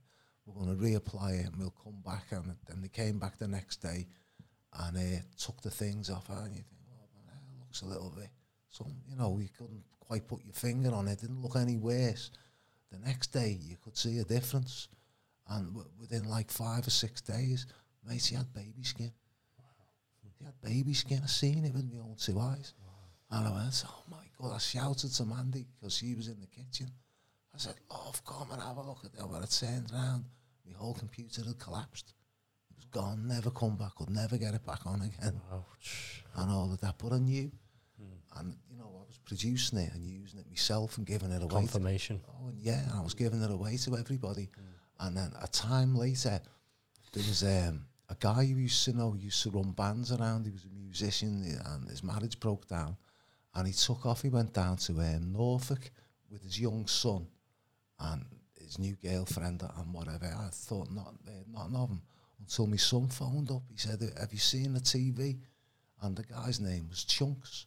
We're 0.47 0.65
going 0.65 0.77
to 0.77 0.83
reapply 0.83 1.41
it 1.41 1.47
and 1.47 1.59
we'll 1.59 1.75
come 1.85 2.01
back. 2.05 2.25
And 2.31 2.57
then 2.67 2.81
they 2.81 2.89
came 2.89 3.19
back 3.19 3.39
the 3.39 3.49
next 3.49 3.77
day 3.77 4.07
and 4.73 4.97
uh, 4.97 5.21
took 5.39 5.61
the 5.63 5.71
things 5.71 6.11
off 6.11 6.29
her. 6.29 6.43
And 6.45 6.55
you 6.55 6.63
think, 6.63 6.81
oh, 6.91 7.07
man, 7.15 7.25
that 7.27 7.61
looks 7.61 7.83
a 7.83 7.87
little 7.87 8.13
bit, 8.17 8.31
So, 8.71 8.87
you 9.09 9.17
know, 9.17 9.39
you 9.39 9.49
couldn't 9.57 9.85
quite 10.11 10.27
put 10.27 10.45
your 10.45 10.53
finger 10.55 10.93
on 10.93 11.07
it. 11.07 11.13
It 11.13 11.21
didn't 11.21 11.41
look 11.41 11.55
any 11.55 11.77
worse. 11.77 12.33
The 12.91 12.99
next 12.99 13.29
day, 13.29 13.57
you 13.63 13.77
could 13.81 13.97
see 13.97 14.19
a 14.19 14.25
difference. 14.25 14.89
And 15.49 15.69
w- 15.69 15.89
within 16.01 16.29
like 16.29 16.51
five 16.51 16.85
or 16.85 16.91
six 16.91 17.21
days, 17.21 17.67
mate, 18.05 18.21
she 18.21 18.35
had 18.35 18.53
baby 18.53 18.83
skin. 18.83 19.13
She 20.37 20.45
had 20.45 20.61
baby 20.63 20.95
skin. 20.95 21.21
I 21.23 21.29
seen 21.29 21.65
it 21.65 21.73
with 21.73 21.89
my 21.93 22.01
own 22.01 22.17
two 22.19 22.41
eyes. 22.41 22.75
And 23.31 23.47
I 23.47 23.53
went, 23.53 23.85
oh 23.87 24.03
my 24.11 24.25
God, 24.37 24.53
I 24.53 24.59
shouted 24.59 25.13
to 25.13 25.25
Mandy 25.25 25.65
because 25.79 25.95
she 25.95 26.17
was 26.17 26.27
in 26.27 26.41
the 26.41 26.49
kitchen. 26.49 26.91
I 27.55 27.59
said, 27.59 27.75
love, 27.89 28.25
come 28.25 28.49
and 28.51 28.61
have 28.61 28.79
a 28.79 28.83
look 28.83 29.05
at 29.05 29.13
that. 29.13 29.29
When 29.29 29.41
I 29.41 29.47
turned 29.47 29.93
around, 29.93 30.25
my 30.67 30.77
whole 30.77 30.95
computer 30.95 31.45
had 31.45 31.61
collapsed. 31.61 32.15
It 32.73 32.77
was 32.79 32.87
gone, 32.87 33.29
never 33.29 33.53
come 33.53 33.77
back, 33.77 33.95
could 33.95 34.11
never 34.11 34.39
get 34.39 34.55
it 34.55 34.67
back 34.67 34.85
on 34.87 35.03
again. 35.03 35.41
Ouch. 35.53 36.25
And 36.35 36.51
all 36.51 36.73
of 36.73 36.81
that. 36.81 36.97
But 36.99 37.13
I 37.13 37.19
knew. 37.19 37.53
And, 38.37 38.57
you 38.71 38.77
know, 38.79 38.91
I 39.03 39.07
was 39.07 39.19
producing 39.25 39.79
it 39.81 39.93
and 39.95 40.07
using 40.07 40.41
it 40.41 40.49
myself 40.49 40.99
and 40.99 41.07
giving 41.07 41.31
it 41.31 41.43
away. 41.43 41.49
to- 41.49 41.55
Confirmation. 41.57 42.21
Oh, 42.29 42.49
and 42.49 42.59
yeah, 42.61 42.85
I 42.95 43.01
was 43.01 43.15
giving 43.15 43.43
it 43.43 43.51
away 43.51 43.77
to 43.79 43.97
everybody. 43.97 44.49
And 44.99 45.17
then 45.17 45.33
a 45.41 45.49
time 45.49 45.97
later, 45.97 46.41
there 47.13 47.25
was 47.27 47.43
um, 47.43 47.87
a 48.09 48.17
guy 48.19 48.45
who 48.45 48.57
used 48.57 48.85
to 48.85 48.93
know, 48.93 49.15
used 49.15 49.43
to 49.45 49.51
run 49.51 49.73
bands 49.73 50.13
around. 50.13 50.45
He 50.47 50.53
was 50.53 50.65
a 50.65 50.69
musician, 50.69 51.43
and 51.67 51.89
his 51.89 52.03
marriage 52.03 52.39
broke 52.39 52.69
down. 52.69 52.97
And 53.55 53.67
he 53.67 53.73
took 53.73 54.07
off. 54.07 54.23
He 54.23 54.29
went 54.29 54.53
down 54.53 54.77
to 54.79 54.93
um, 55.01 55.33
Norfolk 55.33 55.91
with 56.31 56.43
his 56.43 56.61
young 56.61 56.87
son 56.87 57.27
and 57.99 58.25
his 58.61 58.79
new 58.79 58.95
girlfriend 59.03 59.63
and 59.77 59.93
whatever. 59.93 60.27
I 60.27 60.49
thought 60.53 60.89
not, 60.93 61.15
uh, 61.27 61.31
nothing 61.51 61.75
of 61.77 61.89
him 61.91 62.03
until 62.39 62.67
my 62.69 62.77
son 62.77 63.09
phoned 63.09 63.51
up. 63.51 63.63
He 63.71 63.77
said, 63.77 64.01
"Have 64.21 64.33
you 64.33 64.39
seen 64.39 64.73
the 64.75 64.81
TV?" 64.81 65.41
And 66.03 66.17
the 66.17 66.23
guy's 66.23 66.61
name 66.61 66.87
was 66.89 67.05
Chunks. 67.05 67.67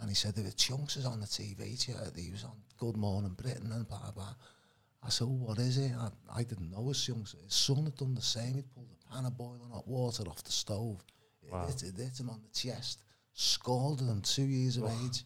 And 0.00 0.08
he 0.08 0.14
said, 0.14 0.34
"If 0.38 0.56
Chunks 0.56 0.96
is 0.96 1.06
on 1.06 1.20
the 1.20 1.26
TV, 1.26 1.76
he 2.16 2.30
was 2.30 2.44
on 2.44 2.56
Good 2.76 2.96
Morning 2.96 3.34
Britain 3.34 3.72
and 3.72 3.86
blah 3.88 4.10
blah." 4.12 4.34
I 5.02 5.08
said, 5.10 5.24
oh, 5.24 5.28
"What 5.46 5.58
is 5.58 5.78
it?" 5.78 5.92
I, 5.92 6.08
I 6.40 6.42
didn't 6.44 6.70
know 6.70 6.88
his 6.88 7.02
Chunks. 7.04 7.34
His 7.44 7.54
son 7.54 7.84
had 7.84 7.96
done 7.96 8.14
the 8.14 8.22
same. 8.22 8.54
He'd 8.54 8.72
pulled 8.74 8.88
a 8.92 9.12
pan 9.14 9.26
of 9.26 9.36
boiling 9.36 9.70
hot 9.72 9.86
water 9.88 10.24
off 10.28 10.42
the 10.44 10.52
stove. 10.52 11.04
It, 11.42 11.52
Wow. 11.52 11.66
hit, 11.66 11.82
it 11.82 11.96
hit 11.96 12.20
him 12.20 12.30
on 12.30 12.42
the 12.42 12.48
chest, 12.58 13.02
scalded 13.32 14.06
him 14.08 14.20
two 14.20 14.42
years 14.44 14.76
of 14.76 14.84
age, 15.04 15.24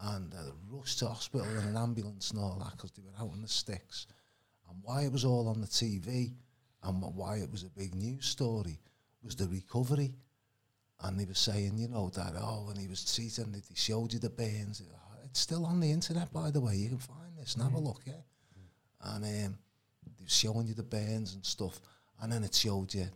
and 0.00 0.32
uh, 0.34 0.52
rushed 0.70 1.00
to 1.00 1.08
hospital 1.08 1.48
in 1.48 1.64
an 1.64 1.76
ambulance 1.76 2.30
and 2.30 2.38
all 2.40 2.58
that 2.60 2.72
because 2.76 2.92
they 2.92 3.02
were 3.02 3.18
out 3.18 3.34
in 3.34 3.42
the 3.42 3.48
sticks. 3.48 4.06
And 4.68 4.78
why 4.82 5.02
it 5.02 5.12
was 5.12 5.24
all 5.24 5.48
on 5.48 5.60
the 5.60 5.66
TV 5.66 6.34
and 6.82 7.02
why 7.16 7.38
it 7.38 7.50
was 7.50 7.64
a 7.64 7.70
big 7.70 7.94
news 7.94 8.26
story 8.26 8.78
was 9.22 9.34
the 9.34 9.48
recovery. 9.48 10.14
And 11.00 11.18
they 11.18 11.24
were 11.24 11.34
saying, 11.34 11.78
you 11.78 11.88
know, 11.88 12.10
that, 12.10 12.32
oh, 12.36 12.64
when 12.66 12.76
he 12.76 12.88
was 12.88 13.04
treating 13.14 13.54
it, 13.54 13.64
he 13.68 13.74
showed 13.76 14.12
you 14.12 14.18
the 14.18 14.30
burns. 14.30 14.82
It's 15.24 15.40
still 15.40 15.64
on 15.64 15.80
the 15.80 15.90
internet, 15.90 16.32
by 16.32 16.50
the 16.50 16.60
way. 16.60 16.76
You 16.76 16.88
can 16.88 16.98
find 16.98 17.36
this 17.38 17.54
and 17.54 17.62
have 17.62 17.74
a 17.74 17.78
look, 17.78 18.02
yeah. 18.04 18.14
And 19.00 19.24
um, 19.24 19.58
they 20.16 20.24
were 20.24 20.28
showing 20.28 20.66
you 20.66 20.74
the 20.74 20.82
burns 20.82 21.34
and 21.34 21.44
stuff. 21.44 21.80
And 22.20 22.32
then 22.32 22.42
it 22.42 22.54
showed 22.54 22.92
you 22.94 23.06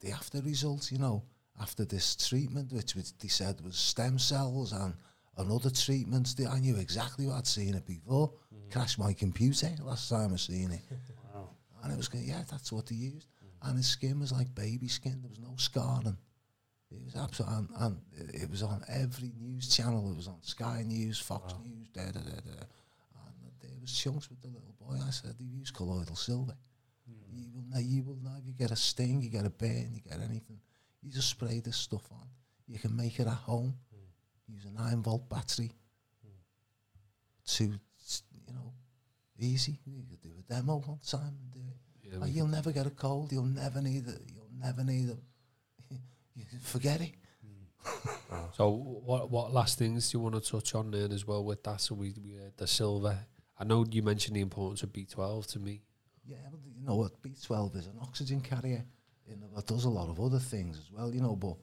the 0.00 0.10
after 0.10 0.40
results, 0.40 0.90
you 0.90 0.98
know, 0.98 1.22
after 1.60 1.84
this 1.84 2.16
treatment, 2.16 2.72
which 2.72 2.96
was, 2.96 3.12
they 3.20 3.28
said 3.28 3.60
was 3.60 3.76
stem 3.76 4.18
cells 4.18 4.72
and 4.72 4.94
and 5.36 5.50
other 5.50 5.70
treatments. 5.70 6.36
I 6.48 6.58
knew 6.60 6.76
exactly 6.76 7.26
what 7.26 7.36
I'd 7.36 7.46
seen 7.46 7.74
it 7.74 7.86
before. 7.86 8.32
Crashed 8.70 8.98
my 8.98 9.12
computer 9.12 9.70
last 9.82 10.08
time 10.08 10.32
I 10.32 10.36
seen 10.36 10.72
it. 10.72 10.80
Wow. 11.34 11.50
And 11.82 11.92
it 11.92 11.96
was 11.96 12.06
going, 12.06 12.24
yeah, 12.24 12.44
that's 12.48 12.70
what 12.70 12.86
they 12.86 12.94
used. 12.94 13.26
And 13.62 13.76
his 13.76 13.88
skin 13.88 14.20
was 14.20 14.30
like 14.30 14.54
baby 14.54 14.86
skin. 14.86 15.20
There 15.20 15.28
was 15.28 15.40
no 15.40 15.54
scarring. 15.56 16.16
It 16.90 17.02
was 17.04 17.16
absolutely, 17.16 17.56
and, 17.56 17.68
and 17.80 18.34
it- 18.34 18.50
was 18.50 18.62
on 18.62 18.82
every 18.88 19.32
news 19.40 19.68
channel. 19.74 20.10
It 20.12 20.16
was 20.16 20.28
on 20.28 20.42
Sky 20.42 20.84
News, 20.86 21.18
Fox 21.18 21.54
News, 21.64 21.88
da 21.92 22.04
da 22.04 22.20
da 22.20 22.30
da. 22.30 22.64
And 23.16 23.52
there 23.60 23.70
was 23.80 23.92
chunks 23.92 24.30
with 24.30 24.40
the 24.42 24.48
little 24.48 24.74
boy. 24.80 24.96
I 25.04 25.10
said, 25.10 25.34
you 25.38 25.48
use 25.58 25.70
colloidal 25.70 26.14
silver. 26.16 26.54
Hmm. 27.08 27.36
You 27.36 27.46
will 27.52 27.64
know, 27.68 27.80
you 27.80 28.02
will 28.04 28.18
know 28.22 28.36
if 28.38 28.46
you 28.46 28.52
get 28.52 28.70
a 28.70 28.76
sting, 28.76 29.20
you 29.22 29.30
get 29.30 29.44
a 29.46 29.50
burn, 29.50 29.90
you 29.94 30.00
get 30.08 30.20
anything. 30.20 30.60
You 31.02 31.10
just 31.10 31.28
spray 31.30 31.60
this 31.60 31.76
stuff 31.76 32.04
on. 32.12 32.26
You 32.68 32.78
can 32.78 32.94
make 32.96 33.18
it 33.18 33.26
at 33.26 33.32
home. 33.34 33.74
Hmm. 33.92 34.54
Use 34.54 34.64
a 34.66 34.70
nine 34.70 35.02
volt 35.02 35.28
battery. 35.28 35.72
Hmm. 36.22 36.38
To, 37.56 37.64
you 37.64 38.52
know, 38.54 38.72
easy. 39.38 39.80
You 39.86 40.04
could 40.08 40.22
do 40.22 40.30
a 40.38 40.42
demo 40.52 40.76
one 40.76 41.00
time 41.04 41.36
and 41.40 41.52
do 41.52 41.60
it. 41.68 42.20
Yeah, 42.20 42.26
you'll 42.26 42.46
never 42.46 42.70
get 42.70 42.86
a 42.86 42.90
cold. 42.90 43.32
You'll 43.32 43.44
never 43.44 43.80
need 43.80 44.06
it. 44.06 44.20
You'll 44.32 44.50
never 44.60 44.84
need 44.84 45.08
it. 45.08 45.18
Forget 46.62 47.00
it. 47.00 47.14
So 48.56 48.70
what 48.70 49.30
what 49.30 49.52
last 49.52 49.78
things 49.78 50.10
do 50.10 50.18
you 50.18 50.22
want 50.22 50.34
to 50.34 50.50
touch 50.50 50.74
on 50.74 50.90
then 50.90 51.12
as 51.12 51.26
well 51.26 51.44
with 51.44 51.62
that? 51.64 51.80
So 51.80 51.94
we 51.94 52.14
we 52.22 52.32
had 52.32 52.56
the 52.56 52.66
silver. 52.66 53.18
I 53.58 53.64
know 53.64 53.84
you 53.90 54.02
mentioned 54.02 54.36
the 54.36 54.40
importance 54.40 54.82
of 54.82 54.92
B 54.92 55.04
twelve 55.04 55.46
to 55.48 55.58
me. 55.58 55.82
Yeah, 56.26 56.36
but 56.50 56.60
you 56.64 56.84
know 56.86 56.96
what? 56.96 57.22
B12 57.22 57.76
is 57.76 57.86
an 57.86 57.98
oxygen 58.00 58.40
carrier. 58.40 58.84
You 59.26 59.36
know, 59.36 59.58
it 59.58 59.66
does 59.66 59.84
a 59.84 59.90
lot 59.90 60.08
of 60.08 60.20
other 60.20 60.38
things 60.38 60.78
as 60.78 60.90
well. 60.90 61.14
You 61.14 61.20
know, 61.20 61.36
but 61.36 61.56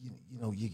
you 0.00 0.12
you 0.30 0.40
know 0.40 0.52
you 0.52 0.70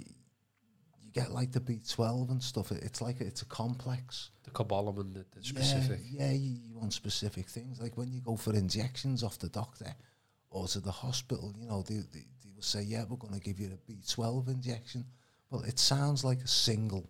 you 1.01 1.11
get 1.13 1.33
like 1.33 1.53
the 1.53 1.61
B12 1.61 2.31
and 2.31 2.43
stuff. 2.43 2.71
It, 2.73 2.83
it's 2.83 3.01
like 3.01 3.21
it's 3.21 3.43
a 3.43 3.47
complex. 3.47 4.31
The 4.45 4.51
cobalamin, 4.51 5.15
the, 5.15 5.25
the 5.35 5.43
specific. 5.43 6.01
Yeah, 6.05 6.27
yeah 6.27 6.33
you, 6.33 6.57
you 6.69 6.77
want 6.77 6.93
specific 6.93 7.49
things. 7.49 7.81
Like 7.81 7.97
when 7.97 8.13
you 8.13 8.21
go 8.21 8.37
for 8.37 8.55
injections 8.55 9.23
off 9.23 9.39
the 9.39 9.49
doctor 9.49 9.95
or 10.51 10.67
to 10.69 10.81
the 10.81 10.91
hospital, 10.91 11.55
you 11.59 11.67
know, 11.67 11.83
they, 11.83 11.97
they 12.13 12.25
will 12.59 12.63
say, 12.65 12.83
yeah, 12.83 13.05
we're 13.09 13.17
going 13.17 13.35
to 13.35 13.41
give 13.41 13.61
you 13.61 13.71
a 13.73 13.91
B12 13.93 14.49
injection. 14.49 15.05
Well, 15.49 15.63
it 15.63 15.79
sounds 15.79 16.25
like 16.25 16.41
a 16.41 16.49
single 16.49 17.09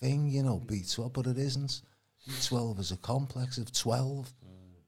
thing, 0.00 0.28
you 0.28 0.42
know, 0.42 0.62
B12, 0.64 1.12
but 1.12 1.26
it 1.26 1.36
isn't. 1.38 1.82
B12 2.26 2.80
is 2.80 2.90
a 2.90 2.96
complex 2.96 3.58
of 3.58 3.70
12, 3.70 4.32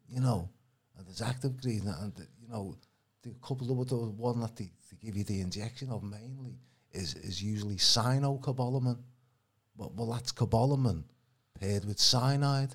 you 0.08 0.20
know, 0.20 0.48
and 0.96 1.06
there's 1.06 1.20
active 1.22 1.50
ingredient, 1.52 1.96
and, 2.00 2.12
you 2.40 2.48
know, 2.48 2.74
the 3.22 3.30
couple 3.46 3.70
of 3.70 3.88
the 3.88 3.94
one 3.96 4.40
that 4.40 4.56
they, 4.56 4.64
they 4.90 4.96
give 5.04 5.16
you 5.16 5.24
the 5.24 5.40
injection 5.40 5.90
of 5.90 6.02
mainly 6.02 6.56
is, 6.92 7.14
is 7.16 7.42
usually 7.42 7.76
cyanocobalamin. 7.76 8.98
But, 9.76 9.94
well, 9.94 10.06
that's 10.12 10.32
cobalamin 10.32 11.04
paired 11.60 11.84
with 11.84 11.98
cyanide, 12.00 12.74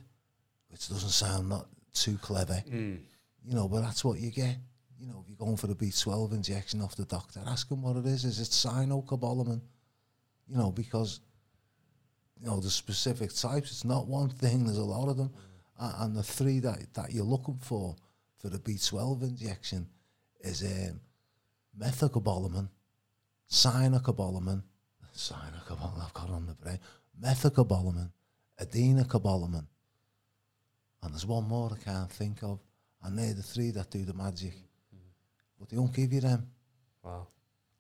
which 0.70 0.88
doesn't 0.90 1.10
sound 1.10 1.50
not 1.50 1.66
too 1.94 2.18
clever, 2.20 2.64
Mm. 2.70 3.00
you 3.44 3.56
know, 3.56 3.68
but 3.68 3.82
that's 3.82 4.06
what 4.06 4.20
you 4.20 4.30
get. 4.32 4.58
You 5.04 5.10
know, 5.10 5.20
if 5.22 5.28
you're 5.28 5.36
going 5.36 5.58
for 5.58 5.70
a 5.70 5.76
B12 5.76 6.32
injection 6.32 6.82
off 6.82 6.96
the 6.96 7.04
doctor, 7.04 7.42
ask 7.46 7.70
him 7.70 7.82
what 7.82 7.98
it 7.98 8.06
is. 8.06 8.24
Is 8.24 8.40
it 8.40 8.48
cyanocobalamin? 8.48 9.60
You 10.48 10.56
know, 10.56 10.72
because, 10.72 11.20
you 12.40 12.48
know, 12.48 12.62
the 12.62 12.70
specific 12.70 13.34
types, 13.36 13.72
it's 13.72 13.84
not 13.84 14.08
one 14.08 14.30
thing, 14.30 14.66
there's 14.66 14.78
a 14.78 14.84
lot 14.84 15.10
of 15.10 15.18
them. 15.18 15.30
A- 15.78 15.96
and 16.00 16.16
the 16.16 16.24
three 16.24 16.60
that, 16.60 16.94
that 16.94 17.12
you're 17.12 17.26
looking 17.26 17.58
for 17.58 17.98
for 18.38 18.48
the 18.48 18.60
B12 18.60 19.24
injection 19.24 19.90
is 20.40 20.64
um, 20.64 21.02
methocobalamin, 21.78 22.70
cyanocobalamin, 23.52 24.64
cyanocobalamin, 25.14 26.02
I've 26.02 26.14
got 26.14 26.30
on 26.30 26.46
the 26.46 26.54
brain, 26.54 26.80
methocobalamin, 27.22 28.10
adenocobalamin, 28.62 29.66
and 31.02 31.14
there's 31.14 31.26
one 31.26 31.44
more 31.44 31.72
I 31.74 31.84
can't 31.84 32.10
think 32.10 32.42
of, 32.42 32.62
and 33.04 33.20
they're 33.20 33.34
the 33.34 33.44
three 33.44 33.72
that 33.72 33.92
do 33.92 34.06
the 34.06 34.14
magic. 34.14 34.54
But 35.64 35.70
they 35.70 35.78
don't 35.78 35.94
give 35.94 36.12
you 36.12 36.20
them, 36.20 36.46
Wow. 37.04 37.28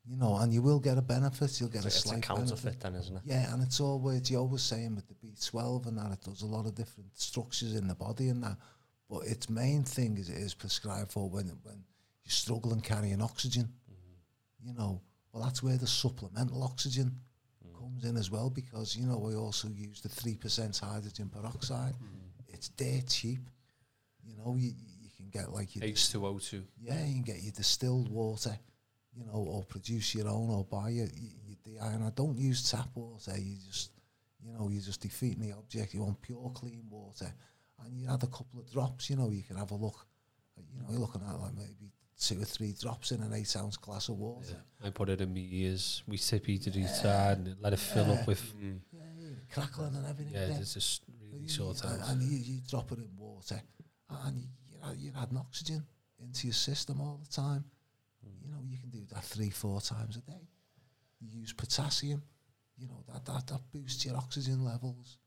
you 0.05 0.15
know, 0.15 0.37
and 0.37 0.53
you 0.53 0.61
will 0.61 0.79
get 0.79 0.97
a 0.97 1.01
benefit, 1.01 1.59
you'll 1.59 1.67
get 1.69 1.85
It's, 1.85 1.85
a 1.85 1.87
it's 1.87 2.05
a 2.05 2.07
slight 2.07 2.23
counterfeit 2.23 2.63
benefit. 2.63 2.79
then, 2.79 2.95
isn't 2.95 3.15
it? 3.17 3.21
Yeah, 3.25 3.53
and 3.53 3.61
it's 3.61 3.81
always 3.81 4.31
you're 4.31 4.39
always 4.39 4.61
saying 4.61 4.95
with 4.95 5.05
the 5.09 5.15
B12 5.15 5.87
and 5.87 5.97
that 5.97 6.13
it 6.13 6.21
does 6.21 6.43
a 6.43 6.45
lot 6.45 6.65
of 6.65 6.75
different 6.75 7.09
structures 7.17 7.75
in 7.75 7.87
the 7.89 7.95
body 7.95 8.29
and 8.29 8.41
that. 8.43 8.55
But 9.09 9.27
its 9.27 9.49
main 9.49 9.83
thing 9.83 10.17
is 10.17 10.29
it 10.29 10.37
is 10.37 10.53
prescribed 10.53 11.11
for 11.11 11.29
when 11.29 11.47
when 11.63 11.83
you're 12.23 12.31
struggling 12.31 12.79
carrying 12.79 13.21
oxygen. 13.21 13.63
Mm-hmm. 13.91 14.67
You 14.69 14.73
know, 14.75 15.01
well 15.33 15.43
that's 15.43 15.61
where 15.61 15.77
the 15.77 15.87
supplemental 15.87 16.63
oxygen 16.63 17.19
mm. 17.67 17.77
comes 17.77 18.05
in 18.05 18.15
as 18.15 18.31
well 18.31 18.49
because 18.49 18.95
you 18.95 19.05
know 19.05 19.17
we 19.17 19.35
also 19.35 19.67
use 19.67 19.99
the 19.99 20.07
three 20.09 20.37
percent 20.37 20.77
hydrogen 20.77 21.29
peroxide. 21.29 21.95
Mm-hmm. 21.95 22.53
It's 22.53 22.69
dead 22.69 23.09
cheap. 23.09 23.41
You 24.25 24.37
know, 24.37 24.55
you 24.57 24.71
get 25.33 25.51
like 25.51 25.75
your 25.75 25.83
H 25.85 26.11
two 26.11 26.25
O 26.25 26.37
two. 26.39 26.63
yeah, 26.79 27.03
you 27.05 27.13
can 27.15 27.23
get 27.23 27.41
your 27.41 27.51
distilled 27.51 28.09
water, 28.09 28.57
you 29.15 29.25
know, 29.25 29.33
or 29.33 29.63
produce 29.63 30.15
your 30.15 30.27
own 30.29 30.49
or 30.49 30.63
buy 30.63 30.89
your, 30.89 31.07
your, 31.07 31.31
your 31.47 31.57
dehydrate. 31.81 32.15
Don't 32.15 32.37
use 32.37 32.69
tap 32.71 32.89
water. 32.95 33.33
You 33.37 33.57
just, 33.67 33.91
you 34.45 34.53
know, 34.53 34.69
you're 34.69 34.81
just 34.81 35.01
defeating 35.01 35.41
the 35.41 35.53
object. 35.57 35.93
You 35.93 36.01
want 36.03 36.21
pure, 36.21 36.51
clean 36.53 36.83
water. 36.89 37.33
And 37.83 37.97
you 37.97 38.07
add 38.09 38.23
a 38.23 38.27
couple 38.27 38.59
of 38.59 38.71
drops, 38.71 39.09
you 39.09 39.15
know, 39.17 39.29
you 39.29 39.43
can 39.43 39.57
have 39.57 39.71
a 39.71 39.75
look. 39.75 40.05
You 40.57 40.81
know, 40.81 40.87
you're 40.91 40.99
looking 40.99 41.21
at 41.27 41.39
like 41.39 41.55
maybe 41.55 41.91
two 42.17 42.39
or 42.41 42.45
three 42.45 42.73
drops 42.79 43.11
in 43.11 43.21
an 43.21 43.33
eight 43.33 43.53
ounce 43.57 43.75
glass 43.75 44.07
of 44.09 44.17
water. 44.17 44.55
I 44.83 44.89
put 44.91 45.09
it 45.09 45.19
in 45.19 45.33
my 45.33 45.45
ears. 45.49 46.03
We 46.07 46.15
sip 46.17 46.47
it 46.47 46.61
to 46.63 46.69
the 46.69 46.87
side 46.87 47.39
and 47.39 47.55
let 47.59 47.73
it 47.73 47.79
fill 47.79 48.07
Yeah. 48.07 48.13
up 48.13 48.27
with. 48.27 48.41
Mm. 48.55 48.79
Yeah, 48.91 48.99
yeah, 49.19 49.27
crackling 49.51 49.95
and 49.95 50.05
everything. 50.05 50.33
Yeah, 50.33 50.57
it's 50.59 50.75
just 50.75 51.01
really 51.29 51.39
And 51.41 51.51
sort 51.51 51.83
you, 51.83 51.89
out. 51.89 52.09
and 52.09 52.21
you, 52.21 52.37
you 52.37 52.59
drop 52.69 52.91
it 52.93 52.99
in 52.99 53.09
water, 53.17 53.59
and 54.09 54.37
you, 54.37 54.47
you're, 54.83 54.91
add- 54.91 54.97
you're 54.99 55.13
adding 55.21 55.37
oxygen 55.37 55.83
into 56.19 56.47
your 56.47 56.53
system 56.53 57.01
all 57.01 57.19
the 57.23 57.31
time. 57.31 57.63
Hmm. 58.23 58.45
You 58.45 58.51
know, 58.51 58.61
you 58.63 58.77
can 58.77 58.89
do 58.89 59.05
that 59.13 59.23
three, 59.23 59.49
four 59.49 59.81
times 59.81 60.17
a 60.17 60.21
day. 60.21 60.47
You 61.19 61.39
use 61.39 61.53
potassium, 61.53 62.21
you 62.77 62.87
know, 62.87 63.03
that, 63.11 63.25
that, 63.25 63.47
that 63.47 63.61
boosts 63.71 64.05
your 64.05 64.17
oxygen 64.17 64.63
levels. 64.63 65.17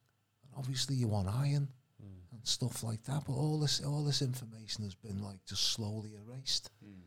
And 0.43 0.53
obviously 0.57 0.97
you 0.97 1.09
want 1.09 1.29
iron 1.29 1.69
hmm. 2.01 2.35
and 2.37 2.47
stuff 2.47 2.83
like 2.83 3.03
that. 3.05 3.25
But 3.27 3.33
all 3.35 3.61
this 3.61 3.83
all 3.85 4.05
this 4.05 4.23
information 4.23 4.85
has 4.85 4.95
been 4.95 5.23
like 5.23 5.45
just 5.47 5.73
slowly 5.73 6.13
erased. 6.15 6.71
Hmm. 6.85 7.01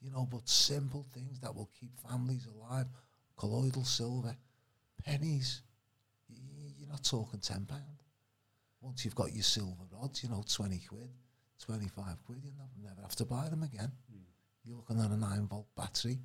You 0.00 0.12
know, 0.12 0.28
but 0.30 0.48
simple 0.48 1.04
things 1.12 1.40
that 1.40 1.54
will 1.54 1.70
keep 1.78 1.90
families 2.08 2.46
alive. 2.46 2.86
Colloidal 3.36 3.84
silver, 3.84 4.36
pennies. 5.04 5.62
You're 6.78 6.88
not 6.88 7.04
talking 7.04 7.40
ten 7.40 7.66
pound. 7.66 7.82
Once 8.80 9.04
you've 9.04 9.14
got 9.14 9.32
your 9.32 9.42
silver 9.42 9.84
rods, 9.92 10.22
you 10.22 10.28
know, 10.28 10.44
twenty 10.48 10.80
quid, 10.88 11.10
twenty 11.64 11.88
five 11.88 12.22
quid, 12.24 12.38
you 12.44 12.50
never, 12.56 12.88
never 12.90 13.02
have 13.02 13.16
to 13.16 13.24
buy 13.24 13.48
them 13.48 13.62
again. 13.62 13.92
Hmm. 14.10 14.18
You're 14.64 14.76
looking 14.76 15.00
at 15.00 15.10
a 15.10 15.16
nine 15.16 15.46
volt 15.46 15.66
battery, 15.76 16.18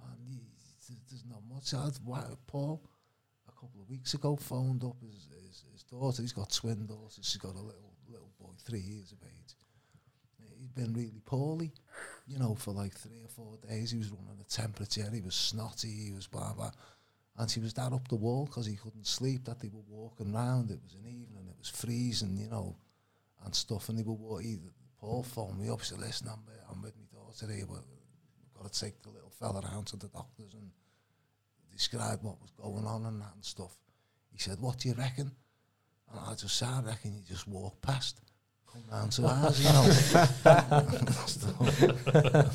and 0.00 0.18
you, 0.28 0.38
there's- 1.08 1.24
not 1.28 1.42
much. 1.52 1.72
I'd, 1.74 1.96
why, 2.04 2.24
Paul, 2.46 2.82
a 3.48 3.52
couple 3.52 3.80
of 3.80 3.88
weeks 3.88 4.14
ago, 4.14 4.36
phoned 4.36 4.82
up 4.84 4.96
his, 5.00 5.28
his, 5.46 5.64
his 5.72 5.82
daughter. 5.84 6.20
He's 6.22 6.32
got 6.32 6.50
twin 6.50 6.86
daughters. 6.86 7.20
She's 7.22 7.36
got 7.40 7.54
a 7.54 7.60
little 7.60 7.92
little 8.10 8.30
boy, 8.40 8.50
three 8.64 8.80
years 8.80 9.12
of 9.12 9.18
age. 9.24 9.54
He'd 10.60 10.74
been 10.74 10.92
really 10.92 11.20
poorly, 11.24 11.72
you 12.26 12.38
know, 12.38 12.54
for 12.54 12.72
like 12.72 12.94
three 12.94 13.22
or 13.22 13.28
four 13.28 13.56
days. 13.68 13.90
He 13.90 13.98
was 13.98 14.10
running 14.10 14.40
a 14.40 14.44
temperature. 14.44 15.08
He 15.12 15.20
was 15.20 15.34
snotty. 15.34 15.90
He 16.06 16.12
was 16.12 16.26
blah 16.26 16.52
blah. 16.52 16.70
And 17.38 17.50
she 17.50 17.60
was 17.60 17.72
that 17.74 17.92
up 17.92 18.06
the 18.08 18.16
wall 18.16 18.46
because 18.46 18.66
he 18.66 18.76
couldn't 18.76 19.06
sleep. 19.06 19.44
That 19.46 19.60
they 19.60 19.68
were 19.68 19.82
walking 19.88 20.32
round. 20.32 20.70
It 20.70 20.80
was 20.82 20.94
an 20.94 21.06
evening. 21.08 21.46
It 21.48 21.56
was 21.58 21.68
freezing, 21.70 22.36
you 22.36 22.48
know, 22.48 22.76
and 23.44 23.54
stuff. 23.54 23.88
And 23.88 23.98
they 23.98 24.02
were 24.02 24.12
walking. 24.14 24.70
Paul 25.00 25.22
phoned 25.22 25.58
me 25.58 25.68
up. 25.68 25.80
He 25.80 25.86
said, 25.86 25.98
"Listen, 25.98 26.28
I'm, 26.28 26.42
uh, 26.48 26.72
I'm 26.72 26.82
with 26.82 26.94
my 26.96 27.18
daughter 27.18 27.52
here. 27.52 27.66
But 27.66 27.82
we've 27.88 28.54
got 28.62 28.72
to 28.72 28.80
take 28.80 29.02
the 29.02 29.10
little 29.10 29.30
fella 29.30 29.60
round 29.60 29.86
to 29.88 29.96
the 29.96 30.08
doctors 30.08 30.54
and 30.54 30.70
describe 31.70 32.22
what 32.22 32.40
was 32.40 32.50
going 32.52 32.86
on 32.86 33.06
and 33.06 33.20
that 33.20 33.34
and 33.34 33.44
stuff." 33.44 33.76
He 34.32 34.38
said, 34.38 34.60
"What 34.60 34.78
do 34.78 34.88
you 34.88 34.94
reckon?" 34.94 35.32
And 36.10 36.20
I 36.20 36.34
just 36.34 36.56
said, 36.56 36.68
"I 36.68 36.82
reckon 36.82 37.14
you 37.14 37.22
just 37.28 37.46
walk 37.48 37.80
past." 37.82 38.20
Come 38.72 38.82
down 38.90 39.10
to 39.10 39.26
ours, 39.26 39.60
you 39.62 39.68
know. 39.68 39.84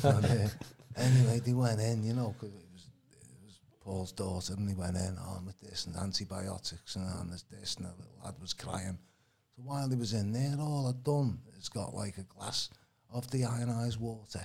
And, 0.04 0.24
uh, 0.24 0.48
anyway, 0.96 1.40
they 1.44 1.52
went 1.54 1.80
in, 1.80 2.02
you 2.02 2.12
know, 2.12 2.34
'cause 2.40 2.50
it 2.50 2.66
was 2.72 2.90
it 3.12 3.44
was 3.44 3.60
Paul's 3.80 4.10
daughter, 4.12 4.54
and 4.54 4.68
they 4.68 4.74
went 4.74 4.96
in 4.96 5.16
on 5.18 5.46
with 5.46 5.60
this 5.60 5.86
and 5.86 5.94
antibiotics 5.96 6.96
and, 6.96 7.06
and 7.20 7.32
this, 7.32 7.44
this, 7.50 7.76
and 7.76 7.86
the 7.86 7.90
little 7.90 8.18
lad 8.24 8.34
was 8.40 8.52
crying. 8.52 8.98
So 9.58 9.64
while 9.64 9.88
he 9.88 9.96
was 9.96 10.12
in 10.12 10.30
there, 10.30 10.54
all 10.60 10.86
I'd 10.86 11.02
done 11.02 11.40
is 11.58 11.68
got 11.68 11.92
like 11.92 12.16
a 12.16 12.22
glass 12.22 12.70
of 13.12 13.28
the 13.32 13.42
ionised 13.42 13.98
water. 13.98 14.44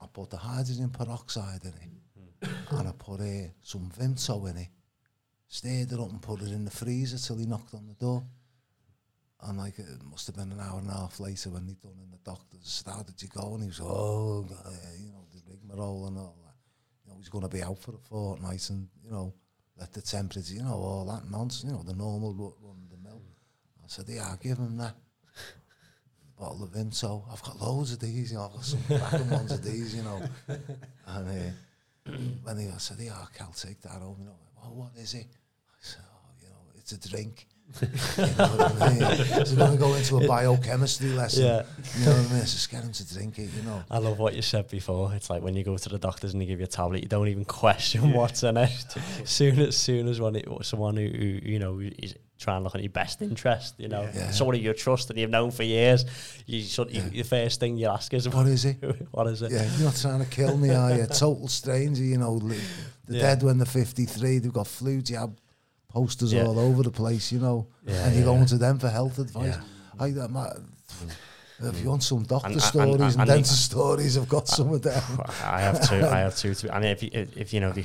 I 0.00 0.06
put 0.06 0.30
the 0.30 0.38
hydrogen 0.38 0.88
peroxide 0.88 1.60
in 1.64 1.74
it, 1.74 2.48
and 2.70 2.88
I 2.88 2.92
put 2.92 3.20
uh, 3.20 3.48
some 3.60 3.90
Vimto 3.98 4.48
in 4.48 4.56
it. 4.56 4.68
Stirred 5.48 5.92
it 5.92 6.00
up 6.00 6.10
and 6.10 6.22
put 6.22 6.40
it 6.40 6.50
in 6.50 6.64
the 6.64 6.70
freezer 6.70 7.18
till 7.18 7.36
he 7.36 7.44
knocked 7.44 7.74
on 7.74 7.86
the 7.86 7.94
door. 7.94 8.24
And 9.42 9.58
like 9.58 9.78
it 9.78 9.86
must 10.10 10.26
have 10.28 10.36
been 10.36 10.50
an 10.50 10.60
hour 10.60 10.78
and 10.78 10.88
a 10.88 10.94
half 10.94 11.20
later 11.20 11.50
when 11.50 11.66
he'd 11.66 11.82
done 11.82 12.00
in 12.02 12.10
the 12.10 12.18
doctor's, 12.24 12.82
how 12.86 13.02
did 13.02 13.20
you 13.20 13.28
go? 13.28 13.52
And 13.52 13.64
he 13.64 13.68
was, 13.68 13.80
oh, 13.82 14.46
God, 14.48 14.72
you 14.98 15.12
know, 15.12 15.26
the 15.34 15.42
rigmarole 15.46 16.06
and 16.06 16.16
all 16.16 16.38
that. 16.46 16.54
You 17.04 17.10
know, 17.10 17.18
he's 17.18 17.28
going 17.28 17.46
to 17.46 17.54
be 17.54 17.62
out 17.62 17.78
for 17.78 17.94
a 17.94 17.98
fortnight 17.98 18.70
and, 18.70 18.88
you 19.04 19.10
know, 19.10 19.34
let 19.78 19.92
the 19.92 20.00
temperature, 20.00 20.54
you 20.54 20.62
know, 20.62 20.72
all 20.72 21.04
that 21.04 21.30
nonsense, 21.30 21.70
you 21.70 21.76
know, 21.76 21.82
the 21.82 21.94
normal 21.94 22.32
ru- 22.32 22.54
run 22.62 22.76
of 22.82 22.85
the 22.85 22.85
mill. 22.85 22.85
I 23.86 23.88
said, 23.88 24.06
yeah, 24.08 24.26
I'll 24.28 24.36
give 24.36 24.58
him 24.58 24.76
that. 24.78 24.96
Bottle 26.36 26.64
of 26.64 26.70
Vimto. 26.70 27.22
I've 27.32 27.42
got 27.42 27.60
loads 27.60 27.92
of 27.92 28.00
these, 28.00 28.32
you 28.32 28.36
know, 28.36 28.46
I've 28.46 28.52
got 28.52 28.64
some 28.64 28.82
cracking 28.88 29.30
ones 29.30 29.52
of 29.52 29.62
these, 29.62 29.94
you 29.94 30.02
know. 30.02 30.22
And 31.06 31.28
uh, 31.28 32.12
when 32.42 32.58
he 32.58 32.68
I 32.68 32.78
said, 32.78 32.98
yeah, 33.00 33.14
I'll 33.40 33.52
take 33.52 33.80
that 33.82 33.92
home, 33.92 34.16
you 34.18 34.26
know. 34.26 34.36
Well, 34.56 34.74
what 34.74 35.00
is 35.00 35.14
it? 35.14 35.28
I 35.28 35.78
said, 35.80 36.02
oh, 36.04 36.28
you 36.42 36.48
know, 36.48 36.56
it's 36.76 36.92
a 36.92 37.08
drink. 37.08 37.46
you 37.80 37.88
know 38.18 38.46
what 38.48 38.82
I 38.82 38.88
mean? 38.90 39.46
So 39.46 39.56
going 39.56 39.72
to 39.72 39.78
go 39.78 39.94
into 39.94 40.18
a 40.18 40.26
biochemistry 40.26 41.10
lesson. 41.10 41.44
Yeah. 41.44 41.62
You 41.98 42.04
know 42.06 42.12
what 42.12 42.30
I 42.30 42.34
mean? 42.34 42.40
Just 42.40 42.70
get 42.70 42.82
him 42.82 42.92
to 42.92 43.14
drink 43.14 43.38
it, 43.38 43.50
you 43.56 43.62
know. 43.62 43.84
I 43.90 43.98
love 43.98 44.18
what 44.18 44.34
you 44.34 44.42
said 44.42 44.68
before. 44.68 45.14
It's 45.14 45.30
like 45.30 45.42
when 45.42 45.54
you 45.54 45.64
go 45.64 45.76
to 45.76 45.88
the 45.88 45.98
doctors 45.98 46.32
and 46.32 46.42
they 46.42 46.46
give 46.46 46.58
you 46.58 46.64
a 46.64 46.68
tablet, 46.68 47.02
you 47.02 47.08
don't 47.08 47.28
even 47.28 47.44
question 47.44 48.12
what's 48.12 48.42
in 48.42 48.56
it. 48.56 48.96
soon 49.24 49.60
as 49.60 49.76
soon 49.76 50.08
as 50.08 50.20
when 50.20 50.36
it, 50.36 50.48
someone 50.62 50.96
who, 50.96 51.06
who 51.06 51.40
you 51.42 51.58
know 51.58 51.80
is 51.80 52.14
trying 52.38 52.56
and 52.56 52.64
look 52.64 52.74
at 52.74 52.82
your 52.82 52.90
best 52.90 53.22
interest, 53.22 53.74
you 53.78 53.88
know, 53.88 54.08
Yeah. 54.14 54.30
someone 54.30 54.60
you 54.60 54.72
trust 54.74 55.08
and 55.10 55.18
you've 55.18 55.30
known 55.30 55.50
for 55.50 55.62
years, 55.62 56.04
you 56.46 56.62
sort 56.62 56.90
you, 56.90 57.00
the 57.02 57.22
first 57.22 57.60
thing 57.60 57.76
you 57.78 57.88
ask 57.88 58.12
is 58.12 58.28
What 58.28 58.46
is 58.46 58.64
it? 58.64 58.76
what 59.10 59.26
is 59.26 59.40
it? 59.42 59.52
Yeah, 59.52 59.66
you're 59.76 59.86
not 59.86 59.96
trying 59.96 60.20
to 60.22 60.30
kill 60.30 60.56
me, 60.56 60.70
are 60.70 60.94
you? 60.94 61.06
Total 61.06 61.48
stranger, 61.48 62.02
you 62.02 62.18
know. 62.18 62.38
The 62.38 62.56
Yeah. 63.08 63.20
dead 63.22 63.42
when 63.42 63.58
they're 63.58 63.66
53, 63.66 64.38
they've 64.38 64.52
got 64.52 64.66
flu 64.66 65.00
jab 65.00 65.38
posters 65.88 66.32
Yeah. 66.32 66.44
all 66.44 66.58
over 66.58 66.82
the 66.82 66.90
place, 66.90 67.32
you 67.32 67.38
know. 67.38 67.68
Yeah, 67.86 68.04
and 68.04 68.14
you're 68.14 68.20
yeah, 68.26 68.32
going 68.32 68.46
to 68.46 68.58
them 68.58 68.78
for 68.78 68.90
health 68.90 69.18
advice. 69.18 69.54
Yeah. 69.54 69.60
I, 70.04 70.10
that 70.10 70.30
ma- 70.30 70.52
if 71.62 71.80
you 71.82 71.88
want 71.88 72.02
some 72.02 72.22
doctor 72.24 72.48
And- 72.48 72.54
and- 72.56 72.62
stories 72.62 72.92
and, 72.92 73.00
and- 73.02 73.20
and- 73.20 73.28
dentist 73.28 73.64
stories, 73.64 74.18
I've 74.18 74.28
got 74.28 74.46
some 74.46 74.74
of 74.74 74.82
them. 74.82 75.02
I 75.42 75.60
have 75.62 75.88
two. 75.88 76.04
I 76.04 76.18
have 76.18 76.36
two. 76.36 76.54
To, 76.54 76.74
and 76.76 76.84
if 76.84 77.02
you, 77.02 77.10
if 77.14 77.54
you 77.54 77.60
know 77.60 77.72
the 77.72 77.84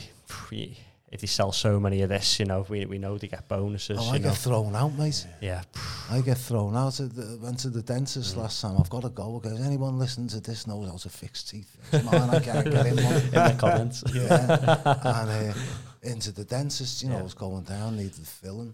if 1.12 1.20
they 1.22 1.28
sell 1.28 1.52
so 1.52 1.80
many 1.80 2.02
of 2.04 2.10
this, 2.10 2.40
you 2.40 2.46
know 2.46 2.66
we 2.70 2.86
we 2.86 2.98
know 2.98 3.18
they 3.18 3.28
get 3.28 3.48
bonuses. 3.48 3.98
Oh, 4.00 4.12
I 4.12 4.18
know. 4.18 4.30
get 4.30 4.38
thrown 4.38 4.76
out, 4.76 4.94
mate. 4.98 5.28
yeah, 5.42 5.62
I 6.10 6.22
get 6.22 6.38
thrown 6.38 6.76
out. 6.76 6.94
The, 6.94 7.38
went 7.42 7.60
to 7.60 7.70
the 7.70 7.82
dentist 7.82 8.36
Mm. 8.36 8.38
last 8.40 8.62
time. 8.62 8.78
I've 8.80 8.90
got 8.90 9.02
to 9.04 9.10
go. 9.10 9.40
Because 9.40 9.60
anyone 9.62 10.00
listening 10.00 10.30
to 10.30 10.40
this 10.40 10.68
knows 10.68 10.90
how 10.90 10.98
to 10.98 11.10
fix 11.10 11.44
teeth. 11.44 11.76
Mine. 11.94 12.30
I 12.30 12.40
can't 12.40 12.70
get 12.72 12.86
in 12.86 12.96
one. 13.04 13.14
in 13.16 13.32
the 13.32 13.56
comments. 13.60 14.04
Yeah. 14.14 14.74
and 15.04 15.52
uh, 15.52 15.54
into 16.04 16.32
the 16.32 16.46
dentist, 16.46 17.04
you 17.04 17.10
know, 17.10 17.18
Yeah. 17.18 17.24
was 17.24 17.34
going 17.34 17.64
down, 17.64 17.98
needed 17.98 18.26
filling 18.26 18.74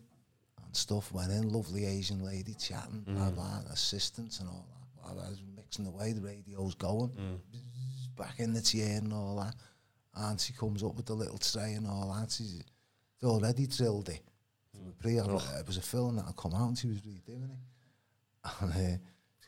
and 0.65 0.75
stuff. 0.75 1.11
Went 1.11 1.31
in, 1.31 1.49
lovely 1.51 1.85
Asian 1.85 2.23
lady 2.23 2.53
chatting, 2.53 3.03
blah, 3.07 3.29
Mm. 3.31 3.35
blah, 3.35 3.59
assistants 3.71 4.39
and 4.39 4.49
all 4.49 4.65
that. 4.69 5.09
I 5.09 5.13
was 5.29 5.41
mixing 5.55 5.87
away, 5.87 6.11
the 6.13 6.21
radio's 6.21 6.75
going, 6.75 7.09
Mm. 7.09 7.39
back 8.17 8.39
in 8.39 8.53
the 8.53 8.61
chair 8.61 8.97
and 8.97 9.11
all 9.13 9.37
that. 9.37 9.55
And 10.17 10.39
she 10.39 10.53
comes 10.53 10.83
up 10.83 10.95
with 10.95 11.05
the 11.05 11.13
little 11.13 11.37
tray 11.37 11.73
and 11.73 11.87
all 11.87 12.13
that. 12.13 12.31
She's 12.31 12.63
already 13.23 13.67
drilled 13.67 14.09
it. 14.09 14.21
Pre- 14.99 15.19
Ugh. 15.19 15.41
it 15.59 15.67
was 15.67 15.77
a 15.77 15.81
film 15.81 16.15
that 16.15 16.25
had 16.25 16.35
come 16.35 16.53
out 16.53 16.69
and 16.69 16.77
she 16.77 16.87
was 16.87 16.97
redoing 16.97 17.51
it. 17.51 18.51
And 18.61 18.71
uh, 18.71 18.97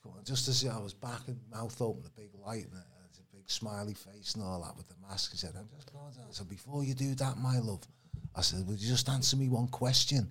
going, 0.03 0.23
just 0.25 0.47
as 0.47 0.65
I 0.65 0.79
was 0.79 0.93
back 0.93 1.21
and 1.27 1.39
mouth 1.51 1.79
open, 1.81 2.03
a 2.05 2.19
big 2.19 2.29
light 2.45 2.65
and 2.65 2.73
a, 2.73 2.77
a 2.77 3.35
big 3.35 3.49
smiley 3.49 3.93
face 3.93 4.35
and 4.35 4.43
all 4.43 4.61
that 4.61 4.75
with 4.75 4.87
the 4.87 4.95
mask. 5.07 5.31
She 5.31 5.37
said, 5.37 5.53
I'm 5.57 5.69
just 5.75 5.91
going 5.91 6.13
to. 6.13 6.19
I 6.19 6.31
said, 6.31 6.49
before 6.49 6.83
you 6.83 6.93
do 6.93 7.15
that, 7.15 7.37
my 7.37 7.59
love, 7.59 7.81
I 8.35 8.41
said, 8.41 8.67
would 8.67 8.81
you 8.81 8.87
just 8.87 9.09
answer 9.09 9.37
me 9.37 9.49
one 9.49 9.67
question? 9.67 10.29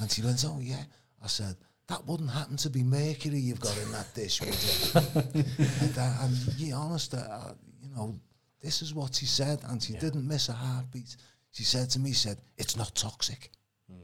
And 0.00 0.10
she 0.10 0.22
went, 0.22 0.44
oh, 0.46 0.58
yeah. 0.60 0.82
I 1.22 1.26
said, 1.26 1.56
that 1.88 2.06
wouldn't 2.06 2.30
happen 2.30 2.56
to 2.58 2.70
be 2.70 2.82
mercury 2.82 3.38
you've 3.38 3.60
got 3.60 3.76
in 3.78 3.90
that 3.92 4.14
dish, 4.14 4.40
would 4.40 4.50
it? 4.50 4.94
and, 4.94 5.94
that, 5.94 6.16
and 6.20 6.36
you 6.58 6.74
honest, 6.74 7.14
uh, 7.14 7.52
you 7.80 7.88
know, 7.94 8.14
this 8.60 8.82
is 8.82 8.94
what 8.94 9.14
she 9.14 9.26
said, 9.26 9.60
and 9.68 9.82
she 9.82 9.94
didn't 9.94 10.26
miss 10.26 10.48
a 10.48 10.52
heartbeat. 10.52 11.16
She 11.52 11.64
said 11.64 11.90
to 11.90 11.98
me, 12.00 12.10
she 12.10 12.28
said, 12.28 12.38
it's 12.56 12.76
not 12.76 12.94
toxic. 12.94 13.50
Hmm. 13.90 13.96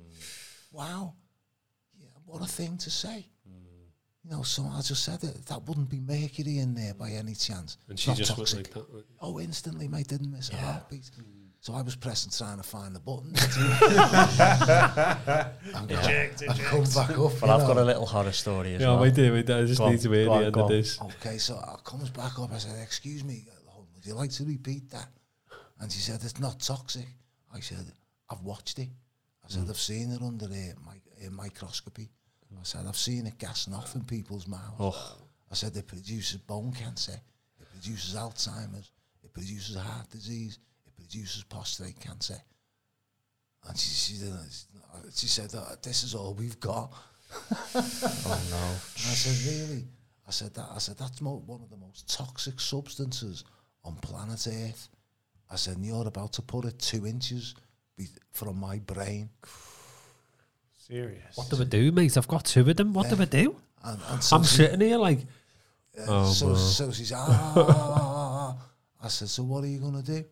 Wow. 0.72 1.14
Yeah, 1.98 2.06
what 2.24 2.43
a 2.43 2.47
thing 2.47 2.76
to 2.78 2.90
say. 2.90 3.26
Hmm. 3.47 3.66
You 4.24 4.31
know, 4.31 4.43
so 4.43 4.62
I 4.64 4.81
just 4.81 5.05
said 5.05 5.22
it. 5.24 5.44
That 5.47 5.66
wouldn't 5.68 5.90
be 5.90 6.01
mercury 6.01 6.59
in 6.59 6.74
there 6.74 6.94
by 6.94 7.10
any 7.10 7.35
chance. 7.35 7.76
And 7.89 7.98
she 7.98 8.10
not 8.10 8.16
just 8.18 8.35
toxic. 8.36 8.59
like 8.59 8.72
that. 8.74 8.86
right? 8.94 9.05
Oh, 9.20 9.40
instantly, 9.40 9.89
mate, 9.89 10.09
didn't 10.09 10.31
miss 10.31 10.51
a 10.51 10.56
heartbeat. 10.56 11.10
So 11.60 11.72
I 11.74 11.82
was 11.82 11.97
pressing, 11.97 12.31
trying 12.31 12.59
to 12.59 12.62
find 12.62 12.94
the 12.94 13.01
button. 13.01 13.32
and 15.74 15.90
Yeah. 15.90 16.28
come 16.68 16.85
back 16.85 17.10
up. 17.18 17.32
But 17.40 17.47
you 17.47 17.52
I've 17.52 17.66
got 17.66 17.76
a 17.78 17.85
little 17.85 18.06
horror 18.06 18.32
story 18.32 18.74
as 18.74 18.81
Yeah, 18.82 18.89
well. 18.89 19.01
we 19.01 19.10
do. 19.10 19.32
We 19.32 19.43
do. 19.43 19.59
I 19.59 19.64
just 19.64 19.78
Go 19.78 19.86
on, 19.86 19.93
need 19.93 20.01
to 20.02 20.10
hear 20.12 20.24
go 20.26 20.31
the 20.32 20.36
on, 20.39 20.44
end 20.44 20.56
of 20.56 20.62
on. 20.64 20.70
this. 20.70 21.01
Okay, 21.01 21.39
so 21.39 21.56
I 21.56 21.76
comes 21.85 22.10
back 22.10 22.39
up. 22.39 22.52
I 22.52 22.59
said, 22.59 22.76
"Excuse 22.82 23.24
me, 23.24 23.47
would 24.05 24.10
you 24.10 24.16
like 24.16 24.31
to 24.32 24.44
repeat 24.44 24.90
that?" 24.90 25.09
And 25.81 25.90
she 25.90 26.01
said, 26.01 26.22
"It's 26.22 26.39
not 26.39 26.60
toxic." 26.60 27.06
I 27.52 27.60
said, 27.60 27.86
"I've 28.28 28.43
watched 28.43 28.78
it." 28.78 28.90
I 29.44 29.48
said, 29.48 29.64
mm. 29.64 29.70
"I've 29.70 29.78
seen 29.78 30.12
it 30.12 30.22
under 30.22 30.47
a, 30.47 31.26
a 31.26 31.31
microscopy." 31.31 32.10
I 32.59 32.62
said, 32.62 32.86
"I've 32.86 32.97
seen 32.97 33.26
it 33.26 33.39
gassing 33.39 33.74
off 33.74 33.94
in 33.94 34.05
people's 34.05 34.47
mouths." 34.47 34.76
Oh. 34.78 35.16
I 35.51 35.55
said, 35.55 35.76
"It 35.76 35.86
produces 35.86 36.39
bone 36.39 36.72
cancer. 36.72 37.18
It 37.60 37.68
produces 37.70 38.14
Alzheimer's. 38.14 38.90
It 39.22 39.32
produces 39.32 39.76
heart 39.76 40.10
disease. 40.10 40.59
It 40.86 40.94
produces 40.94 41.44
prostate 41.44 41.98
cancer." 41.98 42.40
And 43.66 43.78
she, 43.78 43.94
she, 43.94 44.14
she 45.14 45.26
said, 45.26 45.51
"Oh, 45.55 45.74
"This 45.82 46.05
is 46.05 46.14
all 46.14 46.35
we've 46.35 46.60
got." 46.60 46.93
oh 47.74 48.43
no. 48.51 48.64
And 48.64 49.10
I 49.10 49.14
said, 49.16 49.52
really? 49.52 49.85
I 50.26 50.31
said 50.31 50.55
that. 50.55 50.68
I 50.74 50.78
said 50.78 50.97
that's 50.98 51.20
mo- 51.20 51.43
one 51.47 51.62
of 51.62 51.70
the 51.70 51.76
most 51.76 52.09
toxic 52.09 52.60
substances 52.60 53.44
on 53.85 53.97
planet 53.97 54.47
Earth. 54.47 54.89
I 55.51 55.56
said, 55.56 55.77
you're 55.81 56.06
about 56.06 56.32
to 56.35 56.43
put 56.43 56.65
it 56.65 56.78
two 56.78 57.06
inches 57.06 57.55
be- 57.97 58.09
from 58.32 58.59
my 58.59 58.78
brain. 58.78 59.28
Serious. 60.78 61.36
What 61.36 61.48
do 61.51 61.56
we 61.56 61.65
do, 61.65 61.93
mate? 61.93 62.16
I've 62.16 62.28
got 62.28 62.44
two 62.44 62.69
of 62.69 62.77
them. 62.77 62.93
What 62.93 63.09
do 63.09 63.16
we 63.16 63.27
do? 63.27 63.56
And, 63.85 64.01
and 64.11 64.23
so, 64.23 64.36
I'm 64.36 64.43
she, 64.43 64.56
sitting 64.56 64.81
here 64.81 64.98
like, 64.98 65.20
uh, 65.98 66.05
Oh, 66.09 66.24
so, 66.32 66.47
well. 66.47 66.56
so 66.56 66.93
she's 66.93 67.12
ah. 67.15 68.56
I 69.02 69.09
said, 69.09 69.28
so 69.28 69.43
what 69.44 69.65
are 69.65 69.66
you 69.69 69.78
gonna 69.78 70.02
do? 70.02 70.24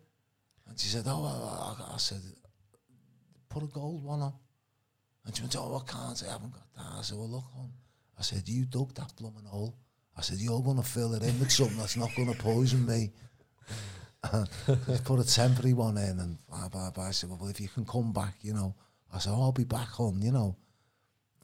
And 0.68 0.78
she 0.78 0.88
said, 0.88 1.04
oh, 1.06 1.24
I, 1.24 1.82
I, 1.92 1.94
I 1.94 1.98
said, 1.98 2.20
put 3.48 3.62
a 3.62 3.66
gold 3.66 4.02
one 4.02 4.22
on. 4.22 4.32
And 5.26 5.36
she 5.36 5.42
went, 5.42 5.54
oh, 5.56 5.82
I 5.86 5.90
can't. 5.90 6.22
I 6.26 6.32
haven't 6.32 6.52
got 6.52 6.72
that. 6.76 6.98
I 6.98 7.02
said, 7.02 7.18
well, 7.18 7.28
look 7.28 7.44
on. 7.58 7.70
I 8.18 8.22
said, 8.22 8.48
you 8.48 8.64
dug 8.64 8.94
that 8.94 9.12
blooming 9.18 9.44
hole. 9.44 9.76
I 10.16 10.22
said, 10.22 10.38
you're 10.38 10.62
going 10.62 10.76
to 10.78 10.82
fill 10.82 11.14
it 11.14 11.22
in 11.22 11.38
with 11.38 11.50
something 11.52 11.78
that's 11.78 11.96
not 11.96 12.14
going 12.16 12.32
to 12.32 12.38
poison 12.38 12.84
me. 12.86 13.10
Just 14.86 15.04
put 15.04 15.20
a 15.20 15.24
temporary 15.24 15.72
one 15.72 15.98
in 15.98 16.20
and 16.20 16.38
blah, 16.48 16.68
blah, 16.68 16.90
blah. 16.90 17.08
I 17.08 17.10
said, 17.10 17.30
well, 17.30 17.48
if 17.48 17.60
you 17.60 17.68
can 17.68 17.84
come 17.84 18.12
back, 18.12 18.36
you 18.42 18.54
know. 18.54 18.74
I 19.12 19.18
said, 19.18 19.32
oh, 19.34 19.42
I'll 19.42 19.52
be 19.52 19.64
back 19.64 20.00
on, 20.00 20.22
you 20.22 20.32
know. 20.32 20.56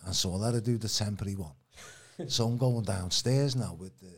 And 0.06 0.14
so 0.14 0.32
I 0.32 0.36
let 0.36 0.54
her 0.54 0.60
do 0.60 0.78
the 0.78 0.88
temporary 0.88 1.34
one. 1.34 1.52
so 2.28 2.46
I'm 2.46 2.56
going 2.56 2.84
downstairs 2.84 3.56
now 3.56 3.76
with 3.78 3.98
the, 4.00 4.14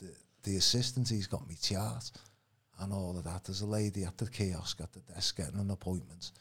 the, 0.00 0.12
the 0.44 0.56
assistant. 0.56 1.08
He's 1.08 1.26
got 1.26 1.48
me 1.48 1.56
chart 1.60 2.10
and 2.80 2.92
all 2.92 3.16
of 3.18 3.24
that. 3.24 3.44
There's 3.44 3.62
a 3.62 3.66
lady 3.66 4.04
at 4.04 4.16
the 4.18 4.28
kiosk 4.28 4.80
at 4.80 4.92
the 4.92 5.00
desk 5.00 5.36
getting 5.36 5.60
an 5.60 5.70
appointment, 5.70 6.32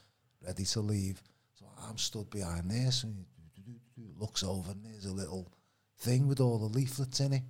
ready 0.46 0.66
to 0.66 0.80
leave. 0.82 1.22
So 1.60 1.66
I'm 1.88 1.98
stood 1.98 2.30
behind 2.30 2.72
so 2.94 3.08
he 3.96 4.12
looks 4.20 4.44
over 4.44 4.72
and 4.72 4.84
there's 4.86 5.06
a 5.06 5.14
little 5.14 5.52
thing 6.00 6.28
with 6.28 6.40
all 6.40 6.58
the 6.58 6.78
leaflets 6.78 7.20
in 7.20 7.34
it. 7.34 7.44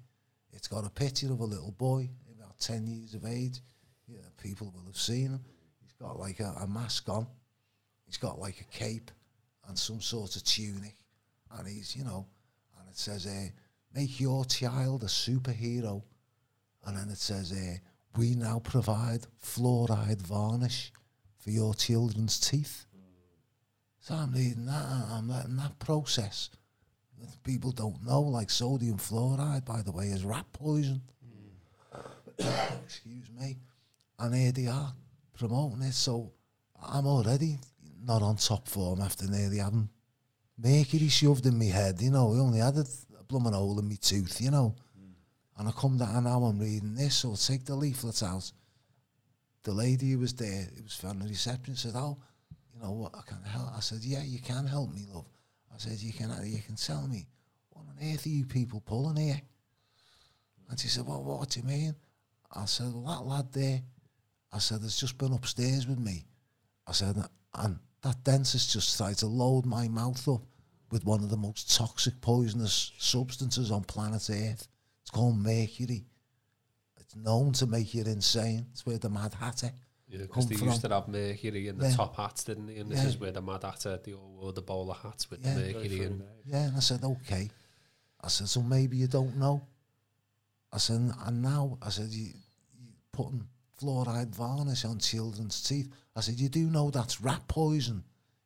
It's 0.53 0.67
got 0.67 0.85
a 0.85 0.89
picture 0.89 1.31
of 1.31 1.39
a 1.39 1.45
little 1.45 1.71
boy, 1.71 2.09
about 2.55 2.59
10 2.59 2.87
years 2.87 3.13
of 3.13 3.25
age. 3.25 3.59
Yeah, 4.07 4.19
people 4.41 4.71
will 4.73 4.85
have 4.85 4.97
seen 4.97 5.29
him. 5.31 5.41
He's 5.81 5.93
got 5.93 6.19
like 6.19 6.39
a, 6.39 6.53
a 6.61 6.67
mask 6.67 7.09
on. 7.09 7.27
He's 8.05 8.17
got 8.17 8.39
like 8.39 8.61
a 8.61 8.77
cape 8.77 9.11
and 9.67 9.77
some 9.77 10.01
sort 10.01 10.35
of 10.35 10.43
tunic. 10.43 10.95
And 11.57 11.67
he's, 11.67 11.95
you 11.95 12.03
know, 12.03 12.27
and 12.79 12.89
it 12.89 12.97
says, 12.97 13.25
uh, 13.25 13.47
make 13.93 14.19
your 14.19 14.45
child 14.45 15.03
a 15.03 15.07
superhero. 15.07 16.03
And 16.85 16.97
then 16.97 17.09
it 17.09 17.17
says, 17.17 17.51
uh, 17.51 17.77
we 18.17 18.35
now 18.35 18.59
provide 18.59 19.25
fluoride 19.43 20.21
varnish 20.21 20.91
for 21.39 21.49
your 21.49 21.73
children's 21.73 22.39
teeth. 22.39 22.85
So 23.99 24.13
I'm 24.13 24.33
reading 24.33 24.67
that 24.67 24.85
and 24.85 25.03
I'm 25.11 25.27
letting 25.27 25.57
that 25.57 25.79
process. 25.79 26.51
People 27.43 27.71
don't 27.71 28.05
know, 28.05 28.21
like 28.21 28.51
sodium 28.51 28.97
fluoride, 28.97 29.65
by 29.65 29.81
the 29.81 29.91
way, 29.91 30.05
is 30.07 30.23
rat 30.23 30.45
poison. 30.53 31.01
Excuse 32.85 33.29
me. 33.39 33.57
And 34.19 34.35
here 34.35 34.51
they 34.51 34.67
are 34.67 34.93
promoting 35.37 35.81
it. 35.83 35.93
So 35.93 36.31
I'm 36.81 37.07
already 37.07 37.59
not 38.03 38.21
on 38.21 38.37
top 38.37 38.67
form 38.67 39.01
after 39.01 39.27
nearly 39.27 39.57
having 39.57 39.89
mercury 40.57 41.09
shoved 41.09 41.45
in 41.45 41.57
my 41.57 41.65
head. 41.65 42.01
You 42.01 42.11
know, 42.11 42.33
I 42.33 42.39
only 42.39 42.59
had 42.59 42.77
a, 42.77 42.85
a 43.19 43.23
blooming 43.23 43.53
hole 43.53 43.79
in 43.79 43.87
my 43.87 43.97
tooth, 43.99 44.41
you 44.41 44.51
know. 44.51 44.75
And 45.57 45.69
I 45.69 45.71
come 45.71 45.97
down 45.97 46.25
now, 46.25 46.43
I'm 46.43 46.59
reading 46.59 46.95
this, 46.95 47.15
so 47.15 47.29
I'll 47.29 47.37
take 47.37 47.65
the 47.65 47.75
leaflets 47.75 48.21
out. 48.21 48.51
The 49.63 49.71
lady 49.71 50.11
who 50.11 50.19
was 50.19 50.33
there, 50.33 50.67
it 50.75 50.83
was 50.83 50.95
from 50.95 51.19
the 51.19 51.27
reception, 51.27 51.75
said, 51.75 51.93
Oh, 51.95 52.17
you 52.73 52.81
know 52.81 52.91
what, 52.91 53.15
I 53.15 53.21
can 53.25 53.41
help. 53.43 53.69
I 53.75 53.79
said, 53.79 53.99
Yeah, 54.03 54.21
you 54.23 54.39
can 54.39 54.67
help 54.67 54.93
me, 54.93 55.05
love. 55.11 55.25
I 55.73 55.77
said, 55.77 55.97
You 55.99 56.11
can 56.11 56.29
you 56.43 56.59
can 56.61 56.75
tell 56.75 57.07
me, 57.07 57.25
what 57.69 57.85
on 57.87 58.13
earth 58.13 58.25
are 58.25 58.29
you 58.29 58.45
people 58.45 58.81
pulling 58.81 59.15
here? 59.15 59.41
And 60.69 60.79
she 60.79 60.89
said, 60.89 61.05
Well, 61.07 61.23
what 61.23 61.49
do 61.49 61.61
you 61.61 61.65
mean? 61.65 61.95
I 62.55 62.65
said, 62.65 62.93
Well, 62.93 63.03
that 63.13 63.25
lad 63.25 63.51
there, 63.53 63.81
I 64.51 64.59
said, 64.59 64.81
has 64.81 64.97
just 64.97 65.17
been 65.17 65.33
upstairs 65.33 65.87
with 65.87 65.99
me. 65.99 66.25
I 66.87 66.91
said, 66.93 67.15
and 67.55 67.79
that 68.01 68.23
dentist 68.23 68.71
just 68.71 68.97
tried 68.97 69.17
to 69.17 69.27
load 69.27 69.65
my 69.65 69.87
mouth 69.87 70.27
up 70.27 70.41
with 70.91 71.03
one 71.05 71.23
of 71.23 71.29
the 71.29 71.37
most 71.37 71.75
toxic, 71.75 72.21
poisonous 72.21 72.91
substances 72.97 73.71
on 73.71 73.83
planet 73.83 74.29
Earth. 74.29 74.67
It's 75.01 75.11
called 75.11 75.37
mercury. 75.37 76.05
It's 76.99 77.15
known 77.15 77.51
to 77.53 77.65
make 77.67 77.93
you 77.93 78.03
insane. 78.03 78.67
It's 78.71 78.85
where 78.85 78.97
the 78.97 79.09
Mad 79.09 79.33
Hatter. 79.33 79.71
Yeah, 80.07 80.19
because 80.19 80.47
they 80.47 80.55
from. 80.55 80.67
used 80.69 80.81
to 80.81 80.89
have 80.89 81.07
mercury 81.07 81.67
in 81.67 81.77
the 81.79 81.89
Yeah. 81.89 81.95
top 81.95 82.15
hats, 82.15 82.43
didn't 82.43 82.67
they? 82.67 82.77
And 82.77 82.89
this 82.91 82.99
Yeah. 83.01 83.07
is 83.09 83.17
where 83.17 83.31
the 83.31 83.41
Mad 83.41 83.63
Hatter, 83.63 83.99
they 84.03 84.13
all 84.13 84.31
wore 84.39 84.53
the 84.53 84.61
bowler 84.61 84.93
hats 84.93 85.29
with 85.29 85.43
Yeah. 85.43 85.55
the 85.55 85.61
mercury 85.73 86.03
in. 86.03 86.23
Yeah, 86.45 86.67
and 86.67 86.77
I 86.77 86.79
said, 86.79 87.03
okay. 87.03 87.49
I 88.21 88.27
said, 88.27 88.47
so 88.47 88.61
maybe 88.61 88.97
you 88.97 89.07
don't 89.07 89.35
know. 89.37 89.67
I 90.71 90.77
said, 90.77 91.11
and 91.25 91.41
now, 91.41 91.77
I 91.81 91.89
said, 91.89 92.09
you, 92.09 92.25
you 92.25 92.33
putting 93.15 93.47
fluoride 93.81 94.35
varnish 94.35 94.85
on 94.85 94.99
children's 94.99 95.61
teeth. 95.61 95.89
I 96.15 96.21
said, 96.21 96.39
you 96.39 96.49
do 96.49 96.69
know 96.69 96.89
that's 96.91 97.21
rat 97.21 97.47
poison 97.47 98.03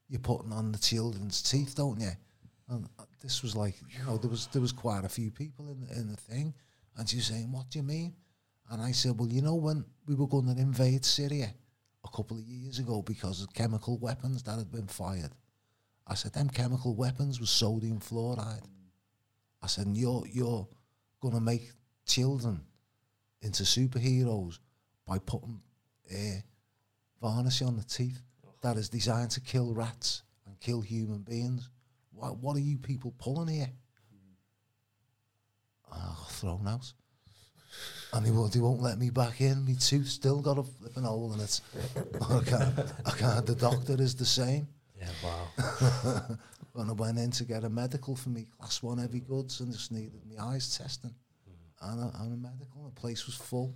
you're 0.10 0.20
putting 0.20 0.52
on 0.52 0.72
the 0.72 0.80
children's 0.80 1.42
teeth, 1.42 1.76
don't 1.76 2.00
you? 2.00 2.12
And 2.68 2.86
uh, 2.98 3.04
this 3.22 3.44
was 3.44 3.56
like, 3.56 3.76
you 3.90 4.04
know, 4.06 4.18
there 4.18 4.30
was 4.30 4.48
there 4.48 4.62
was 4.62 4.72
quite 4.72 5.06
a 5.06 5.10
few 5.10 5.32
people 5.32 5.70
in 5.70 5.88
in 5.96 6.10
the 6.10 6.18
thing, 6.18 6.54
and 6.98 7.08
she 7.08 7.18
was 7.18 7.28
saying, 7.28 7.52
what 7.52 7.70
do 7.70 7.80
you 7.80 7.84
mean? 7.84 8.16
And 8.72 8.82
I 8.82 8.92
said, 8.92 9.18
well, 9.18 9.30
you 9.30 9.42
know, 9.42 9.56
when 9.56 9.86
we 10.08 10.16
were 10.16 10.28
going 10.28 10.54
to 10.54 10.62
invade 10.62 11.06
Syria 11.06 11.54
a 12.04 12.10
couple 12.16 12.38
of 12.38 12.44
years 12.44 12.80
ago 12.80 13.02
because 13.02 13.42
of 13.42 13.54
chemical 13.54 13.98
weapons 13.98 14.44
that 14.44 14.58
had 14.58 14.72
been 14.72 14.88
fired, 14.88 15.32
I 16.06 16.16
said, 16.16 16.34
them 16.34 16.50
chemical 16.50 16.96
weapons 16.96 17.40
was 17.40 17.50
sodium 17.50 18.00
fluoride. 18.00 18.66
I 19.62 19.68
said, 19.68 19.88
and 19.88 19.98
you're, 19.98 20.24
you're 20.32 20.68
going 21.20 21.34
to 21.34 21.42
make 21.42 21.72
children 22.06 22.62
into 23.42 23.64
superheroes 23.64 24.60
by 25.06 25.20
putting 25.20 25.62
uh, 26.12 26.42
varnish 27.22 27.62
on 27.62 27.78
the 27.78 27.84
teeth 27.84 28.22
that 28.62 28.78
is 28.78 28.90
designed 28.90 29.32
to 29.32 29.42
kill 29.42 29.74
rats 29.74 30.24
and 30.46 30.60
kill 30.60 30.82
human 30.82 31.20
beings. 31.20 31.70
What, 32.12 32.38
what 32.38 32.56
are 32.56 32.62
you 32.62 32.78
people 32.78 33.14
pulling 33.18 33.48
here? 33.48 33.72
I 35.92 35.98
got 35.98 36.32
thrown 36.32 36.68
out. 36.68 36.92
And 38.14 38.26
they 38.26 38.32
won't, 38.32 38.54
they 38.54 38.60
won't 38.60 38.82
let 38.82 38.98
me 38.98 39.10
back 39.12 39.42
in. 39.42 39.66
My 39.66 39.74
tooth 39.80 40.08
still 40.08 40.42
got 40.42 40.58
a 40.58 40.64
flipping 40.64 41.04
hole 41.04 41.34
in 41.34 41.40
it. 41.40 41.62
I 42.22 42.40
can't, 42.44 42.80
I 43.06 43.12
can't. 43.12 43.46
The 43.46 43.56
doctor 43.56 44.02
is 44.02 44.16
the 44.16 44.26
same. 44.26 44.68
Yeah, 44.98 45.10
wow. 45.24 46.22
when 46.74 46.90
I 46.90 46.94
went 46.94 47.20
in 47.20 47.32
to 47.32 47.46
get 47.46 47.64
a 47.64 47.70
medical 47.70 48.16
for 48.16 48.30
me, 48.30 48.48
class 48.58 48.82
one 48.82 48.98
heavy 48.98 49.20
goods, 49.20 49.60
and 49.60 49.72
just 49.72 49.92
needed 49.92 50.22
my 50.26 50.44
eyes 50.44 50.78
testing, 50.78 51.14
and, 51.82 52.00
a, 52.02 52.12
and 52.22 52.34
a 52.34 52.38
medical. 52.38 52.86
The 52.86 53.00
place 53.00 53.26
was 53.26 53.36
full 53.36 53.76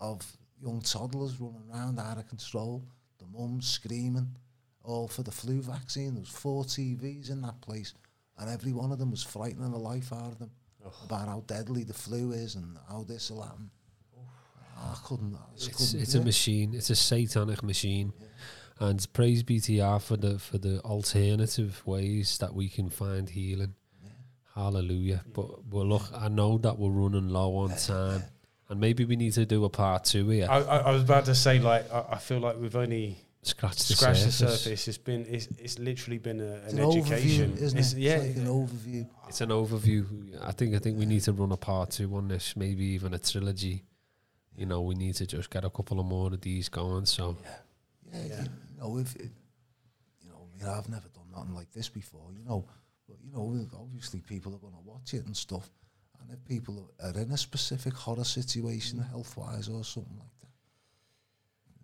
of 0.00 0.20
young 0.62 0.80
toddlers 0.80 1.40
running 1.40 1.62
around 1.72 1.98
out 1.98 2.18
of 2.18 2.28
control. 2.28 2.84
The 3.18 3.26
mums 3.26 3.66
screaming, 3.68 4.36
all 4.82 5.08
for 5.08 5.22
the 5.22 5.30
flu 5.30 5.60
vaccine. 5.62 6.14
There 6.14 6.20
was 6.20 6.28
four 6.30 6.64
TVs 6.64 7.30
in 7.30 7.42
that 7.42 7.60
place, 7.60 7.94
and 8.38 8.50
every 8.50 8.72
one 8.72 8.92
of 8.92 8.98
them 8.98 9.10
was 9.10 9.22
frightening 9.22 9.70
the 9.72 9.78
life 9.78 10.12
out 10.12 10.32
of 10.32 10.38
them 10.38 10.50
about 11.04 11.28
how 11.28 11.42
deadly 11.46 11.84
the 11.84 11.94
flu 11.94 12.32
is 12.32 12.54
and 12.56 12.76
how 12.88 13.04
this 13.04 13.30
will 13.30 13.42
happen. 13.42 13.70
I 14.76 14.96
couldn't. 15.04 15.34
I 15.34 15.38
It's, 15.54 15.68
couldn't 15.68 16.02
it's 16.02 16.14
a 16.14 16.20
it. 16.20 16.24
machine. 16.24 16.74
It's 16.74 16.90
a 16.90 16.96
satanic 16.96 17.62
machine. 17.62 18.12
And 18.80 19.06
praise 19.12 19.44
be 19.44 19.60
to 19.60 19.72
Yah 19.72 19.98
for 19.98 20.16
the 20.16 20.38
for 20.38 20.58
the 20.58 20.80
alternative 20.80 21.80
ways 21.86 22.38
that 22.38 22.54
we 22.54 22.68
can 22.68 22.90
find 22.90 23.28
healing. 23.30 23.74
Hallelujah. 24.54 25.22
But 25.32 25.68
but 25.68 25.86
look, 25.86 26.02
I 26.14 26.28
know 26.28 26.58
that 26.58 26.78
we're 26.78 26.90
running 26.90 27.28
low 27.28 27.56
on 27.56 27.76
time. 27.76 28.22
And 28.70 28.80
maybe 28.80 29.04
we 29.04 29.14
need 29.16 29.34
to 29.34 29.44
do 29.44 29.64
a 29.66 29.68
part 29.68 30.04
two 30.04 30.26
here. 30.30 30.46
I, 30.48 30.56
I, 30.62 30.76
I 30.78 30.90
was 30.92 31.02
about 31.02 31.26
to 31.26 31.34
say, 31.34 31.58
like, 31.58 31.92
I, 31.92 32.04
I 32.12 32.18
feel 32.18 32.38
like 32.38 32.56
we've 32.58 32.74
only 32.74 33.18
Scratch 33.42 33.76
the 33.88 33.94
scratched 33.94 34.24
the 34.24 34.32
surface. 34.32 34.62
surface. 34.62 34.88
It's 34.88 34.96
been, 34.96 35.26
it's, 35.28 35.48
it's 35.58 35.78
literally 35.78 36.16
been 36.16 36.40
a, 36.40 36.44
It's 36.64 36.72
an, 36.72 36.78
an 36.78 36.88
education, 36.90 37.50
overview, 37.52 37.60
isn't 37.60 37.78
It's- 37.78 37.92
it? 37.92 37.98
Yeah, 37.98 38.14
It's 38.16 38.38
like 38.38 38.46
an 38.46 38.50
overview. 38.52 39.06
It's 39.28 39.40
an 39.42 39.48
overview. 39.50 40.06
I 40.42 40.52
think 40.52 40.74
I 40.74 40.78
think 40.78 40.98
we 40.98 41.04
need 41.04 41.20
to 41.24 41.32
run 41.34 41.52
a 41.52 41.58
part 41.58 41.90
two 41.90 42.16
on 42.16 42.28
this, 42.28 42.56
maybe 42.56 42.84
even 42.86 43.12
a 43.12 43.18
trilogy. 43.18 43.84
You 44.56 44.64
know, 44.64 44.80
we 44.80 44.94
need 44.94 45.14
to 45.16 45.26
just 45.26 45.50
get 45.50 45.62
a 45.66 45.70
couple 45.70 46.00
of 46.00 46.06
more 46.06 46.28
of 46.32 46.40
these 46.40 46.70
going. 46.70 47.04
So 47.04 47.36
Yeah, 47.44 47.50
Yeah. 48.14 48.20
You, 48.22 48.48
you 48.70 48.80
know, 48.80 48.96
if 48.96 49.14
it, 49.16 49.30
you 50.22 50.30
know, 50.30 50.48
I 50.58 50.64
mean, 50.64 50.74
I've 50.78 50.88
never 50.88 51.08
done 51.08 51.24
nothing 51.36 51.54
like 51.54 51.70
this 51.70 51.90
before, 51.90 52.30
you 52.32 52.42
know, 52.48 52.64
but 52.66 52.74
you 53.24 53.32
know, 53.32 53.66
obviously 53.80 54.20
people 54.20 54.54
are 54.54 54.58
going 54.58 54.74
to 54.74 54.80
watch 54.84 55.14
it 55.14 55.24
and 55.26 55.36
stuff, 55.36 55.70
and 56.20 56.30
if 56.30 56.44
people 56.44 56.90
are 57.02 57.10
in 57.18 57.30
a 57.32 57.36
specific 57.36 57.94
horror 57.94 58.24
situation, 58.24 58.98
health 59.00 59.36
wise 59.36 59.68
or 59.68 59.84
something 59.84 60.16
like 60.18 60.28
that, 60.40 60.48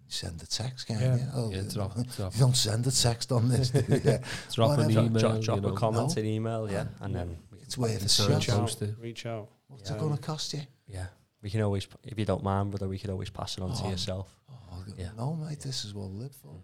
send 0.09 0.43
a 0.43 0.47
text, 0.47 0.87
can 0.87 1.01
Yeah. 1.01 1.17
you? 1.17 1.27
Oh, 1.35 1.51
yeah, 1.51 1.63
drop, 1.63 1.95
drop, 2.17 2.35
you 2.35 2.41
don't 2.41 2.57
send 2.57 2.87
a 2.87 2.91
text 2.91 3.31
on 3.33 3.49
this, 3.49 3.71
do 3.71 3.79
you? 3.89 4.19
drop 4.53 4.79
an 4.79 4.91
email. 4.91 5.09
drop 5.09 5.41
drop 5.41 5.57
you 5.57 5.63
know. 5.63 5.69
a 5.69 5.77
comment, 5.77 6.17
No. 6.17 6.21
an 6.23 6.27
email, 6.29 6.71
yeah, 6.71 6.87
and 7.01 7.15
then 7.15 7.39
It's 7.63 7.75
can, 7.75 7.83
worth 7.85 8.05
a 8.05 8.09
Sign 8.09 8.35
reach 8.35 8.49
out. 8.49 8.55
out, 8.57 8.61
Post 8.63 8.83
it. 8.83 8.95
reach 9.01 9.27
out. 9.27 9.49
What's 9.69 9.91
Um, 9.91 9.97
it 9.97 10.01
going 10.01 10.17
to 10.17 10.23
cost 10.23 10.53
you? 10.55 10.63
yeah, 10.89 11.07
we 11.43 11.51
can 11.51 11.61
always, 11.63 11.87
if 12.05 12.19
you 12.19 12.25
don't 12.25 12.43
mind, 12.43 12.71
brother, 12.73 12.89
we 12.89 12.99
could 12.99 13.11
always 13.11 13.31
pass 13.31 13.57
it 13.57 13.63
on 13.63 13.73
to 13.77 13.85
Oh. 13.85 13.91
yourself. 13.91 14.27
Oh, 14.51 14.85
Yeah. 14.97 15.11
no, 15.17 15.35
mate, 15.37 15.61
this 15.61 15.85
is 15.85 15.95
what 15.95 16.05
I 16.07 16.09
live 16.09 16.35
for. 16.35 16.55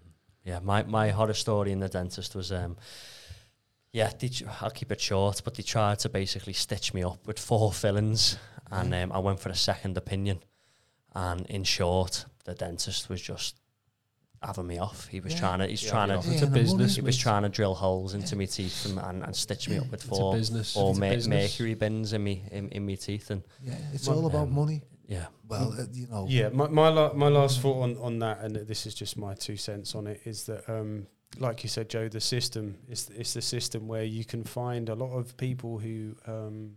Yeah, 0.45 0.59
my, 0.61 0.83
my 0.85 1.11
horror 1.11 1.35
story 1.35 1.71
in 1.73 1.79
the 1.81 1.89
dentist 1.89 2.35
was, 2.35 2.51
um, 2.53 2.77
yeah, 3.97 4.11
they, 4.19 4.31
I'll 4.61 4.71
keep 4.71 4.93
it 4.93 5.01
short, 5.01 5.41
but 5.45 5.55
they 5.55 5.63
tried 5.63 5.99
to 6.01 6.09
basically 6.11 6.53
stitch 6.53 6.93
me 6.93 7.03
up 7.03 7.27
with 7.27 7.39
four 7.39 7.73
fillings, 7.73 8.37
and 8.71 8.93
um, 8.95 9.11
I 9.13 9.19
went 9.21 9.41
for 9.41 9.49
a 9.49 9.55
second 9.55 9.97
opinion. 9.97 10.39
And 11.15 11.47
in 11.47 11.65
short, 11.65 12.27
the 12.45 12.55
dentist 12.55 13.09
was 13.09 13.23
just 13.23 13.57
having 14.43 14.67
me 14.67 14.79
off. 14.79 15.07
He 15.09 15.21
was 15.21 15.33
Yeah. 15.33 15.41
trying 15.41 15.59
to, 15.61 15.67
he's 15.67 15.83
Yeah, 15.83 15.91
trying 15.93 16.09
yeah. 16.11 16.21
to, 16.21 16.31
It's 16.31 16.43
a 16.43 16.45
Yeah, 16.45 16.51
no 16.51 16.55
business. 16.55 16.97
he 16.97 17.01
was 17.01 17.17
trying 17.17 17.45
to 17.45 17.49
drill 17.49 17.75
holes 17.75 18.13
into 18.13 18.37
my 18.37 18.45
teeth 18.45 18.85
and, 18.85 18.99
and, 18.99 19.23
and 19.25 19.35
stitch 19.35 19.67
me 19.71 19.79
up 19.79 19.91
with 19.91 20.03
four, 20.03 20.35
business. 20.35 20.75
four 20.75 20.91
It's 20.91 20.99
a 20.99 21.01
mer- 21.01 21.11
business. 21.15 21.53
mercury 21.53 21.75
bins 21.75 22.13
in 22.13 22.23
me 22.23 22.45
in, 22.53 22.69
in 22.69 22.85
my 22.87 22.97
teeth, 22.97 23.31
and 23.31 23.43
Yeah, 23.63 23.75
it's 23.95 24.07
Well, 24.09 24.19
all 24.19 24.27
about 24.27 24.49
um, 24.49 24.55
money. 24.55 24.83
yeah, 25.09 25.27
Well, 25.49 25.73
uh, 25.73 25.87
you 25.91 26.07
know, 26.09 26.27
Yeah, 26.29 26.51
my 26.51 26.69
my, 26.69 26.89
la- 26.91 27.15
my 27.15 27.29
last 27.29 27.61
thought 27.63 27.81
on, 27.83 27.97
on 27.97 28.19
that, 28.19 28.41
and 28.43 28.57
this 28.57 28.85
is 28.87 28.95
just 28.95 29.17
my 29.17 29.33
two 29.35 29.57
cents 29.57 29.95
on 29.95 30.07
it, 30.07 30.21
is 30.27 30.45
that 30.45 30.69
um, 30.69 31.07
like 31.39 31.63
you 31.63 31.69
said, 31.69 31.89
Joe, 31.89 32.09
the 32.09 32.21
system 32.21 32.77
is 32.89 33.11
it's 33.15 33.35
the 33.35 33.43
system 33.43 33.89
where 33.89 34.05
you 34.05 34.25
can 34.25 34.45
find 34.45 34.89
a 34.89 34.95
lot 34.95 35.13
of 35.17 35.37
people 35.37 35.79
who 35.79 36.15
um, 36.27 36.73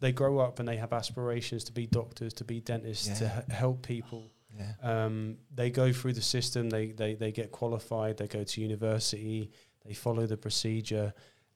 they 0.00 0.12
grow 0.12 0.38
up 0.38 0.58
and 0.58 0.68
they 0.68 0.76
have 0.76 0.92
aspirations 0.92 1.64
to 1.64 1.72
be 1.72 1.86
doctors, 1.86 2.32
to 2.34 2.44
be 2.44 2.60
dentists, 2.60 3.18
to 3.20 3.24
h- 3.26 3.54
help 3.54 3.86
people. 3.86 4.30
yeah. 4.58 4.72
Um, 4.82 5.36
they 5.54 5.70
go 5.70 5.92
through 5.92 6.14
the 6.14 6.22
system, 6.22 6.68
they, 6.70 6.88
they 6.92 7.14
they 7.14 7.32
get 7.32 7.50
qualified, 7.52 8.16
they 8.16 8.26
go 8.28 8.44
to 8.44 8.60
university, 8.60 9.50
they 9.86 9.94
follow 9.94 10.26
the 10.26 10.36
procedure, 10.36 11.12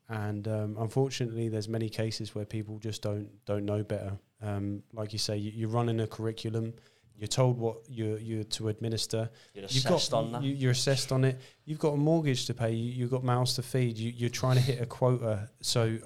and 0.09 0.47
um, 0.49 0.77
unfortunately, 0.79 1.49
there's 1.49 1.69
many 1.69 1.89
cases 1.89 2.35
where 2.35 2.45
people 2.45 2.79
just 2.79 3.03
don't 3.03 3.29
don't 3.45 3.65
know 3.65 3.83
better. 3.83 4.13
Um, 4.43 4.83
like 4.93 5.13
you 5.13 5.19
say, 5.19 5.37
you, 5.37 5.51
you're 5.55 5.69
running 5.69 6.01
a 6.01 6.07
curriculum. 6.07 6.75
You're 7.19 7.29
told 7.29 7.59
what 7.59 7.79
you're 7.89 8.19
you're 8.19 8.45
to 8.45 8.69
administer. 8.69 9.31
you're 9.55 9.63
You've 9.63 9.87
assessed 9.87 10.11
got 10.11 10.19
on 10.19 10.33
that. 10.33 10.43
You, 10.43 10.55
you're 10.55 10.73
assessed 10.73 11.13
on 11.13 11.25
it. 11.25 11.41
You've 11.65 11.79
got 11.79 11.95
a 11.95 11.97
mortgage 11.97 12.47
to 12.47 12.55
pay. 12.55 12.73
You, 12.73 12.93
you've 12.93 13.11
got 13.11 13.25
mouths 13.25 13.55
to 13.55 13.63
feed. 13.63 13.97
You, 13.97 14.13
you're 14.15 14.31
trying 14.31 14.57
to 14.57 14.63
hit 14.63 14.81
a 14.81 14.87
quota. 14.87 15.49
So 15.63 15.99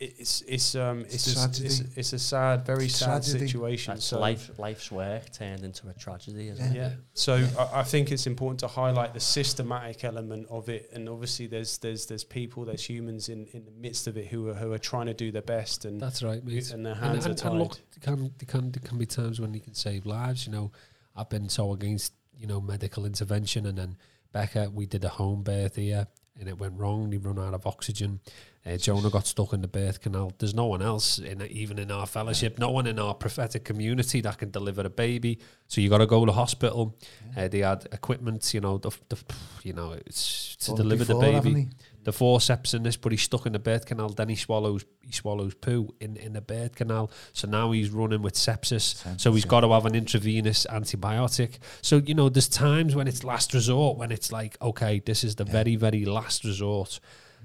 it's 0.00 0.42
it's 0.42 0.74
um 0.76 1.00
It's 1.00 1.26
it's 1.26 1.44
it's, 1.44 1.60
it's, 1.60 1.96
it's 1.96 2.12
a 2.12 2.18
sad, 2.20 2.64
very 2.64 2.84
It's 2.84 2.96
sad 2.96 3.22
tragedy. 3.22 3.46
situation. 3.48 3.94
That's 3.94 4.04
so 4.06 4.20
life, 4.20 4.56
life's 4.56 4.92
work 4.92 5.32
turned 5.32 5.64
into 5.64 5.88
a 5.88 5.92
tragedy, 5.94 6.48
isn't 6.48 6.72
Yeah. 6.74 6.86
it? 6.88 6.90
yeah. 6.92 6.96
So 7.14 7.44
I, 7.58 7.80
I 7.80 7.82
think 7.82 8.12
it's 8.12 8.26
important 8.28 8.60
to 8.60 8.68
highlight 8.68 9.12
the 9.12 9.18
systematic 9.20 10.04
element 10.04 10.46
of 10.50 10.68
it, 10.68 10.88
and 10.92 11.08
obviously 11.08 11.48
there's 11.48 11.78
there's 11.78 12.06
there's 12.06 12.22
people, 12.22 12.64
there's 12.64 12.84
humans 12.88 13.28
in, 13.28 13.46
in 13.52 13.64
the 13.64 13.72
midst 13.72 14.06
of 14.06 14.16
it 14.16 14.28
who 14.28 14.48
are 14.48 14.54
who 14.54 14.72
are 14.72 14.78
trying 14.78 15.06
to 15.06 15.14
do 15.14 15.32
their 15.32 15.42
best, 15.42 15.84
and 15.84 16.00
That's 16.00 16.22
right, 16.22 16.44
mate. 16.44 16.70
and 16.70 16.86
their 16.86 16.92
And, 16.94 17.02
hands 17.04 17.26
and, 17.26 17.34
are 17.34 17.36
tied. 17.36 17.50
and 17.50 17.58
look, 17.60 17.74
there 18.00 18.14
can, 18.16 18.22
there 18.38 18.46
can 18.46 18.70
there 18.70 18.82
can 18.84 18.98
be 18.98 19.06
times 19.06 19.40
when 19.40 19.52
you 19.52 19.60
can 19.60 19.74
save 19.74 20.06
lives. 20.06 20.46
You 20.46 20.52
know, 20.52 20.70
I've 21.16 21.28
been 21.28 21.48
so 21.48 21.72
against 21.72 22.12
you 22.36 22.46
know 22.46 22.60
medical 22.60 23.04
intervention, 23.04 23.66
and 23.66 23.76
then 23.76 23.96
Becca, 24.30 24.70
we 24.72 24.86
did 24.86 25.02
a 25.04 25.08
home 25.08 25.42
birth 25.42 25.74
here, 25.74 26.06
and 26.38 26.48
it 26.48 26.56
went 26.56 26.74
wrong. 26.78 27.10
They 27.10 27.16
run 27.18 27.40
out 27.40 27.54
of 27.54 27.66
oxygen. 27.66 28.20
Uh, 28.66 28.76
Jonah 28.76 29.08
got 29.10 29.26
stuck 29.26 29.52
in 29.52 29.62
the 29.62 29.68
birth 29.68 30.00
canal. 30.00 30.32
There's 30.38 30.54
no 30.54 30.66
one 30.66 30.82
else, 30.82 31.18
in 31.18 31.42
even 31.42 31.78
in 31.78 31.90
our 31.90 32.06
fellowship, 32.06 32.58
no 32.58 32.70
one 32.70 32.86
in 32.86 32.98
our 32.98 33.14
prophetic 33.14 33.64
community 33.64 34.20
that 34.20 34.38
can 34.38 34.50
deliver 34.50 34.82
a 34.82 34.90
baby. 34.90 35.38
So 35.68 35.80
you 35.80 35.88
got 35.88 35.98
to 35.98 36.06
go 36.06 36.24
to 36.26 36.32
hospital. 36.32 36.96
Uh, 37.36 37.48
they 37.48 37.60
had 37.60 37.86
equipment, 37.92 38.52
you 38.52 38.60
know, 38.60 38.78
the, 38.78 38.90
the 39.08 39.16
you 39.62 39.72
know, 39.72 39.92
it's 39.92 40.56
to 40.56 40.72
it 40.72 40.76
deliver 40.76 41.04
the 41.04 41.14
before, 41.14 41.32
haven't 41.32 41.54
baby 41.54 41.68
the 42.04 42.12
forceps 42.12 42.72
in 42.72 42.84
this, 42.84 42.96
but 42.96 43.12
he's 43.12 43.20
stuck 43.20 43.44
in 43.44 43.52
the 43.52 43.58
birth 43.58 43.84
canal. 43.84 44.08
Then 44.08 44.30
he 44.30 44.34
swallows 44.36 44.84
he 45.02 45.12
swallows 45.12 45.54
poo 45.54 45.94
in, 46.00 46.16
in 46.16 46.32
the 46.32 46.40
birth 46.40 46.74
canal. 46.74 47.10
So 47.34 47.46
now 47.48 47.70
he's 47.72 47.90
running 47.90 48.22
with 48.22 48.34
sepsis. 48.34 49.20
so 49.20 49.32
he's 49.34 49.44
got 49.44 49.60
to 49.60 49.70
have 49.72 49.84
an 49.84 49.94
intravenous 49.94 50.66
antibiotic. 50.70 51.58
So 51.82 51.98
you 51.98 52.14
know, 52.14 52.28
there's 52.30 52.48
times 52.48 52.94
when 52.94 53.08
it's 53.08 53.24
last 53.24 53.52
resort, 53.54 53.98
when 53.98 54.10
it's 54.10 54.32
like, 54.32 54.56
okay, 54.62 55.00
this 55.00 55.22
is 55.22 55.36
the 55.36 55.44
Yeah. 55.44 55.52
very 55.52 55.76
very 55.76 56.04
last 56.04 56.44
resort. 56.44 56.98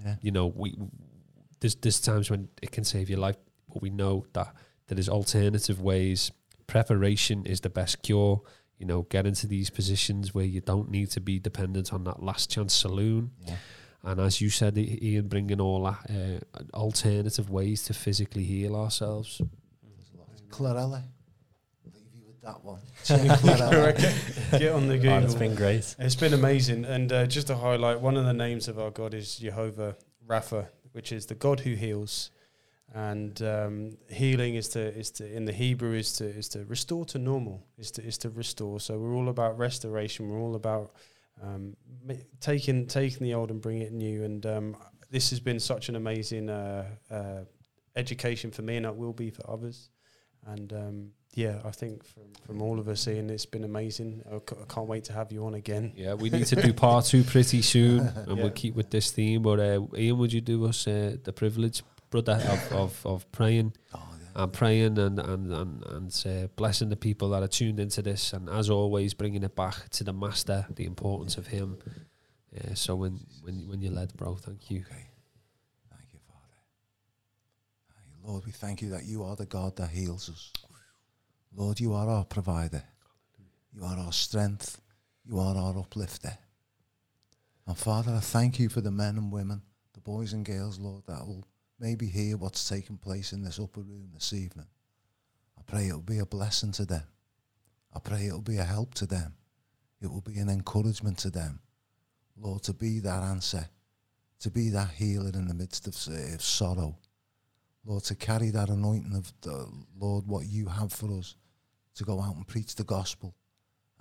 Yeah. 0.04 0.16
You 0.22 0.32
know, 0.32 0.48
we 0.48 0.76
there's 1.60 1.76
there's 1.76 2.00
times 2.00 2.30
when 2.30 2.50
it 2.62 2.72
can 2.72 2.84
save 2.84 3.10
your 3.10 3.20
life, 3.20 3.38
but 3.68 3.82
we 3.82 3.90
know 3.90 4.26
that 4.34 4.54
there 4.88 5.00
is 5.00 5.10
alternative 5.10 5.82
ways. 5.82 6.32
Preparation 6.68 7.46
is 7.46 7.62
the 7.62 7.70
best 7.70 8.02
cure. 8.04 8.42
you 8.78 8.86
know, 8.86 9.04
get 9.04 9.26
into 9.26 9.48
these 9.48 9.70
positions 9.70 10.34
where 10.34 10.46
you 10.46 10.60
don't 10.60 10.90
need 10.90 11.10
to 11.12 11.22
be 11.22 11.40
dependent 11.40 11.94
on 11.94 12.04
that 12.04 12.22
last 12.22 12.50
chance 12.52 12.74
saloon. 12.74 13.32
Yeah. 13.48 13.56
And 14.04 14.20
as 14.20 14.42
you 14.42 14.50
said, 14.50 14.78
Ian, 14.78 15.30
bringing 15.30 15.62
all 15.62 15.84
that 15.86 16.02
uh, 16.10 16.76
alternative 16.76 17.50
ways 17.50 17.84
to 17.86 17.94
physically 17.94 18.44
heal 18.44 18.76
ourselves. 18.76 19.42
Chlorella. 20.50 21.04
Leave 23.10 23.24
you 23.24 23.30
with 23.32 23.58
that 23.58 23.74
one. 24.54 24.60
Get 24.60 24.72
on 24.74 24.88
the 24.88 24.96
Oh, 24.96 24.98
Google. 24.98 25.24
it's 25.24 25.36
been 25.36 25.56
great. 25.56 25.96
It's 26.00 26.16
been 26.16 26.34
amazing. 26.34 26.86
And 26.86 27.12
uh, 27.12 27.26
just 27.26 27.48
to 27.48 27.56
highlight, 27.56 28.02
one 28.02 28.18
of 28.18 28.26
the 28.26 28.34
names 28.34 28.68
of 28.68 28.80
our 28.80 28.92
God 28.92 29.14
is 29.14 29.38
Jehovah 29.38 29.96
Rapha, 30.28 30.68
which 30.92 31.12
is 31.12 31.26
the 31.26 31.36
God 31.36 31.62
who 31.62 31.74
heals. 31.74 32.32
And 32.94 33.42
um, 33.42 33.98
healing 34.10 34.56
is 34.56 34.70
to 34.70 34.80
is 34.80 35.10
to 35.12 35.36
in 35.36 35.46
the 35.46 35.54
Hebrew 35.54 35.94
is 35.94 36.14
to 36.18 36.26
is 36.26 36.48
to 36.50 36.64
restore 36.66 37.06
to 37.06 37.18
normal. 37.18 37.66
Is 37.78 37.90
to 37.92 38.04
is 38.04 38.18
to 38.20 38.30
restore. 38.30 38.80
So 38.80 39.00
we're 39.00 39.16
all 39.16 39.30
about 39.30 39.58
restoration. 39.58 40.30
We're 40.30 40.40
all 40.40 40.56
about 40.56 40.92
um, 41.42 41.76
taking 42.40 42.86
taking 42.86 43.24
the 43.24 43.34
old 43.34 43.50
and 43.50 43.62
bringing 43.62 43.82
it 43.82 43.94
new. 43.94 44.24
And 44.24 44.46
um, 44.46 44.78
this 45.10 45.32
has 45.32 45.40
been 45.40 45.60
such 45.60 45.90
an 45.90 45.96
amazing 45.96 46.50
uh, 46.50 46.86
uh, 47.10 47.46
education 47.96 48.52
for 48.52 48.62
me, 48.62 48.78
and 48.78 48.86
it 48.86 48.96
will 48.96 49.14
be 49.14 49.32
for 49.32 49.50
others. 49.50 49.90
And 50.46 50.74
um, 50.74 51.12
yeah, 51.36 51.60
I 51.66 51.72
think 51.72 52.04
from 52.04 52.24
from 52.46 52.62
all 52.62 52.78
of 52.80 52.88
us, 52.88 53.08
Ian, 53.08 53.30
it's 53.30 53.46
been 53.46 53.64
amazing. 53.64 54.22
I 54.30 54.38
c- 54.38 54.58
I 54.62 54.66
can't 54.74 54.88
wait 54.88 55.04
to 55.06 55.14
have 55.14 55.32
you 55.32 55.46
on 55.46 55.54
again. 55.56 55.94
Yeah, 55.96 56.14
we 56.14 56.30
need 56.30 56.46
to 56.48 56.56
do 56.62 56.74
part 56.74 57.06
two 57.06 57.24
pretty 57.24 57.62
soon, 57.62 58.00
and 58.16 58.28
Yeah. 58.38 58.44
we'll 58.44 58.52
keep 58.52 58.76
with 58.76 58.90
this 58.90 59.12
theme. 59.12 59.42
But 59.42 59.60
uh, 59.60 59.88
Ian, 59.98 60.18
would 60.18 60.34
you 60.34 60.42
do 60.42 60.66
us 60.66 60.88
uh, 60.88 61.18
the 61.24 61.34
privilege, 61.34 61.82
brother, 62.10 62.34
of, 62.50 62.72
of, 62.74 63.06
of 63.06 63.32
praying 63.32 63.74
Oh, 63.94 64.00
yeah. 64.36 64.44
and 64.44 64.54
praying 64.54 64.98
and 65.00 65.20
and 65.20 65.52
and, 65.54 65.84
and 65.86 66.24
uh, 66.26 66.48
blessing 66.56 66.90
the 66.90 66.96
people 66.98 67.30
that 67.30 67.42
are 67.44 67.48
tuned 67.48 67.80
into 67.80 68.02
this, 68.02 68.34
and 68.34 68.50
as 68.50 68.70
always, 68.70 69.14
bringing 69.14 69.44
it 69.44 69.56
back 69.56 69.90
to 69.90 70.04
the 70.04 70.14
Master, 70.14 70.66
the 70.76 70.86
importance 70.86 71.38
of 71.40 71.48
Him. 71.48 71.78
Yeah, 72.52 72.74
so 72.76 72.96
when 72.96 73.20
when 73.42 73.68
when 73.70 73.82
you're 73.82 73.94
led, 73.94 74.14
bro, 74.18 74.36
thank 74.36 74.70
you. 74.70 74.82
Okay. 74.82 75.06
Thank 75.90 76.14
you, 76.14 76.20
Father. 76.28 76.58
Lord, 78.28 78.46
we 78.46 78.52
thank 78.52 78.82
you 78.82 78.90
that 78.90 79.06
you 79.06 79.24
are 79.24 79.36
the 79.36 79.46
God 79.48 79.76
that 79.78 79.90
heals 79.90 80.30
us. 80.30 80.52
Lord, 81.56 81.80
you 81.80 81.94
are 81.94 82.10
our 82.10 82.26
provider. 82.26 82.84
You 83.74 83.84
are 83.84 83.98
our 83.98 84.12
strength. 84.12 84.82
You 85.26 85.40
are 85.40 85.56
our 85.56 85.78
uplifter. 85.78 86.38
And 87.68 87.78
Father, 87.78 88.14
I 88.14 88.20
thank 88.20 88.60
you 88.60 88.70
for 88.70 88.82
the 88.82 88.92
men 88.92 89.18
and 89.18 89.32
women, 89.32 89.62
the 89.94 90.02
boys 90.02 90.34
and 90.34 90.46
girls, 90.46 90.80
Lord, 90.80 91.04
that 91.08 91.26
will 91.26 91.46
maybe 91.80 92.08
hear 92.08 92.38
what's 92.38 92.68
taking 92.68 92.98
place 92.98 93.32
in 93.32 93.44
this 93.44 93.60
upper 93.60 93.82
room 93.82 94.10
this 94.14 94.34
evening. 94.34 94.68
I 95.58 95.62
pray 95.66 95.88
it 95.88 95.94
will 95.94 96.02
be 96.02 96.20
a 96.20 96.26
blessing 96.26 96.72
to 96.74 96.86
them. 96.86 97.04
I 97.94 98.00
pray 98.00 98.28
it 98.28 98.34
will 98.34 98.42
be 98.42 98.58
a 98.58 98.64
help 98.64 98.94
to 98.96 99.06
them. 99.06 99.36
It 100.02 100.12
will 100.12 100.22
be 100.22 100.40
an 100.40 100.50
encouragement 100.50 101.20
to 101.20 101.30
them. 101.30 101.60
Lord, 102.36 102.64
to 102.64 102.74
be 102.74 103.00
that 103.00 103.24
answer 103.24 103.70
to 104.44 104.52
be 104.52 104.68
that 104.68 104.90
healer 104.90 105.32
in 105.34 105.48
the 105.48 105.54
midst 105.54 105.88
of, 105.88 105.96
of 106.34 106.42
sorrow. 106.42 106.98
Lord, 107.86 108.04
to 108.04 108.16
carry 108.16 108.50
that 108.50 108.68
anointing 108.68 109.16
of 109.16 109.32
the 109.40 109.70
Lord, 109.98 110.28
what 110.28 110.48
you 110.48 110.68
have 110.68 110.92
for 110.92 111.18
us, 111.18 111.36
to 111.96 112.04
go 112.04 112.22
out 112.22 112.36
and 112.36 112.48
preach 112.48 112.76
the 112.76 112.84
gospel 112.84 113.36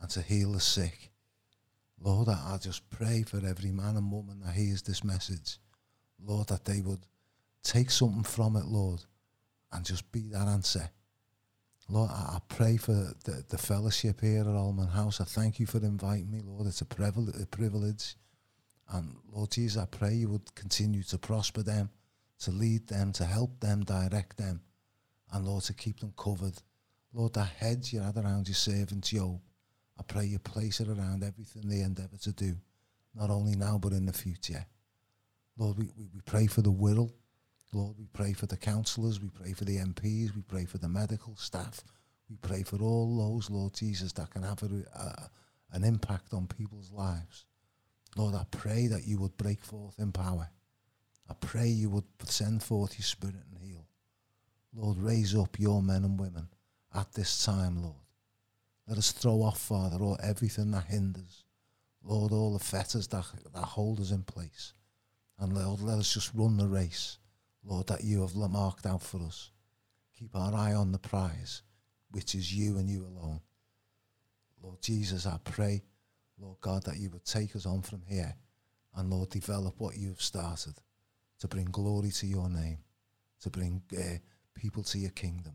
and 0.01 0.10
to 0.10 0.23
heal 0.23 0.52
the 0.52 0.60
sick. 0.60 1.10
Lord, 2.01 2.28
I, 2.28 2.55
I 2.55 2.59
just 2.59 2.89
pray 2.90 3.23
for 3.23 3.39
every 3.47 3.70
man 3.70 3.97
and 3.97 4.10
woman 4.10 4.40
that 4.40 4.55
hears 4.55 4.82
this 4.82 5.05
message. 5.05 5.59
Lord, 6.24 6.48
that 6.48 6.64
they 6.64 6.81
would 6.81 7.06
take 7.62 7.90
something 7.90 8.24
from 8.24 8.56
it, 8.56 8.64
Lord, 8.66 9.05
and 9.73 9.85
just 9.85 10.10
be 10.12 10.28
that 10.28 10.48
answer. 10.48 10.90
Lord, 11.89 12.10
I, 12.10 12.36
I 12.36 12.39
pray 12.48 12.77
for 12.77 12.93
the, 12.93 13.44
the 13.48 13.59
fellowship 13.59 14.20
here 14.20 14.40
at 14.40 14.47
Alman 14.47 14.89
House. 14.89 15.20
I 15.20 15.24
thank 15.24 15.60
you 15.60 15.66
for 15.66 15.78
inviting 15.78 16.31
me, 16.31 16.40
Lord. 16.44 16.66
It's 16.66 16.81
a, 16.81 16.86
privil- 16.86 17.28
a 17.40 17.47
privilege. 17.47 18.16
And 18.90 19.16
Lord 19.32 19.51
Jesus, 19.51 19.81
I 19.81 19.86
pray 19.86 20.14
you 20.14 20.28
would 20.28 20.55
continue 20.55 21.02
to 21.05 21.19
prosper 21.19 21.62
them, 21.62 21.90
to 22.40 22.51
lead 22.51 22.89
them, 22.89 23.12
to 23.12 23.24
help 23.24 23.60
them, 23.60 23.85
direct 23.85 24.36
them, 24.36 24.62
and 25.32 25.47
Lord, 25.47 25.64
to 25.64 25.74
keep 25.74 26.01
them 26.01 26.12
covered. 26.16 26.60
Lord, 27.14 27.34
that 27.34 27.51
hedge 27.59 27.93
you 27.93 28.01
had 28.01 28.16
around 28.16 28.48
your 28.48 28.55
servant 28.55 29.05
Job, 29.05 29.40
I 29.98 30.02
pray 30.02 30.24
you 30.24 30.39
place 30.39 30.80
it 30.80 30.89
around 30.89 31.22
everything 31.22 31.68
they 31.68 31.80
endeavour 31.80 32.16
to 32.22 32.32
do, 32.32 32.56
not 33.14 33.30
only 33.30 33.55
now 33.55 33.78
but 33.78 33.93
in 33.93 34.06
the 34.06 34.12
future. 34.12 34.64
Lord, 35.59 35.76
we, 35.78 35.90
we, 35.97 36.09
we 36.14 36.20
pray 36.24 36.47
for 36.47 36.62
the 36.62 36.70
will. 36.70 37.12
Lord, 37.74 37.97
we 37.98 38.06
pray 38.12 38.32
for 38.32 38.47
the 38.47 38.56
councillors, 38.56 39.20
we 39.20 39.28
pray 39.28 39.52
for 39.52 39.64
the 39.64 39.76
MPs, 39.76 40.34
we 40.34 40.43
pray 40.43 40.64
for 40.64 40.78
the 40.78 40.89
medical 40.89 41.36
staff, 41.36 41.82
we 42.28 42.36
pray 42.36 42.62
for 42.62 42.76
all 42.82 43.16
those, 43.18 43.51
Lord 43.51 43.74
Jesus, 43.74 44.12
that 44.14 44.30
can 44.30 44.43
have 44.43 44.62
a, 44.62 44.84
a, 44.98 45.30
an 45.72 45.84
impact 45.84 46.32
on 46.32 46.47
people's 46.47 46.90
lives. 46.90 47.44
Lord, 48.16 48.34
I 48.34 48.44
pray 48.51 48.86
that 48.89 49.06
you 49.06 49.18
would 49.18 49.36
break 49.36 49.62
forth 49.64 49.98
in 49.98 50.12
power. 50.12 50.51
I 51.30 51.34
pray 51.40 51.68
you 51.68 51.89
would 51.90 52.05
send 52.24 52.62
forth 52.62 52.98
your 52.98 53.05
spirit 53.05 53.36
and 53.36 53.62
heal. 53.62 53.86
Lord, 54.74 54.98
raise 54.98 55.34
up 55.34 55.59
your 55.59 55.82
men 55.82 56.05
and 56.05 56.18
women 56.18 56.48
at 56.94 57.12
this 57.12 57.44
time, 57.44 57.82
Lord. 57.82 57.94
Let 58.89 58.98
us 58.98 59.12
throw 59.12 59.43
off, 59.43 59.60
Father, 59.60 60.02
all 60.02 60.19
everything 60.23 60.70
that 60.73 60.85
hinders. 60.85 61.44
Lord, 62.05 62.32
all 62.32 62.52
the 62.52 62.59
fetters 62.64 63.06
that, 63.09 63.24
that 63.55 63.60
hold 63.60 64.01
us 64.01 64.10
in 64.10 64.23
place. 64.23 64.73
And 65.39 65.52
Lord, 65.55 65.81
let 65.81 65.98
us 65.98 66.12
just 66.12 66.32
run 66.35 66.56
the 66.56 66.66
race, 66.66 67.19
Lord, 67.64 67.86
that 67.86 68.05
you 68.05 68.23
have 68.23 68.35
marked 68.35 68.86
out 68.86 69.02
for 69.02 69.19
us. 69.23 69.51
Keep 70.19 70.35
our 70.35 70.52
eye 70.52 70.74
on 70.74 70.93
the 70.93 70.98
prize, 70.98 71.62
which 72.10 72.35
is 72.35 72.52
you 72.52 72.77
and 72.78 72.90
you 72.90 73.05
alone. 73.05 73.40
Lord 74.62 74.82
Jesus, 74.82 75.27
I 75.27 75.39
pray 75.44 75.82
Lord 76.43 76.60
God, 76.60 76.82
that 76.85 76.98
you 76.98 77.09
would 77.10 77.24
take 77.24 77.55
us 77.55 77.66
on 77.66 77.82
from 77.82 78.02
here 78.09 78.35
and, 78.97 79.10
Lord, 79.10 79.31
develop 79.31 79.74
what 79.78 79.97
you 79.97 80.09
have 80.09 80.20
started 80.20 80.74
to 81.39 81.48
bring 81.48 81.66
glory 81.66 82.10
to 82.10 82.27
your 82.27 82.48
name, 82.48 82.78
to 83.43 83.51
bring 83.51 83.82
uh, 83.97 84.19
people 84.55 84.82
to 84.85 84.98
your 84.98 85.10
kingdom, 85.10 85.52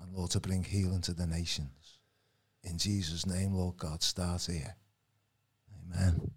and, 0.00 0.12
Lord, 0.14 0.30
to 0.32 0.40
bring 0.40 0.62
healing 0.64 1.00
to 1.02 1.12
the 1.14 1.26
nations. 1.26 1.98
In 2.62 2.78
Jesus' 2.78 3.26
name, 3.26 3.54
Lord 3.54 3.76
God, 3.76 4.02
start 4.02 4.44
here. 4.50 4.74
Amen. 5.94 6.30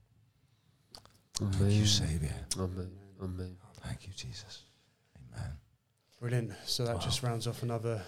Thank 1.40 1.74
you, 1.74 1.86
Saviour. 1.86 2.32
Amen. 2.58 2.92
Amen. 3.22 3.58
Thank 3.82 4.08
you, 4.08 4.14
Jesus. 4.14 4.64
Amen. 5.34 5.52
Brilliant. 6.20 6.52
So 6.66 6.86
that 6.86 6.96
Wow. 6.96 7.02
just 7.02 7.24
rounds 7.24 7.48
off 7.48 7.64
another 7.64 8.02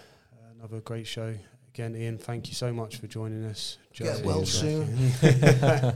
another 0.54 0.80
great 0.80 1.06
show. 1.06 1.34
Again, 1.74 1.96
Ian, 1.96 2.18
thank 2.18 2.48
you 2.48 2.54
so 2.54 2.72
much 2.72 2.96
for 2.98 3.06
joining 3.06 3.44
us. 3.44 3.78
Get 3.94 4.24
well 4.24 4.44
soon. 4.44 4.94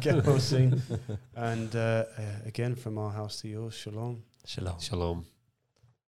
Get 0.01 0.25
well 0.25 0.41
soon. 0.41 0.83
And 1.35 1.77
uh, 1.77 1.79
uh, 2.19 2.23
again, 2.47 2.75
from 2.75 2.97
our 2.97 3.13
house 3.13 3.43
to 3.43 3.49
yours, 3.49 3.75
shalom. 3.75 4.23
Shalom. 4.47 4.81
Shalom. 4.81 5.27